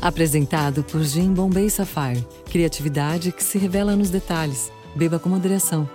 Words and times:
Apresentado 0.00 0.84
por 0.84 1.02
Jim 1.02 1.32
Bombay 1.32 1.68
Sapphire. 1.70 2.24
Criatividade 2.50 3.32
que 3.32 3.42
se 3.42 3.58
revela 3.58 3.96
nos 3.96 4.10
detalhes. 4.10 4.70
Beba 4.94 5.18
com 5.18 5.28
moderação. 5.28 5.88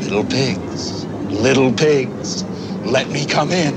Little 0.00 0.24
pigs, 0.24 1.06
little 1.30 1.72
pigs, 1.72 2.44
let 2.84 3.08
me 3.08 3.26
come 3.26 3.52
in. 3.52 3.74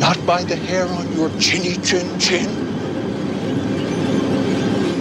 Not 0.00 0.18
by 0.26 0.42
the 0.44 0.56
hair 0.56 0.86
on 0.86 1.12
your 1.14 1.30
chinny 1.38 1.76
chin 1.82 2.18
chin. 2.18 2.48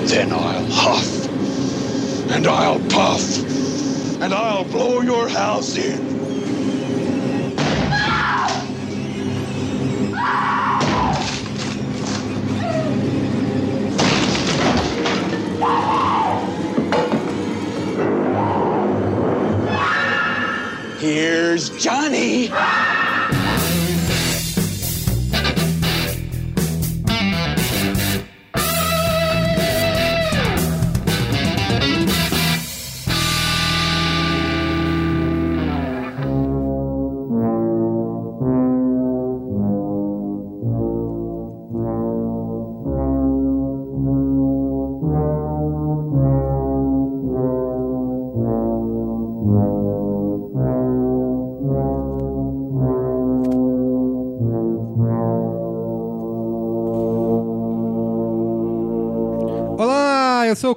Then 0.05 0.34
I'll 0.34 0.65
huff, 0.70 1.27
and 2.31 2.45
I'll 2.45 2.79
puff, 2.89 3.21
and 4.24 4.34
I'll 4.34 4.64
blow 4.64 5.02
your 5.02 5.28
house 5.28 5.76
in. 5.76 6.00
Here's 21.00 21.70
Johnny. 21.84 22.50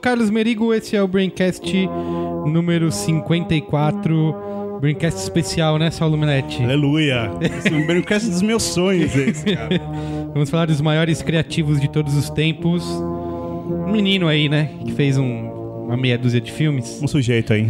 Carlos 0.07 0.31
Merigo, 0.31 0.73
esse 0.73 0.95
é 0.95 1.03
o 1.03 1.09
Braincast 1.09 1.61
número 2.47 2.93
54. 2.93 4.79
Braincast 4.81 5.19
especial, 5.19 5.79
né, 5.81 5.91
Saulo 5.91 6.17
Minetti? 6.17 6.63
Aleluia! 6.63 7.29
Esse 7.41 7.75
é 7.75 7.77
um 7.77 7.85
brinquedo 7.85 8.23
dos 8.31 8.41
meus 8.41 8.63
sonhos, 8.63 9.13
esse, 9.17 9.43
cara. 9.57 9.81
Vamos 10.33 10.48
falar 10.48 10.67
dos 10.67 10.81
maiores 10.81 11.23
criativos 11.23 11.81
de 11.81 11.89
todos 11.91 12.15
os 12.17 12.31
tempos. 12.31 12.85
Um 12.85 13.91
menino 13.91 14.29
aí, 14.29 14.48
né, 14.48 14.71
que 14.85 14.93
fez 14.93 15.19
um- 15.19 15.51
uma 15.87 15.97
meia 15.97 16.17
dúzia 16.17 16.41
de 16.41 16.53
filmes. 16.53 17.01
Um 17.03 17.09
sujeito 17.09 17.53
aí. 17.53 17.67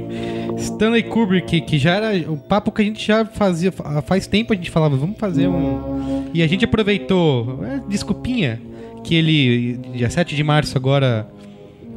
Stanley 0.56 1.02
Kubrick, 1.02 1.60
que 1.60 1.78
já 1.78 1.96
era 1.96 2.32
o 2.32 2.38
papo 2.38 2.72
que 2.72 2.80
a 2.80 2.84
gente 2.86 3.06
já 3.06 3.26
fazia 3.26 3.70
fa- 3.70 4.00
faz 4.00 4.26
tempo 4.26 4.54
a 4.54 4.56
gente 4.56 4.70
falava, 4.70 4.96
vamos 4.96 5.18
fazer 5.18 5.46
um. 5.46 6.24
E 6.32 6.42
a 6.42 6.46
gente 6.46 6.64
aproveitou, 6.64 7.60
é, 7.66 7.82
desculpinha, 7.86 8.58
que 9.04 9.14
ele, 9.14 9.76
dia 9.92 10.08
7 10.08 10.34
de 10.34 10.42
março 10.42 10.76
agora, 10.78 11.28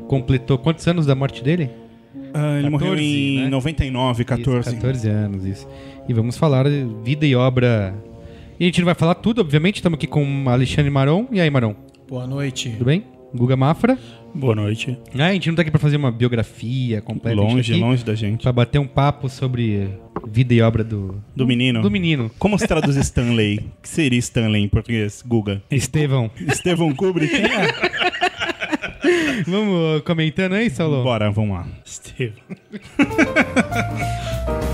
completou 0.09 0.57
quantos 0.57 0.85
anos 0.87 1.05
da 1.05 1.13
morte 1.13 1.43
dele? 1.43 1.69
Ah, 2.33 2.57
ele 2.57 2.69
morreu 2.69 2.89
14, 2.89 3.03
em 3.05 3.41
né? 3.43 3.49
99, 3.49 4.23
14. 4.25 4.69
Isso, 4.69 4.75
14 4.75 5.07
anos, 5.07 5.45
isso. 5.45 5.67
E 6.07 6.13
vamos 6.13 6.35
falar 6.35 6.67
de 6.67 6.85
vida 7.03 7.25
e 7.25 7.35
obra. 7.35 7.93
E 8.59 8.63
a 8.63 8.65
gente 8.65 8.79
não 8.79 8.85
vai 8.85 8.95
falar 8.95 9.13
tudo, 9.15 9.39
obviamente, 9.41 9.75
estamos 9.75 9.97
aqui 9.97 10.07
com 10.07 10.49
Alexandre 10.49 10.89
Maron. 10.89 11.27
E 11.31 11.39
aí, 11.39 11.49
Maron? 11.49 11.75
Boa 12.07 12.25
noite. 12.25 12.71
Tudo 12.71 12.85
bem? 12.85 13.03
Guga 13.33 13.55
Mafra. 13.55 13.97
Boa 14.33 14.55
noite. 14.55 14.97
Ah, 15.17 15.27
a 15.27 15.33
gente 15.33 15.47
não 15.49 15.55
tá 15.55 15.61
aqui 15.61 15.69
pra 15.71 15.79
fazer 15.79 15.97
uma 15.97 16.11
biografia 16.11 17.01
completa. 17.01 17.39
Longe, 17.39 17.71
tá 17.71 17.77
aqui 17.77 17.83
longe 17.85 18.03
da 18.03 18.15
gente. 18.15 18.41
Pra 18.41 18.51
bater 18.51 18.79
um 18.79 18.87
papo 18.87 19.29
sobre 19.29 19.87
vida 20.27 20.53
e 20.53 20.61
obra 20.61 20.83
do, 20.83 21.15
Do 21.35 21.45
menino. 21.47 21.81
do 21.81 21.89
menino. 21.91 22.29
Como 22.39 22.57
se 22.57 22.67
traduz 22.67 22.95
Stanley? 22.95 23.57
O 23.57 23.81
que 23.83 23.89
seria 23.89 24.17
Stanley 24.19 24.63
em 24.63 24.67
português? 24.67 25.23
Guga. 25.25 25.61
Estevão. 25.69 26.29
Estevão 26.47 26.93
Kubrick? 26.93 27.31
Vamos 29.47 30.01
comentando 30.03 30.53
aí, 30.53 30.69
Saulo? 30.69 31.03
Bora, 31.03 31.31
vamos 31.31 31.57
lá. 31.57 31.67
Steve. 31.85 32.33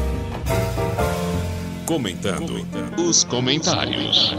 Comentando 1.86 2.66
os 2.98 3.24
comentários. 3.24 4.36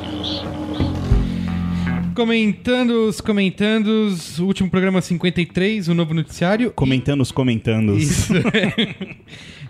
Comentando 2.15 3.09
os 3.09 3.21
comentandos, 3.21 4.39
o 4.41 4.47
último 4.47 4.69
programa 4.71 5.01
53, 5.01 5.87
o 5.89 5.95
novo 5.95 6.13
noticiário. 6.13 6.73
Comentando 6.73 7.21
os 7.21 7.31
comentandos. 7.31 8.03
Isso. 8.03 8.33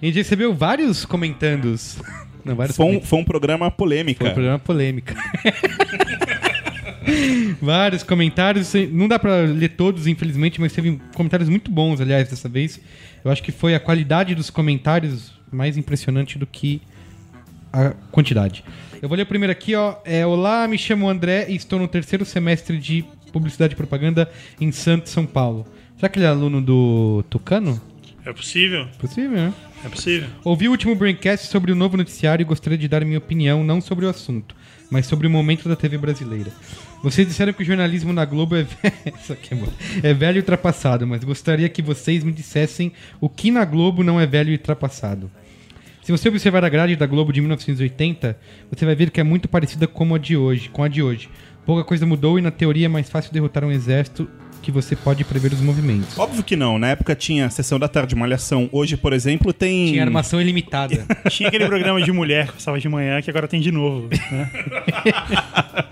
a 0.00 0.04
gente 0.06 0.14
recebeu 0.14 0.54
vários 0.54 1.04
comentandos. 1.04 1.98
Não, 2.44 2.54
vários 2.54 2.76
Foi 2.76 2.87
um, 2.87 2.88
comentandos. 2.88 3.10
foi 3.10 3.19
um 3.19 3.25
programa 3.25 3.70
polêmica. 3.70 4.25
Foi 4.25 4.31
um 4.31 4.34
programa 4.34 4.58
polêmica. 4.58 5.14
Vários 7.61 8.03
comentários. 8.03 8.72
Não 8.91 9.09
dá 9.09 9.19
pra 9.19 9.43
ler 9.43 9.71
todos, 9.71 10.06
infelizmente, 10.06 10.61
mas 10.61 10.72
teve 10.72 11.00
comentários 11.15 11.49
muito 11.49 11.71
bons, 11.71 12.00
aliás, 12.00 12.28
dessa 12.28 12.49
vez. 12.49 12.81
Eu 13.25 13.31
acho 13.31 13.43
que 13.43 13.53
foi 13.53 13.75
a 13.75 13.81
qualidade 13.81 14.34
dos 14.34 14.50
comentários 14.50 15.33
mais 15.50 15.77
impressionante 15.77 16.39
do 16.39 16.47
que 16.47 16.81
a 17.72 17.91
quantidade. 18.11 18.65
Eu 19.00 19.09
vou 19.09 19.17
ler 19.17 19.25
o 19.25 19.27
primeiro 19.27 19.53
aqui, 19.53 19.75
ó. 19.75 19.97
É, 20.05 20.27
Olá, 20.27 20.67
me 20.67 20.78
chamo 20.78 21.09
André 21.09 21.47
e 21.49 21.56
estou 21.56 21.78
no 21.78 21.87
terceiro 21.87 22.25
semestre 22.25 22.78
de 22.78 23.05
Publicidade 23.33 23.75
e 23.75 23.77
Propaganda 23.77 24.31
em 24.61 24.73
Santos, 24.73 25.12
São 25.12 25.27
Paulo. 25.27 25.67
Será 25.97 26.09
que 26.09 26.19
ele 26.19 26.27
é 26.27 26.28
aluno 26.28 26.61
do 26.61 27.25
Tucano? 27.28 27.81
É 28.25 28.33
possível? 28.33 28.88
Possível, 28.99 29.37
né? 29.37 29.55
É 29.84 29.88
possível. 29.88 30.28
Ouvi 30.43 30.69
o 30.69 30.71
último 30.71 30.94
Braincast 30.94 31.47
sobre 31.47 31.71
o 31.71 31.75
novo 31.77 31.97
noticiário 31.97 32.43
e 32.43 32.47
gostaria 32.47 32.78
de 32.78 32.88
dar 32.88 33.05
minha 33.05 33.19
opinião 33.19 33.62
não 33.62 33.81
sobre 33.81 34.05
o 34.05 34.09
assunto, 34.09 34.56
mas 34.91 35.06
sobre 35.06 35.27
o 35.27 35.31
momento 35.31 35.69
da 35.69 35.77
TV 35.77 35.97
brasileira. 35.97 36.50
Vocês 37.02 37.26
disseram 37.28 37.52
que 37.52 37.62
o 37.62 37.66
jornalismo 37.66 38.12
na 38.12 38.24
Globo 38.24 38.56
é, 38.56 38.62
ve- 38.62 38.76
Isso 39.20 39.32
aqui 39.32 39.54
é, 39.54 39.56
bom. 39.56 39.68
é 40.02 40.12
velho 40.14 40.36
e 40.36 40.40
ultrapassado, 40.40 41.06
mas 41.06 41.22
gostaria 41.22 41.68
que 41.68 41.82
vocês 41.82 42.24
me 42.24 42.32
dissessem 42.32 42.92
o 43.20 43.28
que 43.28 43.50
na 43.50 43.64
Globo 43.64 44.02
não 44.02 44.20
é 44.20 44.26
velho 44.26 44.50
e 44.50 44.54
ultrapassado. 44.54 45.30
Se 46.02 46.12
você 46.12 46.28
observar 46.28 46.64
a 46.64 46.68
grade 46.68 46.94
da 46.96 47.06
Globo 47.06 47.32
de 47.32 47.40
1980, 47.40 48.38
você 48.70 48.84
vai 48.84 48.94
ver 48.94 49.10
que 49.10 49.20
é 49.20 49.24
muito 49.24 49.48
parecida 49.48 49.86
com 49.86 50.14
a 50.14 50.18
de 50.18 50.36
hoje, 50.36 50.68
com 50.68 50.82
a 50.82 50.88
de 50.88 51.02
hoje. 51.02 51.28
Pouca 51.64 51.82
coisa 51.82 52.06
mudou 52.06 52.38
e 52.38 52.42
na 52.42 52.50
teoria 52.52 52.86
é 52.86 52.88
mais 52.88 53.10
fácil 53.10 53.32
derrotar 53.32 53.64
um 53.64 53.72
exército 53.72 54.28
que 54.62 54.70
você 54.70 54.94
pode 54.96 55.24
prever 55.24 55.52
os 55.52 55.60
movimentos. 55.60 56.16
Óbvio 56.18 56.42
que 56.44 56.54
não. 56.56 56.78
Na 56.78 56.88
época 56.88 57.14
tinha 57.16 57.50
Sessão 57.50 57.78
da 57.78 57.88
Tarde, 57.88 58.14
Malhação. 58.16 58.68
Hoje, 58.72 58.96
por 58.96 59.12
exemplo, 59.12 59.52
tem... 59.52 59.86
Tinha 59.92 60.02
armação 60.04 60.40
ilimitada. 60.40 61.04
Tinha 61.28 61.48
aquele 61.48 61.66
programa 61.66 62.00
de 62.00 62.10
mulher 62.12 62.46
que 62.48 62.52
passava 62.54 62.78
de 62.78 62.88
manhã 62.88 63.20
que 63.20 63.28
agora 63.30 63.46
tem 63.48 63.60
de 63.60 63.70
novo. 63.72 64.08
Né? 64.30 64.50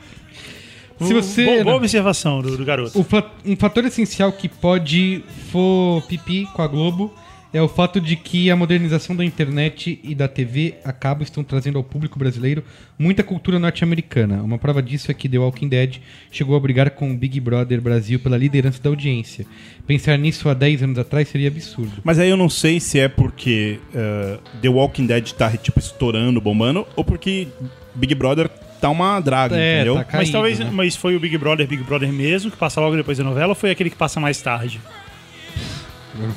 Se 1.07 1.15
você 1.15 1.45
Boa, 1.45 1.65
boa 1.65 1.77
observação 1.77 2.41
do, 2.43 2.57
do 2.57 2.65
garoto. 2.65 3.03
Fa- 3.05 3.31
um 3.45 3.57
fator 3.57 3.85
essencial 3.85 4.33
que 4.33 4.49
pode 4.49 5.23
for 5.51 6.03
pipi 6.03 6.47
com 6.55 6.63
a 6.63 6.67
Globo 6.67 7.13
é 7.53 7.63
o 7.63 7.69
fato 7.69 8.01
de 8.01 8.17
que 8.17 8.51
a 8.51 8.57
modernização 8.57 9.15
da 9.15 9.25
internet 9.25 10.01
e 10.03 10.13
da 10.13 10.27
TV 10.27 10.75
a 10.85 10.93
cabo 10.93 11.23
estão 11.23 11.45
trazendo 11.45 11.79
ao 11.79 11.85
público 11.85 12.19
brasileiro 12.19 12.65
muita 12.99 13.23
cultura 13.23 13.61
norte-americana. 13.61 14.43
Uma 14.43 14.59
prova 14.59 14.83
disso 14.83 15.09
é 15.09 15.15
que 15.15 15.29
The 15.29 15.39
Walking 15.39 15.69
Dead 15.69 15.99
chegou 16.33 16.57
a 16.57 16.61
brigar 16.61 16.91
com 16.91 17.13
o 17.13 17.15
Big 17.17 17.39
Brother 17.39 17.81
Brasil 17.81 18.19
pela 18.19 18.37
liderança 18.37 18.83
da 18.83 18.91
audiência. 18.91 19.47
Pensar 19.87 20.19
nisso 20.19 20.49
há 20.49 20.55
10 20.55 20.83
anos 20.83 20.99
atrás 20.99 21.29
seria 21.29 21.47
absurdo. 21.47 21.93
Mas 22.03 22.19
aí 22.19 22.29
eu 22.29 22.37
não 22.37 22.49
sei 22.49 22.81
se 22.81 22.99
é 22.99 23.07
porque 23.09 23.79
eh, 23.95 24.39
The 24.61 24.69
Walking 24.71 25.07
Dead 25.07 25.31
tá, 25.35 25.57
tipo, 25.57 25.79
estourando, 25.79 26.41
bombando, 26.41 26.85
ou 26.97 27.05
porque 27.05 27.47
Big 27.95 28.17
Brother 28.17 28.51
tá 28.85 28.91
uma 28.91 29.21
draga, 29.21 29.57
É, 29.57 29.77
entendeu? 29.77 29.95
tá 29.95 30.01
Mas 30.01 30.11
caído, 30.11 30.33
talvez 30.33 30.59
né? 30.59 30.71
mas 30.73 30.97
foi 30.97 31.17
o 31.17 31.21
Big 31.21 31.37
Brother, 31.39 31.67
Big 31.67 31.83
Brother 31.83 32.13
mesmo, 32.13 32.51
que 32.51 32.57
passa 32.57 32.81
logo 32.81 32.97
depois 32.97 33.19
da 33.19 33.25
novela, 33.25 33.49
ou 33.49 33.55
foi 33.55 33.71
aquele 33.71 33.91
que 33.91 33.97
passa 33.97 34.21
mais 34.21 34.41
tarde? 34.43 34.81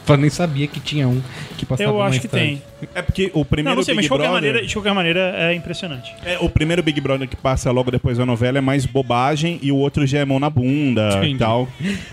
Eu 0.09 0.17
nem 0.17 0.29
sabia 0.31 0.65
que 0.65 0.79
tinha 0.79 1.07
um 1.07 1.21
que 1.55 1.63
passava 1.63 1.87
Eu 1.91 2.01
acho 2.01 2.09
mais 2.09 2.21
que 2.21 2.27
tarde. 2.27 2.45
tem. 2.47 2.89
É 2.95 3.01
porque 3.03 3.29
o 3.31 3.45
primeiro 3.45 3.69
Não, 3.69 3.75
não 3.75 3.83
sei, 3.83 3.93
mas 3.93 4.05
Big 4.05 4.05
de 4.05 4.09
qualquer, 4.09 4.23
Brother... 4.29 4.49
maneira, 4.49 4.67
de 4.67 4.73
qualquer 4.73 4.93
maneira 4.93 5.19
é 5.37 5.53
impressionante. 5.53 6.15
É, 6.25 6.39
o 6.39 6.49
primeiro 6.49 6.81
Big 6.81 6.99
Brother 6.99 7.27
que 7.27 7.35
passa 7.35 7.69
logo 7.69 7.91
depois 7.91 8.17
da 8.17 8.25
novela 8.25 8.57
é 8.57 8.61
mais 8.61 8.87
bobagem 8.87 9.59
e 9.61 9.71
o 9.71 9.75
outro 9.75 10.07
já 10.07 10.17
é 10.17 10.25
mão 10.25 10.39
na 10.39 10.49
bunda 10.49 11.21
e 11.23 11.37
tal. 11.37 11.67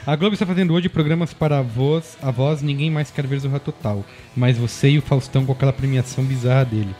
A 0.06 0.14
Globo 0.14 0.34
está 0.34 0.44
fazendo 0.44 0.74
hoje 0.74 0.90
programas 0.90 1.32
para 1.32 1.60
avós, 1.60 2.18
avós 2.20 2.60
Ninguém 2.60 2.90
Mais 2.90 3.10
Quer 3.10 3.26
Ver 3.26 3.38
Zorra 3.38 3.58
Total. 3.60 4.04
Mas 4.36 4.58
você 4.58 4.90
e 4.90 4.98
o 4.98 5.02
Faustão 5.02 5.46
com 5.46 5.52
aquela 5.52 5.72
premiação 5.72 6.22
bizarra 6.22 6.66
dele. 6.66 6.94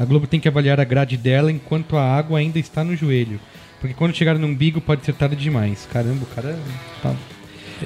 A 0.00 0.04
Globo 0.06 0.26
tem 0.26 0.40
que 0.40 0.48
avaliar 0.48 0.80
a 0.80 0.84
grade 0.84 1.18
dela 1.18 1.52
enquanto 1.52 1.94
a 1.94 2.02
água 2.02 2.38
ainda 2.38 2.58
está 2.58 2.82
no 2.82 2.96
joelho. 2.96 3.38
Porque 3.78 3.94
quando 3.94 4.16
chegar 4.16 4.38
no 4.38 4.46
umbigo 4.46 4.80
pode 4.80 5.04
ser 5.04 5.12
tarde 5.12 5.36
demais. 5.36 5.86
Caramba, 5.92 6.24
o 6.24 6.34
cara... 6.34 6.58
Tá... 7.02 7.14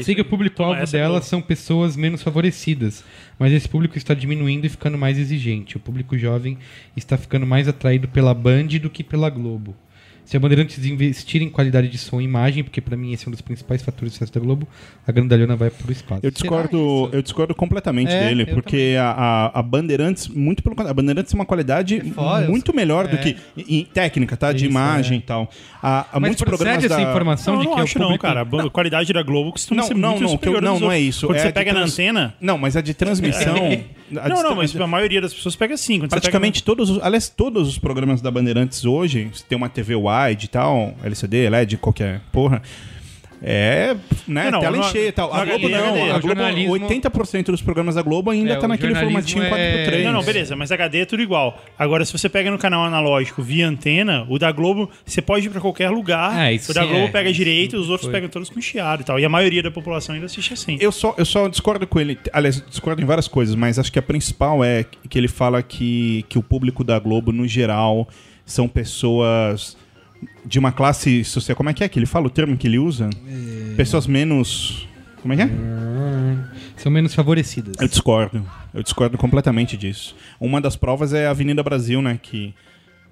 Sei 0.00 0.14
que 0.14 0.20
o 0.20 0.24
público-alvo 0.24 0.80
essa, 0.80 0.96
dela 0.96 1.20
são 1.20 1.42
pessoas 1.42 1.96
menos 1.96 2.22
favorecidas, 2.22 3.02
mas 3.36 3.52
esse 3.52 3.68
público 3.68 3.98
está 3.98 4.14
diminuindo 4.14 4.64
e 4.64 4.68
ficando 4.68 4.96
mais 4.96 5.18
exigente. 5.18 5.76
O 5.76 5.80
público 5.80 6.16
jovem 6.16 6.56
está 6.96 7.16
ficando 7.16 7.46
mais 7.46 7.66
atraído 7.66 8.06
pela 8.06 8.32
Band 8.32 8.66
do 8.80 8.90
que 8.90 9.02
pela 9.02 9.28
Globo. 9.28 9.74
Se 10.24 10.36
a 10.38 10.40
Bandeirantes 10.40 10.82
investir 10.86 11.42
em 11.42 11.50
qualidade 11.50 11.88
de 11.88 11.98
som 11.98 12.18
e 12.20 12.24
imagem, 12.24 12.64
porque 12.64 12.80
pra 12.80 12.96
mim 12.96 13.12
esse 13.12 13.26
é 13.26 13.28
um 13.28 13.30
dos 13.30 13.42
principais 13.42 13.82
fatores 13.82 14.12
de 14.12 14.14
sucesso 14.14 14.32
da 14.32 14.40
Globo, 14.40 14.66
a 15.06 15.12
grandalhona 15.12 15.54
vai 15.54 15.68
pro 15.68 15.92
espaço. 15.92 16.20
Eu 16.22 16.30
discordo, 16.30 17.10
eu 17.12 17.20
discordo 17.20 17.54
completamente 17.54 18.10
É, 18.10 18.28
dele, 18.28 18.42
eu 18.48 18.54
porque 18.54 18.96
a, 18.98 19.50
a, 19.54 19.62
Bandeirantes, 19.62 20.26
muito 20.28 20.62
pelo 20.62 20.74
contrário, 20.74 20.92
a 20.92 20.94
Bandeirantes 20.94 21.30
tem 21.30 21.38
uma 21.38 21.44
qualidade 21.44 22.00
foda, 22.12 22.48
muito 22.48 22.74
melhor 22.74 23.06
do 23.06 23.16
é. 23.16 23.18
que 23.18 23.36
em, 23.56 23.84
técnica, 23.84 24.34
tá? 24.36 24.50
De 24.52 24.64
Isso, 24.64 24.70
imagem 24.70 25.16
é. 25.16 25.20
e 25.20 25.22
tal. 25.22 25.50
A, 25.82 26.00
a 26.00 26.20
Mas 26.20 26.30
muitos 26.30 26.44
programas 26.44 26.82
essa 26.84 26.96
da... 26.96 27.02
informação 27.02 27.54
Não, 27.54 27.60
de 27.60 27.66
eu 27.66 27.70
não 27.70 27.76
que 27.76 27.82
acho 27.82 27.98
é 27.98 28.06
o 28.06 28.08
não, 28.08 28.18
cara. 28.18 28.40
A 28.42 28.70
qualidade 28.70 29.12
da 29.12 29.22
Globo 29.22 29.52
costuma 29.52 29.82
Não, 29.82 29.88
ser 29.88 29.94
não, 29.94 30.08
muito 30.10 30.22
não, 30.22 30.28
eu- 30.28 30.32
superior 30.32 30.62
não, 30.62 30.80
não 30.80 30.90
é 30.90 30.98
isso. 30.98 31.26
Quando 31.26 31.36
É 31.36 31.42
você 31.42 31.52
pega 31.52 31.72
na 31.74 31.80
trans- 31.80 31.92
antena... 31.92 32.34
Não, 32.40 32.56
mas 32.56 32.76
a 32.76 32.80
de 32.80 32.94
transmissão... 32.94 33.56
a 34.20 34.28
Não, 34.28 34.42
não, 34.42 34.54
mas 34.54 34.74
a 34.74 34.86
maioria 34.86 35.20
das 35.20 35.32
pessoas 35.32 35.56
pega 35.56 35.76
sim. 35.76 35.98
Quando 35.98 36.10
você 36.10 36.16
Praticamente 36.16 36.62
todos 36.62 36.90
os, 36.90 37.02
aliás, 37.02 37.28
todos 37.28 37.68
os 37.68 37.78
programas 37.78 38.20
da 38.20 38.30
Bandeirantes 38.30 38.84
hoje, 38.84 39.30
se 39.32 39.44
tem 39.44 39.56
uma 39.56 39.68
TV 39.68 39.94
wide 39.94 40.46
e 40.46 40.48
tal, 40.48 40.94
LCD, 41.02 41.48
LED, 41.48 41.76
qualquer 41.76 42.20
porra, 42.32 42.62
é, 43.46 43.94
né, 44.26 44.50
Não, 44.50 44.58
tela 44.58 44.78
encher 44.78 45.08
e 45.08 45.12
tal. 45.12 45.30
A 45.34 45.44
Globo 45.44 45.68
não, 45.68 45.78
HD. 45.78 46.00
a 46.00 46.18
Globo, 46.18 46.26
jornalismo- 46.28 46.72
80% 46.88 47.50
dos 47.52 47.60
programas 47.60 47.94
da 47.94 48.00
Globo 48.00 48.30
ainda 48.30 48.54
É, 48.54 48.56
tá 48.56 48.66
naquele 48.66 48.94
formatinho 48.94 49.42
é- 49.44 49.50
4x3. 49.50 50.04
Não, 50.04 50.12
não, 50.14 50.22
beleza, 50.22 50.56
mas 50.56 50.72
HD 50.72 51.00
é 51.00 51.04
tudo 51.04 51.22
igual. 51.22 51.62
Agora, 51.78 52.04
se 52.06 52.12
você 52.12 52.26
pega 52.28 52.50
no 52.50 52.56
canal 52.58 52.82
analógico 52.84 53.42
via 53.42 53.68
antena, 53.68 54.24
o 54.30 54.38
da 54.38 54.50
Globo, 54.50 54.88
você 55.04 55.20
pode 55.20 55.46
ir 55.46 55.50
pra 55.50 55.60
qualquer 55.60 55.90
lugar. 55.90 56.38
É, 56.46 56.54
isso 56.54 56.70
o 56.70 56.74
da 56.74 56.86
Globo 56.86 57.04
é. 57.04 57.08
pega 57.08 57.30
direito, 57.32 57.76
os 57.76 57.90
outros 57.90 58.06
foi. 58.06 58.12
pegam 58.12 58.30
todos 58.30 58.48
com 58.48 58.60
chiado 58.62 59.02
e 59.02 59.04
tal. 59.04 59.20
E 59.20 59.24
a 59.26 59.28
maioria 59.28 59.62
da 59.62 59.70
população 59.70 60.14
ainda 60.14 60.24
assiste 60.26 60.54
assim. 60.54 60.78
Eu 60.80 60.90
só, 60.90 61.14
eu 61.18 61.26
só 61.26 61.46
discordo 61.46 61.86
com 61.86 62.00
ele. 62.00 62.18
Aliás, 62.32 62.64
discordo 62.66 63.02
em 63.02 63.04
várias 63.04 63.28
coisas, 63.28 63.54
mas 63.54 63.78
acho 63.78 63.92
que 63.92 63.98
a 63.98 64.02
principal 64.02 64.64
é 64.64 64.86
que 65.10 65.18
ele 65.18 65.28
fala 65.28 65.62
que, 65.62 66.24
que 66.30 66.38
o 66.38 66.42
público 66.42 66.82
da 66.82 66.98
Globo, 66.98 67.30
no 67.30 67.46
geral, 67.46 68.08
são 68.46 68.66
pessoas 68.68 69.76
de 70.44 70.58
uma 70.58 70.72
classe 70.72 71.24
social. 71.24 71.56
Como 71.56 71.68
é 71.70 71.74
que 71.74 71.82
é 71.84 71.88
que 71.88 71.98
ele 71.98 72.06
fala 72.06 72.26
o 72.26 72.30
termo 72.30 72.56
que 72.56 72.66
ele 72.66 72.78
usa? 72.78 73.08
Pessoas 73.76 74.06
menos. 74.06 74.86
Como 75.22 75.32
é 75.32 75.36
que 75.36 75.42
é? 75.42 75.48
São 76.76 76.90
menos 76.92 77.14
favorecidas. 77.14 77.74
Eu 77.80 77.88
discordo. 77.88 78.44
Eu 78.72 78.82
discordo 78.82 79.16
completamente 79.16 79.76
disso. 79.76 80.14
Uma 80.40 80.60
das 80.60 80.76
provas 80.76 81.12
é 81.14 81.26
a 81.26 81.30
Avenida 81.30 81.62
Brasil, 81.62 82.02
né? 82.02 82.18
Que, 82.22 82.52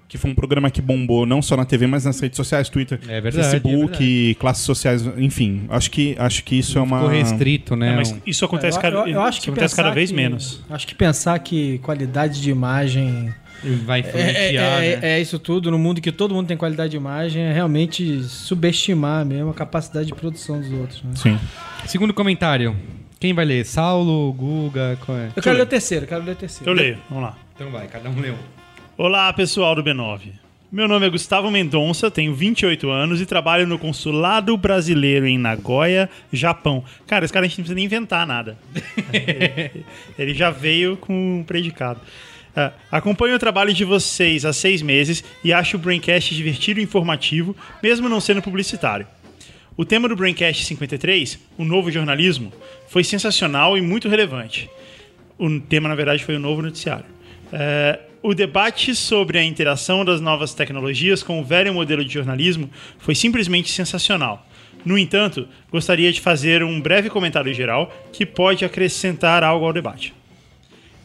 que 0.07 0.17
foi 0.17 0.29
um 0.29 0.35
programa 0.35 0.69
que 0.69 0.81
bombou 0.81 1.25
não 1.25 1.41
só 1.41 1.57
na 1.57 1.65
TV, 1.65 1.87
mas 1.87 2.05
nas 2.05 2.19
redes 2.19 2.37
sociais, 2.37 2.69
Twitter, 2.69 2.99
É 3.07 3.19
verdade, 3.19 3.49
Facebook, 3.49 4.31
é 4.31 4.33
classes 4.35 4.63
sociais, 4.63 5.03
enfim. 5.17 5.63
Acho 5.69 5.89
que, 5.89 6.15
acho 6.19 6.43
que 6.43 6.59
isso 6.59 6.77
é 6.77 6.81
uma. 6.81 6.97
Ficou 6.99 7.11
restrito, 7.13 7.75
né? 7.75 7.93
É, 7.93 7.95
mas 7.95 8.15
isso 8.27 8.45
acontece, 8.45 8.77
eu, 8.77 8.81
cada, 8.81 8.95
eu- 8.97 9.07
eu 9.07 9.21
acho 9.21 9.37
isso 9.39 9.45
que 9.45 9.49
acontece 9.49 9.75
cada 9.75 9.89
vez 9.91 10.09
que- 10.11 10.15
menos. 10.15 10.61
Acho 10.69 10.85
que 10.85 10.93
pensar 10.93 11.39
que 11.39 11.79
qualidade 11.79 12.41
de 12.41 12.51
imagem 12.51 13.33
Vai 13.85 13.99
é, 13.99 14.07
influenciar, 14.07 14.83
é- 14.83 14.95
né? 14.97 14.99
é 15.13 15.21
isso 15.21 15.39
tudo, 15.39 15.71
no 15.71 15.79
mundo 15.79 16.01
que 16.01 16.11
todo 16.11 16.33
mundo 16.33 16.47
tem 16.47 16.57
qualidade 16.57 16.91
de 16.91 16.97
imagem, 16.97 17.41
é 17.43 17.53
realmente 17.53 18.23
subestimar 18.23 19.25
mesmo 19.25 19.51
a 19.51 19.53
capacidade 19.53 20.07
de 20.07 20.13
produção 20.13 20.59
dos 20.59 20.71
outros. 20.71 21.03
né? 21.03 21.11
Sim. 21.15 21.39
Segundo 21.85 22.13
comentário. 22.13 22.75
Quem 23.19 23.33
vai 23.33 23.45
ler? 23.45 23.65
Saulo, 23.65 24.33
Guga, 24.33 24.97
qual 25.05 25.17
é? 25.17 25.29
Eu 25.33 25.41
quero 25.41 25.55
ler 25.55 25.63
o 25.63 25.65
terceiro, 25.65 26.03
eu 26.03 26.09
quero 26.09 26.23
ler 26.25 26.33
o 26.33 26.35
terceiro. 26.35 26.69
Eu 26.69 26.75
leio, 26.75 26.97
vamos 27.09 27.23
lá. 27.23 27.37
Então 27.55 27.71
vai, 27.71 27.87
cada 27.87 28.09
um 28.09 28.19
leu. 28.19 28.35
Olá, 28.97 29.31
pessoal 29.31 29.73
do 29.75 29.83
B9. 29.83 30.43
Meu 30.69 30.87
nome 30.87 31.05
é 31.05 31.09
Gustavo 31.09 31.51
Mendonça, 31.51 32.09
tenho 32.09 32.33
28 32.33 32.89
anos 32.89 33.21
e 33.21 33.27
trabalho 33.27 33.67
no 33.67 33.77
consulado 33.77 34.57
brasileiro 34.57 35.27
em 35.27 35.37
Nagoya, 35.37 36.09
Japão. 36.33 36.83
Cara, 37.05 37.23
esse 37.23 37.31
cara 37.33 37.45
a 37.45 37.47
gente 37.47 37.59
não 37.59 37.63
precisa 37.63 37.75
nem 37.75 37.85
inventar 37.85 38.25
nada. 38.25 38.57
ele, 39.13 39.85
ele 40.17 40.33
já 40.33 40.49
veio 40.49 40.97
com 40.97 41.13
um 41.39 41.43
predicado. 41.43 42.01
Ah, 42.55 42.71
acompanho 42.91 43.35
o 43.35 43.39
trabalho 43.39 43.73
de 43.73 43.83
vocês 43.83 44.45
há 44.45 44.53
seis 44.53 44.81
meses 44.81 45.23
e 45.43 45.51
acho 45.51 45.77
o 45.77 45.79
Braincast 45.79 46.35
divertido 46.35 46.79
e 46.79 46.83
informativo, 46.83 47.55
mesmo 47.81 48.07
não 48.07 48.21
sendo 48.21 48.41
publicitário. 48.41 49.07
O 49.75 49.83
tema 49.83 50.07
do 50.07 50.15
Braincast 50.15 50.65
53, 50.65 51.39
o 51.57 51.65
novo 51.65 51.89
jornalismo, 51.89 52.53
foi 52.87 53.03
sensacional 53.03 53.75
e 53.75 53.81
muito 53.81 54.07
relevante. 54.07 54.69
O 55.37 55.59
tema, 55.59 55.89
na 55.89 55.95
verdade, 55.95 56.23
foi 56.23 56.35
o 56.35 56.39
novo 56.39 56.61
noticiário. 56.61 57.05
É, 57.51 57.99
o 58.21 58.35
debate 58.35 58.93
sobre 58.93 59.39
a 59.39 59.43
interação 59.43 60.05
das 60.05 60.21
novas 60.21 60.53
tecnologias 60.53 61.23
com 61.23 61.41
o 61.41 61.43
velho 61.43 61.73
modelo 61.73 62.05
de 62.05 62.13
jornalismo 62.13 62.69
foi 62.99 63.15
simplesmente 63.15 63.71
sensacional. 63.71 64.47
No 64.85 64.97
entanto, 64.97 65.47
gostaria 65.71 66.11
de 66.11 66.21
fazer 66.21 66.63
um 66.63 66.79
breve 66.79 67.09
comentário 67.09 67.53
geral 67.53 67.91
que 68.11 68.25
pode 68.25 68.63
acrescentar 68.63 69.43
algo 69.43 69.65
ao 69.65 69.73
debate. 69.73 70.13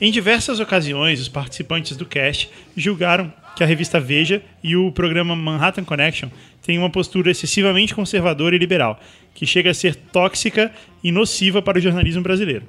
Em 0.00 0.12
diversas 0.12 0.61
ocasiões, 0.61 1.21
os 1.21 1.29
participantes 1.29 1.97
do 1.97 2.06
cast 2.06 2.49
julgaram 2.77 3.33
que 3.56 3.65
a 3.65 3.67
revista 3.67 3.99
Veja 3.99 4.41
e 4.62 4.77
o 4.77 4.93
programa 4.93 5.35
Manhattan 5.35 5.83
Connection 5.83 6.29
têm 6.62 6.79
uma 6.79 6.89
postura 6.89 7.33
excessivamente 7.33 7.95
conservadora 7.95 8.55
e 8.55 8.59
liberal, 8.59 9.00
que 9.35 9.45
chega 9.45 9.71
a 9.71 9.75
ser 9.75 9.97
tóxica 9.97 10.71
e 11.03 11.11
nociva 11.11 11.61
para 11.61 11.79
o 11.79 11.81
jornalismo 11.81 12.23
brasileiro. 12.23 12.65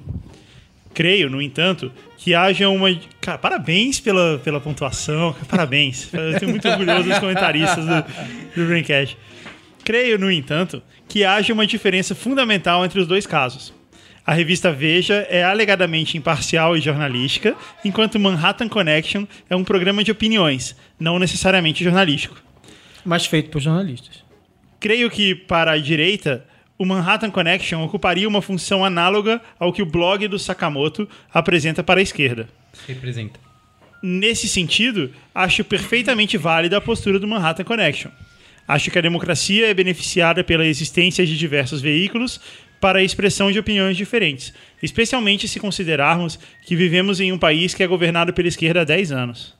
Creio, 0.92 1.30
no 1.30 1.40
entanto, 1.40 1.92
que 2.18 2.34
haja 2.34 2.68
uma. 2.68 2.88
Cara, 3.20 3.38
parabéns 3.38 4.00
pela, 4.00 4.40
pela 4.42 4.60
pontuação, 4.60 5.34
parabéns. 5.48 6.08
Eu 6.14 6.32
estou 6.32 6.48
muito 6.48 6.68
orgulhoso 6.68 7.08
dos 7.08 7.18
comentaristas 7.20 7.86
do, 7.86 8.04
do 8.56 8.66
Braincast. 8.66 9.16
Creio, 9.84 10.18
no 10.18 10.30
entanto, 10.32 10.82
que 11.08 11.24
haja 11.24 11.52
uma 11.52 11.66
diferença 11.66 12.12
fundamental 12.12 12.84
entre 12.84 12.98
os 12.98 13.06
dois 13.06 13.24
casos. 13.24 13.72
A 14.30 14.32
revista 14.32 14.70
Veja 14.70 15.26
é 15.28 15.42
alegadamente 15.42 16.16
imparcial 16.16 16.76
e 16.76 16.80
jornalística, 16.80 17.56
enquanto 17.84 18.16
Manhattan 18.16 18.68
Connection 18.68 19.26
é 19.50 19.56
um 19.56 19.64
programa 19.64 20.04
de 20.04 20.12
opiniões, 20.12 20.76
não 21.00 21.18
necessariamente 21.18 21.82
jornalístico. 21.82 22.40
Mas 23.04 23.26
feito 23.26 23.50
por 23.50 23.60
jornalistas. 23.60 24.22
Creio 24.78 25.10
que, 25.10 25.34
para 25.34 25.72
a 25.72 25.78
direita, 25.78 26.46
o 26.78 26.84
Manhattan 26.84 27.28
Connection 27.28 27.82
ocuparia 27.82 28.28
uma 28.28 28.40
função 28.40 28.84
análoga 28.84 29.42
ao 29.58 29.72
que 29.72 29.82
o 29.82 29.86
blog 29.86 30.28
do 30.28 30.38
Sakamoto 30.38 31.08
apresenta 31.34 31.82
para 31.82 31.98
a 31.98 32.02
esquerda. 32.04 32.48
Representa. 32.86 33.40
Nesse 34.00 34.46
sentido, 34.46 35.10
acho 35.34 35.64
perfeitamente 35.64 36.38
válida 36.38 36.76
a 36.76 36.80
postura 36.80 37.18
do 37.18 37.26
Manhattan 37.26 37.64
Connection. 37.64 38.12
Acho 38.68 38.92
que 38.92 38.98
a 39.00 39.02
democracia 39.02 39.66
é 39.66 39.74
beneficiada 39.74 40.44
pela 40.44 40.64
existência 40.64 41.26
de 41.26 41.36
diversos 41.36 41.80
veículos 41.80 42.40
para 42.80 43.00
a 43.00 43.02
expressão 43.02 43.52
de 43.52 43.58
opiniões 43.58 43.96
diferentes, 43.96 44.52
especialmente 44.82 45.46
se 45.46 45.60
considerarmos 45.60 46.38
que 46.64 46.74
vivemos 46.74 47.20
em 47.20 47.30
um 47.30 47.38
país 47.38 47.74
que 47.74 47.82
é 47.82 47.86
governado 47.86 48.32
pela 48.32 48.48
esquerda 48.48 48.80
há 48.80 48.84
10 48.84 49.12
anos. 49.12 49.54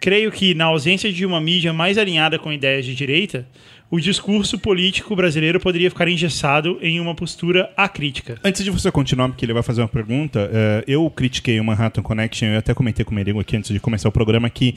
Creio 0.00 0.32
que, 0.32 0.54
na 0.54 0.64
ausência 0.64 1.12
de 1.12 1.24
uma 1.24 1.40
mídia 1.40 1.72
mais 1.72 1.96
alinhada 1.96 2.38
com 2.38 2.52
ideias 2.52 2.84
de 2.84 2.94
direita, 2.94 3.46
o 3.92 4.00
discurso 4.00 4.58
político 4.58 5.14
brasileiro 5.14 5.60
poderia 5.60 5.90
ficar 5.90 6.08
engessado 6.08 6.78
em 6.80 6.98
uma 6.98 7.14
postura 7.14 7.70
acrítica. 7.76 8.38
Antes 8.42 8.64
de 8.64 8.70
você 8.70 8.90
continuar, 8.90 9.28
porque 9.28 9.44
ele 9.44 9.52
vai 9.52 9.62
fazer 9.62 9.82
uma 9.82 9.88
pergunta, 9.88 10.50
eh, 10.50 10.84
eu 10.88 11.08
critiquei 11.10 11.60
o 11.60 11.64
Manhattan 11.64 12.02
Connection, 12.02 12.48
eu 12.48 12.58
até 12.58 12.72
comentei 12.72 13.04
com 13.04 13.12
o 13.12 13.14
Merigo 13.14 13.38
aqui 13.38 13.54
antes 13.54 13.70
de 13.70 13.78
começar 13.78 14.08
o 14.08 14.12
programa 14.12 14.48
que 14.48 14.76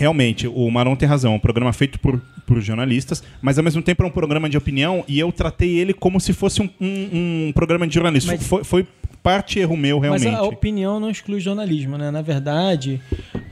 realmente 0.00 0.48
o 0.48 0.70
Maron 0.70 0.96
tem 0.96 1.08
razão, 1.08 1.32
é 1.32 1.36
um 1.36 1.38
programa 1.38 1.72
feito 1.72 1.98
por, 2.00 2.20
por 2.46 2.60
jornalistas, 2.60 3.22
mas 3.40 3.58
ao 3.58 3.64
mesmo 3.64 3.82
tempo 3.82 4.02
é 4.02 4.06
um 4.06 4.10
programa 4.10 4.48
de 4.48 4.56
opinião 4.56 5.04
e 5.06 5.18
eu 5.20 5.30
tratei 5.30 5.78
ele 5.78 5.92
como 5.92 6.18
se 6.20 6.32
fosse 6.32 6.60
um, 6.62 6.68
um- 6.80 7.46
um 7.48 7.52
programa 7.54 7.86
de 7.86 7.94
jornalismo. 7.94 8.32
Mas- 8.32 8.46
Foi, 8.46 8.64
foi 8.64 8.86
parte 9.22 9.58
erro 9.58 9.76
meu, 9.76 9.98
realmente. 9.98 10.24
Mas 10.26 10.34
a 10.34 10.42
opinião 10.44 10.98
não 10.98 11.10
exclui 11.10 11.38
jornalismo, 11.40 11.98
né? 11.98 12.10
Na 12.10 12.22
verdade, 12.22 12.98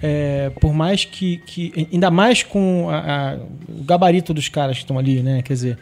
é, 0.03 0.51
por 0.61 0.73
mais 0.73 1.05
que, 1.05 1.37
que- 1.47 1.87
Ainda 1.93 2.11
mais 2.11 2.43
com 2.43 2.89
a- 2.89 3.33
a- 3.35 3.37
o 3.69 3.85
gabarito 3.85 4.33
dos 4.33 4.49
caras 4.49 4.79
que 4.79 4.85
estão 4.85 4.99
ali, 4.99 5.23
né? 5.23 5.43
Quer 5.43 5.53
dizer, 5.53 5.79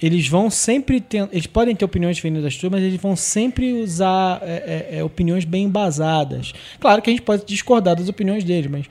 eles 0.00 0.26
vão 0.26 0.48
sempre 0.48 0.98
ter. 1.02 1.28
Eles 1.30 1.46
podem 1.46 1.76
ter 1.76 1.84
opiniões 1.84 2.16
diferentes 2.16 2.42
das 2.42 2.56
tuas, 2.56 2.72
mas 2.72 2.82
eles 2.82 2.98
vão 2.98 3.14
sempre 3.14 3.74
usar 3.82 4.40
é, 4.42 4.88
é, 4.92 4.98
é, 5.00 5.04
opiniões 5.04 5.44
bem 5.44 5.64
embasadas. 5.64 6.54
Claro 6.80 7.02
que 7.02 7.10
a 7.10 7.12
gente 7.12 7.22
pode 7.22 7.44
discordar 7.44 7.94
das 7.96 8.08
opiniões 8.08 8.42
deles, 8.42 8.70
mas. 8.70 8.86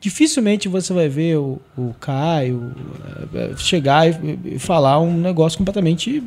Dificilmente 0.00 0.66
você 0.66 0.94
vai 0.94 1.08
ver 1.08 1.36
o, 1.36 1.60
o 1.76 1.94
Caio 2.00 2.74
é, 3.34 3.52
é, 3.52 3.56
chegar 3.58 4.08
e, 4.08 4.54
e 4.54 4.58
falar 4.58 4.98
um 4.98 5.14
negócio 5.14 5.58
completamente 5.58 6.22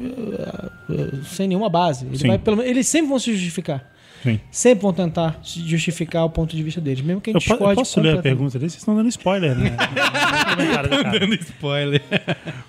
é, 0.89 1.25
sem 1.25 1.47
nenhuma 1.47 1.69
base. 1.69 2.05
Ele 2.05 2.27
vai, 2.27 2.37
pelo, 2.37 2.61
eles 2.61 2.87
sempre 2.87 3.09
vão 3.09 3.17
se 3.17 3.33
justificar. 3.33 3.92
Sim. 4.23 4.39
Sempre 4.49 4.83
vão 4.83 4.93
tentar 4.93 5.37
justificar 5.43 6.23
o 6.23 6.29
ponto 6.29 6.55
de 6.55 6.63
vista 6.63 6.79
deles, 6.79 7.03
mesmo 7.03 7.19
que 7.19 7.29
a 7.29 7.33
Eu, 7.33 7.39
gente 7.41 7.49
eu 7.49 7.57
discorde 7.57 7.75
posso 7.75 7.99
ler 7.99 8.17
a 8.17 8.21
pergunta 8.21 8.57
deles? 8.57 8.71
Vocês 8.71 8.81
estão 8.81 8.95
dando 8.95 9.09
spoiler, 9.09 9.53
né? 9.53 9.75
Cara. 10.73 11.19
Dando 11.19 11.35
spoiler. 11.35 12.01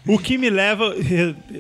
O 0.04 0.18
que 0.18 0.36
me 0.36 0.50
leva. 0.50 0.92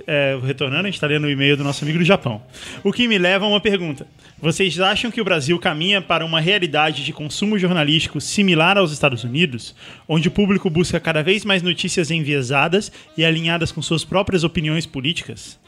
é, 0.04 0.36
retornando, 0.44 0.82
a 0.82 0.86
gente 0.86 0.94
está 0.94 1.06
lendo 1.06 1.24
o 1.24 1.30
e-mail 1.30 1.56
do 1.56 1.62
nosso 1.62 1.84
amigo 1.84 1.98
do 1.98 2.04
Japão. 2.04 2.42
O 2.82 2.92
que 2.92 3.06
me 3.06 3.18
leva 3.18 3.44
a 3.44 3.48
uma 3.48 3.60
pergunta. 3.60 4.04
Vocês 4.42 4.80
acham 4.80 5.12
que 5.12 5.20
o 5.20 5.24
Brasil 5.24 5.56
caminha 5.60 6.02
para 6.02 6.24
uma 6.24 6.40
realidade 6.40 7.04
de 7.04 7.12
consumo 7.12 7.56
jornalístico 7.56 8.20
similar 8.20 8.76
aos 8.76 8.90
Estados 8.90 9.22
Unidos, 9.22 9.76
onde 10.08 10.26
o 10.26 10.30
público 10.30 10.68
busca 10.68 10.98
cada 10.98 11.22
vez 11.22 11.44
mais 11.44 11.62
notícias 11.62 12.10
enviesadas 12.10 12.90
e 13.16 13.24
alinhadas 13.24 13.70
com 13.70 13.80
suas 13.80 14.04
próprias 14.04 14.42
opiniões 14.42 14.86
políticas? 14.86 15.62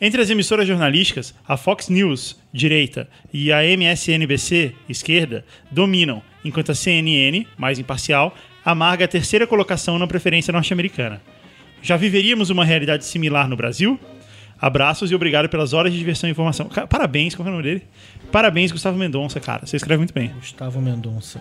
Entre 0.00 0.22
as 0.22 0.30
emissoras 0.30 0.66
jornalísticas, 0.66 1.34
a 1.46 1.58
Fox 1.58 1.90
News, 1.90 2.38
direita, 2.50 3.06
e 3.30 3.52
a 3.52 3.62
MSNBC, 3.62 4.74
esquerda, 4.88 5.44
dominam, 5.70 6.22
enquanto 6.42 6.72
a 6.72 6.74
CNN, 6.74 7.46
mais 7.58 7.78
imparcial, 7.78 8.34
amarga 8.64 9.04
a 9.04 9.08
terceira 9.08 9.46
colocação 9.46 9.98
na 9.98 10.06
preferência 10.06 10.52
norte-americana. 10.52 11.20
Já 11.82 11.98
viveríamos 11.98 12.48
uma 12.48 12.64
realidade 12.64 13.04
similar 13.04 13.46
no 13.46 13.56
Brasil? 13.56 14.00
Abraços 14.58 15.10
e 15.10 15.14
obrigado 15.14 15.50
pelas 15.50 15.74
horas 15.74 15.92
de 15.92 15.98
diversão 15.98 16.28
e 16.28 16.32
informação. 16.32 16.70
Parabéns, 16.88 17.34
qual 17.34 17.46
é 17.46 17.50
o 17.50 17.52
nome 17.52 17.64
dele? 17.64 17.82
Parabéns, 18.32 18.72
Gustavo 18.72 18.98
Mendonça, 18.98 19.38
cara. 19.38 19.66
Você 19.66 19.76
escreve 19.76 19.98
muito 19.98 20.14
bem. 20.14 20.28
Gustavo 20.28 20.80
Mendonça. 20.80 21.40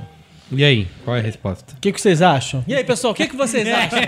E 0.52 0.64
aí, 0.64 0.88
qual 1.06 1.16
é 1.16 1.20
a 1.20 1.24
resposta? 1.24 1.76
O 1.78 1.80
que, 1.80 1.94
que 1.94 2.02
vocês 2.02 2.22
acham? 2.22 2.64
E 2.68 2.74
aí, 2.74 2.84
pessoal, 2.84 3.14
o 3.14 3.16
que, 3.16 3.28
que 3.28 3.36
vocês 3.36 3.68
acham? 3.70 4.00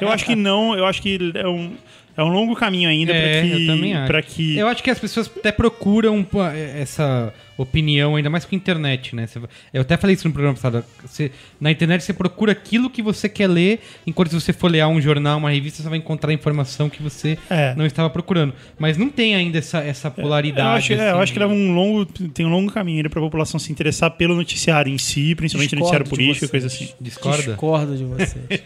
Eu 0.00 0.08
acho 0.08 0.24
que 0.24 0.34
não, 0.34 0.74
eu 0.74 0.86
acho 0.86 1.02
que 1.02 1.32
é 1.34 1.46
um, 1.46 1.76
é 2.16 2.22
um 2.22 2.28
longo 2.28 2.54
caminho 2.54 2.88
ainda 2.88 3.12
É, 3.12 3.40
para 3.40 3.48
que. 3.48 3.62
eu 3.62 3.66
também 3.66 3.94
acho. 3.94 4.06
Pra 4.06 4.22
que 4.22 4.56
Eu 4.56 4.68
acho 4.68 4.82
que 4.82 4.90
as 4.90 4.98
pessoas 4.98 5.30
até 5.36 5.50
procuram 5.52 6.22
pô, 6.22 6.44
essa 6.44 7.32
opinião, 7.56 8.16
ainda 8.16 8.28
mais 8.28 8.44
com 8.44 8.54
a 8.54 8.58
internet, 8.58 9.14
né? 9.14 9.26
Eu 9.72 9.82
até 9.82 9.96
falei 9.96 10.14
isso 10.14 10.26
no 10.26 10.32
programa 10.34 10.54
passado. 10.56 10.84
Você- 11.04 11.30
na 11.60 11.70
internet 11.70 12.02
você 12.02 12.12
procura 12.12 12.50
aquilo 12.52 12.90
que 12.90 13.00
você 13.00 13.28
quer 13.28 13.46
ler, 13.46 13.80
enquanto 14.06 14.30
se 14.30 14.34
você 14.40 14.52
for 14.52 14.68
ler 14.70 14.84
um 14.86 15.00
jornal, 15.00 15.38
uma 15.38 15.50
revista, 15.50 15.80
você 15.82 15.88
vai 15.88 15.98
encontrar 15.98 16.32
informação 16.32 16.90
que 16.90 17.00
você 17.02 17.38
É. 17.48 17.72
não 17.76 17.86
estava 17.86 18.10
procurando. 18.10 18.52
Mas 18.78 18.96
não 18.98 19.08
tem 19.08 19.34
ainda 19.36 19.58
essa, 19.58 19.78
essa 19.78 20.10
polaridade. 20.10 20.66
Eu 20.68 20.74
acho, 20.76 20.92
é, 20.92 20.96
eu 21.10 21.14
assim, 21.14 21.22
acho 21.22 21.32
que 21.32 21.38
leva 21.38 21.52
um 21.52 21.72
longo, 21.74 22.04
tem 22.06 22.44
um 22.44 22.50
longo 22.50 22.72
caminho 22.72 22.96
ainda 22.98 23.08
pra 23.10 23.20
população 23.20 23.60
se 23.60 23.70
interessar 23.70 24.10
pelo 24.12 24.34
noticiário 24.34 24.92
em 24.92 24.98
si, 24.98 25.34
principalmente 25.36 25.70
Discordo 25.76 25.98
noticiário 26.00 26.10
político, 26.10 26.38
vocês. 26.46 26.50
coisa 26.50 26.66
assim. 26.66 26.88
Discorda? 27.00 27.42
Discordo 27.42 27.96
de 27.96 28.04
vocês. 28.04 28.62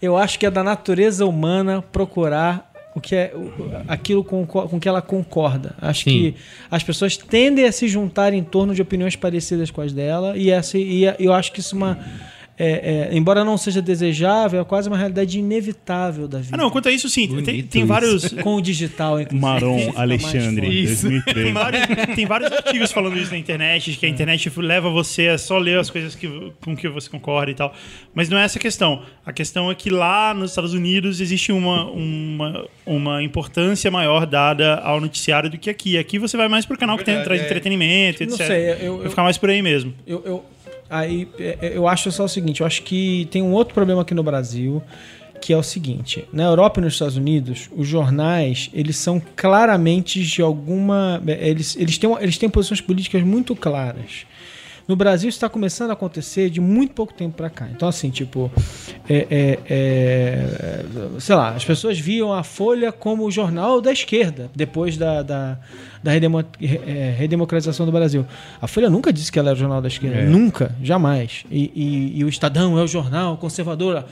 Eu 0.00 0.16
acho 0.16 0.36
que 0.36 0.44
é 0.46 0.50
da 0.50 0.64
natureza 0.64 1.24
humana 1.24 1.80
procurar 1.80 2.71
o 2.94 3.00
que 3.00 3.14
é 3.14 3.32
aquilo 3.88 4.22
com, 4.22 4.46
com 4.46 4.78
que 4.78 4.88
ela 4.88 5.00
concorda. 5.00 5.74
Acho 5.80 6.04
Sim. 6.04 6.10
que 6.10 6.34
as 6.70 6.82
pessoas 6.82 7.16
tendem 7.16 7.64
a 7.64 7.72
se 7.72 7.88
juntar 7.88 8.32
em 8.32 8.42
torno 8.42 8.74
de 8.74 8.82
opiniões 8.82 9.16
parecidas 9.16 9.70
com 9.70 9.80
as 9.80 9.92
dela 9.92 10.36
e 10.36 10.50
essa 10.50 10.78
e 10.78 11.04
eu 11.18 11.32
acho 11.32 11.52
que 11.52 11.60
isso 11.60 11.74
é 11.74 11.78
uma 11.78 11.98
é, 12.58 13.08
é, 13.12 13.16
embora 13.16 13.44
não 13.44 13.56
seja 13.56 13.80
desejável, 13.82 14.60
é 14.60 14.64
quase 14.64 14.88
uma 14.88 14.96
realidade 14.96 15.38
inevitável 15.38 16.28
da 16.28 16.38
vida. 16.38 16.50
Ah, 16.54 16.56
não, 16.56 16.70
quanto 16.70 16.88
a 16.88 16.92
isso, 16.92 17.08
sim. 17.08 17.26
Tem, 17.26 17.36
Bonito 17.44 17.68
tem 17.70 17.82
isso. 17.82 17.88
vários. 17.88 18.28
Com 18.42 18.54
o 18.56 18.60
digital, 18.60 19.20
inclusive. 19.20 19.40
Maron 19.40 19.92
Alexandre, 19.96 20.66
forte. 20.86 20.86
2013. 20.86 21.42
Tem 21.44 21.52
vários, 21.52 22.14
tem 22.14 22.26
vários 22.26 22.52
artigos 22.52 22.92
falando 22.92 23.16
isso 23.18 23.30
na 23.30 23.38
internet, 23.38 23.90
de 23.92 23.96
que 23.96 24.06
a 24.06 24.08
internet 24.08 24.52
leva 24.58 24.90
você 24.90 25.28
a 25.28 25.38
só 25.38 25.58
ler 25.58 25.78
as 25.78 25.90
coisas 25.90 26.14
que, 26.14 26.28
com 26.64 26.76
que 26.76 26.88
você 26.88 27.08
concorda 27.08 27.50
e 27.50 27.54
tal. 27.54 27.74
Mas 28.14 28.28
não 28.28 28.36
é 28.38 28.44
essa 28.44 28.58
a 28.58 28.60
questão. 28.62 29.02
A 29.24 29.32
questão 29.32 29.70
é 29.70 29.74
que 29.74 29.90
lá 29.90 30.34
nos 30.34 30.50
Estados 30.50 30.74
Unidos 30.74 31.20
existe 31.20 31.52
uma, 31.52 31.90
uma, 31.90 32.66
uma 32.84 33.22
importância 33.22 33.90
maior 33.90 34.26
dada 34.26 34.76
ao 34.76 35.00
noticiário 35.00 35.48
do 35.50 35.58
que 35.58 35.70
aqui. 35.70 35.96
Aqui 35.96 36.18
você 36.18 36.36
vai 36.36 36.48
mais 36.48 36.66
pro 36.66 36.76
canal 36.76 36.98
que 36.98 37.04
tem, 37.04 37.14
Verdade, 37.14 37.28
traz 37.28 37.40
é. 37.42 37.44
entretenimento, 37.46 38.24
Não 38.24 38.34
etc. 38.34 38.46
sei, 38.46 38.70
eu- 38.86 38.96
Vai 38.98 39.06
eu- 39.06 39.10
ficar 39.10 39.22
mais 39.22 39.38
por 39.38 39.48
aí 39.50 39.62
mesmo. 39.62 39.94
Eu, 40.06 40.22
eu, 40.24 40.44
aí, 40.92 41.28
é, 41.38 41.72
eu 41.74 41.88
acho 41.88 42.12
só 42.12 42.24
o 42.24 42.28
seguinte, 42.28 42.60
eu 42.60 42.66
acho 42.66 42.82
que 42.82 43.26
tem 43.30 43.42
um 43.42 43.52
outro 43.52 43.74
problema 43.74 44.02
aqui 44.02 44.14
no 44.14 44.22
Brasil, 44.22 44.82
que 45.40 45.52
é 45.52 45.56
o 45.56 45.62
seguinte, 45.62 46.24
na 46.32 46.44
Europa 46.44 46.78
e 46.78 46.84
nos 46.84 46.92
Estados 46.92 47.16
Unidos, 47.16 47.68
os 47.76 47.88
jornais, 47.88 48.70
eles 48.72 48.96
são 48.96 49.20
claramente 49.34 50.22
de 50.22 50.40
alguma... 50.40 51.20
é, 51.26 51.48
Eles, 51.48 51.74
eles, 51.76 51.98
têm, 51.98 52.16
eles 52.20 52.38
têm 52.38 52.48
posições 52.48 52.80
políticas 52.80 53.22
muito 53.22 53.56
claras. 53.56 54.24
No 54.92 54.96
Brasil 54.96 55.30
está 55.30 55.48
começando 55.48 55.88
a 55.88 55.94
acontecer 55.94 56.50
de 56.50 56.60
muito 56.60 56.92
pouco 56.92 57.14
tempo 57.14 57.34
para 57.34 57.48
cá. 57.48 57.66
Então, 57.74 57.88
assim, 57.88 58.10
tipo, 58.10 58.52
é, 59.08 59.26
é, 59.30 59.58
é, 59.70 60.84
sei 61.18 61.34
lá, 61.34 61.48
as 61.54 61.64
pessoas 61.64 61.98
viam 61.98 62.30
a 62.30 62.42
Folha 62.42 62.92
como 62.92 63.24
o 63.24 63.30
jornal 63.30 63.80
da 63.80 63.90
esquerda, 63.90 64.50
depois 64.54 64.98
da, 64.98 65.22
da, 65.22 65.58
da 66.02 66.10
redemo- 66.10 66.44
é, 66.60 67.14
redemocratização 67.16 67.86
do 67.86 67.92
Brasil. 67.92 68.26
A 68.60 68.66
Folha 68.68 68.90
nunca 68.90 69.10
disse 69.10 69.32
que 69.32 69.38
ela 69.38 69.48
era 69.48 69.56
o 69.56 69.58
jornal 69.58 69.80
da 69.80 69.88
esquerda. 69.88 70.18
É. 70.18 70.24
Nunca, 70.26 70.74
jamais. 70.82 71.46
E, 71.50 71.72
e- 71.74 72.18
e 72.18 72.24
o 72.24 72.28
Estadão 72.28 72.78
é 72.78 72.82
o 72.82 72.86
jornal 72.86 73.38
conservador. 73.38 74.04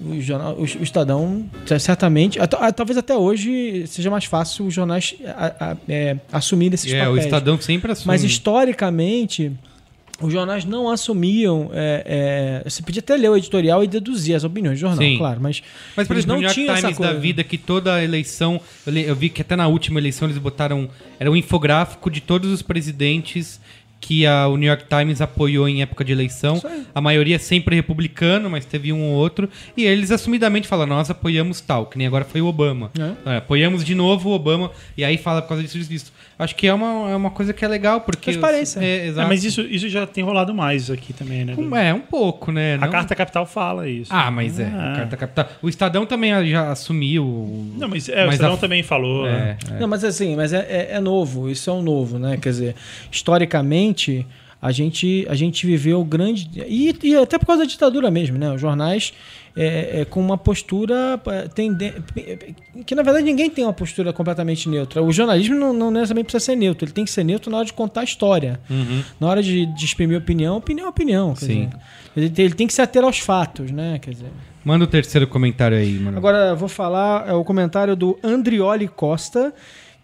O, 0.00 0.20
jornal, 0.20 0.54
o, 0.54 0.60
o 0.62 0.64
Estadão, 0.84 1.46
certamente, 1.80 2.38
talvez 2.76 2.96
até 2.96 3.16
hoje 3.16 3.84
seja 3.88 4.08
mais 4.08 4.24
fácil 4.24 4.66
os 4.66 4.72
jornais 4.72 5.16
a- 5.36 5.72
a- 5.72 5.76
é, 5.88 6.16
assumirem 6.32 6.74
esses 6.74 6.92
É, 6.92 7.02
o 7.02 7.06
papéis. 7.06 7.24
Estadão 7.24 7.60
sempre 7.60 7.90
assume. 7.90 8.06
Mas 8.06 8.22
historicamente, 8.22 9.50
os 10.20 10.32
jornais 10.32 10.64
não 10.64 10.90
assumiam. 10.90 11.70
é, 11.72 12.62
é, 12.64 12.68
você 12.70 12.82
podia 12.82 13.00
até 13.00 13.16
ler 13.16 13.28
o 13.30 13.36
editorial 13.36 13.84
e 13.84 13.86
deduzir 13.86 14.34
as 14.34 14.42
opiniões 14.44 14.78
do 14.78 14.80
jornal, 14.80 14.98
Sim. 15.04 15.16
claro. 15.18 15.40
Mas, 15.40 15.62
Mas, 15.96 16.08
por 16.08 16.16
exemplo, 16.16 16.34
não 16.34 16.40
New 16.40 16.48
York 16.48 16.80
Times 16.82 16.98
da 16.98 17.12
vida, 17.12 17.44
que 17.44 17.56
toda 17.56 18.02
eleição. 18.02 18.60
Eu, 18.86 18.92
li- 18.92 19.04
eu 19.04 19.14
vi 19.14 19.28
que 19.28 19.42
até 19.42 19.54
na 19.54 19.66
última 19.68 19.98
eleição 20.00 20.26
eles 20.28 20.38
botaram. 20.38 20.88
Era 21.20 21.30
um 21.30 21.36
infográfico 21.36 22.10
de 22.10 22.20
todos 22.20 22.50
os 22.52 22.62
presidentes 22.62 23.60
que 24.00 24.24
a, 24.26 24.46
o 24.46 24.56
New 24.56 24.68
York 24.68 24.84
Times 24.88 25.20
apoiou 25.20 25.68
em 25.68 25.82
época 25.82 26.04
de 26.04 26.12
eleição. 26.12 26.62
A 26.94 27.00
maioria 27.00 27.38
sempre 27.38 27.74
republicano, 27.76 28.48
mas 28.48 28.64
teve 28.64 28.92
um 28.92 29.02
ou 29.02 29.14
outro. 29.16 29.48
E 29.76 29.84
eles 29.84 30.10
assumidamente 30.10 30.68
falam: 30.68 30.86
nós 30.86 31.10
apoiamos 31.10 31.60
tal, 31.60 31.86
que 31.86 31.98
nem 31.98 32.06
agora 32.06 32.24
foi 32.24 32.40
o 32.40 32.46
Obama. 32.46 32.90
É. 33.26 33.32
É, 33.34 33.36
apoiamos 33.38 33.84
de 33.84 33.94
novo 33.94 34.30
o 34.30 34.32
Obama. 34.32 34.70
E 34.96 35.04
aí 35.04 35.18
fala 35.18 35.42
por 35.42 35.48
causa 35.48 35.62
disso, 35.62 35.76
disso, 35.78 35.90
disso. 35.90 36.12
Acho 36.38 36.54
que 36.54 36.68
é 36.68 36.72
uma, 36.72 37.10
é 37.10 37.16
uma 37.16 37.30
coisa 37.30 37.52
que 37.52 37.64
é 37.64 37.68
legal, 37.68 38.00
porque. 38.02 38.30
Transparência. 38.30 38.78
É, 38.80 39.08
É, 39.08 39.12
mas 39.26 39.42
isso, 39.42 39.60
isso 39.62 39.88
já 39.88 40.06
tem 40.06 40.22
rolado 40.22 40.54
mais 40.54 40.88
aqui 40.88 41.12
também, 41.12 41.44
né? 41.44 41.54
Um- 41.58 41.74
É, 41.76 41.92
um 41.92 42.00
pouco, 42.00 42.52
né? 42.52 42.74
A 42.74 42.78
Não- 42.78 42.90
Carta 42.90 43.14
Capital 43.16 43.44
fala 43.44 43.88
isso. 43.88 44.12
Ah, 44.14 44.30
mas 44.30 44.60
é. 44.60 44.66
Ah. 44.72 44.92
a 44.92 44.96
Carta 44.98 45.16
Capital. 45.16 45.48
O 45.60 45.68
Estadão 45.68 46.06
também 46.06 46.30
já 46.48 46.70
assumiu. 46.70 47.24
Não, 47.76 47.88
mas, 47.88 48.08
é, 48.08 48.22
o 48.22 48.26
Mas 48.26 48.34
Estadão 48.36 48.54
a- 48.54 48.58
também 48.58 48.82
falou. 48.84 49.26
É, 49.26 49.30
né? 49.32 49.58
é. 49.72 49.80
Não, 49.80 49.88
mas 49.88 50.04
assim, 50.04 50.36
mas 50.36 50.52
é, 50.52 50.58
é- 50.58 50.88
é 50.92 51.00
novo, 51.00 51.50
isso 51.50 51.68
é 51.68 51.72
um 51.72 51.82
novo, 51.82 52.18
né? 52.20 52.36
Quer 52.40 52.50
dizer, 52.50 52.74
historicamente, 53.10 53.87
a 54.60 54.72
gente, 54.72 55.24
a 55.28 55.34
gente 55.34 55.66
viveu 55.66 56.04
grande. 56.04 56.50
E, 56.66 56.94
e 57.02 57.16
até 57.16 57.38
por 57.38 57.46
causa 57.46 57.62
da 57.62 57.68
ditadura 57.68 58.10
mesmo, 58.10 58.36
né? 58.36 58.52
Os 58.52 58.60
jornais 58.60 59.12
é, 59.56 60.00
é, 60.00 60.04
com 60.04 60.20
uma 60.20 60.36
postura 60.36 61.20
é, 61.26 61.48
tende- 61.48 61.94
que 62.84 62.94
na 62.94 63.02
verdade 63.02 63.24
ninguém 63.24 63.48
tem 63.48 63.64
uma 63.64 63.72
postura 63.72 64.12
completamente 64.12 64.68
neutra. 64.68 65.02
O 65.02 65.12
jornalismo 65.12 65.54
não, 65.54 65.72
não 65.72 65.90
necessariamente 65.90 66.26
precisa 66.26 66.52
ser 66.52 66.56
neutro, 66.56 66.84
ele 66.84 66.92
tem 66.92 67.04
que 67.04 67.10
ser 67.10 67.24
neutro 67.24 67.50
na 67.50 67.58
hora 67.58 67.66
de 67.66 67.72
contar 67.72 68.00
a 68.00 68.04
história. 68.04 68.60
Na 69.20 69.28
hora 69.28 69.42
de, 69.42 69.66
de 69.66 69.84
exprimir 69.84 70.18
opinião, 70.18 70.56
opinião 70.56 70.86
é 70.86 70.90
opinião. 70.90 71.36
Sim. 71.36 71.66
dizer, 71.66 71.70
ele, 72.16 72.30
tem, 72.30 72.44
ele 72.46 72.54
tem 72.54 72.66
que 72.66 72.72
se 72.72 72.82
ater 72.82 73.02
aos 73.04 73.18
fatos, 73.18 73.70
né? 73.70 73.98
Quer 74.00 74.10
dizer. 74.10 74.30
Manda 74.64 74.84
o 74.84 74.88
terceiro 74.88 75.26
comentário 75.26 75.76
aí, 75.76 75.92
mano. 75.98 76.18
Agora 76.18 76.48
eu 76.48 76.56
vou 76.56 76.68
falar 76.68 77.28
é, 77.28 77.32
o 77.32 77.44
comentário 77.44 77.94
do 77.96 78.18
Andrioli 78.22 78.88
Costa, 78.88 79.52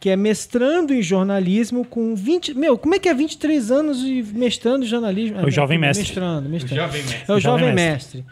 que 0.04 0.10
é 0.10 0.16
mestrando 0.16 0.92
em 0.92 1.00
jornalismo 1.00 1.82
com 1.82 2.14
20. 2.14 2.52
Meu, 2.52 2.76
como 2.76 2.94
é 2.94 2.98
que 2.98 3.08
é 3.08 3.14
23 3.14 3.70
anos 3.70 4.02
e 4.02 4.22
mestrando 4.34 4.84
em 4.84 4.86
jornalismo? 4.86 5.40
É 5.40 5.46
o 5.46 5.50
jovem 5.50 5.78
mestre. 5.78 6.04
Mestrando, 6.04 6.46
mestrando. 6.46 6.82
jovem 6.82 7.02
mestre. 7.02 7.24
É 7.26 7.32
o 7.32 7.36
O 7.36 7.40
jovem 7.40 7.60
jovem 7.68 7.74
mestre. 7.74 8.24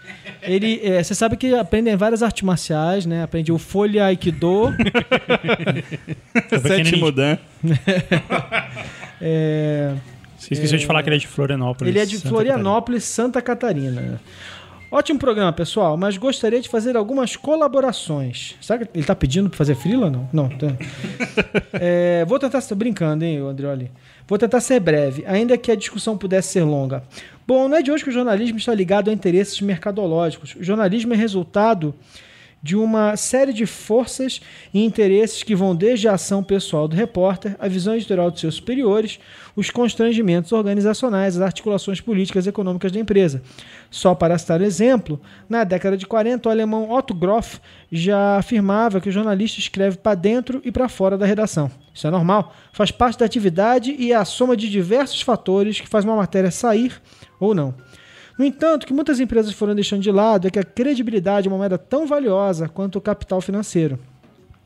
Ele, 0.43 0.81
é, 0.85 1.03
você 1.03 1.15
sabe 1.15 1.35
que 1.35 1.55
aprendem 1.55 1.97
várias 1.97 2.23
artes 2.23 2.43
marciais, 2.43 3.07
né? 3.07 3.23
Aprende 3.23 3.51
o 3.51 3.57
folha 3.57 4.05
aikido. 4.05 4.65
Sétimo 6.61 7.11
Dan. 7.11 7.39
é, 9.19 9.95
Você 10.37 10.53
esqueceu 10.53 10.77
de 10.77 10.85
falar 10.85 11.03
que 11.03 11.09
ele 11.09 11.17
é 11.17 11.21
de 11.21 11.27
Florianópolis. 11.27 11.91
Ele 11.91 11.99
é 11.99 12.05
de 12.05 12.19
Santa 12.19 12.29
Florianópolis, 12.29 13.05
Santa 13.05 13.41
Catarina. 13.41 14.21
Ótimo 14.95 15.19
programa, 15.19 15.51
pessoal, 15.55 15.97
mas 15.97 16.19
gostaria 16.19 16.61
de 16.61 16.69
fazer 16.69 16.99
algumas 16.99 17.35
colaborações. 17.35 18.57
Sabe 18.61 18.85
que 18.85 18.99
ele 18.99 19.07
tá 19.07 19.17
pedindo 19.17 19.49
pra 19.49 19.57
fazer 19.57 19.75
frila 19.75 20.11
não? 20.11 20.29
Não, 20.31 20.49
tá. 20.51 20.67
É, 21.73 22.27
vou 22.27 22.39
tentar 22.39 22.61
ser 22.61 22.75
brincando, 22.75 23.25
hein, 23.25 23.39
Andrioli. 23.39 23.91
Vou 24.29 24.37
tentar 24.37 24.61
ser 24.61 24.79
breve, 24.79 25.25
ainda 25.27 25.57
que 25.57 25.73
a 25.73 25.75
discussão 25.75 26.19
pudesse 26.19 26.53
ser 26.53 26.65
longa. 26.65 27.03
Bom, 27.47 27.69
não 27.69 27.79
é 27.79 27.83
de 27.83 27.91
hoje 27.91 28.05
que 28.05 28.11
o 28.11 28.13
jornalismo 28.13 28.59
está 28.59 28.75
ligado 28.75 29.09
a 29.09 29.15
interesses 29.15 29.59
mercadológicos. 29.63 30.55
O 30.55 30.63
jornalismo 30.63 31.15
é 31.15 31.17
resultado 31.17 31.95
de 32.63 32.77
uma 32.77 33.17
série 33.17 33.53
de 33.53 33.67
forças 33.67 34.41
e 34.73 34.85
interesses 34.85 35.43
que 35.43 35.55
vão 35.55 35.75
desde 35.75 36.07
a 36.07 36.13
ação 36.13 36.45
pessoal 36.45 36.87
do 36.87 36.95
repórter, 36.95 37.57
a 37.59 37.67
visão 37.67 37.95
editorial 37.95 38.31
de 38.31 38.39
seus 38.39 38.55
superiores, 38.55 39.19
os 39.57 39.69
constrangimentos 39.69 40.53
organizacionais, 40.53 41.37
as 41.37 41.43
articulações 41.43 42.01
políticas 42.01 42.47
e 42.47 42.51
econômicas 42.51 42.93
da 42.93 43.01
empresa. 43.01 43.43
Só 43.91 44.15
para 44.15 44.39
citar 44.39 44.61
exemplo, 44.63 45.21
na 45.49 45.65
década 45.65 45.97
de 45.97 46.07
40, 46.07 46.49
o 46.49 46.53
alemão 46.53 46.91
Otto 46.91 47.13
Groff 47.13 47.61
já 47.91 48.37
afirmava 48.37 49.01
que 49.01 49.09
o 49.09 49.13
jornalista 49.13 49.59
escreve 49.59 49.97
para 49.97 50.15
dentro 50.15 50.63
e 50.65 50.71
para 50.71 50.89
fora 50.89 51.19
da 51.19 51.27
redação. 51.27 51.71
Isso 51.93 52.07
é 52.07 52.11
normal, 52.11 52.55
faz 52.73 52.91
parte 52.91 53.19
da 53.19 53.27
atividade 53.27 53.95
e 53.99 54.13
é 54.13 54.15
a 54.15 54.25
soma 54.25 54.57
de 54.57 54.71
diversos 54.71 55.21
fatores 55.21 55.81
que 55.81 55.89
faz 55.89 56.05
uma 56.05 56.17
matéria 56.17 56.51
sair 56.51 57.03
ou 57.41 57.55
não. 57.55 57.75
No 58.43 58.49
entanto, 58.49 58.83
o 58.83 58.87
que 58.89 58.93
muitas 58.93 59.21
empresas 59.21 59.53
foram 59.53 59.73
deixando 59.73 60.03
de 60.03 60.11
lado 60.11 60.49
é 60.49 60.51
que 60.51 60.59
a 60.59 60.65
credibilidade 60.65 61.47
é 61.47 61.49
uma 61.49 61.59
moeda 61.59 61.79
tão 61.79 62.09
valiosa 62.09 62.69
quanto 62.69 62.97
o 62.97 63.01
capital 63.01 63.41
financeiro. 63.41 64.01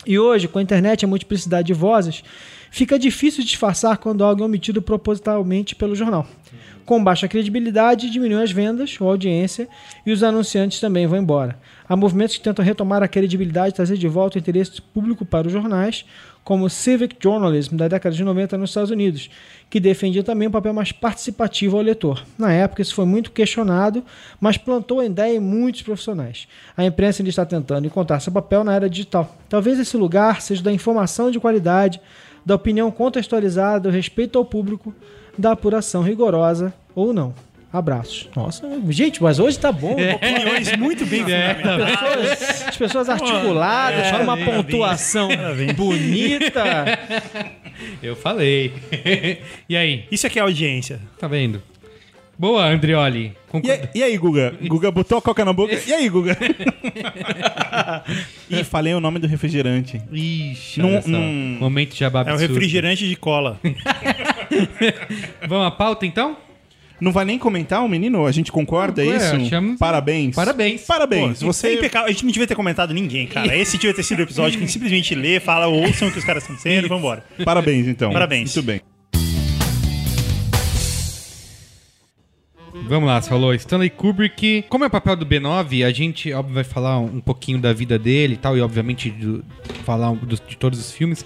E 0.06 0.18
hoje, 0.18 0.48
com 0.48 0.58
a 0.58 0.62
internet 0.62 1.02
e 1.02 1.04
a 1.04 1.08
multiplicidade 1.08 1.66
de 1.66 1.74
vozes, 1.74 2.24
fica 2.70 2.98
difícil 2.98 3.44
disfarçar 3.44 3.98
quando 3.98 4.24
algo 4.24 4.42
é 4.42 4.46
omitido 4.46 4.80
propositalmente 4.80 5.74
pelo 5.74 5.94
jornal. 5.94 6.26
Com 6.86 7.04
baixa 7.04 7.28
credibilidade, 7.28 8.08
diminui 8.08 8.42
as 8.42 8.50
vendas 8.50 8.96
ou 8.98 9.10
audiência 9.10 9.68
e 10.06 10.10
os 10.10 10.22
anunciantes 10.22 10.80
também 10.80 11.06
vão 11.06 11.18
embora. 11.18 11.58
Há 11.86 11.94
movimentos 11.94 12.38
que 12.38 12.42
tentam 12.42 12.64
retomar 12.64 13.02
a 13.02 13.08
credibilidade 13.08 13.74
e 13.74 13.76
trazer 13.76 13.98
de 13.98 14.08
volta 14.08 14.38
o 14.38 14.40
interesse 14.40 14.80
público 14.80 15.26
para 15.26 15.48
os 15.48 15.52
jornais, 15.52 16.06
como 16.46 16.70
Civic 16.70 17.16
Journalism 17.20 17.74
da 17.74 17.88
década 17.88 18.14
de 18.14 18.22
90 18.22 18.56
nos 18.56 18.70
Estados 18.70 18.92
Unidos, 18.92 19.28
que 19.68 19.80
defendia 19.80 20.22
também 20.22 20.46
um 20.46 20.50
papel 20.52 20.72
mais 20.72 20.92
participativo 20.92 21.76
ao 21.76 21.82
leitor. 21.82 22.22
Na 22.38 22.52
época, 22.52 22.80
isso 22.80 22.94
foi 22.94 23.04
muito 23.04 23.32
questionado, 23.32 24.04
mas 24.40 24.56
plantou 24.56 25.00
a 25.00 25.04
ideia 25.04 25.36
em 25.36 25.40
muitos 25.40 25.82
profissionais. 25.82 26.46
A 26.76 26.84
imprensa 26.84 27.20
ainda 27.20 27.30
está 27.30 27.44
tentando 27.44 27.88
encontrar 27.88 28.20
seu 28.20 28.32
papel 28.32 28.62
na 28.62 28.76
era 28.76 28.88
digital. 28.88 29.36
Talvez 29.48 29.76
esse 29.80 29.96
lugar 29.96 30.40
seja 30.40 30.62
da 30.62 30.72
informação 30.72 31.32
de 31.32 31.40
qualidade, 31.40 32.00
da 32.44 32.54
opinião 32.54 32.92
contextualizada, 32.92 33.80
do 33.80 33.90
respeito 33.90 34.38
ao 34.38 34.44
público, 34.44 34.94
da 35.36 35.50
apuração 35.50 36.00
rigorosa 36.00 36.72
ou 36.94 37.12
não. 37.12 37.34
Abraços. 37.76 38.28
Nossa, 38.34 38.66
gente, 38.88 39.22
mas 39.22 39.38
hoje 39.38 39.58
tá 39.58 39.70
bom. 39.70 39.94
Opiniões 40.14 40.76
muito 40.76 41.06
bem 41.06 41.22
fundamentadas. 41.22 41.90
Pessoas- 41.96 42.62
as 42.68 42.76
pessoas 42.76 43.08
articuladas, 43.08 44.06
é, 44.06 44.12
uma 44.16 44.36
parabéns. 44.36 44.56
pontuação 44.56 45.28
bonita. 45.76 46.64
Eu 48.02 48.16
falei. 48.16 48.72
e 49.68 49.76
aí, 49.76 50.04
Isso 50.10 50.26
aqui 50.26 50.38
é 50.38 50.42
audiência. 50.42 51.00
tá 51.18 51.28
vendo? 51.28 51.62
Boa, 52.38 52.66
Andrioli. 52.66 53.32
E, 53.94 53.98
e 53.98 54.02
aí, 54.02 54.18
Guga? 54.18 54.54
Guga 54.62 54.90
botou 54.90 55.16
a 55.16 55.22
coca 55.22 55.42
na 55.42 55.54
boca. 55.54 55.74
E 55.86 55.94
aí, 55.94 56.06
Guga? 56.08 56.36
Ih, 58.50 58.62
falei 58.64 58.92
o 58.94 59.00
nome 59.00 59.18
do 59.18 59.26
refrigerante. 59.26 60.00
Ixi, 60.12 60.80
só. 60.82 61.08
não- 61.08 61.20
Momento 61.20 61.94
de 61.94 62.00
jabá 62.00 62.20
É 62.20 62.24
o 62.24 62.28
absurdo. 62.34 62.52
refrigerante 62.54 63.08
de 63.08 63.16
cola. 63.16 63.58
Vamos 65.48 65.66
à 65.66 65.70
pauta, 65.70 66.04
então? 66.04 66.36
Não 67.00 67.12
vai 67.12 67.24
nem 67.26 67.38
comentar 67.38 67.84
o 67.84 67.88
menino? 67.88 68.24
A 68.26 68.32
gente 68.32 68.50
concorda, 68.50 69.02
é 69.04 69.16
isso? 69.16 69.36
achamos- 69.36 69.78
Parabéns. 69.78 70.34
Parabéns. 70.34 70.82
Parabéns. 70.82 71.40
Pô, 71.40 71.46
você 71.52 71.68
é 71.68 71.74
impecável. 71.74 72.08
A 72.08 72.10
gente 72.12 72.24
não 72.24 72.32
devia 72.32 72.46
ter 72.46 72.54
comentado 72.54 72.94
ninguém, 72.94 73.26
cara. 73.26 73.54
Esse 73.56 73.76
devia 73.76 73.92
ter 73.94 74.02
sido 74.02 74.20
o 74.20 74.22
episódio 74.22 74.52
que 74.52 74.58
a 74.58 74.60
gente 74.66 74.72
simplesmente 74.72 75.14
lê, 75.14 75.38
fala, 75.38 75.66
ouçam 75.66 76.08
o 76.08 76.12
que 76.12 76.18
os 76.18 76.24
caras 76.24 76.42
estão 76.42 76.56
dizendo 76.56 76.86
e 76.86 76.88
vambora. 76.88 77.22
Parabéns, 77.44 77.86
então. 77.86 78.10
Parabéns. 78.12 78.54
Muito 78.56 78.66
bem. 78.66 78.80
Vamos 82.88 83.08
lá, 83.08 83.20
você 83.20 83.28
falou 83.28 83.54
Stanley 83.54 83.90
Kubrick. 83.90 84.64
Como 84.68 84.84
é 84.84 84.86
o 84.86 84.90
papel 84.90 85.16
do 85.16 85.26
B9, 85.26 85.84
a 85.84 85.90
gente, 85.90 86.32
óbvio, 86.32 86.54
vai 86.54 86.64
falar 86.64 86.98
um, 86.98 87.20
pouquinho 87.20 87.58
da 87.58 87.72
vida 87.72 87.98
dele 87.98 88.34
e 88.34 88.36
tal, 88.36 88.56
e 88.56 88.60
obviamente 88.60 89.10
do- 89.10 89.44
falar 89.84 90.12
dos- 90.14 90.42
de 90.46 90.56
todos 90.56 90.78
os 90.78 90.92
filmes. 90.92 91.24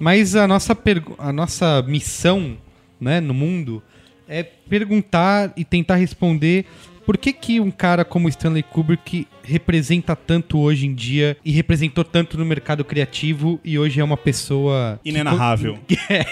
Mas 0.00 0.34
a 0.34 0.48
nossa, 0.48 0.76
a 1.18 1.32
nossa 1.32 1.82
missão 1.86 2.56
né, 3.00 3.20
no 3.20 3.34
mundo 3.34 3.82
é 4.28 4.42
perguntar 4.42 5.52
e 5.56 5.64
tentar 5.64 5.96
responder 5.96 6.64
por 7.04 7.16
que, 7.16 7.32
que 7.32 7.60
um 7.60 7.70
cara 7.70 8.04
como 8.04 8.28
Stanley 8.28 8.64
Kubrick 8.64 9.28
representa 9.44 10.16
tanto 10.16 10.58
hoje 10.58 10.86
em 10.86 10.92
dia 10.94 11.36
e 11.44 11.52
representou 11.52 12.02
tanto 12.02 12.36
no 12.36 12.44
mercado 12.44 12.84
criativo 12.84 13.60
e 13.64 13.78
hoje 13.78 14.00
é 14.00 14.04
uma 14.04 14.16
pessoa. 14.16 14.98
que 15.04 15.10
Inenarrável. 15.10 15.74
con- 15.74 15.80
É. 16.10 16.26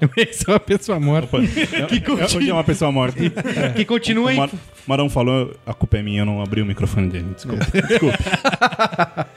É 0.00 0.46
uma 0.48 0.60
pessoa 0.60 0.98
morta. 0.98 1.38
que, 1.88 2.10
É, 2.10 2.24
Hoje 2.36 2.48
é 2.48 2.52
uma 2.54 2.64
pessoa 2.64 2.90
morta. 2.90 3.18
que 3.76 3.84
continua 3.84 4.32
O 4.32 4.36
Mar- 4.36 4.50
Marão 4.86 5.10
falou, 5.10 5.54
a 5.66 5.74
culpa 5.74 5.98
é 5.98 6.02
minha, 6.02 6.22
eu 6.22 6.26
não 6.26 6.40
abri 6.40 6.62
o 6.62 6.66
microfone 6.66 7.10
dele. 7.10 7.26
Desculpa. 7.34 7.66
Desculpa. 7.86 9.28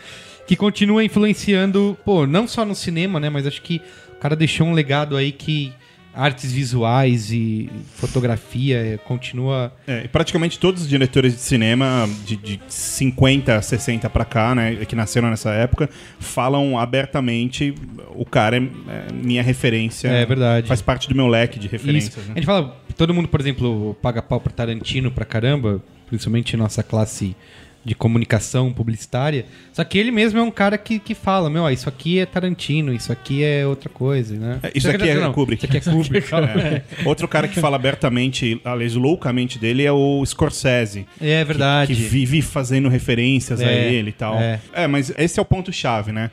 que 0.48 0.56
continua 0.56 1.04
influenciando, 1.04 1.98
pô, 2.06 2.26
não 2.26 2.48
só 2.48 2.64
no 2.66 2.74
cinema, 2.76 3.20
né, 3.20 3.30
mas 3.30 3.46
acho 3.46 3.62
que 3.62 3.82
o 4.14 4.16
cara 4.22 4.36
deixou 4.36 4.66
um 4.68 4.74
legado 4.74 5.18
aí 5.18 5.32
que 5.32 5.74
artes 6.14 6.52
visuais 6.52 7.32
e 7.32 7.70
fotografia 7.96 8.78
eh, 8.78 8.98
continua 8.98 9.74
É, 9.88 10.08
praticamente 10.08 10.60
todos 10.60 10.82
os 10.84 10.90
diretores 10.90 11.34
de 11.34 11.40
cinema 11.40 12.10
de, 12.26 12.36
de 12.36 12.60
50, 12.68 13.62
60 13.62 14.10
pra 14.10 14.26
cá, 14.26 14.54
né, 14.54 14.76
que 14.86 14.96
nasceram 14.96 15.30
nessa 15.30 15.52
época, 15.52 15.90
falam 16.20 16.78
abertamente 16.78 17.74
o 18.14 18.26
cara 18.26 18.58
é, 18.58 18.60
é 18.60 19.14
minha 19.14 19.42
referência. 19.42 20.10
É 20.10 20.26
verdade. 20.26 20.68
Faz 20.68 20.82
parte 20.82 21.08
do 21.08 21.16
meu 21.16 21.28
leque 21.28 21.58
de 21.58 21.68
referências. 21.68 22.18
A 22.18 22.28
né? 22.30 22.34
gente 22.36 22.46
fala, 22.46 22.76
todo 22.98 23.14
mundo, 23.14 23.28
por 23.28 23.40
exemplo, 23.40 23.96
paga 24.02 24.22
pau 24.22 24.40
pra 24.40 24.52
Tarantino 24.52 25.12
pra 25.12 25.26
caramba, 25.26 25.82
principalmente 26.08 26.58
nossa 26.58 26.84
classe 26.84 27.36
de 27.84 27.96
comunicação 27.96 28.72
publicitária. 28.72 29.46
Só 29.74 29.84
que 29.84 29.98
ele 29.98 30.12
mesmo 30.12 30.40
é 30.40 30.42
um 30.44 30.52
cara 30.52 30.78
que, 30.78 31.00
que 31.00 31.16
fala, 31.16 31.50
meu, 31.50 31.64
ó, 31.64 31.70
isso 31.72 31.90
aqui 31.90 32.20
é 32.20 32.26
Tarantino, 32.26 32.94
isso 32.94 33.12
aqui 33.12 33.44
é 33.44 33.66
outra 33.66 33.90
coisa, 33.90 34.36
né? 34.36 34.60
É, 34.64 34.72
Isso 34.76 34.90
aqui 34.90 35.10
é 35.10 35.16
Não, 35.16 35.34
Kubrick. 35.34 35.66
Isso 35.66 35.78
aqui 35.78 35.90
é 35.90 35.92
Kubrick. 35.94 36.28
É. 36.32 36.84
Outro 37.06 37.28
cara 37.28 37.48
que 37.48 37.60
fala 37.60 37.76
abertamente, 37.76 38.60
aliás, 38.64 38.94
loucamente 38.96 39.58
dele 39.58 39.84
é 39.84 39.92
o 39.92 40.24
Scorsese. 40.26 41.06
É 41.20 41.44
verdade. 41.44 41.94
Que, 41.96 42.02
que 42.02 42.08
vive 42.08 42.42
fazendo 42.42 42.90
referências 42.90 43.62
a 43.62 43.66
É, 43.66 43.94
ele 43.94 44.10
e 44.10 44.14
tal. 44.14 44.36
é. 44.40 44.60
É. 44.74 44.88
mas 44.88 45.12
esse 45.18 45.40
é 45.40 45.42
o 45.42 45.46
ponto-chave, 45.46 46.12
né? 46.12 46.30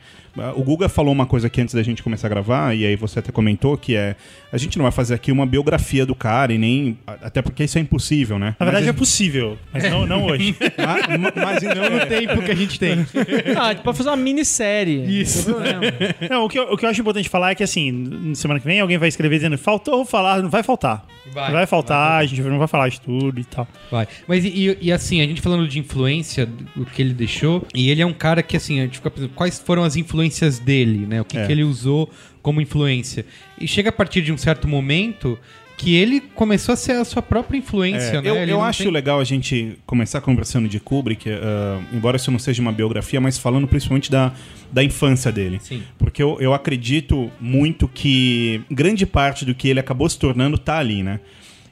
O 0.55 0.63
Guga 0.63 0.87
falou 0.89 1.11
uma 1.13 1.25
coisa 1.25 1.47
aqui 1.47 1.61
antes 1.61 1.73
da 1.75 1.83
gente 1.83 2.01
começar 2.03 2.27
a 2.27 2.29
gravar, 2.29 2.75
e 2.75 2.85
aí 2.85 2.95
você 2.95 3.19
até 3.19 3.31
comentou, 3.31 3.77
que 3.77 3.95
é. 3.95 4.15
A 4.51 4.57
gente 4.57 4.77
não 4.77 4.83
vai 4.83 4.91
fazer 4.91 5.13
aqui 5.13 5.31
uma 5.31 5.45
biografia 5.45 6.05
do 6.05 6.15
cara, 6.15 6.53
e 6.53 6.57
nem. 6.57 6.97
Até 7.05 7.41
porque 7.41 7.63
isso 7.63 7.77
é 7.77 7.81
impossível, 7.81 8.39
né? 8.39 8.55
Na 8.59 8.65
verdade 8.65 8.87
é 8.87 8.93
possível, 8.93 9.57
mas 9.73 9.83
não, 9.89 10.05
não 10.05 10.25
hoje. 10.25 10.55
mas, 10.77 11.33
mas, 11.35 11.63
então, 11.63 11.89
No 11.89 12.05
tempo 12.05 12.41
que 12.41 12.51
a 12.51 12.55
gente 12.55 12.79
tem. 12.79 13.05
Ah, 13.57 13.67
a 13.67 13.73
gente 13.73 13.83
pode 13.83 13.97
fazer 13.97 14.09
uma 14.09 14.17
minissérie. 14.17 15.21
Isso. 15.21 15.49
Não. 15.49 16.29
Não, 16.29 16.45
o 16.45 16.49
que, 16.49 16.57
eu, 16.57 16.63
o 16.71 16.77
que 16.77 16.85
eu 16.85 16.89
acho 16.89 17.01
importante 17.01 17.29
falar 17.29 17.51
é 17.51 17.55
que, 17.55 17.63
assim, 17.63 18.33
semana 18.35 18.59
que 18.59 18.65
vem 18.65 18.79
alguém 18.79 18.97
vai 18.97 19.09
escrever 19.09 19.35
dizendo 19.37 19.57
faltou 19.57 20.05
falar, 20.05 20.41
não 20.41 20.49
vai 20.49 20.63
faltar. 20.63 21.05
Vai. 21.31 21.51
Vai, 21.51 21.65
faltar, 21.67 22.21
a 22.21 22.25
gente 22.25 22.41
não 22.41 22.57
vai 22.57 22.67
falar 22.67 22.89
de 22.89 22.99
tudo 23.01 23.39
e 23.39 23.43
tal. 23.43 23.67
Vai. 23.91 24.07
Mas 24.27 24.43
e, 24.43 24.47
e- 24.47 24.77
e, 24.81 24.91
assim, 24.91 25.21
a 25.21 25.27
gente 25.27 25.41
falando 25.41 25.67
de 25.67 25.77
influência, 25.77 26.49
o 26.75 26.85
que 26.85 27.01
ele 27.01 27.13
deixou, 27.13 27.67
e 27.73 27.91
ele 27.91 28.01
é 28.01 28.05
um 28.05 28.13
cara 28.13 28.41
que 28.41 28.57
assim, 28.57 28.79
a 28.79 28.83
gente 28.83 28.97
fica 28.97 29.11
pensando, 29.11 29.29
quais 29.35 29.59
foram 29.59 29.83
as 29.83 29.95
influências 29.95 30.18
dele, 30.63 31.05
né? 31.05 31.21
O 31.21 31.25
que, 31.25 31.37
É. 31.37 31.45
que 31.45 31.51
ele 31.51 31.63
usou 31.63 32.09
como 32.41 32.59
influência. 32.61 33.25
E 33.59 33.67
chega 33.67 33.89
a 33.89 33.91
partir 33.93 34.21
de 34.21 34.31
um 34.31 34.37
certo 34.37 34.67
momento 34.67 35.37
que 35.77 35.95
ele 35.95 36.19
começou 36.35 36.73
a 36.73 36.75
ser 36.75 36.91
a 36.93 37.05
sua 37.05 37.21
própria 37.21 37.57
influência, 37.57 38.17
É, 38.17 38.21
né? 38.21 38.29
eu 38.29 38.35
eu 38.35 38.61
acho 38.61 38.83
tem- 38.83 38.91
legal 38.91 39.17
a 39.19 39.23
gente 39.23 39.77
começar 39.85 40.19
conversando 40.19 40.67
de 40.67 40.77
Kubrick, 40.77 41.29
ah, 41.31 41.79
embora 41.93 42.17
isso 42.17 42.29
não 42.29 42.37
seja 42.39 42.61
uma 42.61 42.71
biografia, 42.73 43.21
mas 43.21 43.37
falando 43.37 43.65
principalmente 43.65 44.11
da, 44.11 44.33
da 44.73 44.83
infância 44.83 45.31
dele. 45.31 45.57
Sim. 45.61 45.81
Porque 45.97 46.21
eu, 46.21 46.37
eu 46.41 46.53
acredito 46.53 47.31
muito 47.39 47.87
que 47.87 48.59
grande 48.69 49.05
parte 49.05 49.45
do 49.45 49.55
que 49.55 49.69
ele 49.69 49.79
acabou 49.79 50.09
se 50.09 50.19
tornando 50.19 50.57
tá 50.57 50.77
ali, 50.79 51.01
né? 51.01 51.21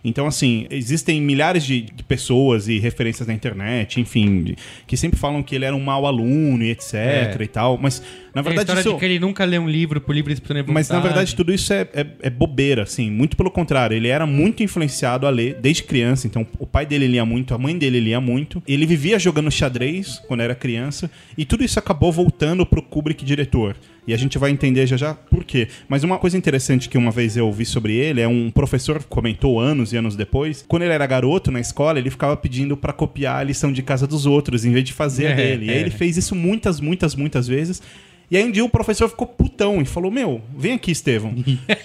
Então, 0.08 0.26
assim, 0.26 0.66
existem 0.72 1.22
milhares 1.22 1.64
de, 1.64 1.82
de 1.82 2.04
pessoas 2.04 2.68
e 2.68 2.80
referências 2.80 3.28
na 3.28 3.34
internet, 3.34 4.00
enfim, 4.00 4.44
de- 4.44 4.56
que 4.86 4.96
sempre 4.98 5.20
falam 5.20 5.44
que 5.44 5.54
ele 5.56 5.66
era 5.66 5.76
um 5.76 5.80
mau 5.84 6.06
aluno 6.06 6.64
e 6.64 6.70
etc 6.72 6.94
É. 6.94 7.38
e 7.42 7.48
tal, 7.48 7.78
mas 7.78 8.00
na 8.34 8.42
Tem 8.44 8.52
a 8.52 8.56
verdade 8.56 8.60
história 8.62 8.80
isso... 8.82 8.94
de 8.94 9.00
que 9.00 9.06
ele 9.06 9.20
nunca 9.20 9.44
lê 9.46 9.58
um 9.60 9.68
livro 9.70 10.00
por 10.00 10.14
livre 10.16 10.34
espontânea 10.34 10.64
Mas 10.68 10.90
na 10.90 11.00
verdade 11.00 11.36
tudo 11.36 11.52
isso 11.54 11.74
é, 11.74 11.88
é, 11.94 12.06
é 12.22 12.30
bobeira, 12.30 12.84
assim. 12.84 13.10
Muito 13.10 13.36
pelo 13.36 13.50
contrário. 13.50 13.96
Ele 13.96 14.08
era 14.08 14.26
muito 14.28 14.62
influenciado 14.62 15.26
a 15.26 15.30
ler 15.30 15.56
desde 15.62 15.84
criança. 15.84 16.28
Então 16.28 16.46
o 16.60 16.66
pai 16.68 16.86
dele 16.86 17.08
lia 17.08 17.26
muito, 17.26 17.54
a 17.54 17.58
mãe 17.58 17.76
dele 17.78 18.00
lia 18.00 18.22
muito. 18.22 18.62
Ele 18.68 18.86
vivia 18.86 19.18
jogando 19.18 19.50
xadrez 19.52 20.22
quando 20.28 20.42
era 20.42 20.54
criança. 20.54 21.10
E 21.38 21.46
tudo 21.46 21.64
isso 21.64 21.80
acabou 21.80 22.12
voltando 22.12 22.66
pro 22.66 22.82
Kubrick 22.82 23.26
diretor. 23.26 23.76
E 24.08 24.14
a 24.14 24.18
gente 24.18 24.38
vai 24.38 24.50
entender 24.50 24.88
já 24.88 24.96
já 24.96 25.14
por 25.14 25.44
quê. 25.44 25.68
Mas 25.90 26.04
uma 26.04 26.18
coisa 26.18 26.38
interessante 26.38 26.88
que 26.88 26.98
uma 26.98 27.12
vez 27.12 27.36
eu 27.36 27.46
ouvi 27.46 27.66
sobre 27.66 27.94
ele 27.94 28.22
é 28.22 28.28
um 28.28 28.50
professor 28.50 29.00
que 29.00 29.06
comentou 29.06 29.60
anos 29.60 29.92
e 29.92 29.98
anos 29.98 30.16
depois. 30.16 30.64
Quando 30.68 30.84
ele 30.84 30.94
era 30.94 31.06
garoto 31.06 31.52
na 31.52 31.60
escola, 31.60 32.00
ele 32.00 32.10
ficava 32.10 32.38
pedindo 32.38 32.78
pra 32.78 32.94
copiar 32.94 33.40
a 33.40 33.44
lição 33.44 33.72
de 33.72 33.84
casa 33.84 34.08
dos 34.08 34.26
outros 34.26 34.64
em 34.64 34.72
vez 34.72 34.86
de 34.86 34.94
fazer 34.94 35.28
a 35.28 35.32
É, 35.32 35.36
dele. 35.36 35.66
E 35.66 35.70
aí 35.70 35.78
é. 35.78 35.82
ele 35.82 35.92
fez 35.92 36.16
isso 36.16 36.34
muitas, 36.34 36.80
muitas, 36.80 37.16
muitas 37.16 37.48
vezes. 37.48 37.82
E 38.30 38.36
aí 38.36 38.44
um 38.44 38.52
dia 38.52 38.64
o 38.64 38.70
professor 38.70 39.08
ficou 39.10 39.26
putão 39.26 39.82
e 39.82 39.86
falou: 39.86 40.12
Meu, 40.12 40.42
vem 40.56 40.74
aqui, 40.74 40.92
Estevão. 40.92 41.34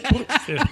Por, 0.08 0.26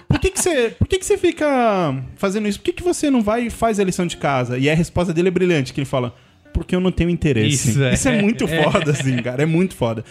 por 0.09 0.19
que, 0.21 0.31
que, 0.31 0.41
você, 0.41 0.71
por 0.71 0.89
que, 0.89 0.99
que 0.99 1.07
você 1.07 1.17
fica 1.17 1.95
fazendo 2.17 2.49
isso? 2.49 2.59
Por 2.59 2.65
que, 2.65 2.73
que 2.73 2.83
você 2.83 3.09
não 3.09 3.23
vai 3.23 3.47
e 3.47 3.51
faz 3.51 3.79
a 3.79 3.85
lição 3.85 4.07
de 4.07 4.17
casa? 4.17 4.59
E 4.59 4.69
a 4.69 4.75
resposta 4.75 5.13
dele 5.13 5.29
é 5.29 5.31
brilhante, 5.31 5.73
que 5.73 5.81
ele 5.81 5.87
fala: 5.87 6.15
Porque 6.53 6.75
eu 6.75 6.81
não 6.81 6.91
tenho 6.91 7.09
interesse. 7.09 7.71
Isso, 7.71 7.85
Isso 7.85 8.09
é. 8.09 8.19
é, 8.19 8.23
muito 8.23 8.47
foda, 8.49 8.91
assim, 8.91 9.17
cara. 9.19 9.45
É 9.45 9.47
muito 9.47 9.77
foda. 9.77 10.05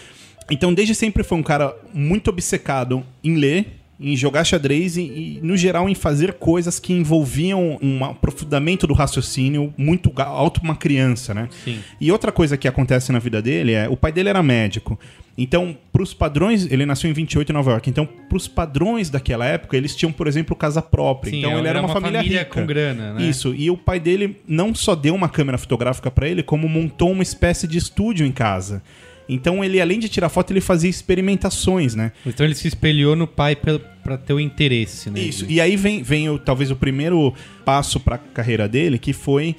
Então, 0.50 0.74
desde 0.74 0.96
sempre 0.96 1.24
foi 1.24 1.38
um 1.38 1.44
cara 1.44 1.76
muito 1.94 2.30
obcecado 2.30 3.04
em 3.24 3.36
ler, 3.36 3.80
em 4.00 4.16
jogar 4.16 4.46
xadrez 4.46 4.96
e, 4.96 5.02
e, 5.02 5.40
no 5.44 5.58
geral, 5.58 5.90
em 5.90 5.96
fazer 5.96 6.34
coisas 6.34 6.80
que 6.80 6.94
envolviam 6.94 7.78
um 7.82 8.06
aprofundamento 8.06 8.88
do 8.88 8.94
raciocínio 8.94 9.74
muito 9.78 10.12
alto 10.22 10.62
uma 10.64 10.76
criança, 10.76 11.34
né? 11.34 11.50
Sim. 11.66 11.80
E 12.00 12.12
outra 12.12 12.32
coisa 12.32 12.56
que 12.56 12.68
acontece 12.68 13.12
na 13.12 13.20
vida 13.20 13.42
dele 13.42 13.74
é, 13.74 13.90
o 13.90 13.98
pai 13.98 14.12
dele 14.12 14.30
era 14.30 14.42
médico. 14.42 14.98
Então, 15.38 15.78
pros 15.92 16.14
padrões, 16.14 16.70
ele 16.70 16.86
nasceu 16.86 17.10
em 17.10 17.14
28 17.14 17.50
em 17.50 17.54
Nova 17.54 17.72
York. 17.72 17.90
Então, 17.90 18.06
pros 18.06 18.48
padrões 18.48 19.10
daquela 19.10 19.46
época, 19.46 19.78
eles 19.78 19.96
tinham, 19.96 20.12
por 20.12 20.28
exemplo, 20.28 20.54
casa 20.54 20.82
própria. 20.82 21.32
Sim, 21.32 21.40
então, 21.40 21.58
ele 21.58 21.68
era 21.68 21.80
uma, 21.80 21.88
família, 21.88 22.22
rica. 22.22 22.46
com 22.46 22.66
grana, 22.66 23.14
né? 23.14 23.24
Isso. 23.24 23.54
E 23.56 23.70
o 23.70 23.78
pai 23.78 24.02
dele 24.02 24.38
não 24.46 24.76
só 24.76 24.96
deu 24.96 25.16
uma 25.16 25.30
câmera 25.30 25.58
fotográfica 25.58 26.12
pra 26.12 26.28
ele, 26.28 26.44
como 26.44 26.68
montou 26.68 27.12
uma 27.12 27.24
espécie 27.24 27.68
de 27.68 27.78
estúdio 27.78 28.26
em 28.26 28.32
casa. 28.34 28.82
Então 29.30 29.64
ele, 29.64 29.80
além 29.80 30.00
de 30.00 30.10
tirar 30.10 30.28
foto, 30.28 30.52
ele 30.52 30.60
fazia 30.60 30.90
experimentações, 30.90 31.94
né? 31.94 32.12
Então 32.26 32.44
ele 32.44 32.56
se 32.56 32.68
espelhou 32.68 33.16
no 33.16 33.28
pai 33.28 33.56
pra 33.56 34.18
ter 34.18 34.34
o 34.34 34.40
interesse, 34.40 35.12
né? 35.12 35.20
Isso. 35.20 35.46
E 35.48 35.62
aí 35.62 35.76
vem, 35.76 36.02
vem 36.02 36.28
o, 36.28 36.40
talvez 36.40 36.72
o 36.72 36.76
primeiro 36.76 37.32
passo 37.64 38.00
para 38.00 38.16
a 38.16 38.18
carreira 38.18 38.68
dele, 38.68 38.98
que 38.98 39.14
foi 39.14 39.56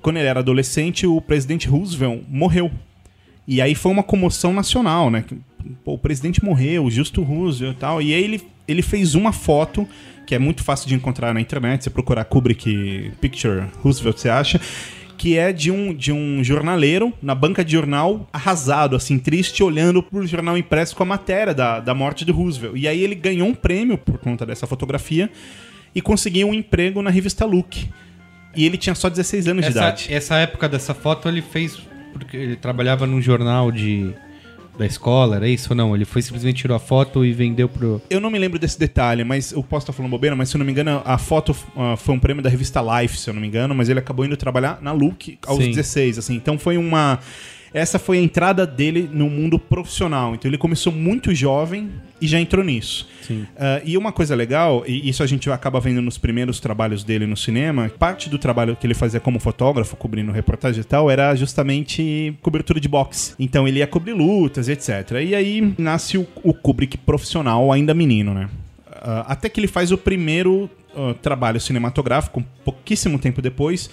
quando 0.00 0.16
ele 0.16 0.26
era 0.26 0.40
adolescente, 0.40 1.06
o 1.06 1.20
presidente 1.20 1.68
Roosevelt 1.68 2.22
morreu. 2.28 2.70
E 3.46 3.60
aí 3.60 3.74
foi 3.74 3.92
uma 3.92 4.02
comoção 4.02 4.54
nacional, 4.54 5.10
né? 5.10 5.24
Pô, 5.84 5.94
o 5.94 5.98
presidente 5.98 6.42
morreu, 6.42 6.84
o 6.84 6.90
Justo 6.90 7.22
Roosevelt 7.22 7.76
e 7.76 7.78
tal. 7.78 8.00
E 8.02 8.14
aí 8.14 8.22
ele, 8.22 8.42
ele 8.66 8.82
fez 8.82 9.14
uma 9.14 9.32
foto 9.32 9.86
que 10.26 10.34
é 10.34 10.38
muito 10.38 10.62
fácil 10.62 10.88
de 10.88 10.94
encontrar 10.94 11.34
na 11.34 11.40
internet. 11.40 11.84
Você 11.84 11.90
procurar 11.90 12.24
Kubrick 12.24 13.12
Picture 13.20 13.64
Roosevelt, 13.82 14.18
você 14.18 14.28
acha? 14.28 14.60
Que 15.22 15.38
é 15.38 15.52
de 15.52 15.70
um, 15.70 15.94
de 15.94 16.10
um 16.10 16.42
jornaleiro 16.42 17.12
na 17.22 17.32
banca 17.32 17.64
de 17.64 17.70
jornal 17.70 18.28
arrasado, 18.32 18.96
assim, 18.96 19.20
triste, 19.20 19.62
olhando 19.62 20.02
pro 20.02 20.26
jornal 20.26 20.58
impresso 20.58 20.96
com 20.96 21.04
a 21.04 21.06
matéria 21.06 21.54
da, 21.54 21.78
da 21.78 21.94
morte 21.94 22.24
do 22.24 22.32
Roosevelt. 22.32 22.74
E 22.76 22.88
aí 22.88 23.00
ele 23.00 23.14
ganhou 23.14 23.46
um 23.46 23.54
prêmio 23.54 23.96
por 23.96 24.18
conta 24.18 24.44
dessa 24.44 24.66
fotografia 24.66 25.30
e 25.94 26.02
conseguiu 26.02 26.48
um 26.48 26.52
emprego 26.52 27.00
na 27.00 27.08
revista 27.08 27.44
Look. 27.44 27.88
E 28.56 28.66
ele 28.66 28.76
tinha 28.76 28.96
só 28.96 29.08
16 29.08 29.46
anos 29.46 29.64
de 29.64 29.70
essa, 29.70 29.78
idade. 29.78 30.12
essa 30.12 30.36
época 30.38 30.68
dessa 30.68 30.92
foto 30.92 31.28
ele 31.28 31.40
fez 31.40 31.78
porque 32.12 32.36
ele 32.36 32.56
trabalhava 32.56 33.06
num 33.06 33.22
jornal 33.22 33.70
de 33.70 34.12
da 34.76 34.86
escola, 34.86 35.36
era 35.36 35.48
isso 35.48 35.70
ou 35.70 35.76
não? 35.76 35.94
Ele 35.94 36.04
foi 36.04 36.22
simplesmente 36.22 36.56
tirou 36.62 36.76
a 36.76 36.80
foto 36.80 37.24
e 37.24 37.32
vendeu 37.32 37.68
pro. 37.68 38.00
Eu 38.08 38.20
não 38.20 38.30
me 38.30 38.38
lembro 38.38 38.58
desse 38.58 38.78
detalhe, 38.78 39.24
mas 39.24 39.52
eu 39.52 39.62
posso 39.62 39.84
estar 39.84 39.92
falando 39.92 40.10
bobeira, 40.10 40.34
mas 40.34 40.48
se 40.48 40.56
eu 40.56 40.58
não 40.58 40.66
me 40.66 40.72
engano, 40.72 41.02
a 41.04 41.18
foto 41.18 41.54
ah, 41.76 41.96
foi 41.96 42.14
um 42.14 42.18
prêmio 42.18 42.42
da 42.42 42.50
revista 42.50 42.80
Life, 42.80 43.18
se 43.18 43.28
eu 43.28 43.34
não 43.34 43.40
me 43.40 43.46
engano, 43.46 43.74
mas 43.74 43.88
ele 43.88 43.98
acabou 43.98 44.24
indo 44.24 44.36
trabalhar 44.36 44.78
na 44.80 44.92
Look 44.92 45.38
aos 45.46 45.58
Sim. 45.58 45.70
16, 45.70 46.18
assim. 46.18 46.34
Então 46.34 46.58
foi 46.58 46.76
uma 46.76 47.18
essa 47.74 47.98
foi 47.98 48.18
a 48.18 48.22
entrada 48.22 48.66
dele 48.66 49.08
no 49.12 49.28
mundo 49.28 49.58
profissional. 49.58 50.34
Então 50.34 50.48
ele 50.48 50.58
começou 50.58 50.92
muito 50.92 51.34
jovem 51.34 51.90
e 52.20 52.26
já 52.26 52.38
entrou 52.38 52.64
nisso. 52.64 53.08
Ah, 53.56 53.80
e 53.84 53.96
uma 53.96 54.12
coisa 54.12 54.34
legal, 54.34 54.84
e 54.86 55.08
isso 55.08 55.22
a 55.22 55.26
gente 55.26 55.50
acaba 55.50 55.80
vendo 55.80 56.00
nos 56.00 56.18
primeiros 56.18 56.60
trabalhos 56.60 57.02
dele 57.02 57.26
no 57.26 57.36
cinema, 57.36 57.90
parte 57.98 58.28
do 58.28 58.38
trabalho 58.38 58.76
que 58.76 58.86
ele 58.86 58.94
fazia 58.94 59.18
como 59.18 59.38
fotógrafo, 59.38 59.96
cobrindo 59.96 60.30
reportagem 60.30 60.80
e 60.80 60.84
tal, 60.84 61.10
era 61.10 61.34
justamente 61.34 62.34
cobertura 62.42 62.78
de 62.78 62.88
boxe. 62.88 63.34
Então 63.38 63.66
ele 63.66 63.80
ia 63.80 63.86
cobrir 63.86 64.12
lutas, 64.12 64.68
etc. 64.68 65.22
E 65.24 65.34
aí 65.34 65.74
nasce 65.78 66.18
o, 66.18 66.26
o 66.42 66.54
Kubrick 66.54 66.96
profissional, 66.98 67.72
ainda 67.72 67.94
menino, 67.94 68.34
né? 68.34 68.48
Ah, 68.86 69.24
até 69.28 69.48
que 69.48 69.58
ele 69.58 69.66
faz 69.66 69.90
o 69.90 69.98
primeiro 69.98 70.70
ah, 70.94 71.14
trabalho 71.20 71.60
cinematográfico, 71.60 72.44
pouquíssimo 72.64 73.18
tempo 73.18 73.42
depois, 73.42 73.90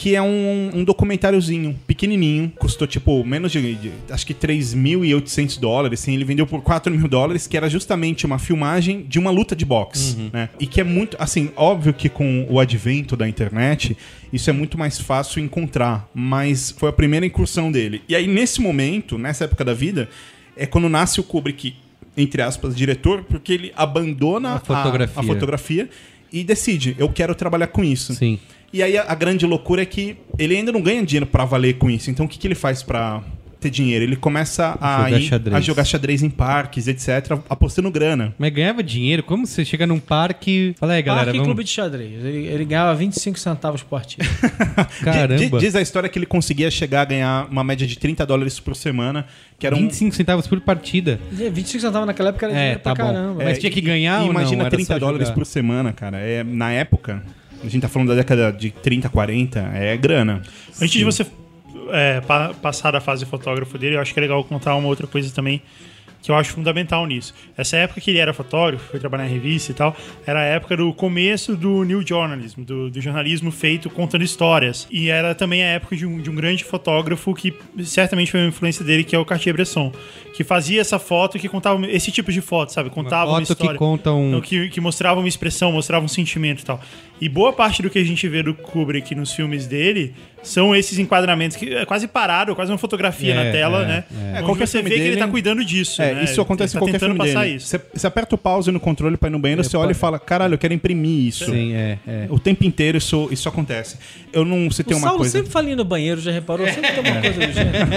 que 0.00 0.14
é 0.14 0.22
um, 0.22 0.70
um 0.74 0.84
documentáriozinho, 0.84 1.76
pequenininho, 1.84 2.52
custou 2.56 2.86
tipo 2.86 3.24
menos 3.24 3.50
de, 3.50 3.74
de- 3.74 3.90
acho 4.10 4.24
que 4.24 4.32
3.800 4.32 5.58
dólares, 5.58 6.00
assim, 6.00 6.14
ele 6.14 6.24
vendeu 6.24 6.46
por 6.46 6.62
4 6.62 6.92
mil 6.94 7.08
dólares, 7.08 7.48
que 7.48 7.56
era 7.56 7.68
justamente 7.68 8.24
uma 8.24 8.38
filmagem 8.38 9.02
de 9.08 9.18
uma 9.18 9.30
luta 9.32 9.56
de 9.56 9.64
boxe, 9.64 10.30
né? 10.32 10.50
E 10.60 10.66
que 10.66 10.80
é 10.80 10.84
muito, 10.84 11.16
assim, 11.18 11.50
óbvio 11.56 11.92
que 11.92 12.08
com 12.08 12.46
o 12.48 12.60
advento 12.60 13.16
da 13.16 13.28
internet, 13.28 13.96
isso 14.32 14.48
é 14.48 14.52
muito 14.52 14.78
mais 14.78 15.00
fácil 15.00 15.42
encontrar, 15.42 16.08
mas 16.14 16.70
foi 16.70 16.88
a 16.90 16.92
primeira 16.92 17.26
incursão 17.26 17.72
dele. 17.72 18.00
E 18.08 18.14
aí, 18.14 18.26
nesse 18.28 18.60
momento, 18.60 19.18
nessa 19.18 19.44
época 19.46 19.64
da 19.64 19.74
vida, 19.74 20.08
é 20.56 20.64
quando 20.64 20.88
nasce 20.88 21.18
o 21.18 21.24
Kubrick, 21.24 21.74
entre 22.16 22.40
aspas, 22.42 22.76
diretor, 22.76 23.24
porque 23.24 23.52
ele 23.52 23.72
abandona 23.76 24.54
A 24.54 24.60
fotografia. 24.60 25.20
a 25.20 25.22
fotografia 25.24 25.88
e 26.32 26.44
decide, 26.44 26.94
eu 26.98 27.08
quero 27.08 27.34
trabalhar 27.34 27.68
com 27.68 27.82
isso. 27.82 28.14
Sim. 28.14 28.38
E 28.72 28.82
aí 28.82 28.96
a, 28.98 29.04
a 29.10 29.14
grande 29.14 29.46
loucura 29.46 29.82
é 29.82 29.86
que 29.86 30.16
ele 30.38 30.54
ainda 30.56 30.70
não 30.72 30.80
ganha 30.82 31.02
dinheiro 31.04 31.26
pra 31.26 31.44
valer 31.44 31.74
com 31.78 31.88
isso. 31.90 32.10
Então 32.10 32.26
o 32.26 32.28
que, 32.28 32.38
que 32.38 32.46
ele 32.46 32.54
faz 32.54 32.82
pra 32.82 33.22
ter 33.60 33.70
dinheiro? 33.70 34.04
Ele 34.04 34.14
começa 34.14 34.78
a, 34.80 35.04
Jogar 35.06 35.18
ir- 35.18 35.22
xadrez. 35.22 35.56
a 35.56 35.60
jogar 35.60 35.84
xadrez 35.84 36.22
em 36.22 36.30
parques, 36.30 36.86
etc, 36.86 37.38
apostando 37.48 37.90
grana. 37.90 38.32
Mas 38.38 38.52
ganhava 38.52 38.82
dinheiro? 38.82 39.22
Como 39.24 39.46
você 39.46 39.64
chega 39.64 39.84
num 39.86 39.98
parque 39.98 40.50
e 40.50 40.74
fala, 40.78 40.92
aí 40.92 41.02
galera, 41.02 41.24
Parque 41.26 41.38
vamos... 41.38 41.48
Clube 41.48 41.64
de 41.64 41.70
Xadrez. 41.70 42.24
Ele, 42.24 42.46
ele 42.46 42.64
ganhava 42.64 42.94
25 42.94 43.36
centavos 43.38 43.82
por 43.82 43.88
partida. 43.98 44.24
Caramba. 45.02 45.36
di- 45.36 45.50
Diz 45.58 45.74
a 45.74 45.80
história 45.80 46.08
que 46.08 46.18
ele 46.18 46.26
conseguia 46.26 46.70
chegar 46.70 47.00
a 47.00 47.04
ganhar 47.06 47.48
uma 47.50 47.64
média 47.64 47.86
de 47.86 47.98
30 47.98 48.24
dólares 48.26 48.60
por 48.60 48.76
semana, 48.76 49.26
que 49.58 49.66
era 49.66 49.74
um... 49.74 49.80
25 49.80 50.14
centavos 50.14 50.46
por 50.46 50.60
partida. 50.60 51.18
E 51.32 51.48
25 51.50 51.80
centavos 51.80 52.06
naquela 52.06 52.28
época 52.28 52.46
era 52.46 52.54
É, 52.54 52.58
dinheiro 52.60 52.80
tá 52.80 52.94
pra 52.94 53.04
bom. 53.06 53.12
caramba. 53.12 53.44
Mas 53.44 53.58
tinha 53.58 53.72
que 53.72 53.80
ganhar 53.80 54.18
e 54.18 54.26
ou 54.28 54.32
não? 54.32 54.40
Imagina 54.40 54.62
Era 54.64 54.70
30 54.70 54.84
só 54.92 54.98
dólares 54.98 55.28
jogar? 55.28 55.34
por 55.34 55.46
semana, 55.46 55.92
cara. 55.92 56.18
É, 56.18 56.44
na 56.44 56.70
época, 56.70 57.24
a 57.62 57.68
gente 57.68 57.82
tá 57.82 57.88
falando 57.88 58.08
da 58.08 58.14
década 58.14 58.52
de 58.52 58.70
30, 58.70 59.08
40, 59.08 59.58
é 59.74 59.96
grana. 59.96 60.42
Antes 60.80 60.90
de 60.90 61.04
você 61.04 61.26
é, 61.90 62.20
pa- 62.20 62.54
passar 62.54 62.90
da 62.92 63.00
fase 63.00 63.24
fotógrafo 63.24 63.76
dele, 63.78 63.96
eu 63.96 64.00
acho 64.00 64.12
que 64.12 64.20
é 64.20 64.22
legal 64.22 64.42
contar 64.44 64.74
uma 64.76 64.88
outra 64.88 65.06
coisa 65.06 65.32
também 65.34 65.60
que 66.28 66.32
eu 66.32 66.36
acho 66.36 66.52
fundamental 66.52 67.06
nisso. 67.06 67.32
Essa 67.56 67.78
época 67.78 68.02
que 68.02 68.10
ele 68.10 68.18
era 68.18 68.34
fotógrafo, 68.34 68.84
foi 68.90 69.00
trabalhar 69.00 69.26
em 69.26 69.32
revista 69.32 69.72
e 69.72 69.74
tal, 69.74 69.96
era 70.26 70.40
a 70.40 70.44
época 70.44 70.76
do 70.76 70.92
começo 70.92 71.56
do 71.56 71.82
new 71.84 72.06
journalism, 72.06 72.64
do, 72.64 72.90
do 72.90 73.00
jornalismo 73.00 73.50
feito 73.50 73.88
contando 73.88 74.22
histórias. 74.22 74.86
E 74.90 75.08
era 75.08 75.34
também 75.34 75.62
a 75.62 75.68
época 75.68 75.96
de 75.96 76.04
um, 76.04 76.20
de 76.20 76.28
um 76.28 76.34
grande 76.34 76.64
fotógrafo 76.64 77.34
que 77.34 77.54
certamente 77.82 78.30
foi 78.30 78.40
uma 78.40 78.48
influência 78.48 78.84
dele, 78.84 79.04
que 79.04 79.16
é 79.16 79.18
o 79.18 79.24
Cartier-Bresson, 79.24 79.90
que 80.34 80.44
fazia 80.44 80.82
essa 80.82 80.98
foto 80.98 81.38
que 81.38 81.48
contava 81.48 81.86
esse 81.86 82.12
tipo 82.12 82.30
de 82.30 82.42
foto, 82.42 82.72
sabe? 82.74 82.90
Contava 82.90 83.30
uma, 83.30 83.38
foto 83.40 83.46
que 83.46 83.62
história. 83.62 83.78
conta 83.78 84.12
um- 84.12 84.28
Então, 84.28 84.40
que, 84.42 84.68
que 84.68 84.82
mostrava 84.82 85.18
uma 85.20 85.28
expressão, 85.28 85.72
mostrava 85.72 86.04
um 86.04 86.08
sentimento 86.08 86.60
e 86.60 86.64
tal. 86.66 86.78
E 87.20 87.28
boa 87.28 87.52
parte 87.52 87.82
do 87.82 87.88
que 87.90 87.98
a 87.98 88.04
gente 88.04 88.28
vê 88.28 88.42
do 88.42 88.54
Kubrick 88.54 89.12
nos 89.14 89.32
filmes 89.32 89.66
dele 89.66 90.14
são 90.40 90.74
esses 90.76 90.98
enquadramentos 91.00 91.56
que 91.56 91.74
é 91.74 91.84
quase 91.84 92.06
parado, 92.06 92.54
quase 92.54 92.70
uma 92.70 92.78
fotografia 92.78 93.32
É, 93.34 93.44
na 93.44 93.50
tela, 93.50 93.82
é, 93.82 93.86
né? 93.86 94.04
é. 94.10 94.34
Onde 94.36 94.42
qualquer 94.44 94.68
você 94.68 94.80
vê 94.82 94.90
que 94.90 95.00
ele 95.00 95.16
tá 95.16 95.26
cuidando 95.26 95.64
disso. 95.64 96.00
É, 96.00 96.17
né? 96.18 96.24
isso 96.24 96.40
acontece 96.40 96.76
em 96.76 96.78
qualquer 96.78 96.98
tá 96.98 97.06
filme 97.06 97.14
tentando 97.18 97.28
passar 97.34 97.44
dele. 97.44 97.56
isso. 97.56 97.66
Você, 97.68 97.80
você 97.94 98.06
aperta 98.06 98.34
o 98.34 98.38
pause 98.38 98.70
no 98.70 98.80
controle 98.80 99.16
pra 99.16 99.28
ir 99.28 99.32
no 99.32 99.38
banheiro, 99.38 99.62
você 99.64 99.76
olha 99.76 99.92
e 99.92 99.94
fala, 99.94 100.18
caralho, 100.18 100.54
eu 100.54 100.58
quero 100.58 100.74
imprimir 100.74 101.26
isso. 101.28 101.46
Sim, 101.46 101.72
é, 101.74 101.98
é. 102.06 102.26
O 102.30 102.38
tempo 102.38 102.64
inteiro 102.64 102.98
isso, 102.98 103.28
isso 103.30 103.48
acontece. 103.48 103.96
Eu 104.32 104.44
não 104.44 104.70
citei 104.70 104.94
O 104.94 104.98
uma 104.98 105.06
Saulo 105.06 105.18
coisa. 105.20 105.32
sempre 105.38 105.50
fala 105.50 105.74
no 105.76 105.84
banheiro, 105.84 106.20
já 106.20 106.30
reparou? 106.30 106.66
Sempre 106.66 106.92
tem 106.92 107.00
uma 107.12 107.20
coisa 107.20 107.46
do 107.46 107.52
gênero. 107.52 107.88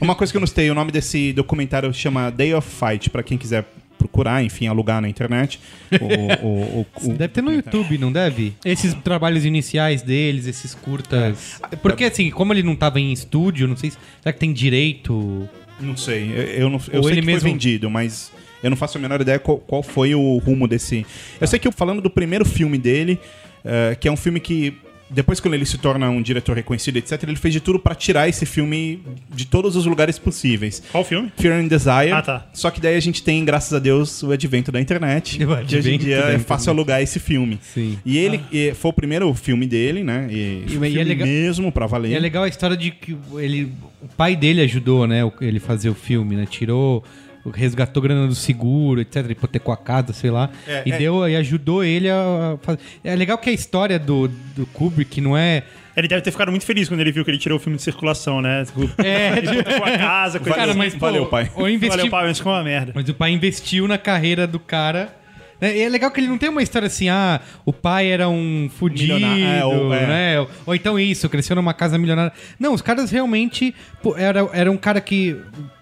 Uma 0.00 0.14
coisa 0.14 0.32
que 0.32 0.36
eu 0.36 0.40
não 0.40 0.46
citei, 0.46 0.70
o 0.70 0.74
nome 0.74 0.90
desse 0.92 1.32
documentário 1.32 1.92
chama 1.92 2.30
Day 2.30 2.54
of 2.54 2.68
Fight, 2.68 3.10
pra 3.10 3.22
quem 3.22 3.36
quiser 3.38 3.64
procurar, 3.98 4.42
enfim, 4.44 4.66
alugar 4.66 5.00
na 5.00 5.08
internet. 5.08 5.58
O, 6.00 6.46
o- 6.46 6.80
o- 6.80 6.86
o- 7.10 7.14
Deve 7.14 7.28
ter 7.32 7.42
no 7.42 7.50
YouTube, 7.52 7.96
não 7.96 8.12
deve? 8.12 8.52
Esses 8.64 8.92
trabalhos 8.94 9.44
iniciais 9.44 10.02
deles, 10.02 10.46
esses 10.46 10.74
curtas. 10.74 11.60
É. 11.72 11.76
Porque 11.76 12.04
assim, 12.04 12.30
como 12.30 12.52
ele 12.52 12.62
não 12.62 12.76
tava 12.76 13.00
em 13.00 13.12
estúdio, 13.12 13.66
não 13.66 13.76
sei 13.76 13.90
se. 13.90 13.98
Será 14.22 14.32
que 14.32 14.38
tem 14.38 14.52
direito? 14.52 15.48
Não 15.80 15.96
sei, 15.96 16.30
eu, 16.32 16.42
eu 16.42 16.70
não 16.70 16.80
eu 16.92 16.98
Ou 17.00 17.04
sei 17.04 17.12
ele 17.14 17.20
que 17.20 17.26
mesmo- 17.26 17.40
foi 17.42 17.50
vendido, 17.50 17.90
mas 17.90 18.32
eu 18.62 18.70
não 18.70 18.76
faço 18.76 18.96
a 18.96 19.00
menor 19.00 19.20
ideia 19.20 19.38
qual, 19.38 19.58
qual 19.58 19.82
foi 19.82 20.14
o 20.14 20.38
rumo 20.38 20.66
desse. 20.68 21.04
Eu 21.40 21.46
sei 21.46 21.58
que 21.58 21.70
falando 21.72 22.00
do 22.00 22.08
primeiro 22.10 22.44
filme 22.44 22.78
dele, 22.78 23.18
eh, 23.64 23.96
que 23.98 24.08
é 24.08 24.12
um 24.12 24.16
filme 24.16 24.40
que 24.40 24.76
depois 25.10 25.38
quando 25.40 25.54
ele 25.54 25.64
se 25.66 25.78
torna 25.78 26.08
um 26.10 26.20
diretor 26.22 26.56
reconhecido, 26.56 26.96
etc, 26.96 27.22
ele 27.24 27.36
fez 27.36 27.52
de 27.54 27.60
tudo 27.60 27.78
pra 27.78 27.94
tirar 27.94 28.28
esse 28.28 28.44
filme 28.46 29.00
de 29.34 29.46
todos 29.46 29.76
os 29.76 29.86
lugares 29.86 30.18
possíveis. 30.18 30.82
Qual 30.90 31.04
filme? 31.04 31.30
Fear 31.36 31.60
and 31.60 31.68
Desire. 31.68 32.12
Ah, 32.12 32.22
tá. 32.22 32.46
Só 32.52 32.70
que 32.70 32.80
daí 32.80 32.96
a 32.96 33.00
gente 33.00 33.22
tem, 33.22 33.44
graças 33.44 33.72
a 33.72 33.78
Deus, 33.78 34.22
o 34.22 34.32
advento 34.32 34.70
da 34.72 34.80
internet. 34.80 35.38
O 35.44 35.46
que 35.66 35.76
hoje 35.76 35.90
em 35.90 35.94
advento 35.94 36.04
dia 36.04 36.16
é 36.34 36.38
fácil 36.38 36.70
alugar 36.70 37.00
esse 37.02 37.18
filme. 37.20 37.58
Sim. 37.74 37.98
E 38.04 38.18
ele 38.18 38.40
e 38.52 38.72
foi 38.74 38.90
o 38.90 38.94
primeiro 38.94 39.32
filme 39.34 39.66
dele, 39.66 40.02
né? 40.02 40.26
E, 40.30 40.64
E- 40.68 40.78
e 40.94 40.98
é 40.98 41.04
legal- 41.04 41.26
mesmo 41.26 41.70
pra 41.70 41.86
valer. 41.86 42.10
E 42.10 42.14
é 42.14 42.18
legal 42.18 42.44
a 42.44 42.48
história 42.48 42.76
de 42.76 42.90
que 42.90 43.16
ele, 43.36 43.72
o 44.02 44.08
pai 44.16 44.34
dele 44.34 44.60
ajudou, 44.62 45.06
né? 45.06 45.20
Ele 45.40 45.60
fazer 45.60 45.88
o 45.90 45.94
filme, 45.94 46.34
né? 46.36 46.46
Tirou, 46.48 47.04
resgatou 47.50 48.02
grana 48.02 48.26
do 48.26 48.34
seguro, 48.34 49.00
etc. 49.00 49.30
Hipotecou 49.30 49.72
a 49.72 49.76
casa, 49.76 50.12
sei 50.12 50.30
lá. 50.30 50.50
É, 50.66 50.82
e 50.86 50.92
é. 50.92 50.98
deu 50.98 51.28
e 51.28 51.36
ajudou 51.36 51.82
ele 51.84 52.08
a 52.10 52.56
fazer. 52.62 52.78
É 53.02 53.14
legal 53.14 53.36
que 53.38 53.50
a 53.50 53.52
história 53.52 53.98
do, 53.98 54.28
do 54.28 54.66
Kubrick 54.66 55.20
não 55.20 55.36
é. 55.36 55.62
Ele 55.96 56.08
deve 56.08 56.22
ter 56.22 56.32
ficado 56.32 56.50
muito 56.50 56.64
feliz 56.66 56.88
quando 56.88 57.00
ele 57.00 57.12
viu 57.12 57.24
que 57.24 57.30
ele 57.30 57.38
tirou 57.38 57.56
o 57.56 57.60
filme 57.60 57.76
de 57.76 57.82
circulação, 57.82 58.40
né? 58.42 58.64
Tipo, 58.64 58.90
É, 59.02 59.38
ele 59.38 59.62
com 59.62 59.84
a 59.84 59.98
casa, 59.98 60.40
coisa 60.40 60.54
Cara, 60.56 60.70
assim. 60.70 60.78
mas, 60.78 60.92
pô, 60.94 61.00
Valeu, 61.00 61.26
pai. 61.26 61.50
O 61.54 61.68
investi... 61.68 61.96
Valeu, 61.96 62.10
pai, 62.10 62.26
mas 62.26 62.38
ficou 62.38 62.52
uma 62.52 62.64
merda. 62.64 62.92
Mas 62.94 63.08
o 63.08 63.14
pai 63.14 63.30
investiu 63.30 63.86
na 63.86 63.96
carreira 63.96 64.46
do 64.46 64.58
cara. 64.58 65.14
né? 65.60 65.76
E 65.76 65.82
é 65.82 65.88
legal 65.88 66.10
que 66.10 66.18
ele 66.18 66.26
não 66.26 66.36
tem 66.36 66.48
uma 66.48 66.62
história 66.62 66.86
assim, 66.86 67.08
ah, 67.08 67.40
o 67.64 67.72
pai 67.72 68.08
era 68.10 68.28
um 68.28 68.68
fudido, 68.76 69.14
Milionário, 69.14 69.44
é, 69.46 69.64
ou- 69.64 69.94
é. 69.94 70.06
né? 70.06 70.40
Ou, 70.40 70.50
ou 70.66 70.74
então 70.74 70.98
isso, 70.98 71.28
cresceu 71.28 71.54
numa 71.54 71.72
casa 71.72 71.96
milionária. 71.96 72.32
Não, 72.58 72.72
os 72.74 72.82
caras 72.82 73.10
realmente. 73.12 73.72
Pô, 74.02 74.16
era, 74.16 74.48
era 74.52 74.70
um 74.72 74.76
cara 74.76 75.00
que. 75.00 75.36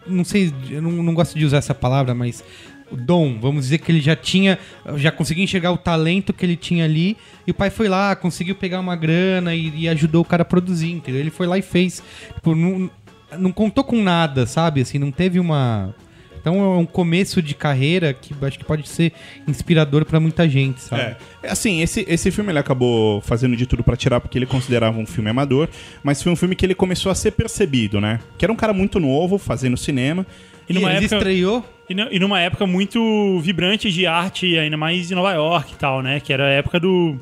Não 0.06 0.24
sei, 0.24 0.52
eu 0.70 0.82
não, 0.82 0.90
não 0.90 1.14
gosto 1.14 1.38
de 1.38 1.44
usar 1.44 1.58
essa 1.58 1.74
palavra, 1.74 2.14
mas. 2.14 2.44
O 2.90 2.96
dom, 2.96 3.40
vamos 3.40 3.64
dizer 3.64 3.78
que 3.78 3.90
ele 3.90 4.02
já 4.02 4.14
tinha. 4.14 4.58
Já 4.96 5.10
conseguia 5.10 5.42
enxergar 5.42 5.72
o 5.72 5.78
talento 5.78 6.32
que 6.32 6.44
ele 6.44 6.56
tinha 6.56 6.84
ali. 6.84 7.16
E 7.46 7.50
o 7.50 7.54
pai 7.54 7.70
foi 7.70 7.88
lá, 7.88 8.14
conseguiu 8.14 8.54
pegar 8.54 8.80
uma 8.80 8.94
grana 8.94 9.54
e, 9.54 9.72
e 9.74 9.88
ajudou 9.88 10.20
o 10.20 10.24
cara 10.26 10.42
a 10.42 10.44
produzir, 10.44 10.90
entendeu? 10.90 11.20
Ele 11.20 11.30
foi 11.30 11.46
lá 11.46 11.56
e 11.56 11.62
fez. 11.62 12.02
Tipo, 12.34 12.54
não, 12.54 12.90
não 13.38 13.50
contou 13.50 13.82
com 13.82 14.02
nada, 14.02 14.44
sabe? 14.44 14.82
Assim, 14.82 14.98
não 14.98 15.10
teve 15.10 15.40
uma 15.40 15.94
Então 16.42 16.56
é 16.60 16.76
um 16.76 16.84
começo 16.84 17.40
de 17.40 17.54
carreira 17.54 18.12
que 18.12 18.34
acho 18.42 18.58
que 18.58 18.64
pode 18.64 18.86
ser 18.88 19.12
inspirador 19.46 20.04
pra 20.04 20.18
muita 20.18 20.48
gente, 20.48 20.80
sabe? 20.82 21.02
É. 21.02 21.16
Assim, 21.48 21.80
esse, 21.80 22.04
esse 22.08 22.30
filme 22.32 22.50
ele 22.50 22.58
acabou 22.58 23.20
fazendo 23.20 23.56
de 23.56 23.64
tudo 23.64 23.82
pra 23.84 23.96
tirar 23.96 24.20
porque 24.20 24.36
ele 24.36 24.46
considerava 24.46 24.98
um 24.98 25.06
filme 25.06 25.30
amador, 25.30 25.68
mas 26.02 26.20
foi 26.22 26.32
um 26.32 26.36
filme 26.36 26.56
que 26.56 26.66
ele 26.66 26.74
começou 26.74 27.10
a 27.10 27.14
ser 27.14 27.30
percebido, 27.30 28.00
né? 28.00 28.18
Que 28.36 28.44
era 28.44 28.52
um 28.52 28.56
cara 28.56 28.72
muito 28.72 28.98
novo, 28.98 29.38
fazendo 29.38 29.76
cinema. 29.76 30.26
E 30.68 30.72
numa 30.72 30.88
ele 30.92 31.04
época- 31.04 31.16
estreou. 31.16 31.64
E, 31.88 31.94
e 32.16 32.18
numa 32.18 32.40
época 32.40 32.66
muito 32.66 33.38
vibrante 33.40 33.90
de 33.92 34.06
arte, 34.06 34.58
ainda 34.58 34.76
mais 34.76 35.10
em 35.10 35.14
Nova 35.14 35.32
York 35.32 35.72
e 35.72 35.76
tal, 35.76 36.02
né? 36.02 36.18
Que 36.20 36.32
era 36.32 36.46
a 36.46 36.50
época 36.50 36.80
do. 36.80 37.16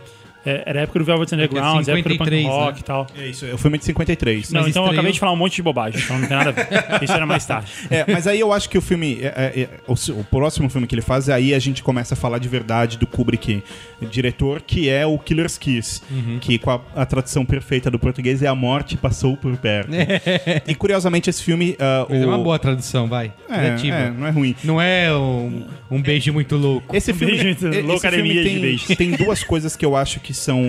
É, 0.45 0.63
Era 0.67 0.81
a 0.81 0.83
época 0.85 0.99
do 0.99 1.05
Velvet 1.05 1.33
Underground, 1.35 1.89
a 1.89 1.93
época 1.93 2.09
do 2.11 2.19
punk 2.19 2.31
53, 2.31 2.47
rock 2.47 2.73
né? 2.75 2.79
e 2.81 2.83
tal. 2.85 3.07
É 3.19 3.27
isso, 3.27 3.45
é 3.47 3.53
o 3.55 3.59
filme 3.59 3.79
de 3.79 3.85
53. 3.85 4.51
Não, 4.53 4.61
Mas 4.63 4.71
então 4.71 4.83
eu 4.83 4.87
estreou- 4.87 4.93
acabei 4.93 5.13
de 5.13 5.21
falar 5.21 5.33
um 5.33 5.37
monte 5.37 5.57
de 5.57 5.63
bobagem, 5.63 6.01
então 6.03 6.19
não 6.19 6.27
tem 6.29 6.37
nada 6.37 6.51
a 6.51 6.53
ver. 6.53 6.69
Isso 7.05 7.13
era 7.13 7.27
mais 7.27 7.45
tarde. 7.47 7.71
É, 7.91 8.05
mas 8.11 8.27
aí 8.27 8.41
eu 8.41 8.53
acho 8.53 8.69
que 8.69 8.79
o 8.79 8.81
filme. 8.83 9.19
é, 9.23 9.27
é, 9.27 9.61
é, 9.63 9.69
o, 9.87 9.95
o 10.21 10.25
próximo 10.25 10.69
filme 10.71 10.87
que 10.87 10.95
ele 10.95 11.03
faz, 11.03 11.29
aí 11.29 11.55
a 11.55 11.59
gente 11.59 11.83
começa 11.83 12.15
a 12.15 12.17
falar 12.17 12.39
de 12.39 12.49
verdade 12.49 12.97
do 12.99 13.07
Kubrick, 13.07 13.63
diretor, 14.11 14.63
que 14.63 14.89
é 14.89 15.05
o 15.07 15.19
Killer's 15.19 15.59
Kiss. 15.59 16.03
Que 16.41 16.59
com 16.59 16.71
a, 16.71 16.81
a 16.97 17.07
tradução 17.07 17.45
perfeita 17.45 17.91
do 17.91 17.99
português 17.99 18.43
é 18.43 18.47
A 18.47 18.55
Morte 18.55 18.97
Passou 18.97 19.37
por 19.37 19.57
Perto. 19.57 19.91
e 20.67 20.75
curiosamente 20.75 21.29
esse 21.31 21.43
filme. 21.43 21.77
ah, 21.79 22.07
Mas 22.09 22.23
é 22.23 22.25
o- 22.27 22.29
uma 22.29 22.39
boa 22.39 22.59
tradução, 22.59 23.07
vai. 23.09 23.33
É, 23.49 23.55
Criativa. 23.55 23.97
é, 23.97 24.11
não 24.11 24.27
é 24.27 24.31
ruim. 24.31 24.57
Não 24.65 24.81
é 24.81 25.15
um, 25.15 25.65
um 25.91 26.01
beijo 26.03 26.33
muito 26.33 26.57
louco. 26.57 26.95
Esse 26.97 27.13
Um 27.13 27.15
filme, 27.15 27.33
beijo 27.33 27.47
muito 27.47 27.67
esse 27.69 27.83
louco, 27.83 28.01
filme 28.01 28.17
academia 28.19 28.43
de 28.43 28.49
tem, 28.49 28.61
beijos. 28.61 28.97
tem 28.97 29.11
duas 29.13 29.43
coisas 29.45 29.77
que 29.77 29.85
eu 29.85 29.97
acho 29.97 30.21
que 30.21 30.30
são 30.35 30.63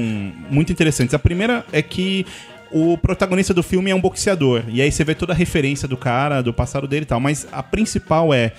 muito 0.50 0.72
interessantes. 0.72 1.14
A 1.14 1.20
primeira 1.20 1.66
é 1.72 1.82
que 1.82 2.26
o 2.72 2.98
protagonista 2.98 3.54
do 3.54 3.62
filme 3.62 3.92
é 3.92 3.96
um 3.96 4.02
boxeador. 4.02 4.64
E 4.70 4.82
aí 4.82 4.92
você 4.92 5.04
vê 5.04 5.14
toda 5.14 5.34
a 5.34 5.36
referência 5.36 5.88
do 5.88 5.98
cara, 5.98 6.42
do 6.42 6.54
passado 6.54 6.88
dele 6.88 7.04
e 7.04 7.06
tal. 7.06 7.20
Mas 7.20 7.48
a 7.52 7.62
principal 7.62 8.34
é. 8.34 8.54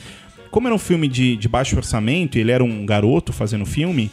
Como 0.51 0.69
era 0.69 0.75
um 0.75 0.79
filme 0.79 1.09
de, 1.09 1.35
de 1.35 1.49
baixo 1.49 1.75
orçamento, 1.77 2.37
ele 2.39 2.51
era 2.51 2.63
um 2.63 2.85
garoto 2.85 3.33
fazendo 3.33 3.65
filme. 3.65 4.11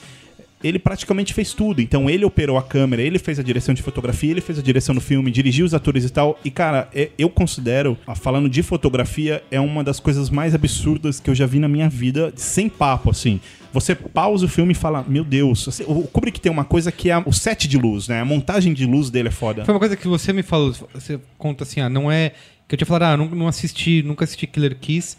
Ele 0.63 0.77
praticamente 0.77 1.33
fez 1.33 1.53
tudo. 1.53 1.81
Então 1.81 2.09
ele 2.09 2.25
operou 2.25 2.57
a 2.57 2.63
câmera, 2.63 3.01
ele 3.01 3.17
fez 3.17 3.39
a 3.39 3.43
direção 3.43 3.73
de 3.73 3.81
fotografia, 3.81 4.31
ele 4.31 4.41
fez 4.41 4.59
a 4.59 4.61
direção 4.61 4.93
do 4.93 4.99
filme, 5.01 5.31
dirigiu 5.31 5.65
os 5.65 5.73
atores 5.73 6.03
e 6.03 6.09
tal. 6.09 6.37
E 6.43 6.51
cara, 6.51 6.89
é- 6.93 7.09
eu 7.17 7.29
considero, 7.29 7.97
ah, 8.05 8.13
falando 8.15 8.49
de 8.49 8.61
fotografia, 8.61 9.41
é 9.49 9.59
uma 9.59 9.83
das 9.83 9.99
coisas 9.99 10.29
mais 10.29 10.53
absurdas 10.53 11.19
que 11.19 11.29
eu 11.29 11.35
já 11.35 11.45
vi 11.45 11.59
na 11.59 11.67
minha 11.69 11.87
vida, 11.89 12.33
sem 12.35 12.67
papo, 12.67 13.09
assim. 13.09 13.39
Você 13.71 13.93
pausa 13.95 14.45
o 14.45 14.49
filme 14.49 14.71
e 14.71 14.75
fala, 14.75 15.05
meu 15.07 15.23
Deus. 15.23 15.79
O 15.87 16.03
Kubrick 16.03 16.41
tem 16.41 16.51
uma 16.51 16.65
coisa 16.65 16.91
que 16.91 17.09
é 17.09 17.17
o 17.19 17.31
set 17.31 17.67
de 17.67 17.77
luz, 17.77 18.07
né? 18.07 18.19
A 18.19 18.25
montagem 18.25 18.73
de 18.73 18.85
luz 18.85 19.09
dele 19.09 19.27
é 19.29 19.31
foda. 19.31 19.63
Foi 19.63 19.73
uma 19.73 19.79
coisa 19.79 19.95
que 19.95 20.07
você 20.07 20.33
me 20.33 20.41
falou. 20.43 20.73
Você 20.93 21.19
conta 21.37 21.63
assim, 21.63 21.79
ah, 21.79 21.87
não 21.87 22.11
é. 22.11 22.31
Que 22.67 22.73
eu 22.75 22.77
tinha 22.77 22.85
falado, 22.87 23.03
ah, 23.03 23.15
não, 23.17 23.29
não 23.29 23.47
assisti, 23.47 24.01
nunca 24.03 24.25
assisti 24.25 24.45
Killer 24.47 24.75
Kiss. 24.75 25.15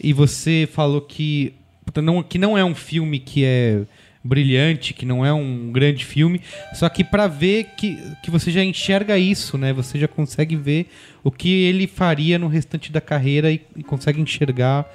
E 0.00 0.12
você 0.12 0.68
falou 0.70 1.00
que. 1.00 1.54
Não, 2.02 2.22
que 2.22 2.38
não 2.38 2.56
é 2.56 2.64
um 2.64 2.74
filme 2.74 3.18
que 3.18 3.44
é 3.44 3.82
brilhante, 4.24 4.94
que 4.94 5.04
não 5.04 5.24
é 5.24 5.32
um 5.32 5.70
grande 5.70 6.04
filme. 6.04 6.40
Só 6.72 6.88
que 6.88 7.04
pra 7.04 7.26
ver 7.26 7.74
que, 7.76 7.98
que 8.22 8.30
você 8.30 8.50
já 8.50 8.64
enxerga 8.64 9.18
isso, 9.18 9.58
né? 9.58 9.72
Você 9.74 9.98
já 9.98 10.08
consegue 10.08 10.56
ver 10.56 10.88
o 11.22 11.30
que 11.30 11.64
ele 11.64 11.86
faria 11.86 12.38
no 12.38 12.48
restante 12.48 12.90
da 12.90 13.00
carreira 13.00 13.52
e, 13.52 13.60
e 13.76 13.82
consegue 13.82 14.20
enxergar 14.20 14.86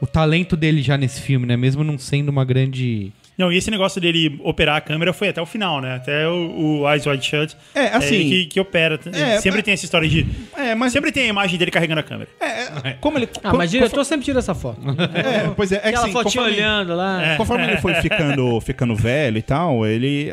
o 0.00 0.06
talento 0.06 0.56
dele 0.56 0.82
já 0.82 0.96
nesse 0.96 1.20
filme, 1.20 1.46
né? 1.46 1.56
Mesmo 1.56 1.82
não 1.82 1.98
sendo 1.98 2.28
uma 2.28 2.44
grande. 2.44 3.12
Não, 3.38 3.52
e 3.52 3.56
esse 3.58 3.70
negócio 3.70 4.00
dele 4.00 4.40
operar 4.42 4.76
a 4.76 4.80
câmera 4.80 5.12
foi 5.12 5.28
até 5.28 5.42
o 5.42 5.46
final, 5.46 5.80
né? 5.80 5.96
Até 5.96 6.26
o, 6.28 6.80
o 6.82 6.90
Eyes 6.90 7.04
Wide 7.06 7.24
Shut. 7.26 7.56
É, 7.74 7.88
assim- 7.88 8.14
ele 8.14 8.24
que, 8.30 8.46
que 8.46 8.60
opera. 8.60 8.98
É, 9.12 9.36
sempre 9.40 9.58
mas- 9.58 9.62
tem 9.64 9.74
essa 9.74 9.84
história 9.84 10.08
de. 10.08 10.26
É, 10.56 10.74
mas. 10.74 10.92
Sempre 10.92 11.12
tem 11.12 11.24
a 11.24 11.26
imagem 11.26 11.58
dele 11.58 11.70
carregando 11.70 12.00
a 12.00 12.02
câmera. 12.02 12.30
É, 12.40 12.92
como 13.00 13.18
ele. 13.18 13.28
Ah, 13.44 13.52
mas 13.52 13.70
diretor 13.70 14.04
sempre 14.04 14.24
tira 14.24 14.38
essa 14.38 14.54
foto. 14.54 14.80
É, 15.14 15.50
pois 15.54 15.70
é, 15.70 15.76
é 15.76 15.80
que 15.80 15.88
Aquela 15.88 16.04
assim, 16.04 16.12
fotinha 16.12 16.44
olhando 16.44 16.94
lá. 16.96 17.22
É. 17.32 17.36
conforme 17.36 17.64
ele 17.64 17.76
foi 17.76 17.94
ficando, 18.00 18.60
ficando 18.60 18.94
velho 18.96 19.36
e 19.38 19.42
tal, 19.42 19.86
ele. 19.86 20.30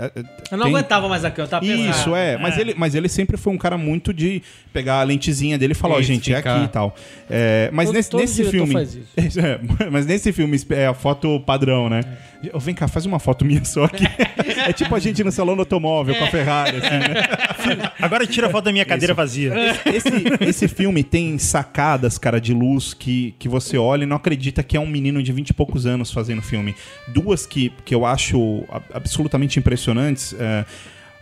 Eu 0.49 0.57
não 0.57 0.65
tem- 0.65 0.73
aguentava 0.75 1.09
mais 1.09 1.25
a 1.25 1.29
câmera, 1.31 1.49
tava 1.49 1.65
pesado. 1.65 1.89
Isso, 1.89 2.15
é. 2.15 2.37
Mas, 2.37 2.57
É. 2.57 2.61
Ele, 2.61 2.73
mas 2.77 2.95
ele 2.95 3.09
sempre 3.09 3.35
foi 3.35 3.51
um 3.51 3.57
cara 3.57 3.77
muito 3.77 4.13
de 4.13 4.41
pegar 4.71 5.01
a 5.01 5.03
lentezinha 5.03 5.57
dele 5.57 5.73
e 5.73 5.75
falar, 5.75 5.95
ó, 5.95 5.99
Isso, 5.99 6.07
gente, 6.07 6.33
é 6.33 6.37
ficar- 6.37 6.55
aqui 6.55 6.65
e 6.65 6.67
tal. 6.69 6.95
É, 7.29 7.69
mas 7.73 7.87
Todo- 7.87 7.95
nesse, 7.95 8.09
todo 8.09 8.21
nesse 8.21 8.35
diretor 8.35 8.51
filme. 8.51 8.73
faz 8.73 8.95
isso. 8.95 9.39
É, 9.43 9.89
mas 9.89 10.05
nesse 10.05 10.31
filme 10.31 10.57
é 10.69 10.87
a 10.87 10.93
foto 10.93 11.39
padrão, 11.41 11.89
né? 11.89 12.01
Vem 12.59 12.75
cá, 12.75 12.87
faz 12.93 13.05
uma 13.05 13.19
foto 13.19 13.43
minha 13.43 13.63
só 13.65 13.85
aqui. 13.85 14.05
é 14.65 14.71
tipo 14.71 14.93
a 14.95 14.99
gente 14.99 15.23
no 15.23 15.31
salão 15.31 15.55
do 15.55 15.61
automóvel 15.61 16.15
com 16.15 16.23
a 16.23 16.27
Ferrari, 16.27 16.77
assim, 16.77 16.89
né? 16.89 17.91
Agora 17.99 18.25
tira 18.25 18.47
a 18.47 18.49
foto 18.49 18.65
da 18.65 18.71
minha 18.71 18.85
cadeira 18.85 19.13
vazia. 19.13 19.53
Esse, 19.85 20.09
esse 20.41 20.67
filme 20.67 21.03
tem 21.03 21.37
sacadas, 21.37 22.17
cara, 22.17 22.39
de 22.39 22.53
luz 22.53 22.93
que, 22.93 23.35
que 23.39 23.49
você 23.49 23.77
olha 23.77 24.03
e 24.03 24.05
não 24.05 24.17
acredita 24.17 24.63
que 24.63 24.77
é 24.77 24.79
um 24.79 24.87
menino 24.87 25.21
de 25.21 25.31
20 25.33 25.49
e 25.49 25.53
poucos 25.53 25.85
anos 25.85 26.11
fazendo 26.11 26.41
filme. 26.41 26.75
Duas 27.07 27.45
que, 27.45 27.71
que 27.83 27.93
eu 27.93 28.05
acho 28.05 28.63
absolutamente 28.93 29.59
impressionantes. 29.59 30.35
é, 30.39 30.65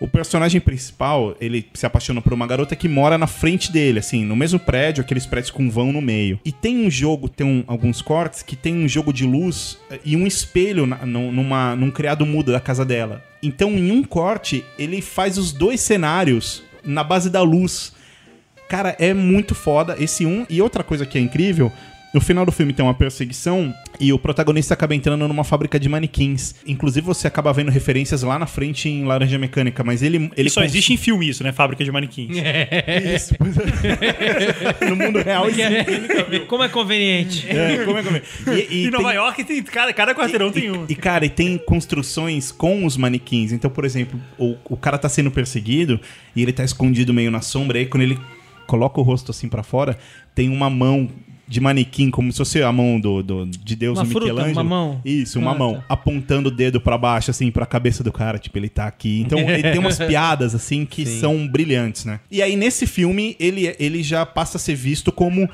o 0.01 0.07
personagem 0.07 0.59
principal, 0.59 1.35
ele 1.39 1.65
se 1.73 1.85
apaixona 1.85 2.21
por 2.21 2.33
uma 2.33 2.45
garota 2.47 2.75
que 2.75 2.89
mora 2.89 3.17
na 3.17 3.27
frente 3.27 3.71
dele, 3.71 3.99
assim, 3.99 4.25
no 4.25 4.35
mesmo 4.35 4.59
prédio, 4.59 5.01
aqueles 5.03 5.25
prédios 5.25 5.51
com 5.51 5.69
vão 5.69 5.93
no 5.93 6.01
meio. 6.01 6.39
E 6.43 6.51
tem 6.51 6.85
um 6.85 6.89
jogo, 6.89 7.29
tem 7.29 7.45
um- 7.47 7.63
alguns 7.67 8.01
cortes 8.01 8.41
que 8.41 8.55
tem 8.55 8.75
um 8.83 8.87
jogo 8.87 9.13
de 9.13 9.25
luz 9.25 9.77
eh, 9.91 9.99
e 10.03 10.15
um 10.17 10.25
espelho 10.27 10.85
na- 10.87 11.05
num- 11.05 11.31
numa, 11.31 11.75
num 11.75 11.91
criado 11.91 12.25
mudo 12.25 12.51
da 12.51 12.59
casa 12.59 12.83
dela. 12.83 13.23
Então, 13.43 13.71
em 13.71 13.91
um 13.91 14.03
corte, 14.03 14.65
ele 14.77 15.01
faz 15.01 15.37
os 15.37 15.51
dois 15.53 15.79
cenários 15.81 16.63
na 16.83 17.03
base 17.03 17.29
da 17.29 17.41
luz. 17.43 17.93
Cara, 18.67 18.95
é 18.99 19.13
muito 19.13 19.53
foda 19.53 19.95
esse 19.99 20.25
um. 20.25 20.45
E 20.49 20.61
outra 20.61 20.83
coisa 20.83 21.05
que 21.05 21.17
é 21.17 21.21
incrível. 21.21 21.71
No 22.13 22.19
final 22.19 22.45
do 22.45 22.51
filme 22.51 22.73
tem 22.73 22.83
uma 22.83 22.93
perseguição 22.93 23.73
e 23.97 24.11
o 24.11 24.19
protagonista 24.19 24.73
acaba 24.73 24.93
entrando 24.93 25.25
numa 25.29 25.45
fábrica 25.45 25.79
de 25.79 25.87
manequins. 25.87 26.55
Inclusive 26.67 27.05
você 27.05 27.25
acaba 27.25 27.53
vendo 27.53 27.71
referências 27.71 28.21
lá 28.21 28.37
na 28.37 28.45
frente 28.45 28.89
em 28.89 29.05
Laranja 29.05 29.37
Mecânica, 29.37 29.81
mas 29.81 30.01
ele 30.03 30.29
ele 30.35 30.49
só 30.49 30.59
cons- 30.61 30.69
existe 30.71 30.91
em 30.93 30.97
filme 30.97 31.29
isso, 31.29 31.41
né? 31.41 31.53
Fábrica 31.53 31.83
de 31.85 31.91
manequins. 31.91 32.35
Isso, 33.15 33.33
pois 33.37 33.55
é. 33.57 34.85
no 34.89 34.95
mundo 34.97 35.19
real 35.21 35.47
existe. 35.47 36.41
Como 36.47 36.63
é 36.63 36.67
conveniente. 36.69 37.47
É, 37.49 37.85
como 37.85 37.97
é, 37.97 38.01
é? 38.01 38.55
E, 38.55 38.67
e 38.83 38.87
em 38.87 38.91
Nova 38.91 39.07
tem- 39.07 39.15
York, 39.15 39.43
tem, 39.45 39.63
cada, 39.63 39.93
cada 39.93 40.13
quarteirão 40.15 40.51
tem 40.51 40.69
um. 40.69 40.85
E, 40.89 40.95
cara, 40.95 41.25
e 41.25 41.29
tem 41.29 41.57
construções 41.57 42.51
com 42.51 42.85
os 42.85 42.97
manequins. 42.97 43.51
Então, 43.53 43.69
por 43.71 43.85
exemplo, 43.85 44.19
o, 44.37 44.57
o 44.65 44.75
cara 44.75 44.97
tá 44.97 45.07
sendo 45.07 45.31
perseguido 45.31 45.99
e 46.35 46.41
ele 46.41 46.51
tá 46.51 46.63
escondido 46.65 47.13
meio 47.13 47.31
na 47.31 47.39
sombra. 47.41 47.77
Aí, 47.79 47.85
quando 47.85 48.03
ele 48.03 48.19
coloca 48.67 48.99
o 48.99 49.03
rosto 49.03 49.31
assim 49.31 49.47
pra 49.47 49.63
fora, 49.63 49.97
tem 50.35 50.49
uma 50.49 50.69
mão 50.69 51.09
de 51.51 51.59
manequim, 51.59 52.09
como 52.09 52.31
se 52.31 52.37
fosse 52.37 52.63
a 52.63 52.71
mão 52.71 52.97
do, 52.99 53.21
do- 53.21 53.45
de 53.45 53.75
Deus 53.75 53.97
Uma 53.97 54.05
no 54.05 54.09
fruta, 54.09 54.25
Michelangelo. 54.27 54.55
uma 54.57 54.63
mão. 54.63 55.01
Isso, 55.03 55.37
uma 55.37 55.51
Ah, 55.51 55.57
mão. 55.57 55.73
tá. 55.75 55.83
Apontando 55.89 56.47
o 56.47 56.51
dedo 56.51 56.79
pra 56.79 56.97
baixo, 56.97 57.29
assim, 57.29 57.51
pra 57.51 57.65
cabeça 57.65 58.03
do 58.03 58.11
cara. 58.11 58.39
Tipo, 58.39 58.57
ele 58.57 58.69
tá 58.69 58.87
aqui. 58.87 59.19
Então, 59.19 59.37
ele 59.49 59.61
tem 59.63 59.77
umas 59.77 59.97
piadas, 59.99 60.55
assim, 60.55 60.85
que 60.85 61.05
são 61.05 61.45
brilhantes, 61.47 62.05
né? 62.05 62.21
E 62.31 62.41
aí, 62.41 62.55
nesse 62.55 62.87
filme, 62.87 63.35
ele, 63.39 63.75
ele 63.77 64.01
já 64.01 64.25
passa 64.25 64.55
a 64.57 64.59
ser 64.59 64.75
visto 64.75 65.11
como 65.11 65.49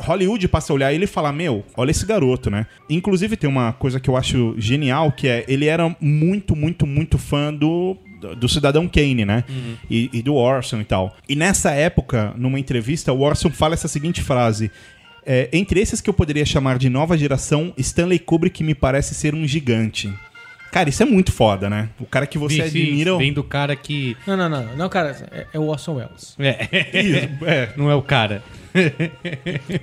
Hollywood 0.00 0.46
passa 0.48 0.72
a 0.72 0.74
olhar 0.74 0.92
ele 0.92 1.04
e 1.04 1.08
fala: 1.08 1.32
Meu, 1.32 1.64
olha 1.76 1.90
esse 1.90 2.04
garoto, 2.06 2.50
né? 2.50 2.66
Inclusive, 2.88 3.36
tem 3.36 3.48
uma 3.48 3.72
coisa 3.72 3.98
que 3.98 4.08
eu 4.10 4.16
acho 4.16 4.54
genial, 4.58 5.12
que 5.12 5.26
é 5.26 5.44
ele 5.48 5.66
era 5.66 5.94
muito, 6.00 6.54
muito, 6.54 6.86
muito 6.86 7.18
fã 7.18 7.52
do. 7.52 7.96
Do 8.36 8.48
Cidadão 8.48 8.88
Kane, 8.88 9.24
né? 9.24 9.44
E, 9.88 10.10
e 10.12 10.22
do 10.22 10.34
Orson 10.34 10.80
e 10.80 10.84
tal. 10.84 11.16
E 11.28 11.36
nessa 11.36 11.70
época, 11.70 12.34
numa 12.36 12.58
entrevista, 12.58 13.12
o 13.12 13.20
Orson 13.20 13.48
fala 13.48 13.74
essa 13.74 13.86
seguinte 13.86 14.20
frase: 14.24 14.72
é, 15.24 15.48
Entre 15.52 15.80
esses 15.80 16.00
que 16.00 16.08
eu 16.08 16.14
poderia 16.14 16.44
chamar 16.46 16.78
de 16.78 16.88
nova 16.88 17.16
geração, 17.16 17.72
Stanley 17.76 18.18
Kubrick 18.18 18.62
me 18.62 18.74
parece 18.74 19.14
ser 19.14 19.34
um 19.34 19.46
gigante. 19.46 20.12
Cara, 20.70 20.88
isso 20.88 21.02
é 21.02 21.06
muito 21.06 21.32
foda, 21.32 21.70
né? 21.70 21.88
O 21.98 22.04
cara 22.04 22.26
que 22.26 22.38
você 22.38 22.56
sim, 22.56 22.62
admira. 22.62 23.16
Vem 23.16 23.32
do 23.32 23.42
cara 23.42 23.74
que. 23.74 24.16
Não, 24.26 24.36
não, 24.36 24.48
não. 24.48 24.76
Não, 24.76 24.88
cara, 24.88 25.16
é, 25.30 25.46
é 25.54 25.58
o 25.58 25.66
Orson 25.66 25.94
Welles. 25.94 26.36
É, 26.38 27.00
Isso, 27.00 27.44
é. 27.46 27.70
não 27.76 27.90
é 27.90 27.94
o 27.94 28.02
cara. 28.02 28.42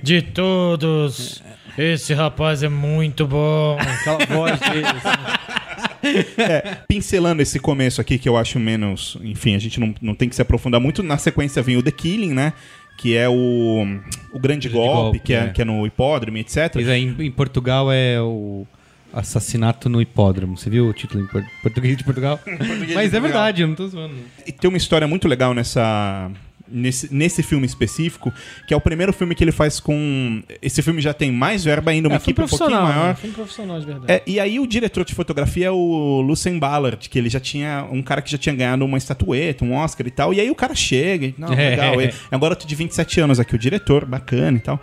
De 0.02 0.22
todos, 0.22 1.42
esse 1.76 2.14
rapaz 2.14 2.62
é 2.62 2.68
muito 2.68 3.26
bom. 3.26 3.76
Aquela 3.80 4.24
voz 4.26 4.60
dele. 4.60 4.86
assim. 4.86 6.76
pincelando 6.88 7.42
esse 7.42 7.58
começo 7.58 8.00
aqui, 8.00 8.18
que 8.18 8.28
eu 8.28 8.36
acho 8.36 8.58
menos. 8.58 9.18
Enfim, 9.22 9.54
a 9.54 9.58
gente 9.58 9.80
não, 9.80 9.94
não 10.00 10.14
tem 10.14 10.28
que 10.28 10.36
se 10.36 10.42
aprofundar 10.42 10.80
muito. 10.80 11.02
Na 11.02 11.18
sequência 11.18 11.62
vem 11.62 11.76
o 11.76 11.82
The 11.82 11.90
Killing, 11.90 12.32
né? 12.32 12.52
Que 12.96 13.16
é 13.16 13.28
o, 13.28 13.86
o 14.32 14.38
Grande 14.38 14.68
Golpe, 14.68 14.94
Golpe, 14.94 15.18
que, 15.20 15.34
é, 15.34 15.44
é. 15.44 15.48
que 15.48 15.62
é 15.62 15.64
no 15.64 15.86
hipódromo, 15.86 16.38
etc. 16.38 16.70
Pois 16.72 16.88
é, 16.88 16.98
em, 16.98 17.14
em 17.18 17.30
Portugal 17.30 17.92
é 17.92 18.20
o 18.20 18.66
assassinato 19.12 19.88
no 19.88 20.00
hipódromo. 20.00 20.56
Você 20.56 20.68
viu 20.70 20.88
o 20.88 20.92
título 20.92 21.24
em 21.24 21.26
por- 21.26 21.44
português 21.62 21.96
de 21.96 22.04
Portugal? 22.04 22.40
Mas 22.94 23.14
é 23.14 23.20
verdade, 23.20 23.62
eu 23.62 23.68
não 23.68 23.74
tô 23.74 23.86
zoando. 23.86 24.14
E 24.46 24.52
tem 24.52 24.68
uma 24.68 24.76
história 24.76 25.06
muito 25.06 25.26
legal 25.28 25.54
nessa. 25.54 26.30
Nesse, 26.68 27.14
nesse 27.14 27.42
filme 27.42 27.64
específico, 27.64 28.32
que 28.66 28.74
é 28.74 28.76
o 28.76 28.80
primeiro 28.80 29.12
filme 29.12 29.34
que 29.34 29.44
ele 29.44 29.52
faz 29.52 29.78
com. 29.78 30.42
Esse 30.60 30.82
filme 30.82 31.00
já 31.00 31.14
tem 31.14 31.30
mais 31.30 31.62
verba 31.64 31.92
ainda, 31.92 32.08
uma 32.08 32.16
É, 32.16 32.18
equipe 32.18 32.40
um 32.42 32.46
pouquinho 32.48 32.58
profissional. 32.68 32.88
maior. 32.92 33.08
né? 33.08 33.14
Filme 33.14 33.34
profissional 33.36 33.78
de 33.80 33.86
verdade. 33.86 34.12
É, 34.12 34.22
e 34.26 34.40
aí 34.40 34.58
o 34.58 34.66
diretor 34.66 35.04
de 35.04 35.14
fotografia 35.14 35.66
é 35.66 35.70
o 35.70 36.20
Lucien 36.22 36.58
Ballard, 36.58 37.08
que 37.08 37.18
ele 37.18 37.28
já 37.28 37.38
tinha. 37.38 37.86
Um 37.90 38.02
cara 38.02 38.20
que 38.20 38.30
já 38.30 38.38
tinha 38.38 38.54
ganhado 38.54 38.84
uma 38.84 38.98
estatueta, 38.98 39.64
um 39.64 39.74
Oscar 39.74 40.06
e 40.06 40.10
tal. 40.10 40.34
E 40.34 40.40
aí 40.40 40.50
o 40.50 40.54
cara 40.54 40.74
chega 40.74 41.26
e. 41.26 41.34
Não, 41.38 41.52
É. 41.54 41.70
legal. 41.70 42.00
ele- 42.00 42.12
agora 42.30 42.52
eu 42.52 42.56
tô 42.58 42.66
de 42.66 42.74
27 42.74 43.20
anos 43.20 43.38
aqui, 43.38 43.54
o 43.54 43.58
diretor, 43.58 44.04
bacana 44.04 44.56
e 44.56 44.60
tal. 44.60 44.80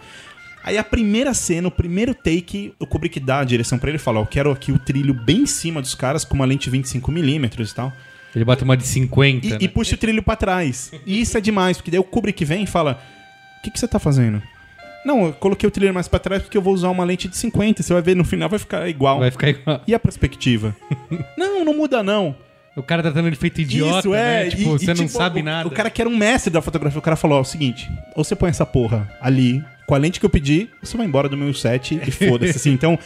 Aí 0.63 0.78
a 0.78 0.84
primeira 0.86 1.34
cena, 1.34 1.67
o 1.67 1.72
primeiro 1.72 2.13
take, 2.15 2.74
o 2.80 2.88
Kubrick 2.88 3.19
dá 3.19 3.39
a 3.39 3.43
direção 3.43 3.78
pra 3.78 3.89
ele 3.89 3.98
e 3.98 4.00
fala: 4.00 4.22
Eu 4.22 4.26
quero 4.26 4.50
aqui 4.52 4.72
o 4.72 4.80
trilho 4.80 5.13
bem 5.13 5.41
em 5.41 5.46
cima 5.46 5.82
dos 5.82 5.93
caras 5.93 6.24
com 6.24 6.36
uma 6.36 6.46
lente 6.46 6.72
25mm 6.72 7.69
e 7.69 7.74
tal. 7.76 7.91
Ele 8.36 8.46
bota 8.46 8.63
uma 8.63 8.76
de 8.76 8.86
50. 8.86 9.46
E, 9.46 9.50
né? 9.52 9.58
e 9.62 9.67
puxa 9.67 9.96
o 9.96 9.98
trilho 9.98 10.24
pra 10.24 10.36
trás. 10.36 10.91
E 11.06 11.22
isso 11.22 11.38
é 11.38 11.41
demais, 11.41 11.78
porque 11.78 11.91
daí 11.91 12.00
o 12.00 12.04
Kubrick 12.04 12.43
vem 12.43 12.63
e 12.63 12.67
fala: 12.67 13.00
O 13.60 13.63
que, 13.63 13.72
que 13.72 13.80
você 13.80 13.88
tá 13.88 14.00
fazendo? 14.00 14.41
Não, 15.06 15.26
eu 15.26 15.34
coloquei 15.34 15.67
o 15.67 15.72
trilho 15.72 15.93
mais 15.93 16.08
pra 16.08 16.17
trás 16.17 16.41
porque 16.41 16.58
eu 16.58 16.62
vou 16.62 16.74
usar 16.74 16.89
uma 16.89 17.04
lente 17.04 17.28
de 17.28 17.36
50. 17.36 17.84
Você 17.84 17.91
vai 17.93 18.02
ver 18.02 18.15
no 18.15 18.24
final 18.24 18.48
vai 18.50 18.58
ficar 18.60 18.88
igual. 18.88 19.19
Vai 19.19 19.30
ficar 19.32 19.50
igual. 19.50 19.82
E 19.86 19.93
a 19.93 20.00
perspectiva? 20.00 20.76
não, 21.38 21.63
não 21.65 21.76
muda 21.76 22.02
não. 22.02 22.36
O 22.76 22.82
cara 22.82 23.04
tá 23.04 23.12
dando 23.12 23.28
ele 23.28 23.36
feito 23.36 23.62
idiota, 23.62 24.00
Isso 24.00 24.13
é. 24.15 24.46
né? 24.46 24.50
Tipo, 24.50 24.62
e- 24.62 24.65
você 24.65 24.86
e, 24.86 24.88
não 24.88 24.96
tipo, 24.96 25.10
sabe 25.10 25.41
o- 25.41 25.43
nada. 25.43 25.67
O 25.67 25.72
cara 25.72 25.89
que 25.91 26.02
era 26.02 26.10
um 26.10 26.17
mestre 26.17 26.52
da 26.52 26.62
fotografia, 26.62 26.98
o 26.98 27.02
cara 27.02 27.15
falou: 27.15 27.38
ó, 27.38 27.41
o 27.41 27.46
seguinte, 27.46 27.88
ou 28.15 28.24
você 28.24 28.36
põe 28.36 28.50
essa 28.50 28.65
porra 28.65 29.12
ali, 29.22 29.63
com 29.86 29.93
a 29.93 29.98
lente 29.98 30.19
que 30.19 30.26
eu 30.26 30.30
pedi, 30.30 30.69
você 30.82 30.98
vai 30.98 31.06
embora 31.06 31.30
do 31.30 31.38
meu 31.38 31.54
set 31.54 32.00
e 32.04 32.10
foda-se, 32.10 32.58
assim. 32.58 32.72
Então, 32.72 32.98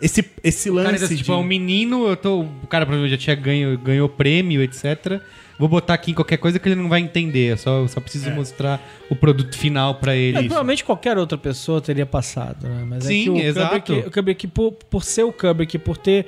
esse, 0.00 0.24
esse 0.42 0.70
O 0.70 0.74
cara 0.76 0.90
lance. 0.90 1.04
ainda, 1.04 1.16
tipo, 1.16 1.24
de- 1.24 1.30
é 1.32 1.34
um 1.36 1.44
menino, 1.44 2.06
eu 2.08 2.16
tô, 2.16 2.40
o 2.42 2.66
cara 2.68 2.84
provavelmente 2.84 3.12
já 3.12 3.16
tinha 3.24 3.36
ganho, 3.36 3.78
ganhou 3.78 4.08
prêmio, 4.08 4.62
etc. 4.62 5.20
Vou 5.58 5.68
botar 5.68 5.94
aqui 5.94 6.10
em 6.10 6.14
qualquer 6.14 6.36
coisa 6.38 6.58
que 6.58 6.68
ele 6.68 6.74
não 6.74 6.88
vai 6.88 7.00
entender. 7.00 7.52
Eu 7.52 7.56
só, 7.56 7.78
eu 7.82 7.88
só 7.88 8.00
preciso 8.00 8.28
mostrar 8.32 8.80
o 9.08 9.14
produto 9.14 9.56
final 9.56 9.94
pra 9.94 10.16
ele. 10.16 10.36
É, 10.38 10.40
provavelmente 10.42 10.82
qualquer 10.84 11.16
outra 11.16 11.38
pessoa 11.38 11.80
teria 11.80 12.04
passado, 12.04 12.66
né? 12.66 12.84
Mas 12.86 13.04
Sim, 13.04 13.20
é 13.20 13.24
que 13.24 13.30
o 13.30 13.38
exato. 13.48 13.80
Kubrick, 13.92 14.08
o 14.08 14.10
Kubrick 14.10 14.46
por, 14.48 14.72
por 14.72 15.04
ser 15.04 15.22
o 15.22 15.32
Kubrick, 15.32 15.78
por 15.78 15.96
ter 15.96 16.26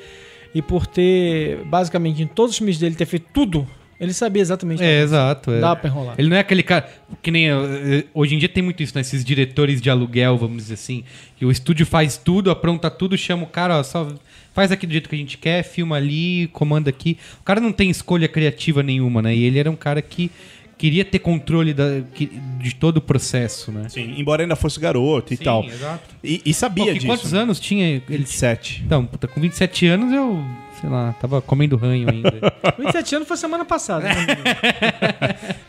e 0.54 0.62
por 0.62 0.86
ter 0.86 1.58
basicamente 1.64 2.22
em 2.22 2.26
todos 2.26 2.52
os 2.52 2.58
filmes 2.58 2.78
dele 2.78 2.94
ter 2.94 3.04
feito 3.04 3.26
tudo, 3.34 3.66
ele 3.98 4.12
sabia 4.12 4.42
exatamente. 4.42 4.82
É, 4.82 5.02
exato. 5.02 5.50
É. 5.52 5.60
Dá 5.60 5.74
pra 5.74 5.88
enrolar. 5.88 6.14
Ele 6.18 6.28
não 6.28 6.36
é 6.36 6.40
aquele 6.40 6.62
cara. 6.62 6.88
Que 7.22 7.30
nem. 7.30 7.48
eh, 7.50 8.04
Hoje 8.14 8.34
em 8.34 8.38
dia 8.38 8.48
tem 8.48 8.62
muito 8.62 8.82
isso, 8.82 8.94
né? 8.94 9.00
Esses 9.00 9.24
diretores 9.24 9.80
de 9.80 9.88
aluguel, 9.90 10.36
vamos 10.36 10.58
dizer 10.58 10.74
assim. 10.74 11.04
Que 11.36 11.44
o 11.46 11.50
estúdio 11.50 11.86
faz 11.86 12.16
tudo, 12.16 12.50
apronta 12.50 12.90
tudo, 12.90 13.16
chama 13.16 13.44
o 13.44 13.46
cara, 13.46 13.78
ó, 13.78 13.82
só 13.82 14.12
faz 14.54 14.72
aqui 14.72 14.86
do 14.86 14.92
jeito 14.92 15.08
que 15.08 15.14
a 15.14 15.18
gente 15.18 15.36
quer, 15.38 15.62
filma 15.62 15.96
ali, 15.96 16.48
comanda 16.52 16.88
aqui. 16.90 17.18
O 17.40 17.42
cara 17.42 17.60
não 17.60 17.72
tem 17.72 17.90
escolha 17.90 18.26
criativa 18.28 18.82
nenhuma, 18.82 19.20
né? 19.22 19.34
E 19.34 19.44
ele 19.44 19.58
era 19.58 19.70
um 19.70 19.76
cara 19.76 20.00
que 20.00 20.30
queria 20.78 21.04
ter 21.06 21.18
controle 21.20 21.72
da, 21.72 22.00
de 22.58 22.74
todo 22.74 22.98
o 22.98 23.00
processo, 23.00 23.72
né? 23.72 23.88
Sim, 23.88 24.14
embora 24.18 24.42
ainda 24.42 24.54
fosse 24.56 24.78
garoto 24.78 25.32
e 25.32 25.36
Sim, 25.38 25.44
tal. 25.44 25.64
exato. 25.64 26.14
E, 26.22 26.42
e 26.44 26.52
sabia 26.52 26.84
Pô, 26.84 26.90
que 26.92 26.98
disso. 26.98 27.06
quantos 27.06 27.32
anos 27.34 27.58
tinha 27.58 27.86
ele? 27.88 28.02
27. 28.06 28.82
Então, 28.84 29.06
puta, 29.06 29.26
com 29.26 29.40
27 29.40 29.86
anos 29.86 30.12
eu, 30.12 30.42
sei 30.80 30.88
lá, 30.90 31.14
tava 31.20 31.40
comendo 31.40 31.76
ranho 31.76 32.08
ainda. 32.10 32.32
27 32.78 33.16
anos 33.16 33.28
foi 33.28 33.36
semana 33.36 33.64
passada. 33.64 34.08
né? 34.08 34.14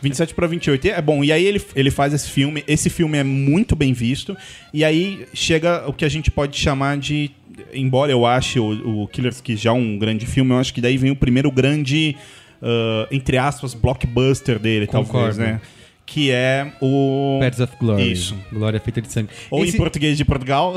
27 0.02 0.34
para 0.34 0.46
28. 0.46 0.86
E 0.86 0.90
É 0.90 1.02
bom, 1.02 1.22
e 1.24 1.32
aí 1.32 1.44
ele, 1.44 1.62
ele 1.74 1.90
faz 1.90 2.12
esse 2.12 2.30
filme. 2.30 2.62
Esse 2.66 2.90
filme 2.90 3.18
é 3.18 3.24
muito 3.24 3.74
bem 3.74 3.92
visto. 3.92 4.36
E 4.72 4.84
aí 4.84 5.26
chega 5.34 5.84
o 5.88 5.92
que 5.92 6.04
a 6.04 6.08
gente 6.08 6.30
pode 6.30 6.56
chamar 6.56 6.98
de. 6.98 7.30
Embora 7.72 8.12
eu 8.12 8.24
ache 8.24 8.60
o, 8.60 9.02
o 9.02 9.08
Killers 9.08 9.40
que 9.40 9.56
já 9.56 9.70
é 9.70 9.72
um 9.72 9.98
grande 9.98 10.26
filme, 10.26 10.52
eu 10.52 10.58
acho 10.58 10.72
que 10.72 10.80
daí 10.80 10.96
vem 10.96 11.10
o 11.10 11.16
primeiro 11.16 11.50
grande, 11.50 12.16
ah, 12.62 13.06
entre 13.10 13.36
aspas, 13.36 13.74
blockbuster 13.74 14.58
dele, 14.58 14.86
talvez, 14.86 15.12
Concordo. 15.12 15.38
né? 15.40 15.60
Que 16.06 16.30
é 16.30 16.72
o. 16.80 17.38
Birds 17.40 17.60
of 17.60 17.72
Glory. 17.78 18.12
Isso. 18.12 18.34
Glória 18.50 18.80
feita 18.80 19.02
de 19.02 19.12
sangue. 19.12 19.28
Ou 19.50 19.64
esse, 19.64 19.74
em 19.74 19.76
português 19.76 20.16
de 20.16 20.24
Portugal, 20.24 20.74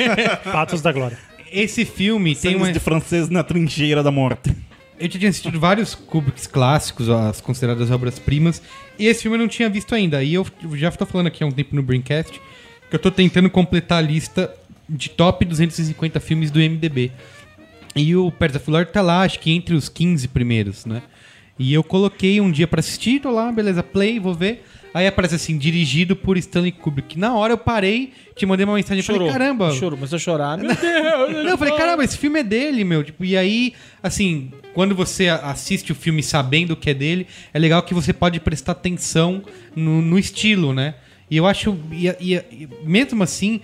Patos 0.52 0.82
da 0.82 0.92
Glória. 0.92 1.16
Esse 1.50 1.84
filme 1.84 2.34
tem 2.34 2.56
uma. 2.56 2.72
de 2.72 2.80
francês 2.80 3.28
na 3.28 3.42
trincheira 3.42 4.02
da 4.02 4.10
morte. 4.10 4.54
Eu 4.98 5.10
já 5.10 5.18
tinha 5.18 5.28
assistido 5.28 5.60
vários 5.60 5.94
Kubricks 5.94 6.46
clássicos, 6.46 7.10
as 7.10 7.40
consideradas 7.40 7.90
obras-primas, 7.90 8.62
e 8.98 9.06
esse 9.06 9.22
filme 9.22 9.36
eu 9.36 9.40
não 9.40 9.48
tinha 9.48 9.68
visto 9.68 9.94
ainda. 9.94 10.22
E 10.22 10.34
eu 10.34 10.46
já 10.74 10.90
tô 10.90 11.04
falando 11.04 11.26
aqui 11.26 11.44
há 11.44 11.46
um 11.46 11.52
tempo 11.52 11.76
no 11.76 11.82
Braincast 11.82 12.40
que 12.88 12.94
eu 12.94 12.98
tô 12.98 13.10
tentando 13.10 13.50
completar 13.50 13.98
a 13.98 14.00
lista 14.00 14.52
de 14.88 15.10
top 15.10 15.44
250 15.44 16.20
filmes 16.20 16.50
do 16.50 16.58
MDB. 16.58 17.10
E 17.94 18.14
o 18.14 18.30
Persa 18.30 18.58
Fuller 18.58 18.86
tá 18.86 19.02
lá, 19.02 19.22
acho 19.22 19.40
que 19.40 19.50
entre 19.50 19.74
os 19.74 19.88
15 19.88 20.28
primeiros, 20.28 20.86
né? 20.86 21.02
E 21.58 21.72
eu 21.72 21.82
coloquei 21.82 22.40
um 22.40 22.50
dia 22.50 22.66
pra 22.66 22.80
assistir, 22.80 23.20
tô 23.20 23.30
lá, 23.30 23.50
beleza, 23.50 23.82
play, 23.82 24.20
vou 24.20 24.34
ver. 24.34 24.64
Aí 24.96 25.06
aparece 25.06 25.34
assim, 25.34 25.58
dirigido 25.58 26.16
por 26.16 26.38
Stanley 26.38 26.72
Kubrick. 26.72 27.18
Na 27.18 27.34
hora 27.34 27.52
eu 27.52 27.58
parei, 27.58 28.14
te 28.34 28.46
mandei 28.46 28.64
uma 28.64 28.76
mensagem 28.76 29.00
e 29.00 29.02
falei, 29.02 29.28
caramba, 29.28 29.70
Chorou, 29.72 29.98
começou 29.98 30.16
a 30.16 30.18
chorar. 30.18 30.56
Meu 30.56 30.68
Deus! 30.74 31.44
não, 31.44 31.50
eu 31.50 31.58
falei, 31.58 31.74
caramba, 31.74 32.02
esse 32.02 32.16
filme 32.16 32.40
é 32.40 32.42
dele, 32.42 32.82
meu. 32.82 33.04
Tipo, 33.04 33.22
e 33.22 33.36
aí, 33.36 33.74
assim, 34.02 34.50
quando 34.72 34.94
você 34.94 35.28
assiste 35.28 35.92
o 35.92 35.94
filme 35.94 36.22
sabendo 36.22 36.74
que 36.74 36.88
é 36.88 36.94
dele, 36.94 37.26
é 37.52 37.58
legal 37.58 37.82
que 37.82 37.92
você 37.92 38.10
pode 38.10 38.40
prestar 38.40 38.72
atenção 38.72 39.42
no, 39.74 40.00
no 40.00 40.18
estilo, 40.18 40.72
né? 40.72 40.94
E 41.30 41.36
eu 41.36 41.46
acho, 41.46 41.76
e, 41.92 42.08
e- 42.08 42.34
e 42.50 42.68
mesmo 42.82 43.22
assim, 43.22 43.60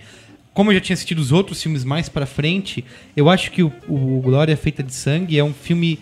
como 0.53 0.69
eu 0.69 0.75
já 0.75 0.81
tinha 0.81 0.93
assistido 0.93 1.17
os 1.17 1.31
outros 1.31 1.59
filmes 1.63 1.83
mais 1.83 2.09
pra 2.09 2.27
frente, 2.27 2.85
eu 3.17 3.27
acho 3.27 3.49
que 3.49 3.63
o, 3.63 3.73
o 3.87 4.21
Glória 4.21 4.55
Feita 4.55 4.83
de 4.83 4.93
Sangue 4.93 5.39
é 5.39 5.43
um 5.43 5.51
filme 5.53 5.97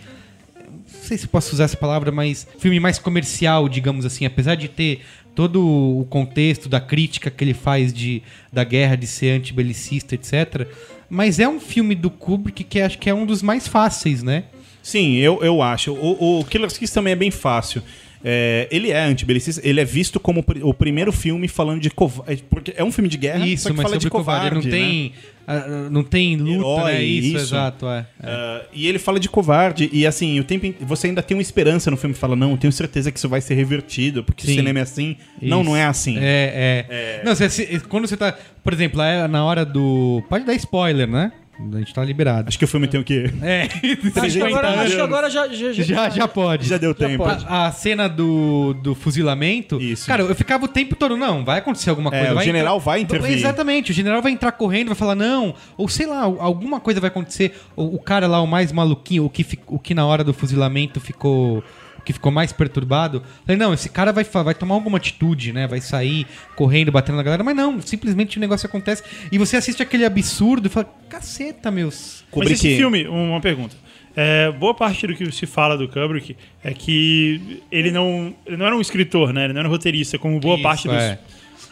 não 1.01 1.07
sei 1.07 1.17
se 1.17 1.27
posso 1.27 1.53
usar 1.53 1.63
essa 1.65 1.77
palavra, 1.77 2.11
mas 2.11 2.47
filme 2.59 2.79
mais 2.79 2.99
comercial, 2.99 3.67
digamos 3.67 4.05
assim, 4.05 4.25
apesar 4.25 4.55
de 4.55 4.67
ter 4.67 5.01
todo 5.33 5.65
o 5.65 6.05
contexto 6.09 6.67
da 6.67 6.79
crítica 6.79 7.29
que 7.31 7.43
ele 7.43 7.53
faz 7.53 7.93
de, 7.93 8.21
da 8.51 8.63
guerra, 8.63 8.95
de 8.95 9.07
ser 9.07 9.31
antibelicista, 9.31 10.15
etc. 10.15 10.67
Mas 11.09 11.39
é 11.39 11.47
um 11.47 11.59
filme 11.59 11.95
do 11.95 12.09
Kubrick 12.09 12.63
que 12.63 12.79
acho 12.79 12.97
que 12.97 13.09
é 13.09 13.13
um 13.13 13.25
dos 13.25 13.41
mais 13.41 13.67
fáceis, 13.67 14.23
né? 14.23 14.45
Sim, 14.81 15.17
eu, 15.17 15.43
eu 15.43 15.61
acho. 15.61 15.93
O, 15.93 16.39
o 16.39 16.45
Killer 16.45 16.71
Kiss 16.71 16.93
também 16.93 17.13
é 17.13 17.15
bem 17.15 17.31
fácil. 17.31 17.81
É, 18.23 18.67
ele 18.71 18.91
é 18.91 19.03
antibelicista, 19.03 19.61
ele 19.63 19.79
é 19.79 19.85
visto 19.85 20.19
como 20.19 20.45
o 20.61 20.73
primeiro 20.73 21.11
filme 21.11 21.47
falando 21.47 21.81
de 21.81 21.89
covarde. 21.89 22.43
Porque 22.49 22.73
é 22.75 22.83
um 22.83 22.91
filme 22.91 23.09
de 23.09 23.17
guerra, 23.17 23.45
Isso, 23.45 23.63
só 23.63 23.69
que 23.69 23.77
mas 23.77 23.83
fala 23.83 23.97
de 23.97 24.09
covarde. 24.09 24.49
covarde. 24.49 24.67
Não 24.67 24.77
né? 24.77 24.85
tem, 24.85 25.13
ah, 25.47 25.89
não 25.89 26.03
tem 26.03 26.37
luta, 26.37 26.59
Herói, 26.59 26.91
né? 26.93 27.03
Isso, 27.03 27.27
isso. 27.27 27.37
exato, 27.37 27.87
é. 27.87 28.05
Ah, 28.21 28.61
e 28.73 28.87
ele 28.87 28.99
fala 28.99 29.19
de 29.19 29.27
covarde, 29.27 29.89
e 29.91 30.05
assim, 30.05 30.39
o 30.39 30.43
tempo 30.43 30.73
você 30.81 31.07
ainda 31.07 31.23
tem 31.23 31.35
uma 31.35 31.41
esperança 31.41 31.89
no 31.89 31.97
filme, 31.97 32.15
fala, 32.15 32.35
não, 32.35 32.51
eu 32.51 32.57
tenho 32.57 32.71
certeza 32.71 33.11
que 33.11 33.17
isso 33.17 33.27
vai 33.27 33.41
ser 33.41 33.55
revertido, 33.55 34.23
porque 34.23 34.45
Sim. 34.45 34.53
o 34.53 34.55
cinema 34.55 34.79
é 34.79 34.81
assim. 34.83 35.17
Não, 35.41 35.61
Isso. 35.61 35.69
não 35.69 35.77
é 35.77 35.85
assim. 35.85 36.17
É, 36.19 36.85
é. 36.89 37.21
Não, 37.23 37.35
você 37.35 37.81
quando 37.89 38.07
você 38.07 38.15
tá. 38.15 38.37
Por 38.63 38.73
exemplo, 38.73 39.01
é 39.01 39.27
na 39.27 39.43
hora 39.43 39.65
do. 39.65 40.23
Pode 40.29 40.45
dar 40.45 40.53
spoiler, 40.53 41.07
né? 41.07 41.31
A 41.73 41.77
gente 41.77 41.93
tá 41.93 42.03
liberado. 42.03 42.47
Acho 42.47 42.57
que 42.59 42.65
o 42.65 42.67
filme 42.67 42.87
tem 42.87 42.99
o 42.99 43.03
quê? 43.03 43.29
É, 43.41 43.63
Acho 44.21 44.37
que 44.37 44.41
agora, 44.43 44.81
acho 44.81 44.95
que 44.95 45.01
agora 45.01 45.29
já, 45.29 45.47
já, 45.47 45.71
já- 45.71 45.83
já, 45.83 46.09
já 46.09 46.27
pode. 46.27 46.67
Já 46.67 46.77
deu 46.77 46.93
tempo. 46.93 47.23
pode. 47.23 47.45
A, 47.47 47.67
a 47.67 47.71
cena 47.71 48.07
do, 48.09 48.73
do 48.73 48.93
fuzilamento. 48.95 49.79
Isso. 49.81 50.07
Cara, 50.07 50.23
eu 50.23 50.35
ficava 50.35 50.65
o 50.65 50.67
tempo 50.67 50.95
todo, 50.95 51.15
não, 51.15 51.45
vai 51.45 51.59
acontecer 51.59 51.89
alguma 51.89 52.09
É, 52.13 52.17
coisa. 52.17 52.31
o 52.31 52.35
vai 52.35 52.45
general 52.45 52.77
entrar- 52.77 52.91
vai 52.91 52.99
intervir. 53.01 53.31
Exatamente, 53.37 53.91
o 53.91 53.93
general 53.93 54.21
vai 54.21 54.31
entrar 54.31 54.51
correndo, 54.53 54.87
vai 54.87 54.95
falar 54.95 55.15
não, 55.15 55.53
ou 55.77 55.87
sei 55.87 56.05
lá, 56.07 56.21
alguma 56.23 56.79
coisa 56.79 56.99
vai 56.99 57.09
acontecer. 57.09 57.53
O, 57.75 57.95
o 57.95 57.99
cara 57.99 58.27
lá, 58.27 58.41
o 58.41 58.47
mais 58.47 58.71
maluquinho, 58.71 59.25
o 59.25 59.29
que, 59.29 59.45
o 59.67 59.79
que 59.79 59.93
na 59.93 60.05
hora 60.05 60.23
do 60.23 60.33
fuzilamento 60.33 60.99
ficou. 60.99 61.63
Que 62.03 62.13
ficou 62.13 62.31
mais 62.31 62.51
perturbado. 62.51 63.23
Falei, 63.45 63.57
não, 63.57 63.73
esse 63.73 63.89
cara 63.89 64.11
vai, 64.11 64.23
vai 64.23 64.55
tomar 64.55 64.75
alguma 64.75 64.97
atitude, 64.97 65.53
né? 65.53 65.67
Vai 65.67 65.81
sair 65.81 66.25
correndo, 66.55 66.91
batendo 66.91 67.15
na 67.17 67.23
galera. 67.23 67.43
Mas 67.43 67.55
não, 67.55 67.81
simplesmente 67.81 68.37
o 68.37 68.39
negócio 68.41 68.65
acontece. 68.65 69.03
E 69.31 69.37
você 69.37 69.57
assiste 69.57 69.81
aquele 69.81 70.05
absurdo 70.05 70.67
e 70.67 70.69
fala, 70.69 70.91
caceta, 71.09 71.69
meus. 71.69 72.23
Mas 72.23 72.31
Kubrick- 72.31 72.53
esse 72.53 72.75
filme, 72.77 73.07
uma 73.07 73.39
pergunta. 73.39 73.75
É, 74.15 74.51
boa 74.51 74.73
parte 74.73 75.07
do 75.07 75.15
que 75.15 75.31
se 75.31 75.45
fala 75.45 75.77
do 75.77 75.87
Kubrick 75.87 76.35
é 76.63 76.73
que 76.73 77.61
ele 77.71 77.91
não, 77.91 78.35
ele 78.45 78.57
não 78.57 78.65
era 78.65 78.75
um 78.75 78.81
escritor, 78.81 79.31
né? 79.31 79.45
Ele 79.45 79.53
não 79.53 79.59
era 79.61 79.69
um 79.69 79.71
roteirista, 79.71 80.17
como 80.17 80.39
boa 80.39 80.55
Isso, 80.55 80.63
parte 80.63 80.87
dos, 80.87 80.97
é. 80.97 81.19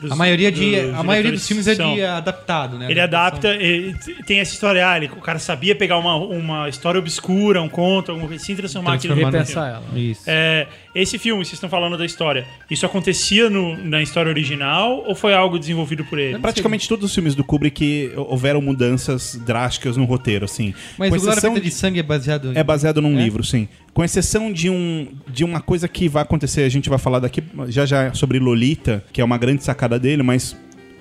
Dos- 0.01 0.11
A 0.11 0.15
maioria, 0.15 0.51
de, 0.51 0.81
dos 0.81 0.93
a 0.99 1.03
maioria 1.03 1.31
dos 1.31 1.47
filmes 1.47 1.67
é 1.67 1.75
de 1.75 2.03
adaptado, 2.03 2.77
né? 2.77 2.89
Ele 2.89 2.99
adapta, 2.99 3.49
ele 3.55 3.95
tem 4.25 4.39
essa 4.39 4.53
história, 4.53 4.87
ah, 4.89 4.97
ele, 4.97 5.07
o 5.07 5.21
cara 5.21 5.39
sabia 5.39 5.75
pegar 5.75 5.97
uma, 5.97 6.15
uma 6.15 6.69
história 6.69 6.99
obscura, 6.99 7.61
um 7.61 7.69
conto, 7.69 8.11
alguma 8.11 8.27
coisa 8.27 8.41
assim, 8.43 8.55
transformar 8.55 8.93
aquilo 8.93 9.15
filme. 9.15 9.31
repensar 9.31 9.67
ela. 9.69 9.83
Isso. 9.99 10.23
É, 10.27 10.67
esse 10.95 11.17
filme, 11.17 11.43
vocês 11.45 11.53
estão 11.53 11.69
falando 11.69 11.97
da 11.97 12.05
história, 12.05 12.45
isso 12.69 12.85
acontecia 12.85 13.49
no- 13.49 13.77
na 13.77 14.01
história 14.01 14.29
original 14.29 15.03
ou 15.07 15.13
foi 15.15 15.33
algo 15.33 15.59
desenvolvido 15.59 16.03
por 16.05 16.17
ele? 16.17 16.39
Praticamente 16.39 16.87
todos 16.89 17.05
os 17.05 17.13
filmes 17.13 17.35
do 17.35 17.43
Kubrick 17.43 18.11
houveram 18.15 18.61
mudanças 18.61 19.35
drásticas 19.45 19.95
no 19.97 20.05
roteiro, 20.05 20.45
assim. 20.45 20.73
Mas 20.97 21.09
Com 21.09 21.15
o 21.15 21.29
exceção 21.31 21.53
de 21.59 21.71
Sangue 21.71 21.99
é 21.99 22.03
baseado 22.03 22.51
em... 22.51 22.57
É 22.57 22.63
baseado 22.63 23.01
num 23.01 23.17
É? 23.19 23.23
livro, 23.23 23.43
sim. 23.43 23.67
Com 23.93 24.03
exceção 24.03 24.51
de, 24.51 24.69
um, 24.69 25.07
de 25.27 25.43
uma 25.43 25.61
coisa 25.61 25.87
que 25.87 26.07
vai 26.09 26.23
acontecer, 26.23 26.63
a 26.63 26.69
gente 26.69 26.89
vai 26.89 26.97
falar 26.99 27.19
daqui 27.19 27.43
já 27.67 27.85
já 27.85 28.13
sobre 28.13 28.39
Lolita, 28.39 29.03
que 29.13 29.21
é 29.21 29.23
uma 29.23 29.37
grande 29.37 29.63
sacada 29.63 29.99
dele, 29.99 30.23
mas 30.23 30.55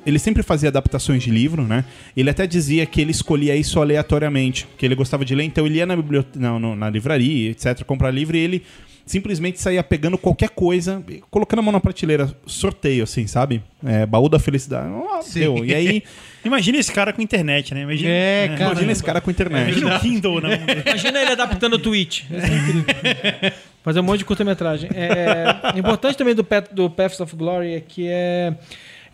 ele 0.06 0.18
sempre 0.18 0.42
fazia 0.42 0.68
adaptações 0.70 1.22
de 1.22 1.30
livro, 1.30 1.62
né? 1.62 1.84
Ele 2.16 2.30
até 2.30 2.46
dizia 2.46 2.86
que 2.86 3.00
ele 3.00 3.10
escolhia 3.10 3.54
isso 3.56 3.80
aleatoriamente, 3.80 4.66
que 4.78 4.86
ele 4.86 4.94
gostava 4.94 5.24
de 5.24 5.34
ler, 5.34 5.44
então 5.44 5.66
ele 5.66 5.76
ia 5.78 5.86
na 5.86 5.96
biblioteca, 5.96 6.38
não, 6.38 6.58
no- 6.58 6.74
na 6.76 6.88
livraria, 6.88 7.50
etc, 7.50 7.82
comprar 7.84 8.10
livro 8.10 8.36
e 8.36 8.40
ele 8.40 8.62
simplesmente 9.10 9.60
saía 9.60 9.82
pegando 9.82 10.16
qualquer 10.16 10.50
coisa, 10.50 11.02
colocando 11.30 11.58
a 11.60 11.62
mão 11.62 11.72
na 11.72 11.80
prateleira, 11.80 12.32
sorteio, 12.46 13.04
assim, 13.04 13.26
sabe? 13.26 13.62
É, 13.84 14.06
baú 14.06 14.28
da 14.28 14.38
felicidade. 14.38 14.88
Oh, 14.90 15.20
deu. 15.32 15.64
E 15.64 15.74
aí, 15.74 16.02
Imagina 16.44 16.78
esse 16.78 16.92
cara 16.92 17.12
com 17.12 17.20
internet, 17.20 17.74
né? 17.74 17.82
Imagina, 17.82 18.10
É, 18.10 18.48
cara. 18.56 18.70
imagina 18.70 18.92
esse 18.92 19.02
cara 19.02 19.20
com 19.20 19.30
internet. 19.30 19.70
Imagina 19.70 19.96
o 19.96 20.00
Kindle, 20.00 20.40
né? 20.40 20.60
Imagina 20.86 21.20
ele 21.20 21.32
adaptando 21.32 21.74
o 21.74 21.78
Twitch. 21.78 22.22
Isso 22.22 22.32
é 22.32 22.56
incrível. 22.56 23.52
Fazer 23.82 24.00
um 24.00 24.02
monte 24.04 24.18
de 24.18 24.24
curta-metragem. 24.24 24.88
É, 24.94 25.78
importante 25.78 26.16
também 26.16 26.34
do, 26.34 26.44
Path, 26.44 26.72
do 26.72 26.88
Paths 26.88 27.20
of 27.20 27.34
Glory 27.34 27.74
é 27.74 27.80
que 27.80 28.06
é, 28.08 28.54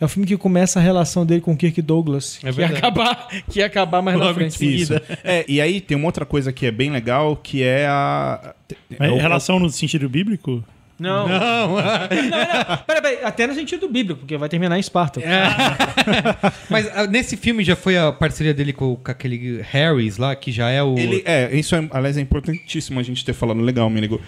É 0.05 0.07
o 0.07 0.09
filme 0.09 0.27
que 0.27 0.37
começa 0.37 0.79
a 0.79 0.83
relação 0.83 1.25
dele 1.25 1.41
com 1.41 1.53
o 1.53 1.57
Kirk 1.57 1.81
Douglas. 1.81 2.39
É 2.45 2.53
que, 2.53 2.61
ia 2.61 2.67
acabar, 2.67 3.29
que 3.51 3.59
ia 3.61 3.67
acabar 3.67 4.03
mais 4.03 4.19
na 4.19 4.27
Logo 4.27 4.41
em 4.43 4.51
frente. 4.51 4.83
Isso. 4.83 4.95
É, 5.25 5.45
e 5.49 5.61
aí 5.61 5.81
tem 5.81 5.97
uma 5.97 6.07
outra 6.07 6.27
coisa 6.27 6.53
que 6.53 6.67
é 6.67 6.71
bem 6.71 6.91
legal, 6.91 7.37
que 7.37 7.63
é 7.63 7.87
a... 7.87 8.55
É, 9.01 9.07
é 9.07 9.11
o- 9.11 9.17
relação 9.17 9.59
no 9.59 9.71
sentido 9.71 10.09
bíblico? 10.09 10.63
Não. 10.99 11.27
Não, 11.27 11.39
Não, 11.39 11.69
não. 11.69 11.77
Peraí, 12.87 13.03
peraí, 13.03 13.25
até 13.25 13.47
no 13.47 13.55
sentido 13.55 13.89
bíblico, 13.89 14.21
porque 14.21 14.37
vai 14.37 14.49
terminar 14.49 14.77
em 14.77 14.81
Esparta. 14.81 15.21
mas 16.71 16.89
ah, 16.95 17.07
nesse 17.07 17.37
filme 17.37 17.65
já 17.65 17.75
foi 17.75 17.99
a 17.99 18.13
parceria 18.13 18.55
dele 18.55 18.73
com, 18.73 18.95
com 18.95 19.11
aquele 19.11 19.61
Harris 19.63 20.19
lá, 20.19 20.37
que 20.37 20.53
já 20.53 20.71
é 20.71 20.83
o. 20.83 20.97
Ele, 20.97 21.23
é, 21.25 21.55
isso 21.57 21.75
é, 21.75 21.89
aliás, 21.91 22.17
é 22.17 22.21
importantíssimo 22.21 23.01
a 23.01 23.03
gente 23.03 23.25
ter 23.25 23.33
falado 23.33 23.61
legal, 23.61 23.91
me 23.91 24.01
ligou. 24.01 24.21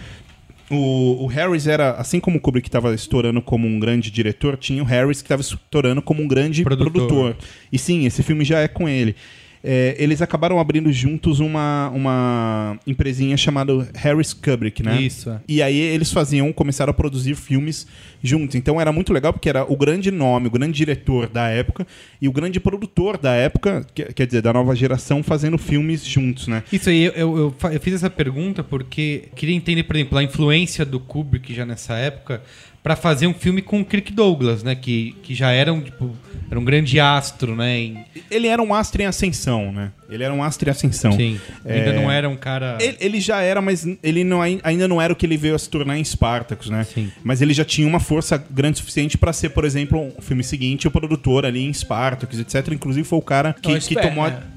O, 0.69 1.23
o 1.23 1.27
Harris 1.27 1.65
era, 1.65 1.91
assim 1.91 2.19
como 2.19 2.37
o 2.37 2.41
Kubrick 2.41 2.67
estava 2.67 2.93
estourando 2.93 3.41
como 3.41 3.65
um 3.67 3.79
grande 3.79 4.11
diretor, 4.11 4.57
tinha 4.57 4.83
o 4.83 4.85
Harris 4.85 5.21
que 5.21 5.25
estava 5.25 5.41
estourando 5.41 6.01
como 6.01 6.21
um 6.21 6.27
grande 6.27 6.63
Produtor. 6.63 6.91
produtor. 6.91 7.37
E 7.71 7.79
sim, 7.79 8.05
esse 8.05 8.21
filme 8.21 8.43
já 8.43 8.59
é 8.59 8.67
com 8.67 8.87
ele. 8.87 9.15
É, 9.63 9.95
eles 9.97 10.21
acabaram 10.21 10.59
abrindo 10.59 10.91
juntos 10.91 11.39
uma, 11.39 11.89
uma 11.93 12.79
empresinha 12.85 13.35
chamada 13.35 13.87
Harris 13.95 14.33
Kubrick, 14.33 14.83
né? 14.83 15.01
Isso, 15.01 15.29
é. 15.29 15.39
E 15.47 15.61
aí 15.61 15.77
eles 15.77 16.11
faziam, 16.11 16.51
começaram 16.53 16.91
a 16.91 16.93
produzir 16.93 17.35
filmes 17.35 17.87
juntos. 18.23 18.55
Então 18.55 18.79
era 18.79 18.91
muito 18.91 19.11
legal 19.11 19.33
porque 19.33 19.49
era 19.49 19.63
o 19.71 19.75
grande 19.75 20.11
nome, 20.11 20.47
o 20.47 20.51
grande 20.51 20.73
diretor 20.77 21.27
da 21.27 21.47
época 21.49 21.85
e 22.21 22.27
o 22.27 22.31
grande 22.31 22.59
produtor 22.59 23.17
da 23.17 23.33
época, 23.33 23.85
que- 23.93 24.05
quer 24.13 24.25
dizer, 24.25 24.41
da 24.41 24.53
nova 24.53 24.75
geração, 24.75 25.21
fazendo 25.23 25.57
filmes 25.57 26.05
juntos, 26.05 26.47
né? 26.47 26.63
Isso 26.71 26.89
aí, 26.89 27.05
eu, 27.05 27.13
eu, 27.15 27.55
eu 27.71 27.79
fiz 27.79 27.93
essa 27.95 28.09
pergunta 28.09 28.63
porque 28.63 29.25
queria 29.35 29.55
entender, 29.55 29.83
por 29.83 29.95
exemplo, 29.95 30.17
a 30.17 30.23
influência 30.23 30.85
do 30.85 30.99
Kubrick 30.99 31.53
já 31.53 31.65
nessa 31.65 31.95
época 31.95 32.41
pra 32.83 32.95
fazer 32.95 33.27
um 33.27 33.33
filme 33.33 33.61
com 33.61 33.81
o 33.81 33.85
Kirk 33.85 34.11
Douglas, 34.13 34.63
né? 34.63 34.73
Que, 34.75 35.15
que 35.23 35.35
já 35.35 35.51
era 35.51 35.73
um, 35.73 35.81
tipo, 35.81 36.15
era 36.49 36.57
um 36.59 36.63
grande 36.63 36.99
astro, 36.99 37.55
né? 37.55 37.77
em- 37.79 38.05
Ele 38.31 38.47
era 38.47 38.61
um 38.61 38.73
astro 38.73 39.01
em 39.01 39.05
ascensão, 39.05 39.71
né? 39.73 39.91
Ele 40.09 40.23
era 40.23 40.33
um 40.33 40.41
astro 40.41 40.69
em 40.69 40.71
ascensão. 40.71 41.11
sim, 41.11 41.37
ainda 41.65 41.89
É, 41.89 41.93
não 42.01 42.09
era 42.09 42.29
um 42.29 42.37
cara... 42.37 42.77
Ele, 42.79 42.95
ele 43.01 43.19
já 43.19 43.41
era, 43.41 43.61
mas 43.61 43.85
ele 44.01 44.23
não, 44.23 44.41
ai- 44.41 44.59
ainda 44.63 44.87
não 44.87 45.01
era 45.01 45.11
o 45.11 45.15
que 45.17 45.25
ele 45.25 45.35
veio 45.35 45.53
a 45.55 45.59
se 45.59 45.69
tornar 45.69 45.97
em 45.97 46.03
Spartacus, 46.03 46.69
né? 46.69 46.85
Sim. 46.85 47.11
Mas 47.23 47.41
ele 47.41 47.53
já 47.53 47.65
tinha 47.65 47.85
uma 47.87 47.99
força 47.99 48.41
grande 48.49 48.75
o 48.75 48.77
suficiente 48.77 49.17
pra 49.17 49.33
ser, 49.33 49.49
por 49.49 49.65
exemplo, 49.65 50.13
o 50.17 50.21
filme 50.21 50.43
seguinte, 50.43 50.87
o 50.87 50.91
produtor 50.91 51.45
ali 51.45 51.65
em 51.65 51.73
Spartacus, 51.73 52.39
etc. 52.39 52.69
Inclusive 52.71 53.05
foi 53.05 53.19
o 53.19 53.21
cara 53.21 53.53
que, 53.61 53.77
que 53.81 53.95
tomou 53.95 54.23
a, 54.23 54.29
é, 54.29 54.31
é. 54.31 54.56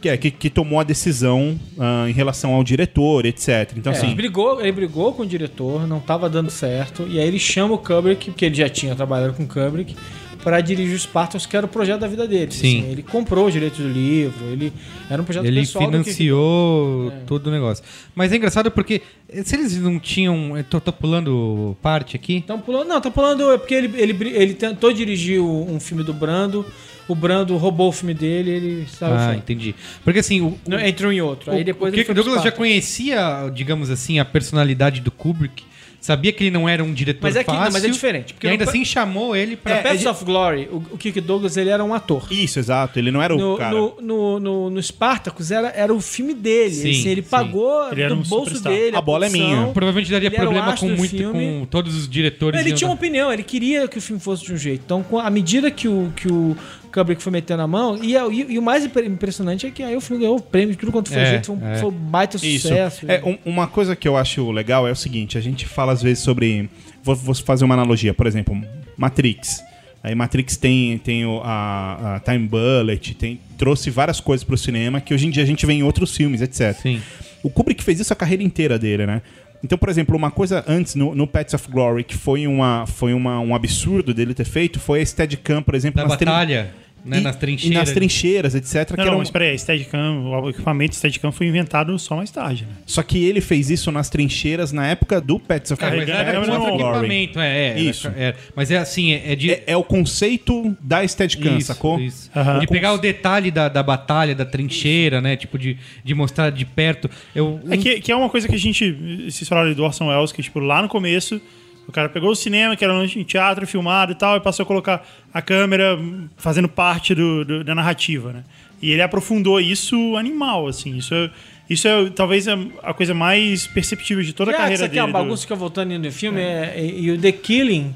Que, 0.00 0.08
é, 0.08 0.16
que, 0.16 0.30
que 0.30 0.50
tomou 0.50 0.78
a 0.80 0.84
decisão 0.84 1.58
ah, 1.78 2.06
em 2.08 2.12
relação 2.12 2.54
ao 2.54 2.62
diretor, 2.62 3.26
etc. 3.26 3.72
Então, 3.76 3.92
É, 3.92 3.96
ele, 3.96 4.06
assim, 4.06 4.14
brigou, 4.14 4.60
ele 4.60 4.72
brigou 4.72 5.12
com 5.12 5.22
o 5.22 5.26
diretor, 5.26 5.86
não 5.86 6.00
tava 6.00 6.28
dando 6.28 6.50
certo, 6.50 7.06
e 7.08 7.18
aí 7.18 7.26
ele 7.26 7.38
chama 7.38 7.74
o 7.74 7.78
Kubrick, 7.78 8.30
porque 8.30 8.44
ele 8.44 8.54
já 8.54 8.68
tinha 8.68 8.94
trabalhado 8.94 9.34
com 9.34 9.42
o 9.42 9.46
Kubrick, 9.46 9.96
para 10.42 10.60
dirigir 10.60 10.94
os 10.94 11.02
Spartacus, 11.02 11.46
que 11.46 11.56
era 11.56 11.66
o 11.66 11.68
projeto 11.68 12.00
da 12.00 12.06
vida 12.06 12.26
dele. 12.26 12.52
Sim. 12.52 12.78
Assim, 12.80 12.90
ele 12.92 13.02
comprou 13.02 13.46
os 13.46 13.52
direitos 13.52 13.80
do 13.80 13.88
livro, 13.88 14.46
ele 14.46 14.72
era 15.10 15.20
um 15.20 15.24
projeto 15.24 15.44
Ele 15.44 15.60
pessoal 15.60 15.84
do 15.86 15.90
Kirk 15.90 16.04
financiou 16.04 17.12
É. 17.12 17.20
todo 17.26 17.48
o 17.48 17.50
negócio. 17.50 17.84
Mas 18.14 18.32
é 18.32 18.36
engraçado 18.36 18.70
porque 18.70 19.02
eh, 19.28 19.42
se 19.42 19.56
eles 19.56 19.76
não 19.78 19.98
tinham... 19.98 20.56
Eu 20.56 20.62
tô, 20.62 20.80
tô 20.80 20.92
pulando 20.92 21.76
parte 21.82 22.14
aqui. 22.14 22.36
Estão 22.36 22.60
pulando. 22.60 22.86
Não, 22.86 23.00
tá 23.00 23.10
pulando. 23.10 23.50
É 23.50 23.58
porque 23.58 23.74
ele, 23.74 24.00
ele, 24.00 24.28
ele 24.28 24.54
tentou 24.54 24.92
dirigir 24.92 25.40
um 25.40 25.80
filme 25.80 26.04
do 26.04 26.14
Brando. 26.14 26.64
O 27.08 27.14
Brando 27.14 27.56
roubou 27.56 27.88
o 27.88 27.92
filme 27.92 28.12
dele 28.14 28.50
ele 28.50 28.86
saiu 28.86 29.14
Ah, 29.16 29.34
entendi. 29.34 29.74
Porque 30.04 30.18
assim, 30.20 30.40
o, 30.42 30.58
Não, 30.68 30.78
Entre 30.78 31.06
um 31.06 31.12
e 31.12 31.20
outro. 31.22 31.50
Aí 31.50 31.64
depois 31.64 31.92
o 31.92 31.96
ele 31.96 32.04
pro 32.04 32.14
Douglas 32.14 32.42
já 32.42 32.52
conhecia, 32.52 33.50
digamos 33.54 33.90
assim, 33.90 34.18
a 34.18 34.24
personalidade 34.24 35.00
do 35.00 35.10
Kubrick. 35.10 35.64
Sabia 36.00 36.32
que 36.32 36.44
ele 36.44 36.52
não 36.52 36.68
era 36.68 36.82
um 36.82 36.94
diretor 36.94 37.22
Mas 37.24 37.34
é 37.34 37.40
que- 37.40 37.46
fácil. 37.46 37.64
não, 37.64 37.72
mas 37.72 37.84
é 37.84 37.88
diferente, 37.88 38.32
porque 38.32 38.46
e 38.46 38.50
ainda 38.50 38.64
no- 38.64 38.70
assim 38.70 38.84
chamou 38.84 39.34
ele 39.34 39.56
pra... 39.56 39.78
No 39.78 39.82
Paths 39.82 40.06
of 40.06 40.24
Glory, 40.24 40.68
o, 40.70 40.76
o 40.92 40.96
Kirk 40.96 41.20
Douglas 41.20 41.56
ele 41.56 41.70
era 41.70 41.82
um 41.84 41.92
ator. 41.92 42.24
isso, 42.30 42.56
exato. 42.60 43.00
Ele 43.00 43.10
não 43.10 43.20
era 43.20 43.34
o 43.34 43.38
No, 43.38 43.56
cara. 43.58 43.74
no, 43.74 43.96
no, 44.00 44.38
no, 44.40 44.70
no 44.70 44.80
Spartacus 44.82 45.50
era, 45.50 45.70
era 45.74 45.92
o 45.92 46.00
filme 46.00 46.34
dele. 46.34 46.70
Sim, 46.72 46.90
assim, 46.92 47.08
ele 47.08 47.20
sim. 47.22 47.28
pagou 47.28 47.90
Ele 47.90 48.02
era 48.02 48.14
do 48.14 48.20
um 48.20 48.22
bolso 48.22 48.44
superstar. 48.54 48.72
dele. 48.72 48.96
A 48.96 49.00
bola 49.00 49.26
é 49.26 49.28
minha. 49.28 49.66
Provavelmente 49.74 50.08
daria 50.12 50.28
Ele 50.28 50.36
o 50.36 50.38
problema 50.38 50.76
com, 50.76 50.88
muito, 50.88 51.32
com 51.32 51.66
todos 51.68 51.96
os 51.96 52.08
diretores. 52.08 52.60
Ele 52.60 52.72
tinha 52.74 52.86
uma 52.88 52.94
opinião, 52.94 53.32
ele 53.32 53.42
queria 53.42 53.88
que 53.88 53.98
o 53.98 54.00
filme 54.00 54.20
fosse 54.22 54.44
de 54.44 54.52
um 54.52 54.56
jeito. 54.56 54.82
Então, 54.84 55.02
com- 55.02 55.18
à 55.18 55.28
medida 55.28 55.68
que 55.68 55.88
o, 55.88 56.12
que 56.14 56.28
o 56.30 56.56
Kubrick 56.92 57.22
foi 57.22 57.32
metendo 57.32 57.62
a 57.62 57.66
mão, 57.66 57.96
e, 58.02 58.14
e- 58.16 58.52
e 58.54 58.58
o 58.58 58.62
mais 58.62 58.84
impre- 58.84 59.06
impressionante 59.06 59.66
é 59.66 59.70
que 59.70 59.82
aí 59.82 59.94
o 59.96 60.00
filme 60.00 60.22
ganhou 60.22 60.36
o 60.38 60.42
prêmio 60.42 60.70
de 60.74 60.78
tudo 60.78 60.90
quanto 60.92 61.08
foi 61.10 61.20
É, 61.22 61.26
jeito, 61.30 61.46
foi 61.46 61.56
um, 61.56 61.66
é. 61.68 61.78
foi 61.78 61.88
um 61.88 61.92
baita 61.92 62.36
Isso. 62.36 62.68
sucesso. 62.68 63.04
É, 63.08 63.22
um- 63.24 63.38
uma 63.44 63.66
coisa 63.66 63.94
que 63.94 64.06
eu 64.08 64.16
acho 64.16 64.50
legal 64.50 64.86
é 64.88 64.92
o 64.92 64.96
seguinte: 64.96 65.36
a 65.38 65.40
gente 65.40 65.66
fala 65.66 65.92
às 65.92 66.02
vezes 66.02 66.22
sobre. 66.22 66.68
Vou, 67.02 67.14
vou 67.14 67.34
fazer 67.34 67.64
uma 67.64 67.74
analogia, 67.74 68.12
por 68.12 68.26
exemplo, 68.26 68.60
Matrix. 68.96 69.62
Aí 70.02 70.14
Matrix 70.14 70.56
tem, 70.56 70.96
tem 70.98 71.26
o- 71.26 71.40
a, 71.42 72.16
a 72.16 72.20
Time 72.20 72.46
Bullet, 72.46 73.14
tem, 73.14 73.40
trouxe 73.56 73.90
várias 73.90 74.20
coisas 74.20 74.44
pro 74.44 74.56
cinema 74.56 75.00
que 75.00 75.12
hoje 75.12 75.26
em 75.26 75.30
dia 75.30 75.42
a 75.42 75.46
gente 75.46 75.64
vê 75.66 75.72
em 75.74 75.82
outros 75.82 76.16
filmes, 76.16 76.40
etc. 76.40 76.72
Sim. 76.80 77.00
O 77.42 77.50
Kubrick 77.50 77.82
fez 77.84 78.00
isso 78.00 78.12
a 78.12 78.16
carreira 78.16 78.42
inteira 78.42 78.78
dele, 78.78 79.06
né? 79.06 79.22
Então, 79.62 79.76
por 79.76 79.88
exemplo, 79.88 80.16
uma 80.16 80.30
coisa 80.30 80.64
antes, 80.68 80.94
no, 80.94 81.14
no 81.14 81.26
Pets 81.26 81.54
of 81.54 81.68
Glory, 81.70 82.04
que 82.04 82.16
foi, 82.16 82.46
uma, 82.46 82.86
foi 82.86 83.12
uma, 83.12 83.40
um 83.40 83.54
absurdo 83.54 84.14
dele 84.14 84.32
ter 84.34 84.44
feito, 84.44 84.78
foi 84.78 85.00
a 85.00 85.06
Steadicam, 85.06 85.62
por 85.62 85.74
exemplo, 85.74 86.02
Da 86.02 86.16
trin- 86.16 86.26
batalha, 86.26 86.70
né? 87.08 87.18
e- 87.18 87.20
nas 87.22 87.36
E 87.36 87.38
trincheiras. 87.38 87.78
nas 87.78 87.92
trincheiras, 87.92 88.54
etc. 88.54 88.74
Não, 88.74 88.84
que 88.84 88.96
não, 88.96 89.04
eram- 89.06 89.18
mas 89.18 89.30
peraí, 89.30 89.58
Steadicam, 89.58 90.24
o 90.26 90.50
equipamento 90.50 90.94
Steadicam 90.94 91.32
foi 91.32 91.46
inventado 91.46 91.98
só 91.98 92.16
mais 92.16 92.30
tarde, 92.30 92.64
né? 92.64 92.72
Só 92.86 93.02
que 93.02 93.24
ele 93.24 93.40
fez 93.40 93.70
isso 93.70 93.90
nas 93.90 94.08
trincheiras 94.08 94.72
na 94.72 94.86
época 94.86 95.20
do 95.20 95.40
Pets 95.40 95.70
of, 95.72 95.82
É, 95.82 95.86
mas 95.96 96.06
Carregando 96.06 96.46
era 96.46 96.58
outro 96.60 96.74
equipamento, 96.74 97.40
é, 97.40 97.68
é, 97.70 97.80
Isso. 97.80 98.06
era- 98.08 98.16
é. 98.18 98.34
mas 98.54 98.70
é 98.70 98.76
assim, 98.78 99.12
é, 99.12 99.32
é 99.32 99.36
de... 99.36 99.50
É, 99.52 99.64
é 99.68 99.76
o 99.76 99.82
conceito 99.84 100.76
da 100.80 101.06
Steadicam, 101.06 101.56
Isso, 101.58 101.66
sacou? 101.68 101.98
isso. 102.00 102.30
De 102.60 102.66
pegar 102.66 102.92
o 102.92 102.98
detalhe 102.98 103.50
da, 103.50 103.68
da 103.68 103.82
batalha, 103.82 104.34
da 104.34 104.44
trincheira, 104.44 105.20
né? 105.20 105.36
Tipo, 105.36 105.58
de, 105.58 105.76
de 106.04 106.14
mostrar 106.14 106.50
de 106.50 106.64
perto. 106.64 107.08
Eu, 107.34 107.60
É 107.70 107.76
que, 107.76 108.00
que 108.00 108.12
é 108.12 108.16
uma 108.16 108.28
coisa 108.28 108.48
que 108.48 108.54
a 108.54 108.58
gente. 108.58 108.90
Vocês 109.30 109.48
falaram 109.48 109.72
do 109.72 109.82
Orson 109.84 110.08
Welles, 110.08 110.32
que, 110.32 110.42
tipo, 110.42 110.58
lá 110.58 110.82
no 110.82 110.88
começo, 110.88 111.40
o 111.88 111.92
cara 111.92 112.08
pegou 112.08 112.30
o 112.30 112.36
cinema, 112.36 112.76
que 112.76 112.84
era 112.84 112.92
um 112.94 113.06
teatro 113.24 113.66
filmado 113.66 114.12
e 114.12 114.14
tal, 114.14 114.36
e 114.36 114.40
passou 114.40 114.62
a 114.62 114.66
colocar 114.66 115.06
a 115.32 115.40
câmera 115.42 115.98
fazendo 116.36 116.68
parte 116.68 117.14
do- 117.14 117.44
do- 117.44 117.64
da 117.64 117.74
narrativa, 117.74 118.32
né? 118.32 118.44
E 118.80 118.90
ele 118.92 119.02
aprofundou 119.02 119.60
isso 119.60 120.16
animal, 120.16 120.66
assim. 120.68 120.96
Isso 120.98 121.14
é, 121.14 121.30
isso 121.68 121.88
é 121.88 122.10
talvez 122.10 122.46
a, 122.46 122.56
a 122.82 122.94
coisa 122.94 123.12
mais 123.14 123.66
perceptível 123.66 124.22
de 124.22 124.32
toda 124.32 124.50
a 124.50 124.52
Já 124.52 124.56
que 124.58 124.62
carreira 124.62 124.74
isso 124.76 124.84
aqui 124.84 124.90
dele. 124.94 125.00
é 125.00 125.04
uma 125.04 125.18
do- 125.18 125.24
bagunça 125.24 125.46
que 125.46 125.52
eu 125.52 125.56
voltando 125.56 125.98
no 125.98 126.12
filme, 126.12 126.40
é- 126.40 126.74
e, 126.78 127.00
e 127.06 127.10
o 127.10 127.18
The 127.20 127.32
Killing 127.32 127.94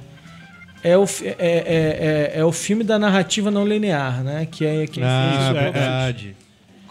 é 0.82 0.97
o, 0.99 1.05
é, 1.05 1.36
é, 1.38 2.32
é, 2.36 2.40
é 2.40 2.45
o 2.45 2.51
filme 2.51 2.82
da 2.82 2.99
narrativa 2.99 3.51
não 3.51 3.64
linear, 3.66 4.24
né? 4.24 4.49
Que 4.51 4.64
é 4.66 4.86
quem 4.86 5.05
Ah, 5.05 5.30
fez 5.36 5.51
o 5.51 5.53
verdade. 5.62 6.36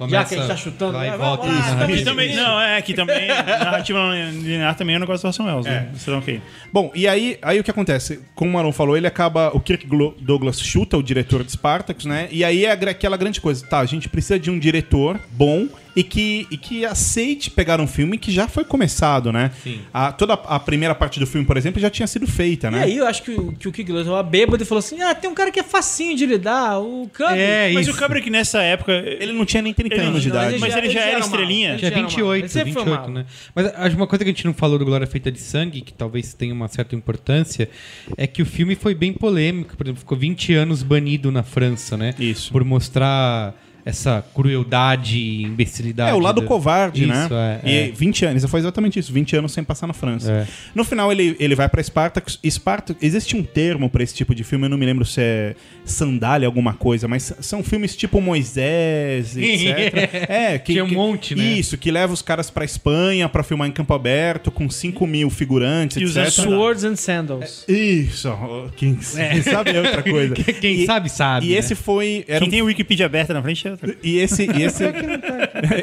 Já 0.09 0.23
que 0.25 0.35
a 0.35 0.37
gente 0.37 0.47
tá 0.47 0.55
chutando, 0.55 0.93
vai 0.93 1.09
vai, 1.09 1.17
volta. 1.17 1.47
vai 1.47 1.59
Isso. 1.59 1.83
Aqui 1.83 1.93
isso. 1.93 2.05
também, 2.05 2.35
não, 2.35 2.59
é, 2.59 2.77
aqui 2.77 2.93
também, 2.93 3.29
a 3.31 3.43
narrativa 3.43 3.99
linear 4.31 4.75
também 4.75 4.95
é 4.95 4.97
um 4.97 5.01
negócio 5.01 5.21
do 5.23 5.27
Orson 5.27 5.45
Welles, 5.45 5.65
né? 5.65 5.89
É 6.07 6.11
ok. 6.11 6.41
Bom, 6.71 6.91
e 6.95 7.07
aí, 7.07 7.37
aí 7.41 7.59
o 7.59 7.63
que 7.63 7.71
acontece? 7.71 8.19
Como 8.35 8.49
o 8.51 8.53
Maron 8.53 8.71
falou, 8.71 8.95
ele 8.97 9.07
acaba. 9.07 9.51
O 9.53 9.59
Kirk 9.59 9.85
Glo- 9.85 10.15
Douglas 10.19 10.59
chuta 10.59 10.97
o 10.97 11.03
diretor 11.03 11.43
de 11.43 11.51
Spartacus, 11.51 12.05
né? 12.05 12.27
E 12.31 12.43
aí 12.43 12.65
é 12.65 12.71
aquela 12.71 13.17
grande 13.17 13.39
coisa. 13.41 13.65
Tá, 13.65 13.79
a 13.79 13.85
gente 13.85 14.07
precisa 14.09 14.39
de 14.39 14.49
um 14.49 14.57
diretor 14.57 15.19
bom 15.31 15.67
e 15.95 16.03
que, 16.03 16.47
e 16.49 16.57
que 16.57 16.85
aceite 16.85 17.49
pegar 17.51 17.79
um 17.81 17.87
filme 17.87 18.17
que 18.17 18.31
já 18.31 18.47
foi 18.47 18.63
começado, 18.63 19.31
né? 19.31 19.51
Sim. 19.63 19.81
A, 19.93 20.11
toda 20.11 20.33
a 20.33 20.59
primeira 20.59 20.95
parte 20.95 21.19
do 21.19 21.27
filme, 21.27 21.45
por 21.45 21.57
exemplo, 21.57 21.81
já 21.81 21.89
tinha 21.89 22.07
sido 22.07 22.25
feita, 22.27 22.67
E 22.67 22.71
né? 22.71 22.83
aí 22.83 22.97
eu 22.97 23.05
acho 23.05 23.23
que, 23.23 23.31
o- 23.31 23.51
que 23.53 23.67
o 23.67 23.71
Kick 23.71 23.91
tava 23.91 24.23
bêbado 24.23 24.63
e 24.63 24.65
falou 24.65 24.79
assim: 24.79 25.01
ah, 25.01 25.13
tem 25.13 25.29
um 25.29 25.33
cara 25.33 25.51
que 25.51 25.59
é 25.59 25.63
facinho 25.63 26.15
de 26.15 26.25
lidar, 26.25 26.79
o 26.79 27.09
Kubrick. 27.15 27.39
É, 27.39 27.71
Mas 27.73 27.87
isso. 27.87 27.97
o 27.97 27.99
Kubrick 27.99 28.29
nessa 28.29 28.61
época. 28.61 28.91
Ele 28.91 29.33
não 29.33 29.45
tinha 29.45 29.61
nem 29.61 29.73
30 29.73 29.95
Ele- 29.95 30.03
anos 30.05 30.21
de 30.23 30.29
não, 30.29 30.35
idade. 30.37 30.59
mas 30.59 30.75
ele 30.75 30.89
já 30.89 31.01
era 31.01 31.19
estrelinha? 31.19 31.69
ele 31.71 31.77
já 31.79 31.87
era 31.87 31.97
mal. 32.01 32.09
28, 32.09 32.41
Ele 32.43 32.49
sempre 32.49 32.73
foi 32.73 32.83
28, 32.83 33.01
mal. 33.01 33.09
né? 33.11 33.25
Mas 33.53 33.65
acho 33.75 33.95
uma 33.95 34.07
coisa 34.07 34.23
que 34.23 34.29
a 34.29 34.33
gente 34.33 34.45
não 34.45 34.53
falou 34.53 34.79
do 34.79 34.85
Glória 34.85 35.05
Feita 35.07 35.31
de 35.31 35.39
Sangue, 35.39 35.81
que 35.81 35.93
talvez 35.93 36.33
tenha 36.33 36.53
uma 36.53 36.67
certa 36.67 36.95
importância, 36.95 37.69
é 38.17 38.25
que 38.27 38.41
o 38.41 38.45
filme 38.45 38.75
foi 38.75 38.95
bem 38.95 39.13
polêmico. 39.13 39.75
Por 39.75 39.85
exemplo, 39.85 39.99
ficou 39.99 40.17
20 40.17 40.53
anos 40.53 40.83
banido 40.83 41.31
na 41.31 41.43
França, 41.43 41.97
né? 41.97 42.13
Isso. 42.19 42.51
Por 42.51 42.63
mostrar 42.63 43.53
essa 43.85 44.23
crueldade 44.33 45.17
e 45.17 45.43
imbecilidade. 45.43 46.11
É, 46.11 46.13
o 46.13 46.19
lado 46.19 46.41
da- 46.41 46.47
covarde, 46.47 47.05
né? 47.05 47.23
Isso, 47.25 47.33
é, 47.33 47.59
e 47.63 47.75
é. 47.77 47.91
20 47.91 48.25
anos, 48.25 48.45
foi 48.45 48.59
exatamente 48.59 48.99
isso, 48.99 49.11
20 49.11 49.35
anos 49.35 49.51
sem 49.51 49.63
passar 49.63 49.87
na 49.87 49.93
França. 49.93 50.31
É. 50.31 50.47
No 50.75 50.83
final 50.83 51.11
ele, 51.11 51.35
ele 51.39 51.55
vai 51.55 51.67
pra 51.69 51.81
Spartacus. 51.81 52.39
Spartacus, 52.47 53.01
existe 53.03 53.35
um 53.35 53.43
termo 53.43 53.89
pra 53.89 54.03
esse 54.03 54.13
tipo 54.13 54.33
de 54.35 54.43
filme, 54.43 54.65
eu 54.65 54.69
não 54.69 54.77
me 54.77 54.85
lembro 54.85 55.05
se 55.05 55.21
é 55.21 55.55
sandália 55.85 56.45
alguma 56.47 56.73
coisa, 56.73 57.07
mas 57.07 57.33
são 57.41 57.63
filmes 57.63 57.95
tipo 57.95 58.21
Moisés, 58.21 59.35
etc. 59.37 60.29
é, 60.29 60.57
que, 60.59 60.73
Tinha 60.73 60.83
um 60.83 60.87
que- 60.87 60.95
monte, 60.95 61.35
né? 61.35 61.43
Isso, 61.43 61.77
que 61.77 61.91
leva 61.91 62.13
os 62.13 62.21
caras 62.21 62.49
pra 62.49 62.63
Espanha 62.65 63.27
pra 63.29 63.43
filmar 63.43 63.67
em 63.67 63.71
campo 63.71 63.93
aberto 63.93 64.51
com 64.51 64.69
5 64.69 65.05
mil 65.07 65.29
figurantes, 65.29 65.97
E 65.97 66.03
etc. 66.03 66.29
Swords 66.31 66.83
and 66.83 66.95
Sandals. 66.95 67.65
Isso, 67.67 68.29
ó, 68.29 68.67
quem 68.75 68.99
sabe 69.01 69.71
é 69.71 69.79
outra 69.81 70.03
coisa. 70.03 70.35
Quem 70.61 70.81
E- 70.81 70.85
sabe, 70.85 71.09
sabe. 71.09 71.47
E 71.47 71.49
né? 71.53 71.55
esse 71.57 71.75
foi. 71.75 72.23
Era 72.27 72.39
Quem 72.39 72.47
um 72.47 72.51
tem 72.51 72.61
o 72.61 72.65
Wikipedia 72.65 73.05
aberta 73.05 73.33
na 73.33 73.41
frente 73.41 73.67
é. 73.73 73.95
E 74.03 74.17
esse, 74.17 74.43
e 74.43 74.63
esse, 74.63 74.83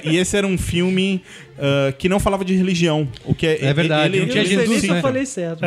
e 0.04 0.16
esse 0.16 0.36
era 0.36 0.46
um 0.46 0.58
filme 0.58 1.22
ah, 1.58 1.92
que 1.92 2.08
não 2.08 2.20
falava 2.20 2.44
de 2.44 2.54
religião. 2.54 3.08
O 3.24 3.34
que 3.34 3.46
é, 3.46 3.64
É 3.66 3.74
verdade, 3.74 4.16
Ele, 4.16 4.26
não 4.26 4.32
tinha 4.32 4.44
Eu 4.44 4.48
Jesus, 4.48 4.80
se 4.80 4.88
eu 4.88 4.94
né? 4.94 5.02
falei 5.02 5.26
certo. 5.26 5.60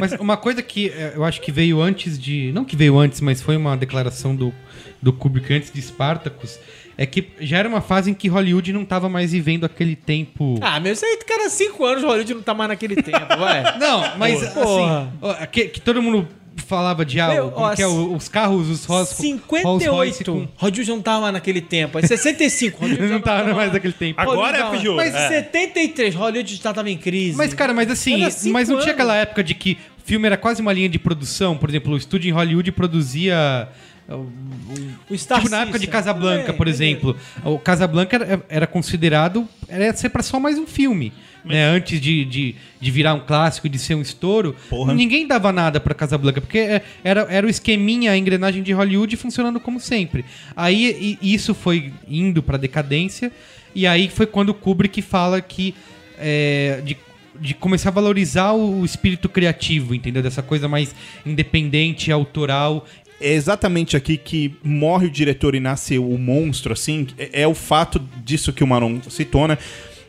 Mas 0.00 0.12
uma 0.12 0.36
coisa 0.36 0.62
que 0.62 0.88
eh, 0.88 1.12
eu 1.16 1.24
acho 1.24 1.40
que 1.40 1.50
veio 1.50 1.80
antes 1.80 2.18
de. 2.18 2.52
Não 2.52 2.64
que 2.64 2.76
veio 2.76 2.98
antes, 2.98 3.20
mas 3.20 3.42
foi 3.42 3.56
uma 3.56 3.76
declaração 3.76 4.34
do, 4.34 4.54
do 5.02 5.12
Kubrick 5.12 5.52
antes 5.52 5.72
de 5.72 5.82
Spartacus. 5.82 6.58
É 6.96 7.06
que 7.06 7.28
já 7.40 7.56
era 7.58 7.68
uma 7.68 7.80
fase 7.80 8.10
em 8.10 8.14
que 8.14 8.28
Hollywood 8.28 8.74
não 8.74 8.84
tava 8.84 9.08
mais 9.08 9.32
vivendo 9.32 9.64
aquele 9.64 9.96
tempo. 9.96 10.58
Ah, 10.60 10.78
meu, 10.78 10.92
isso 10.92 11.04
aí, 11.04 11.18
cara, 11.26 11.48
cinco 11.48 11.82
anos, 11.84 12.04
Hollywood 12.04 12.34
não 12.34 12.42
tá 12.42 12.52
mais 12.52 12.68
naquele 12.68 12.96
tempo, 12.96 13.26
vai. 13.38 13.78
Não, 13.78 14.18
mas 14.18 14.46
Porra. 14.52 15.10
assim, 15.22 15.46
que, 15.50 15.64
que 15.68 15.80
todo 15.80 16.02
mundo 16.02 16.28
falava 16.56 17.04
de 17.04 17.18
ah, 17.20 17.28
Meu, 17.28 17.52
ó, 17.54 17.74
que 17.74 17.82
é, 17.82 17.86
o- 17.86 18.14
os 18.14 18.28
carros, 18.28 18.68
os 18.68 18.84
Rolls 18.84 19.14
Rolls 19.62 19.86
Royce 19.88 20.18
58. 20.18 20.32
com- 20.32 20.48
Hollywood 20.56 20.90
não 20.90 21.00
tava 21.02 21.20
mais 21.22 21.32
naquele 21.34 21.60
tempo. 21.60 21.98
Aí 21.98 22.06
65. 22.06 22.78
Hollywood 22.80 23.06
já 23.08 23.14
não 23.14 23.20
tava 23.20 23.42
tava 23.44 23.54
mais 23.54 23.72
naquele 23.72 23.92
tempo. 23.92 24.20
Agora 24.20 24.58
é 24.58 24.64
ouro, 24.64 24.96
Mas 24.96 25.14
é. 25.14 25.28
73, 25.28 26.14
Hollywood 26.14 26.54
já 26.56 26.72
tava 26.72 26.90
em 26.90 26.98
crise. 26.98 27.36
Mas, 27.36 27.54
cara, 27.54 27.72
mas 27.72 27.90
assim, 27.90 28.20
mas 28.52 28.68
não 28.68 28.76
tinha 28.76 28.84
anos. 28.84 28.86
aquela 28.88 29.16
época 29.16 29.42
de 29.42 29.54
que 29.54 29.78
o 29.98 30.02
filme 30.04 30.26
era 30.26 30.36
quase 30.36 30.60
uma 30.60 30.72
linha 30.72 30.88
de 30.88 30.98
produção. 30.98 31.56
Por 31.56 31.68
exemplo, 31.68 31.92
o 31.94 31.96
estúdio 31.96 32.28
em 32.28 32.32
Hollywood 32.32 32.70
produzia. 32.72 33.68
uh, 34.08 34.26
o 35.08 35.16
Star 35.16 35.38
tipo, 35.38 35.50
na 35.50 35.62
época 35.62 35.78
de. 35.78 35.86
Casablanca, 35.86 36.50
É, 36.50 36.52
por 36.52 36.68
exemplo. 36.68 37.16
O 37.44 37.58
Casablanca 37.58 38.16
era, 38.16 38.42
era 38.48 38.66
considerado. 38.66 39.48
Era 39.68 39.92
ser 39.94 40.08
pra 40.08 40.22
só 40.22 40.38
mais 40.40 40.58
um 40.58 40.66
filme. 40.66 41.12
Né? 41.44 41.64
Antes 41.64 42.00
de, 42.00 42.24
de, 42.24 42.54
de 42.80 42.90
virar 42.90 43.14
um 43.14 43.20
clássico 43.20 43.66
e 43.66 43.70
de 43.70 43.78
ser 43.78 43.94
um 43.94 44.02
estouro, 44.02 44.54
Porra. 44.68 44.92
ninguém 44.94 45.26
dava 45.26 45.50
nada 45.52 45.80
pra 45.80 45.94
Casablanca, 45.94 46.40
porque 46.40 46.58
é, 46.58 46.82
era, 47.02 47.22
era 47.30 47.46
o 47.46 47.50
esqueminha, 47.50 48.12
a 48.12 48.16
engrenagem 48.18 48.62
de 48.62 48.72
Hollywood 48.72 49.16
funcionando 49.16 49.58
como 49.60 49.80
sempre. 49.80 50.24
Aí 50.54 51.18
e- 51.22 51.34
isso 51.34 51.54
foi 51.54 51.92
indo 52.08 52.42
pra 52.42 52.56
decadência, 52.58 53.32
e 53.74 53.86
aí 53.86 54.08
foi 54.08 54.26
quando 54.26 54.50
o 54.50 54.54
Kubrick 54.54 55.00
fala 55.02 55.40
que. 55.40 55.74
é, 56.18 56.82
de, 56.84 56.96
de 57.40 57.54
começar 57.54 57.88
a 57.88 57.92
valorizar 57.92 58.52
o, 58.52 58.80
o 58.80 58.84
espírito 58.84 59.26
criativo, 59.26 59.94
entendeu? 59.94 60.22
Dessa 60.22 60.42
coisa 60.42 60.68
mais 60.68 60.94
independente, 61.24 62.12
autoral. 62.12 62.86
É 63.22 63.32
exatamente 63.32 63.96
aqui 63.96 64.16
que 64.16 64.54
morre 64.62 65.06
o 65.06 65.10
diretor 65.10 65.54
e 65.54 65.60
nasce 65.60 65.98
o 65.98 66.16
monstro, 66.18 66.72
assim. 66.72 67.06
É, 67.18 67.42
é 67.42 67.46
o 67.46 67.54
fato 67.54 67.98
disso 68.24 68.52
que 68.52 68.62
o 68.64 68.66
Maron 68.66 69.00
citou, 69.08 69.46
né? 69.48 69.56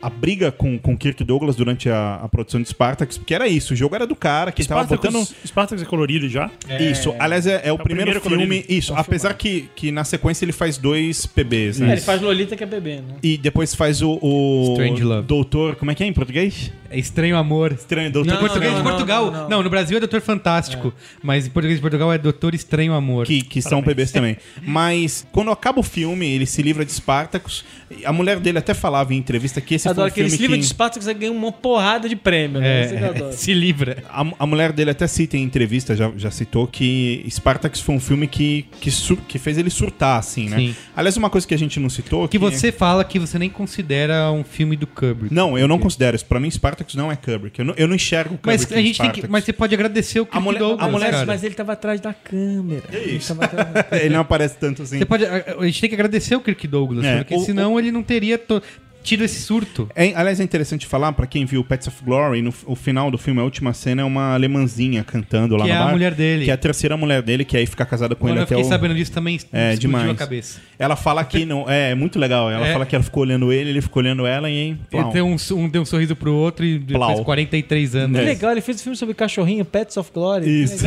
A 0.02 0.10
briga 0.10 0.50
com, 0.50 0.76
com 0.78 0.96
Kirk 0.96 1.22
Douglas 1.22 1.54
durante 1.56 1.88
a, 1.88 2.16
a 2.16 2.28
produção 2.28 2.60
de 2.60 2.68
Spartacus, 2.68 3.16
porque 3.16 3.32
era 3.34 3.46
isso, 3.46 3.72
o 3.72 3.76
jogo 3.76 3.94
era 3.94 4.06
do 4.06 4.16
cara 4.16 4.50
que 4.50 4.66
tava 4.66 4.84
botando. 4.84 5.24
Spartacus, 5.46 5.82
é 5.82 5.86
colorido 5.86 6.28
já? 6.28 6.50
Isso, 6.80 7.14
aliás, 7.18 7.46
é, 7.46 7.60
é 7.64 7.72
o, 7.72 7.78
primeiro, 7.78 8.10
primeiro 8.10 8.20
filme. 8.20 8.36
colorido. 8.46 8.72
Isso, 8.72 8.92
apesar 8.94 9.32
que, 9.34 9.68
que 9.76 9.92
na 9.92 10.02
sequência 10.04 10.44
ele 10.44 10.52
faz 10.52 10.76
dois 10.76 11.24
PBs, 11.26 11.80
É, 11.80 11.84
né? 11.86 11.92
ele 11.92 12.00
faz 12.00 12.20
Lolita 12.20 12.56
que 12.56 12.64
é 12.64 12.66
bebê, 12.66 12.96
né? 12.96 13.14
E 13.22 13.36
depois 13.36 13.74
faz 13.74 14.02
o, 14.02 14.18
o. 14.20 14.72
Strange 14.72 15.04
Love. 15.04 15.26
Doutor. 15.26 15.76
Como 15.76 15.90
é 15.90 15.94
que 15.94 16.02
é 16.02 16.06
em 16.06 16.12
português? 16.12 16.72
É 16.90 16.98
estranho 16.98 17.36
amor. 17.36 17.72
Estranho, 17.72 18.10
Doutor. 18.12 18.34
Em 18.34 18.38
português 18.38 18.70
não, 18.72 18.78
de 18.80 18.84
não, 18.84 18.90
Portugal. 18.90 19.24
não, 19.30 19.32
Não, 19.42 19.48
não. 19.48 19.62
no 19.62 19.70
Brasil 19.70 19.96
é 19.96 20.00
Doutor 20.00 20.20
Fantástico. 20.20 20.92
Mas 21.22 21.46
em 21.46 21.50
português 21.50 21.78
de 21.78 21.80
Portugal 21.80 22.12
é 22.12 22.18
Doutor 22.18 22.54
Estranho 22.54 22.92
Amor. 22.92 23.24
Que, 23.24 23.40
que 23.40 23.62
são 23.62 23.82
PBs 23.82 24.12
também. 24.12 24.36
Mas 24.62 25.26
quando 25.32 25.50
acaba 25.50 25.80
o 25.80 25.82
filme, 25.82 26.26
ele 26.26 26.44
se 26.44 26.60
livra 26.60 26.84
de 26.84 26.92
Spartacus. 26.92 27.64
A 28.04 28.12
mulher 28.12 28.38
dele 28.40 28.58
até 28.58 28.74
falava 28.74 29.14
em 29.14 29.16
entrevista 29.16 29.60
que 29.60 29.74
esse 29.74 29.88
Adoro 29.92 30.06
um 30.06 30.08
aquele 30.08 30.28
filme 30.30 30.42
livro 30.42 30.56
que... 30.56 30.60
de 30.62 30.66
Spartacus 30.68 31.06
que 31.08 31.14
ganha 31.14 31.32
uma 31.32 31.52
porrada 31.52 32.08
de 32.08 32.16
prêmio, 32.16 32.60
né? 32.60 32.84
Isso 32.84 32.94
que 32.96 33.00
eu 33.00 33.06
É, 33.06 33.08
adoro. 33.10 33.32
se 33.32 33.54
livra. 33.54 34.02
A, 34.08 34.24
a 34.40 34.46
mulher 34.46 34.72
dele 34.72 34.90
até 34.90 35.06
cita 35.06 35.36
em 35.36 35.42
entrevista, 35.42 35.94
já, 35.96 36.10
já 36.16 36.30
citou, 36.30 36.66
que 36.66 37.24
Spartacus 37.30 37.80
foi 37.80 37.94
um 37.94 38.00
filme 38.00 38.26
que, 38.26 38.66
que, 38.80 38.90
sur- 38.90 39.18
que 39.28 39.38
fez 39.38 39.56
ele 39.58 39.70
surtar, 39.70 40.18
assim, 40.18 40.48
né? 40.48 40.56
Sim. 40.56 40.76
Aliás, 40.96 41.16
uma 41.16 41.30
coisa 41.30 41.46
que 41.46 41.54
a 41.54 41.58
gente 41.58 41.78
não 41.80 41.88
citou... 41.88 42.26
Que 42.28 42.38
você 42.38 42.72
fala 42.72 43.04
que 43.04 43.18
você 43.18 43.38
nem 43.38 43.48
considera 43.50 44.30
um 44.32 44.44
filme 44.44 44.76
do 44.76 44.86
Kubrick. 44.86 45.32
Não, 45.34 45.56
eu 45.58 45.68
não 45.68 45.78
considero 45.78 46.16
isso. 46.16 46.24
Pra 46.26 46.38
mim, 46.40 46.50
Spartacus 46.50 46.94
não 46.94 47.10
é 47.10 47.16
Kubrick. 47.16 47.58
Eu 47.58 47.64
não, 47.64 47.74
eu 47.76 47.88
não 47.88 47.94
enxergo 47.94 48.36
Kubrick 48.38 48.46
Mas 48.46 48.72
a 48.72 48.80
gente 48.82 49.00
tem 49.00 49.10
que, 49.10 49.28
mas 49.28 49.44
você 49.44 49.52
pode 49.52 49.74
agradecer 49.74 50.20
o 50.20 50.26
Kirk 50.26 50.42
mulher- 50.42 50.58
Douglas, 50.58 50.88
a 50.88 50.90
mulher- 50.90 51.10
cara. 51.10 51.26
Mas 51.26 51.44
ele 51.44 51.54
tava 51.54 51.72
atrás 51.72 52.00
da 52.00 52.12
câmera. 52.12 52.82
Ele 52.92 53.18
tava 53.18 53.44
atrás 53.44 53.72
da- 53.72 53.86
Ele 53.98 54.10
não 54.14 54.20
aparece 54.20 54.56
tanto 54.58 54.82
assim. 54.82 54.98
Você 54.98 55.04
pode, 55.04 55.24
a, 55.24 55.56
a 55.58 55.64
gente 55.66 55.80
tem 55.80 55.88
que 55.90 55.94
agradecer 55.94 56.34
o 56.36 56.40
Kirk 56.40 56.66
Douglas, 56.66 57.04
É, 57.04 57.18
porque 57.18 57.34
o- 57.34 57.40
senão 57.44 57.78
ele 57.78 57.90
não 57.92 58.02
teria 58.02 58.38
to- 58.38 58.62
tido 59.02 59.24
esse 59.24 59.40
surto. 59.42 59.88
É, 59.94 60.12
aliás, 60.14 60.40
é 60.40 60.44
interessante 60.44 60.86
falar, 60.86 61.12
pra 61.12 61.26
quem 61.26 61.44
viu 61.44 61.62
Pets 61.64 61.88
of 61.88 61.96
Glory, 62.04 62.40
no 62.42 62.52
o 62.66 62.74
final 62.76 63.10
do 63.10 63.18
filme, 63.18 63.40
a 63.40 63.44
última 63.44 63.72
cena 63.72 64.02
é 64.02 64.04
uma 64.04 64.34
alemãzinha 64.34 65.02
cantando 65.04 65.56
lá 65.56 65.64
Que 65.64 65.70
no 65.70 65.76
é 65.76 65.78
a 65.80 65.84
bar. 65.84 65.92
mulher 65.92 66.14
dele. 66.14 66.44
Que 66.44 66.50
é 66.50 66.54
a 66.54 66.56
terceira 66.56 66.96
mulher 66.96 67.22
dele, 67.22 67.44
que 67.44 67.56
aí 67.56 67.66
fica 67.66 67.84
casada 67.84 68.14
com 68.14 68.20
Quando 68.26 68.30
ele 68.32 68.38
eu 68.40 68.44
até 68.44 68.54
fiquei 68.54 68.64
o... 68.66 68.68
sabendo 68.68 68.94
disso 68.94 69.12
também 69.12 69.38
É, 69.52 69.74
demais. 69.76 70.08
a 70.10 70.14
cabeça. 70.14 70.60
Ela 70.78 70.96
fala 70.96 71.24
que 71.24 71.44
não... 71.44 71.68
É, 71.68 71.90
é 71.90 71.94
muito 71.94 72.18
legal. 72.18 72.50
Ela 72.50 72.66
É. 72.68 72.72
fala 72.72 72.86
que 72.86 72.94
ela 72.94 73.02
ficou 73.04 73.22
olhando 73.22 73.52
ele, 73.52 73.70
ele 73.70 73.80
ficou 73.80 74.02
olhando 74.02 74.26
ela 74.26 74.48
e... 74.50 74.76
Ele 74.92 75.04
deu 75.12 75.26
um, 75.26 75.36
um 75.52 75.68
deu 75.68 75.82
um 75.82 75.84
sorriso 75.84 76.14
pro 76.16 76.32
outro 76.34 76.64
e 76.64 76.78
depois 76.78 77.12
Plau. 77.14 77.24
43 77.24 77.96
anos. 77.96 78.18
Que 78.18 78.24
legal, 78.24 78.52
ele 78.52 78.60
fez 78.60 78.78
um 78.80 78.82
filme 78.84 78.96
sobre 78.96 79.14
cachorrinho, 79.14 79.64
Pets 79.64 79.96
of 79.96 80.10
Glory. 80.12 80.62
Isso. 80.62 80.84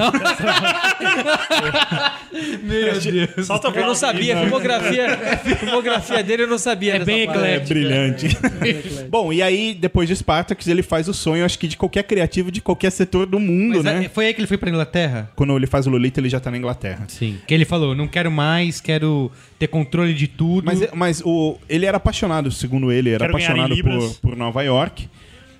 Meu 2.63 2.99
Deus. 2.99 3.47
Solta 3.47 3.67
Eu 3.69 3.85
não 3.87 3.95
sabia, 3.95 4.37
a 4.37 4.41
filmografia, 4.41 5.13
a 5.33 5.37
filmografia 5.37 6.23
dele 6.23 6.43
eu 6.43 6.47
não 6.47 6.57
sabia. 6.57 6.95
É 6.95 6.99
bem 6.99 7.25
parte. 7.25 7.39
É 7.41 7.59
brilhante. 7.59 8.04
Bom, 9.09 9.31
e 9.33 9.41
aí, 9.41 9.73
depois 9.73 10.07
de 10.07 10.15
Spartacus, 10.15 10.67
ele 10.67 10.81
faz 10.83 11.07
o 11.07 11.13
sonho, 11.13 11.43
acho 11.45 11.57
que 11.59 11.67
de 11.67 11.77
qualquer 11.77 12.03
criativo 12.03 12.51
de 12.51 12.61
qualquer 12.61 12.91
setor 12.91 13.25
do 13.25 13.39
mundo, 13.39 13.75
Mas 13.75 13.83
né? 13.83 14.05
é- 14.05 14.09
foi 14.09 14.27
aí 14.27 14.33
que 14.33 14.39
ele 14.41 14.47
foi 14.47 14.57
pra 14.57 14.69
Inglaterra? 14.69 15.31
Quando 15.35 15.55
ele 15.55 15.67
faz 15.67 15.87
o 15.87 15.89
Lolita, 15.89 16.19
ele 16.19 16.29
já 16.29 16.39
tá 16.39 16.49
na 16.51 16.57
Inglaterra. 16.57 17.05
Sim. 17.07 17.37
Que 17.47 17.53
ele 17.53 17.65
falou, 17.65 17.95
não 17.95 18.07
quero 18.07 18.31
mais, 18.31 18.79
quero 18.81 19.31
ter 19.59 19.67
controle 19.67 20.13
de 20.13 20.27
tudo. 20.27 20.65
Mas, 20.65 20.79
mas 20.93 21.21
o, 21.25 21.57
ele 21.69 21.85
era 21.85 21.97
apaixonado, 21.97 22.51
segundo 22.51 22.91
ele, 22.91 23.09
era 23.11 23.25
Quero 23.25 23.33
ganhar 23.37 23.49
em 23.49 23.61
apaixonado 23.61 23.75
libras. 23.75 24.13
por, 24.17 24.29
por 24.31 24.37
Nova 24.37 24.61
York. 24.63 25.07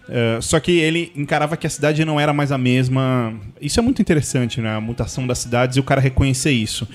Eh, 0.07 0.37
só 0.41 0.59
que 0.59 0.71
ele 0.71 1.11
encarava 1.15 1.57
que 1.57 1.65
a 1.65 1.69
cidade 1.69 2.05
não 2.05 2.19
era 2.19 2.31
mais 2.31 2.51
a 2.51 2.57
mesma. 2.57 3.33
Isso 3.59 3.79
é 3.79 3.83
muito 3.83 4.01
interessante, 4.01 4.61
né? 4.61 4.75
A 4.75 4.79
mutação 4.81 5.25
das 5.25 5.39
cidades 5.39 5.77
e 5.77 5.79
o 5.79 5.83
cara 5.83 5.99
reconhecer 5.99 6.51
isso. 6.51 6.87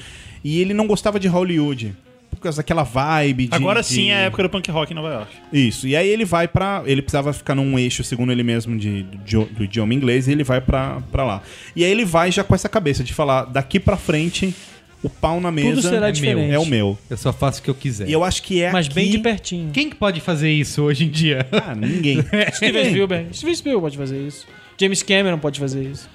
E 0.44 0.60
ele 0.60 0.72
não 0.72 0.86
gostava 0.86 1.18
de 1.18 1.26
Hollywood. 1.28 1.94
Por 2.30 2.38
causa 2.40 2.58
daquela 2.58 2.82
vibe 2.82 3.48
de. 3.48 3.54
Agora 3.54 3.80
de- 3.80 3.86
sim 3.86 4.10
é 4.10 4.14
a 4.14 4.18
época 4.20 4.44
do 4.44 4.48
punk 4.48 4.70
rock 4.70 4.92
em 4.92 4.96
Nova 4.96 5.08
York. 5.12 5.32
Isso. 5.52 5.86
E 5.86 5.94
aí 5.94 6.08
ele 6.08 6.24
vai 6.24 6.48
pra. 6.48 6.82
Ele 6.86 7.02
precisava 7.02 7.32
ficar 7.32 7.54
num 7.54 7.78
eixo, 7.78 8.02
segundo 8.02 8.32
ele 8.32 8.42
mesmo, 8.42 8.78
de, 8.78 9.02
do, 9.02 9.44
do 9.44 9.64
idioma 9.64 9.92
inglês, 9.92 10.26
e 10.26 10.32
ele 10.32 10.44
vai 10.44 10.60
pra, 10.60 11.00
pra 11.12 11.24
lá. 11.24 11.42
E 11.76 11.84
aí 11.84 11.90
ele 11.90 12.04
vai 12.04 12.32
já 12.32 12.42
com 12.42 12.54
essa 12.54 12.68
cabeça 12.68 13.04
de 13.04 13.12
falar: 13.12 13.44
daqui 13.44 13.78
pra 13.78 13.96
frente, 13.96 14.54
o 15.02 15.08
pau 15.08 15.40
na 15.40 15.50
mesa 15.50 15.82
será 15.82 16.08
é, 16.08 16.12
diferente. 16.12 16.48
meu, 16.48 16.54
é 16.54 16.58
o 16.58 16.66
meu. 16.66 16.98
Eu 17.08 17.16
só 17.16 17.32
faço 17.32 17.60
o 17.60 17.62
que 17.62 17.70
eu 17.70 17.74
quiser. 17.74 18.08
E 18.08 18.12
eu 18.12 18.22
acho 18.24 18.42
que 18.42 18.62
é 18.62 18.70
Mas 18.72 18.86
aqui... 18.86 18.94
bem 18.94 19.10
de 19.10 19.18
pertinho. 19.18 19.70
Quem 19.72 19.90
que 19.90 19.96
pode 19.96 20.20
fazer 20.20 20.50
isso 20.50 20.82
hoje 20.82 21.04
em 21.04 21.10
dia? 21.10 21.46
Ah, 21.52 21.74
ninguém. 21.74 22.18
Steven 22.54 22.84
Spielberg. 22.90 23.36
Steven 23.36 23.54
Spielberg 23.54 23.82
pode 23.82 23.98
fazer 23.98 24.26
isso. 24.26 24.46
James 24.78 25.02
Cameron 25.02 25.38
pode 25.38 25.60
fazer 25.60 25.82
isso. 25.82 26.08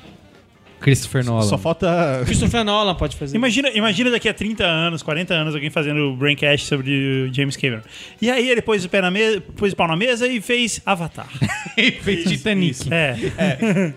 Christopher 0.85 1.25
Nolan. 1.25 1.41
Só 1.41 1.57
falta. 1.57 2.21
Christopher 2.25 2.63
Nolan 2.63 2.93
pode 2.93 3.15
fazer 3.15 3.35
Imagina, 3.35 3.71
imagina 3.71 4.11
daqui 4.11 4.29
a 4.29 4.33
30 4.35 4.63
anos, 4.63 5.01
40 5.01 5.33
anos, 5.33 5.55
alguém 5.55 5.71
fazendo 5.71 6.11
o 6.11 6.15
Braincast 6.15 6.67
sobre 6.67 7.27
James 7.33 7.57
Cameron. 7.57 7.81
E 8.21 8.29
aí 8.29 8.47
ele 8.47 8.61
pôs 8.61 8.85
o, 8.85 8.89
pé 8.89 9.01
na 9.01 9.09
mesa, 9.09 9.41
pôs 9.57 9.73
o 9.73 9.75
pau 9.75 9.87
na 9.87 9.95
mesa 9.95 10.27
e 10.27 10.39
fez 10.39 10.79
Avatar. 10.85 11.27
Ele 11.75 11.93
fez 12.03 12.25
Titanic. 12.25 12.87
É. 12.93 13.15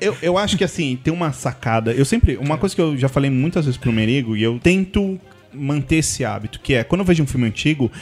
Eu, 0.00 0.16
eu 0.22 0.38
acho 0.38 0.56
que 0.56 0.64
assim, 0.64 0.98
tem 1.04 1.12
uma 1.12 1.30
sacada. 1.30 1.92
Eu 1.92 2.06
sempre. 2.06 2.38
Uma 2.38 2.56
coisa 2.56 2.74
que 2.74 2.80
eu 2.80 2.96
já 2.96 3.08
falei 3.10 3.28
muitas 3.28 3.66
vezes 3.66 3.78
pro 3.78 3.92
Merigo, 3.92 4.34
e 4.34 4.42
eu 4.42 4.58
tento 4.58 5.20
manter 5.52 5.96
esse 5.96 6.24
hábito, 6.24 6.58
que 6.58 6.72
é 6.72 6.84
quando 6.84 7.02
eu 7.02 7.04
vejo 7.04 7.22
um 7.22 7.26
filme 7.26 7.46
antigo. 7.46 7.92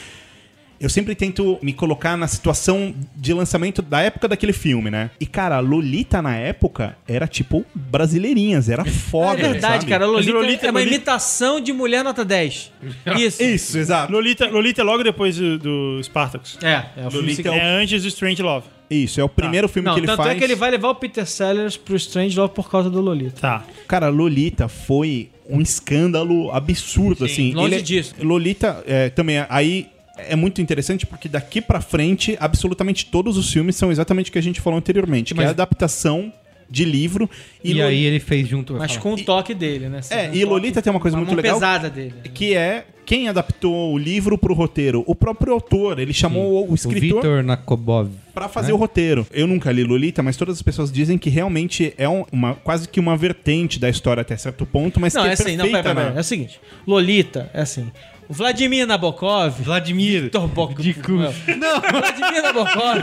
Eu 0.79 0.89
sempre 0.89 1.15
tento 1.15 1.57
me 1.61 1.73
colocar 1.73 2.15
na 2.17 2.27
situação 2.27 2.93
de 3.15 3.33
lançamento 3.33 3.81
da 3.81 4.01
época 4.01 4.27
daquele 4.27 4.53
filme, 4.53 4.89
né? 4.91 5.09
E, 5.19 5.25
cara, 5.25 5.59
Lolita 5.59 6.21
na 6.21 6.35
época 6.35 6.95
era 7.07 7.27
tipo 7.27 7.65
brasileirinhas, 7.73 8.69
era 8.69 8.83
É 8.83 8.85
foda. 8.91 9.35
verdade, 9.41 9.61
sabe? 9.79 9.85
cara. 9.87 10.05
A 10.05 10.07
Lolita, 10.07 10.33
Lolita- 10.33 10.67
é 10.67 10.69
uma 10.71 10.79
Lolita- 10.79 10.95
imitação 10.95 11.59
de 11.59 11.73
mulher 11.73 12.03
nota 12.03 12.23
10. 12.23 12.71
Isso. 13.17 13.41
Isso, 13.43 13.77
exato. 13.77 14.11
Lolita, 14.11 14.47
Lolita 14.47 14.81
é 14.81 14.83
logo 14.83 15.03
depois 15.03 15.35
do, 15.37 15.57
do 15.57 15.99
Spartacus. 16.03 16.57
É, 16.61 16.85
é 16.95 17.07
o 17.07 17.11
filme 17.11 17.29
Lolita 17.31 17.49
é 17.49 17.57
É 17.57 17.63
antes 17.81 18.01
do 18.03 18.07
Strange 18.07 18.41
Love. 18.41 18.67
Isso, 18.89 19.19
é 19.19 19.23
o 19.23 19.27
primeiro 19.27 19.67
filme 19.67 19.85
Não, 19.87 19.95
que 19.95 19.99
ele 19.99 20.07
tanto 20.07 20.17
faz. 20.23 20.29
é 20.31 20.35
que 20.35 20.43
ele 20.45 20.55
vai 20.55 20.71
levar 20.71 20.89
o 20.89 20.95
Peter 20.95 21.25
Sellers 21.25 21.75
pro 21.75 21.95
Strange 21.97 22.37
Love 22.39 22.53
por 22.53 22.69
causa 22.71 22.89
do 22.89 23.01
Lolita. 23.01 23.41
Tá. 23.41 23.63
Cara, 23.87 24.07
Lolita 24.07 24.69
foi 24.69 25.29
um 25.49 25.59
escândalo 25.59 26.51
absurdo, 26.51 27.25
assim. 27.25 27.53
longe 27.53 27.67
Ele 27.73 27.75
é- 27.75 27.83
disso. 27.83 28.15
Lolita 28.21 28.81
é, 28.87 29.09
também, 29.09 29.45
aí 29.49 29.87
é 30.17 30.35
muito 30.35 30.61
interessante 30.61 31.05
porque 31.05 31.27
daqui 31.29 31.61
pra 31.61 31.81
frente, 31.81 32.35
absolutamente 32.39 33.05
todos 33.05 33.37
os 33.37 33.51
filmes 33.51 33.75
são 33.75 33.91
exatamente 33.91 34.29
o 34.29 34.33
que 34.33 34.39
a 34.39 34.43
gente 34.43 34.61
falou 34.61 34.77
anteriormente, 34.79 35.33
que 35.33 35.39
é 35.39 35.43
Mas- 35.43 35.49
a 35.49 35.51
adaptação 35.51 36.31
de 36.69 36.83
livro. 36.83 37.29
E, 37.63 37.69
Loli- 37.73 37.81
aí 37.83 38.03
ele 38.03 38.19
fez 38.19 38.45
junto. 38.47 38.73
Mas 38.73 38.91
fala. 38.91 39.01
com 39.01 39.13
o 39.13 39.23
toque 39.23 39.53
dele, 39.53 39.87
né? 39.87 40.01
É, 40.09 40.15
Um 40.15 40.19
e 40.21 40.25
toque- 40.27 40.45
Lolita 40.45 40.81
tem 40.81 40.91
uma 40.91 40.99
coisa 40.99 41.15
uma 41.15 41.23
muito 41.23 41.35
legal. 41.37 41.55
pesada 41.55 41.89
dele. 41.89 42.13
Que 42.33 42.55
é 42.55 42.85
quem 43.05 43.29
adaptou 43.29 43.93
o 43.93 43.97
livro 43.97 44.37
pro 44.37 44.53
roteiro? 44.53 45.01
O 45.07 45.15
próprio 45.15 45.53
autor. 45.53 45.97
Ele 45.97 46.11
chamou 46.11 46.67
o 46.67 46.71
O 46.73 46.75
escritor 46.75 47.21
Vitor 47.21 47.41
Nakobov. 47.41 48.09
Pra 48.33 48.49
fazer 48.49 48.73
o 48.73 48.75
roteiro. 48.75 49.25
Eu 49.31 49.47
nunca 49.47 49.71
li 49.71 49.81
Lolita, 49.81 50.21
mas 50.21 50.35
todas 50.35 50.57
as 50.57 50.61
pessoas 50.61 50.91
dizem 50.91 51.17
que 51.17 51.29
realmente 51.29 51.93
é 51.97 52.09
um- 52.09 52.25
uma, 52.33 52.53
quase 52.55 52.89
que 52.89 52.99
uma 52.99 53.15
vertente 53.15 53.79
da 53.79 53.89
história 53.89 54.19
até 54.19 54.35
certo 54.35 54.65
ponto, 54.65 54.99
mas 54.99 55.13
Não, 55.13 55.21
que 55.21 55.27
é 55.27 55.31
é 55.31 55.33
assim, 55.35 55.55
não, 55.55 55.63
perfeita, 55.63 55.83
pera, 55.83 55.95
pera, 55.95 56.09
né? 56.11 56.17
É 56.17 56.19
o 56.19 56.23
seguinte: 56.25 56.59
Lolita, 56.85 57.49
é 57.53 57.61
assim. 57.61 57.89
Vladimir 58.29 58.85
Nabokov. 58.85 59.53
Vladimir. 59.61 60.23
Victor 60.23 60.47
Bok- 60.47 60.81
de 60.81 60.93
cu. 60.93 61.11
Não, 61.13 61.81
Vladimir 61.81 62.43
Nabokov 62.43 63.01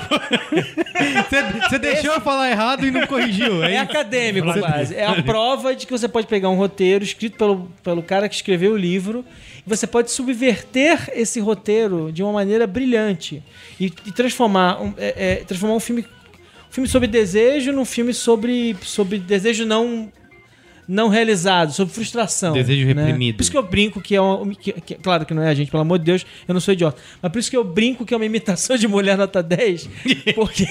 Você, 1.69 1.79
deixou 1.79 2.13
eu 2.15 2.21
falar 2.21 2.51
errado 2.51 2.87
e 2.87 2.91
não 2.91 3.07
corrigiu. 3.07 3.63
é 3.65 3.75
É 3.75 3.79
acadêmico, 3.79 4.53
quase. 4.59 4.95
É 4.95 5.05
a 5.07 5.23
prova 5.23 5.75
de 5.75 5.87
que 5.87 5.93
você 5.93 6.09
pode 6.09 6.27
pegar 6.27 6.49
um 6.51 6.57
roteiro 6.57 7.03
escrito 7.05 7.37
pelo, 7.37 7.71
pelo 7.83 8.03
cara 8.03 8.29
que 8.29 8.35
escreveu 8.35 8.73
o 8.73 8.77
livro 8.77 9.25
e 9.67 9.69
você 9.69 9.87
pode 9.87 10.11
subverter 10.11 11.11
esse 11.15 11.41
roteiro 11.41 12.13
de 12.13 12.23
uma 12.23 12.33
maneira 12.33 12.67
brilhante 12.67 13.43
e, 13.81 13.87
e 13.87 14.13
transformar, 14.13 14.81
um, 14.83 14.95
é, 14.99 15.15
é, 15.17 15.35
transformar 15.45 15.75
um 15.77 15.81
filme, 15.81 16.03
um 16.03 16.73
filme 16.73 16.89
sobre 16.89 17.09
desejo 17.09 17.73
num 17.73 17.85
filme 17.85 18.13
sobre, 18.13 18.77
sobre 18.83 19.19
desejo 19.19 19.65
não 19.65 20.13
não 20.87 21.09
realizado, 21.09 21.73
sobre 21.73 21.95
frustração. 21.95 22.53
Desejo 22.53 22.87
né? 22.95 23.05
reprimido. 23.05 23.37
Por 23.37 23.43
isso 23.43 23.51
que 23.51 23.57
eu 23.57 23.63
brinco 23.63 24.01
que 24.01 24.15
é 24.15 24.21
uma. 24.21 24.55
que- 24.55 24.73
que- 24.73 24.95
claro 24.97 25.25
que 25.27 25.33
não 25.35 25.43
é 25.43 25.49
a 25.49 25.55
gente, 25.55 25.71
pelo 25.71 25.83
amor 25.83 25.99
de 25.99 26.05
Deus, 26.05 26.27
eu 26.47 26.53
não 26.55 26.61
sou 26.61 26.73
idiota. 26.75 27.01
Mas 27.23 27.33
por 27.33 27.39
isso 27.39 27.51
que 27.51 27.57
eu 27.57 27.65
brinco 27.65 28.05
que 28.05 28.13
é 28.15 28.17
uma 28.17 28.27
imitação 28.27 28.77
de 28.77 28.87
Mulher 28.89 29.17
Nota 29.17 29.43
10. 29.43 29.89
Porque, 30.35 30.67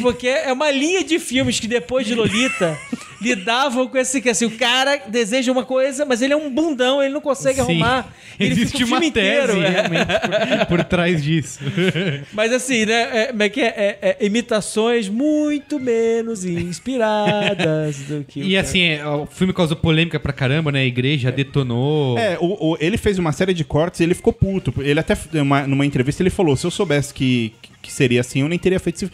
porque 0.00 0.28
é 0.28 0.52
uma 0.52 0.70
linha 0.70 1.02
de 1.04 1.18
filmes 1.18 1.58
que 1.58 1.66
depois 1.66 2.06
de 2.06 2.14
Lolita 2.14 2.76
lidavam 3.22 3.86
com 3.88 3.96
esse 3.98 4.20
que 4.20 4.28
assim, 4.28 4.44
o 4.46 4.50
cara 4.50 4.96
deseja 5.08 5.50
uma 5.52 5.64
coisa, 5.64 6.04
mas 6.04 6.20
ele 6.22 6.32
é 6.32 6.36
um 6.36 6.50
bundão, 6.50 7.02
ele 7.02 7.12
não 7.14 7.20
consegue 7.20 7.56
Sim. 7.56 7.60
arrumar. 7.62 8.12
Ele 8.38 8.52
Existe 8.52 8.84
uma 8.84 8.96
tese 8.98 9.08
inteiro, 9.08 9.52
é. 9.62 9.68
realmente 9.68 10.06
por, 10.06 10.66
por 10.78 10.84
trás 10.84 11.22
disso. 11.22 11.60
Mas 12.32 12.52
assim, 12.52 12.84
né? 12.86 13.28
É, 13.30 13.34
é 13.38 13.48
que 13.48 13.60
é? 13.60 13.66
É- 13.66 14.16
é 14.20 14.26
imitações 14.26 15.08
muito 15.08 15.78
menos 15.78 16.44
inspiradas 16.44 17.96
do 18.02 18.24
que. 18.24 18.42
E 18.42 18.56
assim, 18.56 18.82
é, 18.82 19.06
o 19.06 19.26
filme 19.34 19.52
causou 19.52 19.76
polêmica 19.76 20.18
pra 20.20 20.32
caramba, 20.32 20.70
né? 20.72 20.80
A 20.80 20.84
igreja 20.84 21.30
detonou. 21.32 22.18
É, 22.18 22.36
o, 22.40 22.72
o- 22.72 22.76
ele 22.80 22.96
fez 22.96 23.18
uma 23.18 23.32
série 23.32 23.54
de 23.54 23.64
cortes 23.64 24.00
e 24.00 24.02
ele 24.04 24.14
ficou 24.14 24.32
puto. 24.32 24.72
Ele 24.82 24.98
até, 25.00 25.16
uma- 25.40 25.66
numa 25.66 25.86
entrevista, 25.86 26.22
ele 26.22 26.30
falou: 26.30 26.56
se 26.56 26.66
eu 26.66 26.70
soubesse 26.70 27.12
que, 27.14 27.52
que 27.80 27.92
seria 27.92 28.20
assim, 28.20 28.40
eu 28.40 28.48
nem 28.48 28.58
teria 28.58 28.78
feito 28.80 29.04
esse 29.04 29.12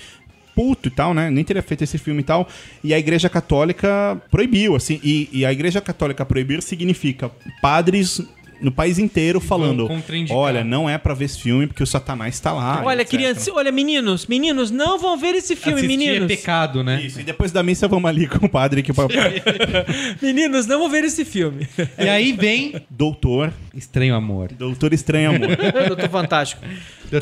puto 0.55 0.89
e 0.89 0.91
tal, 0.91 1.15
né? 1.15 1.31
Nem 1.31 1.45
teria 1.45 1.63
feito 1.63 1.85
esse 1.85 1.99
filme 1.99 2.21
e 2.21 2.25
tal. 2.25 2.49
E 2.83 2.93
a 2.93 2.99
Igreja 2.99 3.29
Católica 3.29 4.21
proibiu, 4.31 4.75
assim. 4.75 5.01
E, 5.05 5.29
e 5.33 5.47
a 5.47 5.53
Igreja 5.53 5.81
Católica 5.81 6.25
proibir 6.27 6.61
significa 6.63 7.31
padres 7.63 8.21
no 8.61 8.73
país 8.73 8.99
inteiro 8.99 9.41
falando: 9.41 9.89
olha, 10.31 10.65
não 10.65 10.89
é 10.89 10.99
pra 10.99 11.15
ver 11.15 11.27
esse 11.27 11.41
filme 11.41 11.67
porque 11.67 11.83
o 11.83 11.87
Satanás 11.87 12.39
tá 12.41 12.53
lá. 12.53 12.83
Olha, 12.85 13.03
etc. 13.03 13.11
criança, 13.15 13.53
olha, 13.55 13.71
meninos, 13.73 14.27
meninos, 14.27 14.71
não 14.71 14.99
vão 14.99 15.17
ver 15.17 15.35
esse 15.35 15.55
filme, 15.57 15.79
Assistir 15.81 15.97
meninos. 15.97 16.31
é 16.31 16.37
pecado, 16.37 16.83
né? 16.83 17.01
Isso, 17.03 17.21
e 17.21 17.23
depois 17.25 17.53
da 17.53 17.63
missa 17.63 17.87
vamos 17.89 18.09
ali 18.09 18.27
com 18.27 18.47
o 18.47 18.49
padre 18.49 18.83
que 18.83 18.93
Meninos, 20.23 20.67
não 20.67 20.79
vão 20.81 20.89
ver 20.89 21.05
esse 21.05 21.25
filme. 21.25 21.67
E 21.99 22.09
aí 22.09 22.33
vem 22.33 22.75
Doutor, 22.91 23.53
Estranho 23.75 24.15
Amor. 24.15 24.53
Doutor 24.53 24.93
Estranho 24.93 25.31
Amor. 25.35 25.49
Doutor 25.89 26.09
Fantástico. 26.09 26.63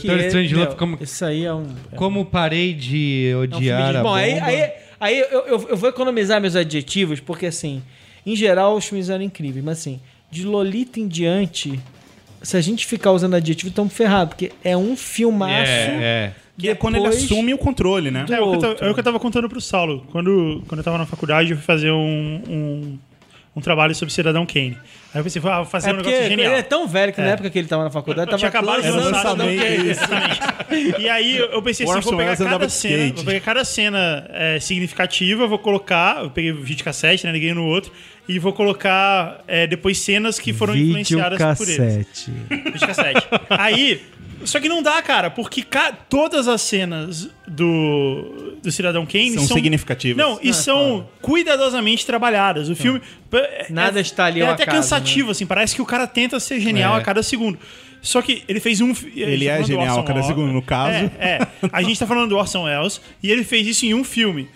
Que 0.01 0.11
é- 0.11 0.27
Strangelove, 0.27 0.69
meu, 0.69 0.77
como, 0.77 0.99
Isso 1.01 1.25
aí 1.25 1.45
é 1.45 1.55
um. 1.55 1.65
é 1.93 1.97
como 1.97 2.25
parei 2.25 2.75
de 2.75 3.29
é 3.33 3.37
um 3.37 3.41
odiar 3.41 3.93
de- 3.93 3.99
a 3.99 4.03
Bom, 4.03 4.09
bomba. 4.11 4.21
aí, 4.21 4.39
aí, 4.41 4.71
aí 4.99 5.19
eu, 5.19 5.47
eu, 5.47 5.67
eu 5.71 5.77
vou 5.77 5.89
economizar 5.89 6.41
meus 6.41 6.57
adjetivos, 6.57 7.21
porque 7.21 7.47
assim, 7.47 7.83
em 8.25 8.35
geral 8.35 8.75
os 8.77 8.85
filmes 8.87 9.09
eram 9.11 9.23
incríveis, 9.23 9.65
mas 9.65 9.79
assim, 9.79 10.01
de 10.31 10.45
Lolita 10.45 11.01
em 11.01 11.07
diante, 11.09 11.81
se 12.43 12.57
a 12.57 12.61
gente 12.61 12.87
ficar 12.87 13.13
usando 13.13 13.35
adjetivo, 13.35 13.69
estamos 13.71 13.93
ferrados, 13.93 14.35
porque 14.35 14.53
é 14.63 14.77
um 14.77 14.97
filmaço. 14.97 15.71
É, 15.71 16.33
é. 16.33 16.35
Que 16.59 16.71
é 16.71 16.75
quando 16.75 16.97
ele 16.97 17.07
assume 17.09 17.53
o 17.53 17.59
controle, 17.59 18.11
né? 18.11 18.25
do 18.25 18.33
É 18.33 18.41
o, 18.41 18.43
que 18.43 18.43
eu, 18.43 18.47
outro. 18.53 18.75
ta- 18.77 18.87
é 18.87 18.91
o 18.91 18.95
que 18.95 19.01
eu 19.01 19.05
tava 19.05 19.21
contando 19.21 19.47
pro 19.49 19.61
Saulo. 19.61 20.07
Quando, 20.11 20.63
quando 20.67 20.79
eu 20.79 20.85
tava 20.85 20.97
na 20.97 21.05
faculdade, 21.05 21.51
eu 21.51 21.57
fui 21.59 21.65
fazer 21.67 21.91
um, 21.91 22.43
um, 22.49 22.99
um 23.57 23.61
trabalho 23.61 23.95
sobre 23.95 24.13
Cidadão 24.13 24.45
Kane. 24.45 24.77
Aí 25.15 25.21
eu 25.21 25.25
pensei, 25.25 25.41
ah, 25.47 25.57
vou 25.57 25.65
fazer 25.65 25.89
É 25.89 25.93
um 25.93 25.97
porque 25.97 26.11
negócio 26.11 26.27
ele 26.33 26.43
genial. 26.43 26.59
é 26.59 26.63
tão 26.63 26.87
velho 26.87 27.11
que 27.13 27.21
na 27.23 27.29
É. 27.29 27.31
época 27.31 27.49
que 27.49 27.59
ele 27.59 27.67
tava 27.67 27.85
na 27.85 27.91
faculdade, 27.91 28.27
Eu 28.31 28.31
tava 28.33 28.39
tinha 28.39 28.49
acabado 28.51 28.83
de 28.83 28.91
lançar 28.91 29.19
Cidadão 29.21 29.47
Kane. 29.47 29.89
Exatamente. 29.89 30.41
E 31.01 31.09
aí 31.09 31.37
eu 31.39 31.63
pensei 31.63 31.89
assim, 31.89 32.01
vou 32.01 32.17
pegar 32.17 32.37
cada 32.37 32.69
cena, 32.69 33.15
vou 33.15 33.25
pegar 33.25 33.41
cada 33.41 33.65
cena 33.65 34.27
é, 34.31 34.59
significativa, 34.61 35.47
vou 35.47 35.59
colocar, 35.59 36.23
eu 36.25 36.31
peguei 36.31 36.51
o 36.53 36.61
videocassete, 36.61 37.25
né, 37.25 37.33
liguei 37.33 37.55
no 37.55 37.65
outro, 37.65 37.93
e 38.29 38.39
vou 38.39 38.53
colocar 38.53 39.43
é, 39.47 39.67
depois 39.67 39.99
cenas 39.99 40.39
que 40.41 40.53
foram 40.53 40.77
influenciadas 40.77 41.39
por 41.57 41.69
eles. 41.69 42.29
Videocassete. 42.51 43.27
Aí, 43.51 44.03
só 44.47 44.59
que 44.61 44.69
não 44.69 44.83
dá, 44.83 45.01
cara, 45.03 45.29
porque 45.31 45.63
ca- 45.63 45.93
todas 45.93 46.49
as 46.49 46.63
cenas 46.63 47.29
do, 47.47 48.57
do 48.63 48.71
Cidadão 48.73 49.05
Kane 49.05 49.33
São 49.35 49.47
significativas. 49.47 50.17
Não, 50.17 50.39
e 50.43 50.53
são 50.55 51.09
cuidadosamente 51.21 52.07
trabalhadas. 52.07 52.69
O 52.69 52.77
filme. 52.77 53.01
é- 53.33 53.67
Nada 53.71 53.99
é- 53.99 54.03
está 54.03 54.25
ali 54.27 54.41
É 54.41 54.47
ao 54.47 54.53
até 54.53 54.63
acaso, 54.63 54.79
cansativo, 54.79 55.31
assim, 55.33 55.45
parece 55.47 55.75
que 55.75 55.83
o 55.83 55.87
cara 55.87 56.07
tenta 56.07 56.39
ser 56.41 56.61
genial 56.61 56.97
É. 56.97 57.01
a 57.01 57.03
cada 57.03 57.23
segundo. 57.23 57.59
Só 58.03 58.23
que 58.23 58.45
ele 58.47 58.61
fez 58.61 58.81
um. 58.81 58.93
Ele 59.15 59.49
é 59.49 59.63
genial 59.65 59.99
a 59.99 60.05
cada 60.05 60.23
segundo, 60.23 60.53
no 60.53 60.63
caso. 60.63 61.11
É, 61.19 61.39
é. 61.41 61.49
A 61.73 61.83
gente 61.83 61.99
tá 61.99 62.07
falando 62.07 62.29
do 62.29 62.37
Orson 62.37 62.65
Welles 62.65 63.01
e 63.23 63.31
ele 63.31 63.43
fez 63.43 63.67
isso 63.67 63.85
em 63.85 63.95
um 63.95 64.05
filme. 64.05 64.49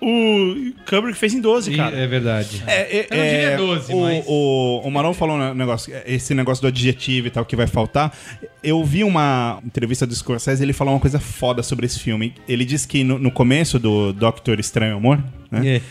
O 0.00 0.72
Kubrick 0.88 1.18
fez 1.18 1.34
em 1.34 1.40
12, 1.40 1.72
E- 1.72 1.76
cara. 1.76 1.96
é 1.96 2.06
verdade. 2.06 2.62
É, 2.66 2.98
é, 2.98 3.06
Eu 3.10 3.16
não 3.16 3.24
diria 3.24 3.56
12, 3.56 3.92
o, 3.92 4.00
mas- 4.00 4.24
o, 4.28 4.80
o 4.84 4.90
Marão 4.90 5.12
falou 5.12 5.36
um 5.36 5.54
negócio, 5.54 5.92
esse 6.06 6.34
negócio 6.34 6.62
do 6.62 6.68
adjetivo 6.68 7.26
e 7.26 7.30
tal 7.30 7.44
que 7.44 7.56
vai 7.56 7.66
faltar. 7.66 8.16
Eu 8.62 8.84
vi 8.84 9.02
uma 9.02 9.60
entrevista 9.64 10.06
do 10.06 10.14
Scorsese 10.14 10.62
ele 10.62 10.72
falou 10.72 10.94
uma 10.94 11.00
coisa 11.00 11.18
foda 11.18 11.62
sobre 11.62 11.86
esse 11.86 11.98
filme. 11.98 12.32
Ele 12.48 12.64
disse 12.64 12.86
que 12.86 13.02
no, 13.02 13.18
no 13.18 13.30
começo 13.30 13.78
do 13.78 14.12
Doctor 14.12 14.60
Estranho 14.60 14.96
Amor, 14.96 15.22
né? 15.50 15.76
É. 15.76 15.82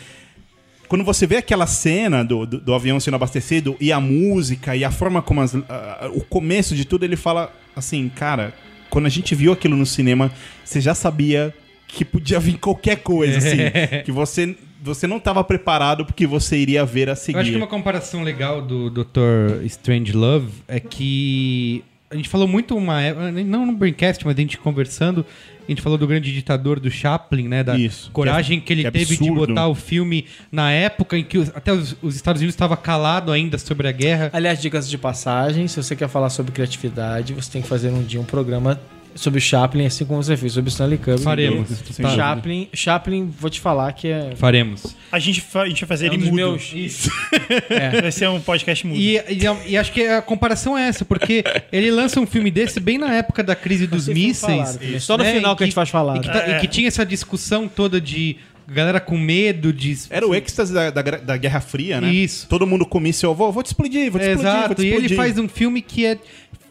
Quando 0.88 1.04
você 1.04 1.28
vê 1.28 1.36
aquela 1.36 1.68
cena 1.68 2.24
do, 2.24 2.46
do, 2.46 2.60
do 2.62 2.74
avião 2.74 2.98
sendo 2.98 3.16
abastecido 3.16 3.76
e 3.78 3.92
a 3.92 4.00
música 4.00 4.74
e 4.74 4.86
a 4.86 4.90
forma 4.92 5.22
como 5.22 5.42
as, 5.42 5.54
ah, 5.54 6.10
o 6.14 6.22
começo 6.22 6.74
de 6.74 6.86
tudo, 6.86 7.04
ele 7.04 7.18
fala 7.18 7.54
assim, 7.76 8.08
cara, 8.08 8.54
quando 8.90 9.06
a 9.06 9.10
gente 9.10 9.36
viu 9.36 9.52
aquilo 9.52 9.76
no 9.76 9.86
cinema, 9.86 10.32
você 10.64 10.80
já 10.80 10.96
sabia 10.96 11.54
que 11.88 12.04
podia 12.04 12.40
vir 12.40 12.58
qualquer 12.58 12.98
coisa, 12.98 13.38
assim. 13.38 13.58
que 14.04 14.12
você, 14.12 14.56
você 14.84 15.08
não 15.08 15.18
estava 15.18 15.44
preparado 15.44 16.06
porque 16.06 16.28
você 16.28 16.58
iria 16.58 16.86
ver 16.86 17.10
a 17.10 17.16
seguir. 17.16 17.38
Eu 17.38 17.42
acho 17.42 17.52
que 17.52 17.58
uma 17.58 17.68
comparação 17.68 18.24
legal 18.24 18.62
do 18.62 18.90
Dr. 18.90 19.64
Strange 19.66 20.12
Love 20.14 20.50
é 20.68 20.80
que 20.80 21.84
a 22.10 22.16
gente 22.16 22.30
falou 22.30 22.48
muito 22.48 22.76
uma 22.76 23.02
época, 23.02 23.32
não 23.32 23.66
no 23.66 23.74
Braincast, 23.74 24.26
mas 24.26 24.36
a 24.38 24.40
gente 24.40 24.58
conversando, 24.58 25.26
a 25.68 25.72
gente 25.72 25.82
falou 25.82 25.98
do 25.98 26.08
grande 26.08 26.34
ditador 26.34 26.80
do 26.80 26.90
Chaplin, 26.90 27.50
né? 27.50 27.64
Da 27.66 27.78
Isso, 27.78 28.10
coragem 28.12 28.62
que 28.62 28.68
que, 28.68 28.74
é- 28.74 28.76
ele 28.76 28.84
que 28.86 28.92
teve 28.92 29.18
de 29.18 29.30
absurdo. 29.30 29.48
botar 29.48 29.68
o 29.68 29.76
filme 29.76 30.26
na 30.50 30.72
época 30.72 31.18
em 31.18 31.24
que 31.26 31.38
os- 31.38 31.52
até 31.54 31.74
os, 31.74 31.98
os 32.02 32.16
Estados 32.16 32.40
Unidos 32.42 32.54
estavam 32.54 32.78
calados 32.78 33.34
ainda 33.34 33.58
sobre 33.58 33.90
a 33.90 33.92
guerra. 33.92 34.30
Aliás, 34.32 34.62
dicas 34.62 34.90
de 34.90 34.98
passagem, 34.98 35.68
se 35.68 35.76
você 35.82 35.98
quer 35.98 36.08
falar 36.08 36.30
sobre 36.30 36.54
criatividade, 36.54 37.34
você 37.34 37.52
tem 37.52 37.62
que 37.62 37.68
fazer 37.68 37.90
um 37.90 38.02
dia 38.04 38.22
um 38.22 38.26
programa 38.26 38.80
sobre 39.18 39.40
o 39.40 39.42
Chaplin, 39.42 39.86
assim 39.86 40.06
como 40.06 40.24
você 40.24 40.38
fez 40.38 40.54
sobre 40.54 40.70
o 40.70 40.72
Stanley 40.72 40.98
Kubrick. 40.98 41.24
Faremos. 41.24 41.70
Tá. 41.98 42.10
Chaplin, 42.16 42.70
Chaplin, 42.74 43.30
vou 43.40 43.50
te 43.50 43.60
falar 43.60 43.92
que 43.94 44.08
é, 44.08 44.34
Faremos. 44.36 44.96
A, 45.12 45.20
gente 45.20 45.42
fa- 45.42 45.64
a 45.64 45.68
gente 45.68 45.82
vai 45.82 45.88
fazer 45.88 46.08
é 46.08 46.10
um 46.12 46.14
ele 46.14 46.22
dos 46.24 46.30
mudo. 46.30 46.38
meus... 46.38 46.72
Isso. 46.74 47.10
Vai 48.02 48.12
ser 48.12 48.30
um 48.30 48.40
podcast 48.40 48.86
mudo. 48.88 49.00
E, 49.00 49.18
e- 49.18 49.72
e 49.72 49.78
acho 49.78 49.92
que 49.92 50.04
a 50.08 50.22
comparação 50.22 50.78
é 50.78 50.88
essa, 50.88 51.04
porque 51.04 51.44
ele 51.72 51.92
lança 51.92 52.20
um 52.20 52.26
filme 52.28 52.50
desse 52.52 52.80
bem 52.80 52.98
na 52.98 53.14
época 53.14 53.44
da 53.44 53.56
crise 53.56 53.88
dos 53.88 54.08
mísseis. 54.08 54.78
também. 54.78 55.00
Só 55.00 55.18
no 55.18 55.24
né, 55.24 55.34
final 55.34 55.54
e 55.54 55.58
que 55.58 55.64
a 55.64 55.66
gente 55.66 55.76
faz 55.76 55.90
falar. 55.90 56.18
E 56.18 56.20
que, 56.22 56.28
tá- 56.32 56.48
e 56.50 56.60
que 56.60 56.68
tinha 56.68 56.88
essa 56.88 57.06
discussão 57.06 57.68
toda 57.68 58.00
de 58.00 58.38
galera 58.70 59.00
com 59.00 59.18
medo 59.18 59.72
de. 59.72 59.98
Era 60.10 60.28
o 60.28 60.36
êxtase 60.36 60.74
da, 60.74 60.90
da, 60.90 61.02
da 61.02 61.38
Guerra 61.38 61.62
Fria, 61.62 62.02
né? 62.02 62.12
Isso. 62.12 62.48
Todo 62.50 62.68
mundo 62.68 62.86
com 62.86 63.00
míssil, 63.00 63.34
vou, 63.34 63.50
vou 63.52 63.64
te 63.64 63.68
explodir, 63.68 64.12
vou 64.12 64.20
te 64.20 64.28
É, 64.28 64.32
explodir, 64.34 64.52
vou 64.52 64.60
Exato, 64.62 64.76
te 64.76 64.82
e 64.82 64.86
explodir. 64.90 65.10
ele 65.12 65.16
faz 65.16 65.38
um 65.40 65.48
filme 65.48 65.82
que 65.82 66.06
é 66.06 66.18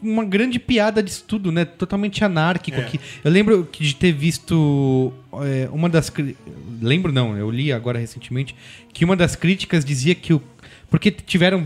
uma 0.01 0.23
grande 0.23 0.59
piada 0.59 1.01
disso 1.01 1.23
tudo, 1.27 1.51
né? 1.51 1.65
Totalmente 1.65 2.23
anárquico. 2.23 2.81
Que 2.83 2.99
eu 3.23 3.31
lembro 3.31 3.67
de 3.71 3.95
ter 3.95 4.11
visto 4.11 5.13
é, 5.43 5.69
uma 5.71 5.89
das. 5.89 6.11
Lembro 6.81 7.11
não, 7.11 7.35
eu 7.37 7.49
li 7.49 7.71
agora 7.71 7.99
recentemente 7.99 8.55
que 8.93 9.05
uma 9.05 9.15
das 9.15 9.35
críticas 9.35 9.83
dizia 9.83 10.15
que 10.15 10.33
o. 10.33 10.41
Porque 10.89 11.11
tiveram. 11.11 11.65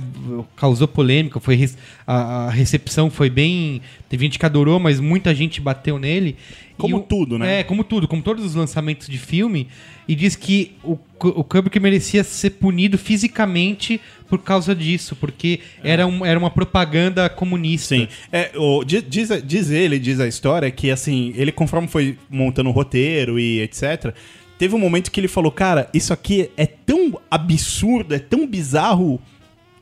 causou 0.55 0.88
polêmica, 0.88 1.39
foi 1.39 1.69
a, 2.07 2.47
a 2.47 2.49
recepção 2.49 3.09
foi 3.09 3.30
bem. 3.30 3.82
Teve 4.09 4.26
gente 4.26 4.39
que 4.39 4.45
adorou, 4.45 4.80
mas 4.80 4.99
muita 4.99 5.34
gente 5.36 5.61
bateu 5.61 5.99
nele. 5.99 6.36
Como 6.76 6.97
o- 6.97 7.01
tudo, 7.01 7.38
né? 7.38 7.59
É, 7.59 7.63
como 7.63 7.84
tudo, 7.84 8.07
como 8.07 8.24
todos 8.24 8.43
os 8.43 8.55
lançamentos 8.55 9.07
de 9.07 9.19
filme. 9.19 9.67
E 10.07 10.15
diz 10.15 10.36
que 10.36 10.72
o, 10.84 10.97
o 11.19 11.43
Kubrick 11.43 11.80
merecia 11.80 12.24
ser 12.24 12.49
punido 12.51 12.97
fisicamente 12.97 14.01
por 14.28 14.39
causa 14.39 14.74
disso, 14.74 15.15
porque 15.15 15.59
era, 15.84 16.07
um, 16.07 16.26
era 16.26 16.39
uma 16.39 16.49
propaganda 16.49 17.30
comunista. 17.30 17.95
Sim. 17.95 18.07
É, 18.32 18.51
o, 18.55 18.84
diz, 18.84 19.03
diz, 19.07 19.30
diz 19.45 19.69
ele, 19.69 19.99
diz 19.99 20.19
a 20.19 20.28
história, 20.28 20.72
que 20.72 20.89
assim, 20.89 21.32
ele 21.36 21.51
conforme 21.51 21.88
foi 21.88 22.17
montando 22.30 22.69
o 22.69 22.74
roteiro 22.74 23.39
e 23.39 23.61
etc., 23.61 24.13
teve 24.62 24.76
um 24.76 24.78
momento 24.78 25.09
que 25.09 25.20
ele 25.20 25.28
falou, 25.28 25.51
cara, 25.51 25.89
isso 25.91 26.14
aqui 26.14 26.51
é 26.55 26.68
tão 26.68 27.20
absurdo, 27.32 28.14
é 28.14 28.20
tão 28.20 28.45
bizarro, 28.45 29.20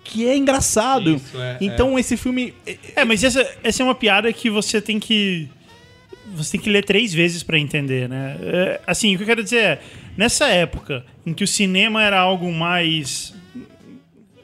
que 0.05 0.25
é 0.25 0.37
engraçado. 0.37 1.15
Isso, 1.15 1.37
é, 1.37 1.57
então 1.59 1.99
esse 1.99 2.15
filme... 2.15 2.53
é- 2.65 2.77
É, 2.95 3.03
mas 3.03 3.21
essa, 3.21 3.45
essa 3.61 3.83
é 3.83 3.85
uma 3.85 3.93
piada 3.93 4.31
que 4.31 4.49
você 4.49 4.79
tem 4.79 4.97
que. 4.97 5.49
Você 6.33 6.51
tem 6.53 6.61
que 6.61 6.69
ler 6.69 6.85
três 6.85 7.13
vezes 7.13 7.43
pra 7.43 7.59
entender, 7.59 8.07
né? 8.07 8.37
É, 8.41 8.79
assim, 8.87 9.13
o 9.13 9.17
que 9.17 9.23
eu 9.23 9.27
quero 9.27 9.43
dizer 9.43 9.57
é, 9.63 9.79
nessa 10.15 10.47
época 10.47 11.03
em 11.25 11.33
que 11.33 11.43
o 11.43 11.47
cinema 11.47 12.01
era 12.01 12.17
algo 12.17 12.49
mais. 12.49 13.33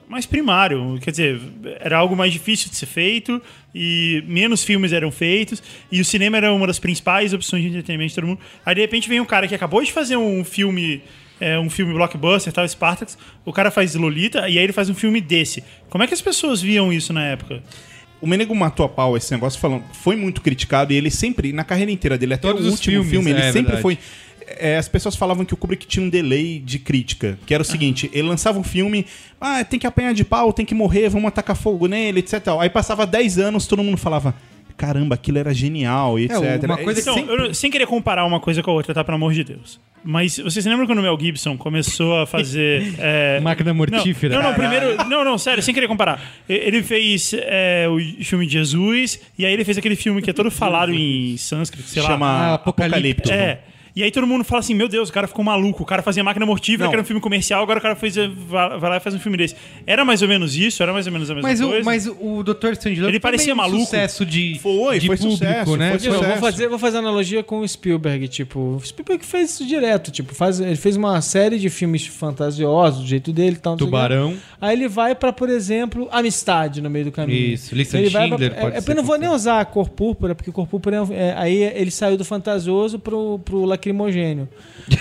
Mais 0.07 0.25
primário. 0.25 0.97
Quer 1.01 1.11
dizer, 1.11 1.41
era 1.79 1.97
algo 1.97 2.15
mais 2.15 2.31
difícil 2.31 2.69
de 2.69 2.75
ser 2.75 2.85
feito 2.85 3.41
e 3.73 4.23
menos 4.27 4.63
filmes 4.63 4.93
eram 4.93 5.11
feitos 5.11 5.61
e 5.91 5.99
o 5.99 6.05
cinema 6.05 6.37
era 6.37 6.53
uma 6.53 6.67
das 6.67 6.79
principais 6.79 7.33
opções 7.33 7.63
de 7.63 7.69
entretenimento 7.69 8.09
de 8.09 8.15
todo 8.15 8.27
mundo. 8.27 8.39
Aí 8.65 8.75
de 8.75 8.81
repente 8.81 9.09
vem 9.09 9.19
um 9.19 9.25
cara 9.25 9.47
que 9.47 9.55
acabou 9.55 9.83
de 9.83 9.91
fazer 9.91 10.17
um 10.17 10.43
filme. 10.43 11.01
é, 11.39 11.59
um 11.59 11.69
filme 11.69 11.93
blockbuster, 11.93 12.53
tal, 12.53 12.65
Spartacus, 12.67 13.17
o 13.43 13.51
cara 13.51 13.69
faz 13.69 13.93
Lolita 13.95 14.39
e 14.47 14.57
aí 14.57 14.63
ele 14.63 14.71
faz 14.73 14.89
um 14.89 14.95
filme 14.95 15.19
desse. 15.19 15.63
Como 15.89 16.03
é 16.03 16.07
que 16.07 16.13
as 16.13 16.21
pessoas 16.21 16.61
viam 16.61 16.93
isso 16.93 17.11
na 17.11 17.23
época? 17.25 17.61
O 18.21 18.27
Menego 18.27 18.55
matou 18.55 18.85
a 18.85 18.89
pau 18.89 19.17
esse 19.17 19.31
negócio 19.33 19.59
falando, 19.59 19.83
foi 19.91 20.15
muito 20.15 20.41
criticado 20.41 20.93
e 20.93 20.95
ele 20.95 21.11
sempre, 21.11 21.51
na 21.51 21.63
carreira 21.65 21.91
inteira 21.91 22.17
dele, 22.17 22.33
até 22.35 22.47
Todos 22.47 22.63
o 22.63 22.67
os 22.67 22.73
último 22.75 23.03
filmes, 23.03 23.11
filme, 23.11 23.31
ele 23.31 23.39
é, 23.39 23.51
sempre 23.51 23.75
verdade. 23.75 23.81
foi. 23.81 23.99
É, 24.59 24.77
as 24.77 24.87
pessoas 24.87 25.15
falavam 25.15 25.45
que 25.45 25.53
o 25.53 25.57
Kubrick 25.57 25.85
tinha 25.87 26.05
um 26.05 26.09
delay 26.09 26.59
de 26.59 26.79
crítica, 26.79 27.37
que 27.45 27.53
era 27.53 27.61
o 27.61 27.65
seguinte: 27.65 28.09
ele 28.13 28.27
lançava 28.27 28.57
um 28.59 28.63
filme, 28.63 29.05
ah, 29.39 29.63
tem 29.63 29.79
que 29.79 29.87
apanhar 29.87 30.13
de 30.13 30.23
pau, 30.23 30.51
tem 30.53 30.65
que 30.65 30.75
morrer, 30.75 31.09
vamos 31.09 31.27
atacar 31.27 31.55
fogo 31.55 31.87
nele, 31.87 32.19
etc. 32.19 32.41
Aí 32.59 32.69
passava 32.69 33.05
10 33.05 33.37
anos, 33.39 33.67
todo 33.67 33.83
mundo 33.83 33.97
falava, 33.97 34.33
caramba, 34.77 35.15
aquilo 35.15 35.37
era 35.37 35.53
genial, 35.53 36.19
e 36.19 36.25
etc. 36.25 36.63
uma 36.63 36.77
coisa 36.77 36.99
Então, 36.99 37.13
sempre- 37.13 37.33
eu 37.47 37.53
sem 37.53 37.71
querer 37.71 37.87
comparar 37.87 38.25
uma 38.25 38.39
coisa 38.39 38.61
com 38.61 38.71
a 38.71 38.73
outra, 38.73 38.93
tá? 38.93 39.03
Pelo 39.03 39.15
amor 39.15 39.33
de 39.33 39.43
Deus. 39.43 39.79
Mas 40.07 40.37
vocês 40.37 40.63
se 40.63 40.69
lembram 40.69 40.85
quando 40.85 40.99
o 40.99 41.01
Mel 41.01 41.17
Gibson 41.19 41.57
começou 41.57 42.19
a 42.19 42.27
fazer. 42.27 42.93
é, 42.99 43.39
Máquina 43.39 43.73
mortífera. 43.73 44.35
Não, 44.35 44.43
não, 44.43 44.49
não, 44.49 44.55
primeiro. 44.55 45.03
Não, 45.09 45.25
não, 45.25 45.35
sério, 45.35 45.63
sem 45.63 45.73
querer 45.73 45.87
comparar. 45.87 46.21
Ele 46.47 46.83
fez 46.83 47.33
é, 47.33 47.87
o 47.89 47.97
filme 48.23 48.45
de 48.45 48.53
Jesus, 48.53 49.19
e 49.35 49.43
aí 49.47 49.51
ele 49.51 49.65
fez 49.65 49.79
aquele 49.79 49.95
filme 49.95 50.21
que 50.21 50.29
é 50.29 50.33
todo 50.33 50.51
falado 50.51 50.93
em 50.93 51.35
sânscrito, 51.37 51.87
sei 51.89 52.03
lá. 52.03 52.09
chama 52.09 52.27
Ah. 52.27 52.53
Apocalipto. 52.53 53.31
É. 53.31 53.61
E 53.95 54.03
aí 54.03 54.11
todo 54.11 54.27
mundo 54.27 54.43
fala 54.43 54.59
assim, 54.59 54.73
meu 54.73 54.89
Deus, 54.89 55.07
o 55.07 55.13
cara 55.13 55.25
ficou 55.25 55.43
maluco. 55.45 55.83
O 55.83 55.85
cara 55.85 56.01
fazia 56.03 56.21
máquina 56.21 56.45
mortífera, 56.45 56.89
que 56.89 56.95
era 56.95 57.01
um 57.01 57.05
filme 57.05 57.21
comercial, 57.21 57.63
agora 57.63 57.79
o 57.79 57.81
cara 57.81 57.95
fez, 57.95 58.15
vai, 58.15 58.77
vai 58.77 58.89
lá 58.89 58.97
e 58.97 58.99
faz 58.99 59.15
um 59.15 59.19
filme 59.19 59.37
desse. 59.37 59.55
Era 59.87 60.03
mais 60.03 60.21
ou 60.21 60.27
menos 60.27 60.53
isso, 60.57 60.83
era 60.83 60.91
mais 60.91 61.07
ou 61.07 61.13
menos 61.13 61.31
a 61.31 61.35
mesma 61.35 61.47
Mas 61.49 61.61
o, 61.61 61.67
coisa. 61.69 61.83
mas 61.85 62.07
o 62.07 62.43
Dr. 62.43 62.71
Strangelove 62.73 63.11
Ele 63.11 63.19
parecia 63.21 63.53
um 63.53 63.55
maluco. 63.57 63.85
sucesso 63.85 64.25
de, 64.25 64.59
Foi, 64.61 64.99
de 64.99 65.07
foi 65.07 65.15
público, 65.15 65.37
sucesso, 65.37 65.77
né? 65.77 65.97
foi 65.97 66.09
Eu 66.09 66.21
vou 66.21 66.37
fazer, 66.37 66.67
vou 66.67 66.77
fazer 66.79 66.97
analogia 66.97 67.41
com 67.41 67.59
o 67.59 67.67
Spielberg, 67.67 68.27
tipo, 68.27 68.59
o 68.59 68.81
Spielberg 68.85 69.25
fez 69.25 69.51
isso 69.51 69.65
direto, 69.65 70.11
tipo, 70.11 70.35
faz, 70.35 70.59
ele 70.59 70.75
fez 70.75 70.97
uma 70.97 71.21
série 71.21 71.57
de 71.57 71.69
filmes 71.69 72.05
fantasiosos, 72.05 72.99
do 73.01 73.07
jeito 73.07 73.31
dele 73.31 73.55
tal. 73.55 73.75
o. 73.75 73.77
Tubarão. 73.77 74.35
Aí 74.59 74.75
ele 74.75 74.89
vai 74.89 75.15
pra, 75.15 75.31
por 75.31 75.49
exemplo, 75.49 76.09
Amistade 76.11 76.81
no 76.81 76.89
meio 76.89 77.05
do 77.05 77.11
caminho. 77.13 77.53
Isso, 77.53 77.73
Lista 77.73 77.97
ele 77.97 78.09
vai 78.09 78.27
pra- 78.27 78.37
Schindler 78.37 78.57
é, 78.57 78.61
pode 78.61 78.75
é, 78.77 78.81
ser 78.81 78.91
Eu 78.91 78.95
não 78.95 79.03
vou 79.03 79.17
nem 79.17 79.29
usar 79.29 79.61
a 79.61 79.65
cor 79.65 79.87
púrpura, 79.89 80.35
porque 80.35 80.51
cor 80.51 80.67
púrpura 80.67 80.97
é, 81.11 81.13
é- 81.29 81.33
aí 81.37 81.63
ele 81.63 81.91
saiu 81.91 82.17
do 82.17 82.25
fantasioso 82.25 82.99
pro, 82.99 83.39
pro 83.39 83.63
lacrimogênio. 83.86 84.49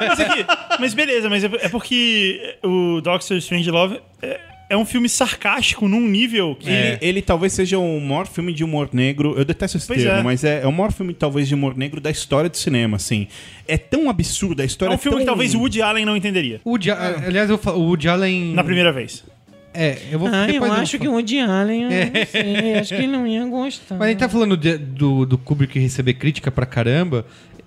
Mas, 0.00 0.20
aqui, 0.20 0.44
mas 0.78 0.94
beleza, 0.94 1.30
mas 1.30 1.44
é, 1.44 1.50
é 1.62 1.68
porque 1.70 2.56
o 2.62 3.00
Doctor 3.00 3.36
Strange 3.38 3.70
Love 3.70 4.00
é, 4.20 4.38
é 4.68 4.76
um 4.76 4.84
filme 4.84 5.08
sarcástico 5.08 5.88
num 5.88 6.06
nível 6.06 6.54
que. 6.54 6.68
Ele, 6.68 6.98
ele 7.00 7.22
talvez 7.22 7.54
seja 7.54 7.78
o 7.78 8.00
maior 8.00 8.26
filme 8.26 8.52
de 8.52 8.62
humor 8.62 8.90
negro. 8.92 9.34
Eu 9.36 9.44
detesto 9.46 9.78
esse 9.78 9.86
Pois 9.86 10.02
termo, 10.02 10.18
é. 10.18 10.22
mas 10.22 10.44
é, 10.44 10.60
é 10.62 10.66
o 10.66 10.72
maior 10.72 10.92
filme, 10.92 11.14
talvez, 11.14 11.48
de 11.48 11.54
humor 11.54 11.74
negro 11.76 12.00
da 12.00 12.10
história 12.10 12.50
do 12.50 12.56
cinema, 12.56 12.96
assim. 12.96 13.28
É 13.66 13.78
tão 13.78 14.10
absurdo, 14.10 14.60
a 14.60 14.64
É 14.64 14.66
história 14.66 14.94
um 14.94 14.98
filme 14.98 15.18
tão... 15.18 15.24
que 15.24 15.26
talvez 15.26 15.54
o 15.54 15.60
Woody 15.60 15.80
Allen 15.80 16.04
não 16.04 16.16
entenderia. 16.16 16.60
Woody, 16.66 16.90
aliás, 16.90 17.50
o 17.50 17.58
Woody 17.78 18.08
Allen... 18.08 18.52
Na 18.52 18.64
primeira 18.64 18.92
vez. 18.92 19.24
É, 19.72 19.98
eu 20.10 20.18
vou 20.18 20.28
Ah, 20.32 20.48
eu 20.50 20.64
acho 20.64 20.98
que 20.98 21.06
o 21.06 21.12
Woody 21.12 21.38
Allen, 21.38 21.82
eu 21.84 21.88
não 21.90 22.26
sei, 22.26 22.74
acho 22.74 22.88
que 22.88 22.94
ele 23.02 23.06
não 23.06 23.26
ia 23.26 23.44
gostar. 23.46 23.96
Mas 23.96 24.08
a 24.08 24.10
gente 24.10 24.18
tá 24.18 24.28
falando 24.28 24.56
de- 24.56 24.76
do, 24.78 25.24
do 25.24 25.38
Kubrick 25.38 25.78
receber 25.78 26.14
crítica 26.14 26.50
pra 26.50 26.66
caramba, 26.66 27.24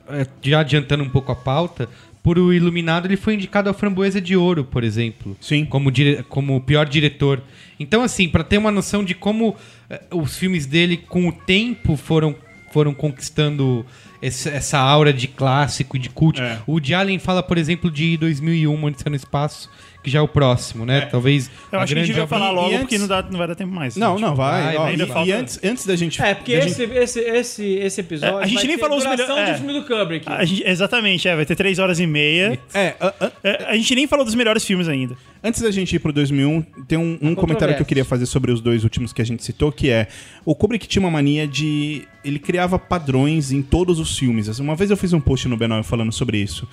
é, 0.09 0.27
já 0.41 0.59
adiantando 0.59 1.03
um 1.03 1.09
pouco 1.09 1.31
a 1.31 1.35
pauta, 1.35 1.87
por 2.21 2.37
o 2.37 2.53
Iluminado 2.53 3.05
ele 3.05 3.15
foi 3.17 3.35
indicado 3.35 3.69
ao 3.69 3.75
Framboesa 3.75 4.19
de 4.19 4.35
Ouro, 4.35 4.63
por 4.65 4.83
exemplo. 4.83 5.35
Sim. 5.41 5.65
Como, 5.65 5.89
dire, 5.91 6.23
como 6.29 6.59
pior 6.61 6.85
diretor. 6.87 7.41
Então, 7.79 8.01
assim, 8.03 8.27
pra 8.29 8.43
ter 8.43 8.57
uma 8.57 8.71
noção 8.71 9.03
de 9.03 9.13
como 9.13 9.55
é, 9.89 10.01
os 10.11 10.37
filmes 10.37 10.65
dele, 10.65 10.97
com 10.97 11.27
o 11.27 11.31
tempo, 11.31 11.95
foram, 11.97 12.35
foram 12.71 12.93
conquistando 12.93 13.85
esse- 14.21 14.47
essa 14.49 14.77
aura 14.79 15.11
de 15.13 15.27
clássico 15.27 15.95
e 15.97 15.99
de 15.99 16.09
cult. 16.09 16.41
É. 16.41 16.59
O 16.67 16.73
Woody 16.73 16.93
Allen 16.93 17.19
fala, 17.19 17.41
por 17.43 17.57
exemplo, 17.57 17.89
de 17.91 18.15
2001, 18.17 18.83
Odisseia 18.83 19.09
no 19.09 19.15
Espaço, 19.15 19.69
que 20.03 20.09
já 20.11 20.19
é 20.19 20.21
o 20.21 20.27
próximo, 20.27 20.85
né? 20.85 21.01
Talvez 21.01 21.49
Eu 21.71 21.79
a 21.79 21.83
acho 21.83 21.93
que 21.93 21.99
a 21.99 22.03
gente 22.03 22.15
vai 22.17 22.27
falar 22.27 22.51
logo 22.51 22.67
antes- 22.67 22.79
porque 22.81 22.97
não, 22.97 23.07
dá, 23.07 23.21
não 23.23 23.37
vai 23.37 23.47
dar 23.47 23.55
tempo 23.55 23.73
mais. 23.73 23.95
Não, 23.95 24.17
gente. 24.17 24.21
não, 24.21 24.35
vai. 24.35 24.63
vai, 24.63 24.75
ó, 24.77 24.85
ainda 24.85 25.03
e, 25.05 25.07
falta. 25.07 25.29
e 25.29 25.31
antes, 25.31 25.59
antes 25.63 25.85
da 25.85 25.95
gente... 25.95 26.21
É, 26.21 26.33
porque 26.35 26.51
esse, 26.51 26.83
esse, 26.83 27.19
esse, 27.21 27.63
esse 27.75 28.01
episódio. 28.01 28.39
É, 28.39 28.43
a 28.43 28.45
gente 28.45 28.55
vai 28.57 28.65
nem 28.67 28.75
ter 28.75 28.81
falou 28.81 28.97
os 28.97 29.03
duração 29.03 29.35
melhor- 29.35 29.45
do 29.45 29.51
é. 29.51 29.57
filme 29.57 29.73
do 29.73 29.85
Kubrick. 29.87 30.25
A 30.29 30.43
gente- 30.45 30.63
exatamente, 30.67 31.27
é, 31.27 31.35
vai 31.35 31.45
ter 31.45 31.55
três 31.55 31.79
horas 31.79 31.99
e 31.99 32.05
meia. 32.05 32.59
É, 32.73 32.95
a- 32.99 33.13
a- 33.19 33.31
É, 33.43 33.65
a 33.69 33.75
gente 33.75 33.95
nem 33.95 34.05
falou 34.05 34.25
dos 34.25 34.35
melhores 34.35 34.65
filmes 34.65 34.87
ainda. 34.89 35.15
Antes 35.43 35.61
da 35.61 35.71
gente 35.71 35.95
ir 35.95 35.99
pro 35.99 36.11
2001, 36.13 36.61
tem 36.87 36.97
um, 36.97 37.17
um 37.21 37.35
comentário 37.35 37.75
que 37.75 37.81
eu 37.81 37.85
queria 37.85 38.05
fazer 38.05 38.25
sobre 38.25 38.51
os 38.51 38.61
dois 38.61 38.83
últimos 38.83 39.11
que 39.13 39.21
a 39.21 39.25
gente 39.25 39.43
citou, 39.43 39.71
que 39.71 39.89
é 39.89 40.07
o 40.45 40.53
Kubrick 40.55 40.87
tinha 40.87 41.01
uma 41.01 41.11
mania 41.11 41.47
de 41.47 42.03
ele 42.23 42.39
criava 42.39 42.79
padrões 42.79 43.51
em 43.51 43.61
todos 43.61 43.99
os 43.99 44.17
filmes. 44.17 44.47
Assim, 44.47 44.61
Uma 44.63 44.75
vez 44.75 44.89
eu 44.89 44.95
fiz 44.97 45.11
um 45.13 45.19
post 45.19 45.47
no 45.49 45.57
B9 45.57 45.83
falando 45.83 46.11
sobre 46.13 46.37
isso. 46.37 46.67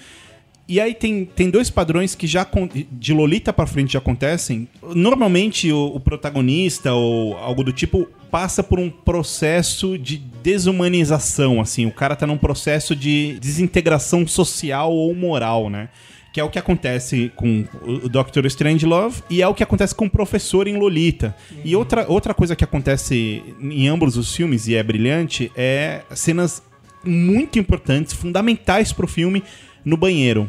E 0.70 0.80
aí 0.80 0.94
tem, 0.94 1.24
tem 1.24 1.50
dois 1.50 1.68
padrões 1.68 2.14
que 2.14 2.28
já 2.28 2.46
de 2.92 3.12
Lolita 3.12 3.52
pra 3.52 3.66
frente 3.66 3.94
já 3.94 3.98
acontecem. 3.98 4.68
Normalmente 4.94 5.72
o, 5.72 5.86
o 5.86 5.98
protagonista 5.98 6.92
ou 6.92 7.36
algo 7.38 7.64
do 7.64 7.72
tipo 7.72 8.06
passa 8.30 8.62
por 8.62 8.78
um 8.78 8.88
processo 8.88 9.98
de 9.98 10.16
desumanização, 10.16 11.60
assim. 11.60 11.86
O 11.86 11.90
cara 11.90 12.14
tá 12.14 12.24
num 12.24 12.38
processo 12.38 12.94
de 12.94 13.36
desintegração 13.40 14.24
social 14.28 14.92
ou 14.92 15.12
moral, 15.12 15.68
né? 15.68 15.88
Que 16.32 16.38
é 16.38 16.44
o 16.44 16.48
que 16.48 16.58
acontece 16.60 17.32
com 17.34 17.64
o 17.82 18.08
Dr. 18.08 18.46
Strangelove 18.46 19.24
e 19.28 19.42
é 19.42 19.48
o 19.48 19.54
que 19.54 19.64
acontece 19.64 19.92
com 19.92 20.04
o 20.04 20.10
professor 20.10 20.68
em 20.68 20.76
Lolita. 20.76 21.34
E 21.64 21.74
outra, 21.74 22.06
outra 22.08 22.32
coisa 22.32 22.54
que 22.54 22.62
acontece 22.62 23.42
em 23.60 23.88
ambos 23.88 24.16
os 24.16 24.32
filmes, 24.36 24.68
e 24.68 24.76
é 24.76 24.82
brilhante, 24.84 25.50
é 25.56 26.02
cenas 26.14 26.62
muito 27.04 27.58
importantes, 27.58 28.12
fundamentais 28.12 28.92
pro 28.92 29.08
filme, 29.08 29.42
no 29.84 29.96
banheiro. 29.96 30.48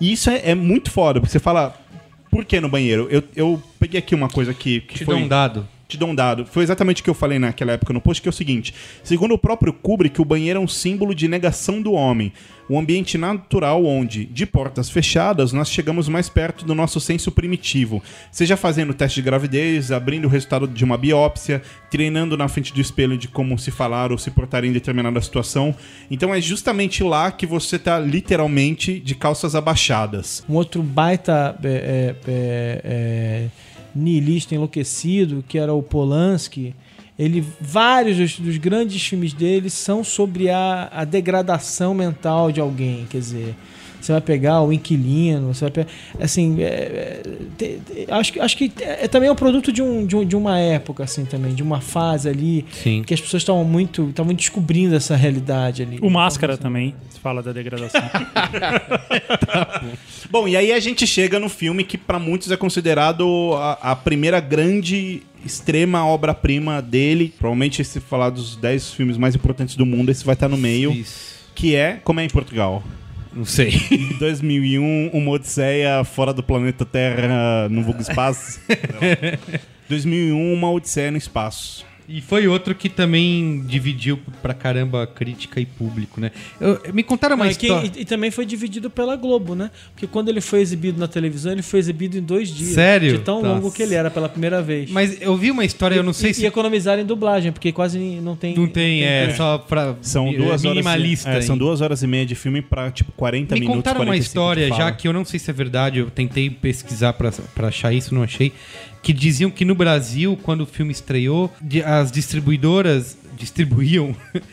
E 0.00 0.12
isso 0.12 0.30
é, 0.30 0.50
é 0.50 0.54
muito 0.54 0.90
foda, 0.90 1.20
porque 1.20 1.32
você 1.32 1.38
fala, 1.38 1.74
por 2.30 2.44
que 2.44 2.60
no 2.60 2.68
banheiro? 2.68 3.06
Eu, 3.10 3.22
eu 3.36 3.62
peguei 3.78 3.98
aqui 3.98 4.14
uma 4.14 4.28
coisa 4.28 4.54
que, 4.54 4.80
que 4.80 4.94
Te 4.94 5.04
foi... 5.04 5.14
dou 5.14 5.24
um 5.24 5.28
dado. 5.28 5.68
Te 5.90 5.98
dou 5.98 6.10
um 6.10 6.14
dado. 6.14 6.46
Foi 6.46 6.62
exatamente 6.62 7.02
o 7.02 7.04
que 7.04 7.10
eu 7.10 7.14
falei 7.14 7.40
naquela 7.40 7.72
época 7.72 7.92
no 7.92 8.00
post, 8.00 8.22
que 8.22 8.28
é 8.28 8.30
o 8.30 8.32
seguinte. 8.32 8.72
Segundo 9.02 9.34
o 9.34 9.38
próprio 9.38 9.72
Kubrick, 9.72 10.22
o 10.22 10.24
banheiro 10.24 10.60
é 10.60 10.62
um 10.62 10.68
símbolo 10.68 11.12
de 11.16 11.26
negação 11.26 11.82
do 11.82 11.92
homem. 11.94 12.32
Um 12.70 12.78
ambiente 12.78 13.18
natural 13.18 13.84
onde, 13.84 14.24
de 14.26 14.46
portas 14.46 14.88
fechadas, 14.88 15.52
nós 15.52 15.68
chegamos 15.68 16.08
mais 16.08 16.28
perto 16.28 16.64
do 16.64 16.72
nosso 16.72 17.00
senso 17.00 17.32
primitivo. 17.32 18.00
Seja 18.30 18.56
fazendo 18.56 18.94
teste 18.94 19.20
de 19.20 19.24
gravidez, 19.24 19.90
abrindo 19.90 20.26
o 20.26 20.28
resultado 20.28 20.68
de 20.68 20.84
uma 20.84 20.96
biópsia, 20.96 21.60
treinando 21.90 22.36
na 22.36 22.46
frente 22.46 22.72
do 22.72 22.80
espelho 22.80 23.18
de 23.18 23.26
como 23.26 23.58
se 23.58 23.72
falar 23.72 24.12
ou 24.12 24.18
se 24.18 24.30
portar 24.30 24.64
em 24.64 24.70
determinada 24.70 25.20
situação. 25.20 25.74
Então 26.08 26.32
é 26.32 26.40
justamente 26.40 27.02
lá 27.02 27.32
que 27.32 27.44
você 27.44 27.76
tá 27.76 27.98
literalmente 27.98 29.00
de 29.00 29.16
calças 29.16 29.56
abaixadas. 29.56 30.44
Um 30.48 30.54
outro 30.54 30.80
baita 30.80 31.58
é, 31.64 31.68
é, 31.68 32.14
é, 32.28 32.80
é, 32.84 33.48
niilista 33.94 34.54
enlouquecido, 34.54 35.44
que 35.46 35.58
era 35.58 35.72
o 35.72 35.82
Polanski. 35.82 36.74
Ele, 37.18 37.44
vários 37.60 38.16
dos, 38.16 38.38
dos 38.38 38.56
grandes 38.56 39.02
filmes 39.06 39.32
dele 39.32 39.68
são 39.68 40.02
sobre 40.02 40.48
a, 40.48 40.88
a 40.92 41.04
degradação 41.04 41.92
mental 41.92 42.50
de 42.50 42.60
alguém. 42.60 43.06
Quer 43.10 43.18
dizer, 43.18 43.54
você 44.00 44.12
vai 44.12 44.20
pegar 44.20 44.62
o 44.62 44.72
inquilino, 44.72 45.52
você 45.54 45.60
vai 45.66 45.70
pegar. 45.70 45.88
Assim, 46.20 46.60
é, 46.62 46.64
é, 46.64 47.22
te- 47.56 47.80
te- 47.86 48.06
acho, 48.10 48.32
que- 48.32 48.40
acho 48.40 48.56
que 48.56 48.72
é, 48.80 49.06
também 49.08 49.28
é 49.28 49.32
um 49.32 49.36
produto 49.36 49.72
de, 49.72 49.82
um, 49.82 50.06
de, 50.06 50.16
um- 50.16 50.24
de 50.24 50.36
uma 50.36 50.58
época, 50.58 51.04
assim, 51.04 51.24
também, 51.24 51.54
de 51.54 51.62
uma 51.62 51.80
fase 51.80 52.28
ali 52.28 52.64
Sim. 52.72 53.02
que 53.04 53.12
as 53.14 53.20
pessoas 53.20 53.42
estavam 53.42 53.64
muito, 53.64 54.08
estavam 54.10 54.32
descobrindo 54.34 54.94
essa 54.94 55.14
realidade 55.16 55.82
ali. 55.82 55.98
O 56.00 56.10
Máscara 56.10 56.56
também 56.56 56.94
fala 57.22 57.42
da 57.42 57.52
degradação. 57.52 58.00
Bom, 60.30 60.46
e 60.48 60.56
aí 60.56 60.72
a 60.72 60.80
gente 60.80 61.06
chega 61.06 61.38
no 61.38 61.48
filme 61.48 61.84
que 61.84 61.98
pra 61.98 62.18
muitos 62.18 62.50
é 62.50 62.56
considerado 62.56 63.52
a, 63.54 63.92
a 63.92 63.96
primeira 63.96 64.40
grande, 64.40 65.22
extrema 65.44 66.06
obra-prima 66.06 66.80
dele. 66.80 67.32
Provavelmente, 67.38 67.84
se 67.84 68.00
falar 68.00 68.30
dos 68.30 68.56
10 68.56 68.92
filmes 68.92 69.16
mais 69.16 69.34
importantes 69.34 69.74
do 69.76 69.84
mundo, 69.84 70.10
esse 70.10 70.24
vai 70.24 70.34
estar 70.34 70.48
no 70.48 70.56
meio. 70.56 70.92
Isso. 70.92 71.30
Que 71.54 71.74
é 71.74 72.00
Como 72.04 72.20
é 72.20 72.24
em 72.24 72.28
Portugal. 72.30 72.82
Não 73.32 73.44
sei. 73.44 73.72
2001, 74.18 75.10
Uma 75.12 75.30
Odisseia 75.32 76.02
Fora 76.04 76.32
do 76.32 76.42
Planeta 76.42 76.84
Terra, 76.84 77.68
no 77.68 77.82
vulgo 77.82 78.00
espaço. 78.00 78.60
Não. 78.68 79.38
2001, 79.88 80.52
Uma 80.52 80.70
Odisseia 80.70 81.10
no 81.10 81.16
Espaço. 81.16 81.86
E 82.12 82.20
foi 82.20 82.48
outro 82.48 82.74
que 82.74 82.88
também 82.88 83.62
dividiu 83.66 84.18
pra 84.42 84.52
caramba 84.52 85.06
crítica 85.06 85.60
e 85.60 85.66
público, 85.66 86.20
né? 86.20 86.32
Eu- 86.60 86.80
me 86.92 87.02
contaram 87.04 87.36
uma 87.36 87.44
Não, 87.44 87.52
e, 87.52 87.54
quem- 87.54 87.68
história. 87.70 87.92
e- 87.96 88.02
e 88.02 88.04
também 88.04 88.30
foi 88.30 88.44
dividido 88.44 88.90
pela 88.90 89.14
Globo, 89.14 89.54
né? 89.54 89.70
Porque 89.94 90.06
quando 90.06 90.28
ele 90.28 90.40
foi 90.40 90.60
exibido 90.60 90.98
na 90.98 91.06
televisão, 91.06 91.52
ele 91.52 91.62
foi 91.62 91.78
exibido 91.78 92.18
em 92.18 92.22
dois 92.22 92.48
dias. 92.48 92.70
Sério? 92.70 93.12
De 93.12 93.18
tão 93.20 93.40
Nossa. 93.42 93.54
longo 93.54 93.70
que 93.70 93.82
ele 93.82 93.94
era 93.94 94.10
pela 94.10 94.28
primeira 94.28 94.60
vez. 94.60 94.90
Mas 94.90 95.20
eu 95.22 95.36
vi 95.36 95.50
uma 95.50 95.64
história, 95.64 95.94
eu 95.94 96.02
não 96.02 96.12
sei 96.12 96.30
e, 96.30 96.34
se 96.34 96.42
E 96.42 96.46
economizaram 96.46 97.02
em 97.02 97.06
dublagem, 97.06 97.52
porque 97.52 97.70
quase 97.70 97.98
não 97.98 98.34
tem. 98.34 98.56
não 98.56 98.66
tem, 98.66 99.04
é 99.04 99.26
tempo. 99.26 99.36
só 99.36 99.58
pra 99.58 99.94
São 100.02 100.28
é, 100.28 100.32
duas 100.32 100.48
horas. 100.48 100.62
minimalista. 100.64 101.30
é, 101.30 101.40
são 101.40 101.56
duas 101.56 101.80
horas 101.80 102.02
e 102.02 102.06
meia 102.06 102.26
de 102.26 102.34
filme 102.34 102.60
pra, 102.60 102.90
tipo, 102.90 103.12
40 103.12 103.54
Me 103.54 103.60
minutos. 103.60 103.78
contaram 103.78 104.00
uma 104.00 104.06
45 104.06 104.26
história, 104.28 104.68
já 104.74 104.90
que 104.90 105.06
eu 105.06 105.12
não 105.12 105.24
sei 105.24 105.38
se 105.38 105.48
é 105.50 105.52
verdade, 105.54 105.98
eu 106.00 106.10
tentei 106.10 106.50
pesquisar 106.50 107.12
pra 107.12 107.30
pra 107.54 107.68
achar 107.68 107.92
isso, 107.92 108.12
não 108.14 108.22
achei, 108.24 108.52
que 109.02 109.12
diziam 109.12 109.50
que 109.50 109.64
no 109.64 109.74
Brasil, 109.74 110.38
quando 110.42 110.62
o 110.62 110.66
filme 110.66 110.92
estreou, 110.92 111.50
as 111.84 112.10
distribuidoras 112.12 113.16
distribuíam 113.36 114.14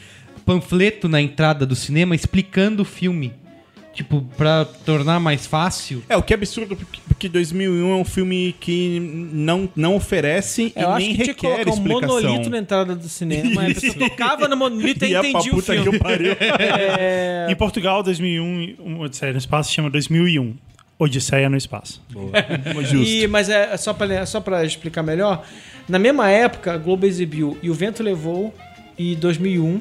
panfleto 0.46 1.10
na 1.10 1.22
entrada 1.22 1.66
do 1.66 1.76
cinema 1.76 2.16
explicando 2.16 2.84
o 2.84 2.86
filme. 2.86 3.34
Tipo, 3.94 4.22
pra 4.38 4.64
tornar 4.64 5.20
mais 5.20 5.48
fácil. 5.48 6.04
É, 6.08 6.16
o 6.16 6.22
que 6.22 6.32
é 6.32 6.36
absurdo, 6.38 6.76
porque, 6.76 7.00
porque 7.08 7.28
2001 7.28 7.92
é 7.92 7.96
um 7.96 8.06
filme 8.06 8.56
que 8.60 9.00
não, 9.34 9.68
não 9.76 9.96
oferece 9.96 10.72
Eu 10.76 10.84
e 10.84 10.86
acho 10.86 10.98
nem 11.00 11.16
que 11.16 11.24
tinha 11.24 11.34
que 11.34 11.48
requer 11.48 11.64
colocar 11.66 11.72
um 11.72 11.74
explicação. 11.74 12.22
monolito 12.22 12.50
na 12.52 12.58
entrada 12.60 12.96
do 12.96 13.10
cinema. 13.10 13.64
A 13.66 13.74
pessoa 13.74 13.94
tocava 13.96 14.48
no 14.48 14.56
monolito 14.56 15.04
e 15.04 15.10
pra 15.18 15.28
entendia 15.28 15.52
o 15.52 15.56
puta 15.56 15.74
filme. 15.74 15.90
que 15.92 15.98
pariu. 15.98 16.32
É, 16.40 17.48
Em 17.50 17.56
Portugal, 17.56 18.04
2001, 18.04 18.76
um 18.80 19.00
Odisseia 19.00 19.32
no 19.32 19.40
Espaço 19.40 19.74
chama 19.74 19.90
2001. 19.90 20.54
Odisseia 21.00 21.50
no 21.50 21.58
Espaço. 21.58 22.02
Justo. 22.84 23.08
E, 23.08 23.28
mas 23.28 23.50
é 23.50 23.76
só 23.78 23.94
pra, 23.94 24.26
só 24.26 24.40
pra 24.42 24.66
explicar 24.66 25.04
melhor. 25.04 25.46
Na 25.88 26.00
mesma 26.00 26.30
época, 26.30 26.74
a 26.74 26.78
Globo 26.78 27.06
exibiu 27.06 27.58
E 27.62 27.70
o 27.70 27.74
Vento 27.74 28.02
Levou 28.04 28.54
e 28.98 29.16
2001. 29.16 29.80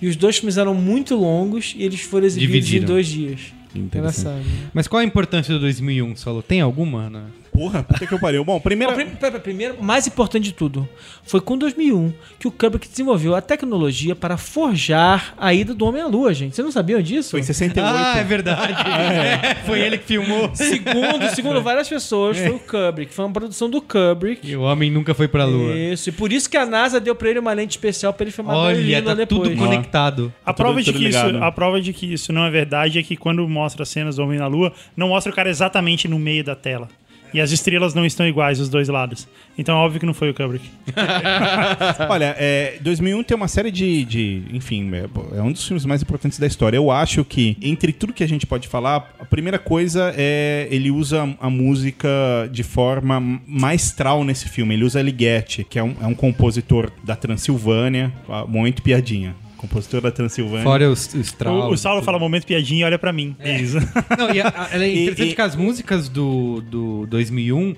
E 0.00 0.08
os 0.08 0.16
dois 0.16 0.36
filmes 0.38 0.58
eram 0.58 0.74
muito 0.74 1.14
longos 1.16 1.74
e 1.76 1.82
eles 1.82 2.00
foram 2.02 2.26
exibidos 2.26 2.54
Dividiram. 2.66 2.84
em 2.84 2.86
dois 2.86 3.06
dias. 3.06 3.40
Interessante. 3.74 3.96
Engraçado. 3.96 4.36
né? 4.44 4.70
Mas 4.74 4.88
qual 4.88 5.00
a 5.00 5.04
importância 5.04 5.52
do 5.54 5.60
2001, 5.60 6.16
Solo? 6.16 6.42
Tem 6.42 6.60
alguma, 6.60 7.08
né? 7.10 7.22
Porra, 7.56 7.82
puta 7.82 8.06
que 8.06 8.12
eu 8.12 8.18
pariu. 8.18 8.44
Bom, 8.44 8.60
primeira... 8.60 8.92
Bom, 8.94 9.38
primeiro, 9.40 9.82
mais 9.82 10.06
importante 10.06 10.44
de 10.44 10.52
tudo, 10.52 10.86
foi 11.24 11.40
com 11.40 11.56
2001 11.56 12.12
que 12.38 12.46
o 12.46 12.50
Kubrick 12.50 12.86
desenvolveu 12.86 13.34
a 13.34 13.40
tecnologia 13.40 14.14
para 14.14 14.36
forjar 14.36 15.34
a 15.38 15.54
ida 15.54 15.72
do 15.72 15.86
Homem 15.86 16.02
à 16.02 16.06
Lua, 16.06 16.34
gente. 16.34 16.54
Vocês 16.54 16.64
não 16.64 16.70
sabiam 16.70 17.00
disso? 17.00 17.30
Foi 17.30 17.40
em 17.40 17.42
68. 17.42 17.96
Ah, 17.96 18.18
é 18.18 18.24
verdade. 18.24 18.76
É, 19.06 19.54
foi 19.66 19.80
ele 19.80 19.98
que 19.98 20.04
filmou. 20.04 20.50
Segundo, 20.54 21.28
segundo 21.34 21.62
várias 21.62 21.88
pessoas, 21.88 22.36
foi 22.38 22.50
o 22.50 22.58
Kubrick. 22.58 23.12
Foi 23.14 23.24
uma 23.24 23.32
produção 23.32 23.70
do 23.70 23.80
Kubrick. 23.80 24.46
E 24.46 24.56
o 24.56 24.62
homem 24.62 24.90
nunca 24.90 25.14
foi 25.14 25.28
pra 25.28 25.44
lua. 25.44 25.74
Isso, 25.74 26.08
e 26.08 26.12
por 26.12 26.32
isso 26.32 26.48
que 26.50 26.56
a 26.56 26.66
NASA 26.66 27.00
deu 27.00 27.14
pra 27.14 27.30
ele 27.30 27.38
uma 27.38 27.52
lente 27.52 27.72
especial 27.72 28.12
pra 28.12 28.24
ele 28.24 28.30
filmar 28.30 28.56
Olha, 28.56 29.02
tá 29.02 29.14
depois. 29.14 29.48
tudo 29.48 29.56
conectado. 29.56 30.32
A 30.44 30.52
tudo- 30.52 30.64
prova, 30.64 30.82
de 30.82 30.92
tudo 30.92 30.98
que 30.98 31.08
isso, 31.08 31.36
a 31.40 31.52
prova 31.52 31.80
de 31.80 31.92
que 31.92 32.12
isso 32.12 32.32
não 32.32 32.44
é 32.44 32.50
verdade 32.50 32.98
é 32.98 33.02
que 33.02 33.16
quando 33.16 33.46
mostra 33.48 33.82
as 33.82 33.88
cenas 33.88 34.16
do 34.16 34.22
Homem 34.22 34.38
na 34.38 34.46
Lua, 34.46 34.72
não 34.96 35.08
mostra 35.08 35.32
o 35.32 35.34
cara 35.34 35.48
exatamente 35.48 36.08
no 36.08 36.18
meio 36.18 36.44
da 36.44 36.54
tela. 36.54 36.88
E 37.36 37.40
as 37.42 37.50
estrelas 37.52 37.92
não 37.92 38.06
estão 38.06 38.26
iguais 38.26 38.56
dos 38.56 38.70
dois 38.70 38.88
lados. 38.88 39.28
Então 39.58 39.76
óbvio 39.76 40.00
que 40.00 40.06
não 40.06 40.14
foi 40.14 40.30
o 40.30 40.34
Kubrick. 40.34 40.64
Olha, 42.08 42.34
é, 42.38 42.78
2001 42.80 43.22
tem 43.24 43.36
uma 43.36 43.46
série 43.46 43.70
de, 43.70 44.04
de- 44.06 44.42
Enfim, 44.52 44.90
é, 44.94 45.38
é 45.38 45.42
um 45.42 45.52
dos 45.52 45.66
filmes 45.66 45.84
mais 45.84 46.00
importantes 46.00 46.38
da 46.38 46.46
história. 46.46 46.78
Eu 46.78 46.90
acho 46.90 47.24
que, 47.26 47.56
entre 47.60 47.92
tudo 47.92 48.14
que 48.14 48.24
a 48.24 48.26
gente 48.28 48.46
pode 48.46 48.68
falar, 48.68 49.14
a 49.18 49.24
primeira 49.26 49.58
coisa 49.58 50.14
é 50.16 50.66
ele 50.70 50.90
usa 50.90 51.28
a 51.38 51.50
música 51.50 52.08
de 52.50 52.62
forma 52.62 53.20
maestral 53.46 54.24
nesse 54.24 54.48
filme. 54.48 54.74
Ele 54.74 54.84
usa 54.84 55.02
Ligeti, 55.02 55.62
que 55.62 55.78
é 55.78 55.82
um, 55.84 55.94
é 56.00 56.06
um 56.06 56.14
compositor 56.14 56.90
da 57.04 57.14
Transilvânia. 57.14 58.10
Ah, 58.28 58.46
Momento 58.46 58.80
piadinha. 58.80 59.34
Compositor 59.68 60.00
da 60.00 60.10
Transilvânia. 60.10 60.62
Fora 60.64 60.90
os, 60.90 61.12
os 61.14 61.30
O, 61.30 61.36
traumas. 61.36 61.72
o 61.72 61.76
Saulo 61.76 62.02
fala 62.02 62.18
momento 62.18 62.46
piadinha 62.46 62.82
e 62.82 62.84
olha 62.84 62.98
pra 62.98 63.12
mim. 63.12 63.34
É 63.38 63.60
isso. 63.60 63.76
Não, 64.18 64.30
e 64.34 64.40
a- 64.40 64.48
a- 64.48 64.68
ela 64.72 64.84
é 64.84 64.92
interessante 65.02 65.32
e- 65.32 65.34
que 65.34 65.40
as 65.42 65.54
músicas 65.56 66.08
do, 66.08 66.60
do 66.62 67.06
2001, 67.06 67.74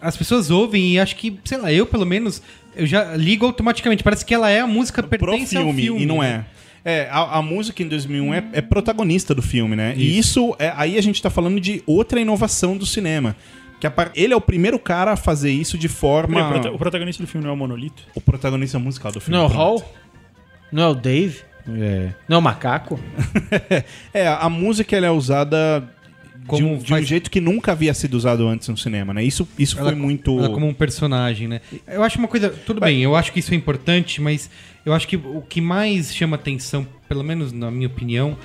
as 0.00 0.16
pessoas 0.16 0.50
ouvem 0.50 0.92
e 0.94 0.98
acho 0.98 1.16
que, 1.16 1.38
sei 1.44 1.58
lá, 1.58 1.72
eu 1.72 1.86
pelo 1.86 2.04
menos, 2.04 2.42
eu 2.76 2.86
já 2.86 3.14
ligo 3.16 3.46
automaticamente. 3.46 4.02
Parece 4.02 4.24
que 4.24 4.34
ela 4.34 4.50
é 4.50 4.60
a 4.60 4.66
música 4.66 5.02
pertence 5.02 5.56
ao 5.56 5.64
filme, 5.64 5.82
filme. 5.82 6.02
e 6.02 6.06
não 6.06 6.22
é. 6.22 6.44
É, 6.84 7.06
a, 7.12 7.38
a 7.38 7.42
música 7.42 7.80
em 7.82 7.86
2001 7.88 8.34
é, 8.34 8.44
é 8.54 8.60
protagonista 8.60 9.32
do 9.34 9.40
filme, 9.40 9.76
né? 9.76 9.94
E 9.96 10.18
isso, 10.18 10.54
é, 10.58 10.72
aí 10.76 10.98
a 10.98 11.00
gente 11.00 11.22
tá 11.22 11.30
falando 11.30 11.60
de 11.60 11.80
outra 11.86 12.20
inovação 12.20 12.76
do 12.76 12.84
cinema. 12.84 13.36
Que 13.78 13.86
a 13.86 13.92
ele 14.14 14.32
é 14.32 14.36
o 14.36 14.40
primeiro 14.40 14.78
cara 14.78 15.12
a 15.12 15.16
fazer 15.16 15.50
isso 15.52 15.76
de 15.78 15.88
forma. 15.88 16.44
O 16.46 16.48
prota- 16.50 16.70
O 16.72 16.78
protagonista 16.78 17.22
do 17.22 17.26
filme 17.28 17.44
não 17.44 17.50
é 17.52 17.54
o 17.54 17.56
Monolito? 17.56 18.02
O 18.14 18.20
protagonista 18.20 18.78
musical 18.78 19.10
do 19.12 19.20
filme. 19.20 19.36
Não 19.36 19.44
é 19.44 19.48
o. 19.48 19.50
Hall? 19.52 19.94
Não 20.72 20.82
é 20.82 20.88
o 20.88 20.94
Dave? 20.94 21.40
É. 21.68 22.10
Não 22.28 22.36
é 22.36 22.38
o 22.38 22.42
Macaco? 22.42 22.98
É, 24.12 24.26
a 24.26 24.48
música 24.48 24.96
ela 24.96 25.06
é 25.06 25.10
usada 25.10 25.88
de 26.42 26.46
Como 26.46 26.74
um, 26.74 26.78
de 26.78 26.92
um 26.92 27.02
jeito 27.02 27.30
que 27.30 27.40
nunca 27.40 27.72
havia 27.72 27.94
sido 27.94 28.14
usado 28.14 28.46
antes 28.48 28.68
no 28.68 28.76
cinema, 28.76 29.14
né? 29.14 29.22
Isso, 29.22 29.48
isso 29.58 29.78
Ela, 29.78 29.90
foi 29.90 29.98
muito. 29.98 30.38
ela 30.38 30.50
como 30.50 30.66
um 30.66 30.74
personagem, 30.74 31.46
né? 31.46 31.60
Eu 31.86 32.02
acho 32.02 32.18
uma 32.18 32.28
coisa. 32.28 32.50
Tudo 32.50 32.80
bem, 32.80 33.00
eu 33.00 33.14
acho 33.14 33.32
que 33.32 33.38
isso 33.38 33.52
é 33.52 33.56
importante, 33.56 34.20
mas 34.20 34.50
eu 34.84 34.92
acho 34.92 35.06
que 35.06 35.16
o 35.16 35.42
que 35.48 35.60
mais 35.60 36.14
chama 36.14 36.36
atenção, 36.36 36.86
pelo 37.08 37.22
menos 37.22 37.52
na 37.52 37.70
minha 37.70 37.86
opinião, 37.86 38.36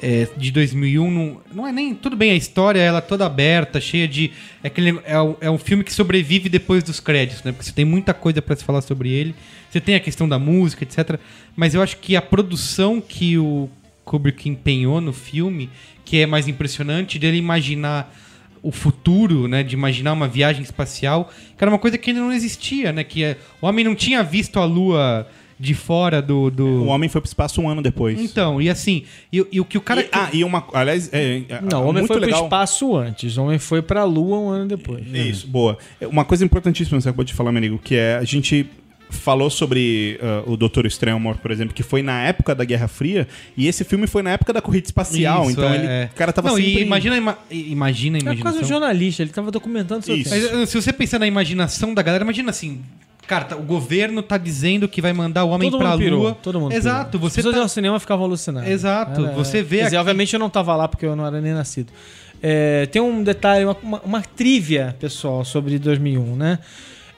é, 0.00 0.28
de 0.36 0.50
2001, 0.52 1.10
não, 1.10 1.40
não 1.52 1.66
é 1.66 1.72
nem. 1.72 1.94
Tudo 1.94 2.16
bem, 2.16 2.32
a 2.32 2.36
história 2.36 2.80
ela 2.80 2.98
é 2.98 3.02
toda 3.02 3.24
aberta, 3.24 3.80
cheia 3.80 4.06
de. 4.06 4.30
É, 4.62 4.68
aquele, 4.68 4.98
é, 5.04 5.14
é 5.40 5.50
um 5.50 5.58
filme 5.58 5.82
que 5.82 5.92
sobrevive 5.92 6.48
depois 6.48 6.84
dos 6.84 7.00
créditos, 7.00 7.42
né? 7.44 7.52
Porque 7.52 7.64
você 7.64 7.72
tem 7.72 7.84
muita 7.84 8.12
coisa 8.12 8.42
pra 8.42 8.54
se 8.54 8.62
falar 8.62 8.82
sobre 8.82 9.10
ele. 9.10 9.34
Você 9.70 9.80
tem 9.80 9.94
a 9.94 10.00
questão 10.00 10.28
da 10.28 10.38
música, 10.38 10.84
etc. 10.84 11.18
Mas 11.56 11.74
eu 11.74 11.82
acho 11.82 11.96
que 11.98 12.16
a 12.16 12.22
produção 12.22 13.00
que 13.00 13.36
o 13.38 13.68
Kubrick 14.04 14.48
empenhou 14.48 15.00
no 15.00 15.12
filme, 15.12 15.68
que 16.04 16.18
é 16.18 16.26
mais 16.26 16.48
impressionante, 16.48 17.18
dele 17.18 17.36
imaginar 17.36 18.14
o 18.62 18.72
futuro, 18.72 19.46
né, 19.46 19.62
de 19.62 19.74
imaginar 19.74 20.12
uma 20.12 20.26
viagem 20.26 20.62
espacial, 20.62 21.30
que 21.56 21.62
era 21.62 21.70
uma 21.70 21.78
coisa 21.78 21.96
que 21.96 22.10
ainda 22.10 22.22
não 22.22 22.32
existia, 22.32 22.92
né, 22.92 23.04
que 23.04 23.22
é, 23.22 23.36
o 23.62 23.66
homem 23.66 23.84
não 23.84 23.94
tinha 23.94 24.22
visto 24.22 24.58
a 24.58 24.64
Lua 24.64 25.28
de 25.60 25.74
fora 25.74 26.20
do, 26.22 26.50
do... 26.50 26.66
O 26.66 26.86
homem 26.86 27.08
foi 27.08 27.20
pro 27.20 27.28
espaço 27.28 27.60
um 27.60 27.68
ano 27.68 27.82
depois. 27.82 28.20
Então, 28.20 28.60
e 28.62 28.68
assim, 28.70 29.04
e, 29.32 29.44
e 29.52 29.60
o 29.60 29.64
que 29.64 29.76
o 29.76 29.80
cara 29.80 30.02
E- 30.02 30.08
ah, 30.12 30.28
e 30.32 30.44
uma. 30.44 30.64
Aliás, 30.72 31.08
é, 31.12 31.42
é, 31.48 31.60
Não, 31.60 31.80
o 31.84 31.88
homem 31.88 32.02
muito 32.02 32.08
foi 32.08 32.20
legal. 32.20 32.38
pro 32.40 32.46
espaço 32.46 32.96
antes. 32.96 33.36
O 33.36 33.42
homem 33.44 33.58
foi 33.58 33.82
pra 33.82 34.04
Lua 34.04 34.38
um 34.38 34.48
ano 34.48 34.68
depois. 34.68 35.04
Isso, 35.12 35.46
boa. 35.48 35.76
Uma 36.02 36.24
coisa 36.24 36.44
importantíssima 36.44 36.96
que 36.98 37.02
você 37.02 37.08
acabou 37.08 37.24
de 37.24 37.34
falar, 37.34 37.50
meu 37.50 37.58
amigo, 37.58 37.78
que 37.82 37.96
é 37.96 38.16
a 38.18 38.24
gente 38.24 38.66
falou 39.10 39.48
sobre 39.50 40.18
ah, 40.22 40.42
o 40.46 40.56
Doutor 40.56 40.86
Estranho 40.86 41.16
Amor, 41.16 41.36
por 41.38 41.50
exemplo, 41.50 41.74
que 41.74 41.82
foi 41.82 42.02
na 42.02 42.22
época 42.22 42.54
da 42.54 42.64
Guerra 42.64 42.88
Fria, 42.88 43.26
e 43.56 43.66
esse 43.66 43.84
filme 43.84 44.06
foi 44.06 44.22
na 44.22 44.30
época 44.30 44.52
da 44.52 44.60
corrida 44.60 44.86
espacial, 44.86 45.42
Isso, 45.44 45.52
então 45.52 45.64
é, 45.68 45.74
ele, 45.76 45.86
é. 45.86 46.10
o 46.12 46.16
cara 46.16 46.32
tava 46.32 46.48
não, 46.50 46.56
sempre... 46.56 46.82
imagina, 46.82 47.16
ima- 47.16 47.38
imagina 47.50 48.18
a 48.18 48.20
É 48.20 48.22
quase 48.22 48.36
um 48.36 48.40
imaginação. 48.40 48.68
jornalista, 48.68 49.22
ele 49.22 49.30
tava 49.30 49.50
documentando 49.50 50.04
seu 50.04 50.16
Isso. 50.16 50.30
tempo. 50.30 50.46
Mas, 50.52 50.62
uh, 50.62 50.66
se 50.66 50.80
você 50.80 50.92
pensar 50.92 51.18
na 51.18 51.26
imaginação 51.26 51.94
da 51.94 52.02
galera, 52.02 52.22
imagina 52.24 52.50
assim, 52.50 52.80
cara, 53.26 53.44
tá- 53.44 53.56
o 53.56 53.62
governo 53.62 54.22
tá 54.22 54.36
dizendo 54.38 54.88
que 54.88 55.00
vai 55.02 55.12
mandar 55.12 55.44
o 55.44 55.50
homem 55.50 55.70
Todo 55.70 55.80
pra 55.80 55.90
mundo 55.90 55.98
pirou, 56.00 56.22
lua. 56.22 56.38
todo 56.42 56.60
mundo 56.60 56.72
Exato, 56.72 57.12
pirou. 57.18 57.28
você 57.30 57.40
As 57.40 57.44
pessoas 57.46 57.52
tá... 57.54 57.58
iam 57.58 57.62
ao 57.64 57.68
cinema 57.68 58.00
ficavam 58.00 58.24
alucinadas. 58.26 58.68
Exato, 58.70 59.26
você 59.32 59.62
vê 59.62 59.78
Quer 59.78 59.84
dizer, 59.84 59.96
aqui- 59.96 60.00
obviamente 60.00 60.32
eu 60.34 60.40
não 60.40 60.50
tava 60.50 60.74
lá 60.76 60.86
porque 60.88 61.04
eu 61.06 61.14
não 61.16 61.26
era 61.26 61.40
nem 61.40 61.52
nascido. 61.52 61.92
É, 62.40 62.86
tem 62.86 63.02
um 63.02 63.22
detalhe, 63.24 63.64
uma, 63.64 63.76
uma, 63.82 64.00
uma 64.04 64.22
trivia, 64.22 64.94
pessoal, 65.00 65.44
sobre 65.44 65.76
2001, 65.78 66.36
né? 66.36 66.58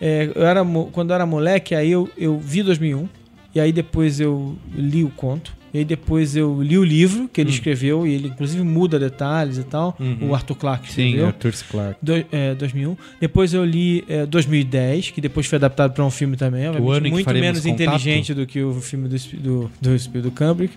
É, 0.01 0.30
eu 0.34 0.46
era, 0.46 0.64
quando 0.92 1.11
eu 1.11 1.14
era 1.14 1.26
moleque, 1.26 1.74
aí 1.74 1.90
eu, 1.90 2.09
eu 2.16 2.38
vi 2.38 2.62
2001, 2.62 3.09
e 3.55 3.61
aí 3.61 3.72
depois 3.72 4.20
eu 4.20 4.57
li 4.74 5.05
o 5.05 5.11
conto, 5.11 5.59
e 5.72 5.78
aí 5.78 5.84
depois 5.84 6.34
eu 6.34 6.61
li 6.62 6.76
o 6.76 6.82
livro 6.82 7.28
que 7.32 7.40
ele 7.40 7.51
escreveu, 7.51 8.07
e 8.07 8.14
ele 8.14 8.28
inclusive 8.28 8.62
muda 8.62 8.98
detalhes 8.98 9.57
e 9.59 9.62
tal, 9.62 9.96
o 10.20 10.34
Arthur 10.34 10.57
Clarke 10.57 10.90
Sim, 10.90 11.03
escreveu. 11.03 11.26
Arthur 11.28 11.53
C. 11.53 11.64
Clarke. 11.70 11.98
Do, 12.03 12.24
é, 12.32 12.55
2001. 12.55 12.96
Depois 13.20 13.55
eu 13.55 13.64
li 13.64 14.05
é, 14.09 14.26
2010, 14.26 15.11
que 15.11 15.20
depois 15.20 15.46
foi 15.46 15.57
adaptado 15.57 15.92
para 15.92 16.05
um 16.05 16.11
filme 16.11 16.36
também, 16.36 16.68
obviamente, 16.68 16.96
ano 16.96 17.11
muito 17.11 17.32
menos 17.32 17.61
contato. 17.61 17.82
inteligente 17.82 18.34
do 18.34 18.46
que 18.46 18.62
o 18.62 18.80
filme 18.80 19.09
do, 19.09 19.16
do, 19.16 19.70
do, 19.80 20.22
do 20.22 20.30
Kubrick. 20.32 20.74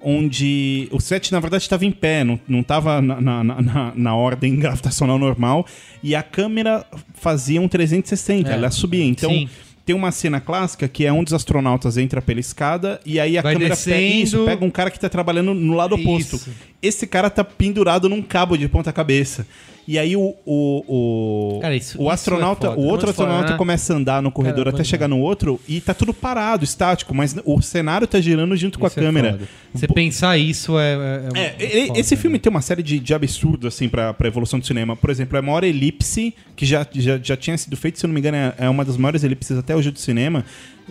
onde 0.00 0.88
o 0.92 1.00
set, 1.00 1.32
na 1.32 1.40
verdade, 1.40 1.62
estava 1.64 1.84
em 1.84 1.90
pé, 1.90 2.22
não, 2.22 2.38
não 2.46 2.60
estava 2.60 3.00
na, 3.00 3.20
na, 3.20 3.44
na, 3.44 3.92
na 3.94 4.14
ordem 4.16 4.54
gravitacional 4.60 5.18
normal, 5.18 5.66
e 6.02 6.14
a 6.14 6.22
câmera 6.22 6.84
fazia 7.14 7.60
um 7.60 7.68
360, 7.68 8.50
É. 8.50 8.54
ela 8.54 8.70
subia. 8.70 9.04
Então. 9.04 9.30
Sim. 9.30 9.48
Tem 9.86 9.94
uma 9.94 10.10
cena 10.10 10.40
clássica 10.40 10.88
que 10.88 11.06
é 11.06 11.12
um 11.12 11.22
dos 11.22 11.32
astronautas 11.32 11.96
entra 11.96 12.20
pela 12.20 12.40
escada 12.40 13.00
e 13.06 13.20
aí 13.20 13.38
a 13.38 13.42
Vai 13.42 13.52
câmera 13.54 13.74
descendo. 13.76 13.96
pega, 13.96 14.14
isso, 14.14 14.44
pega 14.44 14.64
um 14.64 14.70
cara 14.70 14.90
que 14.90 14.98
tá 14.98 15.08
trabalhando 15.08 15.54
no 15.54 15.74
lado 15.74 15.94
oposto 15.94 16.34
Isso. 16.34 16.50
Esse 16.82 17.06
cara 17.06 17.28
tá 17.30 17.42
pendurado 17.44 18.08
num 18.08 18.22
cabo 18.22 18.56
de 18.56 18.68
ponta 18.68 18.92
cabeça. 18.92 19.46
E 19.88 20.00
aí 20.00 20.16
o, 20.16 20.34
o, 20.44 21.56
o, 21.56 21.60
Cara, 21.60 21.76
isso- 21.76 21.96
o 21.96 22.02
isso 22.02 22.10
astronauta, 22.10 22.66
é 22.66 22.70
o 22.70 22.80
outro 22.80 23.08
astronauta 23.08 23.52
né? 23.52 23.56
começa 23.56 23.92
a 23.92 23.96
andar 23.96 24.20
no 24.20 24.32
corredor 24.32 24.64
Cara, 24.64 24.74
até 24.74 24.82
chegar 24.82 25.06
no 25.06 25.20
outro 25.20 25.60
e 25.68 25.80
tá 25.80 25.94
tudo 25.94 26.12
parado, 26.12 26.64
estático, 26.64 27.14
mas 27.14 27.36
o 27.44 27.62
cenário 27.62 28.04
tá 28.04 28.20
girando 28.20 28.56
junto 28.56 28.80
com 28.80 28.86
a 28.86 28.88
Isso 28.88 28.98
é 28.98 29.02
câmera. 29.04 29.32
foda. 29.34 29.48
Você 29.72 29.86
pensar 29.86 30.36
isso 30.38 30.76
é. 30.76 30.94
é- 31.36 31.38
É, 31.40 31.82
é 31.82 31.86
foda, 31.86 32.00
esse 32.00 32.16
né? 32.16 32.20
filme 32.20 32.38
tem 32.40 32.50
uma 32.50 32.62
série 32.62 32.82
de, 32.82 32.98
de 32.98 33.14
absurdos, 33.14 33.72
assim, 33.72 33.88
pra, 33.88 34.12
pra 34.12 34.26
evolução 34.26 34.58
do 34.58 34.66
cinema. 34.66 34.96
Por 34.96 35.08
exemplo, 35.08 35.38
a 35.38 35.42
maior 35.42 35.62
elipse, 35.62 36.34
que 36.56 36.66
já, 36.66 36.84
já, 36.92 37.16
já 37.22 37.36
tinha 37.36 37.56
sido 37.56 37.76
feita, 37.76 37.96
se 38.00 38.04
eu 38.06 38.08
não 38.08 38.14
me 38.14 38.18
engano, 38.20 38.36
é, 38.38 38.54
é 38.58 38.68
uma 38.68 38.84
das 38.84 38.96
maiores 38.96 39.22
elipses 39.22 39.56
até 39.56 39.76
hoje 39.76 39.92
do 39.92 40.00
cinema. 40.00 40.44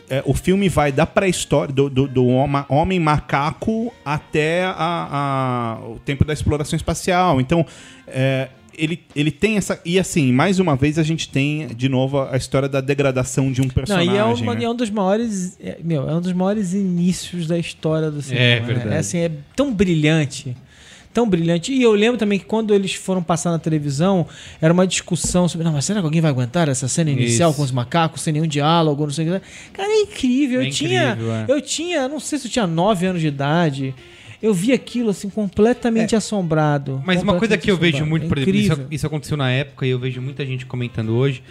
É, 0.10 0.22
o 0.26 0.34
filme 0.34 0.68
vai 0.70 0.92
da 0.92 1.06
pré-história, 1.06 1.74
do, 1.74 1.90
do, 1.90 2.08
do 2.08 2.26
homem 2.70 3.00
macaco 3.00 3.94
até 4.04 4.64
a, 4.66 5.78
a- 5.82 5.88
o 5.88 6.00
tempo 6.00 6.24
da 6.26 6.34
exploração 6.34 6.76
espacial. 6.78 7.40
Então, 7.42 7.66
é, 8.08 8.50
ele, 8.78 9.02
ele 9.16 9.32
tem 9.32 9.58
essa. 9.58 9.80
E 9.86 9.98
assim, 9.98 10.32
mais 10.34 10.60
uma 10.60 10.76
vez 10.76 11.00
a 11.00 11.04
gente 11.04 11.30
tem, 11.30 11.68
de 11.68 11.88
novo, 11.88 12.22
a 12.22 12.36
história 12.38 12.68
da 12.68 12.82
degradação 12.82 13.52
de 13.52 13.62
um 13.62 13.66
Não, 13.66 13.72
personagem. 13.72 14.14
e 14.14 14.18
é, 14.18 14.24
uma- 14.24 14.54
né? 14.56 14.64
é 14.66 14.70
um 14.70 14.76
dos 14.76 14.90
maiores. 14.90 15.58
é, 15.62 15.78
meu, 15.84 16.10
é 16.10 16.14
um 16.16 16.22
dos 16.22 16.34
maiores 16.34 16.74
inícios 16.74 17.48
da 17.48 17.58
história 17.58 18.12
do 18.12 18.22
cinema. 18.22 18.46
É 18.46 18.60
né? 18.60 18.66
verdade. 18.66 18.96
É, 18.96 18.98
assim, 19.00 19.18
é 19.20 19.32
tão 19.56 19.74
brilhante. 19.74 20.56
Tão 21.16 21.30
brilhante. 21.30 21.72
E 21.72 21.82
eu 21.82 21.94
lembro 21.94 22.18
também 22.18 22.38
que 22.38 22.44
quando 22.44 22.74
eles 22.74 22.94
foram 22.94 23.24
passar 23.24 23.50
na 23.50 23.58
televisão, 23.58 24.28
era 24.62 24.74
uma 24.74 24.86
discussão 24.86 25.48
sobre. 25.48 25.64
Não, 25.64 25.72
mas 25.72 25.86
será 25.86 26.02
que 26.02 26.06
alguém 26.06 26.20
vai 26.20 26.30
aguentar 26.30 26.68
essa 26.68 26.90
cena 26.90 27.10
inicial 27.10 27.52
Isso. 27.52 27.58
com 27.58 27.64
os 27.64 27.72
macacos, 27.72 28.20
sem 28.20 28.34
nenhum 28.34 28.46
diálogo, 28.46 29.06
não 29.06 29.14
sei 29.14 29.30
o 29.30 29.40
que. 29.40 29.48
Cara, 29.72 29.88
é 29.88 30.02
incrível. 30.02 30.60
É 30.60 30.68
eu 30.68 30.72
tinha. 30.72 31.12
incrível, 31.12 31.34
é. 31.34 31.46
Eu 31.48 31.62
tinha, 31.62 32.10
não 32.10 32.20
sei 32.20 32.38
se 32.38 32.48
eu 32.48 32.52
tinha 32.52 32.68
9 32.68 33.06
anos 33.06 33.22
de 33.22 33.28
idade. 33.28 33.96
Eu 34.44 34.54
vi 34.54 34.74
aquilo 34.74 35.12
assim, 35.12 35.30
completamente 35.30 36.18
assombrado. 36.18 37.02
Mas 37.06 37.24
uma 37.24 37.40
coisa 37.40 37.58
que 37.58 37.72
eu 37.72 37.78
vejo 37.78 38.00
Completamente 38.00 38.10
muito, 38.10 38.28
por 38.28 38.38
exemplo, 38.38 38.84
isso, 38.84 38.88
isso 38.92 39.08
aconteceu 39.08 39.38
na 39.38 39.50
época 39.50 39.88
e 39.88 39.92
eu 39.92 39.98
vejo 39.98 40.22
muita 40.22 40.46
gente 40.46 40.66
comentando 40.66 41.16
hoje, 41.16 41.42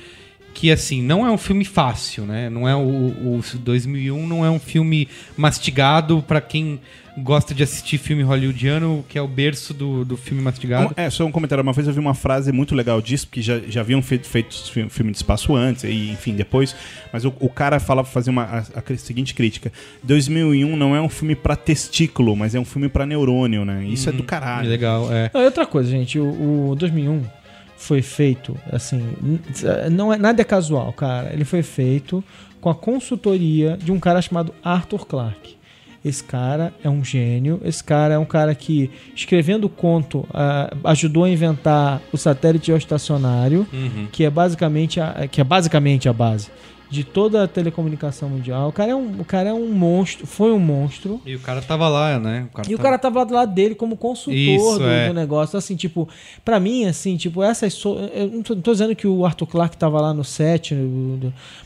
que 0.53 0.71
assim, 0.71 1.03
não 1.03 1.27
é 1.27 1.31
um 1.31 1.39
filme 1.39 1.65
fácil, 1.65 2.27
né? 2.27 2.51
Não 2.51 2.69
é 2.69 2.77
o, 2.77 2.81
o 2.81 3.41
2001 3.59 4.27
não 4.27 4.45
é 4.45 4.51
um 4.51 4.61
filme 4.61 5.09
mastigado 5.39 6.23
pra 6.29 6.43
quem 6.43 6.79
gosta 7.19 7.55
de 7.55 7.63
assistir 7.63 7.99
filme 7.99 8.23
hollywoodiano, 8.23 9.05
que 9.09 9.17
é 9.19 9.23
o 9.23 9.29
berço 9.29 9.73
do, 9.73 10.05
do 10.05 10.17
filme 10.17 10.43
mastigado. 10.43 10.93
É, 10.97 11.09
só 11.11 11.25
um 11.25 11.31
comentário. 11.31 11.63
Uma 11.63 11.73
vez 11.73 11.87
eu 11.87 11.93
vi 11.93 12.01
uma 12.01 12.15
frase 12.15 12.51
muito 12.53 12.75
legal 12.75 13.01
disso, 13.01 13.27
porque 13.29 13.41
já, 13.41 13.59
já 13.61 13.81
haviam 13.83 14.03
feito, 14.03 14.27
feito 14.27 14.55
fi- 14.71 14.89
filme 14.89 15.11
de 15.13 15.19
espaço 15.19 15.55
antes, 15.55 15.85
e 15.85 16.11
enfim, 16.11 16.35
depois. 16.35 16.75
Mas 17.13 17.25
o, 17.25 17.33
o 17.39 17.49
cara 17.49 17.79
fala, 17.79 18.03
fazia 18.05 18.31
uma, 18.33 18.43
a, 18.45 18.59
a 18.61 18.97
seguinte 18.97 19.33
crítica: 19.35 19.73
2001 20.03 20.77
não 20.77 20.95
é 20.97 21.01
um 21.01 21.09
filme 21.09 21.35
pra 21.37 21.55
testículo, 21.57 22.35
mas 22.37 22.55
é 22.55 22.61
um 22.61 22.65
filme 22.65 22.89
pra 22.89 23.07
neurônio, 23.07 23.65
né? 23.65 23.85
Isso 23.85 24.09
é 24.09 24.13
do 24.13 24.23
caralho. 24.25 24.69
Legal, 24.69 25.13
é. 25.13 25.31
Não, 25.33 25.41
e 25.41 25.45
outra 25.45 25.67
coisa, 25.67 25.89
gente, 25.91 26.19
o, 26.19 26.71
o 26.71 26.75
2001 26.77 27.23
foi 27.77 28.01
feito, 28.03 28.57
assim, 28.73 29.01
não 29.93 30.13
é 30.13 30.17
nada 30.17 30.41
é 30.41 30.45
casual, 30.45 30.93
cara. 30.93 31.33
Ele 31.33 31.45
foi 31.45 31.63
feito 31.63 32.25
com 32.61 32.71
a 32.71 32.75
consultoria 32.75 33.77
de 33.77 33.93
um 33.93 34.01
cara 34.01 34.23
chamado 34.23 34.55
Arthur 34.65 35.07
Clarke. 35.07 35.57
Esse 36.05 36.23
cara 36.23 36.75
é 36.85 36.91
um 36.91 37.03
gênio. 37.03 37.61
Esse 37.65 37.83
cara 37.83 38.15
é 38.15 38.19
um 38.19 38.25
cara 38.27 38.55
que, 38.55 38.91
escrevendo 39.17 39.69
conto, 39.69 40.27
ah, 40.35 40.71
ajudou 40.85 41.25
a 41.25 41.31
inventar 41.31 42.03
o 42.13 42.17
satélite 42.19 42.67
geoestacionário, 42.67 43.67
Uhum. 43.73 44.07
que 44.13 44.25
é 44.25 44.31
basicamente 44.31 45.01
a, 45.01 45.27
que 45.31 45.41
é 45.41 45.45
basicamente 45.45 46.09
a 46.09 46.13
base 46.13 46.49
de 46.91 47.03
toda 47.03 47.43
a 47.43 47.49
telecomunicação 47.49 48.29
mundial. 48.29 48.69
O 48.69 48.73
cara 48.73 48.93
é 48.93 48.95
um, 48.95 49.21
o 49.21 49.25
cara 49.25 49.49
é 49.49 49.53
um 49.53 49.69
monstro, 49.73 50.27
foi 50.29 50.53
um 50.53 50.61
monstro. 50.61 51.21
E 51.27 51.35
o 51.35 51.41
cara 51.41 51.61
tava 51.61 51.89
lá, 51.89 52.21
né? 52.21 52.47
E 52.69 52.75
o 52.75 52.79
cara 52.79 52.97
tava 52.99 53.25
do 53.25 53.35
lado 53.35 53.53
dele 53.53 53.75
como 53.75 53.97
consultor 53.97 54.33
Isso, 54.39 54.79
do, 54.79 54.85
é. 54.89 55.09
do 55.09 55.15
negócio. 55.15 55.59
Assim, 55.59 55.75
tipo, 55.75 56.09
pra 56.45 56.61
mim, 56.61 56.85
assim, 56.85 57.17
tipo, 57.17 57.43
essas. 57.43 57.73
so- 57.73 57.97
Eu 58.15 58.29
não 58.29 58.43
tô, 58.43 58.55
não 58.55 58.63
tô 58.63 58.71
dizendo 58.73 58.95
que 58.95 59.09
o 59.09 59.25
Arthur 59.25 59.47
Clarke 59.47 59.77
tava 59.77 60.01
lá 60.01 60.15
no 60.15 60.23
set, 60.23 60.73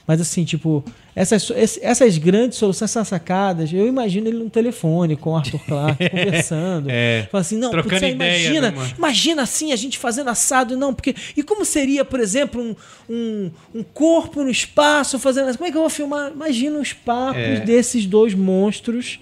mas 0.07 0.19
assim, 0.21 0.45
tipo, 0.45 0.83
essas, 1.21 1.51
essas 1.83 2.17
grandes 2.19 2.59
soluções, 2.59 2.91
essas 2.91 3.09
sacadas, 3.09 3.73
eu 3.73 3.87
imagino 3.87 4.29
ele 4.29 4.39
no 4.39 4.49
telefone 4.49 5.17
com 5.17 5.31
o 5.33 5.37
Arthur 5.37 5.59
Clarke, 5.67 6.09
conversando. 6.11 6.89
É. 6.91 7.27
Fala 7.31 7.41
assim, 7.43 7.57
não, 7.57 7.71
Trocando 7.71 7.95
putz, 7.95 8.03
aí 8.05 8.13
ideia, 8.13 8.39
imagina, 8.39 8.71
né, 8.71 8.91
imagina 8.97 9.43
assim, 9.43 9.73
a 9.73 9.77
gente 9.77 9.99
fazendo 9.99 10.29
assado, 10.31 10.77
não, 10.77 10.95
porque. 10.95 11.15
E 11.37 11.43
como 11.43 11.65
seria, 11.65 12.05
por 12.05 12.21
exemplo, 12.21 12.63
um, 12.63 12.75
um, 13.13 13.51
um 13.75 13.83
corpo 13.83 14.43
no 14.45 14.51
espaço 14.51 15.19
fazendo. 15.19 15.53
Como 15.57 15.67
é 15.69 15.71
que 15.73 15.77
eu 15.77 15.81
vou 15.83 15.91
filmar? 15.91 16.31
Imagina 16.33 16.79
os 16.79 16.93
papos 16.93 17.41
É. 17.43 17.61
desses 17.61 18.07
dois 18.07 18.33
monstros 18.35 19.19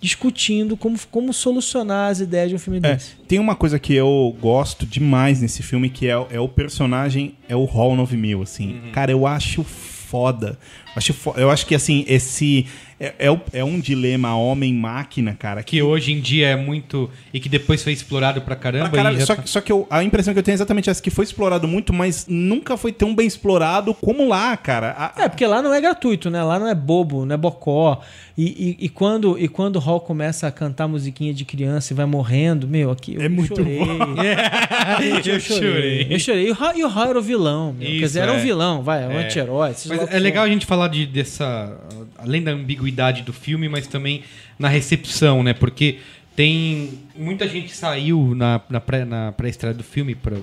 discutindo 0.00 0.76
como, 0.76 0.98
como 1.10 1.32
solucionar 1.32 2.10
as 2.10 2.20
ideias 2.20 2.48
de 2.48 2.54
um 2.54 2.58
filme 2.58 2.78
É, 2.82 2.94
desse. 2.94 3.16
tem 3.28 3.38
uma 3.38 3.54
coisa 3.54 3.78
que 3.78 3.94
eu 3.94 4.34
gosto 4.40 4.86
demais 4.86 5.42
nesse 5.42 5.62
filme, 5.62 5.90
que 5.90 6.06
é, 6.06 6.12
é 6.30 6.40
o 6.40 6.48
personagem, 6.48 7.34
é 7.48 7.54
o 7.54 7.64
Hall 7.64 7.94
9000, 7.96 8.40
assim. 8.42 8.80
Cara, 8.92 9.12
eu 9.12 9.26
acho 9.26 9.62
foda. 10.10 10.58
Acho 10.96 11.12
fo- 11.14 11.34
eu 11.36 11.50
acho 11.50 11.64
que, 11.66 11.74
assim, 11.74 12.04
esse... 12.08 12.66
É, 13.02 13.14
é, 13.18 13.40
é 13.54 13.64
um 13.64 13.80
dilema 13.80 14.36
homem-máquina, 14.36 15.34
cara. 15.34 15.62
Que 15.62 15.82
hoje 15.82 16.12
em 16.12 16.20
dia 16.20 16.48
é 16.48 16.56
muito. 16.56 17.08
E 17.32 17.40
que 17.40 17.48
depois 17.48 17.82
foi 17.82 17.94
explorado 17.94 18.42
pra 18.42 18.54
caramba. 18.54 18.90
Pra 18.90 18.98
caralho, 18.98 19.16
e 19.18 19.22
só, 19.24 19.34
tá- 19.34 19.42
que, 19.42 19.48
só 19.48 19.60
que 19.62 19.72
eu- 19.72 19.86
a 19.88 20.04
impressão 20.04 20.34
que 20.34 20.38
eu 20.38 20.42
tenho 20.42 20.52
é 20.52 20.56
exatamente 20.56 20.90
essa, 20.90 21.02
que 21.02 21.08
foi 21.10 21.24
explorado 21.24 21.66
muito, 21.66 21.94
mas 21.94 22.26
nunca 22.28 22.76
foi 22.76 22.92
tão 22.92 23.14
bem 23.14 23.26
explorado 23.26 23.94
como 23.94 24.28
lá, 24.28 24.54
cara. 24.54 24.94
A- 25.16 25.22
É, 25.22 25.28
porque 25.30 25.46
lá 25.46 25.62
não 25.62 25.72
é 25.72 25.80
gratuito, 25.80 26.28
né? 26.28 26.42
Lá 26.42 26.58
não 26.58 26.68
é 26.68 26.74
bobo, 26.74 27.24
não 27.24 27.34
é 27.34 27.38
bocó. 27.38 28.02
E, 28.36 28.76
e, 28.80 28.84
e 28.84 28.88
quando, 28.90 29.38
e 29.38 29.48
quando 29.48 29.76
o 29.76 29.78
Hall 29.78 30.00
começa 30.00 30.46
a 30.46 30.50
cantar 30.52 30.86
musiquinha 30.86 31.32
de 31.32 31.44
criança 31.46 31.94
e 31.94 31.96
vai 31.96 32.04
morrendo, 32.06 32.68
meu, 32.68 32.90
aqui 32.90 33.14
eu 33.14 33.22
É 33.22 33.28
muito 33.30 33.56
chorei. 33.56 33.80
eu 35.26 35.40
chorei. 35.40 36.06
Eu 36.10 36.18
chorei. 36.18 36.48
E 36.48 36.50
o 36.50 36.54
Hall, 36.54 36.72
e 36.76 36.84
o 36.84 36.88
Hall 36.88 37.08
era 37.10 37.18
o 37.18 37.22
vilão, 37.22 37.72
meu. 37.72 37.86
Quer 37.86 37.92
Isso, 37.94 38.00
dizer, 38.00 38.20
era 38.20 38.32
um 38.32 38.36
é. 38.36 38.42
vilão, 38.42 38.82
vai, 38.82 39.06
um 39.06 39.12
É. 39.12 39.24
anti-herói. 39.24 39.70
Mas 39.70 39.82
que 40.08 40.14
é 40.14 40.18
legal 40.18 40.44
a 40.44 40.48
gente 40.48 40.66
falar 40.66 40.88
de, 40.88 41.06
dessa. 41.06 41.76
Além 42.18 42.42
da 42.42 42.50
ambiguidade 42.52 42.89
do 42.90 43.32
filme, 43.32 43.68
mas 43.68 43.86
também 43.86 44.22
na 44.58 44.68
recepção, 44.68 45.42
né? 45.42 45.52
Porque 45.54 45.98
tem. 46.36 46.90
Muita 47.16 47.46
gente 47.48 47.72
saiu 47.72 48.34
na, 48.34 48.60
na, 48.70 48.80
pré, 48.80 49.04
na 49.04 49.32
pré-estreia 49.32 49.74
do 49.74 49.82
filme 49.84 50.14
para 50.14 50.36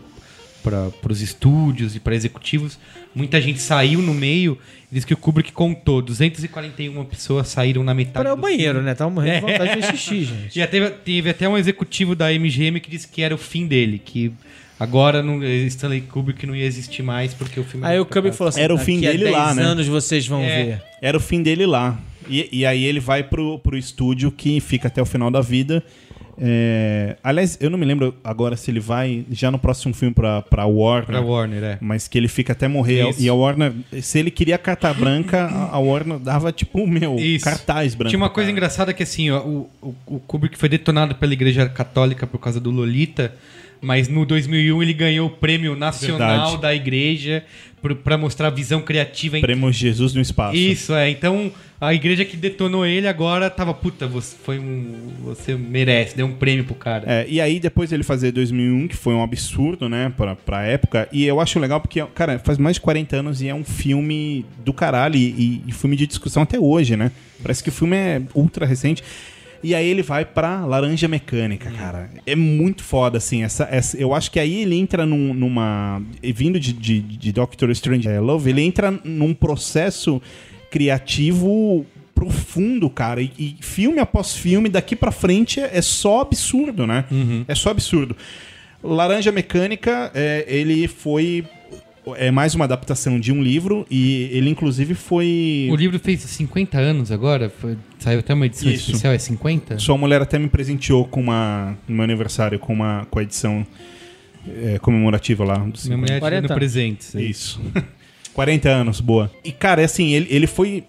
para 0.63 1.13
os 1.13 1.21
estúdios 1.21 1.95
e 1.95 1.99
para 1.99 2.13
executivos. 2.13 2.77
Muita 3.15 3.39
gente 3.39 3.57
saiu 3.59 4.01
no 4.01 4.13
meio 4.13 4.57
e 4.91 4.95
diz 4.95 5.05
que 5.05 5.13
o 5.13 5.17
Kubrick 5.17 5.53
contou. 5.53 6.01
241 6.01 7.05
pessoas 7.05 7.47
saíram 7.47 7.85
na 7.85 7.93
metade. 7.93 8.13
Para 8.25 8.33
o 8.33 8.35
do 8.35 8.41
banheiro, 8.41 8.73
filme. 8.73 8.85
né? 8.85 8.93
Tava 8.93 9.09
morrendo 9.09 9.45
de 9.45 9.51
vontade 9.53 9.79
de 9.79 9.87
xixi, 9.87 10.25
gente. 10.25 10.59
Já 10.59 10.67
teve, 10.67 10.89
teve 10.89 11.29
até 11.29 11.47
um 11.47 11.57
executivo 11.57 12.15
da 12.15 12.29
MGM 12.33 12.81
que 12.81 12.89
disse 12.89 13.07
que 13.07 13.21
era 13.21 13.33
o 13.33 13.37
fim 13.37 13.65
dele, 13.65 14.01
que 14.03 14.29
agora 14.77 15.23
não, 15.23 15.41
Stanley 15.43 16.01
Kubrick 16.01 16.45
não 16.45 16.53
ia 16.55 16.65
existir 16.65 17.01
mais 17.01 17.33
porque 17.33 17.59
o 17.61 17.63
filme 17.63 17.85
Aí 17.85 17.93
era 17.93 18.01
o 18.01 18.05
Kubrick 18.05 18.35
falou 18.35 18.49
assim: 18.49 18.59
Era 18.61 18.73
o 18.73 18.77
fim 18.77 18.99
dele 18.99 19.23
10 19.23 19.31
lá, 19.31 19.53
né? 19.55 19.63
anos 19.63 19.87
vocês 19.87 20.27
vão 20.27 20.43
É. 20.43 20.63
ver. 20.65 20.81
Era 21.01 21.15
o 21.15 21.21
fim 21.21 21.41
dele 21.41 21.65
lá. 21.65 21.97
E, 22.29 22.49
e 22.51 22.65
aí 22.65 22.83
ele 22.83 22.99
vai 22.99 23.23
pro, 23.23 23.59
pro 23.59 23.77
estúdio 23.77 24.31
que 24.31 24.59
fica 24.59 24.87
até 24.87 25.01
o 25.01 25.05
final 25.05 25.31
da 25.31 25.41
vida. 25.41 25.83
É, 26.39 27.17
aliás, 27.23 27.57
eu 27.59 27.69
não 27.69 27.79
me 27.79 27.85
lembro 27.85 28.13
agora 28.23 28.55
se 28.55 28.69
ele 28.69 28.79
vai 28.79 29.25
já 29.31 29.49
no 29.49 29.57
próximo 29.57 29.93
filme 29.93 30.13
pra, 30.13 30.43
pra 30.43 30.65
Warner. 30.65 31.05
Pra 31.05 31.21
Warner, 31.21 31.63
é. 31.63 31.77
Mas 31.81 32.07
que 32.07 32.17
ele 32.17 32.27
fica 32.27 32.53
até 32.53 32.67
morrer. 32.67 33.09
Isso. 33.09 33.21
E 33.21 33.27
a 33.27 33.33
Warner, 33.33 33.73
se 34.01 34.19
ele 34.19 34.29
queria 34.29 34.57
carta 34.57 34.93
branca, 34.93 35.47
a 35.47 35.79
Warner 35.79 36.19
dava 36.19 36.51
tipo, 36.51 36.85
meu, 36.85 37.15
Isso. 37.15 37.43
cartaz 37.43 37.95
branco. 37.95 38.09
Tinha 38.09 38.21
uma 38.21 38.29
coisa 38.29 38.49
cara. 38.49 38.57
engraçada 38.57 38.93
que 38.93 39.01
assim, 39.01 39.31
ó, 39.31 39.39
o, 39.39 39.69
o, 39.81 39.95
o 40.05 40.19
Kubrick 40.19 40.57
foi 40.57 40.69
detonado 40.69 41.15
pela 41.15 41.33
Igreja 41.33 41.67
Católica 41.67 42.27
por 42.27 42.37
causa 42.37 42.59
do 42.59 42.69
Lolita, 42.69 43.33
mas 43.81 44.07
no 44.07 44.25
2001 44.25 44.81
ele 44.83 44.93
ganhou 44.93 45.27
o 45.27 45.31
prêmio 45.31 45.75
nacional 45.75 46.45
Verdade. 46.49 46.61
da 46.61 46.75
Igreja 46.75 47.43
pra 48.03 48.17
mostrar 48.17 48.47
a 48.47 48.49
visão 48.49 48.81
criativa 48.81 49.37
em 49.37 49.41
Prêmio 49.41 49.71
Jesus 49.71 50.13
no 50.13 50.19
espaço. 50.21 50.57
Isso, 50.57 50.93
é. 50.93 51.09
Então, 51.09 51.49
a 51.79 51.93
igreja 51.93 52.25
que 52.25 52.35
detonou 52.35 52.85
ele 52.85 53.07
agora 53.07 53.49
tava, 53.49 53.73
puta, 53.73 54.05
você 54.07 54.35
foi 54.43 54.59
um. 54.59 54.93
Você 55.23 55.55
merece, 55.55 56.17
deu 56.17 56.25
um 56.25 56.33
prêmio 56.33 56.65
pro 56.65 56.75
cara. 56.75 57.03
É, 57.07 57.25
e 57.29 57.39
aí 57.39 57.59
depois 57.59 57.91
ele 57.93 58.03
fazer 58.03 58.31
2001, 58.31 58.87
que 58.89 58.95
foi 58.97 59.13
um 59.13 59.21
absurdo, 59.23 59.87
né, 59.87 60.11
pra, 60.17 60.35
pra 60.35 60.63
época. 60.63 61.07
E 61.13 61.23
eu 61.25 61.39
acho 61.39 61.59
legal 61.59 61.79
porque, 61.79 62.03
cara, 62.15 62.39
faz 62.39 62.57
mais 62.57 62.75
de 62.75 62.81
40 62.81 63.15
anos 63.17 63.41
e 63.41 63.47
é 63.47 63.53
um 63.55 63.63
filme 63.63 64.43
do 64.65 64.73
caralho 64.73 65.15
e- 65.15 65.61
e 65.65 65.71
filme 65.71 65.95
de 65.95 66.07
discussão 66.07 66.43
até 66.43 66.59
hoje, 66.59 66.97
né? 66.97 67.11
Parece 67.41 67.63
que 67.63 67.69
o 67.69 67.71
filme 67.71 67.95
é 67.95 68.21
ultra 68.33 68.65
recente. 68.65 69.01
E 69.63 69.73
aí 69.73 69.87
ele 69.87 70.01
vai 70.03 70.23
pra 70.23 70.65
Laranja 70.65 71.07
Mecânica, 71.07 71.71
cara. 71.71 72.09
É 72.25 72.35
muito 72.35 72.83
foda, 72.83 73.17
assim. 73.17 73.43
Essa, 73.43 73.67
essa, 73.71 73.97
eu 73.97 74.13
acho 74.13 74.29
que 74.31 74.39
aí 74.39 74.61
ele 74.61 74.75
entra 74.75 75.05
num- 75.05 75.33
numa... 75.33 76.01
Vindo 76.21 76.59
de, 76.59 76.73
de, 76.73 76.99
de 77.01 77.31
Doctor 77.31 77.69
Strange 77.71 78.07
Love, 78.19 78.49
ele 78.49 78.61
entra 78.61 78.91
num 79.03 79.33
processo 79.33 80.21
criativo 80.69 81.85
profundo, 82.13 82.89
cara. 82.89 83.21
E, 83.21 83.31
e 83.37 83.55
filme 83.61 83.99
após 83.99 84.33
filme, 84.35 84.69
daqui 84.69 84.95
pra 84.95 85.11
frente, 85.11 85.59
é, 85.59 85.71
é 85.77 85.81
só 85.81 86.21
absurdo, 86.21 86.85
né? 86.87 87.05
É 87.47 87.55
só 87.55 87.69
absurdo. 87.71 88.15
Laranja 88.83 89.31
Mecânica, 89.31 90.11
é, 90.13 90.45
ele 90.47 90.87
foi... 90.87 91.43
É 92.15 92.31
mais 92.31 92.55
uma 92.55 92.65
adaptação 92.65 93.19
de 93.19 93.31
um 93.31 93.41
livro 93.43 93.85
e 93.89 94.29
ele, 94.31 94.49
inclusive, 94.49 94.93
foi... 94.93 95.67
O 95.71 95.75
livro 95.75 95.99
fez 95.99 96.21
50 96.21 96.77
anos 96.77 97.11
agora, 97.11 97.49
foi- 97.49 97.77
saiu 97.99 98.19
até 98.19 98.33
uma 98.33 98.45
edição 98.45 98.69
Isso. 98.71 98.85
especial, 98.91 99.13
é 99.13 99.17
50? 99.17 99.79
Sua 99.79 99.97
mulher 99.97 100.21
até 100.21 100.37
me 100.39 100.47
presenteou 100.47 101.05
com 101.05 101.19
uma 101.21 101.77
no 101.87 101.95
meu 101.95 102.03
aniversário 102.03 102.57
com 102.59 102.73
uma 102.73 103.05
com 103.09 103.19
a 103.19 103.23
edição 103.23 103.65
é, 104.63 104.79
comemorativa 104.79 105.43
lá 105.43 105.55
dos 105.57 105.85
Minha 105.87 105.97
50. 105.97 105.99
mulher 105.99 106.15
te 106.15 106.19
40 106.19 106.47
dando 106.47 106.57
presentes. 106.57 107.15
aí. 107.15 107.29
Isso. 107.29 107.59
40 108.33 108.69
anos, 108.69 108.99
boa. 109.01 109.31
E 109.43 109.51
cara, 109.51 109.81
é 109.81 109.85
assim, 109.85 110.13
ele, 110.13 110.27
ele 110.29 110.47
foi 110.47 110.83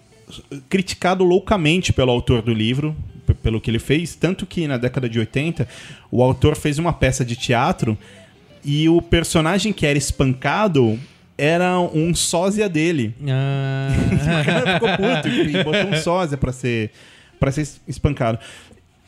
criticado 0.69 1.23
loucamente 1.23 1.91
pelo 1.91 2.11
autor 2.11 2.41
do 2.41 2.53
livro, 2.53 2.95
pelo 3.43 3.59
que 3.59 3.69
ele 3.69 3.79
fez, 3.79 4.15
tanto 4.15 4.45
que 4.45 4.67
na 4.67 4.77
década 4.77 5.09
de 5.09 5.19
80 5.19 5.67
o 6.11 6.23
autor 6.23 6.55
fez 6.55 6.77
uma 6.79 6.93
peça 6.93 7.23
de 7.25 7.35
teatro 7.35 7.97
e 8.63 8.87
o 8.89 9.01
personagem 9.01 9.71
que 9.73 9.85
era 9.85 9.97
espancado 9.97 10.99
era 11.37 11.79
um 11.79 12.13
sósia 12.13 12.67
dele. 12.67 13.13
Ah, 13.27 13.89
O 14.41 14.45
cara 14.45 14.73
ficou 14.73 14.89
puto 14.89 15.27
e 15.29 15.51
botou 15.63 15.87
um 15.91 15.95
sósia 15.95 16.37
pra 16.37 16.51
ser, 16.51 16.91
pra 17.39 17.51
ser 17.51 17.67
espancado. 17.87 18.39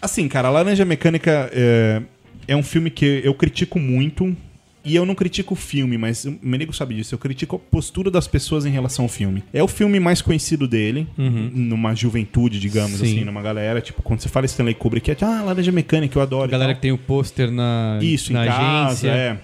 Assim, 0.01 0.27
cara, 0.27 0.49
Laranja 0.49 0.85
Mecânica 0.85 1.49
é, 1.53 2.01
é 2.47 2.55
um 2.55 2.63
filme 2.63 2.89
que 2.89 3.21
eu 3.23 3.33
critico 3.33 3.77
muito. 3.79 4.35
E 4.83 4.95
eu 4.95 5.05
não 5.05 5.13
critico 5.13 5.53
o 5.53 5.57
filme, 5.57 5.97
mas 5.97 6.25
o 6.25 6.39
Menigo 6.41 6.73
sabe 6.73 6.95
disso. 6.95 7.13
Eu 7.13 7.19
critico 7.19 7.55
a 7.55 7.59
postura 7.59 8.09
das 8.09 8.27
pessoas 8.27 8.65
em 8.65 8.71
relação 8.71 9.05
ao 9.05 9.09
filme. 9.09 9.43
É 9.53 9.61
o 9.61 9.67
filme 9.67 9.99
mais 9.99 10.21
conhecido 10.21 10.67
dele, 10.67 11.07
numa 11.17 11.93
juventude, 11.93 12.59
digamos 12.59 12.97
Sim. 12.99 13.05
assim, 13.05 13.23
numa 13.23 13.41
galera. 13.41 13.79
Tipo, 13.79 14.01
quando 14.01 14.21
você 14.21 14.29
fala 14.29 14.45
Stanley 14.45 14.73
Kubrick, 14.73 15.11
é 15.11 15.17
ah, 15.21 15.43
Laranja 15.43 15.71
Mecânica, 15.71 16.17
eu 16.17 16.21
adoro. 16.21 16.45
a 16.45 16.47
galera 16.47 16.73
que 16.73 16.81
tem 16.81 16.91
o 16.91 16.97
pôster 16.97 17.51
na, 17.51 17.99
Isso, 18.01 18.33
na 18.33 18.45
em 18.45 18.47
casa, 18.49 19.07
agência. 19.07 19.09
é. 19.09 19.37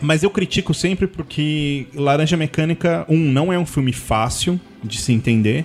Mas 0.00 0.22
eu 0.22 0.30
critico 0.30 0.74
sempre 0.74 1.06
porque 1.06 1.86
Laranja 1.94 2.36
Mecânica, 2.36 3.04
um, 3.08 3.18
não 3.18 3.52
é 3.52 3.58
um 3.58 3.66
filme 3.66 3.92
fácil 3.92 4.60
de 4.82 4.98
se 4.98 5.12
entender. 5.12 5.64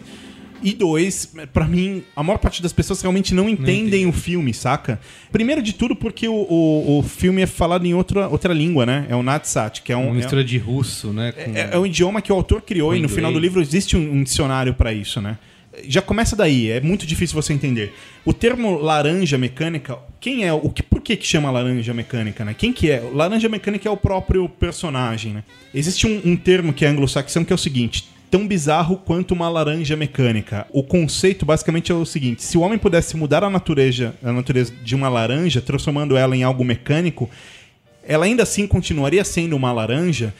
E 0.63 0.73
dois, 0.73 1.31
pra 1.53 1.65
mim, 1.67 2.03
a 2.15 2.23
maior 2.23 2.37
parte 2.37 2.61
das 2.61 2.73
pessoas 2.73 3.01
realmente 3.01 3.33
não 3.33 3.47
entendem 3.47 4.07
o 4.07 4.11
filme, 4.11 4.53
saca? 4.53 4.99
Primeiro 5.31 5.61
de 5.61 5.73
tudo 5.73 5.95
porque 5.95 6.27
o, 6.27 6.33
o, 6.33 6.99
o 6.99 7.03
filme 7.03 7.41
é 7.41 7.45
falado 7.45 7.85
em 7.85 7.93
outra, 7.93 8.27
outra 8.27 8.53
língua, 8.53 8.85
né? 8.85 9.05
É 9.09 9.15
o 9.15 9.21
Natsat, 9.21 9.81
que 9.81 9.91
é 9.91 9.97
um, 9.97 10.05
Uma 10.07 10.15
mistura 10.15 10.43
de 10.43 10.57
russo, 10.57 11.11
né? 11.13 11.31
com- 11.31 11.55
é, 11.55 11.69
é 11.73 11.77
um 11.77 11.85
idioma 11.85 12.21
que 12.21 12.31
o 12.31 12.35
autor 12.35 12.61
criou 12.61 12.95
e 12.95 12.99
no 12.99 13.09
final 13.09 13.31
do 13.31 13.39
livro 13.39 13.61
existe 13.61 13.95
um, 13.95 14.13
um 14.13 14.23
dicionário 14.23 14.73
pra 14.73 14.91
isso, 14.93 15.21
né? 15.21 15.37
Já 15.87 16.01
começa 16.01 16.37
daí, 16.37 16.71
é 16.71 16.79
muito 16.79 17.05
difícil 17.05 17.35
você 17.39 17.51
entender. 17.51 17.93
O 18.23 18.31
termo 18.31 18.77
laranja 18.77 19.37
mecânica, 19.37 19.97
quem 20.21 20.45
é 20.45 20.53
o 20.53 20.69
que 20.69 20.81
por 20.81 21.01
que 21.01 21.17
que 21.17 21.27
chama 21.27 21.51
laranja 21.51 21.93
mecânica, 21.93 22.45
né? 22.45 22.55
Quem 22.57 22.71
que 22.71 22.89
é? 22.89 23.03
Laranja 23.13 23.49
mecânica 23.49 23.87
é 23.89 23.91
o 23.91 23.97
próprio 23.97 24.47
personagem, 24.47 25.33
né? 25.33 25.43
Existe 25.73 26.07
um, 26.07 26.21
um 26.23 26.37
termo 26.37 26.71
que 26.71 26.85
é 26.85 26.87
anglo-saxão 26.87 27.43
que 27.43 27.51
é 27.51 27.55
o 27.55 27.57
seguinte: 27.57 28.07
tão 28.35 28.45
bizarro 28.45 28.97
quanto 28.97 29.33
uma 29.33 29.47
laranja 29.47 29.95
mecânica. 29.95 30.67
O 30.69 30.83
conceito 30.83 31.45
basicamente 31.45 31.89
é 31.89 31.95
o 31.95 32.05
seguinte: 32.05 32.43
se 32.43 32.57
o 32.57 32.61
homem 32.61 32.77
pudesse 32.77 33.15
mudar 33.15 33.45
a 33.45 33.49
natureza, 33.49 34.13
a 34.21 34.29
natureza 34.29 34.73
de 34.83 34.93
uma 34.93 35.07
laranja, 35.07 35.61
transformando 35.61 36.17
ela 36.17 36.35
em 36.35 36.43
algo 36.43 36.61
mecânico, 36.61 37.29
ela 38.05 38.25
ainda 38.25 38.43
assim 38.43 38.67
continuaria 38.67 39.23
sendo 39.23 39.55
uma 39.55 39.71
laranja. 39.71 40.33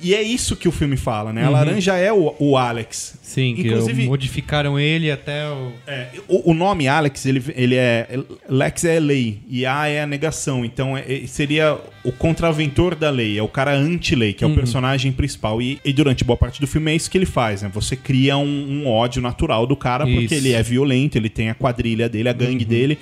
E 0.00 0.14
é 0.14 0.22
isso 0.22 0.54
que 0.56 0.68
o 0.68 0.72
filme 0.72 0.96
fala, 0.96 1.32
né? 1.32 1.44
A 1.44 1.48
laranja 1.50 1.96
é 1.96 2.12
o, 2.12 2.34
o 2.38 2.56
Alex. 2.56 3.18
Sim, 3.22 3.54
Inclusive, 3.58 4.06
modificaram 4.06 4.78
ele 4.78 5.10
até 5.10 5.46
o. 5.48 5.72
é, 5.86 6.06
o, 6.28 6.52
o 6.52 6.54
nome 6.54 6.88
Alex, 6.88 7.26
ele, 7.26 7.42
ele 7.54 7.74
é. 7.74 8.08
Lex 8.48 8.84
é 8.84 9.00
lei 9.00 9.40
e 9.48 9.66
A 9.66 9.86
é 9.88 10.02
a 10.02 10.06
negação. 10.06 10.64
Então 10.64 10.96
é- 10.96 11.04
é- 11.06 11.26
seria 11.26 11.76
o 12.04 12.12
contraventor 12.12 12.94
da 12.94 13.10
lei, 13.10 13.38
é 13.38 13.42
o 13.42 13.48
cara 13.48 13.74
anti-lei, 13.74 14.32
que 14.32 14.44
é 14.44 14.46
o 14.46 14.54
personagem 14.54 15.12
principal. 15.12 15.60
E, 15.60 15.78
e 15.84 15.92
durante 15.92 16.24
boa 16.24 16.36
parte 16.36 16.60
do 16.60 16.66
filme 16.66 16.92
é 16.92 16.94
isso 16.96 17.10
que 17.10 17.18
ele 17.18 17.26
faz, 17.26 17.62
né? 17.62 17.70
Você 17.74 17.96
cria 17.96 18.36
um, 18.36 18.82
um 18.82 18.88
ódio 18.88 19.20
natural 19.20 19.66
do 19.66 19.76
cara 19.76 20.06
porque 20.06 20.24
Isso. 20.24 20.34
ele 20.34 20.52
é 20.52 20.62
violento, 20.62 21.16
ele 21.16 21.28
tem 21.28 21.50
a 21.50 21.54
quadrilha 21.54 22.08
dele, 22.08 22.28
a 22.28 22.32
gangue 22.32 22.64
dele. 22.64 22.98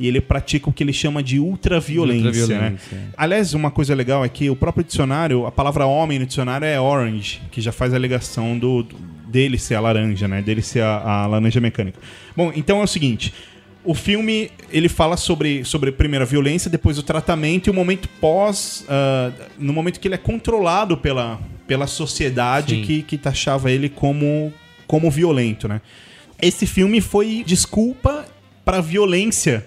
E 0.00 0.08
ele 0.08 0.18
pratica 0.18 0.70
o 0.70 0.72
que 0.72 0.82
ele 0.82 0.94
chama 0.94 1.22
de 1.22 1.38
ultraviolência. 1.38 2.26
Ultraviolência, 2.30 2.96
né? 2.96 3.08
Aliás, 3.16 3.52
uma 3.52 3.70
coisa 3.70 3.94
legal 3.94 4.24
é 4.24 4.28
que 4.30 4.48
o 4.48 4.56
próprio 4.56 4.82
dicionário, 4.82 5.44
a 5.44 5.52
palavra 5.52 5.84
homem 5.84 6.18
no 6.18 6.24
dicionário 6.24 6.64
é 6.66 6.80
orange, 6.80 7.42
que 7.52 7.60
já 7.60 7.70
faz 7.70 7.92
a 7.92 7.98
ligação 7.98 8.58
do, 8.58 8.82
do- 8.82 8.96
dele 9.28 9.58
ser 9.58 9.74
a 9.74 9.80
laranja, 9.80 10.26
né? 10.26 10.40
Dele 10.40 10.62
ser 10.62 10.82
a, 10.82 10.96
a 11.02 11.26
laranja 11.26 11.60
mecânica. 11.60 11.98
Bom, 12.34 12.50
então 12.56 12.80
é 12.80 12.84
o 12.84 12.86
seguinte. 12.86 13.34
O 13.84 13.92
filme 13.94 14.50
ele 14.72 14.88
fala 14.88 15.18
sobre, 15.18 15.64
sobre 15.64 15.92
primeiro 15.92 16.24
a 16.24 16.26
violência, 16.26 16.70
depois 16.70 16.98
o 16.98 17.02
tratamento 17.02 17.66
e 17.66 17.70
o 17.70 17.74
momento 17.74 18.08
pós, 18.20 18.86
ah, 18.88 19.30
no 19.58 19.72
momento 19.74 20.00
que 20.00 20.08
ele 20.08 20.14
é 20.14 20.18
controlado 20.18 20.96
pela, 20.96 21.38
pela 21.66 21.86
sociedade 21.86 22.76
Sim. 22.76 22.82
que, 22.82 23.02
que 23.02 23.18
taxava 23.18 23.70
ele 23.70 23.90
como, 23.90 24.50
como 24.86 25.10
violento, 25.10 25.68
né? 25.68 25.82
Esse 26.40 26.66
filme 26.66 27.02
foi 27.02 27.44
desculpa 27.46 28.24
para 28.64 28.80
violência. 28.80 29.66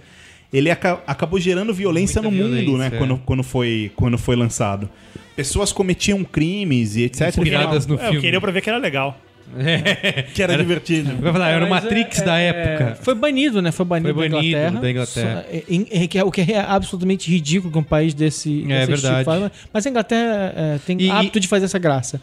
Ele 0.54 0.70
aca- 0.70 1.02
acabou 1.08 1.40
gerando 1.40 1.74
violência 1.74 2.22
Muita 2.22 2.38
no 2.38 2.44
mundo, 2.44 2.56
violência, 2.62 2.90
né? 2.90 2.96
é. 2.96 3.00
Quando, 3.00 3.18
quando, 3.26 3.44
foi, 3.44 3.92
quando 3.96 4.18
foi 4.18 4.36
lançado. 4.36 4.88
Pessoas 5.36 5.72
cometiam 5.72 6.24
crimes 6.24 6.96
e 6.96 7.04
etc. 7.06 7.30
Inspiradas 7.30 7.88
no 7.88 7.96
É, 7.96 7.98
eu 7.98 8.04
filme. 8.10 8.22
queria 8.22 8.40
pra 8.40 8.52
ver 8.52 8.62
que 8.62 8.70
era 8.70 8.78
legal. 8.78 9.18
Que 10.34 10.42
era, 10.42 10.56
divertido. 10.58 11.16
Vai 11.20 11.32
falar, 11.32 11.50
era 11.50 11.66
o 11.66 11.70
Mas, 11.70 11.84
Matrix 11.84 12.20
é, 12.20 12.26
da 12.26 12.40
é, 12.40 12.48
época. 12.48 12.98
Foi 13.04 13.14
banido, 13.16 13.62
né? 13.62 13.72
Foi 13.72 13.86
banido, 13.86 14.14
Foi 14.14 14.30
banido 14.30 14.52
da 14.52 14.60
Inglaterra. 14.60 14.82
da 14.82 14.92
Inglaterra. 14.92 15.46
Só- 15.50 15.58
em- 15.70 15.88
em- 15.92 16.08
que 16.08 16.18
é- 16.18 16.24
o 16.24 16.32
que 16.32 16.42
é 16.42 16.60
absolutamente 16.60 17.30
ridículo 17.32 17.72
que 17.72 17.78
um 17.78 17.84
país 17.84 18.14
desse, 18.14 18.64
É 18.70 18.86
desse 18.86 19.02
verdade. 19.02 19.18
tipo 19.20 19.32
faz. 19.40 19.52
Mas 19.72 19.86
a 19.86 19.90
Inglaterra 19.90 20.54
é, 20.56 20.80
tem 20.86 20.98
E- 21.02 21.10
hábito 21.10 21.40
de 21.40 21.48
fazer 21.48 21.66
essa 21.66 21.78
graça. 21.80 22.22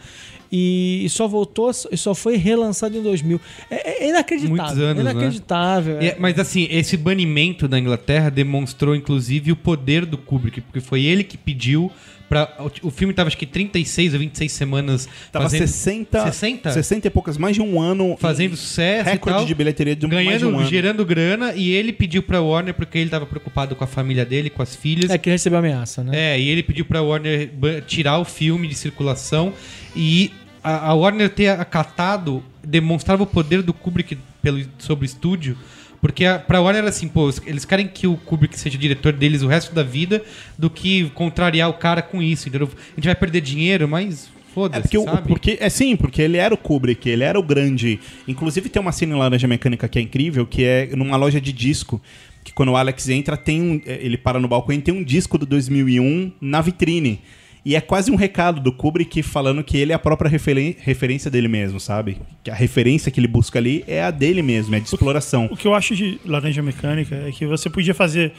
E, 0.52 1.06
só 1.08 1.28
voltou, 1.28 1.70
e 1.92 1.96
só 1.96 2.14
foi 2.14 2.36
relançado 2.36 2.96
em 2.96 3.02
2000. 3.02 3.40
É, 3.70 4.04
é 4.04 4.08
inacreditável. 4.08 4.56
Muitos 4.56 4.78
anos, 4.78 5.04
né? 5.04 5.10
inacreditável. 5.10 5.98
É, 6.00 6.16
mas 6.18 6.38
assim, 6.38 6.66
esse 6.70 6.96
banimento 6.96 7.68
da 7.68 7.78
Inglaterra 7.78 8.30
demonstrou 8.30 8.96
inclusive 8.96 9.52
o 9.52 9.56
poder 9.56 10.04
do 10.04 10.18
Kubrick, 10.18 10.60
porque 10.60 10.80
foi 10.80 11.04
ele 11.04 11.22
que 11.22 11.36
pediu 11.36 11.90
para 12.30 12.48
o 12.82 12.90
filme 12.92 13.12
tava 13.12 13.26
acho 13.26 13.36
que 13.36 13.44
36 13.44 14.12
ou 14.12 14.20
26 14.20 14.52
semanas 14.52 15.08
Tava 15.32 15.46
fazendo 15.46 15.66
60, 15.66 16.22
60? 16.26 16.70
60 16.70 17.08
e 17.08 17.10
poucas, 17.10 17.36
mais 17.36 17.56
de 17.56 17.60
um 17.60 17.80
ano. 17.80 18.16
fazendo 18.20 18.56
sucesso 18.56 19.08
e 19.08 19.12
recorde 19.12 19.38
tal, 19.38 19.46
de 19.46 19.52
bilheteria 19.52 19.96
de 19.96 20.06
mais 20.06 20.20
de 20.20 20.24
ganhando, 20.24 20.48
um 20.48 20.60
ano. 20.60 20.68
gerando 20.68 21.04
grana 21.04 21.52
e 21.54 21.72
ele 21.72 21.92
pediu 21.92 22.22
pra 22.22 22.40
Warner 22.40 22.72
porque 22.72 22.98
ele 22.98 23.10
tava 23.10 23.26
preocupado 23.26 23.74
com 23.74 23.82
a 23.82 23.86
família 23.86 24.24
dele, 24.24 24.48
com 24.48 24.62
as 24.62 24.76
filhas. 24.76 25.10
É 25.10 25.18
que 25.18 25.28
recebeu 25.28 25.58
ameaça, 25.58 26.04
né? 26.04 26.34
É, 26.34 26.40
e 26.40 26.48
ele 26.48 26.62
pediu 26.62 26.84
pra 26.84 27.02
Warner 27.02 27.50
tirar 27.88 28.20
o 28.20 28.24
filme 28.24 28.68
de 28.68 28.76
circulação 28.76 29.52
e 29.96 30.30
a, 30.62 30.88
a 30.90 30.94
Warner 30.94 31.28
ter 31.30 31.48
acatado 31.48 32.42
demonstrava 32.64 33.22
o 33.22 33.26
poder 33.26 33.62
do 33.62 33.72
Kubrick 33.72 34.18
pelo, 34.42 34.62
sobre 34.78 35.04
o 35.04 35.06
estúdio, 35.06 35.56
porque 36.00 36.24
a, 36.24 36.38
pra 36.38 36.60
Warner 36.60 36.80
era 36.82 36.88
assim, 36.90 37.08
pô, 37.08 37.30
eles 37.46 37.64
querem 37.64 37.86
que 37.88 38.06
o 38.06 38.16
Kubrick 38.16 38.58
seja 38.58 38.76
diretor 38.78 39.12
deles 39.12 39.42
o 39.42 39.48
resto 39.48 39.74
da 39.74 39.82
vida 39.82 40.22
do 40.58 40.68
que 40.70 41.10
contrariar 41.10 41.68
o 41.68 41.74
cara 41.74 42.02
com 42.02 42.22
isso, 42.22 42.48
entendeu? 42.48 42.68
A 42.68 42.94
gente 42.96 43.04
vai 43.06 43.14
perder 43.14 43.40
dinheiro, 43.40 43.86
mas 43.88 44.28
foda-se, 44.54 44.78
É 44.78 44.82
porque, 44.82 44.98
o- 44.98 45.04
sabe? 45.04 45.28
porque 45.28 45.58
é 45.60 45.68
sim, 45.68 45.96
porque 45.96 46.20
ele 46.22 46.36
era 46.36 46.54
o 46.54 46.58
Kubrick, 46.58 47.08
ele 47.08 47.22
era 47.24 47.38
o 47.38 47.42
grande. 47.42 48.00
Inclusive 48.26 48.68
tem 48.68 48.80
uma 48.80 48.92
cena 48.92 49.14
em 49.14 49.18
Laranja 49.18 49.46
Mecânica 49.46 49.88
que 49.88 49.98
é 49.98 50.02
incrível, 50.02 50.46
que 50.46 50.64
é 50.64 50.88
numa 50.96 51.16
loja 51.16 51.40
de 51.40 51.52
disco. 51.52 52.00
que 52.42 52.54
quando 52.54 52.70
o 52.70 52.76
Alex 52.76 53.06
entra, 53.10 53.36
tem 53.36 53.60
um, 53.60 53.80
é, 53.84 53.98
ele 54.02 54.16
para 54.16 54.40
no 54.40 54.48
balcão 54.48 54.74
e 54.74 54.80
tem 54.80 54.94
um 54.94 55.04
disco 55.04 55.36
do 55.36 55.44
2001 55.44 56.32
na 56.40 56.62
vitrine. 56.62 57.20
E 57.64 57.76
é 57.76 57.80
quase 57.80 58.10
um 58.10 58.16
recado 58.16 58.60
do 58.60 58.72
Kubrick 58.72 59.22
falando 59.22 59.62
que 59.62 59.76
ele 59.76 59.92
é 59.92 59.94
a 59.94 59.98
própria 59.98 60.28
referência 60.28 61.30
dele 61.30 61.48
mesmo, 61.48 61.78
sabe? 61.78 62.16
Que 62.42 62.50
a 62.50 62.54
referência 62.54 63.10
que 63.12 63.20
ele 63.20 63.28
busca 63.28 63.58
ali 63.58 63.84
é 63.86 64.02
a 64.02 64.10
dele 64.10 64.40
mesmo, 64.40 64.74
é 64.74 64.80
de 64.80 64.86
exploração. 64.86 65.46
O 65.50 65.56
que 65.56 65.66
eu 65.66 65.74
acho 65.74 65.94
de 65.94 66.18
Laranja 66.24 66.62
Mecânica 66.62 67.14
é 67.26 67.30
que 67.30 67.44
você 67.44 67.68
podia 67.68 67.92
fazer. 67.92 68.32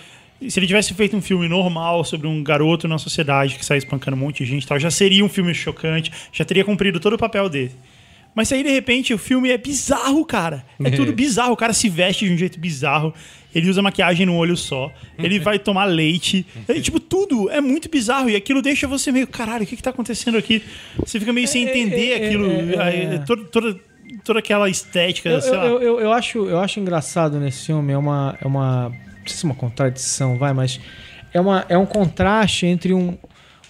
Se 0.49 0.59
ele 0.59 0.65
tivesse 0.65 0.95
feito 0.95 1.15
um 1.15 1.21
filme 1.21 1.47
normal 1.47 2.03
sobre 2.03 2.25
um 2.25 2.43
garoto 2.43 2.87
na 2.87 2.97
sociedade 2.97 3.55
que 3.55 3.65
sai 3.65 3.77
espancando 3.77 4.17
um 4.17 4.19
monte 4.19 4.43
de 4.43 4.49
gente 4.49 4.63
e 4.63 4.67
tal, 4.67 4.79
já 4.79 4.89
seria 4.89 5.23
um 5.23 5.29
filme 5.29 5.53
chocante, 5.53 6.11
já 6.33 6.43
teria 6.43 6.65
cumprido 6.65 6.99
todo 6.99 7.13
o 7.13 7.17
papel 7.17 7.47
dele. 7.47 7.71
Mas 8.33 8.51
aí, 8.51 8.63
de 8.63 8.69
repente, 8.71 9.13
o 9.13 9.17
filme 9.17 9.49
é 9.49 9.57
bizarro, 9.57 10.23
cara. 10.25 10.65
É 10.83 10.89
tudo 10.95 11.11
bizarro. 11.13 11.51
O 11.53 11.57
cara 11.57 11.73
se 11.73 11.89
veste 11.89 12.25
de 12.25 12.33
um 12.33 12.37
jeito 12.37 12.59
bizarro. 12.59 13.13
Ele 13.53 13.69
usa 13.69 13.81
maquiagem 13.81 14.25
num 14.25 14.37
olho 14.37 14.55
só. 14.55 14.89
Ele 15.19 15.37
vai 15.37 15.59
tomar 15.59 15.83
leite. 15.83 16.45
É, 16.67 16.79
tipo, 16.79 16.99
tudo 16.99 17.49
é 17.49 17.59
muito 17.59 17.89
bizarro. 17.89 18.29
E 18.29 18.35
aquilo 18.35 18.61
deixa 18.61 18.87
você 18.87 19.11
meio, 19.11 19.27
caralho, 19.27 19.63
o 19.63 19.67
que, 19.67 19.75
que 19.75 19.83
tá 19.83 19.89
acontecendo 19.89 20.37
aqui? 20.37 20.63
Você 20.99 21.19
fica 21.19 21.33
meio 21.33 21.47
sem 21.47 21.67
É, 21.67 21.69
entender 21.69 22.11
é, 22.11 22.25
aquilo. 22.27 22.49
é, 22.49 22.75
é. 22.75 22.81
aí, 22.81 23.25
toda, 23.25 23.43
toda, 23.43 23.79
toda 24.23 24.39
aquela 24.39 24.69
estética, 24.69 25.27
Eu, 25.29 25.41
sei 25.41 25.51
lá. 25.51 25.65
eu, 25.65 25.81
eu, 25.81 25.99
eu 25.99 26.13
acho, 26.13 26.47
eu 26.47 26.59
acho 26.59 26.79
engraçado 26.79 27.37
nesse 27.39 27.65
filme, 27.65 27.91
é 27.91 27.97
uma. 27.97 28.37
É 28.41 28.47
uma 28.47 28.87
não 28.89 29.27
sei 29.27 29.35
se 29.35 29.45
é 29.45 29.49
uma 29.49 29.55
contradição, 29.55 30.37
vai, 30.37 30.53
mas 30.53 30.79
é, 31.33 31.39
uma, 31.41 31.65
é 31.67 31.77
um 31.77 31.85
contraste 31.85 32.65
entre 32.65 32.93
um, 32.93 33.17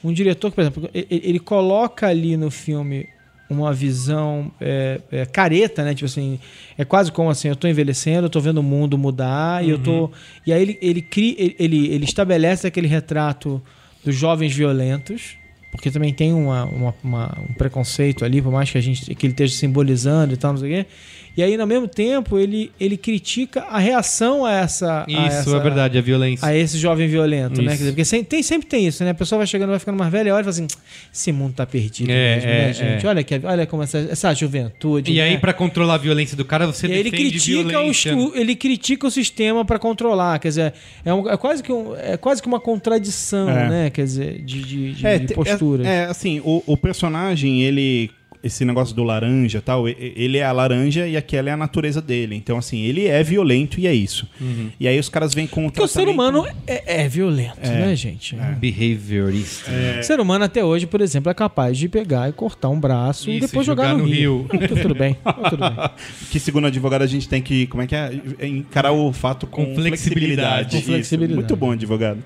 um 0.04 0.14
diretor 0.14 0.50
que, 0.52 0.56
por 0.56 0.62
exemplo, 0.62 0.90
ele, 0.94 1.08
ele 1.10 1.40
coloca 1.40 2.08
ali 2.08 2.38
no 2.38 2.50
filme 2.52 3.10
uma 3.52 3.74
visão 3.74 4.52
é, 4.60 5.00
é, 5.12 5.26
careta, 5.26 5.84
né? 5.84 5.94
Tipo 5.94 6.06
assim, 6.06 6.40
é 6.78 6.86
quase 6.86 7.12
como 7.12 7.30
assim, 7.30 7.48
eu 7.50 7.56
tô 7.56 7.68
envelhecendo, 7.68 8.26
eu 8.26 8.30
tô 8.30 8.40
vendo 8.40 8.60
o 8.60 8.64
mundo 8.64 8.98
mudar 8.98 9.64
e 9.64 9.70
eu 9.70 9.78
tô. 9.80 10.12
E 10.46 10.54
aí 10.54 10.62
ele, 10.62 10.78
ele, 10.82 11.02
cria, 11.02 11.36
ele, 11.38 11.56
ele, 11.60 11.88
ele 11.94 12.06
estabelece 12.06 12.66
aquele 12.68 12.88
retrato 12.88 13.62
dos 14.04 14.16
jovens 14.16 14.54
violentos, 14.56 15.36
porque 15.72 15.92
também 15.92 16.14
tem 16.14 16.34
uma, 16.34 16.66
uma- 16.66 16.94
uma- 17.04 17.38
um 17.50 17.54
preconceito 17.54 18.26
ali, 18.26 18.42
por 18.42 18.52
mais 18.52 18.70
que 18.72 18.78
a 18.78 18.82
gente 18.82 19.14
que 19.16 19.26
ele 19.26 19.34
esteja 19.34 19.56
simbolizando 19.56 20.34
e 20.34 20.38
tal, 20.38 20.54
não 20.54 20.60
sei 20.60 20.70
o 20.70 20.84
quê. 20.84 20.90
E 21.36 21.42
aí, 21.42 21.56
ao 21.60 21.66
mesmo 21.66 21.88
tempo, 21.88 22.38
ele, 22.38 22.72
ele 22.80 22.98
critica 22.98 23.62
a 23.62 23.80
reação 23.80 24.46
a 24.46 24.52
essa. 24.54 25.04
a 25.04 25.06
Isso, 25.08 25.50
essa- 25.50 25.56
é 25.56 25.60
verdade, 25.62 25.98
a 25.98 26.02
violência. 26.02 26.46
A 26.46 26.54
esse 26.56 26.78
jovem 26.78 27.08
violento, 27.08 27.62
né? 27.62 27.68
Isso. 27.68 27.70
Quer 27.72 27.78
dizer, 27.78 27.92
porque 27.92 28.06
sem- 28.06 28.24
tem, 28.24 28.44
sempre 28.44 28.68
tem 28.68 28.86
isso, 28.86 29.02
né? 29.04 29.12
A 29.12 29.14
pessoa 29.14 29.38
vai 29.38 29.48
chegando, 29.48 29.70
vai 29.70 29.80
ficando 29.80 29.98
mais 29.98 30.12
velha 30.12 30.28
e 30.30 30.32
olha 30.32 30.42
e 30.42 30.44
fala 30.44 30.50
assim: 30.50 30.68
esse 31.14 31.32
mundo 31.32 31.54
tá 31.54 31.66
perdido 31.66 32.12
É, 32.12 32.36
mesmo, 32.36 32.50
é, 32.50 32.54
né, 32.68 32.74
gente? 32.74 33.06
é. 33.06 33.10
Olha, 33.10 33.24
que, 33.24 33.40
olha 33.44 33.66
como 33.66 33.82
essa, 33.84 33.98
essa 34.00 34.34
juventude. 34.34 35.12
E 35.14 35.22
aí, 35.22 35.32
né? 35.32 35.38
pra 35.38 35.54
controlar 35.54 35.94
a 35.96 35.98
violência 35.98 36.36
do 36.36 36.44
cara, 36.44 36.66
você 36.68 36.88
E 36.88 36.92
aí 36.92 37.00
ele 37.00 37.12
defende 37.12 37.30
critica, 37.30 37.60
o, 37.62 37.68
violência. 37.70 38.18
o- 38.18 38.36
ele 38.36 38.56
critica 38.56 39.08
o 39.08 39.12
sistema 39.12 39.64
para 39.64 39.80
controlar, 39.80 40.38
quer 40.40 40.50
dizer, 40.50 40.74
é, 41.06 41.14
um- 41.14 41.30
é 41.30 41.38
quase 41.38 41.64
que 41.64 41.72
um- 41.72 41.96
é 41.96 42.18
quase 42.18 42.42
que 42.42 42.48
uma 42.48 42.60
contradição, 42.60 43.50
É. 43.50 43.70
né? 43.70 43.90
Quer 43.90 44.04
dizer, 44.04 44.42
de, 44.44 44.62
de, 44.64 44.94
de- 44.94 45.20
de 45.20 45.26
te- 45.28 45.34
posturas. 45.34 45.88
É, 45.88 46.00
é, 46.02 46.06
assim, 46.06 46.42
o, 46.44 46.62
o 46.68 46.76
personagem, 46.76 47.62
ele. 47.64 48.12
Esse 48.44 48.66
negócio 48.66 48.96
do 48.96 49.04
laranja 49.04 49.60
e 49.60 49.62
tal, 49.62 49.88
e- 49.88 49.92
e- 49.92 50.14
ele 50.16 50.38
é 50.40 50.44
a 50.44 50.52
laranja 50.52 51.08
e 51.08 51.16
aquela 51.16 51.50
é 51.50 51.54
a 51.54 51.58
natureza 51.58 52.02
dele. 52.02 52.36
Então, 52.36 52.58
assim, 52.58 52.80
ele 52.82 53.06
é 53.08 53.22
violento 53.22 53.80
e 53.80 53.86
é 53.86 53.94
isso. 53.94 54.28
Uhum. 54.42 54.70
E 54.80 54.88
aí 54.88 54.98
os 55.00 55.10
caras 55.10 55.34
vêm 55.34 55.46
com 55.46 55.68
o 55.68 55.72
Porque 55.72 55.84
o 55.84 55.88
ser 55.88 56.08
humano 56.08 56.46
é, 56.66 57.04
é 57.04 57.08
violento, 57.08 57.60
né, 57.62 57.96
gente? 57.96 58.36
Behaviorista. 58.60 59.70
O 60.00 60.04
ser 60.04 60.20
humano 60.20 60.44
até 60.46 60.64
hoje, 60.66 60.88
por 60.88 61.02
exemplo, 61.02 61.30
é 61.32 61.34
capaz 61.34 61.78
de 61.78 61.88
pegar 61.88 62.30
e 62.30 62.34
cortar 62.34 62.70
um 62.70 62.80
braço 62.80 63.30
e 63.30 63.38
Isso, 63.38 63.48
depois 63.48 63.66
e 63.66 63.68
jogar, 63.68 63.90
jogar 63.90 63.98
no, 63.98 64.06
no 64.08 64.12
rio. 64.14 64.48
rio. 64.52 64.62
Ah, 64.64 64.68
tu- 64.68 64.76
tudo 64.76 64.96
bem, 64.96 65.18
ah, 65.24 65.34
tudo 65.50 65.60
bem. 65.70 65.90
Que, 66.32 66.40
segundo 66.40 66.64
o 66.64 66.68
advogado, 66.68 67.02
a 67.04 67.08
gente 67.08 67.28
tem 67.30 67.42
que. 67.42 67.68
Como 67.68 67.84
é 67.84 67.88
que 67.88 67.96
é? 67.96 68.12
Encarar 68.42 68.92
o 68.92 69.12
fato 69.14 69.46
com, 69.46 69.66
Com 69.66 69.76
flexibilidade. 69.76 69.92
flexibilidade. 69.92 70.76
Com 70.78 70.82
flexibilidade. 70.82 71.36
Muito 71.40 71.56
bom, 71.56 71.72
advogado. 71.72 72.24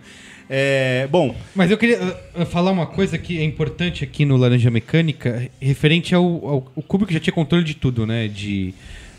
É, 0.50 1.08
bom, 1.10 1.36
Mas 1.56 1.72
eu 1.72 1.78
queria 1.78 2.00
uh, 2.00 2.42
uh, 2.42 2.46
falar 2.46 2.72
uma 2.72 2.86
coisa 2.86 3.18
que 3.18 3.40
é 3.40 3.44
importante 3.44 4.04
aqui 4.04 4.26
no 4.26 4.38
Laranja 4.38 4.70
Mecânica, 4.70 5.50
referente 5.60 6.14
ao, 6.14 6.24
ao 6.24 6.72
o 6.76 6.82
Kubrick 6.82 7.14
já 7.14 7.20
tinha 7.20 7.34
controle 7.34 7.64
de 7.64 7.74
tudo, 7.74 8.06
né? 8.06 8.28
De 8.28 8.74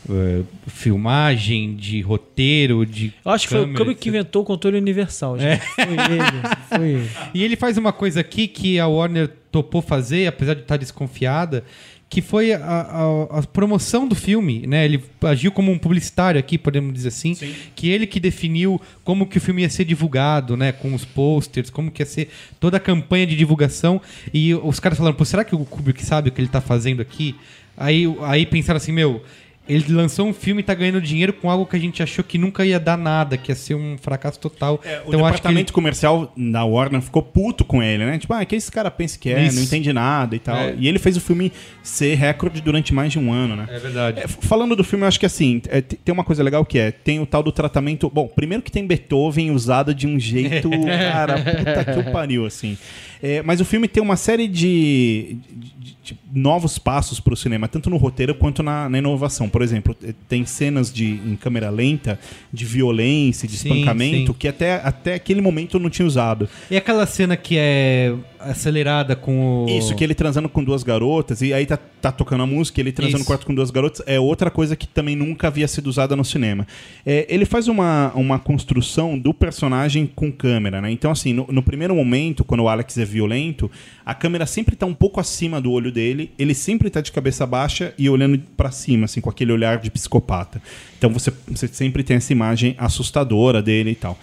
uh, 0.09 0.47
filmagem, 0.69 1.75
de 1.75 2.01
roteiro, 2.01 2.87
de 2.87 3.13
Eu 3.25 3.33
acho 3.33 3.45
que 3.47 3.51
foi 3.51 3.61
o 3.61 3.63
câmera, 3.63 3.79
Kubrick 3.79 4.01
que 4.01 4.09
inventou 4.09 4.43
o 4.43 4.45
controle 4.45 4.77
universal, 4.79 5.39
gente. 5.39 5.65
Foi 5.67 5.85
ele, 5.85 6.69
foi 6.69 6.89
ele. 6.91 7.11
E 7.35 7.43
ele 7.43 7.57
faz 7.57 7.77
uma 7.77 7.93
coisa 7.93 8.21
aqui 8.21 8.47
que 8.47 8.79
a 8.79 8.87
Warner 8.87 9.29
topou 9.51 9.83
fazer, 9.83 10.27
apesar 10.27 10.55
de 10.55 10.61
estar 10.61 10.77
desconfiada, 10.77 11.65
que 12.09 12.23
foi 12.23 12.53
a, 12.53 12.59
a- 12.61 13.39
a 13.39 13.43
promoção 13.43 14.07
do 14.07 14.15
filme, 14.15 14.65
né? 14.67 14.85
Ele 14.85 15.03
agiu 15.23 15.51
como 15.51 15.73
um 15.73 15.79
publicitário 15.79 16.39
aqui, 16.39 16.57
podemos 16.57 16.93
dizer 16.95 17.09
assim, 17.09 17.35
que 17.75 17.89
ele 17.89 18.07
que 18.07 18.21
definiu 18.21 18.81
como 19.03 19.27
que 19.27 19.39
o 19.39 19.41
filme 19.41 19.63
ia 19.63 19.69
ser 19.71 19.85
divulgado, 19.85 20.57
né? 20.57 20.71
Com 20.71 20.95
os 20.95 21.05
posters, 21.05 21.69
como 21.69 21.91
que 21.91 22.03
ia 22.03 22.07
ser 22.07 22.29
toda 22.61 22.77
a 22.77 22.81
campanha 22.81 23.27
de 23.27 23.35
divulgação. 23.37 24.01
E 24.33 24.55
os 24.55 24.79
caras 24.79 24.97
falaram, 24.99 25.17
pô, 25.17 25.25
será 25.25 25.45
que 25.45 25.55
o 25.57 25.65
Kubrick 25.65 26.05
sabe 26.05 26.29
o 26.29 26.33
que 26.33 26.41
ele 26.41 26.49
tá 26.49 26.61
fazendo 26.61 27.03
aqui? 27.03 27.35
Aí, 27.77 28.05
aí 28.23 28.47
pensaram 28.47 28.77
assim, 28.79 28.93
meu, 28.93 29.23
ele 29.69 29.93
lançou 29.93 30.27
um 30.29 30.33
filme 30.33 30.61
e 30.61 30.65
tá 30.65 30.75
ganhando 30.75 31.01
dinheiro 31.01 31.33
com 31.33 31.51
algo 31.51 31.67
que 31.67 31.75
a 31.77 31.79
gente 31.79 32.03
achou 32.03 32.25
que 32.25 32.39
nunca 32.39 32.65
ia 32.65 32.79
dar 32.79 32.97
nada, 32.97 33.37
que 33.37 33.51
ia 33.51 33.57
ser 33.57 33.75
um 33.75 33.97
fracasso 33.99 34.39
total. 34.39 34.81
É, 34.85 35.01
o 35.05 35.09
então 35.09 35.11
acho 35.11 35.11
que 35.11 35.17
ele 35.19 35.27
departamento 35.33 35.73
comercial 35.73 36.33
da 36.37 36.65
Warner 36.65 37.01
ficou 37.03 37.23
puto 37.23 37.65
com 37.65 37.83
ele, 37.83 38.05
né? 38.05 38.19
Tipo, 38.19 38.35
ah, 38.35 38.45
que 38.45 38.55
esse 38.55 38.71
cara 38.71 38.91
pensa 38.91 39.19
que 39.19 39.29
é, 39.31 39.45
Isso. 39.45 39.57
não 39.57 39.63
entende 39.63 39.93
nada 39.93 40.37
e 40.37 40.39
tal. 40.39 40.57
É. 40.57 40.75
E 40.79 40.87
ele 40.87 40.99
fez 40.99 41.17
o 41.17 41.21
filme 41.21 41.53
ser 41.83 42.15
recorde 42.15 42.61
durante 42.61 42.95
mais 42.95 43.13
de 43.13 43.19
um 43.19 43.33
ano, 43.33 43.57
né? 43.57 43.67
É 43.71 43.79
verdade. 43.79 44.21
É, 44.21 44.29
falando 44.29 44.77
do 44.77 44.85
filme, 44.85 45.05
eu 45.05 45.09
acho 45.09 45.19
que 45.19 45.27
assim, 45.27 45.61
é, 45.69 45.81
te- 45.81 45.97
tem 45.97 46.13
uma 46.13 46.25
coisa 46.25 46.43
legal 46.43 46.65
que 46.65 46.79
é, 46.79 46.91
tem 46.91 47.19
o 47.21 47.27
tal 47.27 47.43
do 47.43 47.51
tratamento. 47.53 48.09
Bom, 48.09 48.29
primeiro 48.29 48.63
que 48.63 48.71
tem 48.71 48.87
Beethoven 48.87 49.51
usado 49.51 49.95
de 49.95 50.07
um 50.07 50.19
jeito. 50.19 50.71
cara, 50.87 51.39
puta 51.39 51.85
que 51.85 51.99
o 52.09 52.13
pariu, 52.13 52.47
assim. 52.47 52.79
É, 53.23 53.43
mas 53.43 53.61
o 53.61 53.65
filme 53.65 53.89
tem 53.89 54.03
uma 54.03 54.17
série 54.17 54.47
de, 54.47 55.39
de- 55.51 55.96
de 56.07 56.19
novos 56.33 56.79
passos 56.79 57.19
pro 57.19 57.37
cinema, 57.37 57.67
tanto 57.67 57.91
no 57.91 57.97
roteiro 57.97 58.35
quanto 58.35 58.63
na, 58.63 58.89
na 58.89 58.99
inovação. 58.99 59.49
Por 59.49 59.63
exemplo, 59.63 59.97
eh, 60.03 60.15
tem 60.29 60.47
cenas 60.47 60.93
de, 60.93 61.05
em 61.07 61.37
câmera 61.37 61.69
lenta, 61.69 62.19
de 62.53 62.65
violência, 62.65 63.49
de 63.49 63.57
Sim, 63.57 63.69
espancamento, 63.69 64.33
sim. 64.33 64.39
que 64.39 64.47
até, 64.47 64.75
até 64.77 65.15
aquele 65.15 65.41
momento 65.41 65.77
eu 65.77 65.81
não 65.81 65.91
tinha 65.91 66.07
usado. 66.07 66.49
E 66.71 66.77
aquela 66.77 67.07
cena 67.07 67.37
que 67.37 67.57
é 67.59 68.15
acelerada 68.51 69.15
com 69.15 69.65
o. 69.65 69.69
Isso, 69.69 69.95
que 69.95 70.03
ele 70.03 70.15
transando 70.15 70.49
com 70.49 70.63
duas 70.63 70.83
garotas, 70.83 71.43
e 71.43 71.53
aí 71.53 71.67
tá, 71.67 71.77
tá 71.77 72.13
tocando 72.13 72.43
a 72.43 72.47
música, 72.47 72.81
ele 72.81 72.93
transando 72.93 73.21
no 73.21 73.25
quarto 73.25 73.47
com 73.47 73.55
duas 73.55 73.71
garotas, 73.71 74.03
é 74.07 74.19
outra 74.19 74.51
coisa 74.51 74.77
que 74.77 74.87
também 74.87 75.17
nunca 75.17 75.49
havia 75.49 75.69
sido 75.69 75.87
usada 75.87 76.17
no 76.17 76.25
cinema. 76.25 76.67
É, 77.05 77.27
ele 77.29 77.45
faz 77.45 77.69
uma, 77.69 78.13
uma 78.15 78.39
construção 78.39 79.19
do 79.19 79.33
personagem 79.33 80.07
com 80.07 80.31
câmera, 80.31 80.81
né? 80.81 80.91
Então, 80.91 81.11
assim, 81.11 81.33
no, 81.33 81.47
no 81.51 81.63
primeiro 81.63 81.95
momento, 81.95 82.45
quando 82.45 82.61
o 82.61 82.69
Alex 82.69 82.97
é 82.99 83.05
violento, 83.05 83.71
a 84.05 84.15
câmera 84.15 84.47
sempre 84.47 84.77
tá 84.77 84.87
um 84.87 84.95
pouco 84.95 85.21
acima 85.21 85.61
do 85.61 85.73
olho 85.73 85.91
dele, 85.91 86.31
ele 86.39 86.55
sempre 86.55 86.91
tá 86.91 87.01
de 87.01 87.13
cabeça 87.13 87.47
baixa 87.47 87.93
e 87.99 88.09
olhando 88.09 88.39
pra 88.57 88.71
cima, 88.71 89.07
assim, 89.07 89.21
com 89.21 89.31
aquele 89.31 89.53
olhar 89.53 89.79
de 89.79 89.91
psicopata. 89.91 90.63
Então 90.99 91.11
você, 91.11 91.33
você 91.49 91.69
sempre 91.69 92.03
tem 92.03 92.17
essa 92.17 92.33
imagem 92.33 92.75
assustadora 92.79 93.63
dele 93.63 93.91
e 93.91 93.95
tal. 93.95 94.19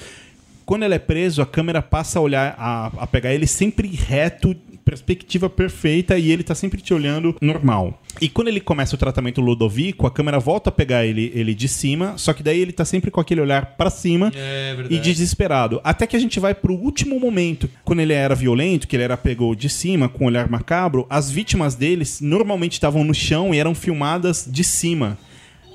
Quando 0.66 0.84
ele 0.84 0.96
é 0.96 1.00
preso, 1.00 1.42
a 1.42 1.46
câmera 1.46 1.82
passa 1.82 2.20
a 2.20 2.22
olhar, 2.22 2.56
a, 2.58 2.88
a 2.98 3.08
pegar 3.08 3.34
ele 3.34 3.48
sempre 3.48 3.88
reto, 3.88 4.56
perspectiva 4.84 5.50
perfeita, 5.50 6.18
e 6.18 6.32
ele 6.32 6.44
tá 6.44 6.54
sempre 6.54 6.82
te 6.82 6.94
olhando 6.94 7.36
normal. 7.42 8.02
E 8.22 8.30
quando 8.30 8.50
ele 8.50 8.60
começa 8.60 8.96
o 8.96 8.98
tratamento 8.98 9.42
Ludovico, 9.42 10.06
a 10.06 10.12
câmera 10.12 10.40
volta 10.40 10.70
a 10.70 10.74
pegar 10.74 11.06
ele, 11.06 11.32
ele 11.34 11.56
de 11.56 11.68
cima, 11.68 12.14
só 12.18 12.32
que 12.34 12.44
daí 12.44 12.60
ele 12.60 12.72
tá 12.72 12.86
sempre 12.86 13.10
com 13.10 13.20
aquele 13.20 13.42
olhar 13.42 13.78
pra 13.78 13.90
cima 13.90 14.32
É 14.36 14.76
e 14.90 15.00
desesperado. 15.00 15.82
Até 15.84 16.06
que 16.06 16.16
a 16.16 16.20
gente 16.20 16.40
vai 16.40 16.54
pro 16.54 16.76
último 16.76 17.20
momento. 17.20 17.70
Quando 17.84 18.02
ele 18.02 18.14
era 18.14 18.36
violento, 18.36 18.88
que 18.88 18.96
ele 18.96 19.04
era 19.04 19.18
pegou 19.18 19.56
de 19.56 19.70
cima 19.70 20.08
com 20.08 20.26
um 20.26 20.28
olhar 20.28 20.50
macabro, 20.50 21.08
as 21.10 21.32
vítimas 21.32 21.76
deles 21.76 22.22
normalmente 22.22 22.74
estavam 22.74 23.04
no 23.04 23.14
chão 23.14 23.54
e 23.54 23.60
eram 23.60 23.74
filmadas 23.74 24.48
de 24.50 24.64
cima. 24.64 25.18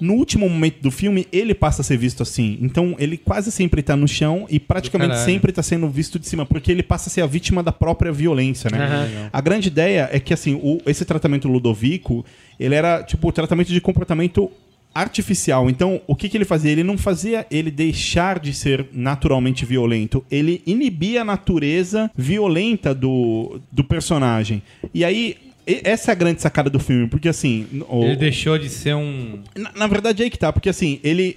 No 0.00 0.14
último 0.14 0.48
momento 0.48 0.80
do 0.80 0.90
filme, 0.90 1.26
ele 1.32 1.54
passa 1.54 1.82
a 1.82 1.84
ser 1.84 1.96
visto 1.96 2.22
assim. 2.22 2.58
Então, 2.60 2.94
ele 2.98 3.16
quase 3.16 3.50
sempre 3.50 3.82
tá 3.82 3.96
no 3.96 4.06
chão 4.08 4.46
e 4.48 4.58
praticamente 4.60 5.14
sempre 5.24 5.52
tá 5.52 5.62
sendo 5.62 5.88
visto 5.88 6.18
de 6.18 6.26
cima, 6.26 6.46
porque 6.46 6.70
ele 6.70 6.82
passa 6.82 7.08
a 7.08 7.12
ser 7.12 7.20
a 7.22 7.26
vítima 7.26 7.62
da 7.62 7.72
própria 7.72 8.12
violência, 8.12 8.70
né? 8.70 8.78
Aham. 8.84 9.30
A 9.32 9.40
grande 9.40 9.68
ideia 9.68 10.08
é 10.12 10.20
que, 10.20 10.32
assim, 10.32 10.54
o- 10.62 10.78
esse 10.86 11.04
tratamento 11.04 11.48
Ludovico, 11.48 12.24
ele 12.58 12.74
era, 12.74 13.02
tipo, 13.02 13.28
o 13.28 13.32
tratamento 13.32 13.68
de 13.72 13.80
comportamento 13.80 14.50
artificial. 14.94 15.68
Então, 15.70 16.00
o 16.06 16.16
que, 16.16 16.28
que 16.28 16.36
ele 16.36 16.44
fazia? 16.44 16.72
Ele 16.72 16.82
não 16.82 16.98
fazia 16.98 17.46
ele 17.50 17.70
deixar 17.70 18.38
de 18.38 18.52
ser 18.52 18.86
naturalmente 18.92 19.64
violento. 19.64 20.24
Ele 20.30 20.62
inibia 20.66 21.22
a 21.22 21.24
natureza 21.24 22.10
violenta 22.16 22.94
do, 22.94 23.60
do 23.70 23.84
personagem. 23.84 24.62
E 24.92 25.04
aí, 25.04 25.36
essa 25.85 26.11
é 26.11 26.12
a 26.12 26.15
grande 26.15 26.40
sacada 26.43 26.69
do 26.70 26.78
filme, 26.81 27.07
porque 27.09 27.28
assim... 27.28 27.66
o- 27.89 28.03
Ele 28.05 28.16
deixou 28.16 28.59
de 28.59 28.69
ser 28.69 28.95
um. 28.95 29.40
na, 29.57 29.73
na 29.74 29.86
verdade, 29.86 30.23
é 30.23 30.24
aí 30.24 30.31
que 30.31 30.39
tá, 30.39 30.53
porque 30.53 30.69
assim, 30.69 31.01
ele 31.03 31.36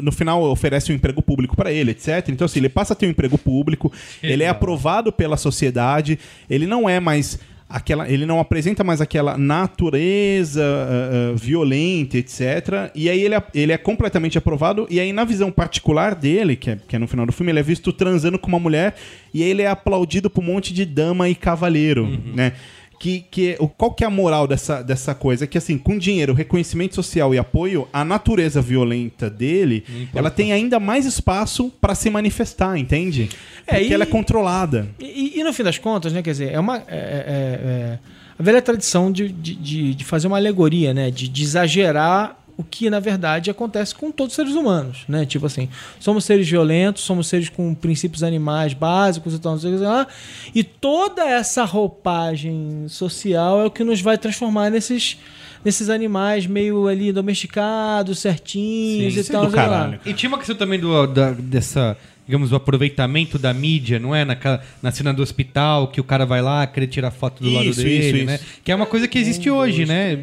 no 0.00 0.12
final 0.12 0.42
oferece 0.44 0.92
um 0.92 0.94
emprego 0.94 1.20
público 1.20 1.56
pra 1.56 1.72
ele, 1.72 1.90
etc. 1.90 2.28
Então, 2.28 2.44
assim, 2.44 2.60
ele 2.60 2.68
passa 2.68 2.92
a 2.92 2.96
ter 2.96 3.06
um 3.06 3.10
emprego 3.10 3.36
público, 3.36 3.92
ele 4.22 4.44
é 4.44 4.48
aprovado 4.48 5.12
pela 5.12 5.36
sociedade, 5.36 6.18
ele 6.48 6.66
não 6.68 6.88
é 6.88 7.00
mais 7.00 7.38
aquela, 7.68 8.08
ele 8.08 8.24
não 8.24 8.38
apresenta 8.40 8.82
mais 8.84 9.00
aquela 9.00 9.36
natureza 9.36 10.62
ah, 10.64 11.32
ah, 11.32 11.36
violenta, 11.36 12.16
etc. 12.16 12.90
E 12.94 13.08
aí 13.10 13.20
ele, 13.20 13.34
é- 13.34 13.42
ele 13.54 13.72
é 13.72 13.76
completamente 13.78 14.38
aprovado. 14.38 14.86
E 14.88 15.00
aí, 15.00 15.12
na 15.12 15.24
visão 15.24 15.50
particular 15.50 16.14
dele, 16.14 16.56
que 16.56 16.70
é, 16.70 16.78
que 16.88 16.96
é 16.96 16.98
no 16.98 17.06
final 17.08 17.26
do 17.26 17.32
filme, 17.32 17.52
ele 17.52 17.58
é 17.58 17.62
visto 17.62 17.92
transando 17.92 18.38
com 18.38 18.48
uma 18.48 18.58
mulher. 18.60 18.94
E 19.34 19.42
aí 19.42 19.50
ele 19.50 19.62
é 19.62 19.66
aplaudido 19.68 20.30
por 20.30 20.42
um 20.42 20.46
monte 20.46 20.72
de 20.72 20.84
dama 20.84 21.28
e 21.28 21.34
cavaleiro, 21.34 22.06
né? 22.34 22.52
Que, 22.98 23.20
que, 23.30 23.56
o- 23.60 23.68
qual 23.68 23.92
que 23.92 24.02
é 24.02 24.06
a 24.06 24.10
moral 24.10 24.46
dessa, 24.46 24.82
dessa 24.82 25.14
coisa? 25.14 25.46
Que 25.46 25.56
assim, 25.58 25.78
com 25.78 25.96
dinheiro, 25.96 26.34
reconhecimento 26.34 26.94
social 26.96 27.32
e 27.34 27.38
apoio, 27.38 27.86
a 27.92 28.04
natureza 28.04 28.60
violenta 28.60 29.30
dele, 29.30 29.84
ela 30.14 30.30
tem 30.30 30.52
ainda 30.52 30.80
mais 30.80 31.06
espaço 31.06 31.70
pra 31.80 31.94
se 31.94 32.10
manifestar, 32.10 32.76
entende? 32.76 33.28
É, 33.66 33.76
Porque 33.78 33.90
e- 33.90 33.94
ela 33.94 34.02
é 34.02 34.06
controlada. 34.06 34.88
E, 34.98 35.38
e 35.38 35.44
no 35.44 35.52
fim 35.52 35.62
das 35.62 35.78
contas, 35.78 36.12
né, 36.12 36.22
quer 36.22 36.32
dizer, 36.32 36.52
é 36.52 36.58
uma. 36.58 36.78
é- 36.78 36.80
é- 36.88 37.60
é 37.62 37.98
a 38.38 38.42
velha 38.42 38.62
tradição 38.62 39.10
de, 39.10 39.28
de, 39.28 39.54
de, 39.56 39.94
de 39.96 40.04
fazer 40.04 40.28
uma 40.28 40.36
alegoria, 40.36 40.94
né? 40.94 41.10
De, 41.10 41.26
de 41.28 41.42
exagerar 41.42 42.37
o 42.58 42.64
que, 42.64 42.90
na 42.90 42.98
verdade, 42.98 43.50
acontece 43.50 43.94
com 43.94 44.10
todos 44.10 44.32
os 44.32 44.36
seres 44.36 44.52
humanos, 44.54 45.04
né? 45.08 45.24
Tipo 45.24 45.46
assim, 45.46 45.68
somos 46.00 46.24
seres 46.24 46.46
violentos, 46.48 47.04
somos 47.04 47.28
seres 47.28 47.48
com 47.48 47.72
princípios 47.72 48.24
animais 48.24 48.74
básicos 48.74 49.32
e 49.32 49.38
tal, 49.38 49.52
não 49.52 49.60
sei 49.60 49.74
o 49.74 49.78
que 49.78 49.84
lá. 49.84 50.06
E 50.52 50.64
toda 50.64 51.22
essa 51.24 51.64
roupagem 51.64 52.86
social 52.88 53.60
é 53.60 53.64
o 53.64 53.70
que 53.70 53.84
nos 53.84 54.00
vai 54.00 54.18
transformar 54.18 54.70
nesses, 54.70 55.18
nesses 55.64 55.88
animais 55.88 56.46
meio 56.46 56.88
ali 56.88 57.12
domesticados, 57.12 58.18
certinhos 58.18 59.14
Sim, 59.14 59.20
e 59.20 59.22
é 59.22 59.24
tal, 59.24 59.42
sei 59.42 59.48
o 59.48 59.52
que 59.52 59.68
lá. 59.70 59.98
E 60.04 60.12
tinha 60.12 60.28
uma 60.28 60.38
questão 60.38 60.56
também 60.56 60.80
do, 60.80 61.06
da- 61.06 61.30
dessa, 61.32 61.96
digamos, 62.28 62.50
do 62.50 62.56
aproveitamento 62.56 63.38
da 63.38 63.54
mídia, 63.54 63.98
não 63.98 64.14
é? 64.14 64.22
Naquela, 64.22 64.62
na 64.82 64.92
cena 64.92 65.14
do 65.14 65.22
hospital, 65.22 65.88
que 65.88 65.98
o 65.98 66.04
cara 66.04 66.26
vai 66.26 66.42
lá 66.42 66.66
querer 66.66 66.86
tirar 66.86 67.10
foto 67.10 67.42
do 67.42 67.50
lado 67.50 67.64
Isso, 67.66 67.82
dele, 67.82 68.18
isso, 68.18 68.26
né? 68.26 68.34
isso. 68.34 68.44
Que 68.62 68.70
é 68.70 68.74
uma 68.74 68.84
coisa 68.84 69.08
que 69.08 69.18
existe 69.18 69.48
hoje, 69.50 69.86
né? 69.86 70.18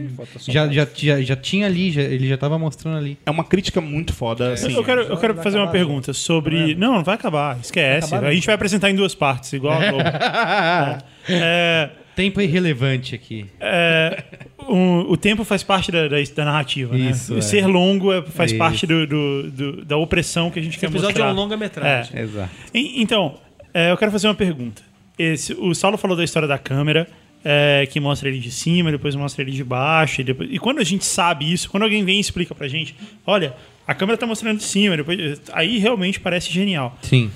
Já, 0.47 0.67
já, 0.71 0.87
já, 0.95 1.19
já 1.21 1.35
tinha 1.35 1.65
ali, 1.65 1.91
já- 1.91 2.03
ele 2.03 2.27
já 2.27 2.37
tava 2.37 2.59
mostrando 2.59 2.97
ali. 2.97 3.17
É 3.25 3.31
uma 3.31 3.43
crítica 3.43 3.81
muito 3.81 4.13
foda. 4.13 4.53
Assim, 4.53 4.71
eu 4.75 4.83
quero, 4.83 5.01
eu 5.01 5.17
quero 5.17 5.33
fazer 5.41 5.57
uma 5.57 5.63
acabar, 5.63 5.79
pergunta 5.79 6.13
sobre. 6.13 6.75
Não, 6.75 6.93
não 6.93 7.03
vai 7.03 7.15
acabar, 7.15 7.57
esquece. 7.59 8.09
Vai 8.11 8.19
acabar, 8.19 8.31
a 8.31 8.35
gente 8.35 8.45
vai 8.45 8.53
apresentar 8.55 8.89
em 8.91 8.95
duas 8.95 9.15
partes, 9.15 9.51
igual 9.51 9.73
a 9.81 9.89
Globo. 9.91 10.03
É, 11.27 11.89
Tempo 12.15 12.39
é 12.39 12.43
irrelevante 12.45 13.13
aqui. 13.13 13.45
é, 13.59 14.23
o, 14.59 15.11
o 15.11 15.17
tempo 15.17 15.43
faz 15.43 15.63
parte 15.63 15.91
da, 15.91 16.07
da, 16.07 16.17
da 16.35 16.45
narrativa, 16.45 16.97
Isso, 16.97 17.33
né? 17.33 17.39
é. 17.39 17.41
Ser 17.41 17.67
longo 17.67 18.11
é- 18.13 18.21
faz 18.23 18.51
Isso. 18.51 18.57
parte 18.57 18.87
do, 18.87 19.05
do- 19.05 19.51
do- 19.51 19.85
da 19.85 19.97
opressão 19.97 20.49
que 20.49 20.57
a 20.59 20.61
gente 20.61 20.71
Esse 20.73 20.79
quer 20.79 20.85
episódio 20.87 21.09
mostrar. 21.09 21.27
é 21.27 21.31
um 21.31 21.35
longa-metragem. 21.35 22.17
É. 22.17 22.21
Exato. 22.21 22.49
E- 22.73 23.01
Então, 23.01 23.37
é, 23.73 23.91
eu 23.91 23.97
quero 23.97 24.11
fazer 24.11 24.27
uma 24.27 24.35
pergunta. 24.35 24.81
Esse, 25.19 25.53
o 25.53 25.73
Saulo 25.75 25.97
falou 25.97 26.15
da 26.17 26.23
história 26.23 26.47
da 26.47 26.57
câmera, 26.57 27.07
é, 27.43 27.87
que 27.91 27.99
mostra 27.99 28.27
ele 28.29 28.39
de 28.39 28.49
cima, 28.51 28.91
depois 28.91 29.13
mostra 29.15 29.43
ele 29.43 29.51
de 29.51 29.63
baixo. 29.63 30.21
E, 30.21 30.23
depois- 30.23 30.49
e 30.51 30.57
quando 30.57 30.79
a 30.79 30.83
gente 30.83 31.05
sabe 31.05 31.51
isso, 31.51 31.69
quando 31.69 31.83
alguém 31.83 32.03
vem 32.03 32.17
e 32.17 32.19
explica 32.19 32.55
pra 32.55 32.67
gente, 32.67 32.95
olha, 33.25 33.53
a 33.87 33.93
câmera 33.93 34.17
tá 34.17 34.25
mostrando 34.25 34.57
de 34.57 34.63
cima, 34.63 34.97
depois, 34.97 35.39
aí 35.53 35.77
realmente 35.77 36.19
parece 36.19 36.51
genial. 36.51 36.97
Sim. 37.03 37.29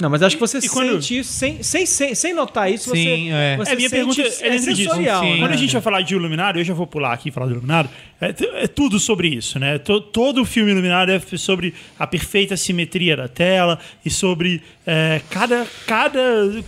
Não, 0.00 0.10
mas 0.10 0.22
acho 0.22 0.36
que 0.36 0.40
você 0.40 0.58
E 0.58 0.68
quando- 0.68 0.92
sente 1.02 1.18
isso 1.18 1.32
sem, 1.32 1.62
sem, 1.62 1.86
sem, 1.86 2.14
sem 2.14 2.34
notar 2.34 2.70
isso. 2.70 2.90
Sim, 2.90 3.28
você, 3.28 3.32
é. 3.32 3.56
você 3.56 3.72
É, 3.72 3.76
minha 3.76 3.88
sente- 3.88 3.98
pergunta 3.98 4.20
é 4.44 4.50
disso. 4.50 4.64
sensorial, 4.76 5.22
Sim. 5.22 5.30
né? 5.32 5.38
Quando 5.38 5.52
a 5.52 5.56
gente 5.56 5.72
vai 5.72 5.82
falar 5.82 6.00
de 6.02 6.14
Iluminado, 6.14 6.58
eu 6.58 6.64
já 6.64 6.74
vou 6.74 6.86
pular 6.86 7.12
aqui 7.12 7.28
e 7.28 7.32
falar 7.32 7.46
do 7.46 7.52
Iluminado. 7.52 7.88
É, 8.20 8.34
é 8.64 8.66
tudo 8.68 9.00
sobre 9.00 9.28
isso, 9.28 9.58
né? 9.58 9.78
To- 9.78 10.00
todo 10.00 10.42
o 10.42 10.44
filme 10.44 10.70
Iluminado 10.70 11.10
é 11.10 11.20
sobre 11.36 11.74
a 11.98 12.06
perfeita 12.06 12.56
simetria 12.56 13.16
da 13.16 13.26
tela 13.28 13.78
e 14.04 14.10
sobre 14.10 14.62
é, 14.86 15.20
cada, 15.30 15.64
cada 15.86 16.20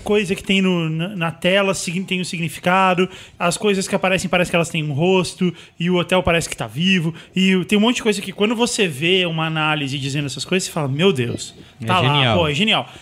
coisa 0.05 0.35
que 0.35 0.43
tem 0.43 0.63
no- 0.63 0.89
na, 0.89 1.09
na 1.17 1.31
tela 1.33 1.73
tem 2.07 2.21
um 2.21 2.25
significado. 2.25 3.09
As 3.39 3.57
coisas 3.57 3.89
que 3.89 3.95
aparecem 3.95 4.29
parece 4.31 4.51
que 4.51 4.57
elas 4.57 4.69
têm 4.69 4.83
um 4.85 4.93
rosto 4.93 5.53
e 5.79 5.91
o 5.91 5.97
hotel 5.97 6.23
parece 6.23 6.49
que 6.49 6.57
tá 6.57 6.67
vivo. 6.67 7.13
E 7.35 7.65
tem 7.65 7.77
um 7.79 7.81
monte 7.81 7.97
de 7.97 8.03
coisa 8.03 8.21
que 8.23 8.33
quando 8.33 8.55
você 8.55 8.87
vê 8.87 9.25
uma 9.27 9.47
análise 9.47 9.99
dizendo 9.99 10.27
essas 10.27 10.45
coisas, 10.45 10.67
você 10.67 10.73
fala, 10.73 10.89
meu 10.89 11.13
Deus, 11.13 11.55
É 11.83 11.87
tá 11.87 12.01
lá, 12.01 12.15
genial. 12.15 12.39
pô, 12.39 12.49
é 12.49 12.55
genial. 12.55 12.93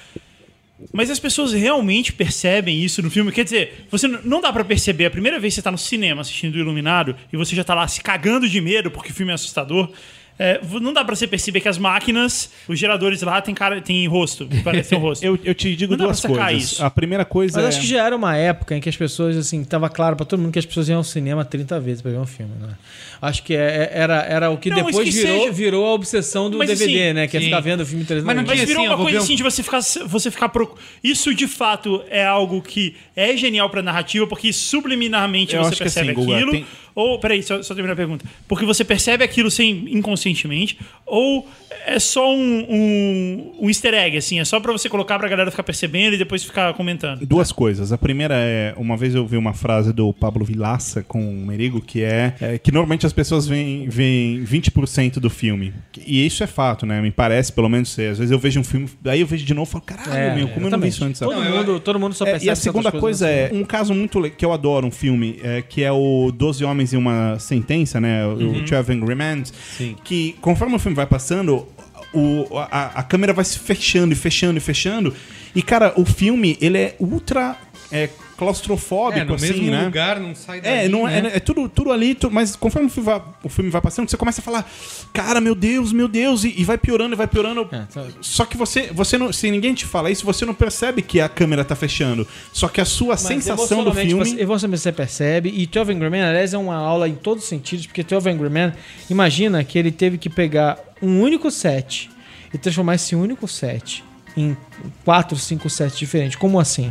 Mas 0.92 1.10
as 1.10 1.18
pessoas 1.18 1.52
realmente 1.52 2.12
percebem 2.12 2.82
isso 2.82 3.02
no 3.02 3.10
filme. 3.10 3.30
Quer 3.30 3.44
dizer, 3.44 3.86
você 3.90 4.09
não 4.09 4.40
dá 4.40 4.52
pra 4.52 4.64
perceber. 4.64 5.06
A 5.06 5.10
primeira 5.10 5.38
vez 5.38 5.52
que 5.52 5.56
você 5.56 5.62
tá 5.62 5.70
no 5.70 5.78
cinema 5.78 6.22
assistindo 6.22 6.59
Iluminado 6.59 7.14
e 7.32 7.36
você 7.36 7.54
já 7.54 7.62
tá 7.62 7.74
lá 7.74 7.86
se 7.86 8.00
cagando 8.00 8.48
de 8.48 8.60
medo 8.60 8.90
porque 8.90 9.10
o 9.10 9.14
filme 9.14 9.32
é 9.32 9.34
assustador. 9.34 9.92
É, 10.38 10.60
não 10.80 10.92
dá 10.92 11.04
pra 11.04 11.14
você 11.14 11.26
perceber 11.26 11.60
que 11.60 11.68
as 11.68 11.78
máquinas, 11.78 12.50
os 12.68 12.78
geradores 12.78 13.22
lá, 13.22 13.40
tem 13.40 13.54
cara, 13.54 13.80
tem 13.80 14.06
rosto. 14.09 14.48
Parece 14.64 14.90
ter 14.90 14.96
um 14.96 15.00
rosto. 15.00 15.22
Eu, 15.24 15.38
eu 15.44 15.54
te 15.54 15.74
digo 15.76 15.92
Não 15.92 15.98
dá 15.98 16.04
duas 16.06 16.20
pra 16.20 16.30
sacar 16.30 16.48
coisas. 16.50 16.72
isso. 16.72 16.84
A 16.84 16.90
primeira 16.90 17.24
coisa 17.24 17.56
Mas 17.60 17.64
é. 17.64 17.68
acho 17.68 17.80
que 17.80 17.86
já 17.86 18.04
era 18.06 18.16
uma 18.16 18.36
época 18.36 18.76
em 18.76 18.80
que 18.80 18.88
as 18.88 18.96
pessoas, 18.96 19.36
assim, 19.36 19.62
tava 19.64 19.88
claro 19.88 20.16
pra 20.16 20.24
todo 20.26 20.40
mundo 20.40 20.52
que 20.52 20.59
as 20.59 20.66
pessoas 20.66 20.88
iam 20.88 20.98
ao 20.98 21.04
cinema 21.04 21.44
30 21.44 21.78
vezes 21.80 22.02
pra 22.02 22.10
ver 22.10 22.18
um 22.18 22.26
filme, 22.26 22.52
né? 22.60 22.74
Acho 23.20 23.42
que 23.44 23.54
é- 23.54 23.59
é- 23.59 23.90
era, 23.92 24.16
era 24.24 24.50
o 24.50 24.56
que 24.59 24.68
Não, 24.68 24.76
depois 24.78 24.96
que 24.96 25.10
virou, 25.14 25.40
seja- 25.42 25.52
virou 25.52 25.86
a 25.86 25.92
obsessão 25.92 26.50
do 26.50 26.59
Mas, 26.59 26.68
DVD, 26.70 27.04
assim, 27.04 27.12
né? 27.12 27.28
Que 27.28 27.36
é 27.36 27.40
ficar 27.40 27.60
vendo 27.60 27.82
o 27.82 27.86
filme 27.86 28.04
300 28.04 28.26
Mas 28.26 28.36
não 28.36 28.44
Mas 28.44 28.60
virou 28.60 28.82
assim, 28.84 28.88
uma 28.92 28.96
coisa 28.96 29.18
um- 29.18 29.22
assim 29.22 29.36
de 29.36 29.42
você 29.44 29.62
ficar. 29.62 29.80
Você 29.80 30.30
ficar 30.30 30.48
proc... 30.48 30.76
Isso 31.04 31.32
de 31.32 31.46
fato 31.46 32.02
é 32.10 32.24
algo 32.24 32.60
que 32.60 32.96
é 33.14 33.36
genial 33.36 33.70
pra 33.70 33.80
narrativa, 33.80 34.26
porque 34.26 34.52
subliminarmente 34.52 35.54
Eu 35.54 35.62
você 35.62 35.68
acho 35.68 35.76
que 35.76 35.82
percebe 35.84 36.10
assim, 36.12 36.34
aquilo. 36.34 36.50
tem- 36.50 36.66
Ou, 36.94 37.19
peraí, 37.19 37.43
só, 37.43 37.62
só 37.62 37.74
terminar 37.74 37.94
a 37.94 37.97
pergunta. 37.97 38.24
Porque 38.47 38.64
você 38.64 38.85
percebe 38.85 39.24
aquilo 39.24 39.51
sem, 39.51 39.86
inconscientemente, 39.94 40.78
ou 41.06 41.48
é 41.86 41.98
só 41.98 42.32
um, 42.32 42.66
um, 42.69 43.52
um 43.62 43.69
easter 43.69 43.94
egg, 43.94 44.16
assim, 44.16 44.39
é 44.39 44.44
só 44.44 44.60
pra 44.60 44.73
você 44.73 44.89
colocar 44.89 45.19
pra 45.19 45.28
galera 45.28 45.51
ficar 45.51 45.62
percebendo 45.62 46.14
e 46.14 46.19
depois 46.19 46.44
ficar 46.44 46.73
comentando. 46.74 47.27
Duas 47.27 47.51
coisas. 47.52 47.93
A 47.93 47.98
primeira 47.98 48.35
é, 48.36 48.74
uma 48.77 48.97
vez 48.97 49.14
eu 49.14 49.27
vi 49.27 49.36
uma 49.36 49.52
frase 49.52 49.93
do 49.93 50.12
Pablo 50.12 50.44
Vilaça 50.44 51.02
com 51.02 51.20
o 51.20 51.47
Merigo, 51.47 51.81
que 51.81 52.02
é, 52.02 52.35
é 52.40 52.59
que 52.59 52.70
normalmente 52.70 53.06
as 53.06 53.12
pessoas 53.12 53.47
veem, 53.47 53.89
veem 53.89 54.44
20% 54.44 55.14
do 55.14 55.31
filme. 55.31 55.73
E 56.06 56.24
isso 56.24 56.43
é 56.43 56.47
fato, 56.47 56.86
né? 56.86 57.01
Me 57.01 57.10
parece, 57.10 57.52
pelo 57.52 57.69
menos 57.69 57.90
ser. 57.90 58.12
Às 58.12 58.19
vezes 58.19 58.31
eu 58.31 58.39
vejo 58.39 58.60
um 58.60 58.64
filme, 58.64 58.89
daí 59.01 59.20
eu 59.20 59.27
vejo 59.27 59.44
de 59.44 59.55
novo 59.55 59.69
e 59.69 59.73
falo, 59.73 59.85
caralho, 59.85 60.12
É, 60.12 60.35
meu, 60.35 60.48
como 60.48 60.66
eu 60.66 60.70
não 60.70 60.81
vi 60.81 60.89
isso 60.89 61.05
antes? 61.05 61.20
Todo, 61.20 61.35
sabe? 61.35 61.48
mundo, 61.48 61.81
todo 61.81 61.98
mundo 61.98 62.14
só 62.14 62.24
É, 62.27 62.32
percebe 62.32 62.48
e 62.48 62.51
a 62.51 62.56
segunda 62.56 62.93
coisa 62.93 63.28
é 63.28 63.51
um 63.52 63.64
caso 63.64 63.94
muito 63.94 64.12
que 64.31 64.44
eu 64.44 64.52
adoro 64.52 64.86
um 64.86 64.90
filme, 64.90 65.39
é, 65.43 65.62
que 65.62 65.82
é 65.82 65.90
o 65.93 66.31
Doze 66.32 66.64
Homens 66.64 66.81
e 66.92 66.96
uma 66.96 67.38
Sentença, 67.38 68.00
né? 68.00 68.26
O 68.26 68.30
Uhum. 68.30 68.64
12 68.64 68.92
Angry 68.92 69.14
Men. 69.14 69.44
Sim. 69.76 69.96
Que 70.02 70.34
conforme 70.40 70.74
o 70.74 70.78
filme 70.78 70.96
vai 70.96 71.06
passando, 71.06 71.66
o, 72.12 72.46
a, 72.59 73.00
a 73.00 73.02
câmera 73.02 73.32
vai 73.32 73.44
se 73.44 73.59
fechando 73.59 74.12
e 74.12 74.16
fechando 74.16 74.59
e 74.59 74.60
fechando. 74.60 75.14
E, 75.54 75.62
cara, 75.62 75.92
o 75.96 76.04
filme, 76.04 76.56
ele 76.60 76.78
é 76.78 76.96
ultra 76.98 77.56
é, 77.90 78.09
claustrofóbico, 78.43 79.20
É, 79.20 79.24
no 79.24 79.35
assim, 79.35 79.47
mesmo 79.47 79.70
né? 79.70 79.85
lugar, 79.85 80.20
não 80.20 80.35
sai 80.35 80.60
dali, 80.60 80.77
É, 80.85 80.89
não 80.89 81.06
é, 81.09 81.23
né? 81.23 81.31
é 81.35 81.40
tudo, 81.40 81.69
tudo 81.69 81.93
ali, 81.93 82.14
tu- 82.14 82.31
mas 82.31 82.56
conforme 82.56 82.89
o 82.89 82.90
filme, 82.90 83.06
vai, 83.06 83.23
o 83.43 83.48
filme 83.48 83.70
vai 83.70 83.81
passando, 83.81 84.09
você 84.10 84.16
começa 84.16 84.40
a 84.40 84.44
falar, 84.44 84.70
cara, 85.12 85.40
meu 85.40 85.55
Deus, 85.55 85.93
meu 85.93 86.09
Deus, 86.09 86.44
e, 86.44 86.55
e 86.59 86.64
vai 86.64 86.77
piorando, 86.78 87.14
e 87.14 87.16
vai 87.16 87.27
piorando. 87.27 87.69
É, 87.73 87.82
tá- 87.93 88.06
Só 88.20 88.44
que 88.44 88.56
você, 88.56 88.90
você 88.93 89.16
não, 89.16 89.32
se 89.32 89.51
ninguém 89.51 89.74
te 89.74 89.86
fala 89.86 90.10
isso, 90.10 90.24
você 90.24 90.44
não 90.44 90.55
percebe 90.55 91.02
que 91.02 91.20
a 91.20 91.28
câmera 91.28 91.64
tá 91.64 91.74
fechando. 91.77 92.27
Só 92.52 92.69
que 92.69 92.81
a 92.81 92.85
sua 92.85 93.14
Mas 93.14 93.20
sensação 93.20 93.85
do 93.85 93.93
filme. 93.94 94.12
Você, 94.14 94.40
emocionalmente 94.40 94.82
você 94.82 94.93
percebe. 94.93 95.52
E 95.55 95.66
12 95.66 95.93
Angry 95.93 96.10
Men, 96.10 96.23
aliás, 96.23 96.52
é 96.55 96.59
uma 96.59 96.77
aula 96.77 97.09
em 97.09 97.14
todos 97.14 97.44
os 97.44 97.48
sentidos, 97.48 97.86
porque 97.86 98.02
12 98.02 98.28
Angry 98.28 98.51
Men, 98.51 98.73
imagina 99.09 99.62
que 99.64 99.78
ele 99.78 99.90
teve 99.93 100.19
que 100.19 100.28
pegar 100.31 100.78
um 101.01 101.20
único 101.20 101.51
set 101.51 102.10
e 102.52 102.59
transformar 102.59 102.94
esse 102.97 103.14
único 103.14 103.47
set 103.48 104.05
em 104.36 104.56
quatro, 105.04 105.36
cinco 105.36 105.68
sets 105.68 105.98
diferentes. 105.98 106.36
Como 106.36 106.59
assim? 106.59 106.90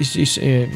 Isso, 0.00 0.20
isso, 0.20 0.40
é, 0.40 0.68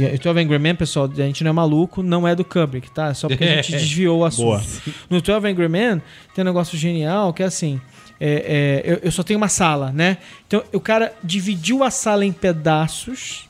é, 0.00 0.14
é, 0.14 0.18
12 0.18 0.40
Angry 0.40 0.58
Men, 0.58 0.74
pessoal, 0.74 1.10
a 1.12 1.22
gente 1.22 1.42
não 1.42 1.50
é 1.50 1.52
maluco, 1.52 2.02
não 2.02 2.26
é 2.26 2.34
do 2.34 2.44
Kubrick, 2.44 2.90
tá? 2.90 3.12
Só 3.14 3.28
porque 3.28 3.44
a 3.44 3.56
gente 3.56 3.72
desviou 3.78 4.20
o 4.20 4.24
assunto. 4.24 4.44
Boa. 4.44 4.62
No 5.10 5.20
12 5.20 5.46
Angry 5.46 5.68
Men 5.68 6.02
tem 6.34 6.42
um 6.42 6.46
negócio 6.46 6.76
genial 6.78 7.32
que 7.32 7.42
é 7.42 7.46
assim. 7.46 7.80
é, 8.20 8.82
é, 8.84 8.92
eu, 8.92 9.00
eu 9.04 9.12
só 9.12 9.22
tenho 9.22 9.38
uma 9.38 9.48
sala, 9.48 9.92
né? 9.92 10.18
Então 10.46 10.62
o 10.72 10.80
cara 10.80 11.12
dividiu 11.22 11.82
a 11.82 11.90
sala 11.90 12.24
em 12.24 12.32
pedaços. 12.32 13.47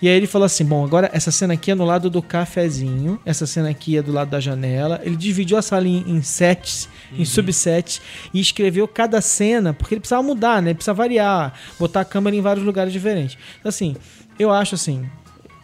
E 0.00 0.08
aí 0.08 0.14
ele 0.14 0.26
falou 0.26 0.46
assim: 0.46 0.64
bom, 0.64 0.84
agora 0.84 1.10
essa 1.12 1.30
cena 1.30 1.54
aqui 1.54 1.70
é 1.70 1.74
no 1.74 1.84
lado 1.84 2.08
do 2.08 2.22
cafezinho, 2.22 3.20
essa 3.24 3.46
cena 3.46 3.70
aqui 3.70 3.96
é 3.96 4.02
do 4.02 4.12
lado 4.12 4.30
da 4.30 4.40
janela. 4.40 5.00
Ele 5.02 5.16
dividiu 5.16 5.56
a 5.56 5.62
sala 5.62 5.86
em, 5.86 6.04
em 6.06 6.22
sets, 6.22 6.88
em 7.12 7.24
subsets, 7.24 8.00
e 8.32 8.40
escreveu 8.40 8.86
cada 8.86 9.20
cena, 9.20 9.74
porque 9.74 9.94
ele 9.94 10.00
precisava 10.00 10.22
mudar, 10.22 10.62
né? 10.62 10.70
Ele 10.70 10.76
precisava 10.76 11.02
variar, 11.02 11.52
botar 11.78 12.00
a 12.00 12.04
câmera 12.04 12.36
em 12.36 12.40
vários 12.40 12.64
lugares 12.64 12.92
diferentes. 12.92 13.36
Então, 13.58 13.68
assim, 13.68 13.96
eu 14.38 14.52
acho 14.52 14.74
assim, 14.74 15.04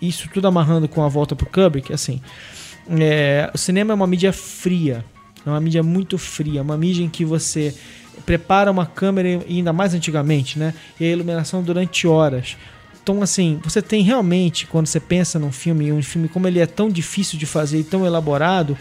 isso 0.00 0.28
tudo 0.32 0.48
amarrando 0.48 0.88
com 0.88 1.02
a 1.02 1.08
volta 1.08 1.36
pro 1.36 1.46
Kubrick, 1.46 1.92
assim, 1.92 2.20
é, 2.88 3.50
o 3.54 3.58
cinema 3.58 3.92
é 3.92 3.94
uma 3.94 4.06
mídia 4.06 4.32
fria, 4.32 5.04
é 5.46 5.48
uma 5.48 5.60
mídia 5.60 5.82
muito 5.82 6.18
fria, 6.18 6.62
uma 6.62 6.76
mídia 6.76 7.04
em 7.04 7.08
que 7.08 7.24
você 7.24 7.74
prepara 8.26 8.70
uma 8.70 8.86
câmera, 8.86 9.28
e 9.46 9.58
ainda 9.58 9.72
mais 9.72 9.94
antigamente, 9.94 10.58
né? 10.58 10.74
E 10.98 11.04
a 11.04 11.08
iluminação 11.08 11.62
durante 11.62 12.06
horas. 12.06 12.56
Então, 13.04 13.20
assim, 13.20 13.60
você 13.62 13.82
tem 13.82 14.02
realmente, 14.02 14.66
quando 14.66 14.86
você 14.86 14.98
pensa 14.98 15.38
num 15.38 15.52
filme, 15.52 15.92
um 15.92 16.02
filme 16.02 16.26
como 16.26 16.48
ele 16.48 16.58
é 16.58 16.64
tão 16.64 16.88
difícil 16.88 17.38
de 17.38 17.44
fazer 17.44 17.80
e 17.80 17.84
tão 17.84 18.06
elaborado, 18.06 18.78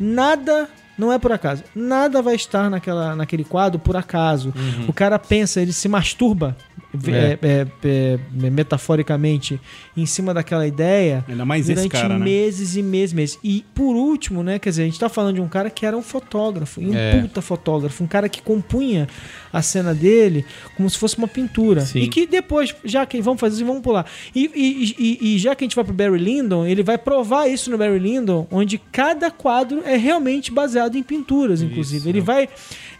nada. 0.00 0.70
Não 0.96 1.12
é 1.12 1.18
por 1.18 1.30
acaso. 1.30 1.62
Nada 1.76 2.22
vai 2.22 2.34
estar 2.34 2.70
naquela, 2.70 3.14
naquele 3.14 3.44
quadro 3.44 3.78
por 3.78 3.94
acaso. 3.94 4.54
O 4.88 4.92
cara 4.92 5.18
pensa, 5.18 5.60
ele 5.60 5.72
se 5.72 5.86
masturba 5.86 6.56
é, 7.06 7.38
é, 7.42 7.66
é, 7.84 8.18
metaforicamente, 8.50 9.60
em 9.96 10.06
cima 10.06 10.32
daquela 10.32 10.66
ideia 10.66 11.24
Ainda 11.28 11.44
mais 11.44 11.66
durante 11.66 11.88
cara, 11.90 12.18
né? 12.18 12.24
meses 12.24 12.76
e 12.76 12.82
meses, 12.82 13.12
meses. 13.12 13.38
E 13.42 13.64
por 13.74 13.94
último, 13.96 14.42
né, 14.42 14.58
quer 14.58 14.70
dizer, 14.70 14.82
a 14.82 14.84
gente 14.86 14.98
tá 14.98 15.08
falando 15.08 15.34
de 15.36 15.40
um 15.40 15.48
cara 15.48 15.68
que 15.70 15.84
era 15.84 15.96
um 15.96 16.02
fotógrafo, 16.02 16.80
um 16.80 16.94
É. 16.96 17.20
puta 17.20 17.42
fotógrafo, 17.42 18.02
um 18.02 18.06
cara 18.06 18.28
que 18.28 18.40
compunha 18.40 19.06
a 19.52 19.60
cena 19.62 19.94
dele 19.94 20.44
como 20.76 20.88
se 20.88 20.98
fosse 20.98 21.18
uma 21.18 21.28
pintura. 21.28 21.82
Sim. 21.82 22.00
E 22.00 22.08
que 22.08 22.26
depois, 22.26 22.74
já 22.84 23.04
que 23.04 23.20
vamos 23.20 23.40
fazer 23.40 23.56
isso, 23.56 23.64
vamos 23.66 23.82
pular. 23.82 24.06
E, 24.34 24.50
e- 24.54 24.94
e- 24.98 25.34
e 25.34 25.38
já 25.38 25.54
que 25.54 25.64
a 25.64 25.66
gente 25.66 25.74
vai 25.76 25.84
pro 25.84 25.94
Barry 25.94 26.18
Lyndon, 26.18 26.66
ele 26.66 26.82
vai 26.82 26.96
provar 26.98 27.48
isso 27.48 27.70
no 27.70 27.76
Barry 27.78 27.98
Lyndon, 27.98 28.46
onde 28.50 28.78
cada 28.92 29.30
quadro 29.30 29.82
é 29.84 29.96
realmente 29.96 30.50
baseado 30.52 30.96
em 30.96 31.02
pinturas, 31.02 31.60
inclusive. 31.62 32.08
Ele 32.08 32.20
vai 32.20 32.48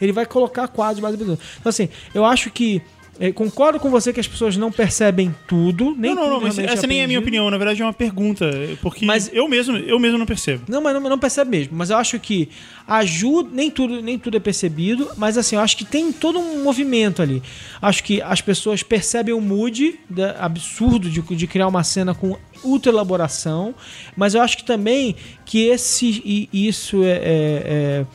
ele 0.01 0.13
vai 0.13 0.25
colocar 0.27 0.69
quadros 0.69 1.01
baseados 1.01 1.21
em 1.21 1.25
pinturas. 1.31 1.57
Então 1.61 1.71
assim, 1.71 1.89
eu 2.15 2.25
acho 2.25 2.51
que 2.51 2.81
eh, 3.21 3.33
concordo 3.33 3.79
com 3.81 3.91
você 3.91 4.13
que 4.13 4.21
as 4.21 4.29
pessoas 4.29 4.57
não 4.57 4.71
percebem 4.71 5.35
tudo, 5.47 5.95
nem 5.97 6.15
não, 6.15 6.29
não, 6.29 6.41
não, 6.41 6.47
essa 6.49 6.87
nem 6.87 7.01
é 7.01 7.05
a 7.05 7.07
minha 7.09 7.19
opinião, 7.19 7.51
na 7.51 7.59
verdade 7.59 7.83
é 7.83 7.85
uma 7.85 7.93
pergunta. 7.93 8.49
Porque 8.81 9.05
Mas- 9.05 9.31
eu 9.33 9.49
mesmo, 9.49 9.77
eu 9.77 9.99
mesmo 9.99 10.19
não 10.19 10.27
percebo. 10.27 10.65
Não, 10.69 10.81
mas 10.81 10.95
não, 10.95 11.01
não 11.01 11.19
percebe 11.19 11.51
mesmo. 11.51 11.77
Mas 11.77 11.91
eu 11.91 11.97
acho 11.97 12.19
que 12.21 12.49
ajuda, 12.87 13.51
nem 13.53 13.71
tudo, 13.71 14.01
nem 14.01 14.19
tudo 14.19 14.37
é 14.37 14.41
percebido, 14.41 15.11
mas 15.17 15.37
assim, 15.37 15.57
eu 15.57 15.63
acho 15.63 15.77
que 15.77 15.85
tem 15.85 16.11
todo 16.13 16.39
um 16.39 16.63
movimento 16.63 17.21
ali. 17.21 17.43
Acho 17.83 18.03
que 18.03 18.23
as 18.23 18.41
pessoas 18.41 18.83
percebem 18.83 19.35
o 19.35 19.41
mood 19.41 19.99
da- 20.09 20.37
absurdo 20.41 21.11
de, 21.11 21.21
de 21.21 21.47
criar 21.47 21.69
uma 21.69 21.85
cena 21.85 22.15
com 22.15 22.37
ultra 22.65 22.91
elaboração, 22.91 23.75
mas 24.17 24.35
eu 24.35 24.41
acho 24.43 24.57
que 24.57 24.65
também 24.65 25.15
que 25.45 25.67
esse 25.67 26.23
e 26.25 26.49
isso 26.69 27.05
é- 27.05 27.11
é- 27.11 27.63
é 27.65 28.07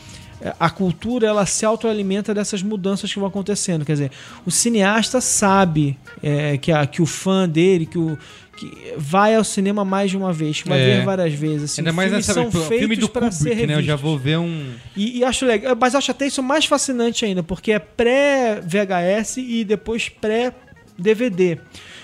a 0.60 0.70
cultura 0.70 1.28
ela 1.28 1.46
se 1.46 1.66
autoalimenta 1.66 2.34
dessas 2.34 2.62
mudanças 2.64 3.12
que 3.14 3.20
vão 3.20 3.28
acontecendo. 3.28 3.86
Quer 3.86 3.94
dizer, 3.94 4.12
o 4.46 4.52
cineasta 4.52 5.22
sabe 5.22 5.98
é, 6.22 6.58
que, 6.58 6.72
a- 6.72 6.86
que 6.86 7.02
o 7.02 7.06
fã 7.06 7.48
dele, 7.48 7.86
que 7.86 7.98
o 7.98 8.18
que 8.56 8.94
vai 8.96 9.34
ao 9.36 9.44
cinema 9.44 9.84
mais 9.84 10.12
de 10.12 10.18
uma 10.18 10.32
vez, 10.32 10.62
que 10.62 10.70
vai 10.70 10.80
É. 10.80 10.86
ver 11.00 11.06
várias 11.06 11.34
vezes. 11.34 11.72
Assim, 11.72 11.82
Ainda 11.82 11.92
mais 11.92 12.12
nessa 12.12 12.34
são 12.34 12.52
feitos 12.52 12.78
filme 12.78 12.96
do 12.96 13.10
para 13.10 13.32
ser 13.32 13.50
Kubrick, 13.50 13.66
né? 13.68 13.76
Eu 13.78 13.82
já 13.82 13.96
vou 13.96 14.16
ver 14.16 14.38
um. 14.38 14.74
E, 14.96 15.18
e 15.20 15.24
acho 15.24 15.44
legal, 15.46 15.76
mas 15.80 15.96
acho 15.96 16.12
até 16.12 16.28
isso 16.28 16.44
mais 16.44 16.66
fascinante 16.66 17.26
ainda, 17.26 17.42
porque 17.42 17.72
é 17.72 17.80
pré-VHS 17.80 19.38
e 19.38 19.64
depois 19.64 20.08
pré-DVD. 20.10 21.58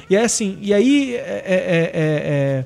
E 0.10 0.18
aí, 0.18 0.24
assim, 0.24 0.58
e 0.62 0.74
aí 0.74 1.16
é- 1.16 1.20
é- 1.20 1.22
é- 1.24 1.92
é- 1.94 2.66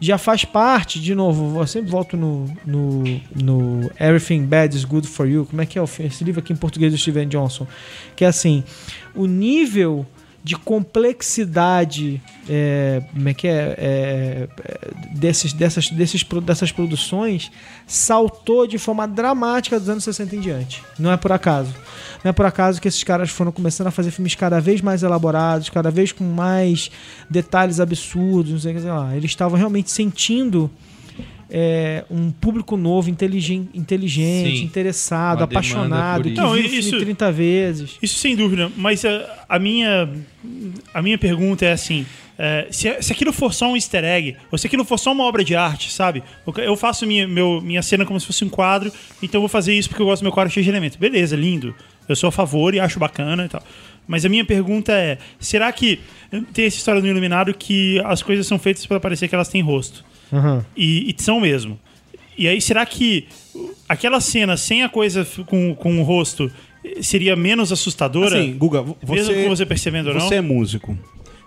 já 0.00 0.16
faz 0.16 0.44
parte, 0.44 1.00
de 1.00 1.14
novo, 1.14 1.58
eu 1.60 1.66
sempre 1.66 1.90
volto 1.90 2.16
no, 2.16 2.46
no, 2.64 3.02
no 3.34 3.90
Everything 3.98 4.44
Bad 4.44 4.76
is 4.76 4.84
Good 4.84 5.06
for 5.06 5.26
You. 5.26 5.44
Como 5.44 5.60
é 5.60 5.66
que 5.66 5.78
é 5.78 5.82
esse 5.82 6.22
livro 6.22 6.40
aqui 6.40 6.52
em 6.52 6.56
português 6.56 6.92
do 6.92 6.98
Steven 6.98 7.26
Johnson? 7.26 7.66
Que 8.14 8.24
é 8.24 8.28
assim, 8.28 8.62
o 9.14 9.26
nível 9.26 10.06
de 10.48 10.56
complexidade 10.56 12.22
é, 12.48 13.02
como 13.12 13.28
é 13.28 13.34
que 13.34 13.46
é, 13.46 13.74
é, 13.76 14.48
é, 14.64 14.90
desses, 15.14 15.52
dessas, 15.52 15.90
desses, 15.90 16.22
dessas 16.22 16.72
produções 16.72 17.50
saltou 17.86 18.66
de 18.66 18.78
forma 18.78 19.06
dramática 19.06 19.78
dos 19.78 19.90
anos 19.90 20.04
60 20.04 20.36
em 20.36 20.40
diante. 20.40 20.82
Não 20.98 21.12
é 21.12 21.18
por 21.18 21.32
acaso. 21.32 21.74
Não 22.24 22.30
é 22.30 22.32
por 22.32 22.46
acaso 22.46 22.80
que 22.80 22.88
esses 22.88 23.04
caras 23.04 23.28
foram 23.28 23.52
começando 23.52 23.88
a 23.88 23.90
fazer 23.90 24.10
filmes 24.10 24.34
cada 24.34 24.58
vez 24.58 24.80
mais 24.80 25.02
elaborados, 25.02 25.68
cada 25.68 25.90
vez 25.90 26.12
com 26.12 26.24
mais 26.24 26.90
detalhes 27.28 27.78
absurdos, 27.78 28.50
não 28.50 28.58
sei 28.58 28.72
o 28.72 28.76
que 28.76 28.80
sei 28.80 28.90
lá. 28.90 29.14
Eles 29.14 29.30
estavam 29.30 29.58
realmente 29.58 29.90
sentindo 29.90 30.70
é, 31.50 32.04
um 32.10 32.30
público 32.30 32.76
novo, 32.76 33.08
inteligen- 33.08 33.68
inteligente, 33.74 34.58
Sim. 34.58 34.64
interessado, 34.64 35.38
Uma 35.38 35.44
apaixonado, 35.44 36.22
que 36.24 36.30
isso. 36.30 36.40
Não, 36.42 36.52
viu 36.52 36.60
o 36.60 36.68
filme 36.68 36.78
isso- 36.78 36.98
30 36.98 37.32
vezes. 37.32 37.96
Isso 38.02 38.18
sem 38.18 38.36
dúvida, 38.36 38.70
mas 38.76 39.04
a, 39.04 39.44
a 39.48 39.58
minha 39.58 40.08
a 40.94 41.02
minha 41.02 41.16
pergunta 41.18 41.64
é 41.64 41.72
assim: 41.72 42.04
é, 42.38 42.68
se, 42.70 43.02
se 43.02 43.12
aquilo 43.12 43.32
for 43.32 43.52
só 43.54 43.70
um 43.70 43.76
easter 43.76 44.04
egg, 44.04 44.36
ou 44.52 44.58
se 44.58 44.66
aquilo 44.66 44.84
for 44.84 44.98
só 44.98 45.12
uma 45.12 45.24
obra 45.24 45.42
de 45.44 45.54
arte, 45.56 45.90
sabe? 45.90 46.22
Eu- 46.46 46.54
Eu 46.64 46.76
faço 46.76 47.06
minha, 47.06 47.26
meu, 47.26 47.60
minha 47.62 47.82
cena 47.82 48.04
como 48.04 48.18
se 48.20 48.26
fosse 48.26 48.44
um 48.44 48.48
quadro, 48.48 48.92
então 49.22 49.38
eu 49.38 49.42
vou 49.42 49.48
fazer 49.48 49.72
isso 49.74 49.88
porque 49.88 50.02
eu 50.02 50.06
gosto 50.06 50.20
do 50.22 50.24
meu 50.24 50.32
quadro 50.32 50.52
cheio 50.52 50.64
de 50.64 50.70
elementos. 50.70 50.96
Beleza, 50.98 51.34
lindo. 51.36 51.74
Eu 52.08 52.16
sou 52.16 52.28
a 52.28 52.32
favor 52.32 52.74
e 52.74 52.80
acho 52.80 52.98
bacana 52.98 53.44
e 53.44 53.48
tal. 53.48 53.62
Mas 54.06 54.24
a 54.24 54.28
minha 54.28 54.44
pergunta 54.44 54.92
é: 54.92 55.18
será 55.38 55.70
que 55.72 56.00
tem 56.54 56.64
essa 56.64 56.76
história 56.78 57.00
no 57.00 57.06
Iluminado 57.06 57.52
que 57.52 58.00
as 58.04 58.22
coisas 58.22 58.46
são 58.46 58.58
feitas 58.58 58.86
para 58.86 58.98
parecer 59.00 59.28
que 59.28 59.34
elas 59.34 59.48
têm 59.48 59.60
rosto? 59.60 60.04
E, 60.76 61.14
e 61.18 61.22
são 61.22 61.40
mesmo. 61.40 61.78
E 62.36 62.46
aí, 62.46 62.60
será 62.60 62.84
que 62.86 63.26
aquela 63.88 64.20
cena 64.20 64.56
sem 64.56 64.82
a 64.84 64.88
coisa 64.88 65.26
com, 65.46 65.74
com 65.74 66.00
o 66.00 66.02
rosto 66.04 66.50
seria 67.02 67.34
menos 67.34 67.72
assustadora? 67.72 68.38
Assim, 68.38 68.54
Guga, 68.56 68.82
vo- 68.82 68.96
Mesmo 69.08 69.32
você, 69.34 69.42
com 69.42 69.48
você 69.48 69.66
percebendo 69.66 70.08
ou 70.10 70.14
não? 70.14 70.20
você 70.20 70.36
é 70.36 70.40
músico. 70.40 70.96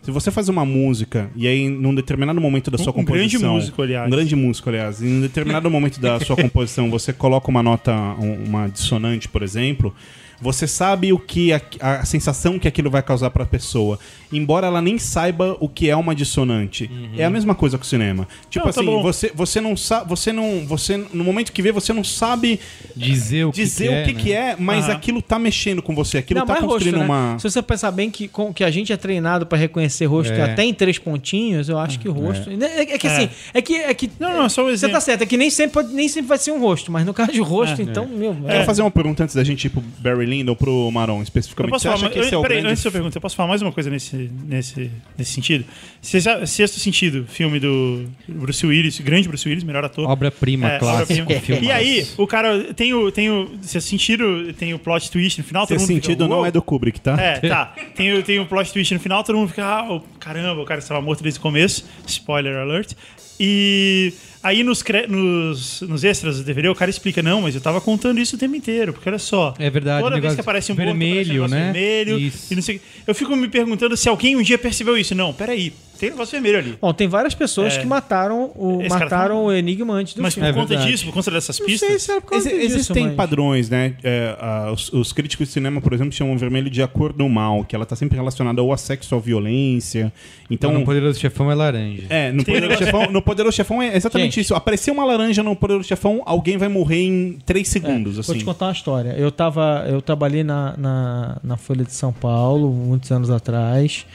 Se 0.03 0.09
você 0.09 0.31
faz 0.31 0.49
uma 0.49 0.65
música 0.65 1.29
e 1.35 1.47
aí 1.47 1.69
num 1.69 1.93
determinado 1.93 2.41
momento 2.41 2.71
da 2.71 2.77
sua 2.77 2.91
Um- 2.91 3.01
um 3.01 3.05
grande 3.05 3.35
composição, 3.37 3.53
músico, 3.53 3.81
aliás. 3.83 4.07
um 4.07 4.09
grande 4.09 4.35
músico, 4.35 4.67
aliás, 4.69 5.01
em 5.01 5.17
um 5.17 5.21
determinado 5.21 5.69
momento 5.69 6.01
da 6.01 6.19
sua 6.19 6.35
composição, 6.41 6.89
você 6.89 7.13
coloca 7.13 7.49
uma 7.49 7.61
nota, 7.61 7.93
um- 8.19 8.43
uma 8.45 8.67
dissonante, 8.67 9.29
por 9.29 9.43
exemplo, 9.43 9.93
você 10.41 10.67
sabe 10.67 11.13
o 11.13 11.19
que 11.19 11.53
a, 11.53 11.61
a 11.79 12.05
sensação 12.05 12.57
que 12.57 12.67
aquilo 12.67 12.89
vai 12.89 13.03
causar 13.03 13.29
pra 13.29 13.45
pessoa, 13.45 13.99
embora 14.33 14.67
ela 14.67 14.81
nem 14.81 14.97
saiba 14.97 15.55
o 15.59 15.69
que 15.69 15.89
é 15.89 15.95
uma 15.95 16.15
dissonante. 16.15 16.89
É 17.17 17.23
a 17.23 17.29
mesma 17.29 17.53
coisa 17.53 17.77
com 17.77 17.83
o 17.83 17.87
cinema. 17.87 18.27
Tipo 18.49 18.65
Não, 18.65 18.73
tá 18.73 18.79
assim, 18.81 18.89
bom. 18.89 19.01
você 19.03 19.31
você 19.33 19.61
não 19.61 19.77
sabe, 19.77 20.09
você 20.09 20.31
não, 20.33 20.65
você 20.65 20.97
no 20.97 21.23
momento 21.23 21.51
que 21.51 21.61
vê, 21.61 21.71
você 21.71 21.93
não 21.93 22.03
sabe 22.03 22.59
Dizer 22.95 23.45
o 23.45 23.51
que, 23.51 23.61
dizer 23.63 23.87
que 23.87 23.93
é, 23.93 24.01
o 24.01 24.05
que, 24.05 24.13
né? 24.13 24.19
que 24.21 24.33
é, 24.33 24.55
mas 24.57 24.85
Aham. 24.85 24.93
aquilo 24.93 25.21
tá 25.21 25.37
mexendo 25.37 25.81
com 25.81 25.93
você, 25.93 26.17
aquilo 26.17 26.39
Não, 26.39 26.47
tá 26.47 26.57
é 26.57 26.59
construindo 26.59 26.97
rosto, 26.97 26.99
né? 26.99 27.05
uma 27.05 27.39
Se 27.39 27.49
você 27.49 27.61
pensar 27.61 27.91
bem 27.91 28.09
que, 28.09 28.27
com, 28.27 28.53
que 28.53 28.63
a 28.63 28.71
gente 28.71 28.91
é 28.91 28.97
treinado 28.97 29.45
pra 29.45 29.57
reconhecer 29.57 30.05
rosto 30.05 30.33
É. 30.33 30.43
até 30.43 30.63
em 30.63 30.73
três 30.73 30.97
pontinhos, 30.97 31.69
eu 31.69 31.77
acho 31.77 31.99
que 31.99 32.09
o 32.09 32.11
rosto. 32.11 32.49
É, 32.49 32.81
é 32.81 32.97
que 32.97 33.07
assim, 33.07 33.29
é 33.53 33.61
que. 33.61 33.75
É 33.75 33.93
que 33.93 34.09
Não, 34.19 34.33
não, 34.33 34.49
só 34.49 34.65
um 34.65 34.69
Você 34.69 34.89
tá 34.89 34.99
certo, 34.99 35.21
é 35.23 35.25
que 35.25 35.37
nem 35.37 35.49
sempre, 35.49 35.83
nem 35.83 36.07
sempre 36.07 36.27
vai 36.27 36.37
ser 36.37 36.51
um 36.51 36.59
rosto, 36.59 36.91
mas 36.91 37.05
no 37.05 37.13
caso 37.13 37.31
de 37.31 37.41
rosto, 37.41 37.81
então, 37.81 38.07
meu. 38.07 38.35
Quero 38.35 38.61
é. 38.61 38.65
fazer 38.65 38.81
uma 38.81 38.91
pergunta 38.91 39.23
antes 39.23 39.35
da 39.35 39.43
gente 39.43 39.65
ir 39.65 39.69
pro 39.69 39.81
Barry 39.99 40.25
Lyndon 40.31 40.51
ou 40.53 40.55
pro 40.55 40.89
Maron 40.91 41.17
Eu 41.17 41.23
especificamente. 41.23 41.73
Você 41.73 41.83
falar, 41.87 41.95
acha 41.95 42.09
que 42.09 42.19
esse 42.19 42.33
é 42.33 42.37
o 42.37 42.41
peraí, 42.41 42.57
grande... 42.57 42.71
antes 42.71 42.83
da 42.83 42.91
pergunta, 42.91 43.17
eu 43.17 43.21
posso 43.21 43.35
falar 43.35 43.49
mais 43.49 43.61
uma 43.61 43.71
coisa 43.71 43.89
nesse, 43.89 44.15
nesse, 44.45 44.89
nesse 45.17 45.31
sentido? 45.33 45.65
Sexto 46.01 46.79
Sentido, 46.79 47.25
filme 47.27 47.59
do 47.59 48.05
Bruce 48.27 48.65
Willis, 48.65 48.99
grande 48.99 49.27
Bruce 49.27 49.47
Willis, 49.47 49.63
melhor 49.63 49.83
ator. 49.85 50.09
Obra-prima, 50.09 50.71
É, 50.71 50.79
clássica. 50.79 51.21
obra-prima. 51.23 51.39
filmaço. 51.41 51.65
E 51.65 51.71
aí, 51.71 52.07
o 52.17 52.25
cara 52.27 52.73
tem 52.73 52.93
o, 52.93 53.11
tem 53.11 53.29
o. 53.29 53.51
Sexto 53.61 53.87
Sentido, 53.89 54.53
tem 54.53 54.73
o 54.73 54.79
plot 54.79 55.11
twist 55.11 55.37
no 55.39 55.43
final. 55.43 55.67
Todo 55.67 55.77
mundo 55.79 55.87
fica, 55.87 56.01
sentido 56.01 56.27
não 56.27 56.45
é 56.45 56.51
do 56.51 56.61
Kubrick, 56.61 56.99
tá? 56.99 57.19
É, 57.21 57.39
tá. 57.39 57.73
Tem, 57.95 58.13
o- 58.13 58.23
tem 58.23 58.39
o 58.39 58.45
plot 58.45 58.71
twist 58.73 58.93
no 58.93 58.99
final, 58.99 59.23
todo 59.23 59.37
mundo 59.37 59.49
fica, 59.49 59.65
ah, 59.65 59.87
oh, 59.91 60.01
caramba, 60.19 60.61
o 60.61 60.65
cara 60.65 60.79
estava 60.79 61.01
morto 61.01 61.21
desde 61.21 61.39
o 61.39 61.41
começo. 61.43 61.85
Spoiler 62.07 62.55
alert. 62.57 62.93
E 63.39 64.13
aí 64.43 64.63
nos, 64.63 64.83
nos, 65.07 65.81
nos 65.81 66.03
extras 66.03 66.37
do 66.37 66.43
DVD 66.43 66.69
o 66.69 66.75
cara 66.75 66.89
explica, 66.89 67.21
não, 67.21 67.41
mas 67.41 67.55
eu 67.55 67.61
tava 67.61 67.79
contando 67.81 68.19
isso 68.19 68.35
o 68.35 68.39
tempo 68.39 68.55
inteiro, 68.55 68.93
porque 68.93 69.07
olha 69.07 69.19
só. 69.19 69.53
É 69.59 69.69
verdade, 69.69 70.03
Toda 70.03 70.19
vez 70.19 70.35
que 70.35 70.41
aparece 70.41 70.71
um 70.71 70.75
vermelho, 70.75 71.43
aparece 71.45 71.53
um 71.53 71.57
né? 71.57 71.71
vermelho. 71.71 72.19
Isso. 72.19 72.53
E 72.53 72.55
não 72.55 72.61
sei, 72.61 72.81
eu 73.05 73.15
fico 73.15 73.35
me 73.35 73.47
perguntando 73.47 73.95
se 73.95 74.09
alguém 74.09 74.35
um 74.35 74.41
dia 74.41 74.57
percebeu 74.57 74.97
isso. 74.97 75.13
Não, 75.13 75.33
peraí, 75.33 75.73
tem 76.01 76.09
um 76.09 76.13
negócio 76.13 76.31
vermelho 76.33 76.57
ali. 76.57 76.77
Bom, 76.81 76.93
tem 76.93 77.07
várias 77.07 77.33
pessoas 77.33 77.75
É. 77.77 77.79
que 77.79 77.85
mataram 77.87 78.51
o, 78.55 78.79
Esse 78.81 78.89
mataram 78.89 79.35
tá- 79.35 79.41
o 79.41 79.51
Enigma 79.53 79.93
antes 79.93 80.13
do 80.13 80.21
Mas 80.21 80.33
por 80.33 80.41
filme. 80.41 80.49
É 80.49 80.53
conta 80.53 80.67
verdade. 80.69 80.91
disso, 80.91 81.05
por 81.05 81.13
conta 81.13 81.31
dessas 81.31 81.59
Não 81.59 81.65
pistas. 81.65 81.87
sei 81.89 81.99
se 81.99 82.11
era 82.11 82.19
por 82.21 82.31
causa 82.31 82.49
Exi- 82.49 82.59
disso, 82.59 82.75
existem 82.75 83.03
mas- 83.07 83.15
padrões, 83.15 83.69
né? 83.69 83.93
É, 84.03 84.35
os, 84.73 84.91
os 84.91 85.13
críticos 85.13 85.47
de 85.47 85.53
cinema, 85.53 85.79
por 85.79 85.93
exemplo, 85.93 86.11
chamam 86.11 86.33
o 86.35 86.37
vermelho 86.37 86.69
de 86.69 86.81
a 86.83 86.87
cor 86.87 87.13
do 87.13 87.27
mal, 87.29 87.63
que 87.63 87.75
ela 87.75 87.85
tá 87.85 87.95
sempre 87.95 88.17
relacionada 88.17 88.61
ou 88.61 88.73
a 88.73 88.77
sexo 88.77 89.15
ou 89.15 89.19
à 89.19 89.23
violência. 89.23 90.11
Então, 90.49 90.71
no 90.73 90.83
Poderoso 90.83 91.19
Chefão 91.19 91.49
é 91.51 91.55
laranja. 91.55 92.03
é, 92.09 92.31
no 92.31 92.43
Poderoso, 92.43 92.77
Chefão, 92.77 93.11
no 93.11 93.21
Poderoso 93.21 93.55
Chefão 93.55 93.81
é 93.81 93.95
exatamente 93.95 94.35
Gente. 94.35 94.41
isso. 94.45 94.55
Apareceu 94.55 94.93
uma 94.93 95.05
laranja 95.05 95.41
no 95.41 95.55
Poderoso 95.55 95.87
Chefão, 95.87 96.21
alguém 96.25 96.57
vai 96.57 96.67
morrer 96.67 97.03
em 97.03 97.37
3 97.45 97.67
segundos, 97.67 98.15
Vou 98.15 98.21
assim. 98.21 98.37
te 98.39 98.43
contar 98.45 98.65
uma 98.65 98.71
história. 98.73 99.11
Eu 99.17 99.31
tava, 99.31 99.85
eu 99.87 100.01
trabalhei 100.01 100.43
na, 100.43 100.75
na, 100.77 101.37
na 101.43 101.57
Folha 101.57 101.83
de 101.85 101.93
São 101.93 102.11
Paulo 102.11 102.69
muitos 102.71 103.11
anos 103.11 103.29
atrás. 103.29 104.05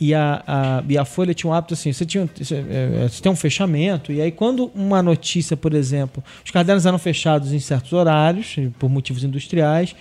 E 0.00 0.12
a, 0.14 0.42
a, 0.46 0.84
e 0.88 0.98
a 0.98 1.04
Folha 1.04 1.32
tinha 1.32 1.50
um 1.50 1.54
hábito 1.54 1.74
assim: 1.74 1.92
você, 1.92 2.04
tinha, 2.04 2.28
você, 2.36 2.64
é, 2.68 3.08
você 3.08 3.22
tem 3.22 3.30
um 3.30 3.36
fechamento, 3.36 4.12
e 4.12 4.20
aí, 4.20 4.32
quando 4.32 4.70
uma 4.74 5.02
notícia, 5.02 5.56
por 5.56 5.74
exemplo, 5.74 6.22
os 6.44 6.50
cadernos 6.50 6.84
eram 6.86 6.98
fechados 6.98 7.52
em 7.52 7.60
certos 7.60 7.92
horários, 7.92 8.56
por 8.78 8.90
motivos 8.90 9.22
industriais, 9.24 9.94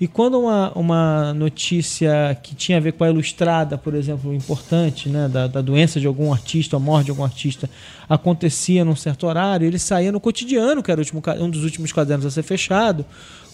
e 0.00 0.06
quando 0.06 0.38
uma, 0.38 0.70
uma 0.76 1.34
notícia 1.34 2.38
que 2.40 2.54
tinha 2.54 2.78
a 2.78 2.80
ver 2.80 2.92
com 2.92 3.02
a 3.02 3.10
ilustrada, 3.10 3.76
por 3.76 3.94
exemplo, 3.94 4.32
importante, 4.32 5.08
né, 5.08 5.28
da, 5.28 5.48
da 5.48 5.60
doença 5.60 5.98
de 5.98 6.06
algum 6.06 6.32
artista, 6.32 6.76
a 6.76 6.78
morte 6.78 7.06
de 7.06 7.10
algum 7.10 7.24
artista, 7.24 7.68
acontecia 8.08 8.84
num 8.84 8.94
certo 8.94 9.26
horário, 9.26 9.66
ele 9.66 9.78
saía 9.78 10.12
no 10.12 10.20
cotidiano, 10.20 10.84
que 10.84 10.92
era 10.92 11.00
último, 11.00 11.20
um 11.40 11.50
dos 11.50 11.64
últimos 11.64 11.92
cadernos 11.92 12.24
a 12.26 12.30
ser 12.30 12.44
fechado, 12.44 13.04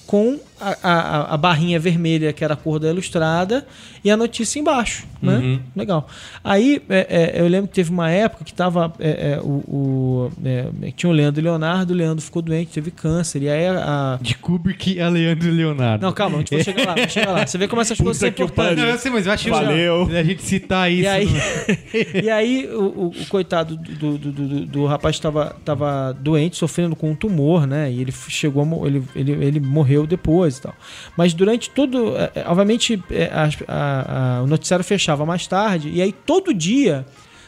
com 0.07 0.39
a, 0.61 0.77
a, 0.83 1.35
a 1.35 1.37
barrinha 1.37 1.81
vermelha, 1.81 2.33
que 2.33 2.45
era 2.45 2.55
a 2.55 2.57
cor 2.57 2.79
da 2.79 2.89
ilustrada, 2.91 3.67
e 4.05 4.11
a 4.11 4.17
notícia 4.17 4.61
embaixo, 4.61 5.07
né? 5.21 5.37
Uhum. 5.39 5.61
Legal. 5.75 6.07
Aí, 6.43 6.81
é, 6.91 7.33
é, 7.37 7.41
eu 7.41 7.49
lembro 7.49 7.69
que 7.69 7.75
teve 7.75 7.91
uma 7.91 8.11
época 8.11 8.45
que 8.45 8.53
tava 8.53 8.93
é, 8.99 9.33
é, 9.33 9.41
o, 9.43 9.65
o- 9.67 10.33
é, 10.45 10.67
tinha 10.95 11.09
o 11.09 11.13
Leandro 11.13 11.41
e 11.41 11.45
Leonardo, 11.45 11.93
o 11.93 11.97
Leandro 11.97 12.23
ficou 12.23 12.43
doente, 12.43 12.71
teve 12.71 12.91
câncer, 12.91 13.43
e 13.43 13.49
aí 13.49 13.67
a... 13.67 14.19
De 14.21 14.35
Kubrick 14.37 15.01
a 15.01 15.09
Leandro 15.09 15.49
e 15.49 15.51
Leonardo. 15.51 16.05
Não, 16.05 16.13
calma, 16.13 16.37
a 16.37 16.39
gente 16.41 16.55
vai 16.55 16.65
chegar 16.65 16.87
lá, 16.87 16.95
vai 16.95 17.09
chegar 17.09 17.33
lá. 17.33 17.47
Você 17.47 17.57
vê 17.59 17.67
como 17.67 17.81
essas 17.81 17.97
coisas 17.99 18.19
são 18.19 18.29
importantes. 18.29 18.77
Não, 18.77 18.85
eu 18.91 18.99
sei, 18.99 19.11
mas 19.11 19.27
eu 19.27 19.33
acho 19.33 19.49
Valeu. 19.51 20.03
a 20.11 20.23
gente 20.23 20.43
citar 20.43 20.91
isso. 20.93 21.03
E 21.03 21.07
aí, 21.07 21.27
no- 21.27 22.21
e 22.25 22.31
aí 22.31 22.69
o, 22.71 22.83
o- 22.85 23.07
o 23.09 23.27
coitado 23.29 23.75
do, 23.77 24.19
do, 24.19 24.19
do, 24.19 24.33
do- 24.33 24.67
do 24.67 24.87
rapaz 24.87 25.17
estava 25.17 25.57
tava 25.65 26.13
doente, 26.21 26.57
sofrendo 26.57 26.95
com 26.95 27.11
um 27.11 27.15
tumor, 27.15 27.67
né? 27.67 27.91
E 27.91 28.01
ele 28.03 28.13
chegou, 28.29 28.87
ele, 28.87 29.03
ele, 29.17 29.33
ele 29.33 29.61
morreu 29.61 29.94
depois 30.07 30.59
e 30.59 30.63
tal. 30.63 30.75
Mas 31.17 31.33
durante 31.33 31.71
todo. 31.71 32.17
é, 32.17 32.33
é, 32.35 32.45
obviamente, 32.47 33.03
é, 33.11 33.31
as- 33.33 33.57
a- 33.69 34.39
a- 34.39 34.43
o 34.43 34.47
noticiário 34.47 34.85
fechava 34.85 35.25
mais 35.25 35.47
tarde, 35.47 35.91
e 35.91 36.03
aí 36.03 36.13
todo 36.13 36.53
dia 36.53 37.07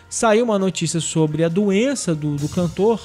saiu 0.08 0.44
uma 0.44 0.58
notícia 0.58 1.00
sobre 1.00 1.42
a 1.42 1.48
doença 1.48 2.14
do, 2.14 2.36
do 2.36 2.48
cantor. 2.48 3.00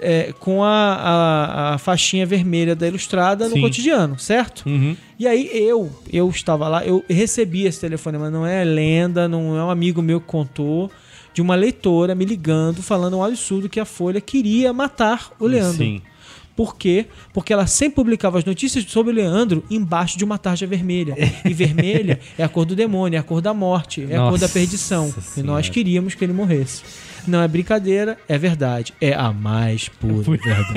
é, 0.00 0.34
com 0.38 0.62
a, 0.62 0.68
a, 0.68 1.74
a 1.74 1.78
faixinha 1.78 2.26
vermelha 2.26 2.76
da 2.76 2.86
ilustrada 2.86 3.48
no 3.48 3.54
Sim. 3.54 3.62
cotidiano, 3.62 4.18
certo? 4.18 4.64
Uhum. 4.66 4.94
E 5.18 5.26
aí 5.26 5.48
eu, 5.54 5.90
eu 6.12 6.28
estava 6.28 6.68
lá, 6.68 6.84
eu 6.84 7.02
recebi 7.08 7.64
esse 7.64 7.80
telefonema, 7.80 8.28
não 8.30 8.44
é 8.44 8.62
lenda, 8.64 9.26
não 9.26 9.56
é 9.56 9.64
um 9.64 9.70
amigo 9.70 10.02
meu 10.02 10.20
que 10.20 10.26
contou, 10.26 10.90
de 11.32 11.40
uma 11.40 11.54
leitora 11.54 12.14
me 12.14 12.26
ligando, 12.26 12.82
falando 12.82 13.16
um 13.16 13.24
absurdo 13.24 13.66
que 13.66 13.80
a 13.80 13.86
Folha 13.86 14.20
queria 14.20 14.74
matar 14.74 15.30
o 15.40 15.46
Leandro. 15.46 15.78
Sim. 15.78 16.02
Por 16.58 16.74
quê? 16.74 17.06
Porque 17.32 17.52
ela 17.52 17.68
sempre 17.68 17.94
publicava 17.94 18.36
as 18.36 18.44
notícias 18.44 18.84
sobre 18.88 19.12
o 19.12 19.14
Leandro 19.14 19.62
embaixo 19.70 20.18
de 20.18 20.24
uma 20.24 20.36
tarja 20.36 20.66
vermelha. 20.66 21.14
E 21.44 21.54
vermelha 21.54 22.18
é 22.36 22.42
a 22.42 22.48
cor 22.48 22.64
do 22.64 22.74
demônio, 22.74 23.16
é 23.16 23.20
a 23.20 23.22
cor 23.22 23.40
da 23.40 23.54
morte, 23.54 24.00
é 24.10 24.16
a 24.16 24.22
cor 24.22 24.32
da 24.32 24.46
Nossa 24.46 24.48
perdição. 24.48 25.14
E 25.16 25.20
Senhora. 25.22 25.52
nós 25.52 25.68
queríamos 25.68 26.16
que 26.16 26.24
ele 26.24 26.32
morresse. 26.32 26.82
Não 27.28 27.40
é 27.40 27.46
brincadeira, 27.46 28.18
é 28.28 28.36
verdade. 28.36 28.92
É 29.00 29.12
a 29.12 29.32
mais 29.32 29.88
pura 29.88 30.36
verdade. 30.36 30.74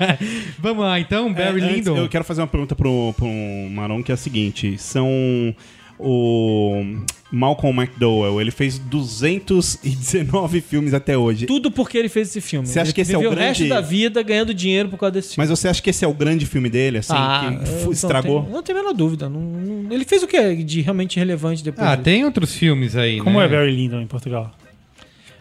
Vamos 0.58 0.82
lá, 0.82 0.98
então, 0.98 1.30
Barry 1.30 1.60
É, 1.60 1.72
Lyndon. 1.72 1.98
Eu 1.98 2.08
quero 2.08 2.24
fazer 2.24 2.40
uma 2.40 2.46
pergunta 2.46 2.74
pro, 2.74 3.12
pro 3.12 3.28
Maron, 3.70 4.02
que 4.02 4.10
é 4.10 4.14
a 4.14 4.16
seguinte. 4.16 4.78
São... 4.78 5.54
O 6.00 6.84
Malcolm 7.30 7.76
McDowell, 7.82 8.40
ele 8.40 8.50
fez 8.52 8.78
219 8.78 10.60
filmes 10.62 10.94
até 10.94 11.18
hoje. 11.18 11.46
Tudo 11.46 11.70
porque 11.70 11.98
ele 11.98 12.08
fez 12.08 12.28
esse 12.28 12.40
filme. 12.40 12.66
Você 12.66 12.78
acha 12.78 12.88
Ele 12.88 12.94
que 12.94 13.00
esse 13.00 13.12
é 13.14 13.18
o 13.18 13.22
grande- 13.22 13.40
resto 13.40 13.68
da 13.68 13.80
vida 13.80 14.22
ganhando 14.22 14.54
dinheiro 14.54 14.88
por 14.88 14.96
causa 14.98 15.12
desse 15.12 15.34
filme. 15.34 15.48
Mas 15.48 15.50
você 15.58 15.68
acha 15.68 15.82
que 15.82 15.90
esse 15.90 16.04
é 16.04 16.08
o 16.08 16.14
grande 16.14 16.46
filme 16.46 16.70
dele, 16.70 16.98
assim, 16.98 17.12
Ah, 17.16 17.40
que 17.60 17.84
não 17.84 17.92
estragou? 17.92 18.42
tenho- 18.42 18.52
Não 18.54 18.62
tenho 18.62 18.78
a 18.78 18.82
menor 18.82 18.94
dúvida. 18.94 19.28
Não- 19.28 19.40
não- 19.40 19.92
ele 19.92 20.04
fez 20.04 20.22
o 20.22 20.26
que 20.28 20.56
de 20.62 20.80
realmente 20.80 21.18
relevante 21.18 21.62
depois 21.64 21.86
Ah, 21.86 21.94
disso? 21.94 22.04
tem 22.04 22.24
outros 22.24 22.54
filmes 22.54 22.94
aí, 22.96 23.18
Como 23.20 23.38
né? 23.40 23.44
é 23.46 23.48
Barry 23.48 23.74
Lyndon 23.74 24.00
em 24.00 24.06
Portugal? 24.06 24.52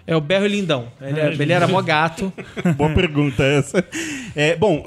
É 0.08 0.16
o 0.16 0.22
Barry 0.22 0.48
Lindão. 0.48 0.88
Ele, 1.02 1.20
é- 1.20 1.34
ele 1.34 1.52
era 1.52 1.68
mó 1.68 1.82
gato. 1.82 2.32
Boa 2.78 2.90
pergunta 2.92 3.44
essa. 3.44 3.84
É, 4.34 4.56
bom, 4.56 4.84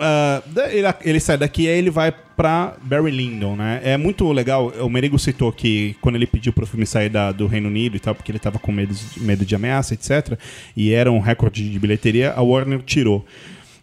da- 0.47 0.73
ele, 0.73 0.87
ele 1.05 1.21
sai 1.21 1.37
daqui 1.37 1.65
e 1.65 1.69
aí 1.69 1.77
ele 1.79 1.91
vai 1.91 2.11
pra 2.35 2.75
Barry 2.83 3.11
Lyndon, 3.11 3.55
né? 3.55 3.81
É 3.85 3.97
muito 3.99 4.33
legal. 4.33 4.69
O 4.81 4.89
Merigo 4.89 5.19
citou 5.19 5.53
que 5.53 5.95
quando 6.01 6.15
ele 6.17 6.27
pediu 6.27 6.55
pro 6.55 6.67
filme 6.67 6.87
sair 6.87 7.11
da- 7.11 7.33
do 7.33 7.47
Reino 7.47 7.69
Unido 7.69 7.97
e 7.97 8.01
tal, 8.01 8.15
porque 8.15 8.33
ele 8.33 8.39
tava 8.39 8.59
com 8.59 8.73
medo 8.73 8.95
de, 8.95 9.21
medo 9.23 9.45
de 9.45 9.55
ameaça, 9.55 9.93
etc. 9.93 10.39
E 10.75 10.93
era 10.95 11.13
um 11.13 11.21
recorde 11.21 11.69
de 11.69 11.79
bilheteria, 11.79 12.33
a 12.33 12.41
Warner 12.41 12.81
tirou. 12.81 13.23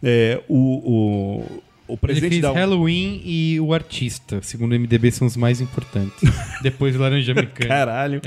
É, 0.03 0.41
o, 0.47 0.55
o, 0.57 1.61
o 1.88 1.91
Ele 1.93 1.97
presidente 1.97 2.30
fez 2.31 2.41
da 2.41 2.51
Halloween 2.51 3.22
e 3.23 3.59
O 3.59 3.73
Artista. 3.76 4.39
Segundo 4.41 4.73
o 4.73 4.80
MDB, 4.80 5.11
são 5.11 5.27
os 5.27 5.38
mais 5.38 5.61
importantes. 5.61 6.18
Depois 6.64 6.95
o 6.95 6.99
Laranja 6.99 7.34
Mecânica. 7.35 7.68
Caralho. 7.68 8.22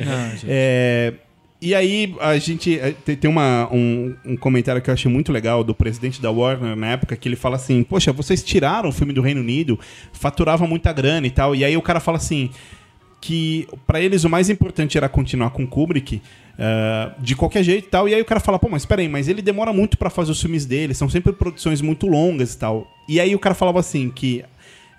É, 0.47 1.13
e 1.63 1.75
aí, 1.75 2.15
a 2.21 2.39
gente. 2.39 2.79
eh, 2.79 2.95
Tem 3.17 3.31
uma, 3.31 3.69
um, 3.73 4.15
um 4.25 4.37
comentário 4.37 4.81
que 4.81 4.89
eu 4.89 4.95
achei 4.95 5.11
muito 5.11 5.31
legal 5.33 5.63
do 5.63 5.75
presidente 5.75 6.21
da 6.21 6.31
Warner 6.31 6.75
na 6.75 6.89
época, 6.89 7.17
que 7.17 7.29
ele 7.29 7.37
fala 7.37 7.57
assim: 7.57 7.83
Poxa, 7.83 8.13
vocês 8.13 8.43
tiraram 8.43 8.89
o 8.89 8.93
filme 8.93 9.13
do 9.13 9.21
Reino 9.21 9.41
Unido, 9.41 9.79
faturava 10.13 10.67
muita 10.67 10.93
grana 10.93 11.27
e 11.27 11.31
tal. 11.31 11.55
E 11.55 11.65
aí 11.65 11.77
o 11.77 11.83
cara 11.83 12.01
fala 12.01 12.17
assim: 12.17 12.49
que 13.21 13.69
pra 13.87 14.01
eles 14.01 14.25
o 14.25 14.31
mais 14.31 14.49
importante 14.49 14.97
era 14.97 15.09
continuar 15.09 15.51
com 15.51 15.67
Kubrick. 15.67 16.23
eh, 16.59 17.11
de 17.19 17.35
qualquer 17.37 17.63
jeito 17.63 17.87
e 17.87 17.91
tal, 17.91 18.09
e 18.09 18.15
aí 18.15 18.21
o 18.21 18.25
cara 18.25 18.41
fala, 18.41 18.59
pô, 18.59 18.69
mas 18.69 18.85
peraí, 18.87 19.09
mas 19.09 19.29
ele 19.29 19.41
demora 19.43 19.73
muito 19.73 19.97
pra 19.99 20.11
fazer 20.11 20.31
os 20.33 20.41
filmes 20.41 20.67
dele, 20.67 20.93
são 20.95 21.09
sempre 21.09 21.33
produções 21.33 21.81
muito 21.81 22.07
longas 22.07 22.55
e 22.55 22.59
tal. 22.59 22.87
E 23.09 23.19
aí 23.21 23.35
o 23.35 23.39
cara 23.39 23.55
falava 23.55 23.81
assim, 23.81 24.11
que. 24.11 24.43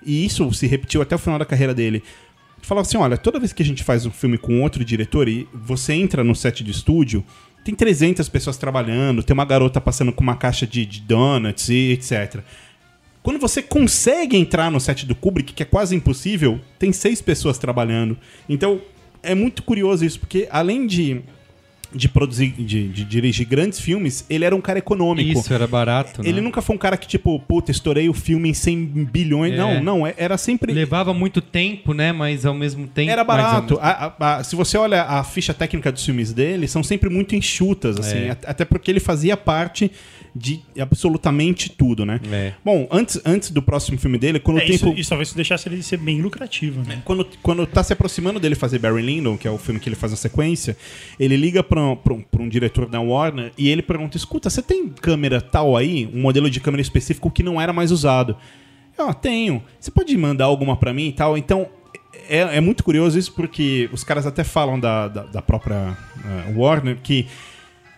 E 0.03 0.25
isso 0.25 0.51
se 0.53 0.65
repetiu 0.65 1.01
até 1.01 1.15
o 1.15 1.19
final 1.19 1.37
da 1.37 1.45
carreira 1.45 1.73
dele 1.75 2.01
falava 2.61 2.87
assim: 2.87 2.97
olha, 2.97 3.17
toda 3.17 3.39
vez 3.39 3.53
que 3.53 3.63
a 3.63 3.65
gente 3.65 3.83
faz 3.83 4.05
um 4.05 4.11
filme 4.11 4.37
com 4.37 4.61
outro 4.61 4.83
diretor 4.83 5.27
e 5.27 5.47
você 5.53 5.93
entra 5.93 6.23
no 6.23 6.35
set 6.35 6.63
de 6.63 6.71
estúdio, 6.71 7.23
tem 7.63 7.75
300 7.75 8.27
pessoas 8.29 8.57
trabalhando, 8.57 9.23
tem 9.23 9.33
uma 9.33 9.45
garota 9.45 9.79
passando 9.79 10.11
com 10.11 10.23
uma 10.23 10.35
caixa 10.35 10.65
de, 10.65 10.85
de 10.85 11.01
donuts 11.01 11.69
e 11.69 11.91
etc. 11.91 12.41
Quando 13.21 13.39
você 13.39 13.61
consegue 13.61 14.35
entrar 14.35 14.71
no 14.71 14.79
set 14.79 15.05
do 15.05 15.13
Kubrick, 15.13 15.53
que 15.53 15.61
é 15.61 15.65
quase 15.65 15.95
impossível, 15.95 16.59
tem 16.79 16.91
seis 16.91 17.21
pessoas 17.21 17.57
trabalhando. 17.59 18.17
Então 18.49 18.81
é 19.21 19.35
muito 19.35 19.61
curioso 19.61 20.03
isso, 20.03 20.19
porque 20.19 20.47
além 20.49 20.87
de, 20.87 21.21
de 21.93 22.07
produzir, 22.09 22.51
de, 22.57 22.87
de 22.87 23.03
dirigir 23.03 23.45
grandes 23.45 23.79
filmes, 23.79 24.25
ele 24.29 24.45
era 24.45 24.55
um 24.55 24.61
cara 24.61 24.79
econômico. 24.79 25.39
Isso, 25.39 25.53
era 25.53 25.67
barato, 25.67 26.21
né? 26.23 26.29
Ele 26.29 26.39
nunca 26.41 26.61
foi 26.61 26.75
um 26.75 26.79
cara 26.79 26.95
que, 26.97 27.07
tipo, 27.07 27.39
puta, 27.39 27.71
estourei 27.71 28.07
o 28.09 28.13
filme 28.13 28.49
em 28.49 28.53
100 28.53 28.85
bilhões. 29.11 29.53
É. 29.53 29.57
Não, 29.57 29.83
não, 29.83 30.07
é- 30.07 30.13
era 30.17 30.37
sempre. 30.37 30.71
Levava 30.73 31.13
muito 31.13 31.41
tempo, 31.41 31.93
né? 31.93 32.11
Mas 32.11 32.45
ao 32.45 32.53
mesmo 32.53 32.87
tempo... 32.87 33.11
Era 33.11 33.23
barato. 33.23 33.73
mesmo- 33.75 33.79
A- 33.85 34.15
a- 34.19 34.37
a- 34.37 34.43
se 34.43 34.55
você 34.55 34.77
olha 34.77 35.03
a 35.03 35.23
ficha 35.23 35.53
técnica 35.53 35.91
dos 35.91 36.05
filmes 36.05 36.31
dele, 36.33 36.67
são 36.67 36.81
sempre 36.83 37.09
muito 37.09 37.35
enxutas, 37.35 37.97
assim. 37.97 38.17
É. 38.17 38.29
at- 38.31 38.45
Até 38.47 38.65
porque 38.65 38.89
ele 38.89 38.99
fazia 38.99 39.35
parte 39.35 39.91
de 40.33 40.61
absolutamente 40.79 41.69
tudo, 41.69 42.05
né? 42.05 42.19
É. 42.31 42.53
Bom, 42.63 42.87
antes, 42.89 43.19
antes 43.25 43.51
do 43.51 43.61
próximo 43.61 43.97
filme 43.97 44.17
dele, 44.17 44.39
quando 44.39 44.59
É, 44.59 44.63
o 44.63 44.65
tempo. 44.67 44.75
isso, 44.75 44.93
isso 44.93 45.09
talvez 45.09 45.33
deixasse 45.33 45.67
ele 45.67 45.83
ser 45.83 45.97
bem 45.97 46.21
lucrativo, 46.21 46.81
né? 46.87 47.01
Quando, 47.03 47.27
quando 47.43 47.65
tá 47.67 47.83
se 47.83 47.91
aproximando 47.91 48.39
dele 48.39 48.55
fazer 48.55 48.79
Barry 48.79 49.01
Lyndon, 49.01 49.37
que 49.37 49.47
é 49.47 49.51
o 49.51 49.57
filme 49.57 49.79
que 49.79 49.89
ele 49.89 49.95
faz 49.95 50.11
na 50.13 50.17
sequência, 50.17 50.77
ele 51.19 51.35
liga 51.35 51.61
pra 51.61 51.81
um, 51.81 51.95
pra 51.95 52.13
um- 52.13 52.21
pra 52.21 52.41
um 52.41 52.47
diretor 52.47 52.85
da 52.87 53.01
Warner 53.01 53.51
e 53.57 53.67
ele 53.69 53.81
pergunta: 53.81 54.15
escuta, 54.15 54.49
você 54.49 54.61
tem 54.61 54.87
câmera 54.87 55.41
tal 55.41 55.75
aí? 55.75 56.09
Um 56.13 56.21
modelo 56.21 56.49
de 56.49 56.59
câmera 56.61 56.81
específico 56.81 57.29
que 57.29 57.43
não 57.43 57.59
era 57.59 57.73
mais 57.73 57.91
usado? 57.91 58.37
Eu, 58.97 59.09
ah, 59.09 59.13
tenho. 59.13 59.61
Você 59.79 59.91
pode 59.91 60.15
mandar 60.17 60.45
alguma 60.45 60.77
pra 60.77 60.93
mim 60.93 61.07
e 61.07 61.13
tal? 61.13 61.37
Então. 61.37 61.67
É, 62.29 62.57
é 62.57 62.61
muito 62.61 62.83
curioso 62.83 63.17
isso 63.17 63.33
porque 63.33 63.89
os 63.91 64.03
caras 64.03 64.25
até 64.25 64.43
falam 64.43 64.79
da, 64.79 65.07
da, 65.07 65.23
da 65.23 65.41
própria 65.41 65.97
eh, 66.23 66.53
Warner 66.55 66.97
que 67.01 67.25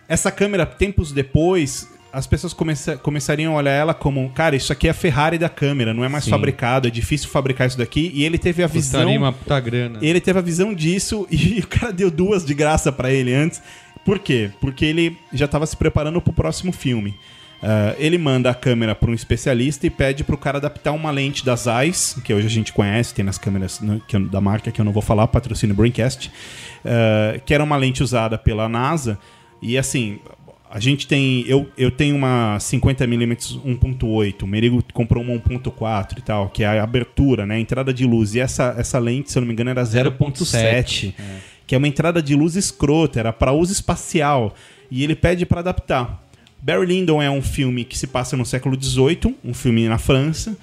essa 0.08 0.30
câmera, 0.30 0.64
tempos 0.66 1.12
depois, 1.12 1.88
as 2.14 2.26
pessoas 2.26 2.52
começa, 2.52 2.96
começariam 2.96 3.52
a 3.54 3.56
olhar 3.56 3.72
ela 3.72 3.92
como, 3.92 4.30
cara, 4.30 4.54
isso 4.56 4.72
aqui 4.72 4.86
é 4.86 4.90
a 4.90 4.94
Ferrari 4.94 5.36
da 5.36 5.48
câmera, 5.48 5.92
não 5.92 6.04
é 6.04 6.08
mais 6.08 6.24
Sim. 6.24 6.30
fabricado, 6.30 6.86
é 6.86 6.90
difícil 6.90 7.28
fabricar 7.28 7.66
isso 7.66 7.76
daqui. 7.76 8.10
E 8.14 8.24
ele 8.24 8.38
teve 8.38 8.62
a 8.62 8.66
visão. 8.66 9.00
Custaria 9.00 9.18
uma 9.18 9.32
puta 9.32 9.58
grana. 9.60 9.98
Ele 10.00 10.20
teve 10.20 10.38
a 10.38 10.42
visão 10.42 10.72
disso 10.72 11.26
e 11.30 11.60
o 11.60 11.66
cara 11.66 11.92
deu 11.92 12.10
duas 12.10 12.44
de 12.44 12.54
graça 12.54 12.92
pra 12.92 13.10
ele 13.10 13.34
antes. 13.34 13.60
Por 14.04 14.18
quê? 14.18 14.50
Porque 14.60 14.84
ele 14.84 15.16
já 15.32 15.48
tava 15.48 15.66
se 15.66 15.76
preparando 15.76 16.20
pro 16.20 16.32
próximo 16.32 16.72
filme. 16.72 17.14
Ah, 17.62 17.94
ele 17.98 18.18
manda 18.18 18.50
a 18.50 18.54
câmera 18.54 18.94
para 18.94 19.10
um 19.10 19.14
especialista 19.14 19.86
e 19.86 19.90
pede 19.90 20.22
pro 20.22 20.36
cara 20.36 20.58
adaptar 20.58 20.92
uma 20.92 21.10
lente 21.10 21.44
da 21.44 21.56
Zeiss, 21.56 22.18
que 22.22 22.34
hoje 22.34 22.46
a 22.46 22.50
gente 22.50 22.72
conhece, 22.74 23.14
tem 23.14 23.24
nas 23.24 23.38
câmeras 23.38 23.80
né, 23.80 24.00
eu- 24.12 24.26
da 24.28 24.40
marca 24.40 24.70
que 24.70 24.78
eu 24.80 24.84
não 24.84 24.92
vou 24.92 25.00
falar, 25.02 25.26
patrocínio 25.28 25.74
Braincast, 25.74 26.30
ah, 26.84 27.40
que 27.44 27.54
era 27.54 27.64
uma 27.64 27.76
lente 27.76 28.02
usada 28.02 28.36
pela 28.36 28.68
NASA. 28.68 29.18
E 29.62 29.78
assim, 29.78 30.18
a 30.74 30.80
gente 30.80 31.06
tem. 31.06 31.44
Eu, 31.46 31.68
eu 31.78 31.88
tenho 31.90 32.16
uma 32.16 32.56
50mm 32.58 33.60
1.8, 33.64 34.42
o 34.42 34.46
Merigo 34.46 34.82
comprou 34.92 35.22
uma 35.22 35.32
1.4 35.34 36.18
e 36.18 36.20
tal, 36.22 36.48
que 36.48 36.64
é 36.64 36.66
a 36.66 36.82
abertura, 36.82 37.46
né? 37.46 37.54
A 37.54 37.60
entrada 37.60 37.94
de 37.94 38.04
luz. 38.04 38.34
E 38.34 38.40
essa, 38.40 38.74
essa 38.76 38.98
lente, 38.98 39.30
se 39.30 39.38
eu 39.38 39.40
não 39.42 39.46
me 39.46 39.52
engano, 39.52 39.70
era 39.70 39.84
0.7. 39.84 41.14
Que 41.66 41.74
é 41.74 41.78
uma 41.78 41.86
entrada 41.88 42.20
de 42.20 42.34
luz 42.34 42.56
escrota, 42.56 43.20
era 43.20 43.32
para 43.32 43.52
uso 43.52 43.72
espacial. 43.72 44.54
E 44.90 45.02
ele 45.04 45.14
pede 45.14 45.46
para 45.46 45.60
adaptar. 45.60 46.22
Barry 46.60 46.86
Lyndon 46.86 47.22
é 47.22 47.30
um 47.30 47.40
filme 47.42 47.84
que 47.84 47.96
se 47.96 48.06
passa 48.06 48.36
no 48.36 48.44
século 48.44 48.76
XVIII, 48.80 49.34
um 49.44 49.54
filme 49.54 49.88
na 49.88 49.98
França. 49.98 50.56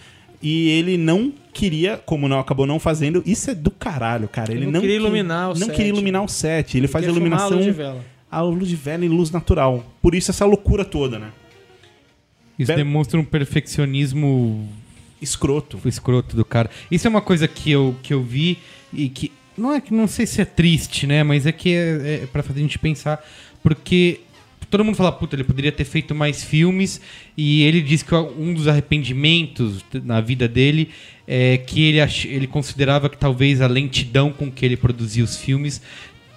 E 0.43 0.69
ele 0.71 0.97
não 0.97 1.31
queria, 1.53 1.97
como 1.97 2.27
não 2.27 2.39
acabou 2.39 2.65
não 2.65 2.79
fazendo, 2.79 3.21
isso 3.25 3.51
é 3.51 3.55
do 3.55 3.69
caralho, 3.71 4.27
cara. 4.27 4.51
Ele 4.51 4.65
não 4.65 4.73
não, 4.73 4.81
queria 4.81 4.97
que- 4.97 5.01
iluminar 5.03 5.45
o 5.51 5.53
Não 5.53 5.67
set. 5.67 5.71
queria 5.75 5.89
iluminar 5.89 6.23
o 6.23 6.27
set. 6.27 6.77
Ele 6.77 6.87
faz 6.87 7.05
Quer 7.05 7.11
filmar 7.13 7.27
iluminação 7.29 7.55
luz 7.57 7.65
de 7.65 7.71
vela. 7.71 8.03
A 8.31 8.41
luz 8.41 8.67
de 8.69 8.75
vela 8.75 9.03
e 9.05 9.09
luz 9.09 9.29
natural. 9.29 9.85
Por 10.01 10.15
isso 10.15 10.31
essa 10.31 10.45
loucura 10.45 10.85
toda, 10.85 11.19
né? 11.19 11.31
Isso 12.57 12.67
Ber- 12.71 12.77
demonstra 12.77 13.19
um 13.19 13.23
perfeccionismo 13.25 14.69
Escroto. 15.21 15.79
escroto 15.85 16.35
do 16.35 16.45
cara. 16.45 16.69
Isso 16.89 17.07
é 17.07 17.09
uma 17.09 17.21
coisa 17.21 17.47
que 17.47 17.69
eu, 17.71 17.95
que 18.01 18.13
eu 18.13 18.23
vi 18.23 18.57
e 18.93 19.09
que. 19.09 19.31
Não 19.57 19.73
é 19.73 19.81
que 19.81 19.93
não 19.93 20.07
sei 20.07 20.25
se 20.25 20.41
é 20.41 20.45
triste, 20.45 21.05
né? 21.05 21.23
Mas 21.23 21.45
é 21.45 21.51
que 21.51 21.73
é, 21.73 22.21
é 22.23 22.27
para 22.31 22.41
fazer 22.41 22.59
a 22.59 22.63
gente 22.63 22.79
pensar. 22.79 23.23
Porque 23.61 24.21
todo 24.69 24.83
mundo 24.85 24.95
fala, 24.95 25.11
puta, 25.11 25.35
ele 25.35 25.43
poderia 25.43 25.71
ter 25.71 25.83
feito 25.83 26.15
mais 26.15 26.43
filmes. 26.43 27.01
E 27.37 27.63
ele 27.63 27.81
diz 27.81 28.01
que 28.01 28.15
um 28.15 28.53
dos 28.53 28.67
arrependimentos 28.67 29.83
na 30.03 30.21
vida 30.21 30.47
dele 30.47 30.89
é 31.27 31.57
que 31.57 31.83
ele, 31.83 32.01
ach, 32.01 32.25
ele 32.25 32.47
considerava 32.47 33.09
que 33.09 33.17
talvez 33.17 33.61
a 33.61 33.67
lentidão 33.67 34.31
com 34.31 34.49
que 34.51 34.65
ele 34.65 34.77
produzia 34.77 35.23
os 35.23 35.37
filmes 35.37 35.81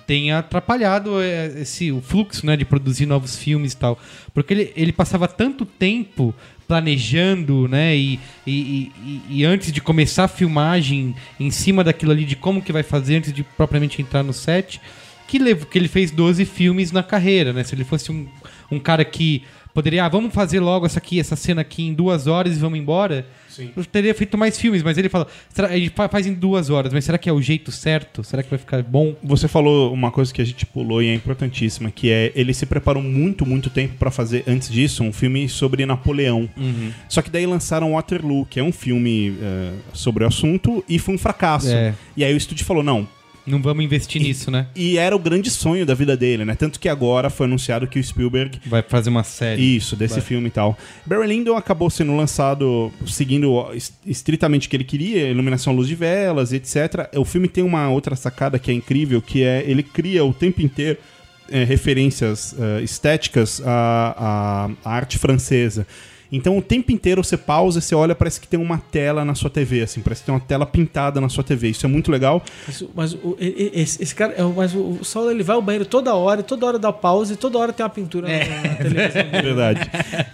tenha 0.06 0.38
atrapalhado 0.38 1.20
é, 1.20 1.46
esse, 1.60 1.90
o 1.90 2.00
fluxo 2.00 2.44
né, 2.46 2.56
de 2.56 2.64
produzir 2.64 3.06
novos 3.06 3.36
filmes 3.36 3.72
e 3.72 3.76
tal. 3.76 3.98
Porque 4.32 4.52
ele, 4.52 4.72
ele 4.76 4.92
passava 4.92 5.26
tanto 5.26 5.64
tempo 5.64 6.34
planejando, 6.66 7.68
né? 7.68 7.96
E, 7.96 8.18
e, 8.46 8.92
e, 9.04 9.22
e 9.28 9.44
antes 9.44 9.70
de 9.70 9.80
começar 9.80 10.24
a 10.24 10.28
filmagem 10.28 11.14
em 11.38 11.50
cima 11.50 11.84
daquilo 11.84 12.12
ali, 12.12 12.24
de 12.24 12.36
como 12.36 12.62
que 12.62 12.72
vai 12.72 12.82
fazer 12.82 13.16
antes 13.16 13.32
de 13.32 13.42
propriamente 13.42 14.00
entrar 14.00 14.22
no 14.22 14.32
set, 14.32 14.80
que, 15.26 15.38
levou, 15.38 15.66
que 15.66 15.78
ele 15.78 15.88
fez 15.88 16.10
12 16.10 16.44
filmes 16.44 16.92
na 16.92 17.02
carreira, 17.02 17.52
né? 17.52 17.64
Se 17.64 17.74
ele 17.74 17.84
fosse 17.84 18.10
um, 18.10 18.26
um 18.70 18.78
cara 18.78 19.04
que 19.04 19.42
poderia, 19.74 20.04
ah, 20.04 20.08
vamos 20.08 20.32
fazer 20.32 20.60
logo 20.60 20.86
essa 20.86 20.98
aqui, 20.98 21.18
essa 21.20 21.34
cena 21.36 21.60
aqui 21.60 21.82
em 21.82 21.92
duas 21.92 22.26
horas 22.28 22.56
e 22.56 22.60
vamos 22.60 22.78
embora. 22.78 23.26
Sim. 23.48 23.70
Eu 23.76 23.84
teria 23.84 24.14
feito 24.14 24.36
mais 24.38 24.58
filmes, 24.58 24.82
mas 24.82 24.96
ele 24.98 25.08
fala, 25.08 25.26
será, 25.52 25.76
ele 25.76 25.88
fa- 25.88 26.08
faz 26.08 26.26
em 26.26 26.32
duas 26.32 26.70
horas, 26.70 26.92
mas 26.92 27.04
será 27.04 27.18
que 27.18 27.28
é 27.28 27.32
o 27.32 27.40
jeito 27.40 27.70
certo? 27.70 28.24
Será 28.24 28.42
que 28.42 28.50
vai 28.50 28.58
ficar 28.58 28.82
bom? 28.82 29.14
Você 29.22 29.46
falou 29.46 29.92
uma 29.92 30.10
coisa 30.10 30.32
que 30.34 30.40
a 30.42 30.44
gente 30.44 30.64
pulou 30.66 31.02
e 31.02 31.08
é 31.08 31.14
importantíssima, 31.14 31.90
que 31.90 32.10
é 32.10 32.32
ele 32.34 32.52
se 32.54 32.66
preparou 32.66 33.02
muito, 33.02 33.44
muito 33.46 33.70
tempo 33.70 33.94
pra 33.98 34.10
fazer 34.10 34.42
antes 34.46 34.68
disso 34.70 35.04
um 35.04 35.12
filme 35.12 35.48
sobre 35.48 35.84
Napoleão. 35.86 36.48
Só 37.08 37.20
que 37.22 37.30
daí 37.30 37.46
lançaram 37.46 37.92
Waterloo, 37.92 38.46
que 38.46 38.58
é 38.58 38.62
um 38.62 38.72
filme 38.72 39.36
eh, 39.40 39.72
sobre 39.92 40.24
o 40.24 40.26
assunto 40.26 40.84
e 40.88 40.98
foi 40.98 41.14
um 41.14 41.18
fracasso. 41.18 41.68
É. 41.70 41.94
E 42.16 42.24
aí 42.24 42.34
o 42.34 42.36
estúdio 42.36 42.64
falou 42.64 42.82
não. 42.82 43.06
Não 43.46 43.60
vamos 43.60 43.84
investir 43.84 44.22
nisso, 44.22 44.50
né? 44.50 44.66
E 44.74 44.96
era 44.96 45.14
o 45.14 45.18
grande 45.18 45.50
sonho 45.50 45.84
da 45.84 45.92
vida 45.94 46.16
dele, 46.16 46.44
né? 46.44 46.54
Tanto 46.54 46.80
que 46.80 46.88
agora 46.88 47.28
foi 47.28 47.46
anunciado 47.46 47.86
que 47.86 47.98
o 47.98 48.02
Spielberg 48.04 48.58
Vai 48.66 48.82
fazer 48.82 49.10
uma 49.10 49.22
série. 49.22 49.60
Isso, 49.76 49.94
desse 49.96 50.14
Vai. 50.14 50.22
filme 50.24 50.48
e 50.48 50.50
tal. 50.50 50.78
Barry 51.04 51.26
Lyndon 51.28 51.54
acabou 51.56 51.90
sendo 51.90 52.16
lançado 52.16 52.90
seguindo 53.06 53.70
es- 53.74 53.92
estritamente 54.06 54.66
o 54.66 54.70
que 54.70 54.76
ele 54.76 54.84
queria, 54.84 55.28
iluminação, 55.28 55.74
luz 55.74 55.86
de 55.88 55.94
velas, 55.94 56.52
etc. 56.54 57.08
O 57.16 57.24
filme 57.24 57.46
tem 57.46 57.62
uma 57.62 57.90
outra 57.90 58.16
sacada 58.16 58.58
que 58.58 58.70
é 58.70 58.74
incrível, 58.74 59.20
que 59.20 59.42
é 59.42 59.62
ele 59.66 59.82
cria 59.82 60.24
o 60.24 60.32
tempo 60.32 60.62
inteiro 60.62 60.98
eh, 61.50 61.64
referências 61.64 62.54
eh, 62.58 62.82
estéticas 62.82 63.60
à, 63.64 64.68
à- 64.84 64.90
à 64.90 64.94
arte 64.96 65.18
francesa. 65.18 65.86
Então 66.36 66.56
o 66.58 66.62
tempo 66.62 66.90
inteiro 66.92 67.22
você 67.22 67.36
pausa, 67.36 67.80
você 67.80 67.94
olha, 67.94 68.14
parece 68.14 68.40
que 68.40 68.46
tem 68.48 68.58
uma 68.60 68.78
tela 68.78 69.24
na 69.24 69.34
sua 69.34 69.48
TV, 69.50 69.82
assim, 69.82 70.00
parece 70.00 70.22
que 70.22 70.26
tem 70.26 70.34
uma 70.34 70.40
tela 70.40 70.66
pintada 70.66 71.20
na 71.20 71.28
sua 71.28 71.44
TV. 71.44 71.68
Isso 71.68 71.86
é 71.86 71.88
muito 71.88 72.10
legal. 72.10 72.42
Mas, 72.66 72.84
mas 72.94 73.14
o- 73.14 73.36
esse, 73.38 74.02
esse 74.02 74.14
cara, 74.14 74.34
é 74.36 74.44
o- 74.44 74.52
mas 74.54 74.74
o, 74.74 74.98
o 75.00 75.04
Saulo 75.04 75.30
ele 75.30 75.42
vai 75.42 75.56
ao 75.56 75.62
banheiro 75.62 75.84
toda 75.86 76.14
hora, 76.14 76.42
toda 76.42 76.66
hora 76.66 76.78
dá 76.78 76.92
pausa 76.92 77.34
e 77.34 77.36
toda 77.36 77.58
hora 77.58 77.72
tem 77.72 77.84
uma 77.84 77.90
pintura 77.90 78.26
na, 78.28 78.38
na 78.68 78.74
televisão. 78.76 79.22
É 79.32 79.42
verdade. 79.42 79.80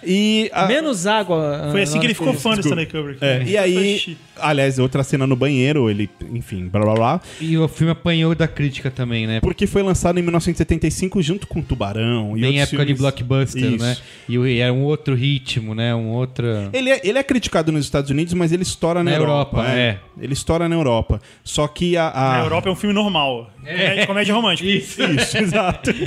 E 0.03 0.49
a- 0.53 0.65
Menos 0.67 1.05
água. 1.07 1.69
Foi 1.71 1.81
assim 1.83 1.99
que 1.99 2.05
ele 2.07 2.13
ficou 2.13 2.33
fã 2.33 2.55
do. 2.55 2.61
Stanley 2.61 2.85
Kubrick. 2.87 3.23
é, 3.23 3.43
e 3.43 3.57
aí. 3.57 4.17
Aliás, 4.41 4.79
outra 4.79 5.03
cena 5.03 5.25
no 5.27 5.35
banheiro, 5.35 5.89
ele, 5.89 6.09
enfim, 6.31 6.67
blá 6.67 6.81
blá 6.81 6.93
blá. 6.93 7.21
E 7.39 7.57
o 7.57 7.67
filme 7.67 7.91
apanhou 7.91 8.33
da 8.35 8.47
crítica 8.47 8.89
também, 8.91 9.25
né? 9.27 9.39
Porque 9.41 9.65
foi 9.67 9.81
lançado 9.83 10.19
em 10.19 10.21
1975 10.21 11.21
junto 11.21 11.47
com 11.47 11.61
Tubarão. 11.61 12.37
E 12.37 12.41
Bem 12.41 12.59
época 12.61 12.77
de 12.85 12.93
filmes. 12.95 12.99
blockbuster, 13.01 13.63
Isso. 13.73 13.83
né? 13.83 13.97
E, 14.27 14.59
era 14.59 14.73
um 14.73 14.83
outro 14.83 15.15
ritmo, 15.15 15.73
né? 15.75 15.93
Um 15.95 16.09
outro... 16.09 16.45
Ele 16.73 16.89
é, 16.89 17.01
ele 17.03 17.17
é 17.17 17.23
criticado 17.23 17.71
nos 17.71 17.85
Estados 17.85 18.09
Unidos, 18.09 18.33
mas 18.33 18.51
ele 18.51 18.63
estoura 18.63 19.03
na, 19.03 19.11
Na 19.11 19.17
Europa. 19.17 19.57
Europa, 19.59 19.71
é. 19.77 19.99
Ele 20.19 20.33
estoura 20.33 20.67
na 20.69 20.75
Europa. 20.75 21.21
Só 21.43 21.67
que 21.67 21.95
a. 21.97 22.09
a- 22.09 22.37
Na 22.37 22.43
Europa 22.43 22.69
é 22.69 22.71
um 22.71 22.75
filme 22.75 22.93
normal. 22.93 23.51
Comédia, 23.61 24.07
comédia 24.07 24.33
romântica. 24.35 24.69
Isso. 24.69 25.01
Isso, 25.03 25.37
exato. 25.39 25.91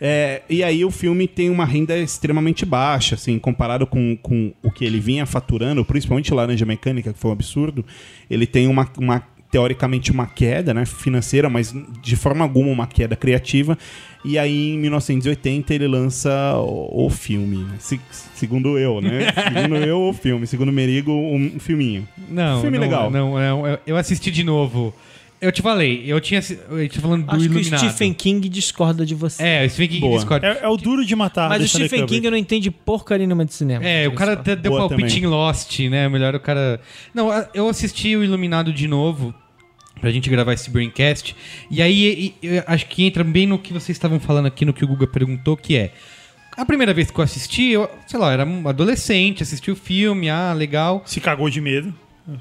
É, 0.00 0.42
e 0.48 0.62
aí 0.62 0.84
o 0.84 0.90
filme 0.90 1.26
tem 1.28 1.50
uma 1.50 1.64
renda 1.64 1.96
extremamente 1.96 2.64
baixa, 2.64 3.14
assim, 3.14 3.38
comparado 3.38 3.86
com, 3.86 4.16
com 4.16 4.52
o 4.62 4.70
que 4.70 4.84
ele 4.84 5.00
vinha 5.00 5.26
faturando, 5.26 5.84
principalmente 5.84 6.32
Laranja 6.32 6.64
Mecânica, 6.64 7.12
que 7.12 7.18
foi 7.18 7.31
um 7.32 7.34
absurdo. 7.34 7.84
Ele 8.30 8.46
tem 8.46 8.66
uma, 8.68 8.88
uma 8.98 9.22
teoricamente 9.50 10.10
uma 10.10 10.26
queda 10.26 10.72
né, 10.72 10.86
financeira, 10.86 11.50
mas 11.50 11.74
de 12.02 12.16
forma 12.16 12.42
alguma 12.44 12.70
uma 12.70 12.86
queda 12.86 13.14
criativa. 13.16 13.76
E 14.24 14.38
aí, 14.38 14.70
em 14.74 14.78
1980, 14.78 15.74
ele 15.74 15.86
lança 15.88 16.30
o, 16.58 17.06
o 17.06 17.10
filme. 17.10 17.58
né? 17.58 17.74
Se- 17.78 18.00
segundo 18.34 18.78
eu, 18.78 19.00
né? 19.00 19.26
segundo 19.52 19.76
eu, 19.76 20.00
o 20.08 20.12
filme. 20.12 20.46
Segundo 20.46 20.72
Merigo, 20.72 21.10
um, 21.12 21.58
filminho. 21.58 22.06
Não, 22.30 22.60
Filme 22.62 22.78
não, 22.78 22.84
legal. 22.84 23.10
Não, 23.10 23.32
não, 23.34 23.66
eu- 23.66 23.78
eu 23.86 23.96
assisti 23.96 24.30
de 24.30 24.44
novo. 24.44 24.94
Eu 25.42 25.50
te 25.50 25.60
falei, 25.60 26.04
eu 26.06 26.20
tinha... 26.20 26.40
Eu 26.70 26.88
tinha 26.88 27.02
falando 27.02 27.24
do 27.26 27.30
Acho 27.30 27.40
que 27.40 27.48
o 27.48 27.58
Iluminado. 27.58 27.80
Stephen 27.80 28.14
King 28.14 28.48
discorda 28.48 29.04
de 29.04 29.14
você. 29.14 29.42
É, 29.42 29.66
o 29.66 29.68
Stephen 29.68 29.88
King 29.88 30.00
Boa. 30.00 30.14
discorda. 30.16 30.46
É, 30.46 30.60
é 30.64 30.68
o 30.68 30.76
duro 30.76 31.04
de 31.04 31.16
matar. 31.16 31.48
Mas 31.48 31.64
o 31.64 31.68
Stephen 31.68 32.02
Kubrick. 32.02 32.14
King 32.14 32.30
não 32.30 32.36
entende 32.36 32.70
porcaria 32.70 33.26
nenhuma 33.26 33.44
de 33.44 33.52
cinema. 33.52 33.84
É, 33.84 34.06
o 34.06 34.12
cara 34.14 34.34
até 34.34 34.54
deu 34.54 34.76
palpite 34.76 35.18
em 35.18 35.26
Lost, 35.26 35.80
né? 35.80 36.08
Melhor 36.08 36.32
o 36.36 36.40
cara. 36.40 36.80
Não, 37.12 37.28
eu 37.52 37.68
assisti 37.68 38.14
o 38.16 38.22
Iluminado 38.22 38.72
de 38.72 38.86
novo 38.86 39.34
pra 40.00 40.10
gente 40.12 40.30
gravar 40.30 40.52
esse 40.52 40.70
Braincast. 40.70 41.34
E 41.68 41.82
aí 41.82 42.34
e- 42.40 42.46
eu 42.46 42.62
acho 42.66 42.86
que 42.86 43.04
entra 43.04 43.24
bem 43.24 43.46
no 43.46 43.58
que 43.58 43.72
vocês 43.72 43.96
estavam 43.96 44.20
falando 44.20 44.46
aqui, 44.46 44.64
no 44.64 44.72
que 44.72 44.84
o 44.84 44.86
Guga 44.88 45.08
perguntou, 45.08 45.56
que 45.56 45.76
é. 45.76 45.92
A 46.56 46.64
primeira 46.64 46.94
vez 46.94 47.10
que 47.10 47.18
eu 47.18 47.24
assisti, 47.24 47.70
eu, 47.70 47.90
sei 48.06 48.20
lá, 48.20 48.26
eu 48.28 48.32
era 48.32 48.44
um 48.46 48.68
adolescente, 48.68 49.42
assisti 49.42 49.70
o 49.70 49.76
filme, 49.76 50.28
ah, 50.28 50.52
legal. 50.52 51.02
Se 51.04 51.20
cagou 51.20 51.48
de 51.50 51.60
medo. 51.60 51.92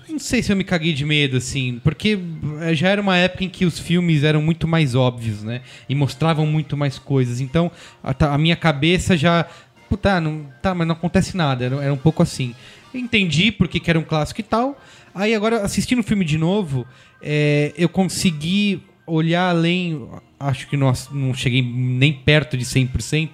Não 0.07 0.19
sei 0.19 0.43
se 0.43 0.51
eu 0.51 0.55
me 0.55 0.63
caguei 0.63 0.93
de 0.93 1.03
medo, 1.03 1.37
assim, 1.37 1.79
porque 1.83 2.19
eh, 2.61 2.75
já 2.75 2.89
era 2.89 3.01
uma 3.01 3.17
época 3.17 3.43
em 3.43 3.49
que 3.49 3.65
os 3.65 3.79
filmes 3.79 4.23
eram 4.23 4.41
muito 4.41 4.67
mais 4.67 4.93
óbvios, 4.93 5.41
né? 5.41 5.61
E 5.89 5.95
mostravam 5.95 6.45
muito 6.45 6.77
mais 6.77 6.99
coisas. 6.99 7.39
Então, 7.41 7.71
a, 8.03 8.33
a 8.33 8.37
minha 8.37 8.55
cabeça 8.55 9.17
já. 9.17 9.45
Puta, 9.89 10.21
não, 10.21 10.45
tá, 10.61 10.75
mas 10.75 10.87
não 10.87 10.93
acontece 10.93 11.35
nada. 11.35 11.65
Era, 11.65 11.83
era 11.83 11.93
um 11.93 11.97
pouco 11.97 12.21
assim. 12.21 12.53
Entendi 12.93 13.51
porque 13.51 13.79
que 13.79 13.89
era 13.89 13.97
um 13.97 14.03
clássico 14.03 14.39
e 14.39 14.43
tal. 14.43 14.79
Aí 15.15 15.33
agora, 15.33 15.63
assistindo 15.63 15.99
o 15.99 16.03
filme 16.03 16.23
de 16.23 16.37
novo, 16.37 16.85
eh, 17.21 17.73
eu 17.75 17.89
consegui 17.89 18.83
olhar 19.07 19.49
além. 19.49 20.07
Acho 20.39 20.67
que 20.67 20.77
não, 20.77 20.93
não 21.11 21.33
cheguei 21.33 21.61
nem 21.61 22.13
perto 22.13 22.55
de 22.55 22.65
100%, 22.65 23.31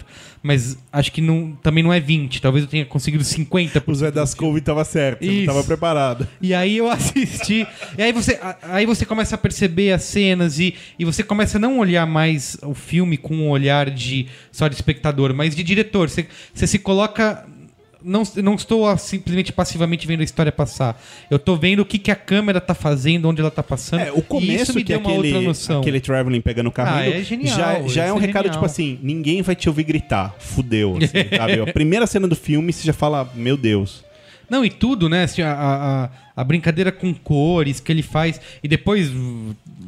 mas 0.48 0.78
acho 0.94 1.12
que 1.12 1.20
não, 1.20 1.52
também 1.62 1.84
não 1.84 1.92
é 1.92 2.00
20%. 2.00 2.40
Talvez 2.40 2.64
eu 2.64 2.70
tenha 2.70 2.86
conseguido 2.86 3.22
50%. 3.22 3.84
O 3.86 3.94
Zé 3.94 4.10
das 4.10 4.34
Couve 4.34 4.62
tava 4.62 4.86
certo, 4.86 5.26
Isso. 5.26 5.46
tava 5.46 5.62
preparado. 5.62 6.26
E 6.42 6.54
aí 6.54 6.78
eu 6.78 6.88
assisti. 6.90 7.68
e 7.98 8.02
aí 8.02 8.14
você, 8.14 8.40
aí 8.62 8.86
você 8.86 9.06
começa 9.06 9.36
a 9.36 9.38
perceber 9.38 9.92
as 9.92 10.04
cenas 10.04 10.58
e, 10.58 10.74
e 10.98 11.04
você 11.04 11.22
começa 11.22 11.58
a 11.58 11.60
não 11.60 11.80
olhar 11.80 12.06
mais 12.06 12.58
o 12.64 12.74
filme 12.74 13.18
com 13.18 13.36
um 13.36 13.50
olhar 13.50 13.90
de 13.90 14.28
só 14.50 14.70
de 14.70 14.76
espectador, 14.76 15.34
mas 15.34 15.54
de 15.54 15.64
diretor. 15.64 16.10
Você, 16.10 16.26
você 16.54 16.66
se 16.66 16.80
coloca. 16.80 17.46
Não, 18.08 18.24
não 18.38 18.56
estou 18.56 18.88
ah, 18.88 18.98
simplesmente 18.98 19.52
passivamente 19.52 20.08
vendo 20.08 20.22
a 20.22 20.24
história 20.24 20.50
passar. 20.50 20.98
Eu 21.30 21.38
tô 21.38 21.58
vendo 21.58 21.82
o 21.82 21.86
que, 21.86 22.00
que 22.00 22.10
a 22.10 22.16
câmera 22.16 22.62
tá 22.62 22.74
fazendo, 22.74 23.28
onde 23.28 23.42
ela 23.42 23.52
tá 23.52 23.62
passando. 23.62 24.00
É, 24.00 24.12
o 24.14 24.22
começo 24.22 24.64
isso 24.64 24.76
me 24.76 24.84
que 24.84 24.88
deu 24.88 24.98
é 24.98 25.00
uma 25.02 25.12
outra 25.12 25.30
aquele, 25.30 25.46
noção. 25.46 25.82
aquele 25.82 26.00
traveling 26.00 26.40
pegando 26.40 26.68
o 26.68 26.72
carro 26.72 26.96
Ah, 26.96 27.06
é 27.06 27.22
genial, 27.22 27.58
já, 27.58 27.88
já 27.88 28.06
é 28.06 28.14
um 28.14 28.18
é 28.18 28.22
recado 28.22 28.46
genial. 28.46 28.54
tipo 28.54 28.66
assim, 28.66 28.98
ninguém 29.04 29.42
vai 29.42 29.56
te 29.56 29.68
ouvir 29.68 29.84
gritar, 29.84 30.34
fudeu, 30.40 30.98
assim, 30.98 31.36
sabe? 31.36 31.60
A 31.60 31.68
primeira 31.74 32.08
cena 32.08 32.30
do 32.30 32.36
filme 32.36 32.72
você 32.72 32.86
já 32.86 32.94
fala, 32.94 33.30
meu 33.36 33.58
Deus. 33.58 34.06
Não, 34.50 34.64
e 34.64 34.70
tudo, 34.70 35.10
né? 35.10 35.24
assim, 35.24 35.42
a, 35.42 35.52
a, 35.52 36.10
a- 36.38 36.44
brincadeira 36.44 36.92
com 36.92 37.12
cores 37.14 37.80
que 37.82 37.92
ele 37.92 38.04
faz. 38.04 38.40
E 38.64 38.68
depois, 38.68 39.12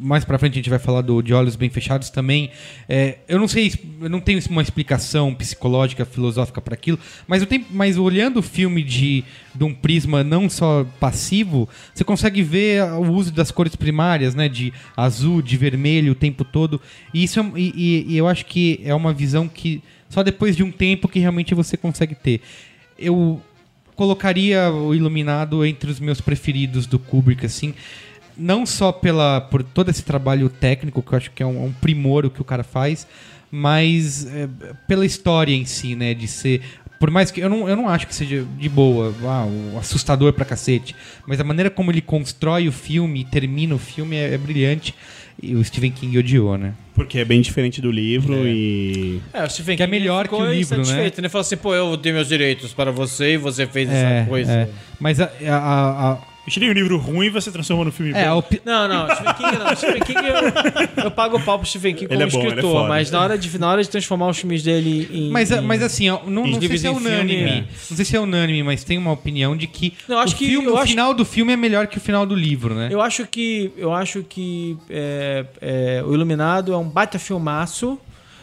mais 0.02 0.26
pra 0.26 0.38
frente, 0.40 0.54
a 0.54 0.56
gente 0.56 0.70
vai 0.70 0.80
falar 0.80 1.02
do 1.02 1.22
De 1.22 1.34
Olhos 1.34 1.56
Bem 1.56 1.70
Fechados 1.70 2.10
também. 2.10 2.50
É, 2.88 3.20
eu 3.28 3.38
não 3.40 3.48
sei, 3.48 3.72
eu 4.02 4.10
não 4.10 4.20
tenho 4.20 4.40
uma 4.50 4.62
explicação 4.62 5.34
psicológica, 5.36 6.04
filosófica 6.06 6.60
para 6.60 6.74
aquilo, 6.74 6.98
mas, 7.28 7.42
eu 7.42 7.48
tenho, 7.48 7.66
mas 7.70 7.98
olhando 7.98 8.38
o 8.40 8.42
filme 8.44 8.82
de, 8.84 9.24
de 9.54 9.64
um 9.64 9.74
prisma 9.74 10.24
não 10.24 10.50
só 10.50 10.86
passivo, 11.00 11.70
você 11.94 12.04
consegue 12.04 12.42
ver 12.42 12.84
o 12.94 13.12
uso 13.14 13.32
das 13.32 13.52
cores 13.52 13.76
primárias, 13.76 14.34
né? 14.36 14.50
De 14.50 14.74
azul, 14.98 15.42
de 15.42 15.56
vermelho 15.58 16.14
o 16.14 16.16
tempo 16.16 16.44
todo. 16.44 16.82
E 17.14 17.24
isso 17.24 17.40
é, 17.40 17.44
e- 17.56 18.06
e 18.10 18.18
eu 18.18 18.28
acho 18.28 18.46
que 18.46 18.82
é 18.84 18.96
uma 18.96 19.14
visão 19.14 19.48
que 19.48 19.82
só 20.10 20.24
depois 20.24 20.56
de 20.56 20.64
um 20.64 20.72
tempo 20.72 21.08
que 21.08 21.20
realmente 21.20 21.54
você 21.54 21.78
consegue 21.78 22.16
ter. 22.16 22.42
Eu 22.98 23.42
colocaria 24.00 24.72
o 24.72 24.96
Iluminado 24.96 25.66
entre 25.66 25.92
os 25.92 26.00
meus 26.00 26.22
preferidos 26.22 26.86
do 26.86 26.98
Kubrick, 26.98 27.46
assim. 27.46 27.74
Não 28.38 28.66
só 28.66 28.94
pela, 28.94 29.42
por 29.42 29.62
todo 29.62 29.90
esse 29.90 30.02
trabalho 30.04 30.48
técnico, 30.48 31.04
que 31.04 31.12
eu 31.14 31.18
acho 31.18 31.32
que 31.32 31.44
é 31.44 31.46
um, 31.46 31.66
um 31.66 31.74
primor 31.74 32.26
o 32.26 32.30
que 32.30 32.42
o 32.42 32.46
cara 32.46 32.64
faz, 32.64 33.06
mas 33.52 34.26
é, 34.26 34.48
pela 34.88 35.06
história 35.06 35.54
em 35.54 35.66
si, 35.66 35.98
né? 35.98 36.14
De 36.14 36.30
ser. 36.30 36.62
Por 36.98 37.12
mais 37.12 37.30
que. 37.30 37.42
Eu 37.42 37.50
não, 37.50 37.68
eu 37.68 37.76
não 37.76 37.90
acho 37.90 38.08
que 38.08 38.16
seja 38.16 38.48
de 38.58 38.70
boa, 38.70 39.14
ah, 39.26 39.46
assustador 39.78 40.32
pra 40.32 40.46
cacete. 40.46 40.96
Mas 41.28 41.42
a 41.42 41.44
maneira 41.44 41.70
como 41.70 41.92
ele 41.92 42.02
constrói 42.02 42.70
o 42.70 42.72
filme 42.72 43.20
e 43.20 43.26
termina 43.26 43.76
o 43.76 43.80
filme 43.80 44.16
é, 44.16 44.34
é 44.34 44.38
brilhante. 44.38 44.96
E 45.42 45.56
o 45.56 45.64
Stephen 45.64 45.92
King 45.92 46.18
odiou, 46.18 46.58
né? 46.58 46.74
Porque 46.94 47.18
é 47.20 47.24
bem 47.26 47.40
diferente 47.40 47.80
do 47.82 47.90
livro 47.90 48.34
e. 48.46 49.22
É, 49.34 49.44
o 49.46 49.50
Stephen 49.50 49.78
Que 49.78 49.84
é 49.84 49.86
King 49.86 49.98
melhor 50.00 50.26
ficou 50.26 50.40
que 50.40 50.46
o 50.46 50.52
livro, 50.54 50.76
né? 50.76 50.82
insatisfeito, 50.82 51.22
Ele 51.22 51.30
falou 51.30 51.42
assim, 51.42 51.56
pô, 51.58 51.74
eu 51.74 51.96
dei 51.96 52.12
meus 52.12 52.28
direitos 52.28 52.74
para 52.74 52.92
você 52.92 53.34
e 53.36 53.38
você 53.38 53.66
fez 53.66 53.90
É, 53.90 53.94
essa 54.20 54.30
coisa. 54.30 54.52
é. 54.52 54.70
Mas 55.00 55.22
a, 55.22 55.30
a- 55.48 56.18
tirei 56.50 56.70
um 56.70 56.74
livro 56.74 56.98
ruim 56.98 57.28
e 57.28 57.30
você 57.30 57.52
transformou 57.52 57.86
no 57.86 57.92
filme 57.92 58.12
É, 58.14 58.28
bom. 58.30 58.38
opi- 58.38 58.62
Não, 58.66 58.88
não, 58.88 59.08
Stephen 59.16 59.34
King 59.36 59.58
não. 59.58 59.76
Stephen 59.76 60.02
King 60.02 60.20
eu, 60.98 61.04
eu 61.06 61.12
pago 61.12 61.38
o 61.38 61.42
pau 61.42 61.58
pro 61.60 61.68
Stephen 61.68 61.94
King 61.96 62.08
como 62.08 62.20
Ele 62.22 62.30
é 62.30 62.32
bom, 62.32 62.42
é 62.42 62.48
escritor, 62.48 62.72
foda. 62.72 62.88
mas 62.90 63.12
na 63.12 63.22
hora, 63.22 63.38
de, 63.38 63.60
na 63.60 63.70
hora 63.70 63.82
de 63.84 63.90
transformar 63.90 64.28
os 64.28 64.38
filmes 64.38 64.64
dele 64.64 65.08
em. 65.12 65.30
Mas, 65.30 65.52
em- 65.52 65.62
mas 65.62 65.82
assim, 65.84 66.08
não, 66.10 66.46
não 66.52 66.60
sei 66.62 66.78
se 66.78 66.88
é 66.88 66.92
unânime. 66.92 67.50
é. 67.50 67.64
Não 67.90 67.96
sei 67.98 68.06
se 68.06 68.16
é 68.16 68.20
unânime, 68.20 68.64
mas 68.64 68.84
tem 68.84 68.98
uma 68.98 69.12
opinião 69.12 69.56
de 69.56 69.68
que, 69.68 69.94
Não, 70.08 70.16
eu 70.18 70.22
acho 70.22 70.36
o, 70.36 70.38
que- 70.38 70.48
filme- 70.48 70.68
o 70.68 70.78
acho- 70.78 70.88
final 70.88 71.14
do 71.14 71.24
filme 71.26 71.54
é 71.54 71.58
melhor 71.58 71.88
que 71.88 71.98
o 71.98 72.02
final 72.02 72.26
do 72.26 72.36
livro, 72.36 72.74
né? 72.76 72.90
Eu 72.92 73.02
acho 73.02 73.26
que. 73.28 73.72
Eu 73.78 73.94
acho 73.94 74.24
que 74.24 74.78
é, 74.90 75.46
é, 75.62 76.04
o 76.06 76.14
Iluminado 76.14 76.74
é 76.74 76.78
um 76.78 76.88
baita 76.90 77.20
filmaço, 77.20 78.00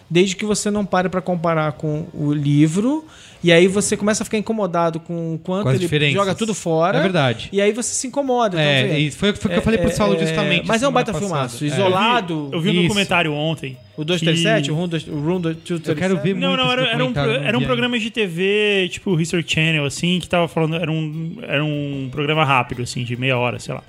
desde 0.09 0.37
que 0.37 0.45
você 0.45 0.71
não 0.71 0.85
pare 0.87 1.09
pra 1.09 1.21
comparar 1.21 1.73
com 1.73 2.07
o 2.15 2.33
livro. 2.33 3.05
E 3.45 3.53
aí 3.53 3.69
você 3.69 3.97
começa 3.97 4.23
a 4.23 4.25
ficar 4.25 4.39
incomodado 4.39 4.99
com 4.99 5.35
o 5.35 5.39
quanto 5.39 5.65
Com 5.65 5.71
ele 5.71 5.79
diferenças. 5.79 6.15
joga 6.15 6.35
tudo 6.35 6.53
fora. 6.55 6.99
É 6.99 7.03
verdade. 7.03 7.49
E 7.53 7.61
aí 7.61 7.71
você 7.71 7.95
se 7.95 8.07
incomoda. 8.07 8.61
É, 8.61 8.87
então, 8.87 8.99
e 8.99 9.11
foi, 9.11 9.33
foi 9.35 9.51
o 9.51 9.53
que 9.53 9.59
eu 9.59 9.63
falei 9.63 9.79
pro 9.79 9.93
Saulo 9.93 10.19
justamente. 10.19 10.67
Mas 10.67 10.83
é 10.83 10.89
um 10.89 10.93
baita 10.93 11.13
passada. 11.13 11.31
filmaço. 11.33 11.65
É. 11.65 11.69
Isolado. 11.69 12.51
Eu 12.53 12.61
vi 12.61 12.71
um 12.71 12.73
Isso. 12.73 12.83
documentário 12.85 13.33
ontem. 13.33 13.77
O 13.97 14.05
237, 14.05 14.65
que- 14.65 14.71
o 14.73 14.75
Room 14.75 14.89
2- 14.89 15.09
o 15.09 15.21
Room 15.21 15.41
237. 15.41 15.89
Eu 15.89 15.97
quero 15.97 16.17
ver 16.21 16.35
Não, 16.35 16.49
muito 16.51 16.63
não, 16.65 16.73
era, 16.73 16.83
era 16.89 17.05
um, 17.05 17.13
era 17.45 17.57
um 17.57 17.61
vi 17.61 17.67
programa 17.67 17.99
de 17.99 18.11
TV, 18.11 18.89
tipo 18.91 19.19
History 19.21 19.45
Channel, 19.47 19.85
assim, 19.85 20.19
que 20.19 20.29
tava 20.29 20.49
falando. 20.49 20.75
Era 20.77 20.91
um, 20.91 21.37
era 21.43 21.65
um 21.65 22.09
programa 22.11 22.45
rápido, 22.45 22.83
assim, 22.83 23.05
de 23.05 23.17
meia 23.17 23.39
hora, 23.39 23.59
sei 23.59 23.75
lá. 23.75 23.83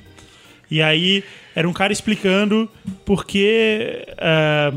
E 0.69 0.81
aí 0.81 1.23
era 1.56 1.68
um 1.68 1.73
cara 1.73 1.91
explicando 1.94 2.69
por 3.06 3.26
que. 3.26 4.06
ah, 4.19 4.72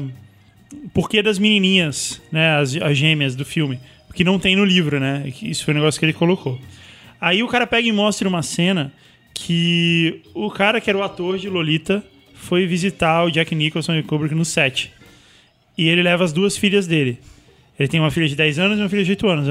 por 0.93 1.09
que 1.09 1.23
das 1.23 1.39
menininhas, 1.39 2.21
né, 2.31 2.57
as, 2.57 2.77
as 2.77 2.97
gêmeas 2.97 3.35
do 3.35 3.45
filme. 3.45 3.79
Que 4.15 4.25
não 4.25 4.39
tem 4.39 4.57
no 4.57 4.65
livro, 4.65 4.99
né? 4.99 5.33
Isso 5.41 5.65
foi 5.65 5.73
um 5.73 5.77
negócio 5.77 5.99
que 5.99 6.05
ele 6.05 6.13
colocou. 6.13 6.61
Aí 7.21 7.43
o 7.43 7.49
cara 7.49 7.67
pega 7.67 7.87
e 7.87 7.93
mostra 7.93 8.29
uma 8.29 8.43
cena 8.43 8.93
que 9.33 10.23
o 10.35 10.51
cara 10.51 10.81
que 10.81 10.91
era 10.91 10.99
o 10.99 11.03
ator 11.03 11.39
de 11.39 11.49
Lolita 11.49 12.05
foi 12.35 12.67
visitar 12.67 13.25
o 13.25 13.31
Jack 13.31 13.55
Nicholson 13.55 13.95
e 13.95 14.03
Kubrick 14.03 14.35
no 14.35 14.45
set. 14.45 14.93
E 15.79 15.89
ele 15.89 16.03
leva 16.03 16.25
as 16.25 16.33
duas 16.33 16.57
filhas 16.57 16.87
dele. 16.87 17.19
Ele 17.79 17.89
tem 17.89 18.01
uma 18.01 18.11
filha 18.11 18.29
de 18.29 18.37
10 18.37 18.59
anos 18.59 18.79
e 18.79 18.83
uma 18.83 18.89
filha 18.89 19.05
de 19.05 19.11
8 19.13 19.29
anos. 19.29 19.49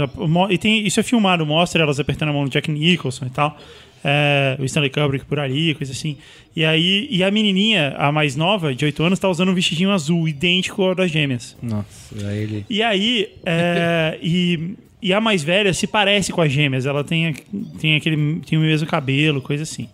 E 0.49 0.57
tem, 0.57 0.85
isso 0.85 0.99
é 0.99 1.03
filmado, 1.03 1.45
mostra 1.45 1.81
elas 1.81 1.99
apertando 1.99 2.29
a 2.29 2.33
mão 2.33 2.43
do 2.43 2.49
Jack 2.49 2.69
Nicholson 2.69 3.25
e 3.25 3.29
tal. 3.29 3.57
É, 4.03 4.55
o 4.59 4.65
Stanley 4.65 4.89
Kubrick 4.89 5.25
por 5.25 5.39
ali, 5.39 5.75
coisa 5.75 5.91
assim. 5.91 6.17
E 6.55 6.63
aí, 6.63 7.07
e 7.09 7.23
a 7.23 7.29
menininha, 7.29 7.95
a 7.97 8.11
mais 8.11 8.35
nova, 8.35 8.73
de 8.73 8.85
8 8.85 9.03
anos, 9.03 9.19
tá 9.19 9.29
usando 9.29 9.49
um 9.49 9.53
vestidinho 9.53 9.91
azul, 9.91 10.27
idêntico 10.27 10.81
ao 10.83 10.95
das 10.95 11.11
gêmeas. 11.11 11.55
Nossa, 11.61 12.27
aí 12.27 12.39
ele. 12.39 12.65
E 12.69 12.81
aí, 12.81 13.29
é, 13.45 14.17
e, 14.23 14.75
e 15.01 15.13
a 15.13 15.21
mais 15.21 15.43
velha 15.43 15.73
se 15.73 15.85
parece 15.85 16.31
com 16.31 16.41
as 16.41 16.51
gêmeas. 16.51 16.85
Ela 16.85 17.03
tem, 17.03 17.35
tem 17.79 17.95
aquele 17.95 18.41
tem 18.41 18.57
o 18.57 18.61
mesmo 18.61 18.87
cabelo, 18.87 19.41
coisa 19.41 19.63
assim. 19.63 19.89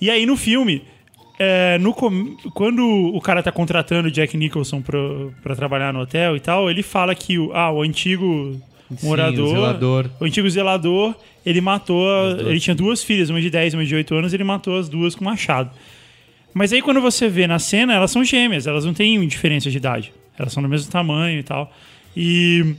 E 0.00 0.10
aí 0.10 0.24
no 0.24 0.36
filme, 0.36 0.82
é, 1.38 1.78
no 1.78 1.94
quando 2.52 2.86
o 2.86 3.20
cara 3.20 3.42
tá 3.42 3.50
contratando 3.50 4.08
o 4.08 4.10
Jack 4.10 4.36
Nicholson 4.36 4.82
pra, 4.82 4.98
pra 5.42 5.56
trabalhar 5.56 5.92
no 5.92 6.00
hotel 6.00 6.36
e 6.36 6.40
tal, 6.40 6.70
ele 6.70 6.82
fala 6.82 7.14
que 7.14 7.38
o, 7.38 7.52
ah, 7.54 7.70
o 7.70 7.82
antigo 7.82 8.60
Sim, 8.96 9.06
morador, 9.06 9.46
o 9.46 9.50
zelador. 9.50 10.10
o 10.20 10.24
antigo 10.24 10.50
zelador, 10.50 11.14
ele 11.44 11.60
matou, 11.60 12.08
ele 12.40 12.58
tinha 12.58 12.74
duas 12.74 13.02
filhas, 13.02 13.30
uma 13.30 13.40
de 13.40 13.50
10 13.50 13.74
e 13.74 13.76
uma 13.76 13.84
de 13.84 13.94
8 13.94 14.14
anos, 14.14 14.34
ele 14.34 14.44
matou 14.44 14.78
as 14.78 14.88
duas 14.88 15.14
com 15.14 15.24
machado. 15.24 15.70
Mas 16.52 16.72
aí 16.72 16.82
quando 16.82 17.00
você 17.00 17.28
vê 17.28 17.46
na 17.46 17.58
cena, 17.58 17.94
elas 17.94 18.10
são 18.10 18.24
gêmeas, 18.24 18.66
elas 18.66 18.84
não 18.84 18.92
têm 18.92 19.26
diferença 19.26 19.70
de 19.70 19.76
idade. 19.76 20.12
Elas 20.38 20.52
são 20.52 20.62
do 20.62 20.68
mesmo 20.68 20.90
tamanho 20.90 21.38
e 21.38 21.42
tal. 21.42 21.72
E 22.16 22.74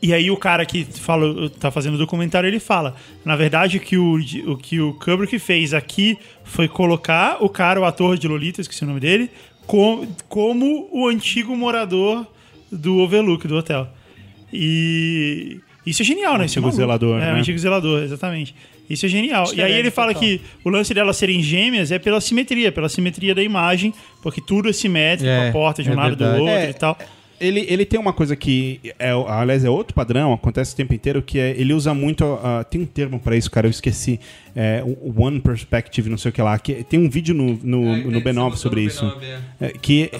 e 0.00 0.14
aí 0.14 0.30
o 0.30 0.36
cara 0.36 0.64
que 0.64 0.84
fala, 0.84 1.50
tá 1.50 1.70
fazendo 1.70 1.94
o 1.94 1.98
documentário, 1.98 2.48
ele 2.48 2.58
fala, 2.58 2.94
na 3.24 3.36
verdade, 3.36 3.78
que 3.78 3.98
o, 3.98 4.18
o 4.46 4.56
que 4.56 4.80
o 4.80 4.94
Kubrick 4.94 5.38
fez 5.38 5.74
aqui 5.74 6.18
foi 6.42 6.68
colocar 6.68 7.36
o 7.40 7.48
cara, 7.48 7.80
o 7.80 7.84
ator 7.84 8.16
de 8.16 8.26
Lolita, 8.26 8.62
esqueci 8.62 8.82
o 8.82 8.86
nome 8.86 9.00
dele, 9.00 9.30
com, 9.66 10.06
como 10.28 10.88
o 10.90 11.06
antigo 11.06 11.54
morador 11.54 12.26
do 12.72 12.98
Overlook, 12.98 13.46
do 13.46 13.56
hotel. 13.56 13.88
E 14.54 15.60
isso 15.84 16.02
é 16.02 16.04
genial, 16.04 16.38
né? 16.38 16.46
Isso 16.46 16.58
é 16.58 16.62
antigo 16.62 16.66
maluco. 16.66 16.76
zelador, 16.76 17.22
É, 17.22 17.30
o 17.30 17.34
né? 17.34 17.40
antigo 17.40 17.58
zelador, 17.58 18.02
exatamente. 18.02 18.54
Isso 18.88 19.06
é 19.06 19.08
genial. 19.08 19.44
E 19.54 19.62
aí 19.62 19.72
egg 19.72 19.78
ele 19.80 19.90
fala 19.90 20.12
total. 20.14 20.22
que 20.28 20.40
o 20.62 20.68
lance 20.70 20.92
delas 20.94 21.16
serem 21.16 21.42
gêmeas 21.42 21.90
é 21.90 21.98
pela 21.98 22.20
simetria, 22.20 22.70
pela 22.70 22.88
simetria 22.88 23.34
da 23.34 23.42
imagem, 23.42 23.92
porque 24.22 24.40
tudo 24.40 24.68
é 24.68 24.72
simétrico, 24.72 25.28
É, 25.30 25.48
a 25.48 25.52
porta 25.52 25.82
de 25.82 25.88
um 25.90 25.92
é 25.92 25.96
lado 25.96 26.08
verdade. 26.16 26.36
do 26.36 26.40
outro 26.42 26.54
É, 26.54 26.70
e 26.70 26.74
tal. 26.74 26.98
Ele, 27.40 27.66
ele 27.68 27.84
tem 27.84 27.98
uma 27.98 28.12
coisa 28.12 28.36
que, 28.36 28.80
é, 28.98 29.10
aliás, 29.10 29.64
é 29.64 29.70
outro 29.70 29.94
padrão, 29.94 30.32
acontece 30.32 30.72
o 30.72 30.76
tempo 30.76 30.94
inteiro, 30.94 31.22
que 31.22 31.38
é, 31.38 31.50
ele 31.50 31.72
usa 31.72 31.92
muito. 31.92 32.24
ah, 32.24 32.64
tem 32.64 32.80
um 32.80 32.86
termo 32.86 33.18
pra 33.18 33.36
isso, 33.36 33.50
cara, 33.50 33.66
eu 33.66 33.70
esqueci. 33.70 34.20
É, 34.56 34.82
o 34.84 35.20
One 35.20 35.40
Perspective, 35.40 36.08
não 36.08 36.16
sei 36.16 36.30
o 36.30 36.32
que 36.32 36.40
lá. 36.40 36.58
Que, 36.58 36.84
tem 36.84 37.00
um 37.00 37.10
vídeo 37.10 37.34
no, 37.34 37.58
no, 37.62 37.96
no 38.10 38.20
B9 38.20 38.56
sobre 38.56 38.82
isso. 38.82 39.04
É, 39.60 39.70
que 39.70 40.10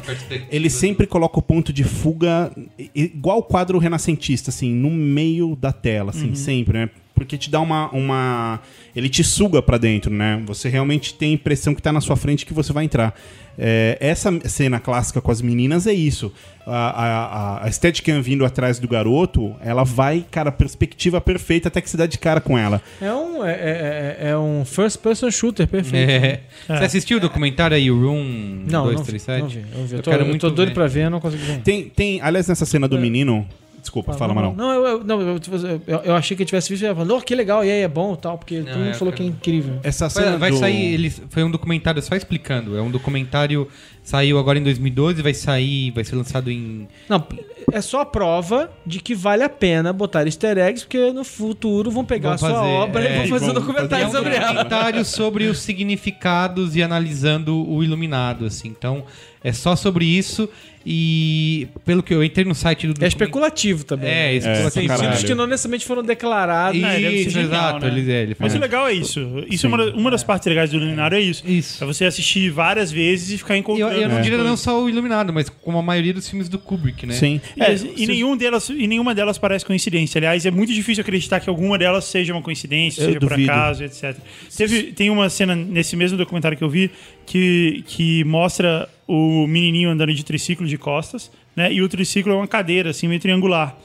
ele 0.51 0.69
sempre 0.69 1.07
coloca 1.07 1.39
o 1.39 1.43
ponto 1.43 1.73
de 1.73 1.85
fuga 1.85 2.51
igual 2.95 3.39
o 3.39 3.43
quadro 3.43 3.79
renascentista, 3.79 4.51
assim, 4.51 4.75
no 4.75 4.91
meio 4.91 5.57
da 5.57 5.73
tela, 5.73 6.11
assim, 6.11 6.35
sempre, 6.35 6.79
né? 6.79 6.91
Porque 7.15 7.39
te 7.39 7.49
dá 7.49 7.61
uma, 7.61 7.89
uma. 7.91 8.61
Ele 8.95 9.09
te 9.09 9.23
suga 9.23 9.63
pra 9.63 9.79
dentro, 9.79 10.13
né? 10.13 10.43
Você 10.47 10.69
realmente 10.69 11.15
tem 11.15 11.31
a 11.31 11.35
impressão 11.35 11.73
que 11.75 11.81
tá 11.81 11.93
na 11.93 12.01
sua 12.01 12.17
frente 12.17 12.45
que 12.45 12.53
você 12.53 12.73
vai 12.73 12.85
entrar. 12.85 13.15
É, 13.57 13.97
essa 14.01 14.37
cena 14.49 14.81
clássica 14.81 15.21
com 15.21 15.31
as 15.31 15.41
meninas 15.41 15.87
é 15.87 15.93
isso. 15.93 16.33
A, 16.67 16.73
a, 16.73 17.07
a- 17.07 17.65
a 17.67 17.71
Steadicam 17.71 18.21
vindo 18.21 18.45
atrás 18.45 18.81
do 18.81 18.89
garoto, 18.89 19.55
ela 19.61 19.85
vai, 19.85 20.25
cara, 20.29 20.51
perspectiva 20.51 21.21
perfeita 21.21 21.69
até 21.69 21.81
que 21.81 21.89
se 21.89 21.97
dá 21.97 22.05
de 22.05 22.19
cara 22.19 22.41
com 22.41 22.59
ela. 22.59 22.83
É 23.01 23.13
um, 23.13 23.45
é, 23.45 23.53
é, 23.53 24.17
é- 24.21 24.29
é 24.31 24.37
um 24.37 24.65
first 24.65 24.99
person 24.99 25.31
shooter 25.31 25.69
perfeito. 25.69 26.11
É. 26.11 26.41
Você 26.67 26.85
assistiu 26.85 27.19
o 27.19 27.21
documentário 27.21 27.77
aí, 27.77 27.89
o 27.93 28.01
Room 28.01 28.65
Não, 28.69 28.87
não, 28.87 28.91
vi, 28.91 28.97
237? 28.97 29.41
não 29.41 29.49
vi. 29.49 29.59
Não 29.79 29.87
vi. 29.87 29.93
Eu 29.93 29.99
Eu 29.99 30.03
tô, 30.03 30.11
quero 30.11 30.23
eu 30.25 30.29
muito 30.29 30.41
tô 30.41 30.51
doido 30.51 30.71
ver. 30.71 30.75
pra 30.75 30.87
ver, 30.89 31.05
eu 31.05 31.11
não 31.11 31.21
consigo 31.21 31.45
ver. 31.45 31.59
Tem, 31.61 31.85
tem 31.89 32.21
aliás, 32.21 32.49
nessa 32.49 32.65
cena 32.67 32.89
do 32.89 32.99
menino. 32.99 33.47
Desculpa, 33.85 34.15
fala, 34.15 34.29
não, 34.29 34.35
Marão. 34.35 34.55
não, 34.57 34.73
eu, 34.73 34.87
eu- 34.87 35.05
não 35.05 35.21
eu, 35.21 35.39
eu, 35.87 35.99
eu 36.05 36.15
achei 36.15 36.35
que 36.35 36.43
eu 36.43 36.47
tivesse 36.47 36.71
visto 36.71 36.83
e 36.83 36.87
ia 36.87 36.95
oh, 36.95 37.21
que 37.21 37.35
legal, 37.35 37.63
e 37.63 37.71
aí 37.71 37.83
é 37.83 37.89
bom 37.89 38.15
e 38.15 38.17
tal, 38.17 38.39
porque 38.39 38.63
todo 38.63 38.79
mundo 38.79 38.89
é, 38.89 38.95
falou 38.95 39.13
que 39.13 39.23
é 39.23 39.27
incrível. 39.27 39.79
Essa 39.83 40.09
cena 40.09 40.31
Vai, 40.31 40.39
vai 40.39 40.51
do... 40.53 40.57
sair, 40.57 40.95
ele, 40.95 41.11
foi 41.11 41.45
um 41.45 41.51
documentário 41.51 42.01
só 42.01 42.17
explicando. 42.17 42.79
É 42.79 42.81
um 42.81 42.91
documentário, 42.91 43.69
saiu 44.03 44.39
agora 44.39 44.59
em 44.59 44.63
2012, 44.63 45.21
vai 45.21 45.35
sair, 45.35 45.91
vai 45.91 46.03
ser 46.03 46.17
lançado 46.17 46.51
em. 46.51 46.89
Não, 47.11 47.23
é 47.71 47.81
só 47.83 48.01
a 48.01 48.07
prova 48.07 48.71
de 48.87 49.01
que 49.01 49.15
vale 49.15 49.43
a 49.43 49.51
pena 49.51 49.93
botar 49.93 50.25
easter 50.25 50.57
eggs, 50.57 50.87
porque 50.87 51.13
no 51.13 51.23
futuro 51.23 51.91
vão 51.91 52.07
pegar 52.07 52.31
Vão 52.31 52.35
a 52.37 52.39
sua 52.39 52.49
fazer, 52.61 52.73
obra 52.73 53.05
é, 53.05 53.13
e 53.13 53.19
vão 53.19 53.39
fazer 53.39 53.51
um 53.51 53.55
documentário 53.55 54.07
fazer 54.07 54.19
um 54.19 54.23
sobre 54.23 54.35
ela. 54.37 54.47
documentário 54.47 55.05
sobre 55.05 55.45
os 55.45 55.59
significados 55.59 56.75
e 56.75 56.83
analisando 56.83 57.55
o 57.71 57.85
iluminado, 57.85 58.47
assim. 58.47 58.69
Então, 58.69 59.05
é 59.45 59.53
só 59.53 59.77
sobre 59.77 60.05
isso. 60.07 60.49
E 60.87 61.67
pelo 61.83 62.03
que 62.03 62.13
eu 62.13 62.23
entrei 62.23 62.45
no 62.45 62.55
site 62.55 62.87
do 62.87 63.03
É 63.03 63.09
especulativo 63.09 63.85
também. 63.85 64.11
É, 64.11 64.13
né? 64.13 64.33
É, 64.33 64.37
especulativo. 64.37 64.71
Tem 64.75 64.87
caralho. 64.87 65.03
títulos 65.09 65.25
que 65.25 65.35
não 65.35 65.47
necessariamente 65.47 65.87
foram 65.87 66.03
declarados. 66.03 66.83
É, 66.83 67.01
Isso, 67.01 67.31
genial, 67.31 67.51
exato. 67.79 67.87
né? 67.87 67.91
Ele, 67.99 68.13
é, 68.13 68.23
ele 68.23 68.37
Mas 68.39 68.55
o 68.55 68.59
legal 68.59 68.87
é 68.87 68.93
isso. 68.93 69.45
Isso 69.49 69.65
é 69.65 69.69
uma, 69.71 69.83
uma 69.95 70.11
das 70.11 70.23
partes 70.23 70.47
legais 70.47 70.69
do 70.71 70.77
Iluminário, 70.77 71.17
é 71.17 71.23
isso. 71.23 71.43
Isso. 71.47 71.83
É 71.83 71.87
você 71.87 72.05
assistir 72.05 72.51
várias 72.51 72.93
vezes 72.93 73.31
e 73.31 73.39
ficar 73.39 73.55
Eu, 73.55 73.61
encontrando. 73.61 73.95
eu 73.95 74.09
não 74.11 74.17
as 74.19 74.23
diria 74.23 74.37
coisas. 74.37 74.47
não 74.51 74.57
só 74.59 74.83
o 74.85 74.87
Iluminado, 74.87 75.33
mas 75.33 75.49
como 75.49 75.79
a 75.79 75.83
maioria 75.83 76.13
dos 76.13 76.29
filmes 76.29 76.51
do 76.51 76.59
Kubrick, 76.59 77.07
né? 77.07 77.15
Sim. 77.15 77.41
E, 77.57 77.63
É, 77.63 77.75
e 77.97 78.07
nenhum 78.07 78.37
delas, 78.37 78.69
e 78.69 78.87
nenhuma 78.87 79.15
delas 79.15 79.39
parece 79.39 79.65
coincidência. 79.65 80.19
Aliás, 80.19 80.45
é 80.45 80.51
muito 80.51 80.75
difícil 80.75 81.01
acreditar 81.01 81.41
que 81.41 81.49
alguma 81.49 81.79
delas 81.79 82.05
seja 82.05 82.35
uma 82.35 82.43
coincidência, 82.43 83.01
Eu 83.01 83.07
seja 83.07 83.21
por 83.21 83.31
duvido. 83.31 83.51
acaso, 83.51 83.85
etc. 83.85 84.15
Teve, 84.55 84.83
tem 84.93 85.09
uma 85.09 85.31
cena 85.31 85.57
nesse 85.57 85.97
mesmo 85.97 86.19
documentário 86.19 86.59
que 86.59 86.65
eu 86.65 86.69
vi 86.69 86.91
que, 87.25 87.83
que 87.87 88.23
mostra 88.25 88.87
o 89.07 89.47
menininho 89.47 89.91
andando 89.91 90.15
de 90.15 90.25
triciclo 90.25 90.67
de 90.67 90.79
costas, 90.79 91.31
né? 91.55 91.73
E 91.73 91.83
o 91.83 91.89
triciclo 91.89 92.33
é 92.33 92.37
uma 92.37 92.49
cadeira, 92.49 92.91
assim, 92.91 93.09
meio 93.09 93.21
triangular. 93.21 93.77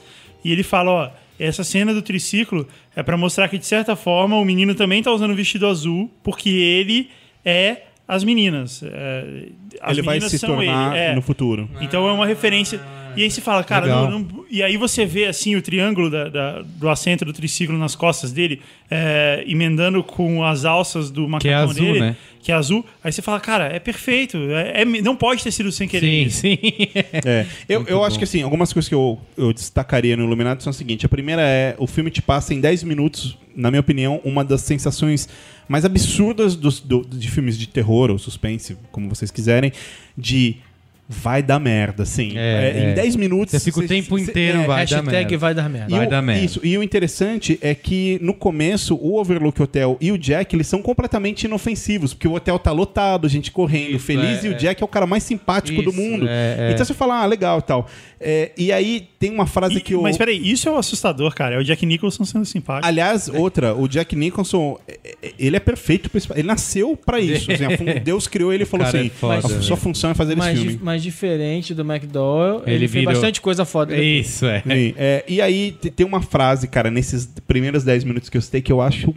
E 0.44 0.52
ele 0.52 0.62
fala, 0.62 0.90
ó, 0.90 1.10
essa 1.38 1.64
cena 1.64 1.94
do 1.94 2.02
triciclo 2.02 2.66
é 2.94 3.02
pra 3.02 3.16
mostrar 3.16 3.48
que, 3.48 3.58
de 3.58 3.66
certa 3.66 3.96
forma, 3.96 4.36
o 4.36 4.44
menino 4.44 4.74
também 4.74 5.02
tá 5.02 5.10
usando 5.10 5.34
vestido 5.34 5.66
azul, 5.66 6.10
porque 6.22 6.50
ele 6.50 7.10
é 7.44 7.82
as 8.06 8.24
meninas. 8.24 8.82
É, 8.82 9.46
as 9.80 9.92
ele 9.92 10.02
vai 10.02 10.14
meninas 10.16 10.30
se 10.30 10.38
são 10.38 10.56
tornar 10.56 10.96
ele. 10.96 11.04
É. 11.04 11.14
no 11.14 11.22
futuro. 11.22 11.68
Então 11.80 12.08
é 12.08 12.12
uma 12.12 12.26
referência. 12.26 12.80
E 13.16 13.22
aí 13.24 13.30
você 13.30 13.40
fala, 13.40 13.62
cara, 13.64 13.86
não- 13.86 14.10
não- 14.20 14.44
e 14.50 14.62
aí 14.62 14.76
você 14.76 15.04
vê 15.04 15.26
assim 15.26 15.56
o 15.56 15.62
triângulo 15.62 16.10
da- 16.10 16.28
da- 16.28 16.62
do 16.62 16.88
assento 16.88 17.24
do 17.24 17.32
triciclo 17.32 17.76
nas 17.78 17.94
costas 17.96 18.32
dele, 18.32 18.60
é, 18.90 19.44
emendando 19.46 20.02
com 20.02 20.44
as 20.44 20.64
alças 20.64 21.10
do 21.10 21.28
macacão 21.28 21.40
Que 21.40 21.48
é 21.48 21.54
azul, 21.54 21.74
dele, 21.74 22.00
né? 22.00 22.16
que 22.42 22.50
é 22.52 22.54
azul. 22.54 22.84
Aí 23.02 23.12
você 23.12 23.20
fala, 23.22 23.38
cara, 23.40 23.66
é 23.66 23.78
perfeito. 23.78 24.36
É, 24.50 24.82
é- 24.82 24.84
não 24.84 25.14
pode 25.16 25.42
ter 25.42 25.50
sido 25.50 25.70
sem 25.72 25.86
querer. 25.88 26.30
Sim, 26.30 26.56
sim. 26.56 26.58
É, 27.24 27.46
eu, 27.68 27.84
eu 27.86 27.98
bom. 27.98 28.04
acho 28.04 28.16
que 28.18 28.24
assim, 28.24 28.42
algumas 28.42 28.72
coisas 28.72 28.88
que 28.88 28.94
eu, 28.94 29.18
eu 29.36 29.52
destacaria 29.52 30.16
no 30.16 30.24
Iluminado 30.24 30.62
são 30.62 30.70
o 30.70 30.74
seguinte: 30.74 31.04
a 31.04 31.08
primeira 31.08 31.42
é 31.42 31.74
o 31.78 31.86
filme 31.86 32.10
te 32.10 32.22
passa 32.22 32.54
em 32.54 32.60
10 32.60 32.82
minutos, 32.84 33.36
na 33.54 33.70
minha 33.70 33.80
opinião, 33.80 34.20
uma 34.24 34.44
das 34.44 34.62
sensações 34.62 35.28
mais 35.68 35.84
absurdas 35.84 36.56
dos, 36.56 36.80
do- 36.80 37.04
de 37.08 37.30
filmes 37.30 37.56
de 37.58 37.68
terror 37.68 38.10
ou 38.10 38.18
suspense, 38.18 38.76
como 38.90 39.08
vocês 39.08 39.30
quiserem, 39.30 39.72
de 40.16 40.56
vai 41.12 41.42
dar 41.42 41.58
merda, 41.58 42.04
sim. 42.04 42.32
É, 42.38 42.72
É, 42.76 42.78
é. 42.86 42.90
Em 42.92 42.94
10 42.94 43.16
minutos. 43.16 43.50
Você 43.52 43.58
fica 43.58 43.80
o 43.80 43.86
tempo 43.88 44.16
inteiro, 44.16 44.58
vai 44.60 44.86
dar 44.86 44.96
Hashtag 45.02 45.10
merda. 45.10 45.38
vai 45.38 45.54
dar 45.54 45.68
merda. 45.68 45.92
E 45.92 45.96
Vai 45.96 46.06
o, 46.06 46.10
dar 46.10 46.22
merda. 46.22 46.44
Isso, 46.44 46.60
e 46.62 46.78
o 46.78 46.82
interessante 46.82 47.58
é 47.60 47.74
que 47.74 48.18
no 48.22 48.32
começo 48.32 48.94
o 48.94 49.18
Overlook 49.18 49.60
Hotel 49.60 49.96
e 50.00 50.12
o 50.12 50.16
Jack 50.18 50.54
eles 50.54 50.66
são 50.68 50.80
completamente 50.80 51.44
inofensivos, 51.44 52.14
porque 52.14 52.28
o 52.28 52.34
hotel 52.34 52.58
tá 52.58 52.70
lotado, 52.70 53.28
gente 53.28 53.50
correndo, 53.50 53.96
Isso, 53.96 54.06
feliz, 54.06 54.44
é, 54.44 54.46
e 54.46 54.50
o 54.50 54.52
é. 54.52 54.56
Jack 54.56 54.82
é 54.82 54.84
o 54.84 54.88
cara 54.88 55.06
mais 55.06 55.22
simpático 55.24 55.82
do 55.82 55.90
Isso, 55.90 56.00
mundo. 56.00 56.26
é, 56.28 56.68
é. 56.68 56.72
Então 56.72 56.84
você 56.86 56.94
fala, 56.94 57.22
ah, 57.22 57.26
legal 57.26 57.58
e 57.58 57.62
tal. 57.62 57.88
É, 58.22 58.52
e 58.56 58.70
aí 58.70 59.08
tem 59.18 59.30
uma 59.32 59.46
frase 59.46 59.76
E- 59.78 59.80
que 59.80 59.94
eu. 59.94 60.02
Mas 60.02 60.16
peraí, 60.16 60.38
isso 60.50 60.68
é 60.68 60.72
o 60.72 60.76
assustador, 60.76 61.34
cara. 61.34 61.54
É 61.56 61.58
o 61.58 61.64
Jack 61.64 61.84
Nicholson 61.86 62.24
sendo 62.24 62.44
simpático. 62.44 62.86
Aliás, 62.86 63.28
outra, 63.28 63.74
o 63.74 63.88
Jack 63.88 64.14
Nicholson, 64.14 64.78
é, 64.86 64.98
é, 65.22 65.32
ele 65.38 65.56
é 65.56 65.60
perfeito 65.60 66.08
pra 66.10 66.18
esse- 66.18 66.28
Ele 66.32 66.42
nasceu 66.46 66.96
pra 66.96 67.18
isso. 67.18 67.50
assim, 67.50 67.60
Deus 68.04 68.26
criou 68.28 68.52
ele 68.52 68.64
e 68.64 68.66
falou 68.66 68.86
é 68.86 68.88
assim: 68.90 69.08
foda, 69.08 69.38
a 69.46 69.62
sua 69.62 69.76
função 69.76 70.10
é 70.10 70.14
fazer 70.14 70.36
esse 70.38 70.52
filme. 70.52 70.72
di- 70.74 70.78
mais 71.00 71.02
diferente 71.02 71.74
do 71.74 71.82
McDowell, 71.82 72.62
ele, 72.66 72.74
Ele 72.76 72.88
fez 72.88 72.92
virou- 73.02 73.12
bastante 73.14 73.40
coisa 73.40 73.64
foda. 73.64 73.94
depois. 73.94 74.26
Isso, 74.26 74.46
é. 74.46 74.60
Sim, 74.62 74.94
é, 74.96 75.24
e 75.26 75.40
aí 75.40 75.72
te- 75.72 75.90
tem 75.90 76.06
uma 76.06 76.20
frase, 76.20 76.68
cara, 76.68 76.90
nesses 76.90 77.26
primeiros 77.46 77.82
10 77.84 78.04
minutos 78.04 78.28
que 78.28 78.36
eu 78.36 78.42
citei 78.42 78.60
que 78.60 78.70
eu 78.72 78.80
acho 78.80 79.14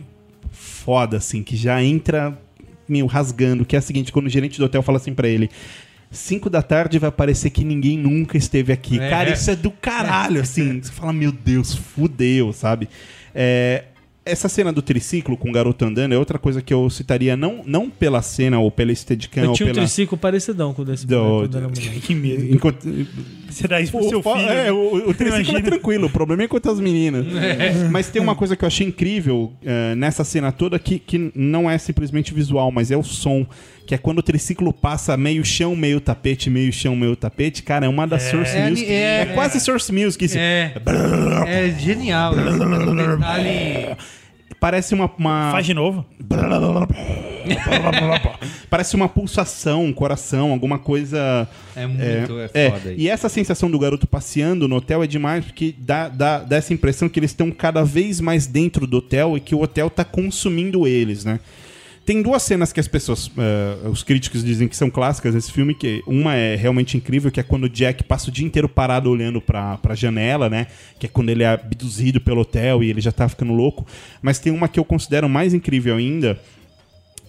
foda, 0.51 1.17
assim, 1.17 1.43
que 1.43 1.55
já 1.55 1.81
entra 1.83 2.37
meio 2.87 3.05
rasgando, 3.05 3.65
que 3.65 3.75
é 3.75 3.79
a 3.79 3.81
seguinte, 3.81 4.11
quando 4.11 4.27
o 4.27 4.29
gerente 4.29 4.57
do 4.59 4.65
hotel 4.65 4.81
fala 4.81 4.97
assim 4.97 5.13
pra 5.13 5.27
ele. 5.27 5.49
5 6.11 6.47
da 6.49 6.61
tarde 6.61 6.99
vai 6.99 7.11
parecer 7.11 7.49
que 7.49 7.63
ninguém 7.63 7.97
nunca 7.97 8.37
esteve 8.37 8.71
aqui. 8.71 8.99
É. 8.99 9.09
Cara, 9.09 9.31
isso 9.31 9.49
é 9.49 9.55
do 9.55 9.71
caralho, 9.71 10.41
assim. 10.41 10.79
Você 10.81 10.91
fala, 10.91 11.11
meu 11.11 11.31
Deus, 11.31 11.73
fudeu, 11.73 12.53
sabe? 12.53 12.87
É, 13.33 13.85
essa 14.25 14.47
cena 14.47 14.71
do 14.71 14.81
triciclo 14.81 15.35
com 15.35 15.49
o 15.49 15.51
garoto 15.51 15.83
andando 15.83 16.13
é 16.13 16.17
outra 16.17 16.39
coisa 16.39 16.61
que 16.61 16.73
eu 16.73 16.89
citaria, 16.89 17.35
não, 17.35 17.61
não 17.65 17.89
pela 17.89 18.21
cena 18.21 18.59
ou 18.59 18.71
pela 18.71 18.93
Steadicam 18.95 19.43
Eu 19.43 19.49
ou 19.49 19.55
tinha 19.55 19.69
um 19.69 19.73
pela... 19.73 19.85
triciclo 19.85 20.17
parecidão 20.17 20.73
com 20.73 20.81
o 20.81 20.85
desse 20.85 21.05
Do- 21.05 21.21
mulher. 21.23 21.69
Que 22.03 22.15
medo. 22.15 22.53
Enquanto, 22.53 22.87
Será 23.49 23.81
isso 23.81 23.91
pro 23.91 24.01
o, 24.05 24.09
seu 24.09 24.23
filho? 24.23 24.49
é, 24.49 24.71
o, 24.71 25.09
o 25.09 25.13
triciclo 25.13 25.57
é 25.57 25.61
tranquilo, 25.61 26.07
o 26.07 26.09
problema 26.09 26.43
é 26.43 26.47
quanto 26.47 26.69
as 26.69 26.79
meninas. 26.79 27.25
Mas 27.91 28.09
tem 28.09 28.21
uma 28.21 28.35
coisa 28.35 28.55
que 28.55 28.63
eu 28.63 28.67
achei 28.67 28.87
incrível 28.87 29.53
eh, 29.63 29.93
nessa 29.95 30.23
cena 30.23 30.51
toda 30.51 30.79
que, 30.79 30.97
que 30.99 31.31
não 31.35 31.69
é 31.69 31.77
simplesmente 31.77 32.33
visual, 32.33 32.71
mas 32.71 32.91
é 32.91 32.97
o 32.97 33.03
som. 33.03 33.45
Que 33.85 33.95
é 33.95 33.97
quando 33.97 34.19
o 34.19 34.23
triciclo 34.23 34.71
passa 34.71 35.17
meio 35.17 35.43
chão, 35.43 35.75
meio 35.75 35.99
tapete, 35.99 36.49
meio 36.49 36.71
chão, 36.71 36.95
meio 36.95 37.15
tapete. 37.15 37.63
Cara, 37.63 37.85
é 37.85 37.89
uma 37.89 38.07
das 38.07 38.23
Source 38.23 38.55
É, 38.55 38.69
Music. 38.69 38.89
é, 38.91 39.21
É, 39.21 39.25
quase 39.33 39.59
Source 39.59 39.91
Music. 39.91 40.23
Isso. 40.23 40.37
É, 40.37 40.73
é 41.45 41.75
genial. 41.77 42.35
né? 42.35 42.43
Detalhe... 43.17 43.97
Parece 44.59 44.93
uma. 44.93 45.11
uma- 45.17 45.51
Faz 45.51 45.65
de 45.65 45.73
novo. 45.73 46.05
Parece 48.69 48.95
uma 48.95 49.09
pulsação, 49.09 49.83
um 49.85 49.93
coração, 49.93 50.51
alguma 50.51 50.79
coisa. 50.79 51.47
É 51.75 51.85
muito, 51.85 52.39
é, 52.39 52.49
É, 52.53 52.71
foda 52.71 52.93
e 52.95 53.09
essa 53.09 53.27
sensação 53.29 53.69
do 53.69 53.77
garoto 53.77 54.07
passeando 54.07 54.67
no 54.67 54.77
hotel 54.77 55.03
é 55.03 55.07
demais, 55.07 55.43
porque 55.43 55.75
dá, 55.77 56.07
dá, 56.07 56.39
dá 56.39 56.55
essa 56.55 56.73
impressão 56.73 57.09
que 57.09 57.19
eles 57.19 57.31
estão 57.31 57.51
cada 57.51 57.83
vez 57.83 58.21
mais 58.21 58.47
dentro 58.47 58.87
do 58.87 58.97
hotel 58.97 59.35
e 59.35 59.39
que 59.39 59.53
o 59.53 59.61
hotel 59.61 59.89
tá 59.89 60.05
consumindo 60.05 60.87
eles, 60.87 61.25
né? 61.25 61.39
Tem 62.05 62.21
duas 62.21 62.43
cenas 62.43 62.73
que 62.73 62.81
as 62.81 62.87
pessoas, 62.87 63.31
eh, 63.37 63.87
os 63.87 64.03
críticos 64.03 64.43
dizem 64.43 64.67
que 64.67 64.75
são 64.75 64.89
clássicas 64.89 65.33
desse 65.33 65.49
filme, 65.49 65.73
que 65.73 66.03
uma 66.05 66.35
é 66.35 66.53
realmente 66.53 66.97
incrível, 66.97 67.31
que 67.31 67.39
é 67.39 67.43
quando 67.43 67.63
o 67.63 67.69
Jack 67.69 68.03
passa 68.03 68.29
o 68.29 68.31
dia 68.31 68.45
inteiro 68.45 68.67
parado 68.67 69.09
olhando 69.09 69.39
pra, 69.39 69.77
pra 69.77 69.95
janela, 69.95 70.49
né? 70.49 70.67
Que 70.99 71.05
é 71.05 71.09
quando 71.09 71.29
ele 71.29 71.43
é 71.43 71.47
abduzido 71.47 72.19
pelo 72.19 72.41
hotel 72.41 72.83
e 72.83 72.89
ele 72.89 72.99
já 72.99 73.11
tá 73.11 73.29
ficando 73.29 73.53
louco. 73.53 73.87
Mas 74.21 74.37
tem 74.37 74.51
uma 74.51 74.67
que 74.67 74.77
eu 74.77 74.83
considero 74.83 75.29
mais 75.29 75.53
incrível 75.53 75.95
ainda, 75.95 76.37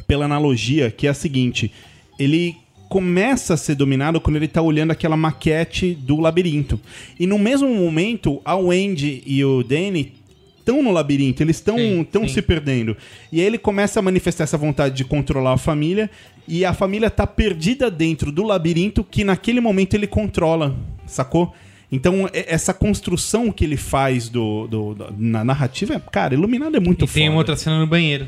pela 0.09 0.25
analogia, 0.25 0.91
que 0.91 1.07
é 1.07 1.11
a 1.11 1.15
seguinte: 1.15 1.71
ele 2.19 2.57
começa 2.89 3.55
a 3.55 3.57
ser 3.57 3.77
dominado 3.77 4.21
quando 4.21 4.37
ele 4.37 4.49
tá 4.49 4.61
olhando 4.61 4.91
aquela 4.91 5.17
maquete 5.17 5.95
do 5.95 6.19
labirinto. 6.19 6.81
E 7.19 7.29
no 7.29 7.39
mesmo 7.39 7.73
momento, 7.73 8.41
a 8.45 8.57
Wendy 8.57 9.23
e 9.25 9.45
o 9.45 9.63
Danny 9.63 10.24
estão 10.65 10.83
no 10.83 10.91
labirinto, 10.91 11.43
eles 11.43 11.57
estão 11.57 11.77
tão 12.11 12.27
se 12.27 12.41
perdendo. 12.41 12.97
E 13.31 13.41
aí 13.41 13.47
ele 13.47 13.59
começa 13.59 13.99
a 14.01 14.03
manifestar 14.03 14.45
essa 14.45 14.57
vontade 14.57 14.95
de 14.97 15.05
controlar 15.05 15.53
a 15.53 15.59
família, 15.59 16.11
e 16.49 16.65
a 16.65 16.73
família 16.73 17.11
tá 17.11 17.27
perdida 17.27 17.91
dentro 17.91 18.33
do 18.33 18.43
labirinto 18.43 19.05
que 19.05 19.25
naquele 19.25 19.61
momento 19.61 19.95
ele 19.95 20.07
controla, 20.07 20.75
sacou? 21.07 21.55
Então, 21.93 22.29
essa 22.33 22.75
construção 22.75 23.53
que 23.53 23.65
ele 23.65 23.77
faz 23.77 24.29
do, 24.29 24.67
do- 24.67 24.95
da- 24.95 25.11
na 25.17 25.45
narrativa, 25.45 25.95
é- 25.95 26.01
cara, 26.11 26.35
Iluminado 26.35 26.77
é 26.77 26.81
muito 26.81 27.05
E 27.05 27.09
tem 27.09 27.29
uma 27.29 27.39
outra 27.39 27.57
cena 27.57 27.79
no 27.79 27.87
banheiro. 27.87 28.27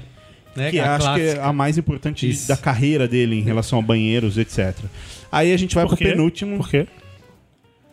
Né? 0.54 0.70
Que 0.70 0.78
A 0.78 0.94
acho 0.96 1.14
que 1.14 1.20
é 1.20 1.24
clássica. 1.24 1.44
a 1.46 1.52
mais 1.52 1.76
importante 1.76 2.28
Isso. 2.30 2.48
da 2.48 2.56
carreira 2.56 3.08
dele 3.08 3.34
em 3.36 3.42
relação 3.42 3.78
a 3.78 3.82
banheiros, 3.82 4.38
etc. 4.38 4.74
Aí 5.32 5.52
a 5.52 5.56
gente 5.56 5.74
vai 5.74 5.84
Por 5.84 5.96
pro 5.96 5.98
quê? 5.98 6.12
penúltimo. 6.12 6.56
Por 6.58 6.68
quê? 6.70 6.86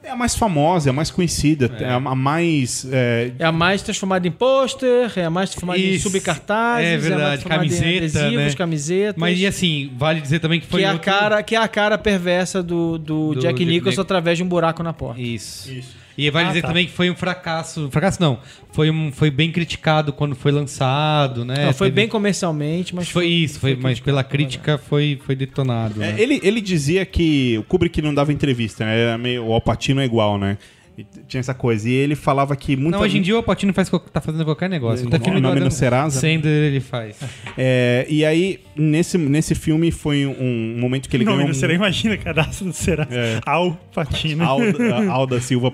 É 0.03 0.09
a 0.09 0.15
mais 0.17 0.35
famosa, 0.35 0.89
é 0.89 0.91
a 0.91 0.93
mais 0.93 1.09
conhecida, 1.09 1.71
é, 1.80 1.85
a 1.85 1.95
a 1.95 2.13
mais. 2.15 2.85
é, 2.91 3.31
É 3.39 3.45
a 3.45 3.51
mais 3.53 3.81
transformada 3.81 4.27
em 4.27 4.31
pôster, 4.31 5.11
é 5.15 5.23
a 5.23 5.30
mais 5.30 5.49
transformada 5.49 5.80
em 5.80 5.91
Isso. 5.93 6.09
subcartazes, 6.09 6.85
É 6.85 6.89
a 6.89 6.91
mais 6.97 7.03
verdade, 7.03 7.31
transformada 7.41 7.65
em 7.65 7.69
camiseta, 7.69 8.19
adesivos, 8.19 8.45
né? 8.45 8.53
camisetas. 8.55 9.15
Mas 9.21 9.39
e 9.39 9.47
assim, 9.47 9.91
vale 9.97 10.19
dizer 10.19 10.39
também 10.39 10.59
que 10.59 10.67
foi 10.67 10.81
que, 10.81 10.85
é 10.85 10.89
a 10.89 10.93
outro- 10.93 11.05
cara, 11.11 11.41
que 11.41 11.55
é 11.55 11.59
a 11.59 11.67
cara 11.69 11.97
perversa 11.97 12.61
do, 12.61 12.97
do, 12.97 13.34
Do 13.34 13.34
Jack 13.35 13.43
Jack 13.53 13.59
Nicholson 13.65 13.75
Nicholson. 13.75 14.01
através 14.01 14.38
de 14.38 14.43
um 14.43 14.47
buraco 14.47 14.84
na 14.84 14.91
porta. 14.91 15.21
Isso. 15.21 15.71
E 16.18 16.30
vale 16.30 16.45
Ah, 16.45 16.49
dizer 16.49 16.61
tá. 16.61 16.68
também 16.68 16.85
que 16.85 16.91
foi 16.91 17.10
um 17.10 17.15
fracasso. 17.15 17.90
Fracasso 17.91 18.22
não. 18.22 18.40
Foi, 18.72 18.90
um, 18.91 19.11
foi 19.11 19.31
bem 19.31 19.52
criticado 19.52 20.14
quando 20.14 20.35
foi 20.35 20.52
lançado, 20.52 21.44
né? 21.45 21.65
Não, 21.65 21.73
foi 21.73 21.88
Teve- 21.88 21.95
bem 22.02 22.07
comercialmente, 22.07 22.94
mas 22.95 23.10
Foi 23.10 23.26
isso, 23.27 23.60
foi, 23.60 23.72
mas 23.72 23.81
criticado, 23.99 24.06
pela 24.06 24.23
crítica 24.23 24.77
foi, 24.77 25.19
foi 25.26 25.35
detonado. 25.35 26.02
é, 26.03 26.11
né? 26.14 26.15
ele, 26.22 26.40
ele 26.44 26.61
dizia 26.61 27.06
que 27.06 27.57
o 27.57 27.64
Kubrick 27.64 28.02
não 28.02 28.14
dava 28.14 28.31
entrevista, 28.34 28.85
né? 28.85 28.99
Era 28.99 29.18
meio, 29.18 29.45
o 29.45 29.53
Alpatino 29.53 30.02
é 30.02 30.06
igual, 30.06 30.38
né? 30.38 30.57
E 30.98 31.03
tinha 31.28 31.40
essa 31.40 31.53
coisa. 31.56 31.90
E 31.90 31.91
ele 31.94 32.15
falava 32.15 32.56
que 32.56 32.76
muita 32.76 32.98
Não, 32.98 33.03
hoje 33.03 33.18
em 33.18 33.22
dia 33.22 33.34
o 33.34 33.38
Alpatino 33.38 33.74
faz, 33.74 33.90
tá 33.90 34.22
fazendo 34.22 34.45
qualquer 34.45 34.70
negócio. 34.70 35.07
O 35.07 35.10
filme 35.10 35.41
nome 35.41 35.60
do 35.60 35.65
no 35.65 35.72
Serasa. 35.72 36.20
Sandler 36.20 36.65
ele 36.72 36.80
faz. 36.80 37.15
É, 37.57 38.06
e 38.10 38.24
aí, 38.24 38.60
nesse, 38.76 39.18
nesse 39.18 39.56
filme, 39.56 39.90
foi 39.91 40.26
um 40.28 40.78
momento 40.80 41.10
que 41.10 41.18
ele 41.18 41.24
O 41.24 41.26
nome 41.26 41.38
ganhou. 41.40 41.52
do 41.52 41.56
um- 41.57 41.60
Será, 41.60 41.74
imagina, 41.74 42.15
cadastro 42.18 42.65
do 42.68 42.74
Será. 42.74 43.07
É. 43.10 43.40
Al 43.45 43.76
Patino. 43.94 44.44
Alda, 44.44 45.10
Alda 45.11 45.41
Silva 45.41 45.72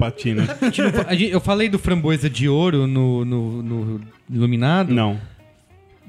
gente- 1.16 1.32
Eu 1.34 1.41
falei 1.41 1.68
do 1.68 1.78
Framboesa 1.78 2.30
de 2.30 2.48
Ouro 2.48 2.88
no, 2.88 3.26
no, 3.26 3.62
no 3.64 4.02
Iluminado. 4.32 4.94
Não. 4.94 5.20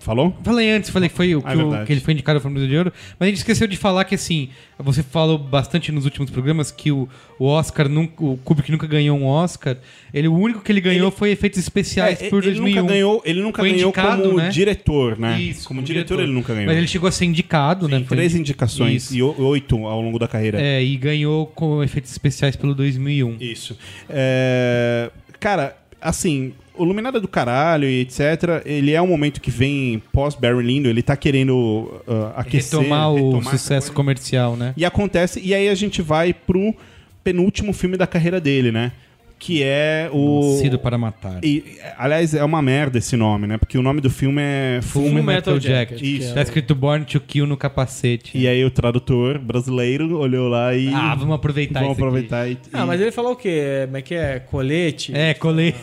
Falou? 0.00 0.34
Falei 0.42 0.70
antes, 0.70 0.88
falei 0.90 1.08
que 1.10 1.14
foi 1.14 1.34
o 1.36 1.42
Ah, 1.44 1.50
que, 1.52 1.56
o- 1.58 1.68
verdade. 1.68 1.86
que 1.86 1.92
ele 1.92 2.00
foi 2.00 2.14
indicado 2.14 2.38
ao 2.38 2.40
Framboesa 2.40 2.66
de 2.66 2.76
Ouro, 2.76 2.92
mas 3.18 3.26
a 3.26 3.30
gente 3.30 3.36
esqueceu 3.38 3.66
de 3.68 3.76
falar 3.76 4.04
que 4.04 4.14
assim, 4.14 4.48
você 4.78 5.02
falou 5.02 5.36
bastante 5.38 5.92
nos 5.92 6.06
últimos 6.06 6.30
programas 6.30 6.70
que 6.70 6.90
o, 6.90 7.06
o 7.38 7.44
Oscar, 7.44 7.86
nunca, 7.88 8.24
o 8.24 8.38
Kubrick 8.38 8.72
nunca 8.72 8.86
ganhou 8.86 9.18
um 9.18 9.26
Oscar. 9.26 9.76
Ele, 10.12 10.26
o 10.26 10.34
único 10.34 10.62
que 10.62 10.72
ele 10.72 10.80
ganhou 10.80 11.10
foi 11.10 11.30
efeitos 11.32 11.58
especiais 11.58 12.22
É, 12.22 12.30
por 12.30 12.42
ele 12.42 12.52
2001. 12.54 12.80
nunca 12.82 12.92
ganhou, 12.94 13.22
ele 13.26 13.42
nunca 13.42 13.62
Foi 13.62 13.70
ganhou 13.72 13.88
indicado, 13.90 14.22
como 14.22 14.36
né? 14.38 14.48
diretor, 14.48 15.18
né? 15.18 15.40
Isso, 15.40 15.68
como 15.68 15.82
diretor, 15.82 16.18
ele 16.20 16.32
nunca 16.32 16.54
ganhou. 16.54 16.66
Mas 16.68 16.78
ele 16.78 16.86
chegou 16.88 17.06
a 17.08 17.12
ser 17.12 17.26
indicado, 17.26 17.86
né? 17.86 17.98
Tem 17.98 18.06
Foi 18.06 18.16
três 18.16 18.32
indi- 18.32 18.40
indicações 18.40 19.04
Isso. 19.04 19.16
e 19.16 19.22
o- 19.22 19.38
oito 19.42 19.86
ao 19.86 20.00
longo 20.00 20.18
da 20.18 20.26
carreira. 20.26 20.60
É, 20.60 20.82
e 20.82 20.96
ganhou 20.96 21.46
com 21.46 21.82
efeitos 21.84 22.10
especiais 22.10 22.56
pelo 22.56 22.74
2001. 22.74 23.36
Isso. 23.38 23.76
É, 24.08 25.10
Cara, 25.38 25.74
assim, 26.00 26.52
o 26.80 26.84
Luminada 26.84 27.20
do 27.20 27.28
Caralho 27.28 27.84
e 27.84 28.00
etc., 28.00 28.62
ele 28.64 28.92
é 28.92 29.02
um 29.02 29.06
momento 29.06 29.40
que 29.40 29.50
vem 29.50 30.02
pós-Barry 30.12 30.62
Lindo, 30.62 30.88
ele 30.88 31.02
tá 31.02 31.14
querendo 31.14 32.02
uh, 32.08 32.32
aquecer... 32.34 32.80
Retomar 32.80 33.12
o 33.12 33.16
retomar 33.16 33.50
sucesso 33.50 33.92
comercial, 33.92 34.56
né? 34.56 34.72
E 34.76 34.84
acontece, 34.84 35.40
e 35.44 35.54
aí 35.54 35.68
a 35.68 35.74
gente 35.74 36.00
vai 36.00 36.32
pro 36.32 36.74
penúltimo 37.22 37.74
filme 37.74 37.98
da 37.98 38.06
carreira 38.06 38.40
dele, 38.40 38.72
né? 38.72 38.92
Que 39.40 39.62
é 39.62 40.10
o... 40.12 40.52
Nascido 40.52 40.78
para 40.78 40.98
matar. 40.98 41.42
E, 41.42 41.78
aliás, 41.96 42.34
é 42.34 42.44
uma 42.44 42.60
merda 42.60 42.98
esse 42.98 43.16
nome, 43.16 43.46
né? 43.46 43.56
Porque 43.56 43.78
o 43.78 43.82
nome 43.82 44.02
do 44.02 44.10
filme 44.10 44.42
é 44.42 44.80
Full, 44.82 45.04
Full 45.04 45.12
Metal, 45.14 45.24
Metal 45.54 45.60
Jacket. 45.60 45.98
Jacket, 45.98 46.02
Isso. 46.20 46.34
Tá 46.34 46.42
escrito 46.42 46.74
Born 46.74 47.06
to 47.06 47.18
Kill 47.20 47.46
no 47.46 47.56
capacete. 47.56 48.36
E 48.36 48.46
aí 48.46 48.62
o 48.62 48.70
tradutor 48.70 49.38
brasileiro 49.38 50.18
olhou 50.18 50.46
lá 50.48 50.74
e... 50.74 50.92
Ah, 50.92 51.14
vamos 51.14 51.34
aproveitar 51.34 51.80
Vamos 51.80 51.96
isso 51.96 52.04
aqui. 52.04 52.08
aproveitar 52.08 52.50
e... 52.50 52.58
Ah, 52.70 52.84
mas 52.84 53.00
ele 53.00 53.10
falou 53.10 53.32
o 53.32 53.36
quê? 53.36 53.84
Como 53.86 53.96
é 53.96 54.02
que 54.02 54.14
é? 54.14 54.40
Colete? 54.40 55.12
É, 55.16 55.32
colete, 55.32 55.78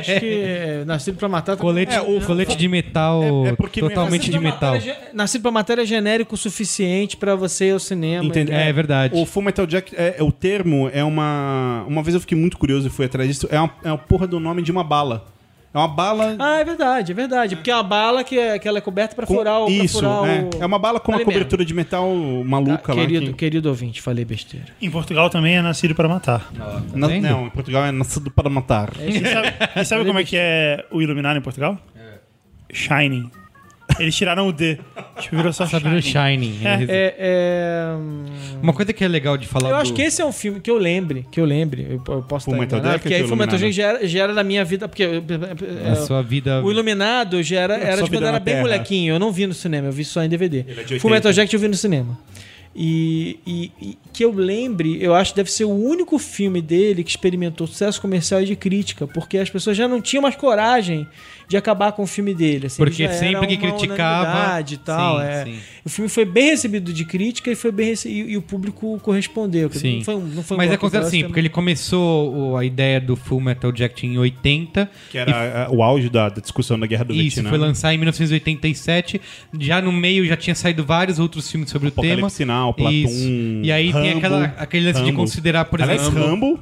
Acho 0.00 0.20
que 0.20 0.26
é, 0.42 0.82
Nascido 0.86 1.18
pra 1.18 1.28
Matar... 1.28 1.56
colete, 1.58 1.94
É, 1.94 2.00
o- 2.00 2.18
colete 2.22 2.56
de 2.56 2.66
metal, 2.66 3.22
É- 3.44 3.48
é 3.50 3.56
porque 3.56 3.80
totalmente 3.80 4.30
de 4.30 4.38
metal. 4.38 4.72
Matar 4.72 4.76
é 4.76 4.80
ge- 4.80 4.96
Nascido 5.12 5.42
pra 5.42 5.50
Matar 5.50 5.78
é 5.78 5.84
genérico 5.84 6.34
o 6.34 6.38
suficiente 6.38 7.14
pra 7.18 7.34
você 7.36 7.66
ir 7.66 7.72
ao 7.72 7.78
cinema. 7.78 8.24
Entende? 8.24 8.52
É, 8.52 8.72
verdade. 8.72 9.14
O 9.14 9.26
Full 9.26 9.42
Metal 9.42 9.68
Jacket, 9.68 9.92
é, 9.98 10.16
é- 10.18 10.22
o 10.22 10.32
termo 10.32 10.88
é 10.94 11.04
uma... 11.04 11.84
Uma 11.86 12.02
vez 12.02 12.14
eu 12.14 12.20
fiquei 12.20 12.38
muito 12.38 12.56
curioso 12.56 12.86
e 12.86 12.90
fui 12.90 13.01
atrás 13.06 13.28
disso. 13.28 13.48
É 13.50 13.58
uma, 13.60 13.70
é 13.84 13.88
uma 13.90 13.98
porra 13.98 14.26
do 14.26 14.38
nome 14.40 14.62
de 14.62 14.70
uma 14.72 14.82
bala. 14.84 15.26
É 15.74 15.78
uma 15.78 15.88
bala... 15.88 16.36
Ah, 16.38 16.60
é 16.60 16.64
verdade, 16.64 17.12
é 17.12 17.14
verdade. 17.14 17.56
Porque 17.56 17.70
é 17.70 17.74
uma 17.74 17.82
bala 17.82 18.22
que, 18.22 18.38
é, 18.38 18.58
que 18.58 18.68
ela 18.68 18.76
é 18.76 18.80
coberta 18.82 19.16
pra 19.16 19.26
com- 19.26 19.34
furar 19.34 19.62
o... 19.62 19.70
Isso, 19.70 20.00
furar 20.00 20.28
é. 20.28 20.42
o... 20.58 20.62
É 20.62 20.66
uma 20.66 20.78
bala 20.78 21.00
com 21.00 21.12
uma 21.12 21.24
cobertura 21.24 21.64
de 21.64 21.72
metal 21.72 22.14
maluca 22.44 22.92
Ah, 22.92 22.94
lá. 22.94 23.00
querido, 23.00 23.26
que- 23.28 23.32
querido 23.32 23.68
ouvinte, 23.70 24.02
falei 24.02 24.22
besteira. 24.22 24.66
Em 24.82 24.90
Portugal 24.90 25.30
também 25.30 25.56
é 25.56 25.62
nascido 25.62 25.94
para 25.94 26.06
matar. 26.08 26.52
Na- 26.94 27.06
vendo? 27.06 27.22
não, 27.26 27.46
em 27.46 27.50
Portugal 27.50 27.86
é 27.86 27.90
nascido 27.90 28.30
para 28.30 28.50
matar. 28.50 28.90
E 29.00 29.26
sabe, 29.26 29.48
e 29.80 29.84
sabe 29.86 30.04
como 30.04 30.18
é 30.18 30.24
que 30.24 30.36
é 30.36 30.84
o 30.90 31.00
Iluminado 31.00 31.38
em 31.38 31.42
Portugal? 31.42 31.78
Shining. 32.70 33.30
Eles 33.98 34.14
tiraram 34.16 34.48
o 34.48 34.52
D. 34.52 34.78
Tipo, 35.20 35.36
virou 35.36 35.52
só 35.52 35.66
Só 35.66 35.78
virou 35.78 36.00
Shining. 36.00 36.52
Shining. 36.54 36.58
É, 36.64 36.84
É, 36.88 37.14
é, 37.18 37.94
Uma 38.62 38.72
coisa 38.72 38.92
que 38.92 39.04
é 39.04 39.08
legal 39.08 39.36
de 39.36 39.46
falar 39.46 39.68
Eu 39.70 39.76
do- 39.76 39.82
acho 39.82 39.92
que 39.92 40.02
esse 40.02 40.20
é 40.20 40.24
um 40.24 40.32
filme 40.32 40.60
que 40.60 40.70
eu 40.70 40.78
lembre, 40.78 41.26
que 41.30 41.40
eu 41.40 41.44
lembre, 41.44 41.86
eu, 41.88 42.14
eu 42.14 42.22
posso 42.22 42.46
Full 42.46 42.54
estar 42.54 42.60
Metal 42.60 42.78
enganado, 42.78 42.84
Jacket 42.94 43.02
porque 43.02 43.14
aí 43.14 43.22
ou 43.22 43.28
Full 43.28 43.36
Metal 43.36 43.54
Iluminado? 43.58 43.74
Já 43.74 43.88
era, 43.88 44.08
já 44.08 44.22
era 44.22 44.34
da 44.34 44.44
minha 44.44 44.64
vida, 44.64 44.88
porque 44.88 45.02
é, 45.04 45.90
a 45.90 45.96
sua 45.96 46.22
vida... 46.22 46.62
o 46.62 46.70
Iluminado 46.70 47.42
já 47.42 47.60
era, 47.60 47.76
É, 47.76 47.82
era 47.84 47.96
sua 47.98 48.04
de 48.04 48.10
quando 48.10 48.10
vida 48.10 48.24
eu 48.24 48.28
era 48.28 48.32
na 48.32 48.38
bem 48.40 48.54
Terra. 48.54 48.66
molequinho, 48.66 49.14
eu 49.14 49.18
não 49.18 49.30
vi 49.32 49.46
no 49.46 49.54
cinema, 49.54 49.88
eu 49.88 49.92
vi 49.92 50.04
só 50.04 50.22
em 50.22 50.28
DVD. 50.28 50.64
Ele 50.66 50.80
é 50.80 50.84
de 50.84 50.98
Full 51.00 51.10
80. 51.10 51.14
Metal 51.14 51.32
Jacket 51.32 51.52
eu 51.52 51.60
vi 51.60 51.68
no 51.68 51.74
cinema. 51.74 52.18
E, 52.74 53.38
e- 53.46 53.70
e 53.82 53.98
que 54.14 54.24
eu 54.24 54.32
lembre, 54.32 54.96
eu 55.02 55.14
acho 55.14 55.32
que 55.32 55.36
deve 55.36 55.52
ser 55.52 55.64
o 55.64 55.70
único 55.70 56.18
filme 56.18 56.62
dele 56.62 57.04
que 57.04 57.10
experimentou 57.10 57.66
sucesso 57.66 58.00
comercial 58.00 58.40
e 58.40 58.46
de 58.46 58.56
crítica, 58.56 59.06
porque 59.06 59.36
as 59.36 59.50
pessoas 59.50 59.76
já 59.76 59.86
não 59.86 60.00
tinham 60.00 60.22
mais 60.22 60.36
coragem 60.36 61.06
de 61.52 61.56
acabar 61.58 61.92
com 61.92 62.02
o 62.02 62.06
filme 62.06 62.32
dele. 62.34 62.66
assim, 62.68 62.78
Porque 62.78 63.06
sempre 63.12 63.46
que 63.46 63.66
uma 63.66 63.72
criticava- 63.74 64.60
e 64.72 64.76
tal. 64.78 65.18
Sim, 65.20 65.26
é. 65.26 65.44
sim. 65.44 65.56
O 65.84 65.88
filme 65.90 66.08
foi 66.08 66.24
bem 66.24 66.46
recebido 66.50 66.92
de 66.94 67.04
crítica 67.04 67.50
e 67.50 67.54
foi 67.54 67.70
bem 67.70 67.88
rece- 67.88 68.08
e, 68.08 68.30
e 68.32 68.36
o 68.38 68.42
público 68.42 68.98
correspondeu. 69.00 69.70
Sim. 69.70 69.96
Não 69.98 70.04
foi, 70.04 70.14
não 70.14 70.42
foi 70.42 70.56
Mas 70.56 70.72
é 70.72 70.76
considerado 70.78 71.06
assim, 71.08 71.24
porque 71.24 71.38
ele 71.38 71.50
começou 71.50 72.56
a 72.56 72.64
ideia 72.64 72.98
do 72.98 73.16
Full 73.16 73.38
Metal 73.42 73.70
Jacket 73.76 74.04
em 74.04 74.16
80. 74.16 74.90
Que 75.10 75.18
era 75.18 75.68
uh, 75.70 75.74
o 75.76 75.82
auge 75.82 76.08
da, 76.08 76.30
da 76.30 76.40
discussão 76.40 76.78
da 76.80 76.86
Guerra 76.86 77.04
do 77.04 77.12
Isso, 77.12 77.22
Vietnã. 77.36 77.50
foi 77.50 77.58
lançado 77.58 77.92
em 77.92 77.98
1987. 77.98 79.20
Já 79.60 79.82
no 79.82 79.92
meio 79.92 80.24
já 80.24 80.38
tinha 80.38 80.54
saído 80.54 80.82
vários 80.86 81.18
outros 81.18 81.50
filmes 81.50 81.68
sobre 81.68 81.88
o 81.88 81.90
tema. 81.90 82.06
Apocalipse 82.14 82.36
Sinal, 82.36 82.72
Platum, 82.72 82.92
Isso. 82.94 83.28
E 83.62 83.70
aí 83.70 83.92
tem 83.92 84.02
Rambo, 84.04 84.16
aquela, 84.18 84.44
aquele 84.56 84.86
lance 84.86 85.00
de 85.00 85.06
Rambo. 85.10 85.16
considerar, 85.20 85.64
por 85.66 85.82
Aliás, 85.82 86.00
exemplo. 86.00 86.24
Rambo, 86.26 86.60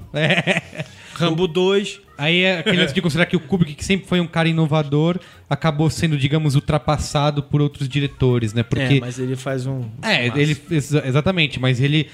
Rambo 1.20 1.46
2. 1.46 2.00
Aí 2.18 2.40
é 2.42 2.58
aquele 2.58 2.78
lance 2.82 2.92
de 2.94 3.00
considerar 3.00 3.26
que 3.26 3.36
o 3.36 3.40
Kubrick, 3.40 3.74
que 3.74 3.84
sempre 3.84 4.06
foi 4.06 4.20
um 4.20 4.26
cara 4.26 4.48
inovador, 4.48 5.18
acabou 5.48 5.88
sendo, 5.88 6.18
digamos, 6.18 6.54
ultrapassado 6.54 7.42
por 7.42 7.60
outros 7.62 7.88
diretores, 7.88 8.52
né? 8.52 8.62
Porque. 8.62 8.94
É, 8.94 9.00
mas 9.00 9.18
ele 9.18 9.36
faz 9.36 9.66
um. 9.66 9.84
É, 10.02 10.28
massa. 10.28 10.40
ele. 10.40 10.56
exa- 10.70 11.02
Exatamente, 11.06 11.58
mas 11.58 11.80
ele 11.80 12.08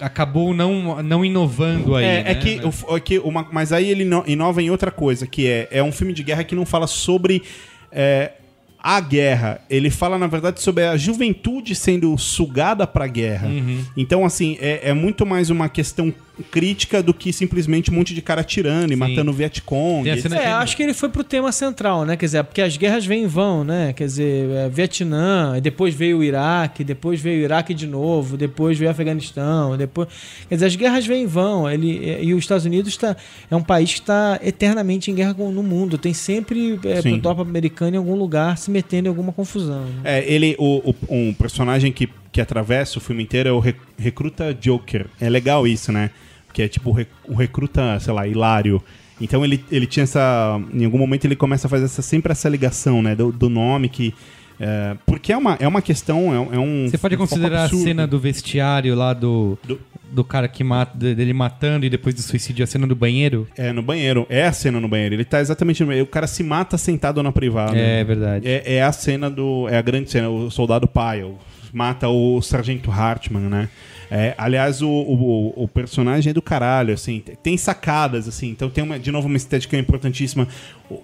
acabou 0.00 0.54
não, 0.54 1.02
não 1.02 1.24
inovando 1.24 1.96
aí. 1.96 2.04
É, 2.04 2.22
né? 2.22 2.30
é 2.30 2.34
que, 2.36 2.60
o 2.88 2.96
é 2.96 3.00
que 3.00 3.18
uma, 3.18 3.46
mas 3.50 3.72
aí 3.72 3.90
ele 3.90 4.02
ino- 4.04 4.22
inova 4.26 4.62
em 4.62 4.70
outra 4.70 4.90
coisa, 4.90 5.26
que 5.26 5.46
é, 5.48 5.68
é 5.72 5.82
um 5.82 5.90
filme 5.90 6.12
de 6.12 6.22
guerra 6.22 6.44
que 6.44 6.54
não 6.54 6.64
fala 6.64 6.86
sobre 6.86 7.42
é, 7.90 8.32
a 8.80 9.00
guerra. 9.00 9.60
Ele 9.68 9.90
fala, 9.90 10.16
na 10.16 10.28
verdade, 10.28 10.62
sobre 10.62 10.84
a 10.84 10.96
juventude 10.96 11.74
sendo 11.74 12.16
sugada 12.16 12.86
pra 12.86 13.08
guerra. 13.08 13.48
Uhum. 13.48 13.84
Então, 13.96 14.24
assim, 14.24 14.56
é, 14.60 14.90
é 14.90 14.92
muito 14.94 15.26
mais 15.26 15.50
uma 15.50 15.68
questão 15.68 16.14
crítica 16.50 17.02
do 17.02 17.12
que 17.14 17.32
simplesmente 17.32 17.90
um 17.90 17.94
monte 17.94 18.14
de 18.14 18.22
cara 18.22 18.42
tirando 18.44 18.92
e 18.92 18.96
matando 18.96 19.30
o 19.30 19.34
Vietcong. 19.34 20.08
É, 20.08 20.46
acho 20.52 20.76
que 20.76 20.82
ele 20.82 20.94
foi 20.94 21.08
pro 21.08 21.24
tema 21.24 21.50
central, 21.52 22.04
né? 22.04 22.16
Quer 22.16 22.26
dizer, 22.26 22.44
porque 22.44 22.60
as 22.62 22.76
guerras 22.76 23.04
vêm 23.06 23.24
e 23.24 23.26
vão, 23.26 23.64
né? 23.64 23.92
Quer 23.92 24.04
dizer, 24.04 24.50
é, 24.50 24.68
Vietnã, 24.68 25.58
depois 25.60 25.94
veio 25.94 26.18
o 26.18 26.24
Iraque, 26.24 26.82
depois 26.84 27.20
veio 27.20 27.40
o 27.40 27.44
Iraque 27.44 27.74
de 27.74 27.86
novo, 27.86 28.36
depois 28.36 28.78
veio 28.78 28.88
o 28.88 28.92
Afeganistão, 28.92 29.76
depois. 29.76 30.08
Quer 30.48 30.54
dizer, 30.56 30.66
as 30.66 30.76
guerras 30.76 31.06
vêm 31.06 31.24
e 31.24 31.26
vão. 31.26 31.70
Ele, 31.70 32.04
é, 32.08 32.22
e 32.22 32.34
os 32.34 32.40
Estados 32.40 32.64
Unidos 32.64 32.96
tá, 32.96 33.16
é 33.50 33.56
um 33.56 33.62
país 33.62 33.92
que 33.94 34.00
está 34.00 34.38
eternamente 34.42 35.10
em 35.10 35.14
guerra 35.14 35.34
com, 35.34 35.50
no 35.50 35.62
mundo. 35.62 35.98
Tem 35.98 36.14
sempre 36.14 36.78
é, 36.84 37.02
Sim. 37.02 37.20
tropa 37.20 37.42
americana 37.42 37.96
em 37.96 37.98
algum 37.98 38.14
lugar 38.16 38.56
se 38.58 38.70
metendo 38.70 39.06
em 39.06 39.10
alguma 39.10 39.32
confusão. 39.32 39.84
né? 39.84 40.00
É, 40.04 40.32
ele, 40.32 40.54
o, 40.58 40.90
o- 40.90 40.94
um 41.10 41.32
personagem 41.34 41.90
que, 41.92 42.08
que 42.32 42.40
atravessa 42.40 42.98
o 42.98 43.00
filme 43.00 43.22
inteiro 43.22 43.48
é 43.48 43.52
o 43.52 43.58
re- 43.58 43.74
recruta 43.98 44.54
Joker. 44.54 45.06
É 45.20 45.28
legal 45.28 45.66
isso, 45.66 45.90
né? 45.92 46.10
Que 46.58 46.62
é 46.62 46.68
tipo 46.68 46.90
o 46.90 46.92
re- 46.92 47.06
o 47.28 47.34
recruta, 47.36 48.00
sei 48.00 48.12
lá, 48.12 48.26
hilário. 48.26 48.82
Então 49.20 49.44
ele, 49.44 49.64
ele 49.70 49.86
tinha 49.86 50.02
essa. 50.02 50.60
Em 50.74 50.84
algum 50.84 50.98
momento 50.98 51.24
ele 51.24 51.36
começa 51.36 51.68
a 51.68 51.70
fazer 51.70 51.84
essa, 51.84 52.02
sempre 52.02 52.32
essa 52.32 52.48
ligação, 52.48 53.00
né? 53.00 53.14
Do, 53.14 53.30
do 53.30 53.48
nome 53.48 53.88
que. 53.88 54.12
é, 54.58 54.96
porque 55.06 55.32
é 55.32 55.36
uma, 55.36 55.56
é 55.60 55.68
uma 55.68 55.80
questão. 55.80 56.32
É, 56.52 56.56
é 56.56 56.58
um. 56.58 56.88
Você 56.90 56.98
pode 56.98 57.14
um 57.14 57.18
considerar 57.18 57.64
a 57.66 57.68
cena 57.68 58.08
do 58.08 58.18
vestiário 58.18 58.92
lá 58.96 59.12
do, 59.14 59.56
Do- 59.64 59.78
do 60.10 60.24
cara 60.24 60.48
que 60.48 60.64
mata, 60.64 60.96
dele 60.98 61.32
matando 61.32 61.86
e 61.86 61.88
depois 61.90 62.12
do 62.12 62.22
suicídio, 62.22 62.64
a 62.64 62.66
cena 62.66 62.88
do 62.88 62.96
banheiro? 62.96 63.46
É, 63.56 63.72
no 63.72 63.80
banheiro. 63.82 64.26
É 64.28 64.44
a 64.46 64.52
cena 64.52 64.80
no 64.80 64.88
banheiro. 64.88 65.14
Ele 65.14 65.24
tá 65.24 65.38
exatamente 65.40 65.80
no 65.82 65.86
banheiro. 65.86 66.08
O 66.08 66.10
cara 66.10 66.26
se 66.26 66.42
mata 66.42 66.76
sentado 66.76 67.22
na 67.22 67.30
privada. 67.30 67.78
É 67.78 68.02
verdade. 68.02 68.48
É, 68.48 68.74
é 68.78 68.82
a 68.82 68.90
cena 68.90 69.30
do. 69.30 69.68
É 69.68 69.78
a 69.78 69.82
grande 69.82 70.10
cena. 70.10 70.28
O 70.28 70.50
soldado 70.50 70.88
Pyle 70.88 71.34
mata 71.72 72.08
o 72.08 72.42
sargento 72.42 72.90
Hartman, 72.90 73.42
né? 73.42 73.68
É, 74.10 74.34
aliás, 74.38 74.80
o, 74.80 74.88
o, 74.88 75.64
o 75.64 75.68
personagem 75.68 76.30
é 76.30 76.34
do 76.34 76.40
caralho, 76.40 76.94
assim. 76.94 77.22
Tem 77.42 77.56
sacadas, 77.56 78.26
assim. 78.26 78.48
Então 78.48 78.70
tem, 78.70 78.82
uma, 78.82 78.98
de 78.98 79.10
novo, 79.10 79.28
uma 79.28 79.36
estética 79.36 79.76
importantíssima. 79.76 80.48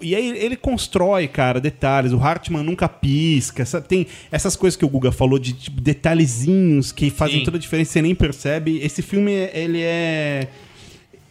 E 0.01 0.15
aí 0.15 0.29
ele 0.37 0.55
constrói, 0.55 1.27
cara, 1.27 1.61
detalhes. 1.61 2.11
O 2.11 2.19
Hartman 2.19 2.63
nunca 2.63 2.89
pisca. 2.89 3.63
tem 3.81 4.07
essas 4.31 4.55
coisas 4.55 4.75
que 4.75 4.85
o 4.85 4.89
Guga 4.89 5.11
falou 5.11 5.37
de 5.37 5.53
tipo, 5.53 5.79
detalhezinhos 5.79 6.91
que 6.91 7.09
fazem 7.09 7.39
Sim. 7.39 7.45
toda 7.45 7.57
a 7.57 7.59
diferença. 7.59 7.91
Você 7.91 8.01
nem 8.01 8.15
percebe. 8.15 8.79
Esse 8.81 9.01
filme, 9.01 9.31
ele 9.53 9.81
é 9.81 10.47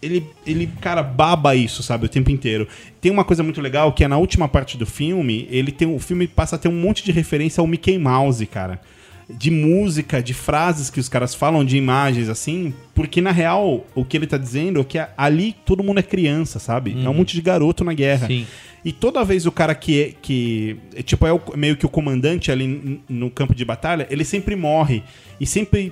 ele, 0.05 0.27
ele, 0.47 0.67
cara, 0.81 1.03
baba 1.03 1.57
isso, 1.57 1.83
sabe, 1.83 2.05
o 2.05 2.09
tempo 2.09 2.31
inteiro. 2.31 2.69
Tem 3.01 3.11
uma 3.11 3.25
coisa 3.25 3.43
muito 3.43 3.61
legal 3.61 3.91
que 3.93 4.05
é 4.05 4.09
na 4.09 4.19
última 4.19 4.47
parte 4.47 4.77
do 4.77 4.85
filme, 4.85 5.49
ele 5.51 5.73
tem 5.73 5.89
o 5.89 5.99
filme 5.99 6.29
passa 6.29 6.57
a 6.57 6.59
ter 6.59 6.69
um 6.69 6.79
monte 6.79 7.03
de 7.03 7.11
referência 7.11 7.61
ao 7.61 7.67
Mickey 7.67 7.97
Mouse, 7.97 8.45
cara. 8.47 8.81
De 9.29 9.51
música, 9.51 10.23
de 10.23 10.35
frases 10.35 10.91
que 10.91 11.01
os 11.01 11.09
caras 11.09 11.35
falam, 11.35 11.65
de 11.65 11.77
imagens, 11.79 12.29
assim, 12.29 12.75
porque 12.95 13.21
na 13.23 13.31
real, 13.31 13.87
o 13.95 14.05
que 14.05 14.17
ele 14.17 14.27
tá 14.27 14.37
dizendo 14.37 14.81
é 14.81 14.85
que 14.85 14.99
ali 15.17 15.55
todo 15.65 15.83
mundo 15.83 15.99
é 15.99 16.03
criança, 16.03 16.59
sabe? 16.59 16.95
É 17.05 17.09
um 17.09 17.15
monte 17.15 17.35
de 17.35 17.41
garoto 17.41 17.83
na 17.85 17.95
guerra. 17.95 18.27
Sim. 18.27 18.47
E 18.85 18.93
toda 18.93 19.25
vez 19.25 19.47
o 19.47 19.53
cara 19.53 19.75
que 19.75 19.99
é, 20.03 20.13
que 20.21 20.77
é, 20.95 21.03
tipo 21.03 21.27
é 21.27 21.33
o- 21.33 21.41
meio 21.57 21.75
que 21.75 21.87
o 21.87 21.89
comandante 21.89 22.53
ali 22.53 23.01
no 23.09 23.31
campo 23.31 23.55
de 23.55 23.65
batalha, 23.65 24.07
ele 24.11 24.27
sempre 24.27 24.55
morre 24.55 25.03
e 25.41 25.47
sempre 25.47 25.91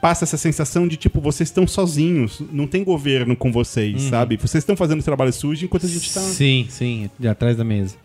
passa 0.00 0.24
essa 0.24 0.36
sensação 0.36 0.86
de 0.88 0.96
tipo 0.96 1.20
vocês 1.20 1.48
estão 1.48 1.66
sozinhos, 1.66 2.40
não 2.52 2.66
tem 2.68 2.82
governo 2.84 3.36
com 3.36 3.50
vocês, 3.52 4.00
sabe? 4.02 4.36
Vocês 4.36 4.62
estão 4.62 4.76
fazendo 4.76 5.02
trabalho 5.02 5.32
sujo 5.32 5.64
enquanto 5.66 5.84
a 5.86 5.88
gente 5.88 6.10
tá 6.14 6.20
Sim, 6.20 6.66
sim, 6.70 7.10
de 7.18 7.26
atrás 7.28 7.56
da 7.56 7.64
mesa. 7.64 7.96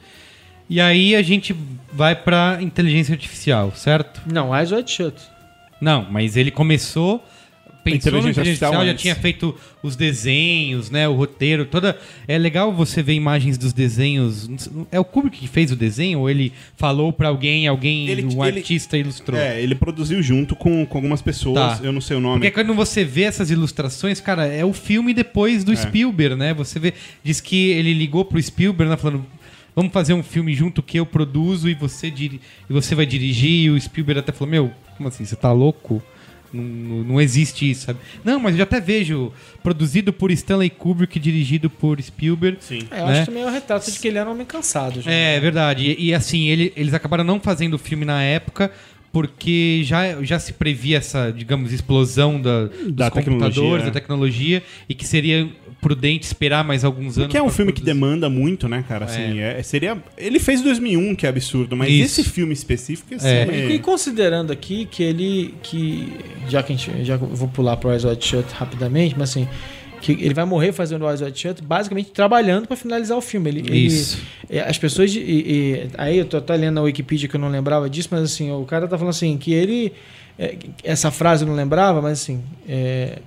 E 0.69 0.81
aí 0.81 1.15
a 1.15 1.21
gente 1.21 1.55
vai 1.93 2.15
pra 2.15 2.57
inteligência 2.61 3.13
artificial, 3.13 3.71
certo? 3.75 4.21
Não, 4.31 4.55
Eyes 4.55 4.71
Wide 4.71 4.91
Shut. 4.91 5.15
Não, 5.79 6.07
mas 6.09 6.35
ele 6.37 6.51
começou. 6.51 7.23
Pensou 7.83 7.97
Inteligência 8.09 8.41
inteligência 8.41 8.41
artificial, 8.41 8.71
artificial 8.71 8.85
já 8.87 8.91
antes. 8.93 9.01
tinha 9.03 9.15
feito 9.15 9.55
os 9.83 9.95
desenhos, 9.95 10.89
né? 10.89 11.07
O 11.07 11.13
roteiro, 11.13 11.65
toda. 11.65 11.95
É 12.27 12.35
legal 12.35 12.73
você 12.73 13.03
ver 13.03 13.13
imagens 13.13 13.59
dos 13.59 13.73
desenhos. 13.73 14.49
É 14.91 14.99
o 14.99 15.05
Kubrick 15.05 15.37
que 15.37 15.47
fez 15.47 15.71
o 15.71 15.75
desenho 15.75 16.21
ou 16.21 16.27
ele 16.27 16.51
falou 16.75 17.13
pra 17.13 17.27
alguém, 17.27 17.67
alguém, 17.67 18.07
Ele- 18.09 18.23
um 18.23 18.43
ele- 18.43 18.57
artista 18.57 18.97
ilustrou? 18.97 19.39
É, 19.39 19.61
ele 19.61 19.75
produziu 19.75 20.19
junto 20.23 20.55
com, 20.55 20.83
com 20.83 20.97
algumas 20.97 21.21
pessoas, 21.21 21.77
Tá. 21.77 21.85
eu 21.85 21.91
não 21.91 22.01
sei 22.01 22.17
o 22.17 22.19
nome. 22.19 22.39
Porque 22.39 22.49
quando 22.49 22.73
você 22.73 23.03
vê 23.03 23.21
essas 23.21 23.51
ilustrações, 23.51 24.19
cara, 24.19 24.47
é 24.47 24.65
o 24.65 24.73
filme 24.73 25.13
depois 25.13 25.63
do 25.63 25.75
Spielberg, 25.77 26.35
né? 26.35 26.55
Você 26.55 26.79
vê, 26.79 26.91
diz 27.23 27.39
que 27.39 27.69
ele 27.69 27.93
ligou 27.93 28.25
pro 28.25 28.41
Spielberg, 28.41 28.89
né, 28.89 28.97
falando, 28.97 29.23
vamos 29.75 29.91
fazer 29.91 30.13
um 30.13 30.23
filme 30.23 30.53
junto 30.53 30.81
que 30.81 30.97
eu 30.99 31.05
produzo 31.05 31.67
e 31.69 31.73
você 31.73 32.09
diri 32.09 32.39
e 32.69 32.73
você 32.73 32.95
vai 32.95 33.05
dirigir. 33.05 33.49
E 33.65 33.69
o 33.69 33.79
Spielberg 33.79 34.19
até 34.19 34.31
falou, 34.31 34.49
meu, 34.51 34.71
como 34.97 35.09
assim, 35.09 35.25
você 35.25 35.35
tá 35.35 35.51
louco? 35.51 36.01
Não, 36.53 36.63
não- 37.03 37.19
existe 37.21 37.69
isso, 37.69 37.87
sabe? 37.87 37.99
Não, 38.23 38.39
mas 38.39 38.55
eu 38.55 38.63
até 38.63 38.79
vejo 38.79 39.33
produzido 39.61 40.13
por 40.13 40.31
Stanley 40.31 40.69
Kubrick, 40.69 41.19
dirigido 41.19 41.69
por 41.69 42.01
Spielberg. 42.01 42.57
Sim. 42.61 42.87
É, 42.91 43.01
eu 43.01 43.05
Né? 43.07 43.11
acho 43.11 43.19
que 43.21 43.25
também 43.25 43.43
é 43.43 43.45
o 43.47 43.51
retrato 43.51 43.91
de 43.91 43.99
que 43.99 44.07
ele 44.07 44.17
era 44.17 44.29
um 44.29 44.33
homem 44.33 44.45
cansado. 44.45 45.01
Já. 45.01 45.11
É 45.11 45.37
verdade. 45.39 45.83
E, 45.99 46.05
e, 46.05 46.13
assim, 46.13 46.47
ele- 46.47 46.71
eles 46.77 46.93
acabaram 46.93 47.25
não 47.25 47.41
fazendo 47.41 47.73
o 47.73 47.77
filme 47.79 48.05
na 48.05 48.21
época 48.23 48.71
porque 49.11 49.81
já, 49.83 50.21
já 50.23 50.37
se 50.39 50.53
previa 50.53 50.97
essa, 50.97 51.31
digamos, 51.31 51.71
explosão 51.73 52.39
da, 52.41 52.65
dos 52.65 52.91
Da 52.93 53.09
computadores, 53.09 53.55
tecnologia, 53.55 53.79
da 53.83 53.87
é. 53.87 53.91
tecnologia, 53.91 54.63
e 54.89 54.93
que 54.93 55.05
seria 55.07 55.49
prudente 55.85 56.25
esperar 56.25 56.63
mais 56.63 56.83
alguns 56.83 57.15
anos. 57.17 57.27
Porque 57.27 57.37
é 57.37 57.43
um 57.43 57.49
filme 57.49 57.71
que 57.71 57.81
produzir. 57.81 57.99
demanda 57.99 58.27
muito, 58.29 58.67
né, 58.67 58.83
cara? 58.87 59.05
Assim, 59.05 59.39
é, 59.39 59.61
seria. 59.61 59.97
Ele 60.17 60.39
fez 60.39 60.61
2001, 60.63 61.13
que 61.15 61.25
é 61.27 61.29
absurdo, 61.29 61.75
mas 61.75 61.89
Isso. 61.91 62.21
esse 62.21 62.29
filme 62.29 62.53
específico, 62.53 63.13
assim, 63.13 63.27
É. 63.27 63.69
E 63.69 63.77
considerando 63.79 64.51
aqui 64.51 64.85
que 64.89 65.03
ele. 65.03 65.53
que 65.61 66.11
Já 66.49 66.63
que 66.63 66.73
a 66.73 66.75
gente. 66.75 67.03
Já 67.05 67.17
que 67.17 67.23
eu 67.23 67.27
vou 67.29 67.47
pular 67.47 67.77
pro 67.77 67.91
Eyes 67.91 68.03
Wide 68.03 68.25
Shut 68.25 68.45
rapidamente, 68.53 69.13
mas 69.17 69.29
assim. 69.29 69.47
Que 70.01 70.11
ele 70.11 70.33
vai 70.33 70.45
morrer 70.45 70.71
fazendo 70.71 71.03
o 71.05 71.09
Eyes 71.09 71.21
Wide 71.21 71.39
Shut, 71.39 71.61
basicamente 71.63 72.11
trabalhando 72.11 72.67
para 72.67 72.75
finalizar 72.75 73.17
o 73.17 73.21
filme. 73.21 73.49
Ele, 73.49 73.59
ele- 73.61 73.85
Isso. 73.87 74.19
é, 74.49 74.59
as 74.61 74.77
pessoas. 74.77 75.15
e- 75.15 75.19
e- 75.19 75.87
aí 75.97 76.17
eu 76.17 76.25
tô 76.25 76.37
até 76.37 76.55
lendo 76.55 76.75
na 76.75 76.81
Wikipedia 76.81 77.27
que 77.29 77.35
eu 77.35 77.39
não 77.39 77.49
lembrava 77.49 77.89
disso, 77.89 78.09
mas 78.11 78.21
assim, 78.23 78.51
o 78.51 78.63
cara 78.65 78.87
tá 78.87 78.97
falando 78.97 79.11
assim, 79.11 79.37
que 79.37 79.53
ele. 79.53 79.93
é, 80.37 80.55
essa 80.83 81.09
frase 81.11 81.43
eu 81.43 81.47
não 81.47 81.55
lembrava, 81.55 82.01
mas 82.01 82.21
assim. 82.21 82.41
É, 82.67 83.19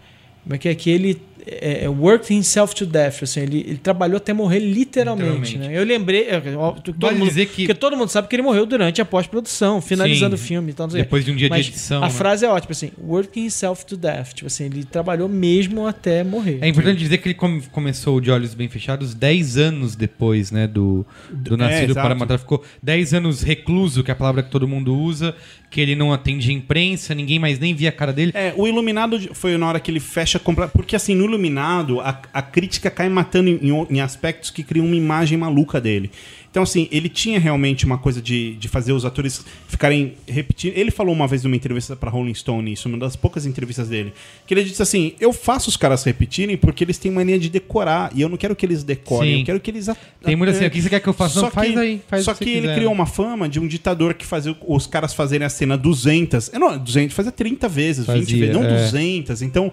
como 0.44 0.54
é 0.54 0.58
que 0.58 0.68
é? 0.68 0.74
Que 0.74 0.90
ele 0.90 1.20
é, 1.46 1.84
é, 1.84 1.88
worked 1.88 2.32
himself 2.34 2.74
to 2.74 2.84
death, 2.86 3.22
assim, 3.22 3.40
ele, 3.40 3.58
ele 3.66 3.78
trabalhou 3.78 4.16
até 4.16 4.32
morrer 4.32 4.58
literalmente, 4.58 5.54
Literalmente. 5.54 5.58
né? 5.58 5.78
Eu 5.78 5.84
lembrei, 5.84 6.28
é, 6.28 6.40
todo 6.40 6.94
Vale 6.98 7.18
mundo, 7.18 7.28
dizer 7.28 7.46
que- 7.46 7.62
porque 7.66 7.74
todo 7.74 7.96
mundo 7.96 8.08
sabe 8.08 8.28
que 8.28 8.36
ele 8.36 8.42
morreu 8.42 8.66
durante 8.66 9.00
a 9.00 9.04
pós-produção, 9.04 9.80
finalizando 9.80 10.36
Sim, 10.36 10.42
o 10.42 10.46
filme, 10.46 10.70
então, 10.72 10.86
depois 10.88 11.24
de 11.24 11.30
um 11.30 11.36
dia 11.36 11.48
de 11.48 11.50
Mas 11.56 11.68
edição, 11.68 12.02
A 12.02 12.06
né? 12.06 12.10
frase 12.12 12.44
é 12.44 12.48
ótima, 12.48 12.72
assim, 12.72 12.90
working 13.02 13.44
himself 13.44 13.84
to 13.86 13.96
death, 13.96 14.32
tipo 14.34 14.46
assim, 14.46 14.64
ele 14.64 14.84
trabalhou 14.84 15.28
mesmo 15.28 15.86
até 15.86 16.22
morrer. 16.24 16.58
É 16.60 16.68
importante 16.68 16.98
dizer 16.98 17.18
que 17.18 17.28
ele 17.28 17.34
come- 17.34 17.62
começou 17.72 18.20
De 18.20 18.30
Olhos 18.30 18.54
Bem 18.54 18.68
Fechados 18.68 19.14
10 19.14 19.56
anos 19.56 19.94
depois, 19.96 20.50
né, 20.50 20.66
do, 20.66 21.06
do 21.30 21.56
Nascido 21.56 21.90
exato. 21.92 22.06
para 22.06 22.14
Matar. 22.14 22.38
Ficou 22.38 22.62
10 22.82 23.14
anos 23.14 23.42
recluso, 23.42 24.02
que 24.04 24.10
é 24.10 24.12
a 24.12 24.16
palavra 24.16 24.42
que 24.42 24.50
todo 24.50 24.66
mundo 24.68 24.96
usa, 24.96 25.34
que 25.70 25.80
ele 25.80 25.94
não 25.94 26.12
atendia 26.12 26.54
imprensa, 26.54 27.14
ninguém 27.14 27.38
mais 27.38 27.58
nem 27.58 27.74
via 27.74 27.90
a 27.90 27.92
cara 27.92 28.12
dele. 28.12 28.32
É, 28.34 28.54
o 28.56 28.66
Iluminado 28.66 29.18
foi 29.34 29.56
na 29.58 29.68
hora 29.68 29.78
que 29.78 29.90
ele 29.90 30.00
fecha 30.00 30.38
completamente. 30.38 30.72
Porque 30.76 30.96
assim, 30.96 31.14
no 31.14 31.24
Iluminado, 31.24 32.00
a, 32.00 32.20
a 32.32 32.40
crítica 32.42 32.90
cai 32.90 33.08
matando 33.08 33.50
em- 33.50 33.86
em 33.90 34.00
aspectos 34.00 34.50
que 34.50 34.62
criam 34.62 34.86
uma 34.86 34.96
imagem 34.96 35.36
maluca 35.36 35.80
dele. 35.80 36.10
Então, 36.50 36.62
assim, 36.62 36.88
ele 36.90 37.08
tinha 37.08 37.38
realmente 37.38 37.84
uma 37.84 37.98
coisa 37.98 38.22
de, 38.22 38.54
de 38.54 38.68
fazer 38.68 38.92
os 38.92 39.04
atores 39.04 39.44
ficarem 39.68 40.14
repetindo. 40.26 40.72
Ele 40.76 40.90
falou 40.90 41.14
uma 41.14 41.26
vez 41.28 41.44
numa 41.44 41.54
entrevista 41.54 41.94
pra 41.94 42.10
Rolling 42.10 42.34
Stone, 42.34 42.72
isso, 42.72 42.88
uma 42.88 42.96
das 42.98 43.14
poucas 43.16 43.44
entrevistas 43.46 43.88
dele, 43.88 44.12
que 44.46 44.54
ele 44.54 44.64
disse 44.64 44.80
assim: 44.82 45.12
Eu 45.20 45.32
faço 45.32 45.68
os 45.68 45.76
caras 45.76 46.02
repetirem 46.04 46.56
porque 46.56 46.82
eles 46.84 46.96
têm 46.98 47.10
mania 47.12 47.38
de 47.38 47.48
decorar. 47.48 48.10
E 48.14 48.22
eu 48.22 48.28
não 48.28 48.36
quero 48.36 48.56
que 48.56 48.64
eles 48.64 48.82
decorem, 48.82 49.34
Sim. 49.34 49.40
eu 49.40 49.46
quero 49.46 49.60
que 49.60 49.70
eles. 49.70 49.88
Tem 50.22 50.34
muito 50.36 50.50
assim, 50.50 50.66
o 50.66 50.70
que 50.70 50.80
você 50.80 50.88
quer 50.88 51.00
que 51.00 51.08
eu 51.08 51.12
faça? 51.12 51.34
Não, 51.40 51.48
só 51.48 51.50
faz 51.50 51.70
que- 51.72 51.78
aí, 51.78 52.00
faz 52.08 52.24
Só 52.24 52.34
que 52.34 52.44
que 52.44 52.50
ele 52.50 52.74
criou 52.74 52.92
uma 52.92 53.06
fama 53.06 53.48
de 53.48 53.60
um 53.60 53.66
ditador 53.68 54.14
que 54.14 54.24
fazia 54.24 54.56
os 54.66 54.86
caras 54.86 55.12
fazerem 55.12 55.44
a 55.46 55.50
cena 55.50 55.76
200. 55.76 56.52
é, 56.52 56.58
Não, 56.58 56.78
200, 56.78 57.14
fazia 57.14 57.30
30 57.32 57.68
vezes, 57.68 58.06
20 58.06 58.16
Fazia, 58.20 58.38
vezes, 58.38 58.54
não 58.54 58.64
é. 58.64 58.84
200. 58.84 59.42
Então, 59.42 59.70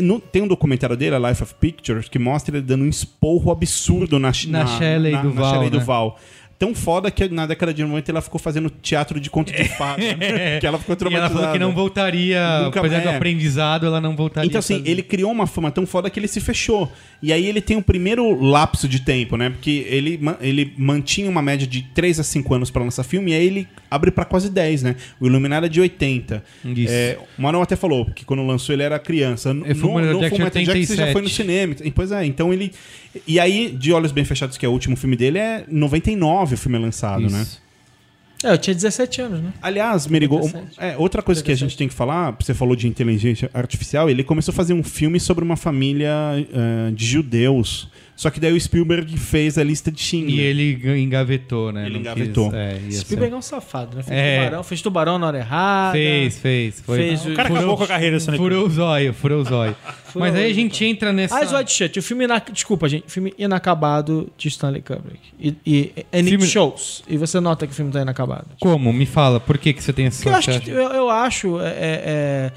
no- 0.00 0.20
tem 0.20 0.42
um 0.42 0.48
documentário 0.48 0.96
dele, 0.96 1.14
a 1.14 1.18
Life 1.30 1.42
of 1.42 1.54
Pictures, 1.54 2.08
que 2.08 2.18
mostra 2.18 2.56
ele 2.56 2.64
dando 2.66 2.84
um 2.84 2.88
esporro 2.88 3.50
absurdo 3.50 4.18
na, 4.18 4.28
Na 4.48 4.66
Shelley 4.66 5.12
na, 5.12 5.22
Duvall, 5.22 5.44
na 5.44 5.50
Shelley 5.52 5.70
né? 5.70 5.78
Duvall. 5.78 6.18
Tão 6.58 6.74
foda 6.74 7.10
que 7.10 7.28
na 7.28 7.46
década 7.46 7.74
de 7.74 7.82
90 7.82 8.10
ela 8.12 8.20
ficou 8.22 8.38
fazendo 8.40 8.70
teatro 8.70 9.18
de 9.18 9.28
conto 9.28 9.52
de 9.52 9.64
fadas. 9.70 10.04
que 10.60 10.66
ela 10.66 10.78
ficou 10.78 10.92
E 10.94 10.94
ela 10.94 10.96
traumatizada. 10.96 11.34
falou 11.34 11.52
que 11.52 11.58
não 11.58 11.72
voltaria, 11.74 12.60
Nunca- 12.62 12.78
apesar 12.80 13.00
do 13.00 13.08
é. 13.08 13.16
aprendizado, 13.16 13.86
ela 13.86 14.00
não 14.00 14.14
voltaria. 14.14 14.46
Então, 14.48 14.58
assim, 14.60 14.82
ele 14.86 15.02
criou 15.02 15.30
uma 15.32 15.46
fama 15.46 15.70
tão 15.70 15.84
foda 15.86 16.08
que 16.08 16.18
ele 16.18 16.28
se 16.28 16.40
fechou. 16.40 16.90
E 17.22 17.32
aí 17.32 17.46
ele 17.46 17.60
tem 17.60 17.76
o 17.76 17.82
primeiro 17.82 18.40
lapso 18.40 18.86
de 18.88 19.00
tempo, 19.00 19.36
né? 19.36 19.50
Porque 19.50 19.86
ele, 19.88 20.20
ele 20.40 20.72
mantinha 20.78 21.28
uma 21.28 21.42
média 21.42 21.66
de 21.66 21.82
3 21.94 22.20
a 22.20 22.22
5 22.22 22.54
anos 22.54 22.70
pra 22.70 22.82
lançar 22.82 23.02
filme, 23.02 23.32
e 23.32 23.34
aí 23.34 23.46
ele 23.46 23.68
abre 23.90 24.10
pra 24.10 24.24
quase 24.24 24.48
10, 24.50 24.82
né? 24.82 24.96
O 25.20 25.26
Iluminado 25.26 25.66
é 25.66 25.68
de 25.68 25.80
80. 25.80 26.42
Isso. 26.64 26.92
É, 26.92 27.18
o 27.38 27.42
Manuel 27.42 27.62
até 27.62 27.76
falou 27.76 28.06
que 28.06 28.24
quando 28.24 28.44
lançou 28.46 28.74
ele 28.74 28.82
era 28.82 28.98
criança. 28.98 29.52
No, 29.52 29.66
É, 29.66 29.74
Fullmetal 29.74 30.14
no 30.14 30.20
Jacket 30.20 30.36
Fullmetal 30.38 30.64
Jacket 30.64 30.86
você 30.86 30.96
já 30.96 31.02
87. 31.06 31.12
foi 31.12 31.22
no 31.22 31.28
cinema. 31.28 31.74
E, 31.82 31.90
Pois 31.90 32.12
é, 32.12 32.24
então 32.24 32.52
ele... 32.52 32.72
E 33.26 33.38
aí, 33.38 33.70
De 33.70 33.92
Olhos 33.92 34.12
Bem 34.12 34.24
Fechados, 34.24 34.56
que 34.56 34.66
é 34.66 34.68
o 34.68 34.72
último 34.72 34.96
filme 34.96 35.16
dele, 35.16 35.38
é 35.38 35.64
99 35.68 36.54
o 36.54 36.58
filme 36.58 36.78
é 36.78 36.80
lançado, 36.80 37.24
Isso. 37.26 37.36
né? 37.36 37.46
É, 38.44 38.52
eu 38.52 38.58
tinha 38.58 38.74
17 38.74 39.22
anos, 39.22 39.40
né? 39.40 39.52
Aliás, 39.62 40.06
Merigo, 40.06 40.38
17. 40.38 40.76
é, 40.78 40.96
outra 40.98 41.22
coisa 41.22 41.42
que 41.42 41.50
a 41.50 41.54
gente 41.54 41.76
tem 41.78 41.88
que 41.88 41.94
falar, 41.94 42.36
você 42.38 42.52
falou 42.52 42.76
de 42.76 42.86
inteligência 42.86 43.50
artificial, 43.54 44.10
ele 44.10 44.22
começou 44.22 44.52
a 44.52 44.54
fazer 44.54 44.74
um 44.74 44.82
filme 44.82 45.18
sobre 45.18 45.42
uma 45.42 45.56
família 45.56 46.10
eh, 46.36 46.90
de 46.92 47.06
judeus. 47.06 47.88
Só 48.16 48.30
que 48.30 48.38
daí 48.38 48.52
o 48.52 48.60
Spielberg 48.60 49.16
fez 49.18 49.58
a 49.58 49.64
lista 49.64 49.90
de 49.90 50.00
Schindler. 50.00 50.36
E 50.36 50.40
ele 50.40 51.00
engavetou, 51.00 51.72
né? 51.72 51.86
Ele 51.86 51.94
Não 51.94 52.00
engavetou. 52.00 52.50
Quis, 52.50 52.96
é. 52.96 53.00
Spielberg 53.00 53.34
é 53.34 53.36
um 53.36 53.42
safado, 53.42 53.96
né? 53.96 54.02
Fez, 54.04 54.16
É. 54.16 54.38
tubarão, 54.44 54.62
fez 54.62 54.82
tubarão 54.82 55.18
na 55.18 55.26
hora 55.26 55.38
errada. 55.38 55.92
Fez, 55.92 56.38
fez. 56.38 56.80
Foi. 56.80 56.98
Fez 56.98 57.26
O 57.26 57.34
cara 57.34 57.48
acabou 57.48 57.76
com 57.76 57.82
a 57.84 57.86
carreira 57.88 58.16
dessa 58.16 58.32
Furou 58.36 58.66
o 58.66 58.70
zóio, 58.70 59.12
furou 59.12 59.40
o 59.40 59.44
zóio. 59.44 59.74
Furou 60.14 60.28
Mas 60.28 60.36
aí 60.36 60.48
a 60.48 60.54
gente 60.54 60.84
entra 60.84 61.12
nessa... 61.12 61.36
Eyes 61.40 61.52
Wide 61.52 61.72
Shut, 61.72 61.98
o 61.98 62.02
filme... 62.02 62.24
ina- 62.24 62.38
Desculpa, 62.52 62.88
gente. 62.88 63.10
Filme 63.10 63.34
inacabado 63.36 64.30
de 64.38 64.46
Stanley 64.46 64.80
Kubrick. 64.80 65.18
E, 65.40 65.56
e, 65.66 65.92
it 66.12 66.28
Filme- 66.30 66.46
shows. 66.46 67.02
E 67.08 67.16
você 67.18 67.40
nota 67.40 67.66
que 67.66 67.72
o 67.72 67.74
filme 67.74 67.90
tá 67.90 68.00
inacabado. 68.00 68.46
Como? 68.60 68.92
Me 68.92 69.06
fala, 69.06 69.40
por 69.40 69.58
que, 69.58 69.72
que 69.72 69.82
você 69.82 69.92
tem 69.92 70.06
essa 70.06 70.22
Porque 70.22 70.28
eu 70.50 70.54
acho, 70.54 70.60
que, 70.60 70.70
eu, 70.70 70.76
eu 70.92 71.10
acho 71.10 71.60
é, 71.60 71.66
é, 71.66 71.72
é, 72.06 72.52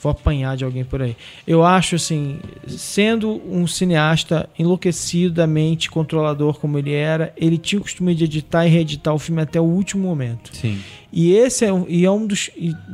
vou 0.00 0.10
apanhar 0.10 0.56
de 0.56 0.64
alguém 0.64 0.84
por 0.84 1.00
aí. 1.00 1.16
Eu 1.46 1.64
acho 1.64 1.96
assim, 1.96 2.38
sendo 2.66 3.40
um 3.48 3.66
cineasta 3.66 4.48
enlouquecidamente 4.58 5.90
controlador 5.90 6.58
como 6.58 6.78
ele 6.78 6.92
era, 6.92 7.32
ele 7.36 7.56
tinha 7.56 7.78
o 7.78 7.82
costume 7.82 8.14
de 8.14 8.24
editar 8.24 8.66
e 8.66 8.70
reeditar 8.70 9.14
o 9.14 9.18
filme 9.18 9.42
até 9.42 9.60
o 9.60 9.64
último 9.64 10.02
momento. 10.02 10.50
Sim. 10.54 10.78
E 11.12 11.32
esse 11.32 11.64
é 11.64 11.72
um, 11.72 11.86
e 11.88 12.04
é 12.04 12.10
um 12.10 12.26
dos. 12.26 12.50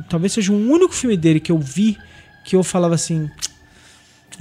talvez 0.09 0.33
seja 0.33 0.51
o 0.51 0.55
único 0.55 0.93
filme 0.93 1.17
dele 1.17 1.39
que 1.39 1.51
eu 1.51 1.57
vi 1.57 1.97
que 2.43 2.55
eu 2.55 2.63
falava 2.63 2.95
assim. 2.95 3.29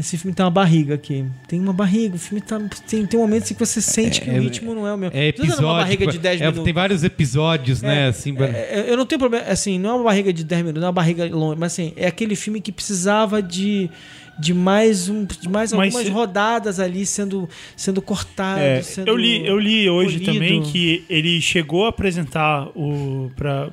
Esse 0.00 0.16
filme 0.18 0.34
tem 0.34 0.42
uma 0.44 0.50
barriga 0.50 0.94
aqui. 0.94 1.24
Tem 1.46 1.60
uma 1.60 1.72
barriga. 1.72 2.16
O 2.16 2.18
filme 2.18 2.40
tá. 2.40 2.58
Tem, 2.88 3.04
tem 3.06 3.20
momentos 3.20 3.50
em 3.50 3.54
que 3.54 3.60
você 3.60 3.80
sente 3.80 4.20
que 4.22 4.30
É- 4.30 4.38
o 4.38 4.42
ritmo 4.42 4.74
não 4.74 4.86
é 4.86 4.94
o 4.94 4.98
mesmo. 4.98 5.14
É 5.16 5.20
ser 5.20 5.28
episódio. 5.28 5.66
uma 5.66 5.74
barriga 5.76 6.06
de 6.06 6.18
10 6.18 6.40
é, 6.40 6.44
minutos. 6.44 6.64
Tem 6.64 6.72
vários 6.72 7.04
episódios, 7.04 7.82
né? 7.82 8.08
Assim, 8.08 8.34
É, 8.38 8.80
é, 8.80 8.86
eu 8.88 8.96
não 8.96 9.04
tenho 9.06 9.18
problema, 9.18 9.44
assim, 9.46 9.78
não 9.78 9.90
é 9.90 9.92
uma 9.94 10.04
barriga 10.04 10.32
de 10.32 10.42
10 10.42 10.62
minutos, 10.62 10.80
não 10.80 10.86
é 10.86 10.88
uma 10.88 10.92
barriga 10.94 11.26
longa, 11.26 11.56
mas 11.56 11.72
assim, 11.72 11.92
é 11.96 12.06
aquele 12.06 12.34
filme 12.34 12.60
que 12.60 12.72
precisava 12.72 13.42
de, 13.42 13.90
de 14.38 14.54
mais, 14.54 15.08
um, 15.10 15.24
de 15.26 15.48
mais 15.48 15.72
Mas 15.72 15.84
algumas 15.94 16.06
se- 16.06 16.10
rodadas 16.12 16.80
ali 16.80 17.04
sendo, 17.04 17.48
sendo 17.76 18.00
cortado. 18.00 18.60
É, 18.60 18.80
sendo 18.82 19.06
Eu 19.08 19.16
li, 19.16 19.46
eu 19.46 19.58
li 19.58 19.88
hoje 19.90 20.18
polido. 20.18 20.32
também 20.32 20.62
que 20.62 21.04
ele 21.10 21.40
chegou 21.42 21.84
a 21.84 21.90
apresentar 21.90 22.68
o 22.74 23.30
pra, 23.36 23.70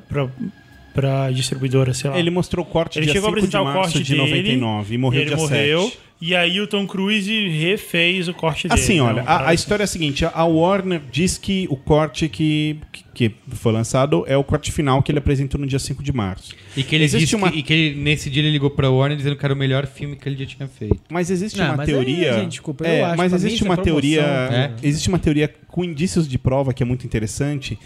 pra, 0.98 1.24
pra 1.26 1.32
distribuidora, 1.32 1.94
sei 1.94 2.10
lá. 2.10 2.18
Ele 2.20 2.30
mostrou 2.30 2.66
o 2.66 2.68
corte 2.68 2.98
Ele 2.98 3.06
dia 3.06 3.14
chegou 3.14 3.30
a 3.30 3.34
5 3.34 3.48
de 3.48 3.56
apresentar 3.56 3.62
o 3.62 3.66
março 3.66 3.94
corte 3.94 4.04
de 4.04 4.16
dele, 4.16 4.58
99 4.58 4.94
e 4.94 4.98
morreu 4.98 5.22
ele 5.22 5.30
dia 5.30 5.38
morreu. 5.38 5.82
7. 5.84 5.98
E 6.20 6.36
aí 6.36 6.60
o 6.60 6.66
Tom 6.66 6.88
Cruise 6.88 7.32
refez 7.50 8.28
o 8.28 8.34
corte 8.34 8.68
dele. 8.68 8.82
Assim, 8.82 9.00
olha, 9.00 9.22
Não, 9.22 9.30
a, 9.32 9.50
a 9.50 9.54
história 9.54 9.84
é 9.84 9.86
a 9.86 9.88
seguinte: 9.88 10.26
a 10.26 10.44
Warner 10.46 11.00
diz 11.12 11.38
que 11.38 11.68
o 11.70 11.76
corte 11.78 12.28
que, 12.28 12.80
que, 13.14 13.32
foi 13.50 13.72
lançado 13.72 14.24
é 14.28 14.36
o 14.36 14.44
corte 14.44 14.72
final 14.72 15.04
que 15.04 15.12
ele 15.12 15.20
apresentou 15.20 15.62
no 15.62 15.68
dia 15.68 15.78
5 15.78 16.02
de 16.02 16.12
março. 16.12 16.56
E 16.76 16.82
que 16.82 16.96
ele 16.96 17.04
Existe 17.04 17.24
disse 17.26 17.36
uma- 17.36 17.52
que, 17.52 17.60
e 17.60 17.62
que 17.62 17.72
ele- 17.72 18.02
nesse 18.02 18.32
dia 18.32 18.42
ele 18.42 18.50
ligou 18.52 18.72
pra 18.72 18.90
Warner 18.90 19.16
dizendo 19.16 19.36
que 19.36 19.46
era 19.46 19.54
o 19.54 19.58
melhor 19.58 19.86
filme 19.86 20.16
que 20.16 20.28
ele 20.28 20.38
já 20.38 20.46
tinha 20.48 20.68
feito. 20.68 21.00
Mas 21.08 21.30
existe 21.30 21.60
Não, 21.60 21.66
uma 21.68 21.78
mas 21.78 21.88
aí, 21.88 21.94
teoria. 21.94 22.34
gente, 22.34 22.50
desculpa, 22.50 22.84
eu 22.84 22.90
é, 22.90 23.04
acho, 23.04 23.18
mas 23.18 23.34
existe 23.34 23.62
é 23.62 23.66
uma 23.66 23.76
promoção, 23.76 23.94
teoria. 24.02 24.22
é. 24.24 24.72
Existe 24.82 25.10
uma 25.10 25.20
teoria 25.20 25.54
com 25.68 25.84
indícios 25.84 26.28
de 26.28 26.40
prova 26.40 26.74
que 26.74 26.82
é 26.82 26.86
muito 26.86 27.06
interessante 27.06 27.78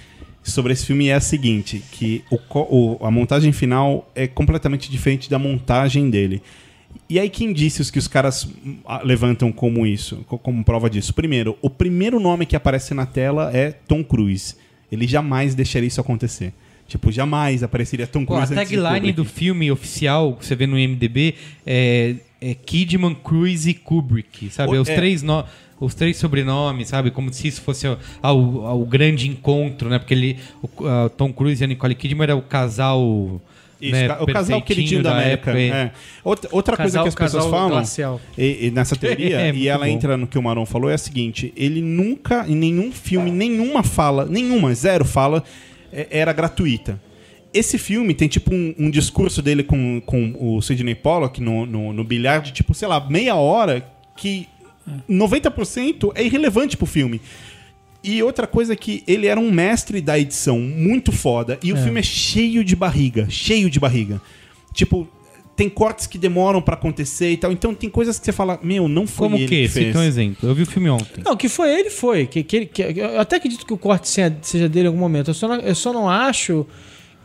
sobre 0.44 0.74
esse 0.74 0.86
filme 0.86 1.08
é 1.08 1.14
a 1.14 1.20
seguinte: 1.20 1.82
que 1.92 2.24
o, 2.32 2.38
o- 2.54 3.06
a 3.06 3.12
montagem 3.12 3.52
final 3.52 4.10
é 4.16 4.28
completamente 4.28 4.90
diferente 4.90 5.30
da 5.30 5.38
montagem 5.40 6.10
dele. 6.10 6.42
E 7.10 7.20
aí, 7.20 7.30
que 7.30 7.44
indícios 7.46 7.90
que 7.90 7.98
os 8.00 8.08
caras 8.08 8.50
ah, 8.86 9.02
levantam 9.04 9.52
como 9.52 9.86
isso, 9.88 10.18
co- 10.28 10.38
como 10.38 10.64
prova 10.64 10.90
disso? 10.90 11.14
Primeiro, 11.14 11.58
o 11.62 11.70
primeiro 11.70 12.20
nome 12.20 12.46
que 12.46 12.56
aparece 12.56 12.94
na 12.94 13.06
tela 13.06 13.50
é 13.54 13.72
Tom 13.72 14.04
Cruise. 14.04 14.56
Ele 14.92 15.08
jamais 15.08 15.56
deixaria 15.56 15.88
isso 15.88 16.02
acontecer. 16.02 16.54
Tipo, 16.88 17.10
jamais 17.12 17.64
apareceria 17.64 18.06
Tom 18.06 18.26
Pô, 18.26 18.34
a 18.34 18.38
Cruise 18.40 18.54
antes 18.54 18.70
de 18.70 18.76
tagline 18.82 19.14
do 19.14 19.24
filme 19.24 19.72
oficial, 19.72 20.36
que 20.36 20.46
você 20.46 20.54
vê 20.56 20.68
no 20.68 20.78
IMDB, 20.78 21.36
é, 21.66 22.16
é 22.42 22.54
Kidman, 22.54 23.16
Cruise 23.16 23.70
e 23.70 23.74
Kubrick, 23.74 24.50
sabe? 24.50 24.76
O- 24.78 24.82
os, 24.82 24.90
é. 24.90 24.96
três 24.96 25.24
no- 25.24 25.46
os 25.82 25.94
três 25.94 26.16
sobrenomes, 26.16 26.88
sabe? 26.88 27.12
Como 27.12 27.34
se 27.34 27.48
isso 27.48 27.62
fosse 27.62 27.86
o, 27.88 28.86
grande 28.86 29.28
encontro, 29.28 29.90
né? 29.90 30.00
Porque 30.00 30.14
ele, 30.14 30.38
o 30.62 31.10
Tom 31.10 31.34
Cruise 31.34 31.62
e 31.62 31.66
a 31.66 31.68
Nicole 31.68 31.96
Kidman 31.96 32.24
era 32.24 32.36
o 32.38 32.42
casal... 32.42 33.42
Isso, 33.82 33.94
né, 33.94 34.16
o 34.20 34.28
casal 34.28 34.62
queridinho 34.62 35.02
da, 35.02 35.14
América. 35.14 35.50
época. 35.50 35.60
é. 35.60 35.92
Outra, 36.24 36.50
outra 36.54 36.78
coisa 36.78 37.00
Casal- 37.00 37.04
que 37.04 37.10
as 37.10 37.16
pessoas 37.16 37.46
falam 37.48 37.84
e, 38.38 38.68
e 38.68 38.70
nessa 38.72 38.94
teoria, 38.96 39.42
É, 39.42 39.52
e 39.56 39.68
ela 39.68 39.88
bom. 39.88 39.92
entra 39.92 40.16
no 40.16 40.28
que 40.28 40.38
o 40.38 40.44
Maron 40.44 40.68
falou, 40.68 40.88
é 40.88 40.94
a 40.94 40.98
seguinte: 41.00 41.52
ele 41.58 41.82
nunca, 41.82 42.46
em 42.48 42.56
nenhum 42.56 42.92
filme, 42.92 43.32
nenhuma 43.32 43.82
fala, 43.82 44.26
nenhuma, 44.28 44.72
zero 44.76 45.04
fala, 45.04 45.44
é, 45.92 46.06
era 46.12 46.32
gratuita. 46.32 47.02
Esse 47.52 47.80
filme 47.80 48.14
tem 48.14 48.28
tipo 48.28 48.54
um, 48.54 48.76
um 48.78 48.90
discurso 48.92 49.42
dele 49.42 49.64
com, 49.64 50.00
com 50.06 50.36
o 50.40 50.62
Sidney 50.62 50.94
Pollock 50.94 51.42
no, 51.42 51.66
no, 51.66 51.92
no 51.92 52.04
bilhar 52.04 52.40
de 52.40 52.52
tipo, 52.54 52.76
sei 52.76 52.88
lá, 52.88 53.04
meia 53.10 53.34
hora, 53.34 53.84
que 54.16 54.48
90% 55.10 56.12
é 56.16 56.24
irrelevante 56.24 56.78
pro 56.78 56.86
filme. 56.86 57.22
E 58.04 58.22
outra 58.24 58.48
coisa 58.48 58.74
é 58.74 58.76
que 58.76 59.04
ele 59.08 59.28
era 59.28 59.40
um 59.40 59.52
mestre 59.52 60.02
da 60.02 60.18
edição, 60.18 60.60
muito 60.60 61.12
foda. 61.12 61.60
E 61.64 61.72
o 61.72 61.78
filme 61.78 62.00
é 62.00 62.04
cheio 62.04 62.64
de 62.64 62.76
barriga, 62.76 63.28
cheio 63.30 63.70
de 63.70 63.80
barriga. 63.80 64.20
Tipo, 64.74 65.08
tem 65.56 65.70
cortes 65.70 66.08
que 66.08 66.18
demoram 66.18 66.62
pra 66.64 66.74
acontecer 66.74 67.30
e 67.32 67.38
tal. 67.38 67.52
Então 67.52 67.76
tem 67.76 67.90
coisas 67.92 68.18
que 68.18 68.26
você 68.26 68.32
fala, 68.32 68.60
meu, 68.64 68.88
não 68.88 69.06
foi 69.06 69.26
Como 69.28 69.38
ele 69.38 69.48
que? 69.48 69.62
que 69.64 69.68
fez. 69.68 69.86
Cita 69.88 70.00
um 70.00 70.04
exemplo. 70.04 70.50
Eu 70.50 70.56
vi 70.56 70.64
o 70.64 70.66
filme 70.66 70.90
ontem. 70.90 71.22
Não, 71.24 71.38
que 71.38 71.48
foi 71.48 71.70
ele, 71.80 71.92
foi. 71.92 72.26
Que, 72.26 72.42
que, 72.44 72.56
ele- 72.56 72.66
que- 72.66 72.82
eu 72.82 73.20
até 73.20 73.36
acredito 73.36 73.66
que 73.68 73.74
o 73.74 73.78
corte 73.78 74.10
seja, 74.10 74.36
seja 74.42 74.68
dele 74.68 74.86
em 74.86 74.88
algum 74.88 75.00
momento. 75.00 75.30
Eu 75.30 75.36
só 75.36 75.48
não, 75.48 75.56
eu 75.58 75.76
só 75.76 75.94
não 75.94 76.10
acho 76.10 76.66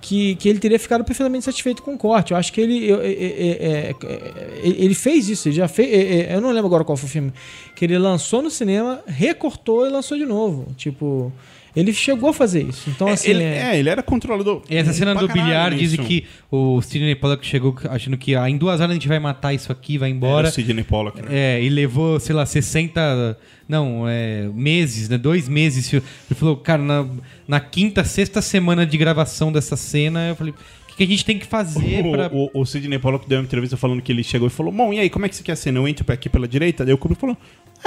que, 0.06 0.36
que 0.36 0.48
ele 0.48 0.60
teria 0.60 0.78
ficado 0.78 1.02
perfeitamente 1.04 1.44
satisfeito 1.44 1.82
com 1.82 1.94
o 1.94 1.98
corte. 1.98 2.30
Eu 2.32 2.36
acho 2.38 2.52
que 2.52 2.60
ele, 2.60 2.88
eu- 2.88 3.00
é- 3.02 3.10
é- 3.10 3.90
é- 3.90 3.94
é- 4.04 4.60
ele 4.62 4.94
fez 4.94 5.28
isso. 5.28 5.48
Ele 5.48 5.56
já 5.56 5.66
fez. 5.66 5.88
é- 5.92 6.32
é- 6.32 6.36
eu 6.36 6.40
não 6.40 6.50
lembro 6.50 6.66
agora 6.66 6.84
qual 6.84 6.96
foi 6.96 7.08
o 7.08 7.10
filme. 7.10 7.32
Que 7.74 7.84
ele 7.84 7.98
lançou 7.98 8.40
no 8.40 8.50
cinema, 8.50 9.02
recortou 9.06 9.84
e 9.86 9.90
lançou 9.90 10.16
de 10.16 10.24
novo. 10.24 10.66
Tipo. 10.76 11.32
Ele 11.76 11.92
chegou 11.92 12.30
a 12.30 12.32
fazer 12.32 12.62
isso. 12.62 12.88
Então, 12.88 13.06
assim. 13.06 13.28
ele, 13.28 13.44
é- 13.44 13.74
é, 13.74 13.78
ele 13.78 13.90
era 13.90 14.02
controlador. 14.02 14.62
E 14.68 14.74
essa 14.76 14.94
cena 14.94 15.12
pra 15.12 15.26
do 15.26 15.28
bilhar 15.32 15.74
dizem 15.74 16.02
que 16.02 16.24
o 16.50 16.80
Sidney 16.80 17.14
Pollack 17.14 17.46
chegou 17.46 17.76
achando 17.90 18.16
que 18.16 18.34
ah, 18.34 18.48
em 18.48 18.56
duas 18.56 18.80
horas 18.80 18.92
a 18.92 18.94
gente 18.94 19.06
vai 19.06 19.18
matar 19.18 19.52
isso 19.52 19.70
aqui, 19.70 19.98
vai 19.98 20.08
embora. 20.08 20.48
Era 20.48 20.48
o 20.48 20.52
Sidney 20.52 20.84
Pollack. 20.84 21.20
né? 21.20 21.28
É, 21.30 21.62
e 21.62 21.68
levou, 21.68 22.18
sei 22.18 22.34
lá, 22.34 22.46
60. 22.46 23.38
Não, 23.68 24.08
é, 24.08 24.48
meses, 24.54 25.08
né? 25.10 25.18
Dois 25.18 25.48
meses. 25.48 25.92
Ele 25.92 26.02
falou, 26.34 26.56
cara, 26.56 26.82
na, 26.82 27.06
na 27.46 27.60
quinta, 27.60 28.04
sexta 28.04 28.40
semana 28.40 28.86
de 28.86 28.96
gravação 28.96 29.52
dessa 29.52 29.76
cena, 29.76 30.28
eu 30.28 30.36
falei, 30.36 30.52
o 30.52 30.96
que, 30.96 31.02
a 31.04 31.06
gente 31.06 31.26
tem 31.26 31.38
que 31.38 31.44
fazer 31.46 32.02
pra. 32.10 32.30
O, 32.32 32.50
o, 32.54 32.60
o 32.62 32.64
Sidney 32.64 32.98
Pollack 32.98 33.28
deu 33.28 33.38
uma 33.38 33.44
entrevista 33.44 33.76
falando 33.76 34.00
que 34.00 34.10
ele 34.10 34.24
chegou 34.24 34.46
e 34.48 34.50
falou: 34.50 34.72
Bom, 34.72 34.94
e 34.94 34.98
aí, 34.98 35.10
como 35.10 35.26
é 35.26 35.28
que 35.28 35.36
você 35.36 35.42
quer 35.42 35.52
a 35.52 35.56
cena? 35.56 35.78
Eu 35.78 35.86
entro 35.86 36.10
aqui 36.10 36.30
pela 36.30 36.48
direita? 36.48 36.86
Daí 36.86 36.94
o 36.94 36.98
Kubrick 36.98 37.20
falou: 37.20 37.36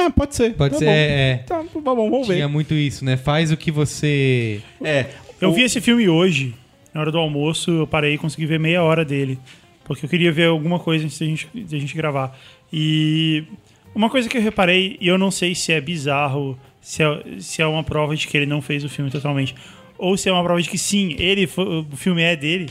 Ah, 0.02 0.10
pode 0.10 0.36
ser. 0.36 0.54
Pode 0.54 0.74
tá 0.74 0.80
ser, 0.80 0.86
bom. 0.86 0.92
é, 0.92 1.32
é. 1.32 1.38
Tá, 1.46 1.58
tá 1.64 1.80
bom, 1.82 2.10
vamos 2.10 2.28
ver. 2.28 2.36
Tinha 2.36 2.48
muito 2.48 2.74
isso, 2.74 3.04
né? 3.04 3.18
Faz 3.18 3.52
o 3.52 3.58
que 3.58 3.72
você. 3.72 4.62
É. 4.84 5.08
Eu 5.42 5.50
o- 5.50 5.54
vi 5.54 5.64
esse 5.64 5.82
filme 5.82 6.08
hoje, 6.08 6.54
na 6.94 7.02
hora 7.02 7.12
do 7.12 7.18
almoço, 7.18 7.70
eu 7.72 7.88
parei 7.88 8.14
e 8.14 8.18
consegui 8.18 8.46
ver 8.46 8.60
meia 8.60 8.82
hora 8.84 9.04
dele. 9.04 9.38
Porque 9.84 10.06
eu 10.06 10.10
queria 10.10 10.32
ver 10.32 10.46
alguma 10.46 10.80
coisa 10.80 11.04
antes 11.06 11.20
da 11.20 11.26
gente, 11.26 11.48
da 11.54 11.78
gente 11.78 11.96
gravar. 11.96 12.38
E 12.72 13.44
uma 13.94 14.10
coisa 14.10 14.30
que 14.30 14.38
eu 14.38 14.42
reparei, 14.42 14.98
e 15.02 15.08
eu 15.08 15.18
não 15.18 15.32
sei 15.32 15.56
se 15.56 15.74
é 15.74 15.82
bizarro, 15.82 16.58
se 16.80 17.04
é, 17.04 17.24
se 17.40 17.62
é 17.62 17.66
uma 17.66 17.84
prova 17.84 18.16
de 18.16 18.28
que 18.28 18.38
ele 18.38 18.46
não 18.46 18.62
fez 18.62 18.84
o 18.84 18.90
filme 18.90 19.10
totalmente, 19.12 19.56
ou 19.98 20.16
se 20.16 20.30
é 20.30 20.32
uma 20.32 20.44
prova 20.44 20.62
de 20.62 20.70
que 20.70 20.78
sim, 20.78 21.16
ele, 21.18 21.50
o 21.58 21.96
filme 21.98 22.22
é 22.22 22.36
dele, 22.36 22.70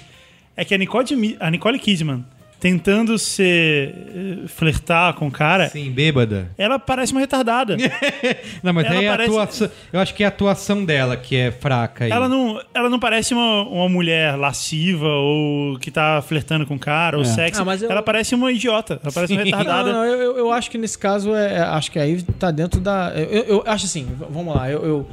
é 0.56 0.64
que 0.64 0.72
a 0.74 0.78
Nicole, 0.78 1.36
a 1.40 1.50
Nicole 1.50 1.78
Kidman, 1.78 2.24
tentando 2.60 3.16
se 3.18 3.42
eh, 3.44 4.48
flertar 4.48 5.14
com 5.14 5.28
o 5.28 5.30
cara, 5.30 5.68
Sim, 5.68 5.90
bêbada. 5.92 6.50
ela 6.58 6.78
parece 6.78 7.12
uma 7.12 7.20
retardada. 7.20 7.76
Não, 8.62 8.72
mas 8.72 8.86
Ela 8.86 8.98
aí 8.98 9.04
é 9.04 9.08
a 9.08 9.12
parece- 9.12 9.30
atuação. 9.30 9.70
Eu 9.92 10.00
acho 10.00 10.14
que 10.14 10.22
é 10.22 10.26
a 10.26 10.28
atuação 10.28 10.84
dela 10.84 11.16
que 11.16 11.36
é 11.36 11.50
fraca 11.52 12.04
aí. 12.04 12.10
Ela 12.10 12.28
não, 12.28 12.60
ela 12.74 12.90
não 12.90 12.98
parece 12.98 13.32
uma, 13.32 13.62
uma 13.68 13.88
mulher 13.88 14.36
lasciva 14.36 15.06
ou 15.06 15.78
que 15.78 15.90
tá 15.90 16.20
flertando 16.20 16.66
com 16.66 16.74
o 16.74 16.78
cara 16.78 17.16
ou 17.16 17.24
sexy. 17.24 17.60
Ah, 17.60 17.64
mas 17.64 17.82
eu- 17.82 17.90
Ela 17.90 18.02
parece 18.02 18.34
uma 18.34 18.50
idiota. 18.50 18.98
Ela 19.02 19.12
parece 19.12 19.32
uma 19.34 19.42
Sim. 19.42 19.50
retardada. 19.50 19.92
Não, 19.92 19.98
não, 20.00 20.04
eu, 20.04 20.36
eu- 20.38 20.52
acho 20.52 20.70
que 20.70 20.78
nesse 20.78 20.98
caso 20.98 21.34
é, 21.34 21.54
é- 21.54 21.60
acho 21.60 21.90
que 21.92 21.98
aí 21.98 22.20
tá 22.22 22.50
dentro 22.50 22.80
da. 22.80 23.12
Eu, 23.14 23.44
eu- 23.44 23.62
acho 23.66 23.84
assim, 23.86 24.06
vamos 24.30 24.54
lá, 24.54 24.68
eu. 24.70 24.84
eu 24.84 25.06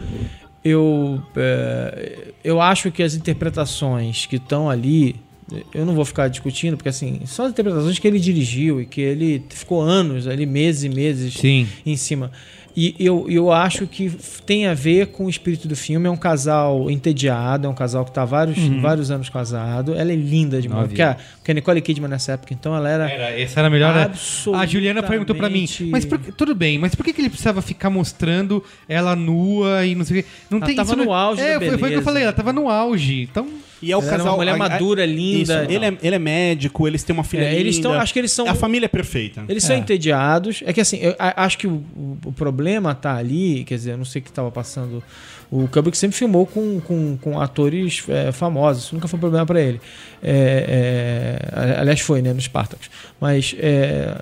eu, 0.67 1.21
é, 1.35 2.29
eu 2.43 2.59
acho 2.59 2.89
que 2.91 3.03
as 3.03 3.13
interpretações 3.13 4.25
que 4.25 4.37
estão 4.37 4.67
ali, 4.67 5.15
eu 5.73 5.85
não 5.85 5.93
vou 5.93 6.05
ficar 6.05 6.27
discutindo, 6.27 6.75
porque 6.75 6.89
assim, 6.89 7.21
são 7.25 7.45
as 7.45 7.51
interpretações 7.51 7.99
que 7.99 8.07
ele 8.07 8.19
dirigiu 8.19 8.81
e 8.81 8.85
que 8.85 9.01
ele 9.01 9.43
ficou 9.49 9.81
anos 9.81 10.27
ali, 10.27 10.45
meses 10.45 10.83
e 10.83 10.89
meses 10.89 11.33
Sim. 11.35 11.67
em 11.85 11.95
cima. 11.95 12.31
E 12.77 12.93
eu, 12.99 13.25
eu 13.29 13.53
acho 13.53 13.87
que 13.87 14.11
tem 14.45 14.67
a 14.67 14.73
ver 14.73 15.07
com 15.07 15.27
o 15.27 15.29
espírito 15.29 15.65
do 15.65 15.77
filme. 15.77 16.07
É 16.07 16.11
um 16.11 16.17
casal 16.17 16.91
entediado, 16.91 17.65
é 17.67 17.69
um 17.69 17.73
casal 17.73 18.03
que 18.03 18.11
está 18.11 18.25
vários, 18.25 18.57
vários 18.81 19.09
anos 19.09 19.29
casado. 19.29 19.93
Ela 19.95 20.11
é 20.11 20.15
linda 20.15 20.61
demais. 20.61 20.87
Porque 20.87 21.01
a, 21.01 21.15
porque 21.37 21.51
a 21.51 21.53
Nicole 21.53 21.79
Kidman 21.81 22.09
nessa 22.09 22.33
época, 22.33 22.53
então, 22.53 22.75
ela 22.75 22.89
era. 22.89 23.09
Era, 23.09 23.39
essa 23.39 23.61
era 23.61 23.67
a 23.67 23.71
melhor. 23.71 23.95
Absolutamente. 23.97 24.69
A 24.69 24.73
Juliana 24.73 25.03
perguntou 25.03 25.33
pra 25.37 25.49
mim, 25.49 25.65
mas 25.89 26.03
por 26.03 26.19
tudo 26.19 26.53
bem, 26.53 26.77
mas 26.77 26.93
por 26.93 27.05
que, 27.05 27.13
que 27.13 27.21
ele 27.21 27.29
precisava 27.29 27.61
ficar 27.61 27.89
mostrando 27.89 28.61
ela 28.89 29.15
nua 29.15 29.85
e 29.85 29.95
não 29.95 30.03
sei 30.03 30.19
o 30.19 30.23
quê? 30.23 30.29
Não 30.49 30.57
Ela 30.57 30.67
tem 30.67 30.75
tava 30.75 30.89
isso 30.89 30.97
não- 30.97 31.05
no 31.05 31.13
auge 31.13 31.41
É, 31.41 31.57
foi, 31.57 31.77
foi 31.77 31.89
o 31.89 31.91
que 31.93 31.97
eu 31.99 32.03
falei, 32.03 32.23
ela 32.23 32.33
tava 32.33 32.51
no 32.51 32.67
auge. 32.69 33.21
Então, 33.21 33.47
E 33.85 33.91
é 33.91 33.95
o 33.97 33.99
Ela 33.99 34.07
era 34.07 34.17
casal. 34.17 34.31
uma 34.33 34.37
mulher 34.37 34.51
a- 34.51 34.55
a- 34.55 34.57
madura, 34.57 35.05
linda 35.05 35.61
Isso, 35.63 35.71
e 35.71 35.75
ele, 35.75 35.85
é, 35.85 35.97
ele 36.01 36.15
é 36.15 36.19
médico, 36.19 36.87
eles 36.87 37.03
têm 37.03 37.13
uma 37.13 37.23
filha 37.23 37.43
É, 37.43 37.53
eles 37.55 37.75
linda. 37.75 37.89
tão- 37.89 37.99
acho 37.99 38.11
que 38.13 38.19
eles 38.19 38.31
são- 38.31 38.47
A 38.49 38.55
família 38.55 38.85
é 38.85 38.89
perfeita. 38.89 39.43
Eles 39.47 39.63
são 39.63 39.75
É. 39.75 39.79
entediados. 39.79 40.63
É 40.65 40.73
que 40.73 40.81
assim, 40.81 40.97
eu 40.97 41.15
a- 41.19 41.43
acho 41.45 41.57
que 41.57 41.67
o, 41.67 41.83
o- 42.25 42.31
problema 42.31 42.95
tá 42.95 43.15
ali, 43.15 43.63
quer 43.63 43.75
dizer, 43.75 43.91
eu 43.91 43.97
não 43.97 44.05
sei 44.05 44.21
o 44.21 44.23
que 44.23 44.29
estava 44.31 44.49
passando. 44.51 45.03
O 45.51 45.67
Kubrick 45.67 45.95
sempre 45.97 46.17
filmou 46.17 46.45
com, 46.47 46.79
com, 46.81 47.17
com 47.21 47.39
atores 47.39 48.03
é, 48.09 48.31
famosos, 48.31 48.85
isso 48.85 48.95
nunca 48.95 49.07
foi 49.07 49.17
um 49.17 49.21
problema 49.21 49.45
para 49.45 49.61
ele. 49.61 49.79
É, 50.23 51.37
é, 51.75 51.79
aliás, 51.79 51.99
foi, 52.01 52.21
né, 52.21 52.33
no 52.33 52.41
Spartacus. 52.41 52.89
Mas 53.21 53.55
é, 53.59 53.67
é, 53.67 54.15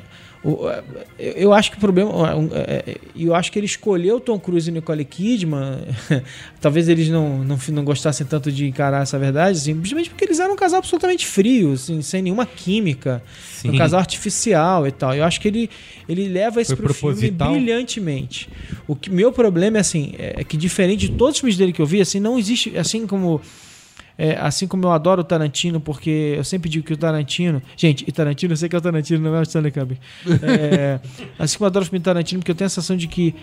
eu 0.44 1.44
eu 1.44 1.53
acho 1.53 1.72
que 1.72 1.78
o 1.78 1.80
problema. 1.80 2.11
é, 2.53 2.84
é, 2.91 2.98
Eu 3.15 3.34
acho 3.34 3.52
que 3.52 3.57
ele 3.57 3.65
escolheu 3.65 4.20
Tom 4.20 4.38
Cruise 4.38 4.70
e 4.70 4.74
Nicole 4.74 5.06
Kidman. 5.06 5.80
talvez 6.60 6.90
eles 6.90 7.10
não, 7.10 7.40
não, 7.44 7.57
não 7.70 7.84
gostassem 7.86 8.26
tanto 8.26 8.52
de 8.52 8.68
encarar 8.68 9.03
essa 9.03 9.18
verdade, 9.18 9.57
assim, 9.57 9.74
simplesmente 9.74 10.10
porque 10.10 10.26
eles 10.26 10.40
eram 10.40 10.53
um 10.53 10.57
casal 10.57 10.80
absolutamente 10.80 11.26
frio, 11.26 11.74
assim, 11.74 12.02
sem 12.02 12.22
nenhuma 12.22 12.45
química. 12.45 13.24
Sim. 13.41 13.70
Um 13.72 13.78
casal 13.78 13.99
artificial 13.99 14.86
e 14.86 14.91
tal. 14.91 15.15
Eu 15.15 15.24
acho 15.24 15.40
que 15.40 15.48
ele, 15.48 15.70
ele 16.10 16.28
leva 16.28 16.61
isso 16.61 16.76
Foi 16.76 16.86
pro 16.86 16.94
filme 16.94 17.15
proposital? 17.15 17.52
brilhantemente. 17.53 18.49
O 18.88 18.95
que 18.95 19.10
meu 19.10 19.32
problema 19.32 19.78
é 19.78 19.82
assim, 19.82 20.14
é 20.18 20.44
que 20.44 20.57
diferente 20.57 21.07
de 21.10 21.15
todos 21.15 21.36
os 21.36 21.40
filmes 21.40 21.57
dele 21.57 21.72
que 21.72 21.82
eu 21.82 21.86
vi, 21.86 22.02
assim, 22.02 22.20
não 22.20 22.38
existe, 22.38 22.78
assim 22.78 23.07
como 23.07 23.40
é, 24.18 24.38
assim 24.40 24.68
como 24.68 24.85
eu 24.85 24.91
adoro 24.91 25.22
o 25.22 25.23
Tarantino, 25.23 25.80
porque 25.80 26.35
eu 26.38 26.44
sempre 26.44 26.69
digo 26.69 26.85
que 26.85 26.94
o 26.94 26.98
Tarantino. 26.98 27.61
Gente, 27.76 28.03
e 28.07 28.11
Tarantino, 28.11 28.53
eu 28.53 28.57
sei 28.57 28.69
que 28.69 28.76
é 28.76 28.80
o 28.80 28.81
Tarantino, 28.81 29.19
não 29.30 29.35
é 29.35 29.40
o 29.40 29.44
Stanley 29.44 29.72
Kubrick. 29.72 30.02
É, 30.41 30.99
assim 31.40 31.57
como 31.57 31.65
eu 31.65 31.68
adoro 31.68 31.84
o 31.84 31.85
filme 31.88 31.99
do 31.99 32.03
Tarantino, 32.06 32.40
porque 32.40 32.52
eu 32.52 32.56
tenho 32.56 32.65
a 32.68 32.69
sensação 32.69 32.95
de 32.95 33.07
que 33.07 33.34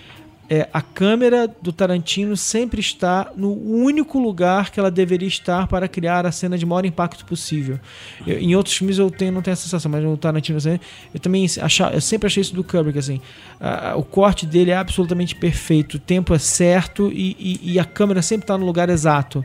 é, 0.52 0.68
a 0.72 0.82
câmera 0.82 1.46
do 1.62 1.72
Tarantino 1.72 2.36
sempre 2.36 2.80
está 2.80 3.30
no 3.36 3.52
único 3.52 4.18
lugar 4.18 4.70
que 4.70 4.80
ela 4.80 4.90
deveria 4.90 5.28
estar 5.28 5.68
para 5.68 5.86
criar 5.86 6.26
a 6.26 6.32
cena 6.32 6.58
de 6.58 6.66
maior 6.66 6.84
impacto 6.84 7.24
possível. 7.24 7.78
Eu- 8.26 8.36
em 8.40 8.56
outros 8.56 8.76
filmes 8.76 8.98
eu 8.98 9.08
tenho, 9.12 9.30
não 9.30 9.42
tenho 9.42 9.52
essa 9.52 9.62
sensação, 9.62 9.88
mas 9.92 10.02
no 10.02 10.16
Tarantino 10.16 10.58
assim, 10.58 10.80
eu 11.14 11.20
também 11.20 11.46
achar, 11.60 11.94
eu 11.94 12.00
sempre 12.00 12.26
achei 12.26 12.40
isso 12.40 12.52
do 12.54 12.64
Kubrick 12.64 12.98
assim. 12.98 13.20
a- 13.60 13.94
o 13.96 14.02
corte 14.02 14.44
dele 14.44 14.72
é 14.72 14.76
absolutamente 14.76 15.36
perfeito, 15.36 15.94
o 15.94 15.98
tempo 16.00 16.34
é 16.34 16.38
certo 16.40 17.12
e, 17.12 17.36
e- 17.38 17.72
e 17.74 17.78
a 17.78 17.84
câmera 17.84 18.20
sempre 18.20 18.42
está 18.44 18.58
no 18.58 18.66
lugar 18.66 18.88
exato. 18.88 19.44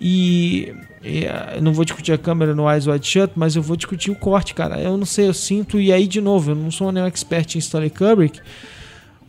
E, 0.00 0.74
e, 1.02 1.24
eu 1.56 1.62
não 1.62 1.72
vou 1.72 1.84
discutir 1.84 2.12
a 2.12 2.18
câmera 2.18 2.54
no 2.54 2.70
Eyes 2.70 2.86
Wide 2.86 3.06
Shut, 3.06 3.32
mas 3.36 3.56
eu 3.56 3.62
vou 3.62 3.76
discutir 3.76 4.10
o 4.10 4.14
corte, 4.16 4.54
cara. 4.54 4.80
Eu 4.80 4.96
não 4.96 5.06
sei, 5.06 5.28
eu 5.28 5.34
sinto, 5.34 5.80
e 5.80 5.92
aí 5.92 6.06
de 6.06 6.20
novo, 6.20 6.50
eu 6.50 6.54
não 6.54 6.70
sou 6.70 6.90
nenhum 6.92 7.06
expert 7.06 7.54
em 7.54 7.58
Stanley 7.58 7.90
Kubrick, 7.90 8.40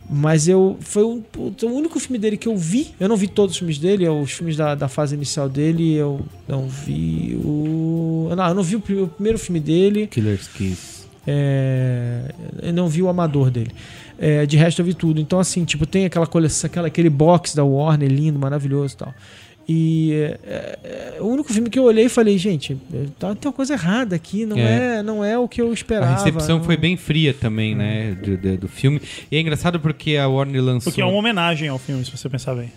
mas 0.08 0.46
eu 0.46 0.76
foi 0.80 1.02
o, 1.02 1.22
o- 1.36 1.66
único 1.66 1.98
filme 1.98 2.18
dele 2.18 2.36
que 2.36 2.46
eu 2.48 2.56
vi. 2.56 2.94
Eu 3.00 3.08
não 3.08 3.16
vi 3.16 3.26
todos 3.26 3.52
os 3.52 3.58
filmes 3.58 3.78
dele, 3.78 4.08
os 4.08 4.30
filmes 4.32 4.56
da, 4.56 4.74
da 4.74 4.86
fase 4.88 5.14
inicial 5.14 5.48
dele. 5.48 5.94
Eu 5.94 6.20
não 6.46 6.68
vi 6.68 7.36
o. 7.42 8.28
Não, 8.36 8.46
eu 8.48 8.54
não 8.54 8.62
vi 8.62 8.76
o, 8.76 8.78
o 8.78 9.08
primeiro 9.08 9.38
filme 9.38 9.58
dele. 9.58 10.06
Killer's 10.06 10.46
Kiss. 10.48 10.96
É, 11.26 12.32
eu 12.62 12.72
não 12.72 12.88
vi 12.88 13.02
o 13.02 13.08
amador 13.08 13.50
dele. 13.50 13.72
É, 14.18 14.46
de 14.46 14.56
resto 14.56 14.80
eu 14.80 14.84
vi 14.86 14.94
tudo. 14.94 15.20
Então, 15.20 15.40
assim, 15.40 15.64
tipo, 15.64 15.84
tem 15.84 16.04
aquela 16.06 16.26
coleção, 16.26 16.68
aquela, 16.68 16.86
aquele 16.86 17.10
box 17.10 17.54
da 17.56 17.64
Warner 17.64 18.08
lindo, 18.08 18.38
maravilhoso 18.38 18.94
e 18.94 18.96
tal. 18.98 19.14
E 19.68 20.12
é, 20.46 20.78
é, 20.84 21.16
o 21.20 21.26
único 21.26 21.52
filme 21.52 21.68
que 21.68 21.76
eu 21.78 21.82
olhei 21.82 22.04
e 22.04 22.08
falei, 22.08 22.38
gente, 22.38 22.76
tá, 23.18 23.34
tem 23.34 23.48
uma 23.48 23.52
coisa 23.52 23.72
errada 23.74 24.14
aqui, 24.14 24.46
não 24.46 24.56
é, 24.56 24.98
É. 24.98 25.02
não 25.02 25.24
é 25.24 25.36
o 25.36 25.48
que 25.48 25.60
eu 25.60 25.72
esperava. 25.72 26.12
A 26.12 26.16
recepção 26.18 26.58
não- 26.58 26.64
foi 26.64 26.76
bem 26.76 26.96
fria 26.96 27.34
também, 27.34 27.74
né? 27.74 28.14
Do, 28.14 28.36
do, 28.36 28.56
do 28.58 28.68
filme. 28.68 29.00
E 29.30 29.36
é 29.36 29.40
engraçado 29.40 29.80
porque 29.80 30.16
a 30.16 30.28
Warner 30.28 30.62
lançou. 30.62 30.92
Porque 30.92 31.00
é 31.00 31.04
uma 31.04 31.18
homenagem 31.18 31.68
ao 31.68 31.78
filme, 31.78 32.04
se 32.04 32.12
você 32.16 32.28
pensar 32.28 32.54
bem. 32.54 32.70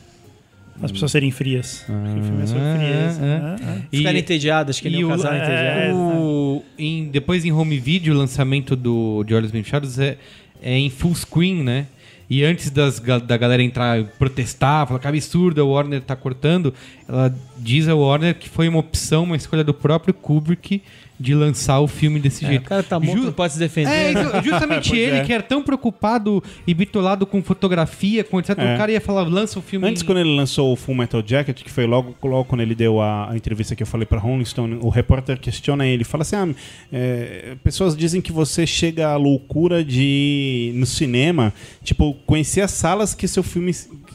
As 0.81 0.91
pessoas 0.91 1.11
serem 1.11 1.29
frias. 1.29 1.83
Porque 1.85 2.19
o 2.21 2.23
filme 2.23 2.41
é 2.43 2.47
sobre 2.47 2.63
Ah, 2.63 2.75
frieza. 2.77 3.19
ah. 3.21 3.25
né? 3.25 3.55
Ah. 3.61 3.77
E- 3.91 3.97
Ficarem 3.97 4.19
entediadas, 4.21 4.79
que 4.79 4.89
nem 4.89 5.03
o 5.03 5.09
casal 5.09 5.33
é, 5.33 5.37
entediado. 5.37 5.97
o- 5.97 6.63
em- 6.77 7.09
depois 7.09 7.45
em 7.45 7.51
home 7.51 7.77
video, 7.77 8.15
o 8.15 8.17
lançamento 8.17 8.75
do, 8.75 9.23
de 9.25 9.35
Olhos 9.35 9.51
Bem 9.51 9.61
Fechados 9.61 9.99
é, 9.99 10.17
é 10.61 10.75
em 10.77 10.89
full 10.89 11.13
screen, 11.13 11.63
né? 11.63 11.85
E 12.29 12.43
antes 12.43 12.69
das, 12.69 12.99
da 12.99 13.37
galera 13.37 13.63
entrar 13.63 14.03
protestar, 14.19 14.85
falar 14.85 14.99
que 14.99 15.07
absurdo, 15.07 15.59
a 15.61 15.65
Warner 15.65 16.01
tá 16.01 16.15
cortando, 16.15 16.73
ela 17.07 17.35
diz 17.57 17.87
a 17.87 17.95
Warner 17.95 18.35
que 18.35 18.47
foi 18.47 18.69
uma 18.69 18.79
opção, 18.79 19.23
uma 19.23 19.35
escolha 19.35 19.63
do 19.63 19.73
próprio 19.73 20.13
Kubrick 20.13 20.83
de 21.19 21.35
lançar 21.35 21.79
o 21.81 21.87
filme 21.87 22.17
desse 22.19 22.45
É, 22.45 22.47
jeito. 22.49 22.61
o 22.61 22.69
cara 22.69 22.81
tá 22.81 22.97
morto, 22.99 23.17
Ju- 23.17 23.25
não 23.25 23.33
pode 23.33 23.51
se 23.53 23.59
defender. 23.59 23.89
É, 23.91 24.11
isso- 24.13 24.41
justamente 24.43 24.95
ele 24.97 25.17
é. 25.17 25.23
que 25.25 25.33
era 25.33 25.43
tão 25.43 25.61
preocupado 25.61 26.41
e 26.65 26.73
bitolado 26.73 27.25
com 27.25 27.43
fotografia, 27.43 28.23
com 28.23 28.39
etc. 28.39 28.57
É. 28.57 28.73
O 28.73 28.77
cara 28.77 28.91
ia 28.91 29.01
falar, 29.01 29.23
lança 29.23 29.59
o 29.59 29.61
filme. 29.61 29.85
Antes, 29.87 30.01
quando 30.01 30.19
ele 30.19 30.33
lançou 30.35 30.71
o 30.71 30.75
Full 30.77 30.95
Metal 30.95 31.21
Jacket, 31.25 31.61
que 31.61 31.69
foi 31.69 31.85
logo, 31.85 32.15
logo 32.23 32.45
quando 32.45 32.61
ele 32.61 32.73
deu 32.73 33.01
a, 33.01 33.31
a 33.31 33.35
entrevista 33.35 33.75
que 33.75 33.83
eu 33.83 33.87
falei 33.87 34.05
pra 34.05 34.17
Rolling 34.17 34.45
Stone, 34.45 34.79
o 34.81 34.87
repórter 34.89 35.37
questiona 35.39 35.85
ele, 35.85 36.03
fala 36.05 36.21
assim, 36.21 36.35
ah, 36.37 36.47
é, 36.91 37.55
pessoas 37.63 37.97
dizem 37.97 38.21
que 38.21 38.31
você 38.31 38.65
chega 38.65 39.09
à 39.09 39.17
loucura 39.17 39.83
de 39.83 40.71
no 40.75 40.85
cinema, 40.85 41.53
tipo, 41.83 42.13
conhecer 42.25 42.61
as 42.61 42.71
salas 42.71 43.13
que 43.13 43.27
seu 43.27 43.43
filme, 43.43 43.73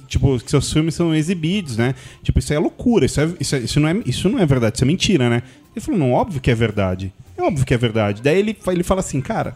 tipo, 0.09 0.39
que 0.41 0.51
seus 0.51 0.73
filmes 0.73 0.95
são 0.95 1.15
exibidos, 1.15 1.77
né? 1.77 1.95
Tipo, 2.23 2.39
isso 2.39 2.53
é 2.53 2.59
loucura, 2.59 3.05
isso, 3.05 3.21
é, 3.21 3.29
isso, 3.39 3.57
é- 3.57 3.59
isso 3.61 3.79
não, 3.81 3.89
é, 3.89 3.97
isso 4.07 4.29
não 4.29 4.39
é 4.39 4.47
verdade, 4.47 4.77
isso 4.77 4.85
é 4.85 4.87
mentira, 4.87 5.29
né? 5.29 5.43
Ele 5.75 5.85
falou, 5.85 5.99
não, 5.99 6.13
óbvio 6.13 6.41
que 6.41 6.51
é 6.51 6.55
verdade. 6.55 7.13
É 7.37 7.43
óbvio 7.43 7.67
que 7.67 7.75
é 7.75 7.79
verdade. 7.79 8.23
Daí 8.23 8.39
ele, 8.39 8.57
ele 8.69 8.83
fala 8.83 9.01
assim, 9.01 9.21
cara, 9.21 9.55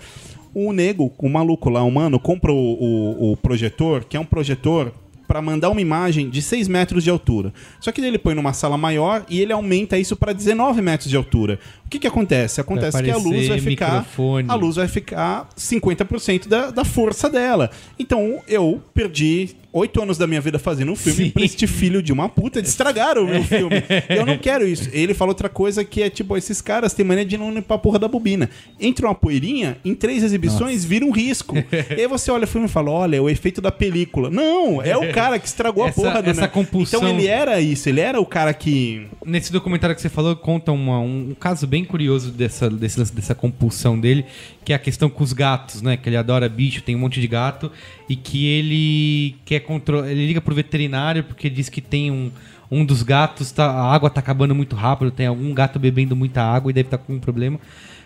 o 0.54 0.72
nego, 0.72 1.12
o 1.18 1.28
maluco 1.28 1.70
lá, 1.70 1.82
o 1.82 1.90
mano, 1.90 2.18
compra 2.18 2.52
o, 2.52 2.56
o, 2.56 3.32
o 3.32 3.36
projetor, 3.36 4.04
que 4.04 4.16
é 4.16 4.20
um 4.20 4.24
projetor 4.24 4.92
para 5.28 5.42
mandar 5.42 5.68
uma 5.68 5.80
imagem 5.80 6.30
de 6.30 6.40
6 6.40 6.66
metros 6.68 7.04
de 7.04 7.10
altura. 7.10 7.52
Só 7.78 7.92
que 7.92 8.00
ele 8.00 8.18
põe 8.18 8.34
numa 8.34 8.54
sala 8.54 8.78
maior 8.78 9.26
e 9.28 9.40
ele 9.40 9.52
aumenta 9.52 9.98
isso 9.98 10.16
para 10.16 10.32
19 10.32 10.80
metros 10.80 11.10
de 11.10 11.16
altura. 11.16 11.60
O 11.88 11.90
que, 11.90 11.98
que 11.98 12.06
acontece? 12.06 12.60
Acontece 12.60 13.02
que 13.02 13.10
a 13.10 13.16
luz 13.16 13.48
vai 13.48 13.58
ficar. 13.60 13.92
microfone. 14.00 14.46
A 14.50 14.54
luz 14.54 14.76
vai 14.76 14.86
ficar 14.86 15.48
50% 15.56 16.46
da, 16.46 16.70
da 16.70 16.84
força 16.84 17.30
dela. 17.30 17.70
Então 17.98 18.42
eu 18.46 18.82
perdi 18.92 19.56
oito 19.72 20.02
anos 20.02 20.18
da 20.18 20.26
minha 20.26 20.40
vida 20.40 20.58
fazendo 20.58 20.90
um 20.92 20.96
filme 20.96 21.24
Sim. 21.26 21.30
pra 21.30 21.44
este 21.44 21.66
filho 21.66 22.02
de 22.02 22.12
uma 22.12 22.28
puta. 22.28 22.58
Eles 22.58 22.68
estragaram 22.70 23.24
o 23.24 23.26
meu 23.26 23.42
filme. 23.44 23.76
Eu 24.08 24.26
não 24.26 24.36
quero 24.36 24.66
isso. 24.68 24.90
Ele 24.92 25.14
falou 25.14 25.30
outra 25.30 25.48
coisa 25.48 25.82
que 25.82 26.02
é 26.02 26.10
tipo: 26.10 26.36
esses 26.36 26.60
caras 26.60 26.92
têm 26.92 27.06
mania 27.06 27.24
de 27.24 27.38
não 27.38 27.52
limpar 27.54 27.76
a 27.76 27.78
porra 27.78 27.98
da 27.98 28.06
bobina. 28.06 28.50
Entra 28.78 29.06
uma 29.06 29.14
poeirinha, 29.14 29.78
em 29.82 29.94
três 29.94 30.22
exibições 30.22 30.84
vira 30.84 31.06
um 31.06 31.10
risco. 31.10 31.56
e 31.96 32.00
aí 32.02 32.06
você 32.06 32.30
olha 32.30 32.44
o 32.44 32.46
filme 32.46 32.66
e 32.66 32.70
fala: 32.70 32.90
olha, 32.90 33.16
é 33.16 33.20
o 33.20 33.30
efeito 33.30 33.62
da 33.62 33.72
película. 33.72 34.28
Não, 34.30 34.82
é 34.82 34.94
o 34.96 35.10
cara 35.10 35.38
que 35.38 35.46
estragou 35.46 35.86
Essa- 35.86 36.00
a 36.00 36.04
porra 36.04 36.22
do 36.22 36.28
essa 36.30 36.42
ne- 36.42 36.48
compulsão- 36.48 37.00
Então 37.00 37.08
ele 37.18 37.26
era 37.26 37.58
isso, 37.62 37.88
ele 37.88 38.00
era 38.02 38.20
o 38.20 38.26
cara 38.26 38.52
que. 38.52 39.06
Nesse 39.24 39.50
documentário 39.52 39.96
que 39.96 40.02
você 40.02 40.08
falou, 40.10 40.36
conta 40.36 40.70
uma- 40.70 41.00
um, 41.00 41.34
caso 41.38 41.66
bem 41.66 41.77
curioso 41.84 42.30
dessa, 42.30 42.68
desse 42.70 42.98
lance- 42.98 43.14
dessa 43.14 43.34
compulsão 43.34 43.98
dele, 43.98 44.24
que 44.64 44.72
é 44.72 44.76
a 44.76 44.78
questão 44.78 45.08
com 45.10 45.22
os 45.24 45.32
gatos, 45.32 45.82
né? 45.82 45.96
Que 45.96 46.08
ele 46.08 46.16
adora 46.16 46.48
bicho, 46.48 46.82
tem 46.82 46.94
um 46.96 46.98
monte 47.00 47.20
de 47.20 47.26
gato, 47.26 47.70
e 48.08 48.16
que 48.16 48.46
ele 48.46 49.36
quer 49.44 49.60
controlar. 49.60 50.10
Ele 50.10 50.26
liga 50.26 50.40
pro 50.40 50.54
veterinário 50.54 51.24
porque 51.24 51.48
diz 51.50 51.68
que 51.68 51.80
tem 51.80 52.10
um. 52.10 52.30
Um 52.70 52.84
dos 52.84 53.02
gatos, 53.02 53.50
tá, 53.50 53.64
a 53.64 53.94
água 53.94 54.10
tá 54.10 54.20
acabando 54.20 54.54
muito 54.54 54.76
rápido, 54.76 55.10
tem 55.10 55.26
algum 55.26 55.54
gato 55.54 55.78
bebendo 55.78 56.14
muita 56.14 56.42
água 56.42 56.70
e 56.70 56.74
deve 56.74 56.88
estar 56.88 56.98
com 56.98 57.14
um 57.14 57.18
problema. 57.18 57.58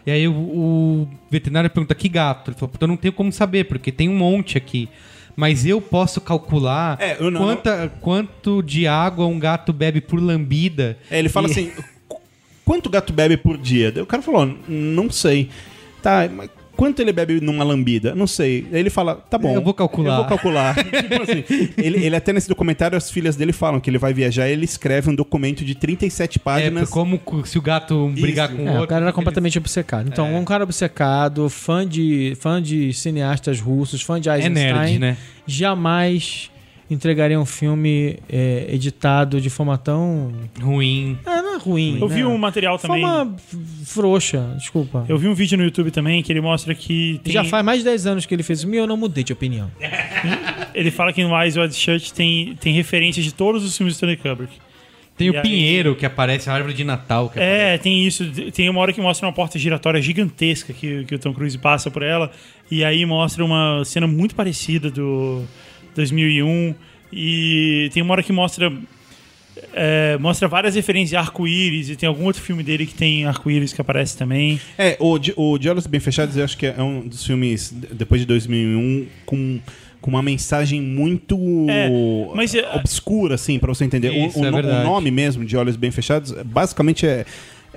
E 0.07 0.11
aí 0.13 0.29
o, 0.29 0.33
o 0.33 1.09
veterinário 1.29 1.69
pergunta, 1.69 1.97
que 1.97 2.09
gato? 2.09 2.53
Ele 2.53 2.57
falou, 2.57 2.73
eu 2.81 2.87
não 2.87 2.97
tenho 2.97 3.13
como 3.13 3.33
saber, 3.33 3.65
porque 3.65 3.91
tem 3.91 4.09
um 4.09 4.17
monte 4.17 4.57
aqui. 4.57 4.89
Mas 5.35 5.67
eu 5.67 5.81
posso 5.81 6.21
calcular 6.21 6.97
É, 7.01 7.17
eu 7.19 7.29
não- 7.29 7.41
quanta, 7.41 7.93
quanto 8.01 8.63
de 8.63 8.87
água 8.87 9.27
um 9.27 9.37
gato 9.37 9.73
bebe 9.73 10.01
por 10.01 10.21
lambida. 10.23 10.97
É, 11.11 11.19
ele 11.19 11.29
fala 11.29 11.49
E- 11.49 11.51
assim: 11.51 11.67
"Qu- 11.71 11.83
quanto 12.65 12.89
gato 12.91 13.13
bebe 13.13 13.37
por 13.37 13.57
dia? 13.59 13.91
Daí 13.93 14.03
O 14.03 14.07
cara 14.07 14.23
falou: 14.23 14.57
não 14.69 15.11
sei. 15.11 15.49
Tá, 16.03 16.29
mas 16.35 16.51
quanto 16.77 17.01
ele 17.01 17.13
bebe 17.13 17.41
numa 17.41 17.63
lambida? 17.63 18.13
Não 18.15 18.27
sei. 18.27 18.67
Aí 18.73 18.81
ele 18.81 18.91
fala: 18.91 19.15
tá 19.15 19.39
bom. 19.39 19.55
Eu 19.55 19.63
vou 19.63 19.73
calcular. 19.75 20.11
Eu 20.13 20.17
vou 20.17 20.25
calcular. 20.27 20.75
tipo 20.83 21.23
assim, 21.23 21.45
ele, 21.79 22.05
ele 22.05 22.17
até 22.17 22.33
nesse 22.33 22.49
documentário, 22.49 22.97
as 22.99 23.09
filhas 23.11 23.37
dele 23.37 23.53
falam 23.53 23.79
que 23.79 23.89
ele 23.89 23.99
vai 23.99 24.13
viajar 24.13 24.49
ele 24.49 24.65
escreve 24.65 25.09
um 25.11 25.15
documento 25.15 25.65
de 25.65 25.75
37 25.77 26.39
É, 26.39 26.43
páginas. 26.43 26.91
como 26.91 27.19
cu- 27.21 27.47
se 27.47 27.57
o 27.59 27.63
gato 27.63 28.09
brigar 28.09 28.49
Isso. 28.49 28.57
com 28.57 28.65
o 28.65 28.67
É, 28.67 28.71
outro. 28.71 28.85
o 28.85 28.89
cara 28.89 29.01
era 29.03 29.11
ele- 29.11 29.15
completamente 29.15 29.59
obcecado. 29.59 30.09
Então, 30.09 30.27
É. 30.27 30.39
um 30.39 30.45
cara 30.45 30.65
obcecado, 30.65 31.49
fã 31.49 31.87
de, 31.87 32.33
fã 32.41 32.61
de 32.61 32.93
cineastas 32.93 33.61
russos, 33.61 34.03
fã 34.03 34.21
de 34.21 34.29
É 34.29 34.35
Eisenstein, 34.37 34.73
nerd, 34.75 34.99
né? 34.99 35.17
jamais 35.47 36.51
entregaria 36.93 37.39
um 37.41 37.45
filme 37.47 38.19
é, 38.29 38.67
editado 38.69 39.41
de 39.41 39.49
forma 39.51 39.77
tão... 39.79 40.33
Ruim. 40.61 41.19
Ah, 41.25 41.43
não 41.43 41.55
é 41.55 41.59
ruim, 41.59 41.99
Eu 42.01 42.09
né? 42.09 42.15
vi 42.17 42.25
um 42.25 42.37
material 42.39 42.79
também. 42.79 43.03
Forma 43.03 43.37
frouxa, 43.85 44.55
desculpa. 44.57 45.05
Eu 45.09 45.19
vi 45.19 45.29
um 45.29 45.35
vídeo 45.35 45.57
no 45.59 45.65
YouTube 45.65 45.91
também 45.91 46.23
que 46.23 46.33
ele 46.33 46.41
mostra 46.41 46.75
que 46.75 47.21
tem, 47.25 47.33
Já 47.33 47.45
faz 47.45 47.65
mais 47.65 47.79
de 47.81 47.85
10 47.85 48.07
anos 48.07 48.27
que 48.27 48.35
ele 48.35 48.43
fez 48.43 48.61
isso 48.61 48.73
e 48.73 48.77
eu 48.77 48.87
não 48.87 48.97
mudei 48.97 49.25
de 49.25 49.33
opinião. 49.33 49.71
ele 50.75 50.91
fala 50.91 51.13
que 51.13 51.23
no 51.23 51.35
Eyes 51.41 51.57
Wide 51.57 51.75
Shut 51.75 52.13
tem 52.15 52.57
tem 52.61 52.73
referências 52.75 53.25
de 53.25 53.33
todos 53.35 53.65
os 53.65 53.77
filmes 53.77 53.95
do 53.95 53.97
Stanley 53.97 54.17
Kubrick. 54.17 54.53
Tem 55.17 55.29
o 55.29 55.35
E 55.35 55.37
aí- 55.37 55.43
pinheiro 55.43 55.95
que 55.95 56.07
aparece, 56.07 56.49
a 56.49 56.55
árvore 56.55 56.73
de 56.75 56.85
Natal. 56.85 57.29
Que 57.29 57.39
É, 57.39 57.77
tem 57.77 58.07
isso. 58.07 58.25
Tem 58.53 58.69
uma 58.71 58.81
hora 58.81 58.93
que 58.93 59.01
mostra 59.01 59.27
uma 59.27 59.33
porta 59.33 59.59
giratória 59.59 60.01
gigantesca 60.01 60.73
que, 60.73 61.05
que 61.05 61.15
o 61.15 61.19
Tom 61.19 61.35
Cruise 61.35 61.57
passa 61.59 61.91
por 61.91 62.03
ela. 62.03 62.31
E 62.71 62.83
aí 62.83 63.05
mostra 63.05 63.45
uma 63.45 63.85
cena 63.85 64.07
muito 64.07 64.35
parecida 64.35 64.91
do 64.91 65.43
2001. 65.95 66.75
E 67.13 67.91
tem 67.93 68.03
uma 68.03 68.13
hora 68.13 68.23
que 68.23 68.33
mostra. 68.33 68.73
é, 69.75 70.17
mostra 70.19 70.49
várias 70.49 70.75
referências 70.75 71.11
de 71.11 71.17
arco-íris. 71.17 71.91
E 71.91 71.97
tem 71.97 72.07
algum 72.09 72.25
outro 72.25 72.41
filme 72.43 72.63
dele 72.63 72.87
que 72.87 72.95
tem 72.95 73.25
arco-íris 73.27 73.73
que 73.73 73.81
aparece 73.81 74.17
também. 74.17 74.61
É, 74.79 74.97
o, 74.99 75.19
Di- 75.19 75.35
o 75.37 75.59
De 75.59 75.69
Olhos 75.69 75.87
Bem 75.87 76.01
Fechados 76.01 76.37
eu 76.37 76.45
acho 76.45 76.57
que 76.57 76.67
é 76.67 76.83
um 76.83 77.07
dos 77.07 77.25
filmes, 77.25 77.71
de- 77.71 77.95
depois 77.95 78.21
de 78.21 78.27
2001, 78.27 79.07
com, 79.27 79.61
com 80.01 80.11
uma 80.11 80.23
mensagem 80.23 80.81
muito 80.81 81.39
É, 81.69 81.89
mas, 82.35 82.55
é- 82.55 82.67
obscura, 82.77 83.35
assim, 83.35 83.59
pra 83.59 83.69
você 83.69 83.85
entender. 83.85 84.11
O- 84.11 84.27
Isso, 84.27 84.41
o, 84.41 84.45
é 84.47 84.51
no- 84.51 84.59
o 84.59 84.63
verdade. 84.63 84.85
nome 84.85 85.11
mesmo, 85.11 85.45
De 85.45 85.57
Olhos 85.57 85.77
Bem 85.77 85.91
Fechados, 85.91 86.33
basicamente 86.45 87.07
é... 87.07 87.25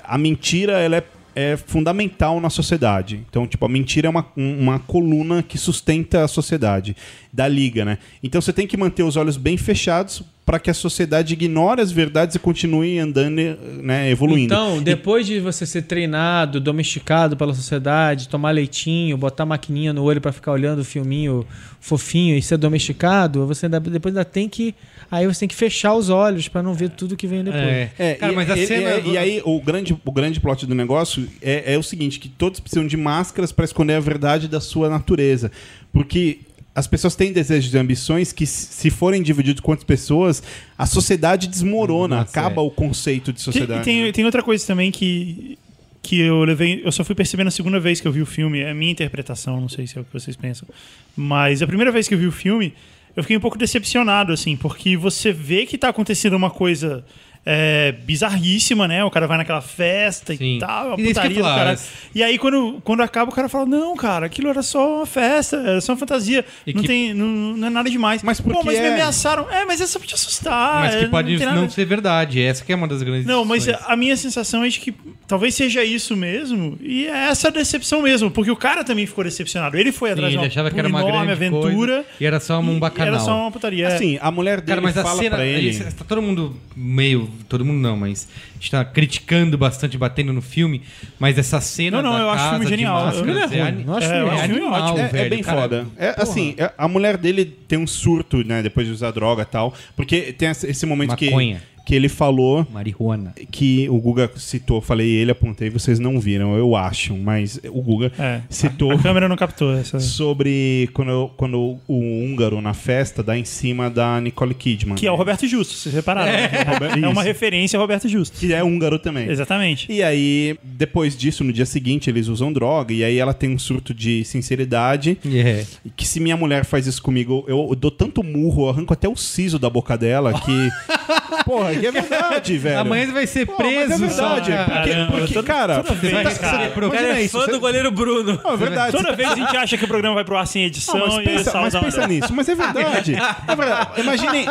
A 0.07 0.17
mentira, 0.19 0.73
ela 0.79 0.97
é, 0.97 1.03
é 1.35 1.57
fundamental 1.57 2.39
na 2.39 2.49
sociedade. 2.49 3.23
Então, 3.29 3.45
tipo, 3.45 3.65
a 3.65 3.69
mentira 3.69 4.07
é 4.07 4.09
uma, 4.09 4.25
um- 4.37 4.59
uma 4.59 4.79
coluna 4.79 5.43
que 5.43 5.57
sustenta 5.57 6.23
a 6.23 6.27
sociedade, 6.27 6.95
da 7.33 7.47
liga, 7.47 7.83
né? 7.83 7.97
Então 8.23 8.39
você 8.41 8.53
tem 8.53 8.65
que 8.65 8.77
manter 8.77 9.03
os 9.03 9.17
olhos 9.17 9.35
bem 9.37 9.57
fechados 9.57 10.23
para 10.45 10.59
que 10.59 10.69
a 10.69 10.73
sociedade 10.75 11.33
ignore 11.33 11.81
as 11.81 11.91
verdades 11.91 12.35
e 12.35 12.39
continue 12.39 12.99
andando, 12.99 13.57
né, 13.81 14.11
evoluindo. 14.11 14.53
Então, 14.53 14.79
depois 14.81 15.25
de 15.25 15.39
você 15.39 15.65
ser 15.65 15.81
treinado, 15.81 16.59
domesticado 16.59 17.35
pela 17.35 17.51
sociedade, 17.51 18.29
tomar 18.29 18.51
leitinho, 18.51 19.17
botar 19.17 19.43
maquininha 19.43 19.91
no 19.91 20.03
olho 20.03 20.21
pra 20.21 20.31
ficar 20.31 20.51
olhando 20.51 20.79
o 20.81 20.85
filminho 20.85 21.45
fofinho 21.79 22.37
e 22.37 22.41
ser 22.43 22.57
domesticado, 22.57 23.47
você 23.47 23.65
ainda, 23.65 23.79
depois 23.79 24.15
ainda 24.15 24.23
tem 24.25 24.47
que. 24.47 24.75
Aí 25.09 25.25
você 25.25 25.41
tem 25.41 25.49
que 25.49 25.55
fechar 25.55 25.95
os 25.95 26.09
olhos 26.09 26.47
pra 26.47 26.61
não 26.61 26.73
ver 26.75 26.89
tudo 26.89 27.15
que 27.17 27.25
vem 27.25 27.43
depois. 27.43 27.63
É. 27.63 27.91
É, 27.97 28.13
Cara, 28.13 28.31
e, 28.31 28.35
mas 28.35 28.49
a 28.51 28.57
e- 28.57 28.67
cena. 28.67 28.89
e- 29.03 29.11
e 29.13 29.17
aí 29.17 29.41
o 29.43 29.59
grande, 29.59 29.97
o 30.05 30.11
grande 30.11 30.39
plot 30.39 30.65
do 30.67 30.75
negócio 30.75 31.27
é, 31.41 31.73
é 31.73 31.77
o 31.77 31.83
seguinte, 31.83 32.19
que 32.19 32.29
todos 32.29 32.59
precisam 32.59 32.85
de 32.85 32.95
máscaras 32.97 33.51
para 33.51 33.65
esconder 33.65 33.95
a 33.95 33.99
verdade 33.99 34.47
da 34.47 34.59
sua 34.61 34.89
natureza. 34.89 35.51
Porque 35.91 36.39
as 36.75 36.85
pessoas 36.87 37.15
têm 37.15 37.31
desejos 37.31 37.73
e 37.73 37.77
ambições 37.77 38.33
que, 38.33 38.45
se 38.45 38.89
forem 38.89 39.23
divididos 39.23 39.61
com 39.61 39.71
outras 39.71 39.85
pessoas, 39.85 40.43
a 40.77 40.85
sociedade 40.85 41.47
desmorona, 41.47 42.17
Nossa, 42.17 42.29
acaba 42.29 42.61
é. 42.61 42.65
o 42.65 42.69
conceito 42.69 43.31
de 43.31 43.37
Tem, 43.37 43.43
sociedade. 43.45 43.83
tem, 43.85 44.11
tem 44.11 44.25
outra 44.25 44.43
coisa 44.43 44.67
também 44.67 44.91
que, 44.91 45.57
que 46.01 46.19
eu 46.19 46.43
levei. 46.43 46.81
Eu 46.83 46.91
só 46.91 47.05
fui 47.05 47.15
perceber 47.15 47.45
na 47.45 47.51
segunda 47.51 47.79
vez 47.79 48.01
que 48.01 48.07
eu 48.07 48.11
vi 48.11 48.21
o 48.21 48.25
filme. 48.25 48.59
É 48.59 48.71
a 48.71 48.75
minha 48.75 48.91
interpretação, 48.91 49.61
não 49.61 49.69
sei 49.69 49.87
se 49.87 49.97
é 49.97 50.01
o 50.01 50.03
que 50.03 50.11
vocês 50.11 50.35
pensam. 50.35 50.67
Mas 51.15 51.61
a 51.61 51.67
primeira 51.67 51.93
vez 51.93 52.09
que 52.09 52.13
eu 52.13 52.19
vi 52.19 52.27
o 52.27 52.31
filme, 52.31 52.73
eu 53.15 53.23
fiquei 53.23 53.37
um 53.37 53.39
pouco 53.39 53.57
decepcionado, 53.57 54.33
assim, 54.33 54.57
porque 54.57 54.97
você 54.97 55.31
vê 55.31 55.65
que 55.65 55.77
tá 55.77 55.87
acontecendo 55.89 56.35
uma 56.35 56.49
coisa. 56.49 57.05
É, 57.45 57.91
bizarríssima, 58.03 58.87
né? 58.87 59.03
O 59.03 59.11
cara 59.11 59.27
vai 59.27 59.37
naquela 59.37 59.61
festa 59.61 60.35
Sim. 60.35 60.55
e 60.55 60.59
tal, 60.59 60.87
uma 60.87 60.99
E 60.99 61.03
é 61.03 61.07
putaria 61.07 61.41
falar, 61.43 61.77
E 62.13 62.23
aí, 62.23 62.37
quando, 62.39 62.81
quando 62.83 63.01
acaba, 63.01 63.31
o 63.31 63.33
cara 63.35 63.47
fala: 63.47 63.65
Não, 63.65 63.95
cara, 63.95 64.25
aquilo 64.25 64.49
era 64.49 64.63
só 64.63 64.97
uma 64.97 65.05
festa, 65.05 65.57
era 65.57 65.79
só 65.81 65.91
uma 65.93 65.97
fantasia. 65.99 66.43
E 66.65 66.73
não, 66.73 66.81
que- 66.81 66.87
tem, 66.87 67.13
não, 67.13 67.27
não 67.27 67.67
é 67.67 67.69
nada 67.69 67.89
demais. 67.89 68.23
Mas 68.23 68.41
por 68.41 68.51
Pô, 68.53 68.63
mas 68.63 68.79
me 68.79 68.85
é? 68.85 68.91
ameaçaram. 68.93 69.49
É, 69.51 69.63
mas 69.65 69.79
é 69.79 69.85
só 69.87 69.99
pra 69.99 70.07
te 70.07 70.15
assustar. 70.15 70.81
Mas 70.81 70.95
é, 70.95 70.99
que 71.01 71.07
pode 71.07 71.37
tem 71.37 71.45
não, 71.47 71.55
nada- 71.55 71.69
ser 71.69 71.85
verdade. 71.85 72.41
Essa 72.41 72.65
que 72.65 72.71
é 72.73 72.75
uma 72.75 72.87
das 72.87 73.03
grandes 73.03 73.25
não, 73.27 73.45
mas 73.45 73.67
a 73.67 73.95
minha 73.95 74.17
sensação 74.17 74.63
é 74.63 74.67
de 74.69 74.79
que 74.79 74.93
talvez 75.27 75.53
seja 75.55 75.83
isso 75.83 76.15
mesmo. 76.15 76.77
E 76.81 77.05
é 77.05 77.27
essa 77.29 77.51
decepção 77.51 78.01
mesmo. 78.01 78.31
Porque 78.31 78.49
o 78.51 78.55
cara 78.55 78.83
também 78.83 79.05
ficou 79.05 79.23
decepcionado. 79.23 79.77
Ele 79.77 79.91
foi 79.91 80.09
Sim, 80.09 80.13
atrás 80.13 80.29
de 80.31 80.35
ele 80.37 80.43
uma 80.43 80.47
achava 80.47 80.71
que 80.71 80.79
era 80.79 80.87
uma 80.87 80.99
enorme 81.01 81.17
grande 81.27 81.31
aventura. 81.31 81.93
coisa 81.95 82.05
e 82.19 82.25
era 82.25 82.39
só 82.39 82.59
um 82.59 82.79
bacanal. 82.79 83.13
Era 83.15 83.19
só 83.23 83.37
uma 83.41 83.51
putaria. 83.51 83.87
Assim, 83.87 84.17
a 84.21 84.31
mulher 84.31 84.61
dele 84.61 84.67
Cara, 84.69 84.81
mas 84.81 84.97
a 84.97 85.03
fala 85.03 85.21
cena. 85.21 85.35
pra 85.35 85.45
ele- 85.45 85.75
Tá 85.91 86.03
todo 86.07 86.21
mundo 86.21 86.55
meio. 86.75 87.29
Todo 87.47 87.63
mundo 87.65 87.79
não, 87.81 87.95
mas. 87.97 88.27
A 88.51 88.53
gente 88.55 88.71
tá 88.71 88.83
criticando 88.85 89.57
bastante, 89.57 89.97
batendo 89.97 90.31
no 90.33 90.41
filme. 90.41 90.81
Mas 91.19 91.37
essa 91.37 91.59
cena. 91.61 92.01
Não, 92.01 92.11
não, 92.11 92.17
da 92.17 92.23
eu 92.23 92.29
acho 92.29 92.35
o 92.35 92.37
casa 92.45 92.49
filme 92.51 92.65
de 92.65 92.71
genial. 92.71 93.05
máscaras 93.05 93.27
Eu- 93.27 93.29
Ele 93.33 93.39
é 93.39 93.43
é 93.43 93.47
ruim. 93.47 93.59
ani- 93.61 93.83
Não 93.83 93.95
acho 93.97 94.05
É, 94.05 94.09
filme 94.09 94.21
eu 94.21 94.27
ruim. 94.27 94.35
acho 94.39 94.45
filme 94.47 94.61
animal, 94.61 94.81
ótimo. 94.83 94.97
É, 94.99 95.01
é 95.01 95.07
velho, 95.07 95.29
bem 95.29 95.43
cara. 95.43 95.61
foda. 95.61 95.87
É, 95.97 96.15
assim, 96.17 96.55
é- 96.57 96.71
a 96.77 96.87
mulher 96.87 97.17
dele 97.17 97.45
tem 97.45 97.77
um 97.79 97.87
surto, 97.87 98.43
né, 98.45 98.61
depois 98.61 98.87
de 98.87 98.93
usar 98.93 99.11
droga 99.11 99.41
e 99.43 99.45
tal. 99.45 99.73
Porque 99.95 100.33
tem 100.33 100.49
esse 100.49 100.65
esse 100.67 100.85
momento 100.85 101.15
que, 101.15 101.25
Maconha. 101.29 101.61
Que 101.85 101.93
ele 101.95 102.09
falou 102.09 102.65
Marihuana. 102.73 103.33
que 103.51 103.87
o 103.89 103.99
Guga 103.99 104.29
citou, 104.37 104.81
falei 104.81 105.07
ele, 105.09 105.31
apontei, 105.31 105.69
vocês 105.69 105.99
não 105.99 106.19
viram, 106.19 106.55
eu 106.57 106.75
acho, 106.75 107.15
mas 107.15 107.59
o 107.69 107.81
Guga 107.81 108.11
É. 108.17 108.41
citou 108.49 108.91
A 108.91 108.97
câmera 108.99 109.29
não 109.29 109.35
captou 109.35 109.71
essa. 109.77 109.99
sobre 109.99 110.89
quando, 110.93 111.29
quando 111.37 111.77
o 111.87 111.99
húngaro 112.23 112.59
na 112.61 112.73
festa 112.73 113.21
dá 113.21 113.37
em 113.37 113.45
cima 113.45 113.89
da 113.89 114.19
Nicole 114.19 114.53
Kidman. 114.55 114.95
Que 114.95 115.05
é 115.07 115.11
o 115.11 115.15
Roberto 115.15 115.47
Justo, 115.47 115.73
vocês 115.75 115.93
repararam. 115.93 116.31
né? 116.31 116.49
É, 116.95 117.07
uma 117.07 117.11
Isso. 117.11 117.21
referência 117.21 117.77
ao 117.77 117.81
Roberto 117.81 118.07
Justo. 118.09 118.37
Que 118.39 118.51
é 118.53 118.63
húngaro 118.63 118.97
também. 118.97 119.29
Exatamente. 119.29 119.91
E 119.91 120.01
aí, 120.01 120.57
depois 120.63 121.15
disso, 121.15 121.43
no 121.43 121.53
dia 121.53 121.65
seguinte, 121.65 122.09
eles 122.09 122.27
usam 122.27 122.51
droga, 122.51 122.93
e 122.93 123.03
aí 123.03 123.17
ela 123.17 123.33
tem 123.33 123.49
um 123.53 123.59
surto 123.59 123.93
de 123.93 124.23
sinceridade. 124.25 125.17
Yeah. 125.25 125.65
Que 125.95 126.07
se 126.07 126.19
minha 126.19 126.35
mulher 126.37 126.65
faz 126.65 126.87
isso 126.87 127.01
comigo, 127.01 127.45
eu 127.47 127.75
dou 127.75 127.91
tanto 127.91 128.23
murro, 128.23 128.63
eu 128.65 128.69
arranco 128.69 128.91
até 128.93 129.07
o 129.07 129.15
siso 129.15 129.59
da 129.59 129.69
boca 129.69 129.97
dela 129.97 130.33
que. 130.41 130.69
Porra, 131.45 131.74
é 131.83 131.91
verdade, 131.91 132.57
velho. 132.57 132.79
Amanhã 132.79 133.11
vai 133.11 133.25
ser 133.27 133.45
Pô, 133.45 133.53
preso. 133.55 133.75
mas 133.89 133.91
é 134.01 134.05
verdade. 134.07 134.15
só, 134.15 134.51
cara. 134.51 134.63
Porque, 134.65 134.89
Caramba, 134.89 135.11
porque, 135.17 135.33
toda- 135.33 135.47
cara, 135.47 135.75
toda 135.83 135.95
vez, 135.95 136.13
você 136.13 136.23
tá- 136.23 136.39
cara. 136.39 136.57
você- 136.69 136.85
O 136.85 136.91
cara 136.91 137.21
é 137.21 137.27
fã 137.27 137.39
você- 137.39 137.51
do 137.51 137.59
goleiro 137.59 137.91
Bruno. 137.91 138.39
Não, 138.43 138.53
é 138.53 138.57
verdade. 138.57 138.91
Toda 138.91 139.09
você- 139.09 139.15
vez 139.15 139.31
a 139.31 139.35
gente 139.35 139.57
acha 139.57 139.77
que 139.77 139.85
o 139.85 139.87
programa 139.87 140.15
vai 140.15 140.23
pro 140.23 140.37
ar 140.37 140.45
sem 140.47 140.63
edição 140.65 140.97
Não, 140.97 141.07
mas 141.07 141.15
e 141.17 141.21
pensa, 141.23 141.59
mas 141.59 141.71
salva- 141.73 141.85
pensa 141.87 142.07
nisso, 142.07 142.33
mas 142.33 142.49
é 142.49 142.55
verdade. 142.55 143.15
É 143.47 143.55
verdade. 143.55 144.01
Imagine, 144.01 144.45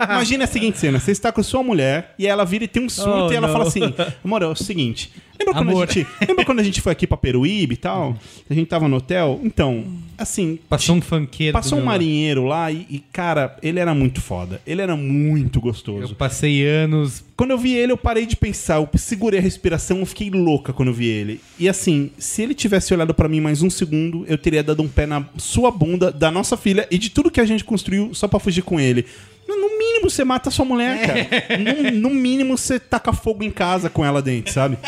imagine 0.00 0.44
a 0.44 0.46
seguinte 0.46 0.78
cena: 0.78 0.98
você 1.00 1.10
está 1.12 1.30
com 1.32 1.42
sua 1.42 1.62
mulher 1.62 2.14
e 2.18 2.26
ela 2.26 2.44
vira 2.44 2.64
e 2.64 2.68
tem 2.68 2.84
um 2.84 2.88
surto 2.88 3.26
Oh, 3.28 3.32
e 3.32 3.36
ela 3.36 3.46
não. 3.46 3.52
fala 3.52 3.66
assim: 3.68 3.94
Amor, 4.24 4.42
é 4.42 4.46
o 4.46 4.54
seguinte, 4.54 5.10
Lembra 5.38 5.54
quando, 5.54 5.82
a 5.82 5.86
gente, 5.86 6.06
lembra 6.26 6.44
quando 6.44 6.60
a 6.60 6.62
gente 6.62 6.80
foi 6.80 6.92
aqui 6.92 7.06
pra 7.06 7.16
Peruíbe 7.16 7.74
e 7.74 7.76
tal? 7.76 8.16
A 8.48 8.54
gente 8.54 8.68
tava 8.68 8.88
no 8.88 8.96
hotel? 8.96 9.40
Então, 9.42 9.84
assim. 10.16 10.58
Passou 10.68 10.96
um 10.96 11.00
funkeiro. 11.00 11.52
Passou 11.52 11.78
do 11.78 11.82
um 11.82 11.84
meu 11.84 11.86
lado. 11.86 12.02
marinheiro 12.02 12.44
lá 12.44 12.70
e, 12.70 12.86
e, 12.88 12.98
cara, 13.12 13.56
ele 13.62 13.80
era 13.80 13.94
muito 13.94 14.20
foda. 14.20 14.60
Ele 14.66 14.80
era 14.80 14.96
muito 14.96 15.60
gostoso. 15.60 16.12
Eu 16.12 16.16
passei 16.16 16.64
anos. 16.66 17.24
Quando 17.36 17.50
eu 17.50 17.58
vi 17.58 17.74
ele, 17.74 17.92
eu 17.92 17.96
parei 17.96 18.26
de 18.26 18.36
pensar. 18.36 18.76
Eu 18.76 18.88
segurei 18.96 19.40
a 19.40 19.42
respiração, 19.42 19.98
eu 19.98 20.06
fiquei 20.06 20.30
louca 20.30 20.72
quando 20.72 20.88
eu 20.88 20.94
vi 20.94 21.06
ele. 21.06 21.40
E 21.58 21.68
assim, 21.68 22.10
se 22.16 22.42
ele 22.42 22.54
tivesse 22.54 22.94
olhado 22.94 23.12
pra 23.12 23.28
mim 23.28 23.40
mais 23.40 23.62
um 23.62 23.70
segundo, 23.70 24.24
eu 24.28 24.38
teria 24.38 24.62
dado 24.62 24.82
um 24.82 24.88
pé 24.88 25.06
na 25.06 25.24
sua 25.36 25.70
bunda, 25.70 26.12
da 26.12 26.30
nossa 26.30 26.56
filha 26.56 26.86
e 26.90 26.98
de 26.98 27.10
tudo 27.10 27.30
que 27.30 27.40
a 27.40 27.44
gente 27.44 27.64
construiu 27.64 28.14
só 28.14 28.28
pra 28.28 28.38
fugir 28.38 28.62
com 28.62 28.78
ele. 28.78 29.04
No 29.48 29.56
no 29.56 29.78
mínimo, 29.78 30.10
você 30.10 30.24
mata 30.24 30.48
a 30.48 30.52
sua 30.52 30.64
mulher, 30.64 31.06
cara. 31.06 31.58
No, 31.92 32.08
no 32.08 32.10
mínimo, 32.10 32.56
você 32.56 32.78
taca 32.78 33.12
fogo 33.12 33.42
em 33.42 33.50
casa 33.50 33.90
com 33.90 34.04
ela 34.04 34.22
dentro, 34.22 34.52
sabe? 34.52 34.78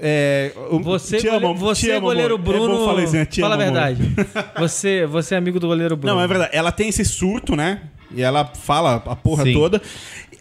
É, 0.00 0.52
Você, 0.82 1.18
te 1.18 1.28
amo, 1.28 1.54
você 1.54 1.86
te 1.86 1.90
amo, 1.92 2.00
goleiro 2.02 2.34
amor. 2.36 2.44
Bruno. 2.44 2.74
É 2.82 2.86
falar 2.86 3.02
isso, 3.04 3.12
né? 3.14 3.24
Te 3.26 3.40
fala 3.40 3.54
a 3.54 3.58
amo, 3.68 3.76
amor. 3.78 3.94
verdade. 3.96 4.50
Você, 4.60 5.06
você 5.06 5.34
é 5.34 5.38
amigo 5.38 5.58
do 5.60 5.66
goleiro 5.68 5.96
Bruno. 5.96 6.14
Não, 6.16 6.22
é 6.22 6.26
verdade. 6.26 6.50
Ela 6.54 6.70
tem 6.72 6.88
esse 6.88 7.04
surto, 7.04 7.54
né? 7.56 7.80
E 8.14 8.22
ela 8.22 8.44
fala 8.44 9.02
a 9.06 9.14
porra 9.16 9.44
Sim. 9.44 9.52
toda. 9.52 9.82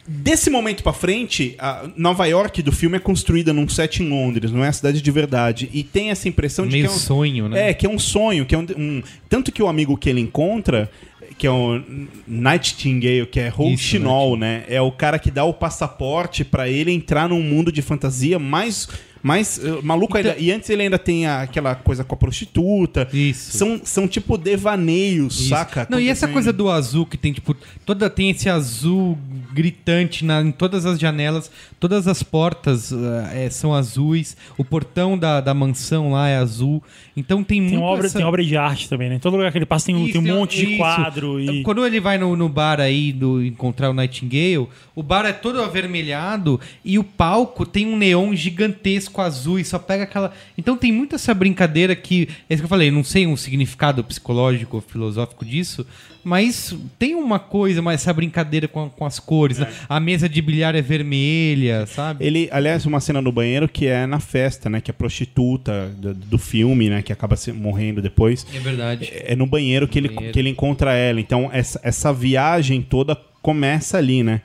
Desse 0.10 0.50
momento 0.50 0.84
pra 0.84 0.94
frente, 0.94 1.54
a 1.60 1.84
Nova 1.98 2.26
York 2.26 2.62
do 2.62 2.72
filme 2.72 2.96
é 2.96 3.00
construída 3.00 3.52
num 3.52 3.68
set 3.68 4.02
em 4.02 4.08
Londres, 4.10 4.52
não 4.54 4.64
é 4.64 4.70
a 4.70 4.74
cidade 4.74 5.02
de 5.02 5.12
verdade. 5.12 5.70
E 5.74 5.84
tem 5.84 6.12
essa 6.12 6.30
impressão 6.30 6.66
de 6.66 6.72
Meio 6.72 6.86
que 6.86 6.90
é 6.92 6.96
um 6.96 6.98
sonho, 6.98 7.50
né? 7.50 7.70
É, 7.70 7.74
que 7.74 7.86
é 7.86 7.90
um 7.90 8.00
sonho, 8.00 8.46
que 8.46 8.56
é 8.56 8.58
um, 8.58 8.66
um- 8.78 9.04
tanto 9.28 9.52
que 9.52 9.62
o 9.62 9.68
amigo 9.68 9.98
que 9.98 10.10
ele 10.10 10.22
encontra, 10.22 10.90
que 11.38 11.46
é 11.46 11.52
o 11.52 11.82
Nightingale, 12.26 13.26
que 13.26 13.40
é 13.40 13.50
Rouxinol, 13.50 14.38
né? 14.38 14.64
É 14.70 14.82
o 14.82 14.92
cara 14.92 15.20
que 15.20 15.30
dá 15.30 15.44
o 15.44 15.54
passaporte 15.54 16.46
pra 16.46 16.70
ele 16.70 16.92
entrar 16.92 17.28
num 17.28 17.42
mundo 17.42 17.70
de 17.72 17.82
fantasia 17.82 18.40
mais 18.40 18.88
mais 19.28 19.60
eh, 19.64 19.80
maluco 19.84 20.18
Então- 20.18 20.32
ainda. 20.32 20.42
E 20.42 20.52
antes 20.52 20.70
ele 20.70 20.84
ainda 20.84 20.98
tem 20.98 21.26
a- 21.28 21.42
aquela 21.42 21.76
coisa 21.76 22.04
com 22.04 22.16
a 22.16 22.18
prostituta. 22.18 23.08
Isso. 23.14 23.58
São, 23.58 23.82
são 23.84 24.08
tipo 24.08 24.38
devaneios, 24.38 25.40
Isso. 25.40 25.50
saca? 25.50 25.86
Não, 25.90 26.00
e 26.00 26.08
essa 26.10 26.28
coisa 26.28 26.54
do 26.54 26.70
azul 26.70 27.06
que 27.06 27.18
tem, 27.18 27.34
tipo, 27.34 27.56
toda 27.86 28.10
tem 28.10 28.30
esse 28.30 28.50
azul 28.50 29.18
gritante 29.54 30.24
na, 30.24 30.42
em 30.42 30.52
todas 30.52 30.86
as 30.86 31.00
janelas, 31.00 31.52
todas 31.80 32.08
as 32.08 32.22
portas 32.24 32.94
ah, 32.94 33.30
é, 33.34 33.50
são 33.50 33.74
azuis, 33.74 34.38
o 34.58 34.64
portão 34.64 35.18
da, 35.18 35.42
da 35.42 35.54
mansão 35.54 36.12
lá 36.12 36.28
é 36.30 36.38
azul. 36.38 36.82
Então 37.16 37.44
tem, 37.44 37.60
Tem 37.62 37.70
muito 37.72 37.82
obra, 37.84 38.06
essa- 38.06 38.18
tem 38.18 38.26
obra 38.26 38.44
de 38.44 38.56
arte 38.56 38.88
também, 38.88 39.10
né? 39.10 39.16
Em 39.16 39.20
todo 39.20 39.36
lugar 39.36 39.52
que 39.52 39.58
ele 39.58 39.66
passa 39.66 39.88
tem, 39.88 39.96
um- 39.96 40.04
Isso, 40.06 40.22
tem 40.22 40.32
um 40.32 40.36
monte 40.38 40.58
de 40.58 40.66
isso. 40.70 40.78
quadro 40.78 41.40
e... 41.40 41.64
Quando 41.64 41.86
ele 41.86 42.00
vai 42.00 42.18
no, 42.18 42.36
no 42.36 42.48
bar 42.48 42.80
aí 42.80 43.12
do 43.12 43.44
encontrar 43.44 43.90
o 43.90 43.94
Nightingale, 43.94 44.68
o 44.96 45.02
bar 45.04 45.26
é 45.26 45.34
todo 45.34 45.62
avermelhado 45.62 46.60
e 46.86 46.98
o 47.00 47.04
palco 47.04 47.66
tem 47.66 47.88
um 47.88 47.98
neon 47.98 48.36
gigantesco 48.36 49.17
azul 49.22 49.60
e 49.60 49.66
só 49.66 49.78
pega 49.80 50.04
aquela. 50.04 50.34
Então 50.58 50.76
tem 50.78 50.92
muito 50.92 51.16
essa 51.16 51.34
brincadeira 51.34 51.96
que. 51.96 52.28
É 52.50 52.54
isso 52.54 52.62
que 52.62 52.66
eu 52.66 52.70
falei, 52.70 52.92
não 52.92 53.04
sei 53.04 53.26
um 53.28 53.36
significado 53.38 54.04
psicológico 54.04 54.78
ou 54.78 54.82
filosófico 54.82 55.46
disso, 55.46 55.86
mas 56.24 56.76
tem 57.00 57.16
uma 57.16 57.40
coisa, 57.40 57.82
mas 57.82 58.02
essa 58.02 58.14
brincadeira 58.14 58.68
com, 58.68 58.90
com 58.90 59.06
as 59.06 59.20
cores. 59.20 59.60
né? 59.60 59.68
A 59.88 60.00
mesa 60.00 60.28
de 60.28 60.42
bilhar 60.42 60.76
é 60.76 60.82
vermelha, 60.82 61.86
sabe? 61.86 62.26
Ele, 62.26 62.50
aliás, 62.52 62.86
uma 62.86 63.00
cena 63.00 63.22
no 63.22 63.32
banheiro 63.32 63.68
que 63.68 63.88
é 63.88 64.06
na 64.06 64.20
festa, 64.20 64.70
né? 64.70 64.82
Que 64.82 64.92
a 64.92 64.94
prostituta 64.94 65.88
do, 65.98 66.14
do 66.14 66.38
filme, 66.38 66.90
né? 66.90 67.02
Que 67.02 67.14
acaba 67.14 67.36
se- 67.36 67.52
morrendo 67.52 68.02
depois. 68.02 68.46
É 68.54 68.60
verdade. 68.60 69.10
É 69.14 69.36
no 69.36 69.46
banheiro 69.46 69.88
que 69.88 69.98
ele, 70.00 70.10
Banheiro. 70.10 70.34
que 70.34 70.40
ele 70.40 70.50
encontra 70.50 70.94
ela. 70.94 71.20
Então, 71.20 71.50
essa, 71.54 71.80
essa 71.84 72.12
viagem 72.14 72.82
toda 72.82 73.16
começa 73.42 73.98
ali, 73.98 74.24
né? 74.24 74.42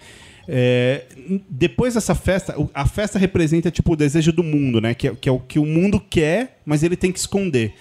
É, 0.49 1.05
depois 1.49 1.95
dessa 1.95 2.15
festa, 2.15 2.55
a 2.75 2.87
festa 2.87 3.19
representa 3.19 3.71
tipo 3.71 3.93
o 3.93 3.97
desejo 3.97 4.33
do 4.33 4.43
mundo, 4.43 4.81
né? 4.81 4.93
Que 4.95 5.09
é, 5.09 5.15
que 5.15 5.29
é 5.29 5.33
o 5.33 5.39
que 5.39 5.59
o 5.59 5.65
mundo 5.67 6.01
quer, 6.01 6.61
mas 6.67 6.83
ele 6.83 6.97
tem 6.97 7.13
que 7.13 7.19
esconder. 7.19 7.75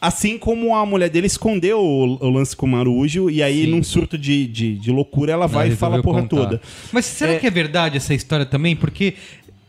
Assim 0.00 0.36
como 0.38 0.74
a 0.74 0.84
mulher 0.84 1.08
dele 1.08 1.26
escondeu 1.26 1.80
o, 1.80 2.24
o 2.24 2.30
lance 2.30 2.54
com 2.54 2.66
o 2.66 2.68
Marujo, 2.68 3.30
e 3.30 3.42
aí, 3.42 3.64
Sim. 3.64 3.70
num 3.70 3.82
surto 3.82 4.16
de, 4.18 4.46
de, 4.46 4.74
de 4.78 4.90
loucura, 4.92 5.32
ela 5.32 5.46
vai 5.46 5.68
e 5.68 5.76
fala 5.76 5.98
a 5.98 6.02
porra 6.02 6.22
contar. 6.22 6.36
toda. 6.36 6.60
Mas 6.92 7.06
será 7.06 7.32
É- 7.32 7.38
que 7.38 7.46
é 7.46 7.50
verdade 7.50 7.96
essa 7.96 8.14
história 8.14 8.44
também? 8.44 8.76
Porque 8.76 9.14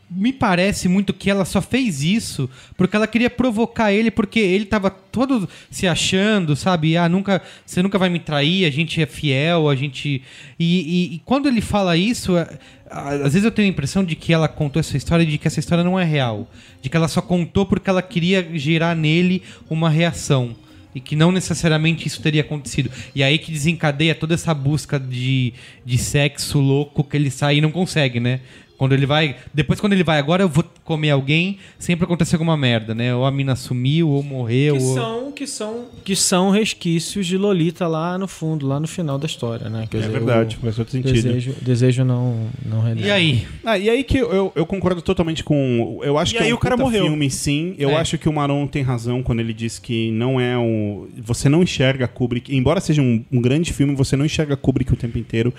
me 0.10 0.32
parece 0.32 0.88
muito 0.88 1.14
que 1.14 1.30
ela 1.30 1.44
só 1.44 1.62
fez 1.62 2.02
isso 2.02 2.50
porque 2.78 2.96
ela 2.96 3.08
queria 3.08 3.30
provocar 3.30 3.92
ele, 3.92 4.10
porque 4.10 4.40
ele 4.40 4.64
tava 4.66 4.90
todo 4.90 5.50
se 5.70 5.86
achando, 5.86 6.56
sabe? 6.56 6.96
Ah, 6.96 7.10
nunca, 7.10 7.42
você 7.66 7.82
nunca 7.82 7.98
vai 7.98 8.10
me 8.10 8.20
trair, 8.20 8.66
a 8.66 8.70
gente 8.70 9.02
é 9.02 9.06
fiel, 9.06 9.68
a 9.68 9.76
gente. 9.76 10.22
E, 10.58 11.12
e- 11.12 11.16
e 11.16 11.22
quando 11.26 11.48
ele 11.50 11.60
fala 11.60 11.98
isso, 11.98 12.38
é, 12.38 12.48
às 12.90 13.34
vezes 13.34 13.44
eu 13.44 13.52
tenho 13.52 13.68
a 13.68 13.72
impressão 13.72 14.02
de 14.04 14.16
que 14.16 14.32
ela 14.32 14.48
contou 14.48 14.80
essa 14.80 14.96
história 14.96 15.24
e 15.24 15.28
de 15.28 15.38
que 15.38 15.48
essa 15.48 15.60
história 15.60 15.84
não 15.84 16.00
é 16.00 16.06
real. 16.06 16.50
De 16.82 16.90
que 16.90 16.96
ela 16.96 17.10
só 17.10 17.22
contou 17.22 17.66
porque 17.66 17.90
ela 17.90 18.02
queria 18.02 18.48
gerar 18.58 18.96
nele 18.96 19.44
uma 19.70 19.90
reação. 19.90 20.56
E 20.96 21.02
que 21.02 21.16
não 21.16 21.32
necessariamente 21.34 22.08
isso 22.08 22.22
teria 22.22 22.42
acontecido. 22.42 22.90
E 23.14 23.22
aí 23.22 23.38
que 23.38 23.52
desencadeia 23.52 24.16
toda 24.16 24.34
essa 24.34 24.54
busca 24.54 24.98
de, 25.00 25.54
de 25.86 25.98
sexo 25.98 26.60
louco 26.60 27.04
que 27.04 27.16
ele 27.18 27.30
sai 27.30 27.58
e 27.58 27.62
não 27.62 27.72
consegue, 27.72 28.20
né? 28.20 28.40
Quando 28.78 28.94
ele 28.94 29.06
vai. 29.08 29.36
Depois, 29.54 29.80
quando 29.80 29.94
ele 29.94 30.04
vai, 30.04 30.20
agora 30.20 30.44
eu 30.44 30.50
vou 30.50 30.64
comer 30.84 31.10
alguém, 31.10 31.58
sempre 31.80 32.06
acontece 32.06 32.36
alguma 32.36 32.56
merda, 32.56 32.94
né? 32.94 33.14
Ou 33.16 33.26
a 33.26 33.32
mina 33.32 33.56
sumiu, 33.56 34.08
ou 34.10 34.22
morreu. 34.22 34.78
Que 34.78 34.84
ou... 34.84 34.94
são, 34.94 35.32
que, 35.32 35.48
são, 35.48 35.86
que 36.06 36.16
são 36.16 36.50
resquícios 36.52 37.26
de 37.26 37.38
Lolita 37.38 37.88
lá 37.88 38.18
no 38.20 38.28
fundo, 38.28 38.68
lá 38.68 38.80
no 38.80 38.88
final 38.88 39.18
da 39.18 39.26
história, 39.26 39.68
né? 39.68 39.88
Quer 39.90 39.98
É 39.98 40.00
dizer, 40.02 40.12
verdade, 40.14 40.58
o 40.58 40.60
faz 40.60 40.76
todo 40.76 40.92
sentido. 40.92 41.12
Desejo, 41.14 41.56
desejo 41.62 42.04
não, 42.04 42.48
não. 42.64 42.88
E 42.96 43.10
aí? 43.10 43.48
Ah, 43.66 43.78
e 43.80 43.90
aí 43.90 44.04
que 44.04 44.20
eu, 44.20 44.52
eu 44.56 44.66
concordo 44.66 45.02
totalmente 45.02 45.44
com. 45.44 46.00
Eu 46.04 46.18
acho 46.18 46.36
E 46.36 46.38
que 46.38 46.44
aí 46.44 46.50
é 46.52 46.54
um 46.54 46.58
o 46.58 46.60
cara 46.60 46.78
morreu. 46.78 47.06
filme, 47.06 47.30
sim. 47.32 47.74
Eu 47.80 47.90
É. 47.90 47.96
acho 47.96 48.18
que 48.20 48.30
o 48.30 48.34
Maron 48.34 48.68
tem 48.68 48.84
razão 48.84 49.24
quando 49.24 49.40
ele 49.40 49.54
diz 49.54 49.80
que 49.80 50.12
não 50.12 50.40
é 50.40 50.56
um. 50.58 51.08
Você 51.24 51.50
não 51.50 51.64
enxerga 51.64 52.08
Kubrick. 52.08 52.56
Embora 52.56 52.80
seja 52.80 53.02
um, 53.02 53.26
um 53.32 53.42
grande 53.42 53.74
filme, 53.74 53.96
você 53.96 54.16
não 54.16 54.24
enxerga 54.26 54.56
Kubrick 54.56 54.94
o 54.94 54.96
tempo 54.96 55.18
inteiro. 55.18 55.52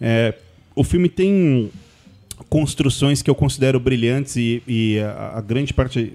É, 0.00 0.34
o 0.74 0.82
filme 0.82 1.08
tem 1.08 1.70
construções 2.48 3.22
que 3.22 3.30
eu 3.30 3.34
considero 3.34 3.78
brilhantes 3.80 4.36
e, 4.36 4.62
e 4.66 4.98
a, 5.00 5.38
a 5.38 5.40
grande 5.40 5.72
parte, 5.72 6.12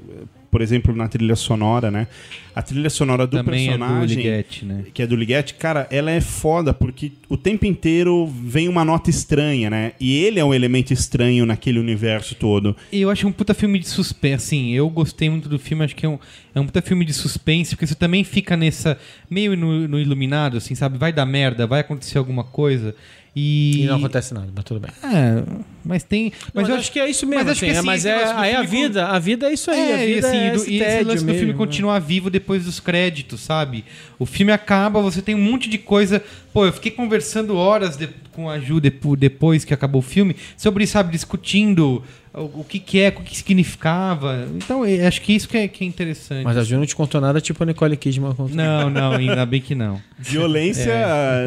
por 0.52 0.62
exemplo, 0.62 0.96
na 0.96 1.08
trilha 1.08 1.36
sonora, 1.36 1.90
né? 1.90 2.08
A 2.56 2.62
trilha 2.62 2.90
sonora 2.90 3.26
do 3.26 3.38
Também 3.38 3.70
é 3.70 3.72
do 3.72 3.80
personagem 3.80 4.18
Ligeti, 4.18 4.66
né? 4.66 4.84
que 4.94 5.02
é 5.02 5.08
do 5.08 5.16
Ligeti, 5.16 5.54
cara, 5.54 5.88
ela 5.90 6.12
é 6.12 6.20
foda 6.20 6.74
porque 6.74 7.12
o 7.30 7.38
tempo 7.38 7.66
inteiro 7.66 8.28
vem 8.28 8.68
uma 8.68 8.84
nota 8.84 9.10
estranha, 9.10 9.70
né? 9.70 9.94
E 10.00 10.18
ele 10.18 10.40
é 10.40 10.44
um 10.44 10.54
elemento 10.54 10.92
estranho 10.92 11.46
naquele 11.46 11.80
universo 11.80 12.36
todo. 12.36 12.76
E 12.92 13.02
eu 13.02 13.10
acho 13.10 13.28
um 13.28 13.32
puta 13.32 13.54
filme 13.54 13.80
de 13.80 13.88
suspense. 13.88 14.36
Assim, 14.36 14.74
eu 14.74 14.90
gostei 14.90 15.30
muito 15.30 15.48
do 15.48 15.58
filme, 15.60 15.84
acho 15.84 15.96
que 15.96 16.06
é 16.06 16.10
um, 16.10 16.20
é 16.54 16.60
um 16.60 16.66
puta 16.66 16.82
filme 16.82 17.06
de 17.06 17.14
suspense, 17.14 17.76
porque 17.76 17.88
você 17.88 17.96
também 17.96 18.24
fica 18.24 18.58
nessa. 18.58 18.98
meio 19.30 19.56
no, 19.56 19.88
no 19.88 20.00
iluminado, 20.00 20.58
assim, 20.58 20.76
sabe? 20.76 20.98
Vai 20.98 21.14
dar 21.14 21.26
merda, 21.26 21.68
vai 21.68 21.82
acontecer 21.82 22.18
alguma 22.18 22.44
coisa. 22.44 22.96
E. 23.36 23.84
E 23.84 23.86
não 23.86 23.98
acontece 23.98 24.34
nada, 24.34 24.48
mas 24.54 24.64
tudo 24.66 24.80
bem. 24.80 24.92
É, 25.04 25.44
mas 25.86 26.04
tem. 26.04 26.32
Mas, 26.54 26.68
eu 26.68 26.76
eu 26.76 26.80
acho 26.80 26.92
que 26.92 27.00
é 27.00 27.10
isso 27.10 27.26
mesmo. 27.26 27.46
mas 27.46 27.52
acho 27.52 27.66
assim, 27.66 27.74
que 27.74 27.80
é, 27.80 27.82
mas 27.82 28.06
é, 28.06 28.34
aí 28.34 28.56
a 28.56 28.64
vida, 28.64 29.08
a 29.08 29.20
vida 29.20 29.48
é 29.48 29.54
isso 29.54 29.70
aí. 29.70 29.80
a 29.92 29.98
É, 29.98 30.10
e 30.10 30.16
vida 30.16 30.28
assim, 30.28 30.38
é 30.38 30.52
do, 30.52 30.56
esse 30.58 30.72
e 30.72 30.82
esse 30.82 31.04
lance 31.04 31.24
do 31.24 31.32
filme 31.32 31.46
mesmo, 31.46 31.48
né? 31.48 31.58
continuar 31.58 32.00
vivo 32.00 32.30
depois 32.30 32.66
dos 32.66 32.80
créditos, 32.80 33.42
sabe? 33.42 33.86
O 34.18 34.26
filme 34.26 34.52
acaba, 34.52 35.02
você 35.02 35.22
tem 35.22 35.36
um 35.36 35.42
monte 35.42 35.70
de 35.70 35.78
coisa. 35.78 36.24
Pô, 36.54 36.66
eu 36.66 36.74
fiquei 36.74 36.92
conversando 36.92 37.56
horas 37.56 37.96
de- 37.96 38.10
com 38.34 38.50
a 38.50 38.58
Ju 38.60 38.80
depo- 38.80 39.16
depois 39.16 39.64
que 39.64 39.74
acabou 39.74 40.00
o 40.00 40.04
filme 40.04 40.36
sobre, 40.58 40.88
sabe, 40.88 41.12
discutindo 41.12 42.02
o, 42.34 42.40
o 42.62 42.64
que, 42.68 42.80
que 42.80 43.00
é, 43.00 43.10
o 43.10 43.22
que 43.22 43.36
significava. 43.38 44.48
Então, 44.56 44.86
eu 44.86 45.08
acho 45.08 45.22
que 45.22 45.34
isso 45.34 45.48
que 45.48 45.58
é, 45.58 45.68
que 45.68 45.84
é 45.84 45.88
interessante. 45.88 46.44
Mas 46.44 46.58
a 46.58 46.64
Ju 46.64 46.78
não 46.78 46.86
te 46.86 46.96
contou 46.96 47.20
nada, 47.22 47.40
tipo 47.42 47.62
a 47.62 47.66
Nicole 47.66 47.96
Kidman 47.98 48.34
contou. 48.34 48.56
Não, 48.56 48.90
não, 48.90 49.12
ainda 49.14 49.46
bem 49.46 49.62
que 49.62 49.76
não. 49.76 50.02
Violência 50.18 50.94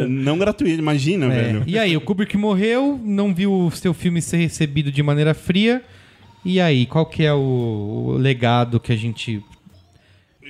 não 0.09 0.39
gratuita, 0.39 0.79
imagina, 0.81 1.27
É. 1.27 1.29
velho. 1.43 1.63
E 1.67 1.79
aí, 1.79 1.97
o 1.97 2.01
Kubrick 2.01 2.37
morreu, 2.37 3.01
não 3.05 3.35
viu 3.35 3.53
o 3.53 3.71
seu 3.71 3.93
filme 3.95 4.21
ser 4.23 4.37
recebido 4.37 4.93
de 4.93 5.03
maneira 5.03 5.35
fria. 5.35 5.83
E 6.45 6.61
aí, 6.61 6.87
qual 6.87 7.07
que 7.07 7.23
é 7.25 7.33
o, 7.33 7.39
o 7.39 8.13
legado 8.19 8.79
que 8.81 8.93
a 8.93 8.97
gente 8.97 9.43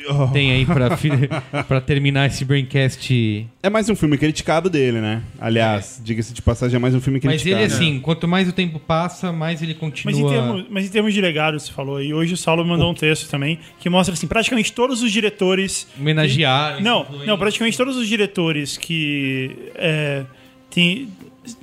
tem 0.32 0.52
aí 0.52 0.66
pra, 0.66 0.90
pra 1.64 1.80
terminar 1.80 2.26
esse 2.26 2.44
Braincast? 2.44 3.46
É 3.62 3.70
mais 3.70 3.88
um 3.88 3.94
filme 3.94 4.18
criticado 4.18 4.68
dele, 4.68 5.00
né? 5.00 5.22
Aliás, 5.40 6.00
diga-se 6.02 6.32
de 6.32 6.42
passagem, 6.42 6.76
é 6.76 6.78
mais 6.78 6.94
um 6.94 7.00
filme 7.00 7.20
Mas 7.22 7.42
criticado. 7.42 7.62
ele, 7.62 7.72
assim, 7.72 8.00
quanto 8.00 8.26
mais 8.26 8.48
o 8.48 8.52
tempo 8.52 8.78
passa, 8.78 9.32
mais 9.32 9.62
ele 9.62 9.74
continua... 9.74 10.12
Mas 10.12 10.20
em, 10.20 10.28
termos, 10.28 10.64
mas 10.70 10.86
em 10.86 10.88
termos 10.88 11.14
de 11.14 11.20
legado, 11.20 11.58
você 11.58 11.70
falou, 11.70 12.02
e 12.02 12.12
hoje 12.12 12.34
o 12.34 12.36
Saulo 12.36 12.64
mandou 12.64 12.90
um 12.90 12.94
texto 12.94 13.28
também 13.28 13.58
que 13.78 13.88
mostra 13.88 14.14
assim, 14.14 14.26
praticamente 14.26 14.72
todos 14.72 15.02
os 15.02 15.12
diretores. 15.12 15.86
Homenagear... 15.98 16.82
Não, 16.82 17.02
influência. 17.02 17.26
não, 17.26 17.38
praticamente 17.38 17.76
todos 17.76 17.96
os 17.96 18.08
diretores 18.08 18.76
que 18.76 19.56
é, 19.74 20.24
tem, 20.70 21.08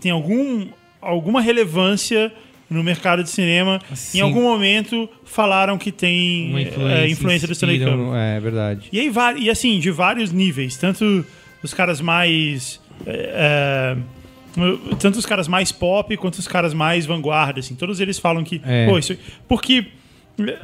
tem 0.01 0.11
algum, 0.11 0.67
alguma 1.01 1.41
relevância 1.41 2.31
no 2.69 2.83
mercado 2.83 3.23
de 3.23 3.29
cinema, 3.29 3.79
Sim. 3.95 4.19
em 4.19 4.21
algum 4.21 4.43
momento 4.43 5.09
falaram 5.25 5.77
que 5.77 5.91
tem 5.91 6.49
Uma 6.51 6.59
é, 6.59 6.63
influência, 6.63 7.07
influência 7.11 7.47
do 7.47 7.53
Stanley 7.53 7.79
Kubrick. 7.79 8.11
É, 8.15 8.39
verdade. 8.39 8.89
E 8.91 8.99
aí, 8.99 9.11
e 9.39 9.49
assim, 9.49 9.79
de 9.79 9.89
vários 9.89 10.31
níveis, 10.31 10.77
tanto 10.77 11.25
os 11.63 11.73
caras 11.73 11.99
mais. 11.99 12.79
é, 13.05 13.95
é, 13.95 14.95
tanto 14.99 15.17
os 15.17 15.25
caras 15.25 15.47
mais 15.47 15.71
pop 15.71 16.15
quanto 16.17 16.35
os 16.35 16.47
caras 16.47 16.73
mais 16.73 17.05
vanguarda, 17.05 17.59
assim. 17.59 17.75
Todos 17.75 17.99
eles 17.99 18.19
falam 18.19 18.43
que. 18.43 18.61
É. 18.65 18.87
Pô, 18.87 18.97
isso, 18.99 19.17
porque 19.47 19.85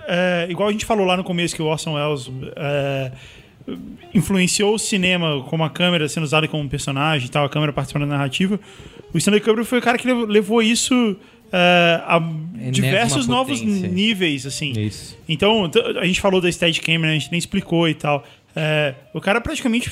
é, 0.07 0.47
igual 0.49 0.69
a 0.69 0.71
gente 0.71 0.85
falou 0.85 1.05
lá 1.05 1.15
no 1.17 1.23
começo 1.23 1.55
que 1.55 1.61
o 1.61 1.65
Orson 1.65 1.93
Welles 1.93 2.31
é, 2.55 3.11
influenciou 4.13 4.75
o 4.75 4.79
cinema 4.79 5.43
como 5.49 5.63
a 5.63 5.69
câmera 5.69 6.07
sendo 6.07 6.23
usada 6.23 6.47
como 6.47 6.63
um 6.63 6.67
personagem 6.69 7.27
e 7.27 7.31
tal, 7.31 7.45
a 7.45 7.49
câmera 7.49 7.73
participando 7.73 8.03
da 8.03 8.09
narrativa. 8.09 8.59
O 9.13 9.17
Stanley 9.17 9.41
Kubrick 9.41 9.67
foi 9.67 9.79
o 9.79 9.81
cara 9.81 9.97
que 9.97 10.07
lev- 10.07 10.29
levou 10.29 10.61
isso 10.61 11.15
a 11.51 12.21
diversos 12.71 13.27
novos 13.27 13.59
potência. 13.59 13.87
níveis, 13.87 14.45
assim. 14.45 14.71
Isso. 14.79 15.17
Então, 15.27 15.69
a 15.99 16.05
gente 16.05 16.19
falou 16.21 16.41
da 16.41 16.51
Steadicam, 16.51 16.99
né? 16.99 17.09
A 17.09 17.13
gente 17.13 17.31
nem 17.31 17.37
explicou 17.39 17.87
e 17.87 17.93
tal. 17.93 18.23
É, 18.55 18.93
o 19.13 19.21
cara 19.21 19.39
praticamente 19.41 19.91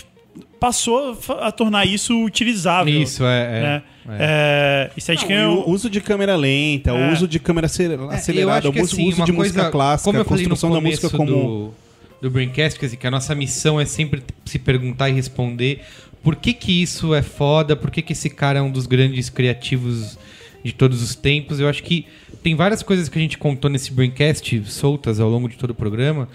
passou 0.60 1.18
a 1.42 1.52
tornar 1.52 1.86
isso 1.86 2.24
utilizável. 2.24 3.02
Isso, 3.02 3.24
é. 3.26 3.42
é, 3.44 3.62
né? 3.62 3.84
é. 4.20 4.90
É, 4.96 5.00
Steadicam 5.00 5.36
Não, 5.36 5.44
é 5.44 5.48
o 5.48 5.60
o- 5.68 5.70
uso 5.72 5.90
de 5.90 6.02
câmera 6.02 6.36
lenta, 6.36 6.92
É. 6.92 6.94
o 6.94 7.12
uso 7.14 7.28
de 7.28 7.40
câmera 7.40 7.66
ace- 7.68 7.86
acelerada, 8.10 8.70
o 8.70 8.72
uso, 8.72 8.82
assim, 8.96 9.08
uso 9.08 9.18
uma 9.18 9.26
de 9.26 9.32
música 9.32 9.56
coisa- 9.60 9.72
clássica, 9.72 10.06
como 10.06 10.18
eu 10.18 10.22
a 10.22 10.26
construção 10.26 10.72
da 10.72 10.82
música 10.82 11.10
como. 11.10 11.26
do, 11.32 11.74
do 12.22 12.32
Braincast, 12.32 12.80
que, 12.80 12.86
assim, 12.86 12.98
que 12.98 13.06
a 13.08 13.12
nossa 13.12 13.36
missão 13.36 13.80
é 13.80 13.86
sempre 13.86 14.24
se 14.46 14.58
perguntar 14.58 15.10
e 15.10 15.14
responder 15.14 15.82
por 16.24 16.36
que 16.38 16.54
que 16.54 16.82
isso 16.82 17.14
é 17.14 17.22
foda, 17.22 17.76
por 17.76 17.92
que 17.92 18.02
que 18.02 18.14
esse 18.14 18.30
cara 18.30 18.60
é 18.60 18.62
um 18.62 18.72
dos 18.72 18.88
grandes 18.88 19.30
criativos 19.30 20.18
de 20.64 20.74
todos 20.74 21.02
os 21.02 21.16
tempos. 21.16 21.60
Eu 21.60 21.68
acho 21.68 21.84
que 21.84 22.06
tem 22.44 22.56
várias 22.56 22.84
coisas 22.84 23.08
que 23.10 23.18
a 23.18 23.22
gente 23.22 23.38
contou 23.38 23.70
nesse 23.72 23.92
Braincast 23.94 24.64
soltas 24.66 25.20
ao 25.20 25.30
longo 25.30 25.48
de 25.50 25.56
todo 25.58 25.72
o 25.72 25.76
programa 25.76 26.28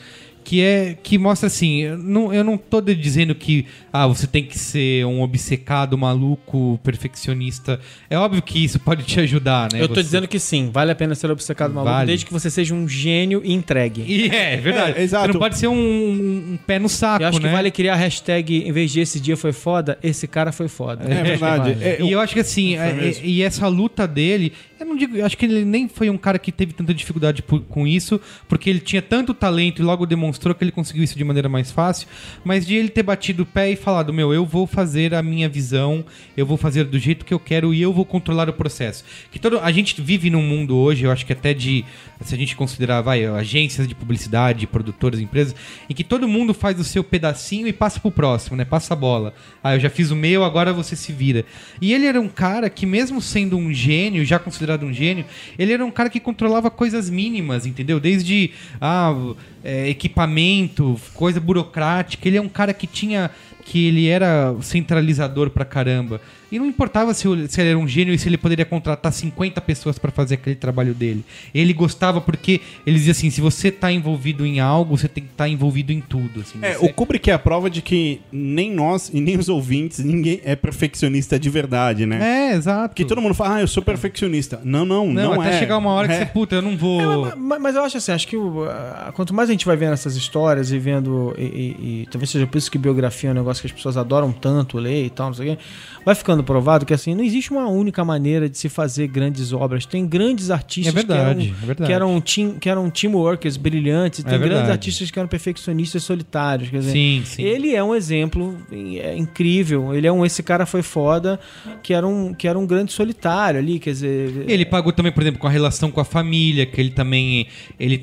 que 0.45 0.63
é 0.63 0.97
que 1.03 1.19
mostra 1.19 1.47
assim, 1.47 1.83
eu 1.83 1.99
não, 1.99 2.33
eu 2.33 2.43
não 2.43 2.57
tô 2.57 2.81
dizendo 2.81 3.35
que 3.35 3.67
ah, 3.93 4.07
você 4.07 4.27
tem 4.27 4.43
que 4.43 4.59
ser 4.59 5.05
um 5.05 5.21
obcecado, 5.21 5.99
maluco, 5.99 6.81
perfeccionista. 6.83 7.79
É 8.09 8.17
óbvio 8.17 8.41
que 8.41 8.65
isso 8.65 8.79
pode 8.79 9.03
te 9.05 9.21
ajudar, 9.21 9.69
né? 9.71 9.83
Eu 9.83 9.89
tô 9.89 9.97
Você- 9.97 10.05
dizendo 10.05 10.27
que 10.27 10.39
sim, 10.39 10.71
vale 10.73 10.91
a 10.91 10.95
pena 10.95 11.15
ser 11.15 11.31
obcecado 11.31 11.75
maluco, 11.75 11.93
Vale. 11.93 12.07
desde 12.07 12.25
que 12.25 12.33
você 12.33 12.49
seja 12.49 12.75
um 12.75 12.89
gênio 12.89 13.43
e 13.45 13.53
entregue. 13.53 14.03
E 14.07 14.31
é, 14.31 14.55
é 14.55 14.57
verdade. 14.57 14.99
É, 14.99 15.03
exato. 15.03 15.27
Você 15.27 15.33
não 15.35 15.39
pode 15.41 15.59
ser 15.59 15.67
um, 15.69 15.75
um- 15.75 16.53
um 16.55 16.59
pé 16.67 16.79
no 16.79 16.89
saco, 16.89 17.23
Eu 17.23 17.29
acho 17.29 17.41
né? 17.41 17.49
que 17.51 17.55
vale 17.55 17.71
criar 17.71 17.93
a 17.93 17.97
hashtag, 17.97 18.67
em 18.67 18.73
vez 18.73 18.91
de 18.91 19.01
esse 19.01 19.21
dia 19.21 19.37
foi 19.37 19.53
foda, 19.53 19.99
esse 20.03 20.27
cara 20.27 20.51
foi 20.51 20.69
foda. 20.69 21.05
É 21.13 21.23
verdade. 21.25 21.73
Vale. 21.75 21.85
É, 21.85 21.99
E 22.03 22.11
eu 22.11 22.21
acho 22.21 22.33
que 22.33 22.41
assim, 22.41 22.75
é- 22.75 22.89
é- 23.11 23.21
e 23.23 23.43
essa 23.43 23.69
luta 23.69 24.07
dele, 24.09 24.55
eu 24.81 24.87
não 24.87 24.97
digo, 24.97 25.15
eu 25.15 25.27
acho 25.27 25.37
que 25.37 25.45
ele 25.45 25.65
nem 25.67 25.87
foi 25.99 26.09
um 26.09 26.17
cara 26.17 26.39
que 26.39 26.53
teve 26.53 26.73
tanta 26.73 26.95
dificuldade 26.95 27.43
por- 27.43 27.61
com 27.63 27.87
isso, 27.87 28.21
porque 28.49 28.71
ele 28.71 28.79
tinha 28.81 29.03
tanto 29.03 29.35
talento 29.35 29.83
e 29.83 29.85
logo 29.85 30.07
demonstrou 30.07 30.55
que 30.55 30.63
ele 30.65 30.71
conseguiu 30.71 31.03
isso 31.03 31.19
de 31.19 31.25
maneira 31.25 31.49
mais 31.49 31.71
fácil, 31.73 32.07
mas 32.45 32.65
de 32.65 32.75
ele 32.77 32.89
ter 32.89 33.03
batido 33.03 33.43
o 33.43 33.47
pé 33.47 33.73
e 33.73 33.77
falado, 33.77 34.13
meu, 34.13 34.33
eu 34.33 34.47
vou 34.47 34.67
fazer 34.67 35.15
a 35.15 35.23
minha 35.23 35.49
visão, 35.49 36.05
eu 36.37 36.47
vou 36.47 36.57
fazer 36.57 36.85
do 36.85 36.99
jeito 36.99 37.25
que 37.25 37.35
eu 37.35 37.41
quero 37.41 37.75
e 37.75 37.83
eu 37.83 37.93
vou 37.93 38.05
controlar 38.05 38.49
o 38.49 38.53
processo. 38.53 39.05
Que 39.33 39.39
todo, 39.39 39.59
a 39.59 39.73
gente 39.73 40.01
vive 40.01 40.31
num 40.31 40.43
mundo 40.43 40.77
hoje, 40.77 41.05
eu 41.05 41.11
acho 41.11 41.27
que 41.27 41.33
até 41.33 41.53
de, 41.53 41.85
se 42.23 42.35
a 42.35 42.39
gente 42.39 42.55
considerar, 42.55 43.01
vai, 43.03 43.25
agências 43.27 43.89
de 43.89 43.95
publicidade, 43.95 44.67
produtoras, 44.67 45.19
empresas, 45.21 45.55
em 45.91 45.95
que 45.95 46.05
todo 46.05 46.29
mundo 46.29 46.55
faz 46.55 46.79
o 46.79 46.85
seu 46.85 47.03
pedacinho 47.03 47.67
e 47.67 47.73
passa 47.73 47.99
pro 47.99 48.11
próximo, 48.13 48.57
né? 48.57 48.65
Passa 48.65 48.95
a 48.95 48.97
bola. 48.97 49.35
Ah, 49.63 49.75
eu 49.75 49.81
já 49.81 49.91
fiz 49.91 50.11
o 50.11 50.17
meu, 50.17 50.45
agora 50.45 50.73
você 50.73 50.95
se 50.95 51.13
vira. 51.13 51.45
E 51.81 51.93
ele 51.93 52.07
era 52.07 52.21
um 52.21 52.29
cara 52.29 52.71
que, 52.71 52.87
mesmo 52.87 53.21
sendo 53.21 53.57
um 53.57 53.73
gênio, 53.73 54.25
já 54.25 54.39
considerado 54.39 54.85
um 54.85 54.93
gênio, 54.93 55.25
ele 55.59 55.73
era 55.73 55.85
um 55.85 55.88
cara 55.91 56.11
que 56.11 56.21
controlava 56.21 56.71
coisas 56.71 57.09
mínimas, 57.11 57.67
entendeu? 57.67 57.99
Desde 58.01 58.51
ah, 58.81 59.15
é, 59.63 59.89
equipamento, 59.89 61.01
coisa 61.15 61.41
burocrática. 61.41 62.27
Ele 62.29 62.37
é 62.37 62.41
um 62.41 62.49
cara 62.49 62.73
que 62.73 62.87
tinha. 62.87 63.31
que 63.65 63.87
ele 63.87 64.09
era 64.09 64.55
centralizador 64.63 65.51
pra 65.51 65.65
caramba. 65.65 66.21
E 66.51 66.59
não 66.59 66.67
importava 66.67 67.13
se, 67.13 67.29
ele 67.29 67.47
era 67.59 67.79
um 67.79 67.87
gênio 67.87 68.15
e 68.15 68.19
se 68.19 68.29
ele 68.29 68.39
poderia 68.39 68.65
contratar 68.65 69.13
50 69.13 69.61
pessoas 69.61 69.99
pra 69.99 70.11
fazer 70.11 70.35
aquele 70.37 70.57
trabalho 70.57 70.95
dele. 70.95 71.25
Ele 71.55 71.73
gostava 71.73 72.21
porque 72.21 72.61
ele 72.87 72.97
dizia 72.97 73.13
assim: 73.13 73.29
se 73.31 73.41
você 73.41 73.71
tá 73.71 73.93
envolvido 73.93 74.47
em 74.47 74.59
algo, 74.61 74.97
você 74.97 75.09
tem 75.09 75.25
que 75.25 75.31
estar 75.31 75.49
envolvido 75.49 75.93
em 75.93 76.01
tudo. 76.01 76.41
Assim, 76.41 76.59
É, 76.63 76.75
você- 76.75 76.87
o 76.87 76.93
Kubrick 76.93 77.31
é 77.31 77.35
a 77.35 77.39
prova 77.39 77.69
de 77.69 77.83
que 77.83 78.21
nem 78.33 78.73
nós 78.73 79.11
e 79.13 79.21
nem 79.21 79.37
os 79.39 79.49
ouvintes, 79.49 79.99
ninguém 80.05 80.41
é 80.45 80.57
perfeccionista 80.57 81.39
de 81.39 81.51
verdade, 81.51 82.07
né? 82.07 82.51
É, 82.53 82.55
exato. 82.57 82.89
Porque 82.91 83.05
todo 83.05 83.21
mundo 83.21 83.35
fala, 83.35 83.57
ah, 83.57 83.61
eu 83.61 83.69
sou 83.69 83.83
perfeccionista. 83.83 84.61
Não, 84.65 84.85
não, 84.87 85.07
não, 85.13 85.35
Não, 85.35 85.41
até 85.41 85.57
é. 85.57 85.59
chegar 85.59 85.77
uma 85.77 85.91
hora 85.91 86.09
que 86.09 86.15
É. 86.15 86.19
você, 86.21 86.27
puta, 86.27 86.55
eu 86.57 86.63
não 86.63 86.77
vou. 86.77 87.29
É, 87.29 87.35
mas, 87.35 87.61
mas 87.61 87.77
eu 87.77 87.83
acho 87.85 87.97
assim, 87.99 88.13
acho 88.13 88.27
que 88.27 88.37
o- 88.37 88.65
a- 88.65 89.13
quanto 89.15 89.35
mais 89.35 89.49
a 89.49 89.53
gente 89.53 89.67
vai 89.67 89.77
vendo 89.77 89.93
essas 89.93 90.17
histórias 90.17 90.73
e 90.73 90.79
vendo, 90.79 91.35
e, 91.39 91.43
e- 91.43 92.03
e 92.03 92.09
talvez 92.11 92.31
seja 92.31 92.47
por 92.47 92.57
isso 92.57 92.71
que 92.71 92.79
biografia 92.79 93.29
é 93.29 93.33
um 93.33 93.37
negócio 93.37 93.61
que 93.61 93.67
as 93.67 93.73
pessoas 93.73 93.97
adoram 93.97 94.33
tanto 94.33 94.79
ler 94.79 95.05
e 95.05 95.11
tal, 95.11 95.27
não 95.27 95.35
sei 95.35 95.53
o 95.53 95.57
quê, 95.57 95.63
vai 96.09 96.15
ficando 96.15 96.43
provado 96.43 96.87
que 96.87 96.95
assim, 96.95 97.15
não 97.15 97.23
existe 97.23 97.51
uma 97.51 97.69
única 97.69 98.03
maneira 98.03 98.49
de 98.49 98.57
se 98.57 98.71
fazer 98.71 99.09
grandes 99.09 99.53
obras. 99.53 99.85
Tem 99.85 100.07
grandes 100.07 100.51
artistas 100.51 100.95
É 100.95 100.97
verdade, 100.97 101.21
que 101.21 101.21
eram, 101.21 101.41
é 101.43 101.67
verdade. 101.67 101.87
que 101.87 101.93
eram, 101.93 102.21
team, 102.23 102.59
que 102.59 102.69
eram 102.71 102.89
teamworkers 102.89 103.59
brilhantes, 103.59 104.25
tem 104.25 104.35
É 104.35 104.39
grandes 104.39 104.71
artistas 104.71 105.11
que 105.11 105.19
eram 105.19 105.29
perfeccionistas 105.29 106.03
solitários. 106.03 106.71
Quer 106.71 106.79
dizer, 106.79 106.93
Sim, 106.93 107.23
sim. 107.27 107.43
Ele 107.43 107.75
é 107.75 107.85
um 107.85 107.95
exemplo 107.95 108.57
é, 108.73 109.19
incrível. 109.19 109.95
Ele 109.95 110.07
é 110.07 110.13
um. 110.13 110.25
Esse 110.25 110.43
cara 110.43 110.65
foi 110.65 110.81
foda, 110.81 111.39
que 111.83 111.93
era 111.93 112.07
um, 112.07 112.33
que 112.33 112.49
era 112.49 112.59
um 112.59 112.67
grande 112.67 112.91
solitário 112.91 113.61
ali, 113.61 113.79
quer 113.79 113.91
dizer. 113.91 114.47
Ele 114.49 114.65
pagou 114.65 114.93
também, 114.93 115.13
por 115.13 115.23
exemplo, 115.23 115.39
com 115.39 115.47
a 115.47 115.51
relação 115.51 115.91
com 115.91 116.01
a 116.01 116.07
família, 116.07 116.65
que 116.65 116.81
ele 116.81 116.91
também. 116.91 117.49
Ele 117.79 118.03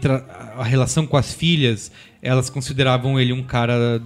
a 0.56 0.64
relação 0.64 1.08
com 1.08 1.18
as 1.18 1.34
filhas, 1.34 1.92
elas 2.22 2.52
consideravam 2.52 3.20
ele 3.20 3.34
um 3.34 3.42
cara. 3.42 4.00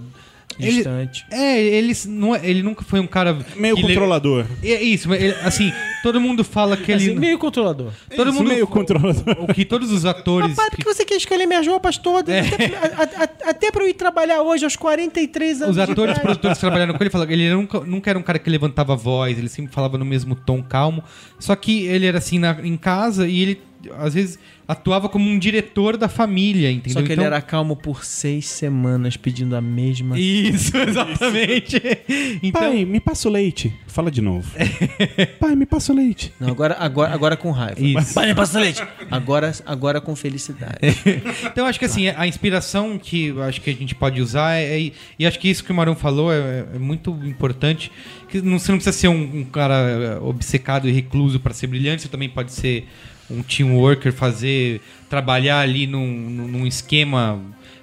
Ele, 0.66 0.76
distante. 0.76 1.26
é, 1.30 1.60
ele, 1.60 1.92
não 2.08 2.34
é- 2.34 2.40
ele 2.42 2.62
nunca 2.62 2.82
foi 2.84 3.00
um 3.00 3.06
cara. 3.06 3.36
Meio 3.56 3.80
controlador. 3.80 4.46
É 4.62 4.82
isso, 4.82 5.08
mas 5.08 5.22
ele- 5.22 5.34
assim, 5.42 5.72
todo 6.02 6.20
mundo 6.20 6.42
fala 6.44 6.76
que 6.76 6.90
ele. 6.92 7.10
Assim, 7.10 7.18
meio 7.18 7.38
controlador. 7.38 7.92
todo 8.16 8.28
Isso, 8.30 8.38
mundo. 8.38 8.48
meio 8.48 8.66
controlador. 8.66 9.22
O 9.40 9.52
que 9.52 9.64
todos 9.64 9.90
os 9.90 10.04
atores. 10.04 10.54
Papai, 10.54 10.70
por 10.70 10.76
que- 10.78 10.84
você 10.84 11.04
quer 11.04 11.16
escolher 11.16 11.46
minhas 11.46 11.66
roupas 11.66 11.96
todas? 11.98 12.34
É. 12.34 12.40
Até, 12.40 12.64
a- 12.76 13.24
a- 13.46 13.50
até 13.50 13.70
pra 13.70 13.82
eu 13.84 13.88
ir 13.88 13.94
trabalhar 13.94 14.42
hoje 14.42 14.64
aos 14.64 14.76
43 14.76 15.62
anos 15.62 15.76
Os 15.76 15.82
atores, 15.82 16.12
idade. 16.12 16.20
produtores 16.20 16.56
que 16.58 16.60
trabalharam 16.60 16.94
com 16.94 17.02
ele 17.02 17.10
falaram 17.10 17.28
que 17.28 17.34
ele 17.34 17.50
nunca, 17.54 17.80
nunca 17.80 18.10
era 18.10 18.18
um 18.18 18.22
cara 18.22 18.38
que 18.38 18.48
levantava 18.50 18.92
a 18.92 18.96
voz, 18.96 19.38
ele 19.38 19.48
sempre 19.48 19.72
falava 19.72 19.96
no 19.98 20.04
mesmo 20.04 20.34
tom 20.34 20.62
calmo. 20.62 21.02
Só 21.38 21.54
que 21.56 21.86
ele 21.86 22.06
era 22.06 22.18
assim 22.18 22.38
na- 22.38 22.58
em 22.62 22.76
casa 22.76 23.26
e 23.28 23.40
ele, 23.40 23.60
às 23.98 24.14
vezes, 24.14 24.38
atuava 24.68 25.08
como 25.08 25.28
um 25.28 25.38
diretor 25.38 25.96
da 25.96 26.08
família, 26.08 26.70
entendeu? 26.70 26.92
Só 26.92 27.00
que 27.00 27.06
ele 27.06 27.14
Então- 27.14 27.24
era 27.24 27.40
calmo 27.40 27.74
por 27.74 28.04
seis 28.04 28.46
semanas 28.46 29.16
pedindo 29.16 29.56
a 29.56 29.60
mesma. 29.60 30.18
Isso, 30.18 30.76
exatamente. 30.76 31.80
Então, 32.42 32.60
Pai, 32.62 32.84
me 32.84 33.00
passa 33.00 33.28
o 33.28 33.32
leite. 33.32 33.72
Fala 33.86 34.10
de 34.10 34.20
novo. 34.20 34.50
Pai, 35.38 35.54
me 35.54 35.66
passa 35.66 35.92
o 35.92 35.96
leite. 35.96 36.32
Não, 36.40 36.48
agora, 36.48 36.76
agora, 36.78 37.12
agora 37.12 37.36
com 37.36 37.50
raiva. 37.50 37.80
Isso. 37.80 38.14
Pai, 38.14 38.26
me 38.26 38.34
passa 38.34 38.58
leite. 38.58 38.82
Agora, 39.10 39.52
agora 39.66 40.00
com 40.00 40.14
felicidade. 40.16 40.78
então 41.46 41.66
acho 41.66 41.78
que 41.78 41.84
assim, 41.84 42.08
a 42.08 42.26
inspiração 42.26 42.98
que 42.98 43.26
eu 43.26 43.42
acho 43.42 43.60
que 43.60 43.70
a 43.70 43.74
gente 43.74 43.94
pode 43.94 44.20
usar 44.20 44.54
é, 44.56 44.80
é- 44.86 44.92
e 45.18 45.26
acho 45.26 45.38
que 45.38 45.48
isso 45.48 45.62
que 45.64 45.72
o 45.72 45.74
Marão 45.74 45.94
falou 45.94 46.32
é, 46.32 46.66
é 46.74 46.78
muito 46.78 47.10
importante, 47.24 47.90
que 48.28 48.40
não, 48.40 48.58
você 48.58 48.70
não 48.72 48.78
precisa 48.78 48.96
ser 48.96 49.08
um, 49.08 49.40
um 49.40 49.44
cara 49.44 50.18
obcecado 50.22 50.88
e 50.88 50.92
recluso 50.92 51.40
para 51.40 51.52
ser 51.52 51.66
brilhante, 51.66 52.02
você 52.02 52.08
também 52.08 52.28
pode 52.28 52.52
ser 52.52 52.86
um 53.30 53.42
team 53.42 53.76
worker, 53.76 54.12
fazer 54.12 54.80
trabalhar 55.08 55.60
ali 55.60 55.86
num, 55.86 56.06
num 56.06 56.66
esquema 56.66 57.40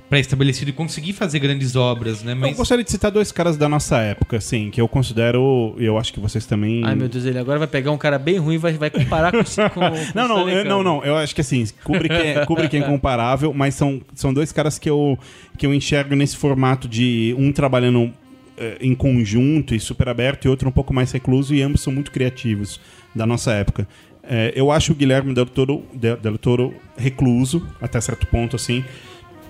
pré-estabelecido 0.09 0.69
e 0.69 0.73
conseguir 0.73 1.13
fazer 1.13 1.39
grandes 1.39 1.75
obras, 1.75 2.23
né? 2.23 2.31
Eu 2.31 2.37
Mas 2.37 2.55
gostaria 2.55 2.83
de 2.83 2.89
citar 2.89 3.11
dois 3.11 3.31
caras 3.31 3.57
da 3.57 3.67
nossa 3.67 3.97
época, 3.97 4.37
assim, 4.37 4.69
que 4.69 4.79
eu 4.79 4.87
considero, 4.87 5.75
e 5.77 5.85
eu 5.85 5.97
acho 5.97 6.13
que 6.13 6.19
vocês 6.19 6.45
também... 6.45 6.81
Ai, 6.85 6.95
meu 6.95 7.09
Deus, 7.09 7.25
ele 7.25 7.37
agora 7.37 7.59
vai 7.59 7.67
pegar 7.67 7.91
um 7.91 7.97
cara 7.97 8.17
bem 8.17 8.37
ruim 8.37 8.55
e 8.55 8.57
vai, 8.57 8.73
vai 8.73 8.89
comparar 8.89 9.31
com, 9.31 9.43
com, 9.43 9.69
com 9.69 9.79
Não, 10.15 10.25
o 10.25 10.27
não, 10.27 10.49
eu, 10.49 10.65
não, 10.65 10.83
não. 10.83 11.03
Eu 11.03 11.17
acho 11.17 11.35
que 11.35 11.41
assim, 11.41 11.65
Kubrick 11.83 12.15
é, 12.15 12.45
Kubrick 12.45 12.75
é 12.75 12.79
incomparável, 12.79 13.53
mas 13.53 13.75
são, 13.75 14.01
são 14.15 14.33
dois 14.33 14.51
caras 14.53 14.79
que 14.79 14.89
eu, 14.89 15.19
que 15.57 15.65
eu 15.65 15.73
enxergo 15.73 16.15
nesse 16.15 16.37
formato 16.37 16.87
de 16.87 17.35
um 17.37 17.51
trabalhando 17.51 18.13
eh, 18.57 18.77
em 18.81 18.95
conjunto 18.95 19.75
e 19.75 19.79
super 19.79 20.09
aberto 20.09 20.45
e 20.45 20.47
outro 20.49 20.69
um 20.69 20.71
pouco 20.71 20.93
mais 20.93 21.11
recluso, 21.11 21.53
e 21.53 21.61
ambos 21.61 21.81
são 21.81 21.91
muito 21.91 22.11
criativos 22.11 22.79
da 23.13 23.25
nossa 23.25 23.51
época. 23.51 23.87
Eh, 24.29 24.53
eu 24.55 24.71
acho 24.71 24.91
o 24.91 24.95
Guilherme 24.95 25.33
Del 25.33 25.45
Toro, 25.47 25.83
Del, 25.93 26.17
Del 26.17 26.37
Toro 26.37 26.73
recluso, 26.97 27.65
até 27.81 27.99
certo 28.01 28.27
ponto, 28.27 28.55
assim. 28.55 28.83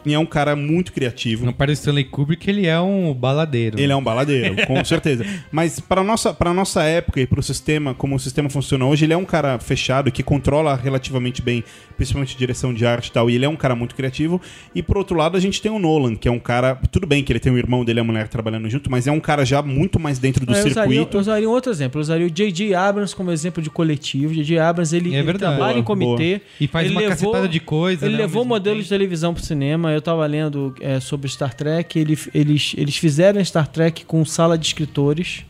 E 0.08 0.14
é 0.14 0.20
um 0.20 0.26
cara 0.26 0.56
muito 0.56 0.92
criativo. 0.94 1.46
não 1.46 1.54
parece 1.54 1.82
Stanley 1.82 2.06
Kubrick, 2.06 2.50
ele 2.50 2.66
é 2.66 2.80
um 2.80 3.14
baladeiro. 3.14 3.80
Ele 3.80 3.92
é 3.92 3.96
um 3.96 4.04
baladeiro, 4.04 4.56
com 4.66 4.84
certeza. 4.86 5.26
Mas 5.52 5.80
para 5.80 6.04
nossa 6.04 6.34
para 6.34 6.54
nossa 6.54 6.84
época 6.84 7.20
e 7.20 7.28
para 7.28 7.40
o 7.40 7.44
sistema, 7.44 7.94
como 7.94 8.16
o 8.16 8.20
sistema 8.20 8.50
funciona 8.50 8.86
hoje, 8.86 9.06
ele 9.06 9.14
é 9.14 9.18
um 9.18 9.26
cara 9.26 9.60
fechado 9.60 10.12
que 10.12 10.24
controla 10.24 10.76
relativamente 10.76 11.42
bem, 11.42 11.64
principalmente 11.96 12.38
direção 12.38 12.74
de 12.74 12.86
arte 12.86 13.08
e 13.08 13.12
tal. 13.12 13.30
E 13.30 13.36
ele 13.36 13.46
é 13.46 13.50
um 13.50 13.56
cara 13.56 13.76
muito 13.76 13.96
criativo. 13.96 14.42
E 14.74 14.82
por 14.82 14.98
outro 14.98 15.16
lado, 15.18 15.36
a 15.38 15.40
gente 15.40 15.62
tem 15.62 15.72
o 15.72 15.80
Nolan, 15.80 16.16
que 16.16 16.28
é 16.28 16.32
um 16.32 16.40
cara, 16.40 16.76
tudo 16.92 17.06
bem 17.06 17.24
que 17.24 17.32
ele 17.32 17.40
tem 17.40 17.52
o 17.52 17.58
irmão 17.58 17.84
dele 17.84 18.00
e 18.00 18.02
a 18.02 18.04
mulher 18.04 18.28
trabalhando 18.28 18.70
junto, 18.70 18.90
mas 18.90 19.08
é 19.08 19.12
um 19.12 19.20
cara 19.20 19.46
já 19.46 19.62
muito 19.62 20.00
mais 20.00 20.20
dentro 20.20 20.46
do 20.46 20.52
eu, 20.54 20.58
usaria, 20.66 20.74
circuito. 20.74 21.18
eu 21.18 21.22
usaria 21.22 21.50
um 21.50 21.52
outro 21.52 21.72
exemplo. 21.72 22.00
Eu 22.00 22.02
usaria 22.02 22.26
o 22.26 22.30
J.J. 22.30 22.74
Abrams 22.76 23.16
como 23.16 23.32
exemplo 23.32 23.62
de 23.62 23.70
coletivo. 23.70 24.34
J.J. 24.34 24.60
Abrams, 24.60 24.96
ele, 24.96 25.16
É 25.16 25.20
ele 25.20 25.34
trabalha 25.34 25.78
em 25.78 25.82
Boa, 25.82 25.86
comitê. 25.86 26.42
E 26.60 26.68
faz 26.68 26.86
ele 26.86 26.96
uma 26.96 27.02
cacetada 27.10 27.48
de 27.48 27.60
coisa, 27.60 28.06
Ele 28.06 28.16
né, 28.16 28.22
levou 28.22 28.46
modelos 28.46 28.80
tempo. 28.80 28.84
de 28.84 28.90
televisão 28.90 29.34
pro 29.34 29.44
cinema. 29.44 29.92
Eu 29.98 30.02
tava 30.02 30.26
lendo 30.26 30.74
é, 30.80 31.00
sobre 31.00 31.28
Star 31.30 31.54
Trek. 31.54 31.98
Ele, 32.00 32.18
eles, 32.34 32.74
eles 32.78 32.98
fizeram 32.98 33.44
Star 33.44 33.68
Trek 33.68 34.06
com 34.06 34.24
sala 34.26 34.58
de 34.58 34.66
escritores. 34.68 35.44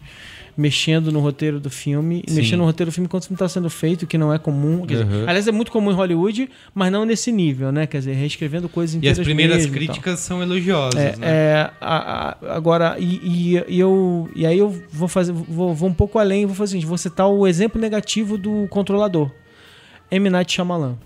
mexendo 0.59 1.11
no 1.11 1.19
roteiro 1.19 1.59
do 1.59 1.69
filme, 1.69 2.23
Sim. 2.27 2.35
mexendo 2.37 2.59
no 2.61 2.65
roteiro 2.65 2.89
do 2.89 2.93
filme 2.95 3.05
enquanto 3.05 3.21
o 3.21 3.25
filme 3.27 3.35
está 3.35 3.47
sendo 3.47 3.69
feito, 3.69 4.07
que 4.07 4.17
não 4.17 4.33
é 4.33 4.39
comum. 4.39 4.87
Quer 4.87 4.93
dizer, 5.03 5.05
Uhum. 5.05 5.23
aliás, 5.27 5.47
é 5.47 5.51
muito 5.51 5.71
comum 5.71 5.91
em 5.91 5.93
Hollywood, 5.93 6.49
mas 6.73 6.91
não 6.91 7.05
nesse 7.05 7.31
nível, 7.31 7.71
né? 7.71 7.85
Quer 7.85 7.99
dizer, 7.99 8.13
reescrevendo 8.13 8.67
coisas 8.67 8.95
E 8.95 8.97
inteiras 8.97 9.19
as 9.19 9.23
primeiras 9.23 9.57
mesmo 9.57 9.71
e 9.71 9.77
críticas 9.77 10.19
são 10.19 10.41
elogiosas, 10.41 10.99
É, 10.99 11.15
né? 11.15 11.27
é, 11.27 11.69
a- 11.79 12.31
a- 12.41 12.55
agora, 12.55 12.95
e, 12.97 13.55
e- 13.57 13.63
e 13.67 13.79
eu, 13.79 14.27
e 14.35 14.47
aí 14.47 14.57
eu 14.57 14.75
vou 14.91 15.07
fazer, 15.07 15.31
vou, 15.31 15.75
vou 15.75 15.89
um 15.89 15.93
pouco 15.93 16.17
além, 16.17 16.47
vou 16.47 16.55
fazer 16.55 16.69
o 16.69 16.71
seguinte, 16.71 16.87
vou 16.87 16.97
citar 16.97 17.27
o 17.27 17.45
exemplo 17.45 17.79
negativo 17.79 18.35
do 18.35 18.65
controlador, 18.71 19.29
M. 20.09 20.27
Night 20.27 20.51
Shyamalan. 20.53 20.97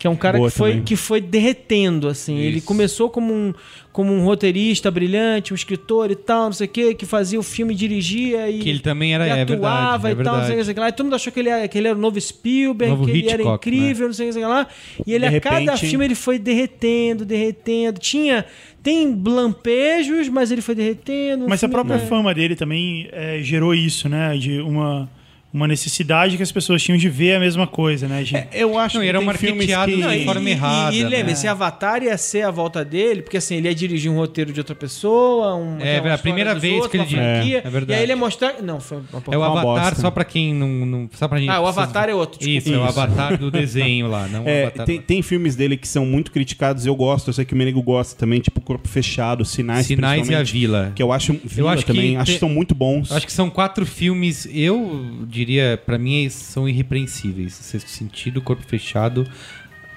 Que 0.00 0.06
é 0.06 0.10
um 0.10 0.16
cara 0.16 0.38
Boa 0.38 0.50
que 0.50 0.56
foi, 0.56 0.70
também. 0.70 0.84
que 0.84 0.96
foi 0.96 1.20
derretendo, 1.20 2.08
assim. 2.08 2.38
Ele 2.38 2.56
Isso. 2.56 2.66
começou 2.66 3.10
como 3.10 3.34
um, 3.34 3.52
como 3.92 4.10
um 4.10 4.24
roteirista 4.24 4.90
brilhante, 4.90 5.52
um 5.52 5.54
escritor 5.54 6.10
e 6.10 6.14
tal, 6.16 6.44
não 6.46 6.52
sei 6.54 6.66
o 6.66 6.70
quê, 6.70 6.94
que 6.94 7.04
fazia 7.04 7.38
o 7.38 7.42
filme, 7.42 7.74
dirigia 7.74 8.48
e, 8.50 8.60
Que 8.60 8.70
ele 8.70 8.78
também 8.78 9.12
era, 9.14 9.26
e 9.26 9.30
é 9.30 9.42
atuava 9.42 10.08
verdade, 10.08 10.08
é 10.08 10.22
e 10.22 10.24
tal, 10.24 10.36
não 10.38 10.44
sei 10.46 10.54
o 10.54 10.56
que, 10.56 10.56
não 10.56 10.56
verdade. 10.56 10.64
sei 10.64 10.72
o 10.72 10.74
que 10.74 10.80
lá. 10.80 10.88
E 10.88 10.92
todo 10.92 11.04
mundo 11.04 11.16
achou 11.16 11.30
que 11.30 11.38
ele, 11.40 11.48
era, 11.50 11.68
que 11.68 11.76
ele 11.76 11.88
era 11.88 11.98
o 11.98 12.00
novo 12.00 12.18
Spielberg, 12.18 12.90
Novo 12.92 13.04
que 13.04 13.10
ele 13.10 13.28
era 13.28 13.42
Hitchcock, 13.42 13.68
incrível, 13.68 14.06
não 14.06 14.14
sei 14.14 14.30
o 14.30 14.32
que, 14.32 14.38
não 14.38 14.40
sei 14.40 14.42
o 14.42 14.46
que 14.46 14.52
lá. 14.54 14.68
E 15.06 15.12
ele, 15.12 15.28
De 15.28 15.36
a 15.36 15.40
cada 15.42 15.58
repente- 15.58 15.86
filme, 15.86 16.04
ele 16.06 16.14
foi 16.14 16.38
derretendo, 16.38 17.24
derretendo. 17.26 18.00
Tinha. 18.00 18.46
Tem 18.82 19.22
lampejos, 19.22 20.30
mas 20.30 20.50
ele 20.50 20.62
foi 20.62 20.74
derretendo. 20.74 21.44
Mas 21.46 21.58
a 21.62 21.68
filme- 21.68 21.74
própria 21.74 21.96
é. 21.96 21.98
fama 22.06 22.32
dele 22.34 22.56
também 22.56 23.06
é, 23.12 23.40
gerou 23.42 23.74
isso, 23.74 24.08
né? 24.08 24.34
De 24.38 24.60
uma, 24.62 25.10
uma 25.52 25.66
necessidade 25.66 26.36
que 26.36 26.42
as 26.42 26.52
pessoas 26.52 26.82
tinham 26.82 26.96
de 26.96 27.08
ver 27.08 27.34
a 27.34 27.40
mesma 27.40 27.66
coisa, 27.66 28.06
né? 28.06 28.22
De- 28.22 28.34
Eu 28.52 28.78
acho 28.78 28.96
Não, 28.96 29.02
que 29.02 29.08
era 29.08 29.20
marketeado 29.20 29.90
que... 29.92 30.00
de 30.02 30.16
e, 30.18 30.24
forma 30.24 30.48
e- 30.48 30.52
errada, 30.52 30.94
E, 30.96 31.02
né? 31.02 31.08
lembre-se, 31.08 31.48
Avatar 31.48 32.02
ia 32.02 32.16
ser 32.16 32.42
a 32.42 32.50
volta 32.50 32.84
dele, 32.84 33.22
porque 33.22 33.36
assim, 33.36 33.56
ele 33.56 33.68
ia 33.68 33.74
dirigir 33.74 34.10
um 34.10 34.14
roteiro 34.16 34.52
de 34.52 34.60
outra 34.60 34.74
pessoa. 34.74 35.56
Um, 35.56 35.78
É, 35.80 36.00
uma 36.00 36.14
a 36.14 36.18
primeira 36.18 36.54
vez 36.54 36.74
outros, 36.74 36.90
que 36.92 36.96
ele 36.98 37.06
franquia, 37.06 37.62
É, 37.64 37.66
é 37.66 37.70
verdade. 37.70 37.92
E 37.92 37.94
aí 37.96 38.02
ele 38.04 38.12
ia 38.12 38.16
mostrar. 38.16 38.62
Não, 38.62 38.80
foi 38.80 38.98
uma 38.98 39.22
É 39.34 39.38
o 39.38 39.42
Avatar, 39.42 39.62
bosta. 39.64 40.00
só 40.00 40.10
pra 40.10 40.24
quem 40.24 40.54
não. 40.54 40.68
não 40.86 41.10
só 41.12 41.26
pra 41.26 41.38
gente. 41.38 41.48
Ah, 41.50 41.60
o 41.60 41.66
Avatar 41.66 42.08
é 42.08 42.14
outro, 42.14 42.38
desculpa. 42.38 42.58
Isso, 42.58 42.68
é 42.74 42.78
o 42.78 42.88
Isso. 42.88 43.00
Avatar 43.00 43.36
do 43.38 43.50
desenho 43.50 44.06
lá, 44.08 44.28
não 44.28 44.44
o 44.44 44.48
É, 44.48 44.62
Avatar. 44.66 44.86
tem, 44.86 45.00
tem 45.00 45.22
filmes 45.22 45.56
dele 45.56 45.76
que 45.76 45.88
são 45.88 46.06
muito 46.06 46.30
criticados, 46.30 46.86
eu 46.86 46.94
gosto, 46.94 47.28
eu 47.28 47.32
sei 47.32 47.44
que 47.44 47.54
o 47.54 47.56
Menego 47.56 47.82
gosta 47.82 48.16
também, 48.18 48.40
tipo 48.40 48.60
Corpo 48.60 48.86
Fechado, 48.88 49.44
Sinais, 49.44 49.86
Sinais 49.86 50.28
e 50.28 50.34
a 50.34 50.42
Vila. 50.42 50.92
Que 50.94 51.02
eu 51.02 51.12
acho, 51.12 51.38
Vila 51.44 51.72
acho 51.72 51.84
que 51.84 51.92
também, 51.92 52.16
acho 52.16 52.26
te- 52.26 52.34
que 52.34 52.38
são 52.40 52.48
muito 52.48 52.74
bons. 52.74 53.10
Eu 53.10 53.16
Acho 53.16 53.26
que 53.26 53.32
são 53.32 53.50
quatro 53.50 53.84
filmes, 53.84 54.48
eu 54.52 55.26
diria, 55.40 55.80
pra 55.84 55.98
mim, 55.98 56.28
são 56.28 56.68
irrepreensíveis. 56.68 57.52
Sexto 57.54 57.88
Sentido, 57.88 58.40
Corpo 58.40 58.62
Fechado, 58.62 59.26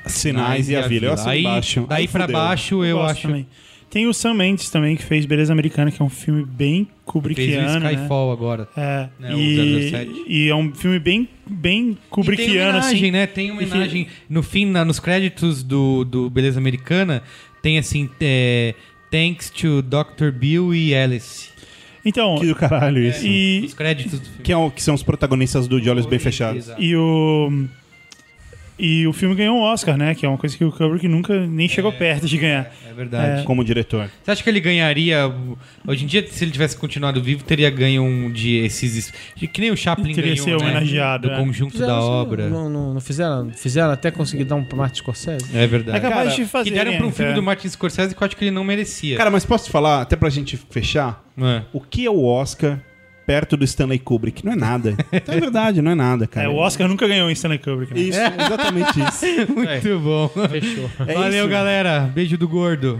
Sinais 0.06 0.70
e 0.70 0.76
a 0.76 0.88
Vila. 0.88 1.07
Eu 1.07 1.14
assino 1.14 1.30
Aí, 1.30 1.40
embaixo. 1.41 1.86
daí 1.88 2.07
fudeu. 2.26 2.28
baixo, 2.40 2.84
eu, 2.84 2.98
gosto 2.98 3.11
acho. 3.11 3.22
também. 3.28 3.48
Tem 3.90 4.07
o 4.07 4.14
Sam 4.14 4.34
Mendes 4.34 4.72
também, 4.72 4.95
que 4.95 5.03
fez 5.03 5.24
Beleza 5.24 5.53
Americana, 5.53 5.91
que 5.91 6.02
é 6.02 6.06
um 6.06 6.10
filme 6.10 6.44
bem 6.44 6.86
Fez 6.86 6.90
o 6.98 7.03
Kubrickiano, 7.06 7.80
né? 7.80 7.94
Skyfall 7.94 8.32
agora. 8.32 8.68
É, 8.76 9.07
né, 9.20 9.36
e, 9.38 9.90
007. 9.91 10.11
e 10.28 10.49
é 10.49 10.56
um 10.56 10.74
filme 10.74 10.98
bem, 10.98 11.30
bem 11.48 11.82
E 11.82 11.86
tem 11.94 11.98
Kubrickiano, 12.10 12.70
homenagem, 12.80 12.98
assim. 12.98 13.11
né? 13.11 13.28
Tem 13.28 13.52
homenagem. 13.52 14.07
No 14.28 14.41
fim, 14.41 14.65
na- 14.65 14.84
nos 14.84 14.99
créditos 14.99 15.61
do, 15.61 16.03
do 16.03 16.28
Beleza 16.28 16.60
Americana, 16.60 17.22
tem 17.61 17.78
assim: 17.78 18.10
é, 18.20 18.74
Thanks 19.11 19.52
to 19.52 19.84
Dr. 19.84 20.32
Bill 20.34 20.74
e 20.74 20.95
Alice. 20.95 21.52
Então, 22.05 22.35
Que 22.38 22.47
do 22.47 22.55
caralho 22.55 22.99
isso. 22.99 23.25
e, 23.25 23.63
Os 23.65 23.73
créditos 23.73 24.19
do 24.19 24.25
filme. 24.25 24.43
Que, 24.43 24.51
é 24.51 24.57
o- 24.57 24.69
que 24.71 24.84
são 24.84 24.93
os 24.95 25.03
protagonistas 25.03 25.67
do 25.67 25.80
De 25.80 25.89
Olhos 25.89 26.05
Bem 26.05 26.19
Fechados. 26.19 26.65
Exato. 26.65 26.81
e 26.81 26.95
o... 26.95 27.65
E 28.85 29.07
o 29.07 29.14
filme 29.14 29.34
ganhou 29.34 29.55
um 29.57 29.61
Oscar, 29.61 29.95
né? 29.95 30.14
Que 30.14 30.26
é 30.26 30.30
uma 30.30 30.38
coisa 30.38 30.57
que 30.57 30.65
o 30.65 30.69
Kubrick 30.72 31.07
nunca 31.07 31.47
nem 31.47 31.69
chegou 31.69 31.89
perto 31.93 32.27
de 32.27 32.38
ganhar. 32.38 32.69
É 32.85 32.93
verdade. 32.93 33.43
Como 33.45 33.64
diretor. 33.64 34.10
Você 34.22 34.31
acha 34.31 34.43
que 34.43 34.49
ele 34.49 34.60
ganharia. 34.60 35.31
Hoje 35.88 36.03
em 36.03 36.07
dia, 36.07 36.27
se 36.30 36.43
ele 36.43 36.51
tivesse 36.51 36.76
continuado 36.76 37.23
vivo, 37.23 37.45
teria 37.45 37.69
ganho 37.69 38.03
um 38.03 38.30
de 38.30 38.57
esses. 38.57 39.14
de- 39.38 39.47
que 39.47 39.61
nem 39.61 39.72
o 39.72 39.77
Chaplin 39.77 40.14
Teria 40.14 40.31
ganhou, 40.34 40.43
ser 40.43 40.51
né? 40.51 40.57
homenageado, 40.57 41.30
Do 41.30 41.34
é. 41.34 41.38
conjunto 41.38 41.72
Fizeram 41.72 41.93
da 41.93 41.99
isso, 41.99 42.10
obra. 42.10 42.49
Não, 42.49 42.69
não, 42.69 42.93
não 42.95 42.99
fizeram? 43.01 43.51
Fizeram 43.53 43.91
até 43.91 44.11
conseguir 44.11 44.43
dar 44.43 44.55
um 44.55 44.65
pra 44.65 44.76
Martin 44.77 44.97
Scorsese? 44.99 45.45
É 45.57 45.65
verdade. 45.65 45.97
É 45.97 46.01
capaz 46.01 46.23
Cara, 46.31 46.35
de 46.35 46.45
fazer. 46.45 46.69
que 46.69 46.76
deram 46.76 46.93
pra 46.97 47.03
um 47.03 47.07
né? 47.07 47.14
filme 47.14 47.31
É. 47.31 47.35
do 47.35 47.41
Martin 47.41 47.69
Scorsese 47.69 48.14
que 48.14 48.22
eu 48.22 48.26
acho 48.27 48.35
que 48.35 48.43
ele 48.43 48.51
não 48.51 48.65
merecia. 48.65 49.15
Cara, 49.15 49.31
mas 49.31 49.45
posso 49.45 49.65
te 49.65 49.72
falar, 49.72 50.01
até 50.01 50.18
pra 50.18 50.30
gente 50.30 50.57
fechar, 50.57 51.23
É. 51.38 51.61
o 51.72 51.80
que 51.80 52.05
é 52.05 52.10
o 52.11 52.22
Oscar 52.26 52.80
perto 53.26 53.56
do 53.58 53.64
Stanley 53.64 54.00
Kubrick? 54.00 54.45
Não 54.45 54.54
é 54.54 54.56
nada. 54.56 54.95
Então 55.12 55.36
é 55.36 55.40
verdade, 55.40 55.82
não 55.82 55.91
é 55.91 55.95
nada, 55.95 56.28
cara. 56.28 56.48
É, 56.48 56.50
o 56.50 56.56
Oscar 56.56 56.88
nunca 56.88 57.08
ganhou 57.08 57.30
em 57.30 57.34
Stanley 57.34 57.60
Kubrick, 57.60 57.94
né? 57.94 58.00
Isso, 58.00 58.20
exatamente 58.20 59.00
isso. 59.00 59.26
Muito 59.54 60.00
bom. 60.00 60.30
Fechou. 60.50 60.90
É 61.08 61.14
Valeu, 61.14 61.40
isso. 61.45 61.50
galera. 61.50 62.12
Beijo 62.14 62.38
do 62.38 62.48
gordo. 62.48 63.00